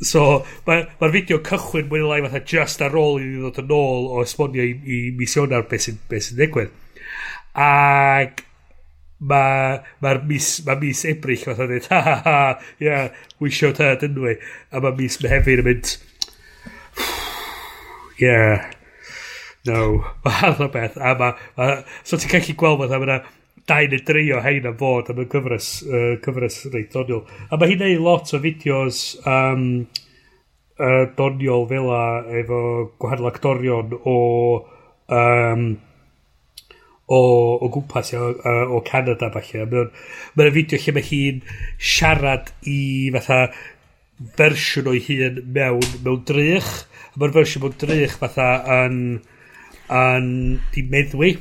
So, 0.01 0.21
mae'r 0.65 0.87
ma, 0.87 0.93
ma 1.03 1.09
fideo 1.13 1.43
cychwyn 1.45 1.91
mwy 1.91 2.01
lai 2.07 2.23
fatha 2.25 2.41
just 2.49 2.81
ar 2.85 2.95
ôl 2.97 3.19
i 3.21 3.27
ni 3.27 3.41
ddod 3.43 3.59
yn 3.61 3.75
ôl 3.77 4.07
o 4.15 4.23
esbonio 4.25 4.65
i, 4.65 4.73
i 4.81 5.01
misionar 5.17 5.67
beth 5.69 5.85
sy'n 5.85 5.99
be 6.09 6.23
sy 6.25 6.39
digwydd. 6.39 6.73
Ac 7.61 8.41
mae'r 9.21 9.83
ma 10.01 10.15
mis, 10.25 10.49
ma 10.65 10.79
mis 10.81 11.05
ebrill 11.11 11.45
fatha 11.45 11.67
dweud, 11.69 11.89
ha 11.93 12.01
ha 12.07 12.15
ha, 12.25 12.39
yeah, 12.81 13.11
we 13.39 13.51
showed 13.53 13.77
her, 13.77 13.93
didn't 14.01 14.23
we? 14.25 14.39
A 14.73 14.81
mae 14.81 14.97
mis 14.97 15.21
mehefin 15.21 15.61
yn 15.61 15.69
mynd, 15.69 15.93
yeah, 18.23 18.71
no, 19.69 20.01
mae 20.25 20.55
o 20.57 20.71
beth. 20.73 20.97
A 20.97 21.13
mae, 21.21 21.37
ma, 21.61 21.69
so 22.01 22.17
ti'n 22.17 22.33
cael 22.33 22.47
chi 22.49 22.57
gweld 22.57 22.81
fatha, 22.87 23.03
mae 23.05 23.21
dau 23.71 23.91
neu 23.91 24.05
dri 24.07 24.27
o 24.35 24.43
hein 24.45 24.69
am 24.69 24.79
fod 24.81 25.13
am 25.13 25.23
y 25.23 25.29
cyfres, 25.31 25.73
uh, 25.87 26.15
cyfres 26.25 26.63
reidoniol. 26.75 27.25
A 27.51 27.59
mae 27.59 27.73
hi'n 27.73 27.85
neud 27.85 28.07
lot 28.07 28.35
o 28.35 28.43
fideos 28.43 29.05
um, 29.23 29.69
uh, 30.81 31.05
doniol 31.17 31.69
fel 31.71 31.93
a 31.95 32.03
efo 32.43 32.61
gwahanol 32.99 33.31
actorion 33.31 33.95
o 34.01 34.19
um, 35.11 35.71
o, 37.11 37.59
o 37.59 37.69
gwmpas 37.69 38.15
o, 38.15 38.31
o 38.77 38.81
Canada 38.87 39.31
falle. 39.35 39.67
Mae'n 39.67 39.91
ma 40.39 40.55
fideo 40.55 40.79
lle 40.79 40.95
mae 40.95 41.07
hi'n 41.09 41.43
siarad 41.93 42.53
i 42.71 43.11
fatha 43.17 43.41
fersiwn 44.39 44.91
o'i 44.93 45.03
hun 45.09 45.41
mewn, 45.57 45.99
mewn 46.05 46.25
drych. 46.29 46.71
Mae'r 47.19 47.35
fersiwn 47.35 47.67
mewn 47.67 47.79
drych 47.83 48.17
fatha 48.21 48.51
yn, 48.85 49.01
yn 49.91 50.29
di 50.75 50.87
meddwi 50.93 51.35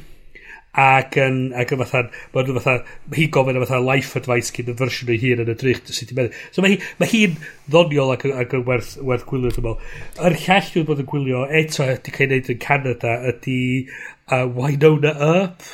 ac 0.80 1.18
yn, 1.22 1.40
ac 1.58 1.74
yn 1.76 1.82
fatha, 1.84 2.02
mae'n 2.36 2.52
fatha, 2.60 2.76
hi 3.16 3.28
gofyn 3.36 3.60
yn 3.60 3.66
fatha 3.66 3.80
life 3.84 4.20
advice 4.20 4.54
cyn 4.56 4.72
y 4.72 4.76
fersiwn 4.80 5.12
o'i 5.14 5.20
hun 5.24 5.44
yn 5.44 5.54
y 5.54 5.58
drych, 5.60 5.82
sut 5.88 6.10
ti'n 6.10 6.20
meddwl. 6.20 6.42
So 6.56 6.64
mae 6.66 6.76
hi, 6.76 6.80
mae 7.02 7.12
hi'n 7.12 7.38
ddoniol 7.70 8.14
ac, 8.16 8.26
ac 8.44 8.56
yn 8.58 8.66
werth, 8.68 8.96
werth 9.06 9.26
gwylio, 9.30 9.54
dwi'n 9.56 9.68
meddwl. 9.68 9.96
Yr 10.30 10.38
llall 10.46 10.74
dwi'n 10.74 10.90
bod 10.90 11.04
yn 11.04 11.10
gwylio, 11.14 11.46
eto, 11.62 11.88
di 12.06 12.16
cael 12.16 12.36
ei 12.36 12.40
wneud 12.40 12.54
yn 12.56 12.62
Canada, 12.64 13.16
ydy 13.32 13.62
uh, 14.32 14.46
Winona 14.48 15.16
Earp. 15.30 15.72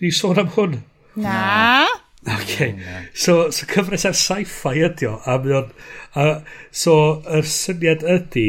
Dwi'n 0.00 0.16
sôn 0.16 0.40
am 0.40 0.54
hwn? 0.56 0.78
Na. 1.20 1.86
Okay. 2.28 2.74
So, 3.14 3.50
so 3.50 3.66
cyfres 3.66 4.04
ar 4.08 4.16
sci-fi 4.16 4.74
ydy 4.86 5.08
o, 5.08 5.16
a 5.24 5.38
mae 5.40 5.56
o'n, 5.62 5.70
uh, 6.20 6.34
so, 6.72 6.94
yr 7.28 7.48
syniad 7.48 8.04
ydy, 8.04 8.46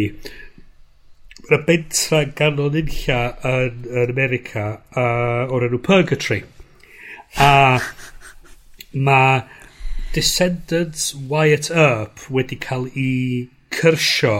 Mae 1.52 1.60
na 1.60 1.66
bentra'n 1.68 2.30
ganon 2.32 2.76
unlla 2.80 3.16
yn, 3.44 3.80
yn 3.92 4.12
America 4.14 4.62
uh, 4.96 5.52
o'r 5.52 5.66
enw 5.66 5.82
Purgatory. 5.84 6.46
A 7.44 7.82
mae 8.96 9.42
Descendants 10.16 11.10
Wyatt 11.28 11.68
Earp 11.74 12.24
wedi 12.32 12.56
cael 12.56 12.86
i 12.96 13.12
cyrsio 13.76 14.38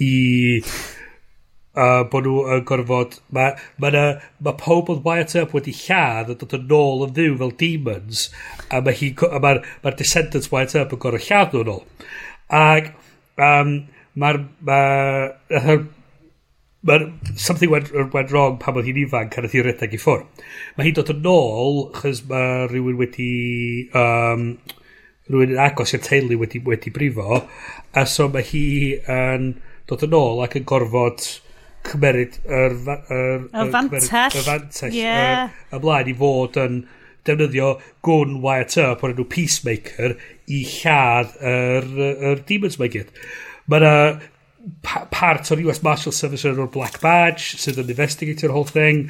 i 0.00 0.14
uh, 0.62 2.06
bod 2.08 2.24
nhw 2.24 2.38
yn 2.54 2.64
gorfod 2.70 3.18
mae 3.36 3.52
ma, 3.76 3.90
ma, 3.92 4.06
ma 4.48 4.54
pob 4.62 4.88
oedd 4.94 5.04
Wyatt 5.04 5.36
Earp 5.36 5.52
wedi 5.58 5.74
lladd 5.82 6.32
yn 6.32 6.40
dod 6.40 6.56
yn 6.56 6.72
ôl 6.78 7.04
yn 7.08 7.12
ddiw 7.18 7.36
fel 7.42 7.52
demons 7.64 8.22
a 8.70 8.80
mae'r 8.80 9.20
ma, 9.44 9.52
ma 9.84 9.92
Descendants 10.00 10.48
Wyatt 10.54 10.78
Earp 10.80 10.96
yn 10.96 11.04
gorfod 11.04 11.28
lladd 11.28 11.52
nhw'n 11.58 11.74
ôl. 11.74 11.84
Ac 12.62 12.90
um, 13.50 13.76
mae'r 14.16 14.40
ma, 14.64 14.80
Mae'r 16.86 17.06
something 17.34 17.70
went, 17.72 17.92
er, 17.92 18.08
went 18.14 18.32
wrong 18.32 18.58
pan 18.62 18.78
oedd 18.78 18.88
hi'n 18.88 19.02
ifanc 19.02 19.36
a 19.36 19.44
nath 19.44 19.54
hi 19.56 19.62
redeg 19.66 19.96
i 19.96 20.00
ffwr. 20.00 20.26
Mae 20.76 20.88
hi'n 20.88 20.98
dod 20.98 21.12
yn 21.14 21.30
ôl, 21.30 21.80
chys 22.00 22.24
mae 22.30 22.66
rhywun 22.70 23.00
wedi... 23.00 23.30
Um, 23.96 24.50
rhywun 25.30 25.56
yn 25.56 25.62
agos 25.62 25.94
i'r 25.96 26.04
teulu 26.04 26.38
wedi, 26.42 26.60
wedi 26.66 26.92
brifo, 26.94 27.40
a 27.96 28.04
so 28.06 28.28
mae 28.30 28.46
hi 28.46 28.66
yn 29.10 29.56
dod 29.90 30.04
yn 30.06 30.14
ôl 30.18 30.44
ac 30.44 30.54
yn 30.58 30.68
gorfod 30.68 31.24
cymeryd 31.86 32.38
yr... 32.44 32.76
yr 32.86 33.48
y 33.50 33.66
fantell. 33.74 34.38
Y 34.38 34.44
fantell. 34.46 34.94
Yeah. 34.94 35.50
Ymlaen 35.74 36.12
i 36.12 36.14
fod 36.18 36.58
yn 36.62 36.78
defnyddio 37.26 37.72
gwn 38.06 38.38
Wyatt 38.44 38.78
Earp 38.82 39.02
o'r 39.02 39.16
enw 39.16 39.26
Peacemaker 39.30 40.14
i 40.46 40.62
lladd 40.76 41.34
yr, 41.42 41.90
yr 42.30 42.42
demons 42.46 42.78
mae 42.78 42.92
gyd. 42.94 43.10
Mae 43.66 43.82
yna 43.82 43.94
pa 44.86 45.04
part 45.12 45.50
o'r 45.52 45.62
US 45.66 45.82
Marshal 45.86 46.14
Service 46.14 46.48
o'r 46.48 46.70
Black 46.72 47.00
Badge 47.02 47.58
sydd 47.62 47.80
yn 47.82 47.92
investigator 47.94 48.54
whole 48.54 48.68
thing 48.70 49.06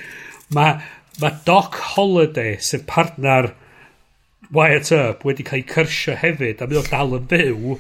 mae 0.57 0.81
ma 1.23 1.33
Doc 1.49 1.79
Holliday 1.95 2.59
sy'n 2.61 2.85
partner 2.89 3.53
Wyatt 4.57 4.93
Earp 4.95 5.25
wedi 5.27 5.47
cael 5.47 5.63
ei 5.63 5.71
cyrsio 5.71 6.17
hefyd 6.21 6.61
a 6.61 6.69
mae 6.69 6.83
o'n 6.83 6.91
dal 6.93 7.17
yn 7.19 7.31
byw 7.31 7.79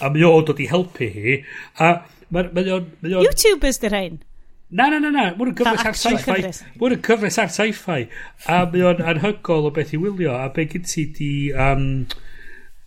a 0.00 0.12
mae 0.12 0.28
o'n 0.28 0.46
dod 0.46 0.62
i 0.62 0.70
helpu 0.70 1.10
hi 1.16 1.40
a 1.82 1.92
mae 2.30 2.70
o'n... 2.78 2.88
Youtubers 3.02 3.82
dy'r 3.82 3.94
rhain 3.96 4.22
Na, 4.68 4.88
na, 4.90 4.98
na, 4.98 5.12
na. 5.14 5.28
Mae'n 5.38 5.52
gyfres 5.54 5.84
ar 5.86 5.94
sci-fi. 5.94 6.48
Mae'n 6.80 7.02
gyfres 7.06 7.36
ar 7.38 7.50
sci-fi. 7.54 8.08
A 8.50 8.64
mae 8.72 8.82
o'n 8.88 9.02
anhygol 9.12 9.68
o 9.68 9.70
beth 9.70 9.92
i 9.94 10.00
wylio. 10.02 10.32
A 10.34 10.48
be 10.54 10.64
gyd 10.72 10.88
ti 10.90 11.04
di... 11.14 11.28
Um, 11.54 11.84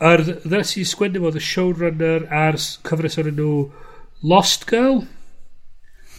yr 0.03 0.23
ddynes 0.27 0.75
i 0.79 0.83
sgwennu 0.87 1.21
fod 1.23 1.39
y 1.39 1.43
showrunner 1.43 2.25
a'r 2.35 2.57
cyfres 2.59 3.15
o'r 3.19 3.31
enw 3.31 3.53
Lost 4.21 4.67
Girl? 4.67 5.05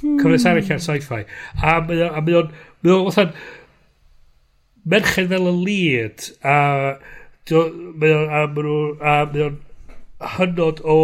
Hmm. 0.01 0.19
Cyfres 0.21 0.47
arall 0.49 0.73
ar 0.73 0.81
sci-fi. 0.81 1.25
A 1.61 1.79
mae 1.85 2.05
o'n... 2.41 2.53
Mae 2.81 2.95
o'n 2.97 3.11
fatha... 3.13 3.33
Merched 4.89 5.29
fel 5.29 5.51
y 5.51 5.55
lyd. 5.59 6.31
A... 6.41 6.57
Mae 7.51 8.15
o'n... 8.17 8.31
A 8.33 9.17
mae 9.29 9.47
o'n... 9.51 9.59
Hynod 10.37 10.81
o 10.85 10.99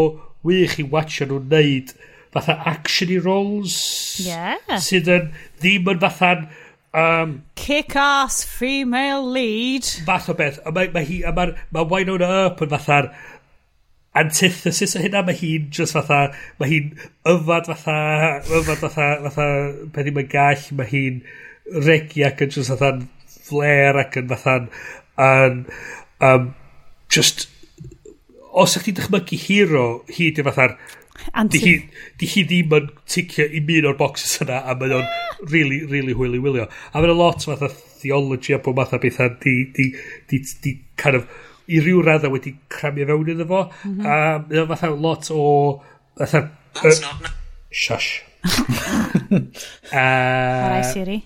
wych 0.47 0.77
i 0.81 0.85
watcha 0.93 1.25
nhw'n 1.29 1.49
neud 1.53 1.93
fatha 2.35 2.57
action-y 2.69 3.19
roles. 3.25 3.77
Yeah. 4.25 4.57
Sydd 4.81 5.13
yn... 5.13 5.33
Ddim 5.61 5.93
yn 5.93 6.01
fatha'n... 6.05 6.49
Um, 6.97 7.33
Kick-ass 7.61 8.41
female 8.49 9.25
lead. 9.29 9.85
Fath 10.09 10.31
o 10.33 10.37
beth. 10.37 10.63
A 10.65 10.73
mae 10.73 10.89
ma 10.95 11.05
hi... 11.05 11.21
A 11.29 11.33
mae 11.37 11.53
ma 11.77 11.85
Winona 11.85 12.33
Earp 12.43 12.65
yn 12.65 12.73
fatha'r 12.73 13.13
antithesis 14.23 14.97
o 14.97 15.03
hynna, 15.03 15.23
mae 15.27 15.37
hi'n 15.39 15.71
just 15.75 15.97
fatha, 15.97 16.21
mae 16.61 16.71
hi'n 16.71 16.93
yfad 17.33 17.71
fatha, 17.71 17.97
yfad 18.61 18.83
fatha, 18.85 19.09
fatha, 19.27 19.49
peth 19.95 20.13
i'n 20.13 20.23
gall, 20.33 20.69
mae 20.79 20.91
hi'n 20.93 21.21
regi 21.87 22.25
ac 22.27 22.45
yn 22.47 22.55
just 22.57 22.73
fatha'n 22.73 23.05
flair 23.49 23.99
ac 24.03 24.21
yn 24.23 24.31
fatha'n, 24.33 24.71
yn, 25.27 25.65
um, 26.27 26.53
just, 27.13 27.49
os 28.57 28.79
ydych 28.79 28.89
chi'n 28.89 29.01
dychmygu 29.03 29.43
hero, 29.47 29.89
hi 30.17 30.31
di 30.35 30.47
fatha'r, 30.47 30.79
Di 31.51 31.59
hi, 31.59 31.73
di 32.21 32.27
hi 32.29 32.43
ddim 32.47 32.75
yn 32.77 32.89
ticio 33.09 33.47
i 33.49 33.61
un 33.61 33.89
o'r 33.91 33.97
boxes 33.99 34.37
yna 34.45 34.61
a 34.69 34.75
mae 34.79 34.93
o'n 34.95 35.03
ah! 35.03 35.39
really, 35.51 35.81
really 35.89 36.15
hwyli 36.15 36.39
wylio. 36.43 36.67
A 36.93 37.03
mae'n 37.03 37.17
lot 37.19 37.45
fatha 37.49 37.71
theology 37.73 38.55
a 38.55 38.61
bod 38.63 38.77
fatha 38.79 39.01
bethau 39.03 39.33
di, 39.43 39.57
di, 39.75 39.89
di, 40.31 40.43
di, 40.63 40.75
kind 41.01 41.19
of 41.19 41.27
i 41.67 41.81
ryw 41.83 42.03
radda 42.07 42.31
wedi 42.31 42.55
cramio 42.71 43.07
fewn 43.11 43.31
iddo 43.33 43.47
fo. 43.47 43.63
Mm 43.85 43.97
-hmm. 43.97 44.07
A 44.07 44.39
mae 44.49 44.61
o 44.63 44.67
fatha 44.67 44.91
lot 44.91 45.31
o... 45.31 45.43
Fatha... 46.19 46.49
That's 46.83 47.01
uh, 47.01 47.07
not... 47.07 47.33
Shush. 47.71 48.23
uh, 49.93 50.83
Siri. 50.93 51.19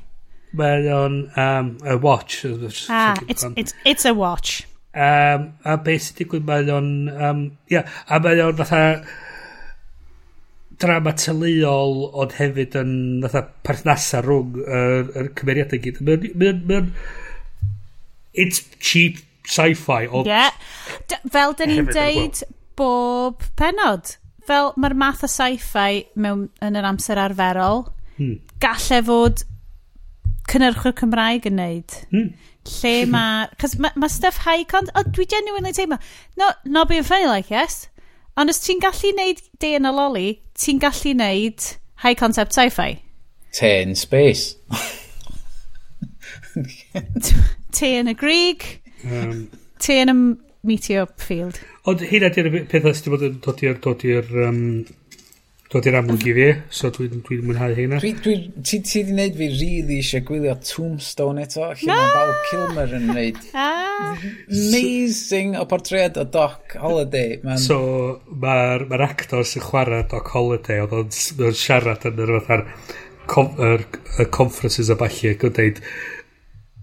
Mae 0.52 0.88
o'n 0.90 1.16
um, 1.36 1.76
a 1.84 1.96
watch. 1.96 2.44
Ah, 2.88 3.14
it's, 3.28 3.46
it's, 3.56 3.74
it's 3.84 4.04
a 4.04 4.14
watch. 4.14 4.66
Um, 4.94 5.52
a 5.62 5.76
beth 5.78 6.02
sy'n 6.08 6.16
digwydd 6.18 6.46
mae 6.48 6.70
o'n... 6.74 6.90
Um, 7.14 7.44
yeah, 7.70 7.86
a 8.08 8.18
mae 8.18 8.40
o'n 8.42 8.56
fatha 8.58 8.82
drama 10.80 11.12
tyluol 11.12 12.06
ond 12.16 12.32
hefyd 12.38 12.74
yn 12.80 12.92
fatha 13.26 13.44
perthnasa 13.66 14.22
rhwng 14.24 14.56
yr, 14.64 14.70
er, 14.74 15.10
er 15.20 15.32
cymeriadau 15.38 15.82
gyd. 15.84 16.00
Mae'n... 16.02 16.92
It's 18.32 18.62
cheap 18.78 19.18
sci-fi. 19.50 20.08
O... 20.08 20.24
Yeah. 20.28 20.54
D 21.10 21.20
fel 21.34 21.54
dyn 21.58 21.74
ni'n 21.74 21.92
deud 21.92 22.42
bob 22.78 23.44
penod. 23.58 24.16
Fel 24.48 24.72
mae'r 24.80 24.96
math 24.98 25.24
o 25.26 25.30
sci-fi 25.30 26.04
mewn 26.18 26.48
yn 26.64 26.78
yr 26.78 26.88
amser 26.88 27.20
arferol 27.20 27.84
hmm. 28.16 28.38
galle 28.62 29.02
fod 29.06 29.44
cynnyrchwyr 30.50 30.96
Cymraeg 30.98 31.46
yn 31.50 31.60
neud. 31.60 31.98
Hmm. 32.10 32.32
Lle 32.70 32.94
hmm. 33.04 33.14
mae... 33.14 33.50
Cos 33.60 33.76
mae 33.82 34.00
ma 34.00 34.08
stuff 34.10 34.40
high 34.46 34.64
con... 34.70 34.88
O, 34.94 35.02
oh, 35.02 35.12
dwi 35.14 35.28
genuinely 35.30 35.74
teimlo. 35.76 36.00
No, 36.40 36.50
not 36.64 36.88
being 36.88 37.06
funny 37.06 37.28
like 37.30 37.52
yes. 37.52 37.84
Ond 38.38 38.52
os 38.52 38.62
ti'n 38.64 38.80
gallu 38.82 39.12
neud 39.16 39.42
day 39.60 39.76
yn 39.76 39.88
y 39.88 39.92
loli, 39.94 40.28
ti'n 40.58 40.80
gallu 40.82 41.14
neud 41.18 41.70
high 42.04 42.16
concept 42.16 42.56
sci-fi. 42.56 42.94
Te 43.52 43.82
in 43.82 43.96
space. 43.98 44.54
Te 47.76 47.96
yn 47.98 48.10
y 48.10 48.16
Grig. 48.16 48.79
Um, 49.08 49.44
Ti 49.80 50.00
yn 50.02 50.12
y 50.12 50.16
meteor 50.66 51.08
field. 51.20 51.60
Ond 51.88 52.02
hynna 52.04 52.32
di'r 52.34 52.50
pethau 52.68 52.96
sydd 52.96 53.12
wedi 53.14 53.30
bod 53.40 53.62
yn 53.64 53.78
dod 53.84 54.02
i'r 54.04 54.34
um, 54.48 54.64
dod 55.70 55.86
i'r 55.86 55.96
amlwg 56.00 56.24
i 56.26 56.32
fi, 56.34 56.46
so 56.74 56.90
dwi'n 56.92 57.22
dwi 57.24 57.38
mwynhau 57.46 57.74
hynna. 57.76 58.00
Dwi, 58.02 58.10
dwi, 58.24 58.34
ti 58.66 58.80
wedi 58.82 59.04
gwneud 59.06 59.36
fi 59.38 59.48
really 59.54 59.98
eisiau 60.00 60.24
gwylio 60.26 60.56
Tombstone 60.66 61.44
eto, 61.46 61.68
lle 61.78 61.88
no! 61.88 61.98
mae 62.00 62.14
Val 62.16 62.32
Kilmer 62.48 62.94
yn 62.98 63.06
gwneud. 63.12 63.40
ah. 63.64 64.24
Amazing 64.50 65.54
o 65.60 65.64
portred 65.70 66.18
o 66.18 66.26
Doc 66.26 66.74
Holiday. 66.82 67.38
Man. 67.46 67.62
So 67.62 67.80
mae'r 68.42 68.88
ma 68.90 69.00
actor 69.06 69.46
sy'n 69.46 69.64
chwarae 69.68 70.08
Doc 70.10 70.32
Holiday, 70.34 70.82
oedd 70.82 70.96
o'n 70.98 71.60
siarad 71.62 72.08
yn 72.10 72.24
yr 72.26 72.40
er, 72.50 73.86
conferences 74.34 74.90
a 74.90 74.98
falle, 74.98 75.36
gwneud 75.38 75.78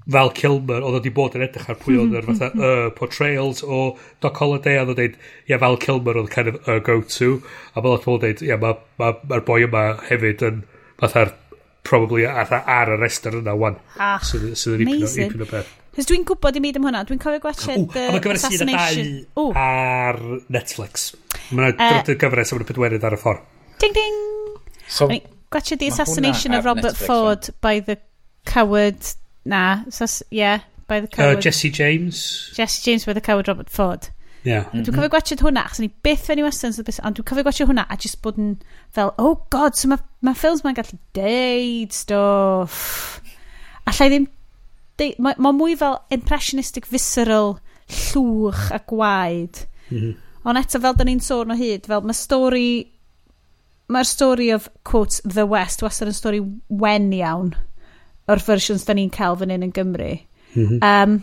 Val 0.08 0.32
Kilmer, 0.32 0.84
oedd 0.88 1.02
wedi 1.02 1.12
bod 1.12 1.36
yn 1.36 1.44
edrych 1.44 1.68
ar 1.68 1.80
pwy 1.82 1.98
oedd 2.00 2.14
mhm, 2.14 2.20
yr 2.22 2.28
fatha 2.30 2.48
uh, 2.56 2.86
portrayals 2.96 3.60
o 3.64 3.98
Doc 4.24 4.40
Holliday, 4.40 4.78
a 4.80 4.86
oedd 4.86 4.94
o 4.94 4.96
dweud, 5.00 5.18
ia, 5.18 5.50
yeah, 5.52 5.60
Val 5.64 5.76
Kilmer 5.84 6.22
oedd 6.22 6.32
kind 6.32 6.54
of 6.54 6.70
a 6.70 6.78
go-to, 6.80 7.42
a 7.74 7.82
fel 7.82 7.98
oedd 7.98 8.06
pobl 8.06 8.22
dweud, 8.24 8.44
ia, 8.46 8.60
mae'r 8.62 8.80
ma, 9.02 9.12
ma, 9.12 9.28
ma 9.34 9.42
boi 9.50 9.60
yma 9.66 9.84
hefyd 10.08 10.46
yn 10.48 10.64
fatha'r 11.02 11.34
probably 11.88 12.24
ar, 12.28 12.54
ar 12.64 12.94
y 12.96 13.02
rester 13.02 13.36
yna 13.42 13.56
wan. 13.60 13.78
Ah, 14.00 14.24
sydd, 14.24 14.50
sydd 14.60 14.80
amazing. 14.80 15.32
Ipyn 15.32 15.44
o, 15.44 15.50
beth. 15.52 15.76
Cos 15.98 16.08
dwi'n 16.10 16.26
gwybod 16.30 16.58
i 16.60 16.64
mi 16.64 16.72
ddim 16.72 16.88
hwnna, 16.88 17.04
dwi'n 17.10 17.22
cofio 17.22 17.44
gwachod 17.44 17.88
The 17.94 18.08
Assassination. 18.08 18.10
Mae'n 18.14 18.24
gyfres 18.24 18.98
i 19.02 19.12
ddau 19.36 19.54
ar 19.62 20.20
Netflix. 20.54 21.08
Mae'n 21.52 21.80
uh, 21.88 22.18
gyfres 22.24 22.54
am 22.54 22.64
y 22.64 22.68
pedwerydd 22.70 23.08
ar 23.08 23.16
y 23.18 23.22
ffordd. 23.22 23.48
Ding, 23.82 23.96
ding! 23.96 24.20
So, 24.88 25.08
gwachod 25.52 25.82
The 25.82 25.90
Assassination 25.92 26.56
of 26.56 26.68
Robert 26.70 26.94
Netflix, 26.94 27.08
Ford 27.10 27.50
by 27.60 27.80
the 27.80 27.98
coward 28.48 29.02
Na, 29.48 29.84
so, 29.90 30.06
yeah, 30.30 30.60
by 30.88 31.00
the 31.00 31.08
uh, 31.08 31.16
coward. 31.16 31.38
Uh, 31.38 31.42
Jesse 31.42 31.70
James. 31.70 32.52
Jesse 32.54 32.84
James 32.84 33.06
by 33.06 33.14
the 33.14 33.22
coward 33.22 33.48
Robert 33.48 33.70
Ford. 33.70 34.10
Yeah. 34.44 34.64
Mm 34.64 34.66
-hmm. 34.66 34.72
Dwi'n 34.72 34.94
mhm. 34.94 34.96
cofio 34.96 35.10
gwachod 35.10 35.42
hwnna, 35.44 35.64
achos 35.66 35.80
ni 35.80 35.90
byth 36.04 36.26
fe'n 36.28 36.40
i 36.40 36.44
westerns, 36.44 36.80
ond 36.80 37.16
dwi'n 37.16 37.28
cofio 37.30 37.44
gwachod 37.44 37.68
hwnna 37.68 37.86
a 37.90 37.96
just 38.00 38.22
bod 38.22 38.38
yn 38.38 38.58
fel, 38.96 39.14
oh 39.18 39.36
god, 39.50 39.76
so 39.76 39.88
mae 39.88 40.00
ma 40.22 40.34
ffilms 40.34 40.64
mae'n 40.64 40.78
gallu 40.78 41.00
deud 41.14 41.96
stwff. 41.96 43.22
Allai 43.86 44.10
ddim... 44.10 44.28
Mae 45.22 45.36
ma 45.38 45.52
mwy 45.54 45.76
fel 45.78 46.00
impressionistic, 46.10 46.88
visceral, 46.90 47.60
llwch 47.88 48.72
a 48.74 48.80
gwaed. 48.92 49.68
Mm 49.92 49.98
-hmm. 49.98 50.16
Ond 50.44 50.58
eto 50.58 50.80
fel 50.80 50.96
da 50.98 51.04
ni'n 51.04 51.24
sôn 51.24 51.52
o 51.52 51.56
hyd, 51.56 51.88
fel 51.88 52.02
mae 52.02 52.18
stori... 52.18 52.70
Mae'r 53.88 54.08
stori 54.08 54.50
of, 54.52 54.68
quote, 54.84 55.22
The 55.24 55.46
West 55.48 55.82
wastad 55.82 56.10
yn 56.12 56.16
stori 56.16 56.42
wen 56.68 57.14
iawn 57.14 57.54
o'r 58.28 58.44
fersiwns 58.44 58.86
da 58.88 58.96
ni'n 58.98 59.12
cael 59.14 59.38
fan 59.40 59.54
hyn 59.54 59.66
yn 59.68 59.74
Gymru. 59.76 60.14
Mm 60.54 60.66
-hmm. 60.66 60.80
um, 60.84 61.20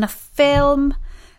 na 0.00 0.10
ffilm... 0.10 0.92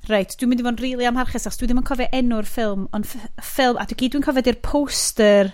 Reit, 0.05 0.35
dwi'n 0.38 0.51
mynd 0.51 0.61
i 0.61 0.64
fod 0.65 0.75
yn 0.75 0.81
rili 0.83 0.93
really 0.93 1.07
amharchus 1.09 1.47
achos 1.47 1.57
dwi 1.57 1.65
ddim 1.65 1.80
yn 1.81 1.85
cofio 1.88 2.05
enw'r 2.14 2.45
ffilm, 2.45 2.83
ond 2.93 3.07
ffilm, 3.09 3.80
a 3.81 3.88
dwi 3.89 3.95
gyd 3.97 4.11
dwi'n 4.14 4.25
cofio 4.27 4.43
di'r 4.45 4.59
poster, 4.61 5.49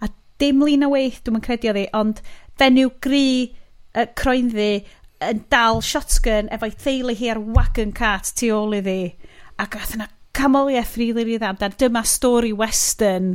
a 0.00 0.08
dim 0.40 0.62
lun 0.64 0.86
o 0.86 0.88
weith, 0.94 1.18
dwi'n 1.20 1.36
mynd 1.36 1.44
credio 1.44 1.74
ddi, 1.76 1.82
ond 1.92 2.22
fenyw 2.56 2.94
gri, 3.04 3.52
uh, 3.92 4.06
croenddi, 4.16 4.86
yn 5.20 5.44
dal 5.52 5.82
shotgun 5.84 6.48
efo'i 6.56 6.72
theulu 6.80 7.12
hi 7.18 7.28
ar 7.34 7.42
wagon 7.44 7.92
cart 7.92 8.32
tu 8.40 8.48
ôl 8.56 8.72
iddi, 8.80 9.14
ac 9.60 9.76
oedd 9.76 9.98
yna 9.98 10.08
camoliaeth 10.34 10.96
rili 10.96 11.12
really, 11.12 11.36
rili 11.36 11.44
really 11.44 11.60
dda, 11.60 11.72
dyma 11.84 12.06
stori 12.08 12.54
western 12.56 13.34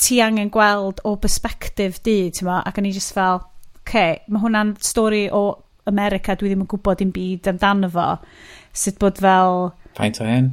ti 0.00 0.22
angen 0.24 0.48
gweld 0.50 1.04
o 1.04 1.18
perspective 1.20 2.00
di, 2.00 2.30
ti'n 2.32 2.48
ma, 2.48 2.62
ac 2.64 2.80
o'n 2.80 2.88
i 2.88 2.94
just 2.96 3.12
fel, 3.12 3.44
okay, 3.84 4.18
mae 4.32 4.42
hwnna'n 4.42 4.74
stori 4.82 5.28
o 5.32 5.44
America, 5.86 6.34
dwi 6.34 6.50
ddim 6.50 6.64
yn 6.64 6.68
gwybod 6.70 7.00
dim 7.00 7.12
byd 7.14 7.48
amdano 7.52 7.90
fo. 7.92 8.10
Sut 8.74 8.98
bod 9.02 9.20
fel... 9.22 9.68
Faint 9.98 10.20
o 10.22 10.28
hyn? 10.28 10.50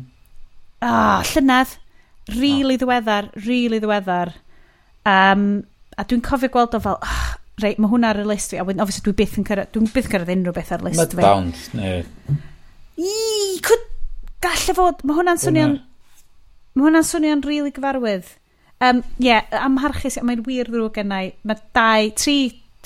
Ah, 0.83 1.23
llynedd. 1.31 1.77
Really 2.35 2.75
oh. 2.75 2.81
ddiweddar, 2.81 3.31
really 3.47 3.79
ddiweddar. 3.81 4.33
Um, 5.07 5.45
a 5.97 6.05
dwi'n 6.05 6.23
cofio 6.25 6.51
gweld 6.53 6.75
o 6.77 6.81
fel, 6.83 6.99
oh, 7.01 7.23
reit, 7.63 7.79
mae 7.81 7.89
hwnna 7.91 8.11
ar 8.11 8.21
y 8.21 8.27
list 8.27 8.53
fi. 8.53 8.59
A 8.61 8.67
wedyn, 8.67 8.83
obviously, 8.83 9.05
dwi 9.07 9.15
byth 9.23 9.39
yn 9.39 9.47
cyrraedd, 9.47 9.71
dwi'n 9.73 9.89
byth 9.89 10.09
yn 10.09 10.13
cyrraedd 10.13 10.33
unrhyw 10.35 10.57
beth 10.59 10.73
ar 10.75 10.83
y 10.83 10.89
list 10.89 11.01
fi. 11.01 11.21
Mudbound, 11.21 11.63
neu... 11.79 12.03
I, 13.01 13.15
cwd, 13.65 13.87
gallai 14.43 14.75
e 14.75 14.77
fod, 14.77 15.01
mae 15.07 15.17
hwnna'n 15.21 15.41
swnio'n... 15.41 15.79
Mae 16.75 16.87
hwnna'n 16.87 17.07
swnio'n 17.07 17.45
really 17.47 17.73
gyfarwydd. 17.75 18.29
Um, 18.81 19.01
yeah, 19.21 19.47
amharchus, 19.63 20.19
mae'n 20.25 20.43
wir 20.45 20.69
ddrwg 20.69 20.95
gennau. 20.99 21.31
Mae 21.47 21.63
dau, 21.75 22.11
tri 22.17 22.37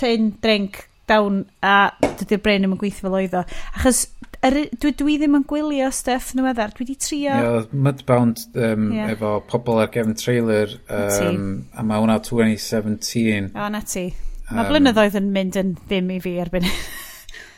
tyn 0.01 0.33
drink 0.43 0.85
down 1.09 1.43
a 1.61 1.91
dydy'r 2.01 2.41
brain 2.41 2.64
ddim 2.64 2.75
yn 2.75 2.82
gweithio 2.82 3.06
fel 3.06 3.17
oedd 3.19 3.38
o. 3.38 3.43
Achos 3.77 4.06
er, 4.45 4.57
dwi, 4.82 4.91
dwi 4.98 5.17
ddim 5.22 5.38
yn 5.40 5.45
gwylio 5.48 5.90
stuff 5.93 6.33
yn 6.33 6.43
ymeddar, 6.43 6.74
dwi 6.75 6.85
wedi 6.85 6.98
trio... 7.01 7.32
Ie, 7.32 7.49
oedd 7.59 7.74
Mudbound 7.88 8.43
um, 8.57 8.90
yeah. 8.95 9.14
efo 9.14 9.38
pobl 9.51 9.82
ar 9.83 9.91
gefn 9.93 10.17
trailer, 10.19 10.77
um, 10.90 11.49
a 11.74 11.85
mae 11.85 12.03
hwnna 12.03 12.19
2017. 12.25 13.51
O, 13.53 13.69
na 13.74 13.83
ti. 13.85 14.07
Mae 14.51 14.65
um, 14.65 14.72
blynyddoedd 14.74 15.17
yn 15.22 15.32
mynd 15.33 15.59
yn 15.61 15.75
ddim 15.85 16.14
i 16.17 16.22
fi 16.24 16.38
erbyn 16.43 16.69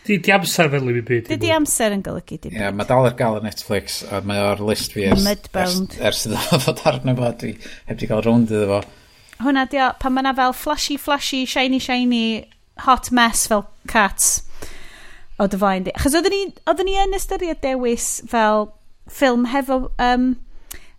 Di, 0.07 0.21
di 0.23 0.31
amser 0.31 0.69
fel 0.71 0.87
i 0.87 0.93
mi 0.95 1.01
byd. 1.03 1.25
Di, 1.27 1.35
di 1.41 1.49
amser 1.51 1.91
yn 1.91 2.03
golygu 2.05 2.37
di. 2.39 2.53
Ie, 2.53 2.61
yeah, 2.61 2.71
mae 2.71 2.87
dal 2.87 3.09
ar 3.09 3.15
gael 3.19 3.41
ar 3.41 3.43
Netflix, 3.43 3.99
a 4.07 4.21
mae 4.23 4.39
o'r 4.39 4.61
list 4.69 4.95
fi 4.95 5.03
ers, 5.09 5.25
Mudbound. 5.25 5.97
ers, 5.97 6.21
ers 6.23 6.29
iddo 6.29 6.59
fod 6.63 6.79
arno 6.87 7.15
fo, 7.17 7.31
dwi 7.41 7.51
heb 7.89 7.99
di 7.99 8.07
gael 8.07 8.23
rownd 8.23 8.53
iddo 8.53 8.69
fo 8.69 8.79
hwnna 9.43 9.67
di 9.69 9.81
o, 9.83 9.91
pan 10.01 10.15
mae'na 10.15 10.33
fel 10.37 10.55
flashy, 10.57 10.97
flashy, 10.97 11.45
shiny, 11.45 11.79
shiny, 11.83 12.25
hot 12.85 13.11
mess 13.11 13.47
fel 13.47 13.67
cats 13.87 14.41
o 15.39 15.47
dy 15.47 15.59
flaen 15.61 15.85
di. 15.85 15.93
Achos 15.97 16.17
oedden 16.17 16.33
ni, 16.33 16.43
oedden 16.65 16.89
ni 16.89 16.97
yn 17.01 17.15
ystyried 17.17 17.61
dewis 17.65 18.17
fel 18.29 18.71
ffilm 19.07 19.47
hefo... 19.53 19.87
Um, 20.01 20.35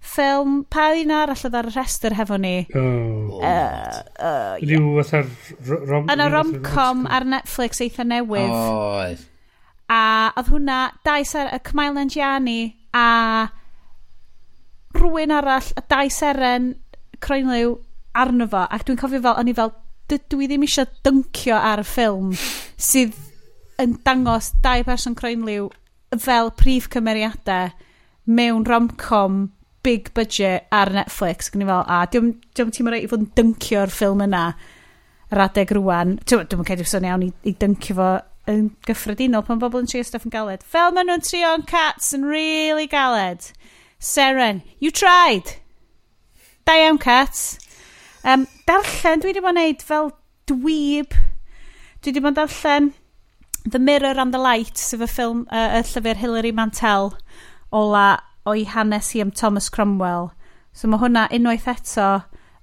ffilm, 0.09 0.63
pa 0.71 0.93
un 0.97 1.11
arall 1.13 1.43
oedd 1.45 1.57
ar 1.59 1.69
y 1.69 1.73
rhestr 1.75 2.15
hefo 2.17 2.39
ni? 2.41 2.55
Oh. 2.79 3.41
Uh, 3.43 3.99
uh, 4.23 4.55
Rhyw 4.63 5.01
yeah. 5.03 5.27
rom... 5.91 6.07
Yn 6.09 6.23
y 6.23 6.29
rom-com 6.33 7.05
ar 7.11 7.27
Netflix 7.29 7.83
eitha 7.85 8.07
newydd. 8.07 8.55
Oh. 8.55 9.27
A 9.93 10.03
oedd 10.39 10.53
hwnna, 10.53 10.79
dais 11.07 11.35
ar 11.39 11.51
y 11.57 11.61
Cymael 11.67 11.97
Nangiani 11.99 12.61
a 12.97 13.09
rhywun 14.97 15.35
arall, 15.35 15.73
y 15.77 15.85
dais 15.91 16.23
eren 16.25 16.73
Croenliw 17.25 17.77
arno 18.15 18.49
fo 18.51 18.65
ac 18.65 18.87
dwi'n 18.87 19.01
cofio 19.01 19.21
fel, 19.25 19.37
o'n 19.41 19.51
i 19.51 19.57
fel 19.57 19.75
dydw 20.09 20.45
i 20.45 20.49
ddim 20.49 20.65
eisiau 20.65 20.89
dyncio 21.05 21.59
ar 21.59 21.83
y 21.83 21.87
ffilm 21.87 22.33
sydd 22.81 23.17
yn 23.83 23.99
dangos 24.07 24.53
dau 24.65 24.83
person 24.87 25.17
croenliw 25.19 25.69
fel 26.17 26.51
prif 26.57 26.89
cymeriadau 26.93 27.71
mewn 28.29 28.65
rom-com 28.67 29.47
big 29.83 30.13
budget 30.15 30.67
ar 30.73 30.91
Netflix. 30.93 31.51
Gwni 31.53 31.69
fel, 31.69 31.85
a 31.87 32.03
diwm, 32.11 32.33
diwm 32.57 32.73
ti'n 32.75 32.91
rhaid 32.91 33.07
i 33.07 33.11
fod 33.11 33.23
yn 33.25 33.31
dyncio'r 33.39 33.93
ffilm 33.93 34.25
yna 34.27 34.43
yr 35.33 35.45
adeg 35.45 35.73
rwan. 35.77 36.17
Dwi'n 36.29 36.67
cael 36.67 36.83
ei 36.83 36.89
sôn 36.89 37.07
iawn 37.09 37.29
i, 37.29 37.31
i 37.49 37.55
dyncio 37.61 37.97
fo 37.99 38.09
yn 38.49 38.69
gyffredinol 38.89 39.45
pan 39.45 39.61
bobl 39.61 39.83
yn 39.83 39.89
trio 39.91 40.05
stuff 40.07 40.27
yn 40.27 40.35
galed. 40.35 40.65
Fel 40.65 40.95
maen 40.97 41.11
nhw'n 41.11 41.25
trio 41.25 41.53
yn 41.57 41.65
cats 41.69 42.15
yn 42.17 42.27
really 42.29 42.89
galed. 42.91 43.51
Seren, 44.01 44.63
you 44.81 44.91
tried. 44.91 45.57
Da 46.67 46.77
iawn, 46.81 47.01
cats. 47.03 47.59
Um, 48.25 48.47
darllen, 48.67 49.23
dwi 49.23 49.33
wedi 49.33 49.43
bod 49.45 49.55
yn 49.55 49.61
neud 49.63 49.85
fel 49.87 50.11
dwyb. 50.51 51.15
Dwi 52.03 52.13
wedi 52.13 52.23
bod 52.25 52.33
yn 52.33 52.39
darllen 52.41 52.91
The 53.69 53.79
Mirror 53.79 54.19
and 54.19 54.33
the 54.33 54.39
Light, 54.39 54.79
sef 54.79 55.03
y, 55.05 55.09
ffilm, 55.11 55.45
uh, 55.53 55.79
y 55.79 55.85
llyfr 55.85 56.19
Hilary 56.19 56.53
Mantel 56.57 57.13
ola 57.75 58.19
o'i 58.49 58.65
hanes 58.65 59.13
i 59.17 59.21
am 59.21 59.31
Thomas 59.31 59.69
Cromwell. 59.69 60.31
So 60.73 60.89
mae 60.89 61.01
hwnna 61.03 61.27
unwaith 61.35 61.69
eto 61.69 62.09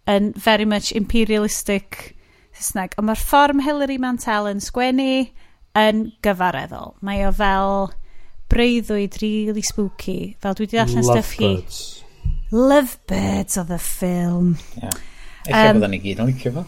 yn 0.09 0.32
very 0.38 0.66
much 0.66 0.92
imperialistic 0.95 2.16
Saesneg. 2.56 2.95
Ond 2.98 3.09
mae'r 3.09 3.22
ffordd 3.22 3.64
Hilary 3.66 4.00
Mantel 4.01 4.50
yn 4.50 4.64
sgwennu 4.64 5.27
yn 5.77 6.06
gyfareddol. 6.25 6.95
Mae 7.06 7.25
o 7.27 7.34
fel 7.35 7.92
breuddwyd 8.51 9.19
really 9.22 9.66
spooky. 9.66 10.35
Fel 10.42 10.56
dwi 10.58 10.69
wedi 10.69 10.80
darllen 10.80 11.06
stuff 11.06 11.35
hi. 11.35 11.51
Lovebirds. 11.51 11.82
Lovebirds 12.56 13.59
oedd 13.61 13.75
y 13.75 13.82
ffilm. 13.84 14.56
Yeah. 14.80 15.03
Eich 15.45 15.75
um, 15.75 15.85
ni 15.91 16.01
gyd 16.01 16.22
yn 16.24 16.32
licio 16.32 16.53
fo. 16.56 16.65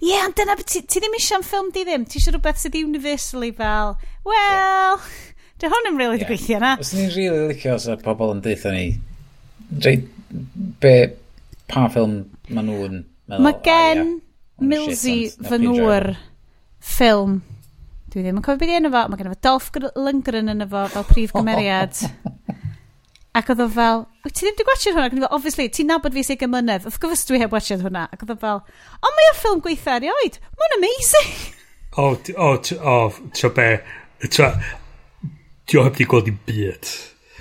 Ie, 0.00 0.16
ond 0.16 0.36
dyna, 0.38 0.56
ti, 0.64 0.80
ti 0.88 1.02
ddim 1.02 1.16
am 1.36 1.44
ffilm 1.44 1.68
di 1.74 1.84
ddim? 1.84 2.06
Ti 2.08 2.20
eisiau 2.20 2.36
rhywbeth 2.36 2.62
sydd 2.62 2.78
universally 2.80 3.50
fel, 3.56 3.96
well, 4.24 4.96
dy 5.60 5.68
hwn 5.68 5.90
yn 5.90 6.00
really 6.00 6.20
yeah. 6.22 6.30
gweithio 6.30 6.60
na. 6.62 6.72
Os 6.80 6.94
ni'n 6.96 7.12
really 7.12 7.50
licio 7.50 7.76
os 7.76 7.88
y 7.90 7.98
pobl 8.00 8.32
yn 8.32 8.40
deitha 8.44 8.72
ni, 8.72 8.86
rei, 9.84 10.00
be, 10.80 10.94
pa 11.70 11.86
ffilm 11.92 12.22
maen 12.48 12.70
nhw'n 12.70 12.98
meddwl. 13.02 13.44
Mae 13.44 13.60
gen 13.66 14.02
oh, 14.02 14.08
yeah, 14.08 14.70
Milsey 14.72 15.18
Fanwr 15.44 16.14
ffilm. 16.80 17.40
Dwi 18.10 18.24
ddim 18.24 18.40
yn 18.40 18.44
cofio 18.46 18.64
beth 18.64 18.72
i 18.72 18.78
enw 18.80 18.90
fo. 18.94 19.04
Mae 19.10 19.20
gen 19.20 19.28
i 19.28 19.34
fo 19.34 19.42
Dolph 19.46 19.68
Lundgren 20.00 20.50
yn 20.50 20.64
efo 20.64 20.86
fel 20.96 21.06
prif 21.12 21.34
gymeriad. 21.36 22.00
Ac 23.38 23.50
oedd 23.52 23.62
o 23.62 23.68
fel, 23.70 24.00
wyt 24.24 24.34
ti 24.34 24.42
ddim 24.42 24.56
wedi 24.56 24.66
gwachio'r 24.66 24.96
hwnna? 24.96 25.06
Ac 25.06 25.12
o'n 25.14 25.20
i 25.20 25.22
fel, 25.22 25.34
obviously, 25.36 25.66
ti'n 25.70 25.86
nabod 25.86 26.16
fi 26.16 26.24
sy'n 26.26 26.38
gymynedd. 26.40 26.86
Wrth 26.88 26.98
gwrs 27.02 27.22
dwi 27.28 27.38
heb 27.38 27.52
wachio'r 27.54 27.84
hwnna. 27.84 28.08
Ac 28.10 28.24
oedd 28.24 28.32
o 28.34 28.36
fel, 28.42 28.62
o 28.98 29.12
mae 29.14 29.28
o'r 29.30 29.38
ffilm 29.38 29.62
gweithio 29.62 29.96
erioed. 30.00 30.38
Mae'n 30.58 30.78
amazing. 30.80 31.32
O, 31.98 32.12
o, 32.38 32.48
o, 32.54 32.92
tro 33.34 33.48
be. 33.50 33.64
Tro, 34.30 34.46
di 35.66 35.78
o 35.78 35.82
heb 35.82 35.96
di 35.98 36.04
gweld 36.06 36.28
i 36.30 36.34
byd. 36.46 36.86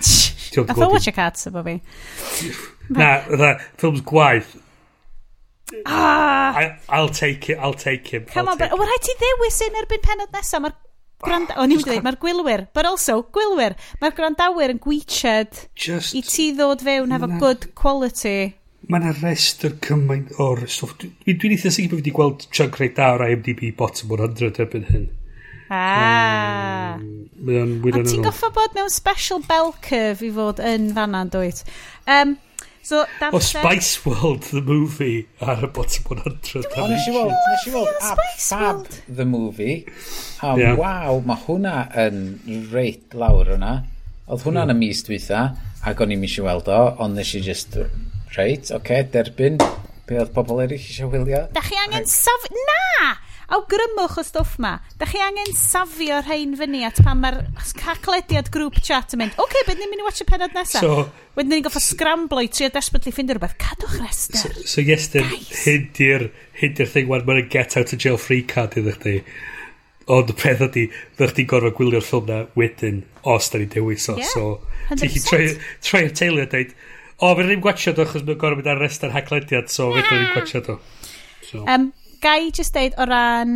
Nath 0.66 0.82
o 0.82 0.88
watch 0.90 1.06
a 1.08 1.14
cat 1.14 1.38
efo 1.38 1.62
fi. 1.68 1.76
Na, 2.98 3.12
dda, 3.30 3.52
ffilms 3.78 4.02
gwaith. 4.10 4.56
Ah. 5.86 6.58
I, 6.58 6.64
I'll 6.90 7.14
take 7.14 7.50
it, 7.50 7.60
I'll 7.62 7.78
take 7.78 8.08
him. 8.08 8.26
Come 8.26 8.50
on, 8.50 8.58
but, 8.58 8.74
o, 8.74 8.82
rhaid 8.82 9.06
ti 9.06 9.14
ddewis 9.22 9.62
un 9.68 9.78
erbyn 9.84 10.02
penod 10.06 10.34
nesaf. 10.34 10.66
Mae'r 10.66 10.78
Grand... 11.24 11.52
O'n 11.60 11.74
i'n 11.76 11.82
dweud, 11.84 12.04
mae'r 12.06 12.18
gwylwyr, 12.22 12.64
but 12.76 12.88
also, 12.88 13.20
gwylwyr, 13.36 13.76
mae'r 14.00 14.16
grandawyr 14.16 14.74
yn 14.76 14.80
gwyched 14.84 15.66
Just... 15.76 16.16
i 16.16 16.24
ti 16.24 16.50
ddod 16.56 16.84
fewn 16.86 17.16
efo 17.16 17.28
na... 17.28 17.40
good 17.42 17.70
quality. 17.76 18.54
Mae 18.90 19.04
yna 19.04 19.12
restr 19.20 19.76
cymaint 19.84 20.32
o'r 20.40 20.64
stwff. 20.72 20.96
Dwi'n 21.02 21.40
dwi 21.42 21.52
eitha 21.58 21.72
sicr 21.76 21.92
bod 21.92 22.00
wedi 22.00 22.14
gweld 22.16 22.46
chunk 22.56 22.80
reit 22.80 22.96
da 22.98 23.12
o'r 23.18 23.26
IMDb 23.28 23.66
bottom 23.78 24.16
100 24.16 24.62
erbyn 24.64 24.88
hyn. 24.90 25.10
Ah. 25.70 26.96
Um, 26.98 27.76
a 27.86 28.02
ti'n 28.02 28.24
goffa 28.26 28.50
bod 28.56 28.74
mewn 28.78 28.90
special 28.90 29.44
bell 29.46 29.76
curve 29.86 30.26
i 30.26 30.32
fod 30.34 30.64
yn 30.64 30.90
fanna'n 30.96 31.30
dwi'n 31.36 31.52
dweud. 31.52 31.76
Um, 32.10 32.38
So, 32.90 33.06
darllen... 33.20 33.36
O 33.36 33.40
Spice 33.40 34.04
World, 34.04 34.42
the 34.50 34.62
movie, 34.62 35.28
ar 35.46 35.62
y 35.62 35.68
bottom 35.70 36.06
100. 36.10 36.64
O, 36.74 36.88
nes 36.90 37.04
i 37.06 37.12
weld, 37.14 37.36
nes 37.36 37.66
i 37.70 37.74
weld 37.76 37.92
Ab 38.02 38.22
Fab, 38.42 38.88
the 39.06 39.28
movie. 39.30 39.84
A 40.42 40.56
yeah. 40.58 40.74
waw, 40.74 41.20
mae 41.22 41.38
hwnna 41.44 41.76
yn 42.08 42.18
reit 42.72 43.14
lawr 43.14 43.54
yna. 43.60 43.76
Oedd 44.26 44.42
hwnna'n 44.48 44.74
mm. 44.74 44.82
y 44.82 44.88
mis 44.88 45.04
dwytha, 45.06 45.44
ac 45.86 46.02
o'n 46.02 46.16
i'n 46.18 46.24
mis 46.24 46.40
i 46.42 46.48
weld 46.48 46.74
o, 46.74 46.80
ond 47.06 47.22
nes 47.22 47.36
i 47.38 47.44
just, 47.46 47.78
reit, 48.34 48.72
oce, 48.72 48.80
okay, 48.82 49.06
derbyn, 49.14 49.62
be 50.10 50.18
oedd 50.24 50.34
pobl 50.34 50.66
eraill 50.66 50.82
eisiau 50.82 51.14
wylio. 51.14 51.46
Da 51.54 51.62
chi 51.70 51.78
angen 51.86 52.10
saf... 52.10 52.50
Na! 52.58 53.14
awgrymwch 53.56 54.20
y 54.22 54.26
stwff 54.28 54.58
ma. 54.62 54.76
Da 55.00 55.08
chi 55.10 55.22
angen 55.24 55.54
safio 55.58 56.20
rhain 56.24 56.56
fyny 56.60 56.84
at 56.88 57.00
pan 57.06 57.22
mae'r 57.24 57.40
caclediad 57.80 58.52
grŵp 58.54 58.80
chat 58.86 59.16
yn 59.16 59.24
mynd, 59.24 59.38
oce, 59.38 59.48
okay, 59.48 59.66
beth 59.68 59.80
ni'n 59.82 59.92
mynd 59.92 60.04
i 60.04 60.08
watch 60.08 60.24
y 60.24 60.28
penod 60.30 60.56
nesaf? 60.58 60.86
So, 60.86 61.30
Wedyn 61.40 61.54
ni'n 61.56 61.64
goffa 61.64 61.80
scramblo 61.80 62.42
i 62.44 62.50
trio 62.52 62.68
desperately 62.74 63.14
ffindio 63.16 63.38
rhywbeth. 63.38 63.56
Cadwch 63.62 63.96
rester. 64.02 64.42
So, 64.42 64.66
so 64.74 64.84
yestyn, 64.84 65.30
hyn 65.64 65.86
di'r 65.96 66.92
thing 66.92 67.08
wan, 67.08 67.24
mae'n 67.28 67.48
get 67.54 67.78
out 67.80 67.94
of 67.96 68.02
jail 68.02 68.20
free 68.20 68.44
card 68.44 68.76
iddo 68.80 68.96
chdi. 68.98 69.22
Ond 70.10 70.34
y 70.34 70.36
peth 70.36 70.66
ydy, 70.66 70.88
ddech 71.16 71.36
chi'n 71.38 71.48
gorfod 71.50 71.78
gwylio'r 71.78 72.04
ffilm 72.04 72.28
na 72.28 72.42
wedyn, 72.60 73.04
os 73.30 73.52
da 73.54 73.62
ni'n 73.62 73.72
dewis 73.72 74.10
o. 74.12 74.18
Yeah, 74.20 74.34
so, 74.34 74.96
ti'n 75.00 75.14
chi 75.16 76.04
y 76.04 76.12
teulu 76.18 76.44
a 76.44 76.50
dweud, 76.50 76.76
o, 77.20 77.32
fe 77.38 77.46
ddim 77.46 77.64
gwachio 77.64 77.94
do, 77.96 78.04
achos 78.04 78.26
mae'n 78.26 78.42
gorfod 78.42 78.64
mynd 78.64 78.74
ar 78.74 78.84
rest 78.84 79.06
ar 79.08 79.16
haglediad, 79.16 79.72
so 79.72 79.94
fe 79.96 80.04
ddim 80.10 80.28
gwachio 80.34 80.66
do. 80.66 80.80
So. 81.46 81.64
Um, 81.66 81.92
gai 82.24 82.52
just 82.56 82.76
deud 82.76 82.98
o 82.98 83.08
ran 83.10 83.54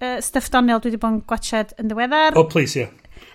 uh, 0.00 0.20
stuff 0.24 0.50
Doniol 0.52 0.82
dwi 0.82 0.92
wedi 0.92 1.00
bod 1.02 1.16
yn 1.16 1.22
gwachod 1.28 1.74
yn 1.80 1.90
ddiweddar. 1.90 2.38
Oh, 2.38 2.48
please, 2.50 2.76
yeah. 2.78 2.92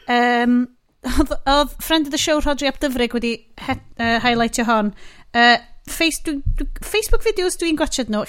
Um, 0.09 0.67
oedd 1.05 1.75
friend 1.83 2.07
of 2.07 2.11
the 2.11 2.19
show 2.19 2.39
Rodri 2.41 2.69
Abdyfrig 2.69 3.15
wedi 3.15 3.33
he, 3.65 3.75
uh, 3.99 4.19
highlightio 4.23 4.65
hon. 4.67 4.93
Uh, 5.33 5.57
face, 5.87 6.21
dwi, 6.25 6.39
dwi, 6.59 6.67
Facebook 6.83 7.25
videos 7.25 7.57
dwi'n 7.59 7.79
gwachod 7.79 8.11
nhw. 8.11 8.25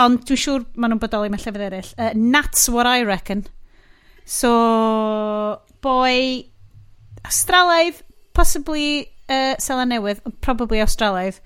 Ond 0.00 0.22
dwi'n 0.28 0.40
siŵr 0.44 0.66
maen 0.76 0.94
nhw'n 0.94 1.02
bodoli 1.02 1.32
mewn 1.32 1.42
llefydd 1.42 1.66
eraill. 1.68 1.94
Uh, 1.98 2.12
that's 2.14 2.68
what 2.68 2.86
I 2.86 3.02
reckon. 3.06 3.46
So, 4.24 5.60
boi 5.82 6.46
Australaidd, 7.26 8.02
possibly 8.32 9.10
uh, 9.28 9.56
Sela 9.58 9.86
Newydd, 9.88 10.22
probably 10.40 10.78
Australaidd. 10.78 11.40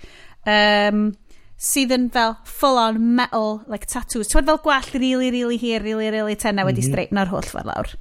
Um, 0.46 1.14
sydd 1.60 1.94
yn 1.94 2.08
fel 2.12 2.36
full 2.44 2.78
on 2.80 2.98
metal 3.16 3.62
like 3.70 3.86
tattoos. 3.86 4.28
Ti'n 4.32 4.48
fel 4.48 4.60
gwallt 4.64 4.94
really, 4.94 5.30
really 5.30 5.58
hir, 5.60 5.82
really, 5.82 6.10
really 6.10 6.36
tenna 6.36 6.62
mm 6.62 6.68
-hmm. 6.68 6.72
wedi 6.72 6.82
mhm. 6.82 6.90
straight 6.90 7.12
na'r 7.12 7.32
holl 7.32 7.46
fel 7.46 7.64
lawr. 7.64 7.94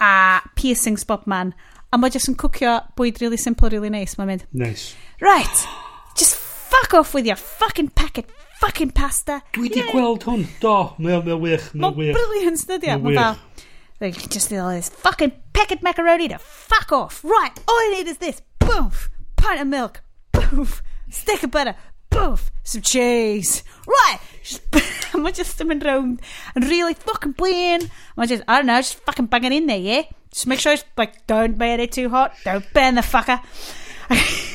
A 0.00 0.42
piercings 0.56 1.04
bob 1.04 1.26
man. 1.26 1.54
A 1.92 1.98
mae 1.98 2.10
jyst 2.10 2.28
yn 2.28 2.36
cwcio 2.36 2.80
bwyd 2.96 3.20
really 3.20 3.36
simple, 3.36 3.68
really 3.68 3.90
nice. 3.90 4.16
Mae'n 4.16 4.26
mynd. 4.26 4.46
Nice. 4.52 4.94
Right. 5.20 5.66
Just 6.16 6.36
fuck 6.72 6.94
off 6.94 7.14
with 7.14 7.26
your 7.26 7.36
fucking 7.36 7.90
packet 7.94 8.30
fucking 8.62 8.92
pasta. 8.92 9.42
Dwi 9.52 9.68
wedi 9.68 9.82
gweld 9.90 10.24
hwn. 10.24 10.46
Do, 10.62 10.94
mae'n 10.98 11.24
mae 11.26 11.38
wych. 11.38 11.72
Mae'n 11.74 11.96
wych. 11.96 12.12
Mae'n 12.12 12.18
brilliant, 12.18 12.66
dydy. 12.68 12.94
Mae'n 13.02 13.18
fel... 13.18 13.68
Like, 14.02 14.18
just 14.34 14.48
the 14.50 14.58
all 14.58 14.70
this 14.70 14.88
fucking 14.88 15.30
packet 15.52 15.80
macaroni 15.80 16.26
to 16.26 16.38
fuck 16.38 16.90
off. 16.90 17.22
Right, 17.22 17.52
all 17.68 17.78
I 17.78 17.94
need 17.94 18.08
is 18.08 18.18
this. 18.18 18.42
Boof. 18.58 19.08
Pint 19.36 19.60
of 19.60 19.68
milk. 19.68 20.00
Boof. 20.32 20.82
Stick 21.08 21.44
of 21.44 21.52
butter. 21.52 21.76
Boof! 22.12 22.50
Some 22.64 22.82
cheese! 22.82 23.62
Right! 23.86 24.18
Mae 25.22 25.32
just 25.32 25.60
yn 25.62 25.68
mynd 25.70 25.84
round 25.86 26.20
yn 26.56 26.66
really 26.68 26.94
fucking 26.94 27.34
blin. 27.38 27.88
Mae 28.16 28.30
just, 28.30 28.44
I 28.46 28.58
don't 28.60 28.70
know, 28.70 28.80
just 28.80 29.00
fucking 29.06 29.26
banging 29.32 29.56
in 29.56 29.66
there, 29.66 29.78
yeah? 29.78 30.02
Just 30.32 30.46
make 30.46 30.60
sure 30.60 30.72
it's 30.72 30.84
like, 30.96 31.26
don't 31.26 31.58
burn 31.58 31.80
it 31.80 31.92
too 31.92 32.08
hot. 32.08 32.34
Don't 32.44 32.64
burn 32.72 32.94
the 32.96 33.02
fucker. 33.02 33.40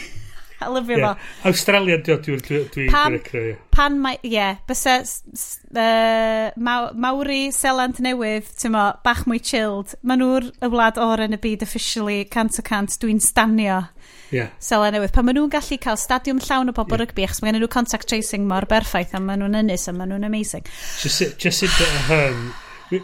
I 0.59 0.67
love 0.69 0.89
you 0.89 0.97
yeah. 0.97 1.13
fo. 1.13 1.49
Australian 1.49 2.01
dwi, 2.01 2.17
dwi, 2.17 2.37
dwi, 2.41 2.61
dwi 2.73 2.87
pan, 2.89 3.19
dwi 3.21 3.43
pan 3.71 3.99
mae, 4.01 4.17
ie, 4.23 4.31
yeah, 4.33 4.57
bysa 4.67 4.95
uh, 5.03 6.49
maw, 6.57 6.87
Mawri 6.97 7.51
Seland 7.53 8.01
Newydd, 8.01 8.49
ti'n 8.57 8.73
mo, 8.73 8.87
bach 9.05 9.27
mwy 9.29 9.37
chilled, 9.37 9.93
maen 10.01 10.23
nhw'r 10.23 10.49
y 10.49 10.71
wlad 10.73 10.97
o'r 11.01 11.27
yn 11.27 11.37
y 11.37 11.41
byd 11.43 11.65
officially, 11.67 12.23
cant 12.33 12.57
o 12.57 12.65
cant, 12.65 12.97
dwi'n 13.03 13.21
stanio 13.21 13.83
yeah. 14.31 14.51
sela 14.59 14.91
newydd. 14.93 15.13
Pan 15.15 15.27
maen 15.27 15.37
nhw'n 15.39 15.53
gallu 15.53 15.79
cael 15.83 15.99
stadiwm 16.01 16.41
llawn 16.43 16.71
o 16.71 16.75
bobl 16.77 16.95
yeah. 16.95 17.03
rygbi, 17.05 17.25
achos 17.27 17.41
mae 17.43 17.51
gen 17.53 17.61
nhw 17.61 17.71
contact 17.71 18.09
tracing 18.09 18.47
mor 18.49 18.67
berffaith, 18.69 19.15
a 19.17 19.21
maen 19.23 19.43
nhw'n 19.43 19.59
ynys, 19.63 19.87
a 19.89 19.95
maen 19.95 20.13
nhw'n 20.13 20.27
amazing. 20.27 20.65
Just, 21.01 21.37
just 21.41 21.63
in 21.67 21.73
the 21.77 21.89
hyn, 22.09 22.41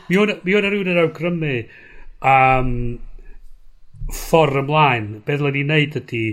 mi 0.09 0.19
o'n 0.19 0.35
rhywun 0.39 0.91
yn 0.93 1.03
awgrymu 1.03 1.55
um, 2.33 2.73
ffordd 4.13 4.63
ymlaen. 4.63 5.13
Be 5.27 5.37
ddylen 5.37 5.55
ni 5.57 5.63
wneud 5.67 6.01
ydy 6.01 6.25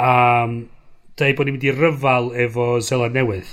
um, 0.00 0.60
dweud 1.18 1.36
bod 1.38 1.48
ni'n 1.48 1.58
mynd 1.58 1.66
i 1.68 1.74
ryfal 1.74 2.30
efo 2.46 2.70
Zela 2.84 3.10
Newydd. 3.12 3.50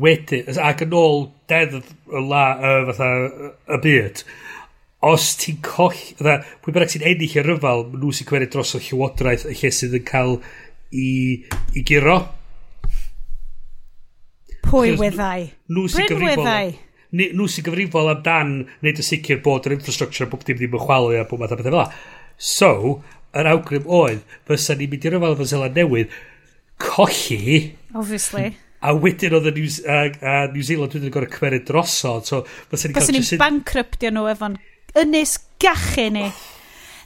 Wedyn, 0.00 0.48
ac 0.60 0.84
yn 0.84 0.94
ôl 0.94 1.24
dedd 1.50 1.78
y 1.80 2.22
la, 2.28 2.44
y, 2.60 2.72
fatha, 2.90 3.08
y 3.74 3.78
byd, 3.82 4.22
os 5.00 5.30
ti'n 5.40 5.60
coll... 5.64 5.96
Dda, 6.18 6.36
pwy 6.60 6.74
bynnag 6.74 6.92
sy'n 6.92 7.06
ennill 7.08 7.38
y 7.40 7.44
ryfel, 7.44 7.86
nhw 7.94 8.12
sy'n 8.12 8.28
cymeriad 8.28 8.52
dros 8.52 8.74
o 8.76 8.82
llywodraeth 8.84 9.46
y 9.48 9.56
lle 9.56 9.72
sydd 9.72 9.96
yn 9.96 10.04
cael 10.08 10.36
i, 10.92 11.08
i 11.76 11.84
giro. 11.88 12.18
Pwy 14.68 14.94
weddau? 15.00 15.48
Nhw 15.72 15.86
sy'n 15.90 16.08
gyfrifol. 16.10 16.78
Ni, 17.16 17.30
Nhw 17.34 17.48
sy'n 17.50 17.66
gyfrifol 17.66 18.12
amdan 18.12 18.56
wneud 18.82 19.00
y 19.00 19.06
sicr 19.06 19.40
bod 19.44 19.66
yr 19.66 19.78
infrastructure 19.78 20.28
a 20.28 20.30
bob 20.30 20.44
dim 20.46 20.60
ddim 20.60 20.76
yn 20.76 20.84
chwalu 20.84 21.16
a 21.18 21.24
bob 21.26 21.40
math 21.42 21.56
o 21.56 21.58
bethau 21.58 21.72
fel 21.72 21.80
la. 21.80 21.86
So, 22.36 22.72
yr 23.36 23.48
awgrym 23.50 23.88
oedd, 23.88 24.20
fysa 24.48 24.76
ni'n 24.76 24.92
mynd 24.92 25.06
i 25.08 25.14
ryfel 25.14 25.38
fy 25.40 25.48
Zeland 25.54 25.80
newydd, 25.80 26.18
colli... 26.80 27.62
Obviously. 27.96 28.52
A 28.80 28.94
wedyn 28.96 29.34
oedd 29.36 29.48
y 29.50 29.54
New, 29.58 29.72
uh, 29.84 30.06
uh, 30.22 30.44
New 30.52 30.64
Zealand 30.64 30.94
wedyn 30.94 31.08
yn 31.08 31.14
gorau 31.16 31.32
cymeriad 31.32 31.66
drosodd. 31.68 32.28
So, 32.28 32.44
fysa 32.70 32.88
ni'n 32.88 32.96
cael... 32.96 33.08
Fysa 33.08 33.16
ni'n 33.16 33.42
bankruptio 33.42 34.12
nhw 34.14 34.28
efo'n 34.36 34.60
ynys 34.98 35.36
gachu 35.62 36.08
ni. 36.14 36.26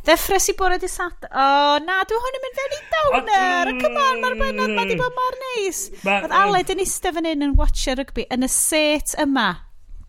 Ddeffres 0.04 0.50
i 0.52 0.54
bore 0.58 0.76
di 0.80 0.88
sat... 0.90 1.24
O, 1.30 1.44
oh, 1.44 1.76
na, 1.80 2.02
dwi 2.04 2.18
hwn 2.20 2.36
yn 2.36 2.42
mynd 2.44 2.58
fewn 2.58 2.74
i 2.76 2.80
downer. 2.94 3.70
Come 3.80 4.02
on, 4.02 4.18
mae'r 4.20 4.36
benod 4.42 4.74
ma 4.76 4.84
di 4.84 4.98
bod 5.00 5.14
mor 5.16 5.38
neis. 5.42 5.86
Oedd 6.04 6.34
Aled 6.36 6.72
yn 6.74 6.82
eistedd 6.84 7.16
fan 7.16 7.28
hyn 7.30 7.46
yn 7.46 7.54
watcher 7.56 7.96
rygbi 8.00 8.26
yn 8.34 8.44
y 8.44 8.50
set 8.52 9.14
yma, 9.22 9.46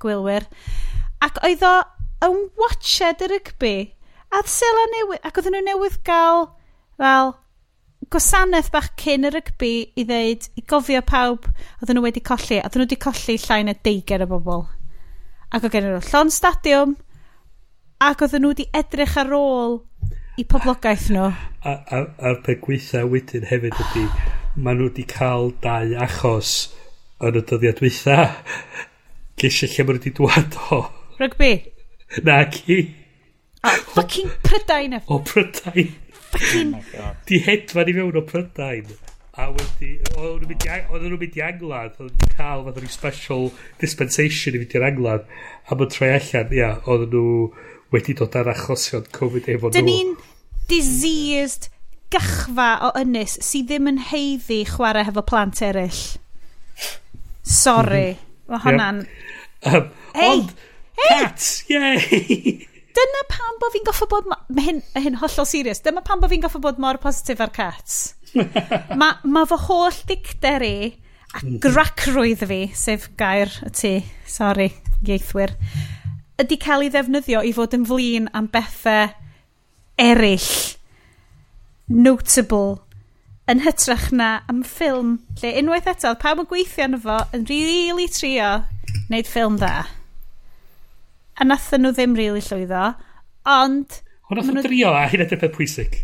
gwylwyr. 0.03 0.49
Ac 1.23 1.39
oedd 1.47 1.63
o 1.63 1.73
yn 2.27 2.41
watched 2.59 3.23
y 3.23 3.31
rygbi. 3.31 3.73
A 4.35 4.43
ddysela 4.43 4.85
newydd... 4.97 5.23
Ac 5.23 5.39
oedd 5.39 5.47
nhw 5.53 5.63
newydd 5.63 5.97
gael, 6.07 6.49
fel, 6.99 7.31
gwasanaeth 8.11 8.73
bach 8.75 8.91
cyn 8.99 9.29
y 9.29 9.31
rygbi 9.31 9.73
i 9.95 10.05
ddeud, 10.07 10.49
i 10.59 10.65
gofio 10.67 11.01
pawb, 11.07 11.47
oedden 11.79 12.01
nhw 12.01 12.05
wedi 12.09 12.23
colli, 12.25 12.59
oedden 12.59 12.83
nhw 12.83 12.89
wedi 12.89 12.99
colli 13.07 13.39
llain 13.47 13.71
y 13.71 13.79
deiger 13.87 14.27
o 14.27 14.29
bobl. 14.35 14.67
Ac 15.55 15.65
o 15.65 15.71
gen 15.71 15.87
nhw 15.87 16.03
llon 16.11 16.35
stadiwm, 16.35 16.99
ac 18.03 18.21
oedden 18.25 18.43
nhw 18.43 18.51
wedi 18.51 18.65
edrych 18.75 19.15
ar 19.21 19.31
ôl 19.35 19.77
i 20.39 20.43
poblogaeth 20.51 21.07
nhw. 21.15 21.29
A'r 21.63 22.41
peth 22.43 22.59
gweitha 22.65 23.05
wedyn 23.07 23.47
hefyd 23.47 23.77
ydy, 23.85 24.03
maen 24.57 24.81
nhw 24.81 24.89
wedi 24.89 25.05
cael 25.07 25.53
dau 25.63 25.95
achos 26.03 26.51
yn 27.23 27.39
y 27.39 27.43
dyddiad 27.51 27.79
dweitha. 27.79 28.19
Gysio 29.39 29.69
lle 29.71 29.87
maen 29.87 29.95
nhw 29.95 30.03
wedi 30.03 30.15
dwad 30.19 30.59
o. 30.75 30.81
Rygbi? 31.21 31.53
Na, 32.27 32.41
ci. 32.51 32.81
O, 33.63 33.71
oh, 33.71 33.81
fucking 33.95 34.33
Prydain. 34.43 34.99
E. 34.99 35.01
O, 35.07 35.21
Prydain. 35.23 35.95
Fucking. 36.35 36.75
Oh 36.99 37.13
Di 37.25 37.39
hedfan 37.47 37.89
i 37.89 37.95
mewn 37.95 38.19
o 38.19 38.27
Prydain 38.27 38.91
a 39.35 39.49
wedi, 39.51 39.97
oedden 40.15 40.45
nhw'n 40.47 41.19
mynd 41.19 41.33
i 41.35 41.41
Anglad, 41.43 41.97
oedden 41.99 42.13
nhw'n 42.21 42.35
cael 42.37 42.61
fath 42.63 42.77
o'n 42.79 42.91
special 42.91 43.49
dispensation 43.81 44.55
i 44.55 44.61
fynd 44.61 44.75
i'r 44.77 44.85
Anglad, 44.87 45.25
a 45.67 45.75
mae'n 45.75 45.91
troi 45.91 46.11
allan, 46.15 46.53
ia, 46.55 46.69
oedden 46.85 47.11
nhw 47.11 47.73
wedi 47.95 48.15
dod 48.17 48.35
ar 48.37 48.51
achosion 48.53 49.07
Covid 49.15 49.49
efo 49.55 49.71
nhw. 49.71 49.77
Dyn 49.77 49.89
ni'n 49.89 50.13
diseased 50.69 51.69
gachfa 52.13 52.69
o 52.87 52.91
ynys 52.99 53.39
sydd 53.43 53.71
ddim 53.71 53.89
yn 53.91 54.03
heiddi 54.11 54.61
chwarae 54.69 55.05
hefo 55.07 55.23
plant 55.25 55.61
eraill. 55.65 56.03
Sorry. 57.45 58.13
Mhm. 58.13 58.21
Mae 58.51 58.61
hwnna'n... 58.65 59.01
Um, 59.65 59.89
hey, 60.13 60.29
ond, 60.29 60.51
hey. 60.99 61.09
cats, 61.09 61.49
yay! 61.71 62.65
Dyna 62.95 63.23
pam 63.31 63.57
bod 63.61 63.73
fi'n 63.73 63.87
goffo 63.87 64.07
bod... 64.11 64.29
Mae 64.29 64.67
hyn, 64.67 64.83
hyn 65.01 65.17
hollol 65.19 65.49
serius. 65.49 65.81
Dyma 65.85 66.03
pam 66.05 66.21
bod 66.21 66.31
fi'n 66.31 66.43
goffo 66.45 66.61
bod 66.63 66.79
mor 66.81 66.99
positif 67.03 67.41
ar 67.43 67.51
cats. 67.55 68.13
Mae 69.01 69.31
ma 69.31 69.43
fy 69.49 69.59
holl 69.65 69.97
dicter 70.09 70.63
i 70.65 70.77
a 71.35 71.41
mm. 71.41 71.57
gracrwydd 71.63 72.45
fi, 72.47 72.61
sef 72.77 73.09
gair 73.19 73.51
y 73.65 73.73
tu. 73.75 73.93
Sorry, 74.29 74.69
ieithwyr 75.03 75.55
ydy 76.41 76.57
cael 76.61 76.85
ei 76.85 76.91
ddefnyddio 76.93 77.43
i 77.45 77.53
fod 77.55 77.75
yn 77.77 77.85
flin 77.89 78.29
am 78.37 78.49
bethau 78.51 79.11
eraill 80.01 80.49
notable 81.87 82.79
yn 83.51 83.61
hytrach 83.65 84.09
na 84.11 84.29
am 84.51 84.63
ffilm 84.67 85.17
lle 85.41 85.53
unwaith 85.61 85.91
eto 85.91 86.15
pawb 86.21 86.43
yn 86.43 86.49
gweithio 86.49 86.89
yn 86.89 86.97
fo 87.03 87.19
yn 87.37 87.45
really 87.51 88.07
trio 88.11 88.49
wneud 89.07 89.29
ffilm 89.29 89.59
da 89.61 89.75
a 91.35 91.47
nathyn 91.47 91.85
nhw 91.85 91.93
ddim 91.95 92.17
really 92.17 92.43
llwyddo 92.43 92.87
ond 93.55 94.01
hwnna 94.29 94.47
nhw 94.49 94.65
drio 94.65 94.93
a 94.97 95.05
hyn 95.11 95.21
edrych 95.21 95.51
pwysig. 95.53 95.99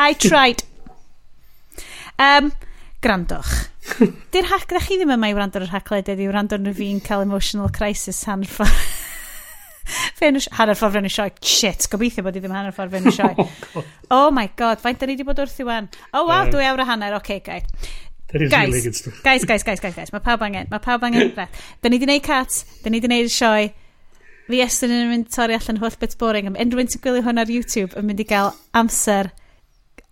I 0.00 0.14
tried. 0.16 0.62
Um, 2.16 2.48
grandwch 3.04 3.50
di'r 4.32 4.48
hac 4.48 4.64
da 4.70 4.80
chi 4.82 4.96
ddim 4.96 5.12
yma 5.14 5.28
i 5.30 5.34
wrando 5.36 5.60
ar 5.60 5.66
yr 5.66 5.74
hacled 5.74 6.08
ydi 6.14 6.28
wrando 6.30 6.56
ar 6.56 6.76
fi'n 6.78 7.02
cael 7.04 7.26
emotional 7.26 7.68
crisis 7.76 8.22
hanfod 8.28 8.72
Fe'n 10.18 10.38
hanner 10.58 10.78
ffordd 10.78 10.96
fe'n 10.96 11.10
sioe. 11.12 11.30
Shit, 11.44 11.86
gobeithio 11.92 12.24
bod 12.26 12.38
i 12.38 12.42
ddim 12.42 12.54
hanner 12.56 12.74
ffordd 12.74 12.96
fe'n 12.96 13.12
sioe. 13.14 13.34
Oh, 13.76 13.84
oh 14.14 14.30
my 14.30 14.46
god, 14.56 14.80
faint 14.82 15.00
da 15.00 15.06
ni 15.08 15.16
wedi 15.16 15.26
bod 15.26 15.40
wrth 15.42 15.60
i 15.60 15.66
wan. 15.66 15.88
Oh 16.14 16.26
wow, 16.28 16.46
dwy 16.50 16.66
awr 16.68 16.82
a 16.84 16.86
hanner, 16.88 17.16
oce, 17.16 17.38
okay, 17.38 17.40
gai. 17.42 17.62
Guys, 18.32 18.68
really 18.68 18.82
good 18.82 18.94
stuff. 18.94 19.22
guys, 19.22 19.44
guys, 19.44 19.62
guys, 19.62 19.80
guys, 19.80 19.94
guys, 19.94 20.12
mae 20.12 20.22
pawb 20.22 20.42
angen, 20.46 20.66
mae 20.70 20.82
pawb 20.82 21.04
angen 21.06 21.32
rhaid. 21.32 21.58
Da 21.82 21.90
ni 21.90 21.98
wedi 21.98 22.06
gwneud 22.06 22.24
cat, 22.26 22.60
da 22.82 22.90
ni 22.90 23.00
wedi 23.00 23.10
gwneud 23.10 23.32
sioe. 23.32 23.68
Fi 24.46 24.62
estyn 24.62 24.94
yn 24.94 25.10
mynd 25.10 25.30
torri 25.34 25.56
allan 25.58 25.80
holl 25.82 25.98
bit 25.98 26.14
boring 26.20 26.46
am 26.50 26.58
unrhyw 26.62 26.84
un 26.84 26.90
sy'n 26.92 27.02
gwylio 27.02 27.24
hwn 27.26 27.42
ar 27.42 27.50
YouTube 27.50 27.98
yn 27.98 28.06
mynd 28.06 28.22
i 28.22 28.26
gael 28.30 28.52
amser 28.78 29.32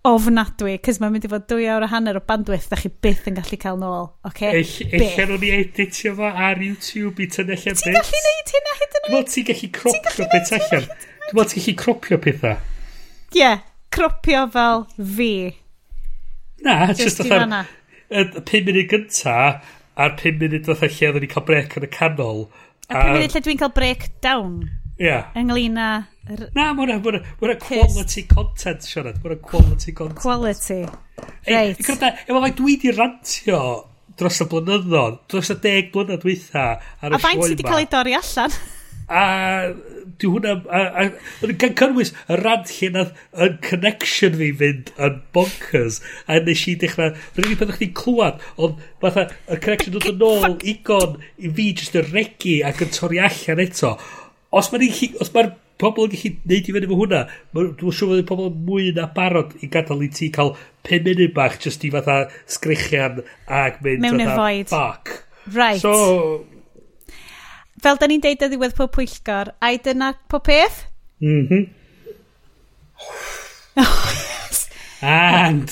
ofnadwy, 0.04 0.76
cys 0.84 0.98
mae'n 1.00 1.14
mynd 1.14 1.26
i 1.26 1.30
fod 1.32 1.46
dwy 1.48 1.66
awr 1.72 1.86
a 1.86 1.88
hanner 1.88 2.18
o 2.18 2.22
bandwidth 2.28 2.68
da 2.72 2.76
chi 2.76 2.90
byth 3.04 3.28
yn 3.30 3.38
gallu 3.38 3.58
cael 3.60 3.78
nôl. 3.80 4.10
Okay? 4.28 4.60
Eich 4.60 4.74
nhw'n 4.92 5.40
ni 5.40 5.52
editio 5.56 6.12
fo 6.18 6.28
ar 6.28 6.60
YouTube 6.60 7.24
i 7.24 7.28
tynellia 7.32 7.72
bits. 7.72 7.84
Ti'n 7.86 7.96
gallu 7.96 8.20
neud 8.26 8.52
hynna 8.56 8.74
hyd 8.80 8.98
yn 9.00 9.16
oed? 9.18 9.32
Ti'n 9.32 9.48
gallu 9.50 9.70
cropio 9.78 10.28
beth 10.34 10.52
allan. 10.58 10.86
Dwi'n 10.90 11.38
meddwl 11.38 11.54
Ti'n 11.54 11.64
gallu 11.64 11.76
cropio 11.84 12.20
pethau. 12.26 12.60
Ie, 13.34 13.40
yeah, 13.40 13.64
cropio 13.96 14.44
fel 14.52 14.86
fi. 15.16 15.32
Na, 16.64 16.78
just 16.92 17.24
oedd 17.24 18.36
y 18.36 18.44
5 18.44 18.68
munud 18.68 18.86
gynta 18.92 19.38
a'r 19.96 20.16
5 20.20 20.40
munud 20.42 20.68
oedd 20.68 20.84
lle 20.84 21.08
oedden 21.08 21.24
ni 21.24 21.32
cael 21.32 21.48
brec 21.48 21.76
yn 21.80 21.88
y 21.88 21.92
canol. 21.96 22.44
A 22.90 23.00
5 23.00 23.16
munud 23.16 23.36
lle 23.38 23.44
dwi'n 23.48 23.60
cael 23.64 23.76
break 23.80 24.10
down. 24.24 24.58
Yeah. 25.00 25.32
Ynglyn 25.38 25.80
â... 25.80 25.88
Na, 26.54 26.70
mae 26.72 26.86
hwnna 26.86 27.56
quality 27.60 28.24
content, 28.30 28.86
Siarad. 28.86 29.18
Mae 29.22 29.34
hwnna 29.34 29.40
quality 29.42 29.96
content. 29.96 30.20
Quality. 30.22 30.84
Reit. 31.48 31.82
Right. 31.82 32.22
Efo 32.28 32.40
mae 32.40 32.54
dwi 32.56 32.78
di 32.82 32.94
rantio 32.94 33.60
dros 34.18 34.38
y 34.44 34.46
blynyddoedd, 34.50 35.18
dros 35.30 35.50
y 35.50 35.58
deg 35.64 35.90
blynedd 35.94 36.22
dwytha 36.22 36.68
ar 36.78 37.10
y 37.10 37.18
sioe. 37.18 37.18
A 37.18 37.22
faint 37.24 37.42
sydd 37.42 37.56
wedi 37.56 37.66
cael 37.66 37.82
ei 37.82 37.90
dorri 37.90 38.16
allan? 38.20 38.56
a 39.08 39.74
dwi 40.20 40.30
hwnna 40.30 40.54
yn 41.04 41.56
gan 41.60 41.74
cynnwys 41.76 42.12
y 42.30 42.38
rant 42.40 42.70
lle 42.72 42.90
nad 42.94 43.10
yn 43.44 43.58
connection 43.64 44.36
fi 44.38 44.48
fynd 44.60 44.92
yn 45.06 45.18
bonkers 45.36 45.98
a 46.30 46.38
nes 46.40 46.62
i 46.70 46.76
dechrau 46.80 47.12
rydyn 47.12 47.50
ni 47.52 47.58
byddwch 47.60 47.80
chi'n 47.82 47.94
clywed 47.98 48.44
ond 48.56 48.80
fatha 49.02 49.26
y 49.28 49.58
connection 49.58 49.96
dod 49.96 50.08
yn 50.14 50.24
ôl 50.28 50.56
igon 50.72 51.18
i 51.36 51.52
fi 51.58 51.68
jyst 51.72 51.98
yn 52.00 52.08
regu 52.14 52.56
ac 52.70 52.84
yn 52.86 52.94
torri 52.96 53.20
allan 53.28 53.64
eto 53.66 53.92
os 54.60 54.70
mae'r 54.72 54.86
os 55.22 55.32
mae'r 55.34 55.52
pobl 55.80 56.06
yn 56.06 56.14
gallu 56.14 56.32
neud 56.50 56.70
i 56.70 56.74
fyny 56.76 56.88
fo 56.90 56.98
hwnna, 57.00 57.20
dwi'n 57.54 57.96
siŵr 57.98 58.10
fod 58.14 58.26
pobl 58.30 58.50
mwy 58.68 58.90
na 58.96 59.08
barod 59.16 59.54
i 59.60 59.68
gadael 59.70 60.04
i 60.06 60.10
ti 60.14 60.30
cael 60.34 60.54
5 60.88 61.08
munud 61.08 61.34
bach 61.36 61.58
jyst 61.62 61.84
i 61.86 61.92
fatha 61.94 62.18
sgrichian 62.56 63.22
ac 63.60 63.80
mynd 63.84 64.04
mewn 64.04 64.24
i'r 64.24 64.34
foed. 64.38 64.72
Fuck. 64.72 65.14
Right. 65.54 65.82
So, 65.82 66.44
fel 67.84 68.00
da 68.00 68.08
ni'n 68.08 68.22
deud 68.24 68.44
y 68.46 68.50
ddiwedd 68.52 68.76
pob 68.78 68.94
pwyllgor, 68.94 69.54
a 69.60 69.72
i 69.74 69.80
dyna 69.82 70.14
pob 70.30 70.46
peth? 70.50 70.84
Mhm. 71.24 71.64
Mm 71.64 71.82
And 75.04 75.68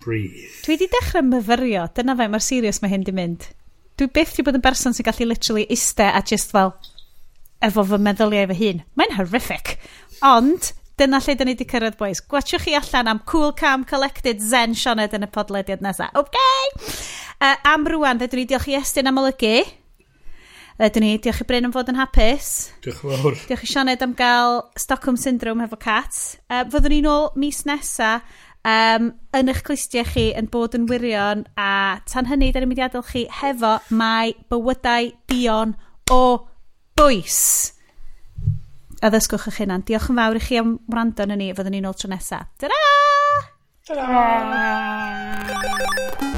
breathe. 0.00 0.62
Dwi 0.64 0.76
wedi 0.76 0.88
dechrau 0.92 1.24
myfyrio. 1.26 1.84
Dyna 1.96 2.14
fe, 2.16 2.28
mae'r 2.32 2.44
serious 2.44 2.80
mae 2.80 2.92
hyn 2.92 3.04
di 3.04 3.12
mynd. 3.12 3.48
Dwi 3.98 4.08
byth 4.14 4.32
wedi 4.38 4.46
bod 4.46 4.58
yn 4.58 4.64
berson 4.64 4.96
sy'n 4.96 5.06
gallu 5.08 5.28
literally 5.28 5.66
iste 5.74 6.06
a 6.06 6.22
just 6.24 6.54
fel 6.54 6.72
efo 7.64 7.84
fy 7.88 7.98
meddyliau 8.02 8.48
fy 8.50 8.56
hun. 8.60 8.82
Mae'n 8.98 9.14
horrific. 9.18 9.76
Ond, 10.24 10.72
dyna 11.00 11.20
lle 11.24 11.36
dyn 11.38 11.50
ni 11.50 11.54
wedi 11.56 11.66
cyrraedd, 11.70 11.96
boys. 12.00 12.22
Gwachwch 12.30 12.66
chi 12.66 12.76
allan 12.78 13.10
am 13.10 13.22
Cool 13.30 13.54
Calm 13.58 13.86
Collected 13.88 14.42
Zen 14.42 14.76
Sioned 14.78 15.16
yn 15.16 15.26
y 15.26 15.30
podlediad 15.32 15.84
nesaf. 15.84 16.12
OK! 16.18 16.38
Uh, 17.40 17.56
am 17.72 17.88
rwan, 17.90 18.20
dydyn 18.20 18.44
ni 18.44 18.46
diolch 18.50 18.68
i 18.70 18.78
Estyn 18.78 19.10
am 19.10 19.20
olygu. 19.22 19.56
Dydyn 20.80 21.06
ni, 21.06 21.12
diolch 21.22 21.44
i 21.44 21.48
Bryn 21.48 21.68
am 21.68 21.74
fod 21.74 21.92
yn 21.92 22.00
hapus. 22.00 22.50
Diolch 22.84 23.04
yn 23.04 23.22
fawr. 23.24 23.38
Diolch 23.48 23.66
i 23.66 23.70
Sioned 23.70 24.04
am 24.04 24.16
gael 24.18 24.60
Stockholm 24.80 25.20
Syndrome 25.20 25.64
hefo 25.64 25.80
cat. 25.80 26.18
Uh, 26.50 26.64
fyddwn 26.72 26.98
ni 26.98 27.04
nôl 27.06 27.30
mis 27.40 27.62
nesa 27.68 28.18
um, 28.64 29.12
yn 29.36 29.52
eich 29.52 29.62
clustiau 29.66 30.06
chi 30.08 30.30
yn 30.36 30.48
bod 30.52 30.74
yn 30.76 30.88
wirion 30.90 31.44
a 31.60 32.00
tan 32.10 32.28
hynny, 32.30 32.50
dyn 32.52 32.64
ni'n 32.64 32.72
mynd 32.72 32.82
i 32.82 32.88
adael 32.88 33.06
chi 33.08 33.26
hefo 33.40 33.76
mae 33.94 34.34
bywydau 34.52 35.12
Dion 35.30 35.76
o 36.12 36.24
bwys 36.98 37.38
a 39.02 39.10
ddysgwch 39.10 39.48
eich 39.50 39.58
hunan. 39.62 39.84
Diolch 39.86 40.10
yn 40.12 40.20
fawr 40.20 40.38
i 40.38 40.44
chi 40.44 40.60
am 40.60 40.76
wrando 40.92 41.26
yn 41.26 41.36
ni. 41.40 41.50
Fyddwn 41.56 41.76
ni'n 41.78 41.90
ôl 41.90 41.98
tro 41.98 42.10
nesaf. 42.12 42.46
Ta-da! 42.62 42.80
Ta-da! 43.84 44.22
Ta-da! 45.50 46.33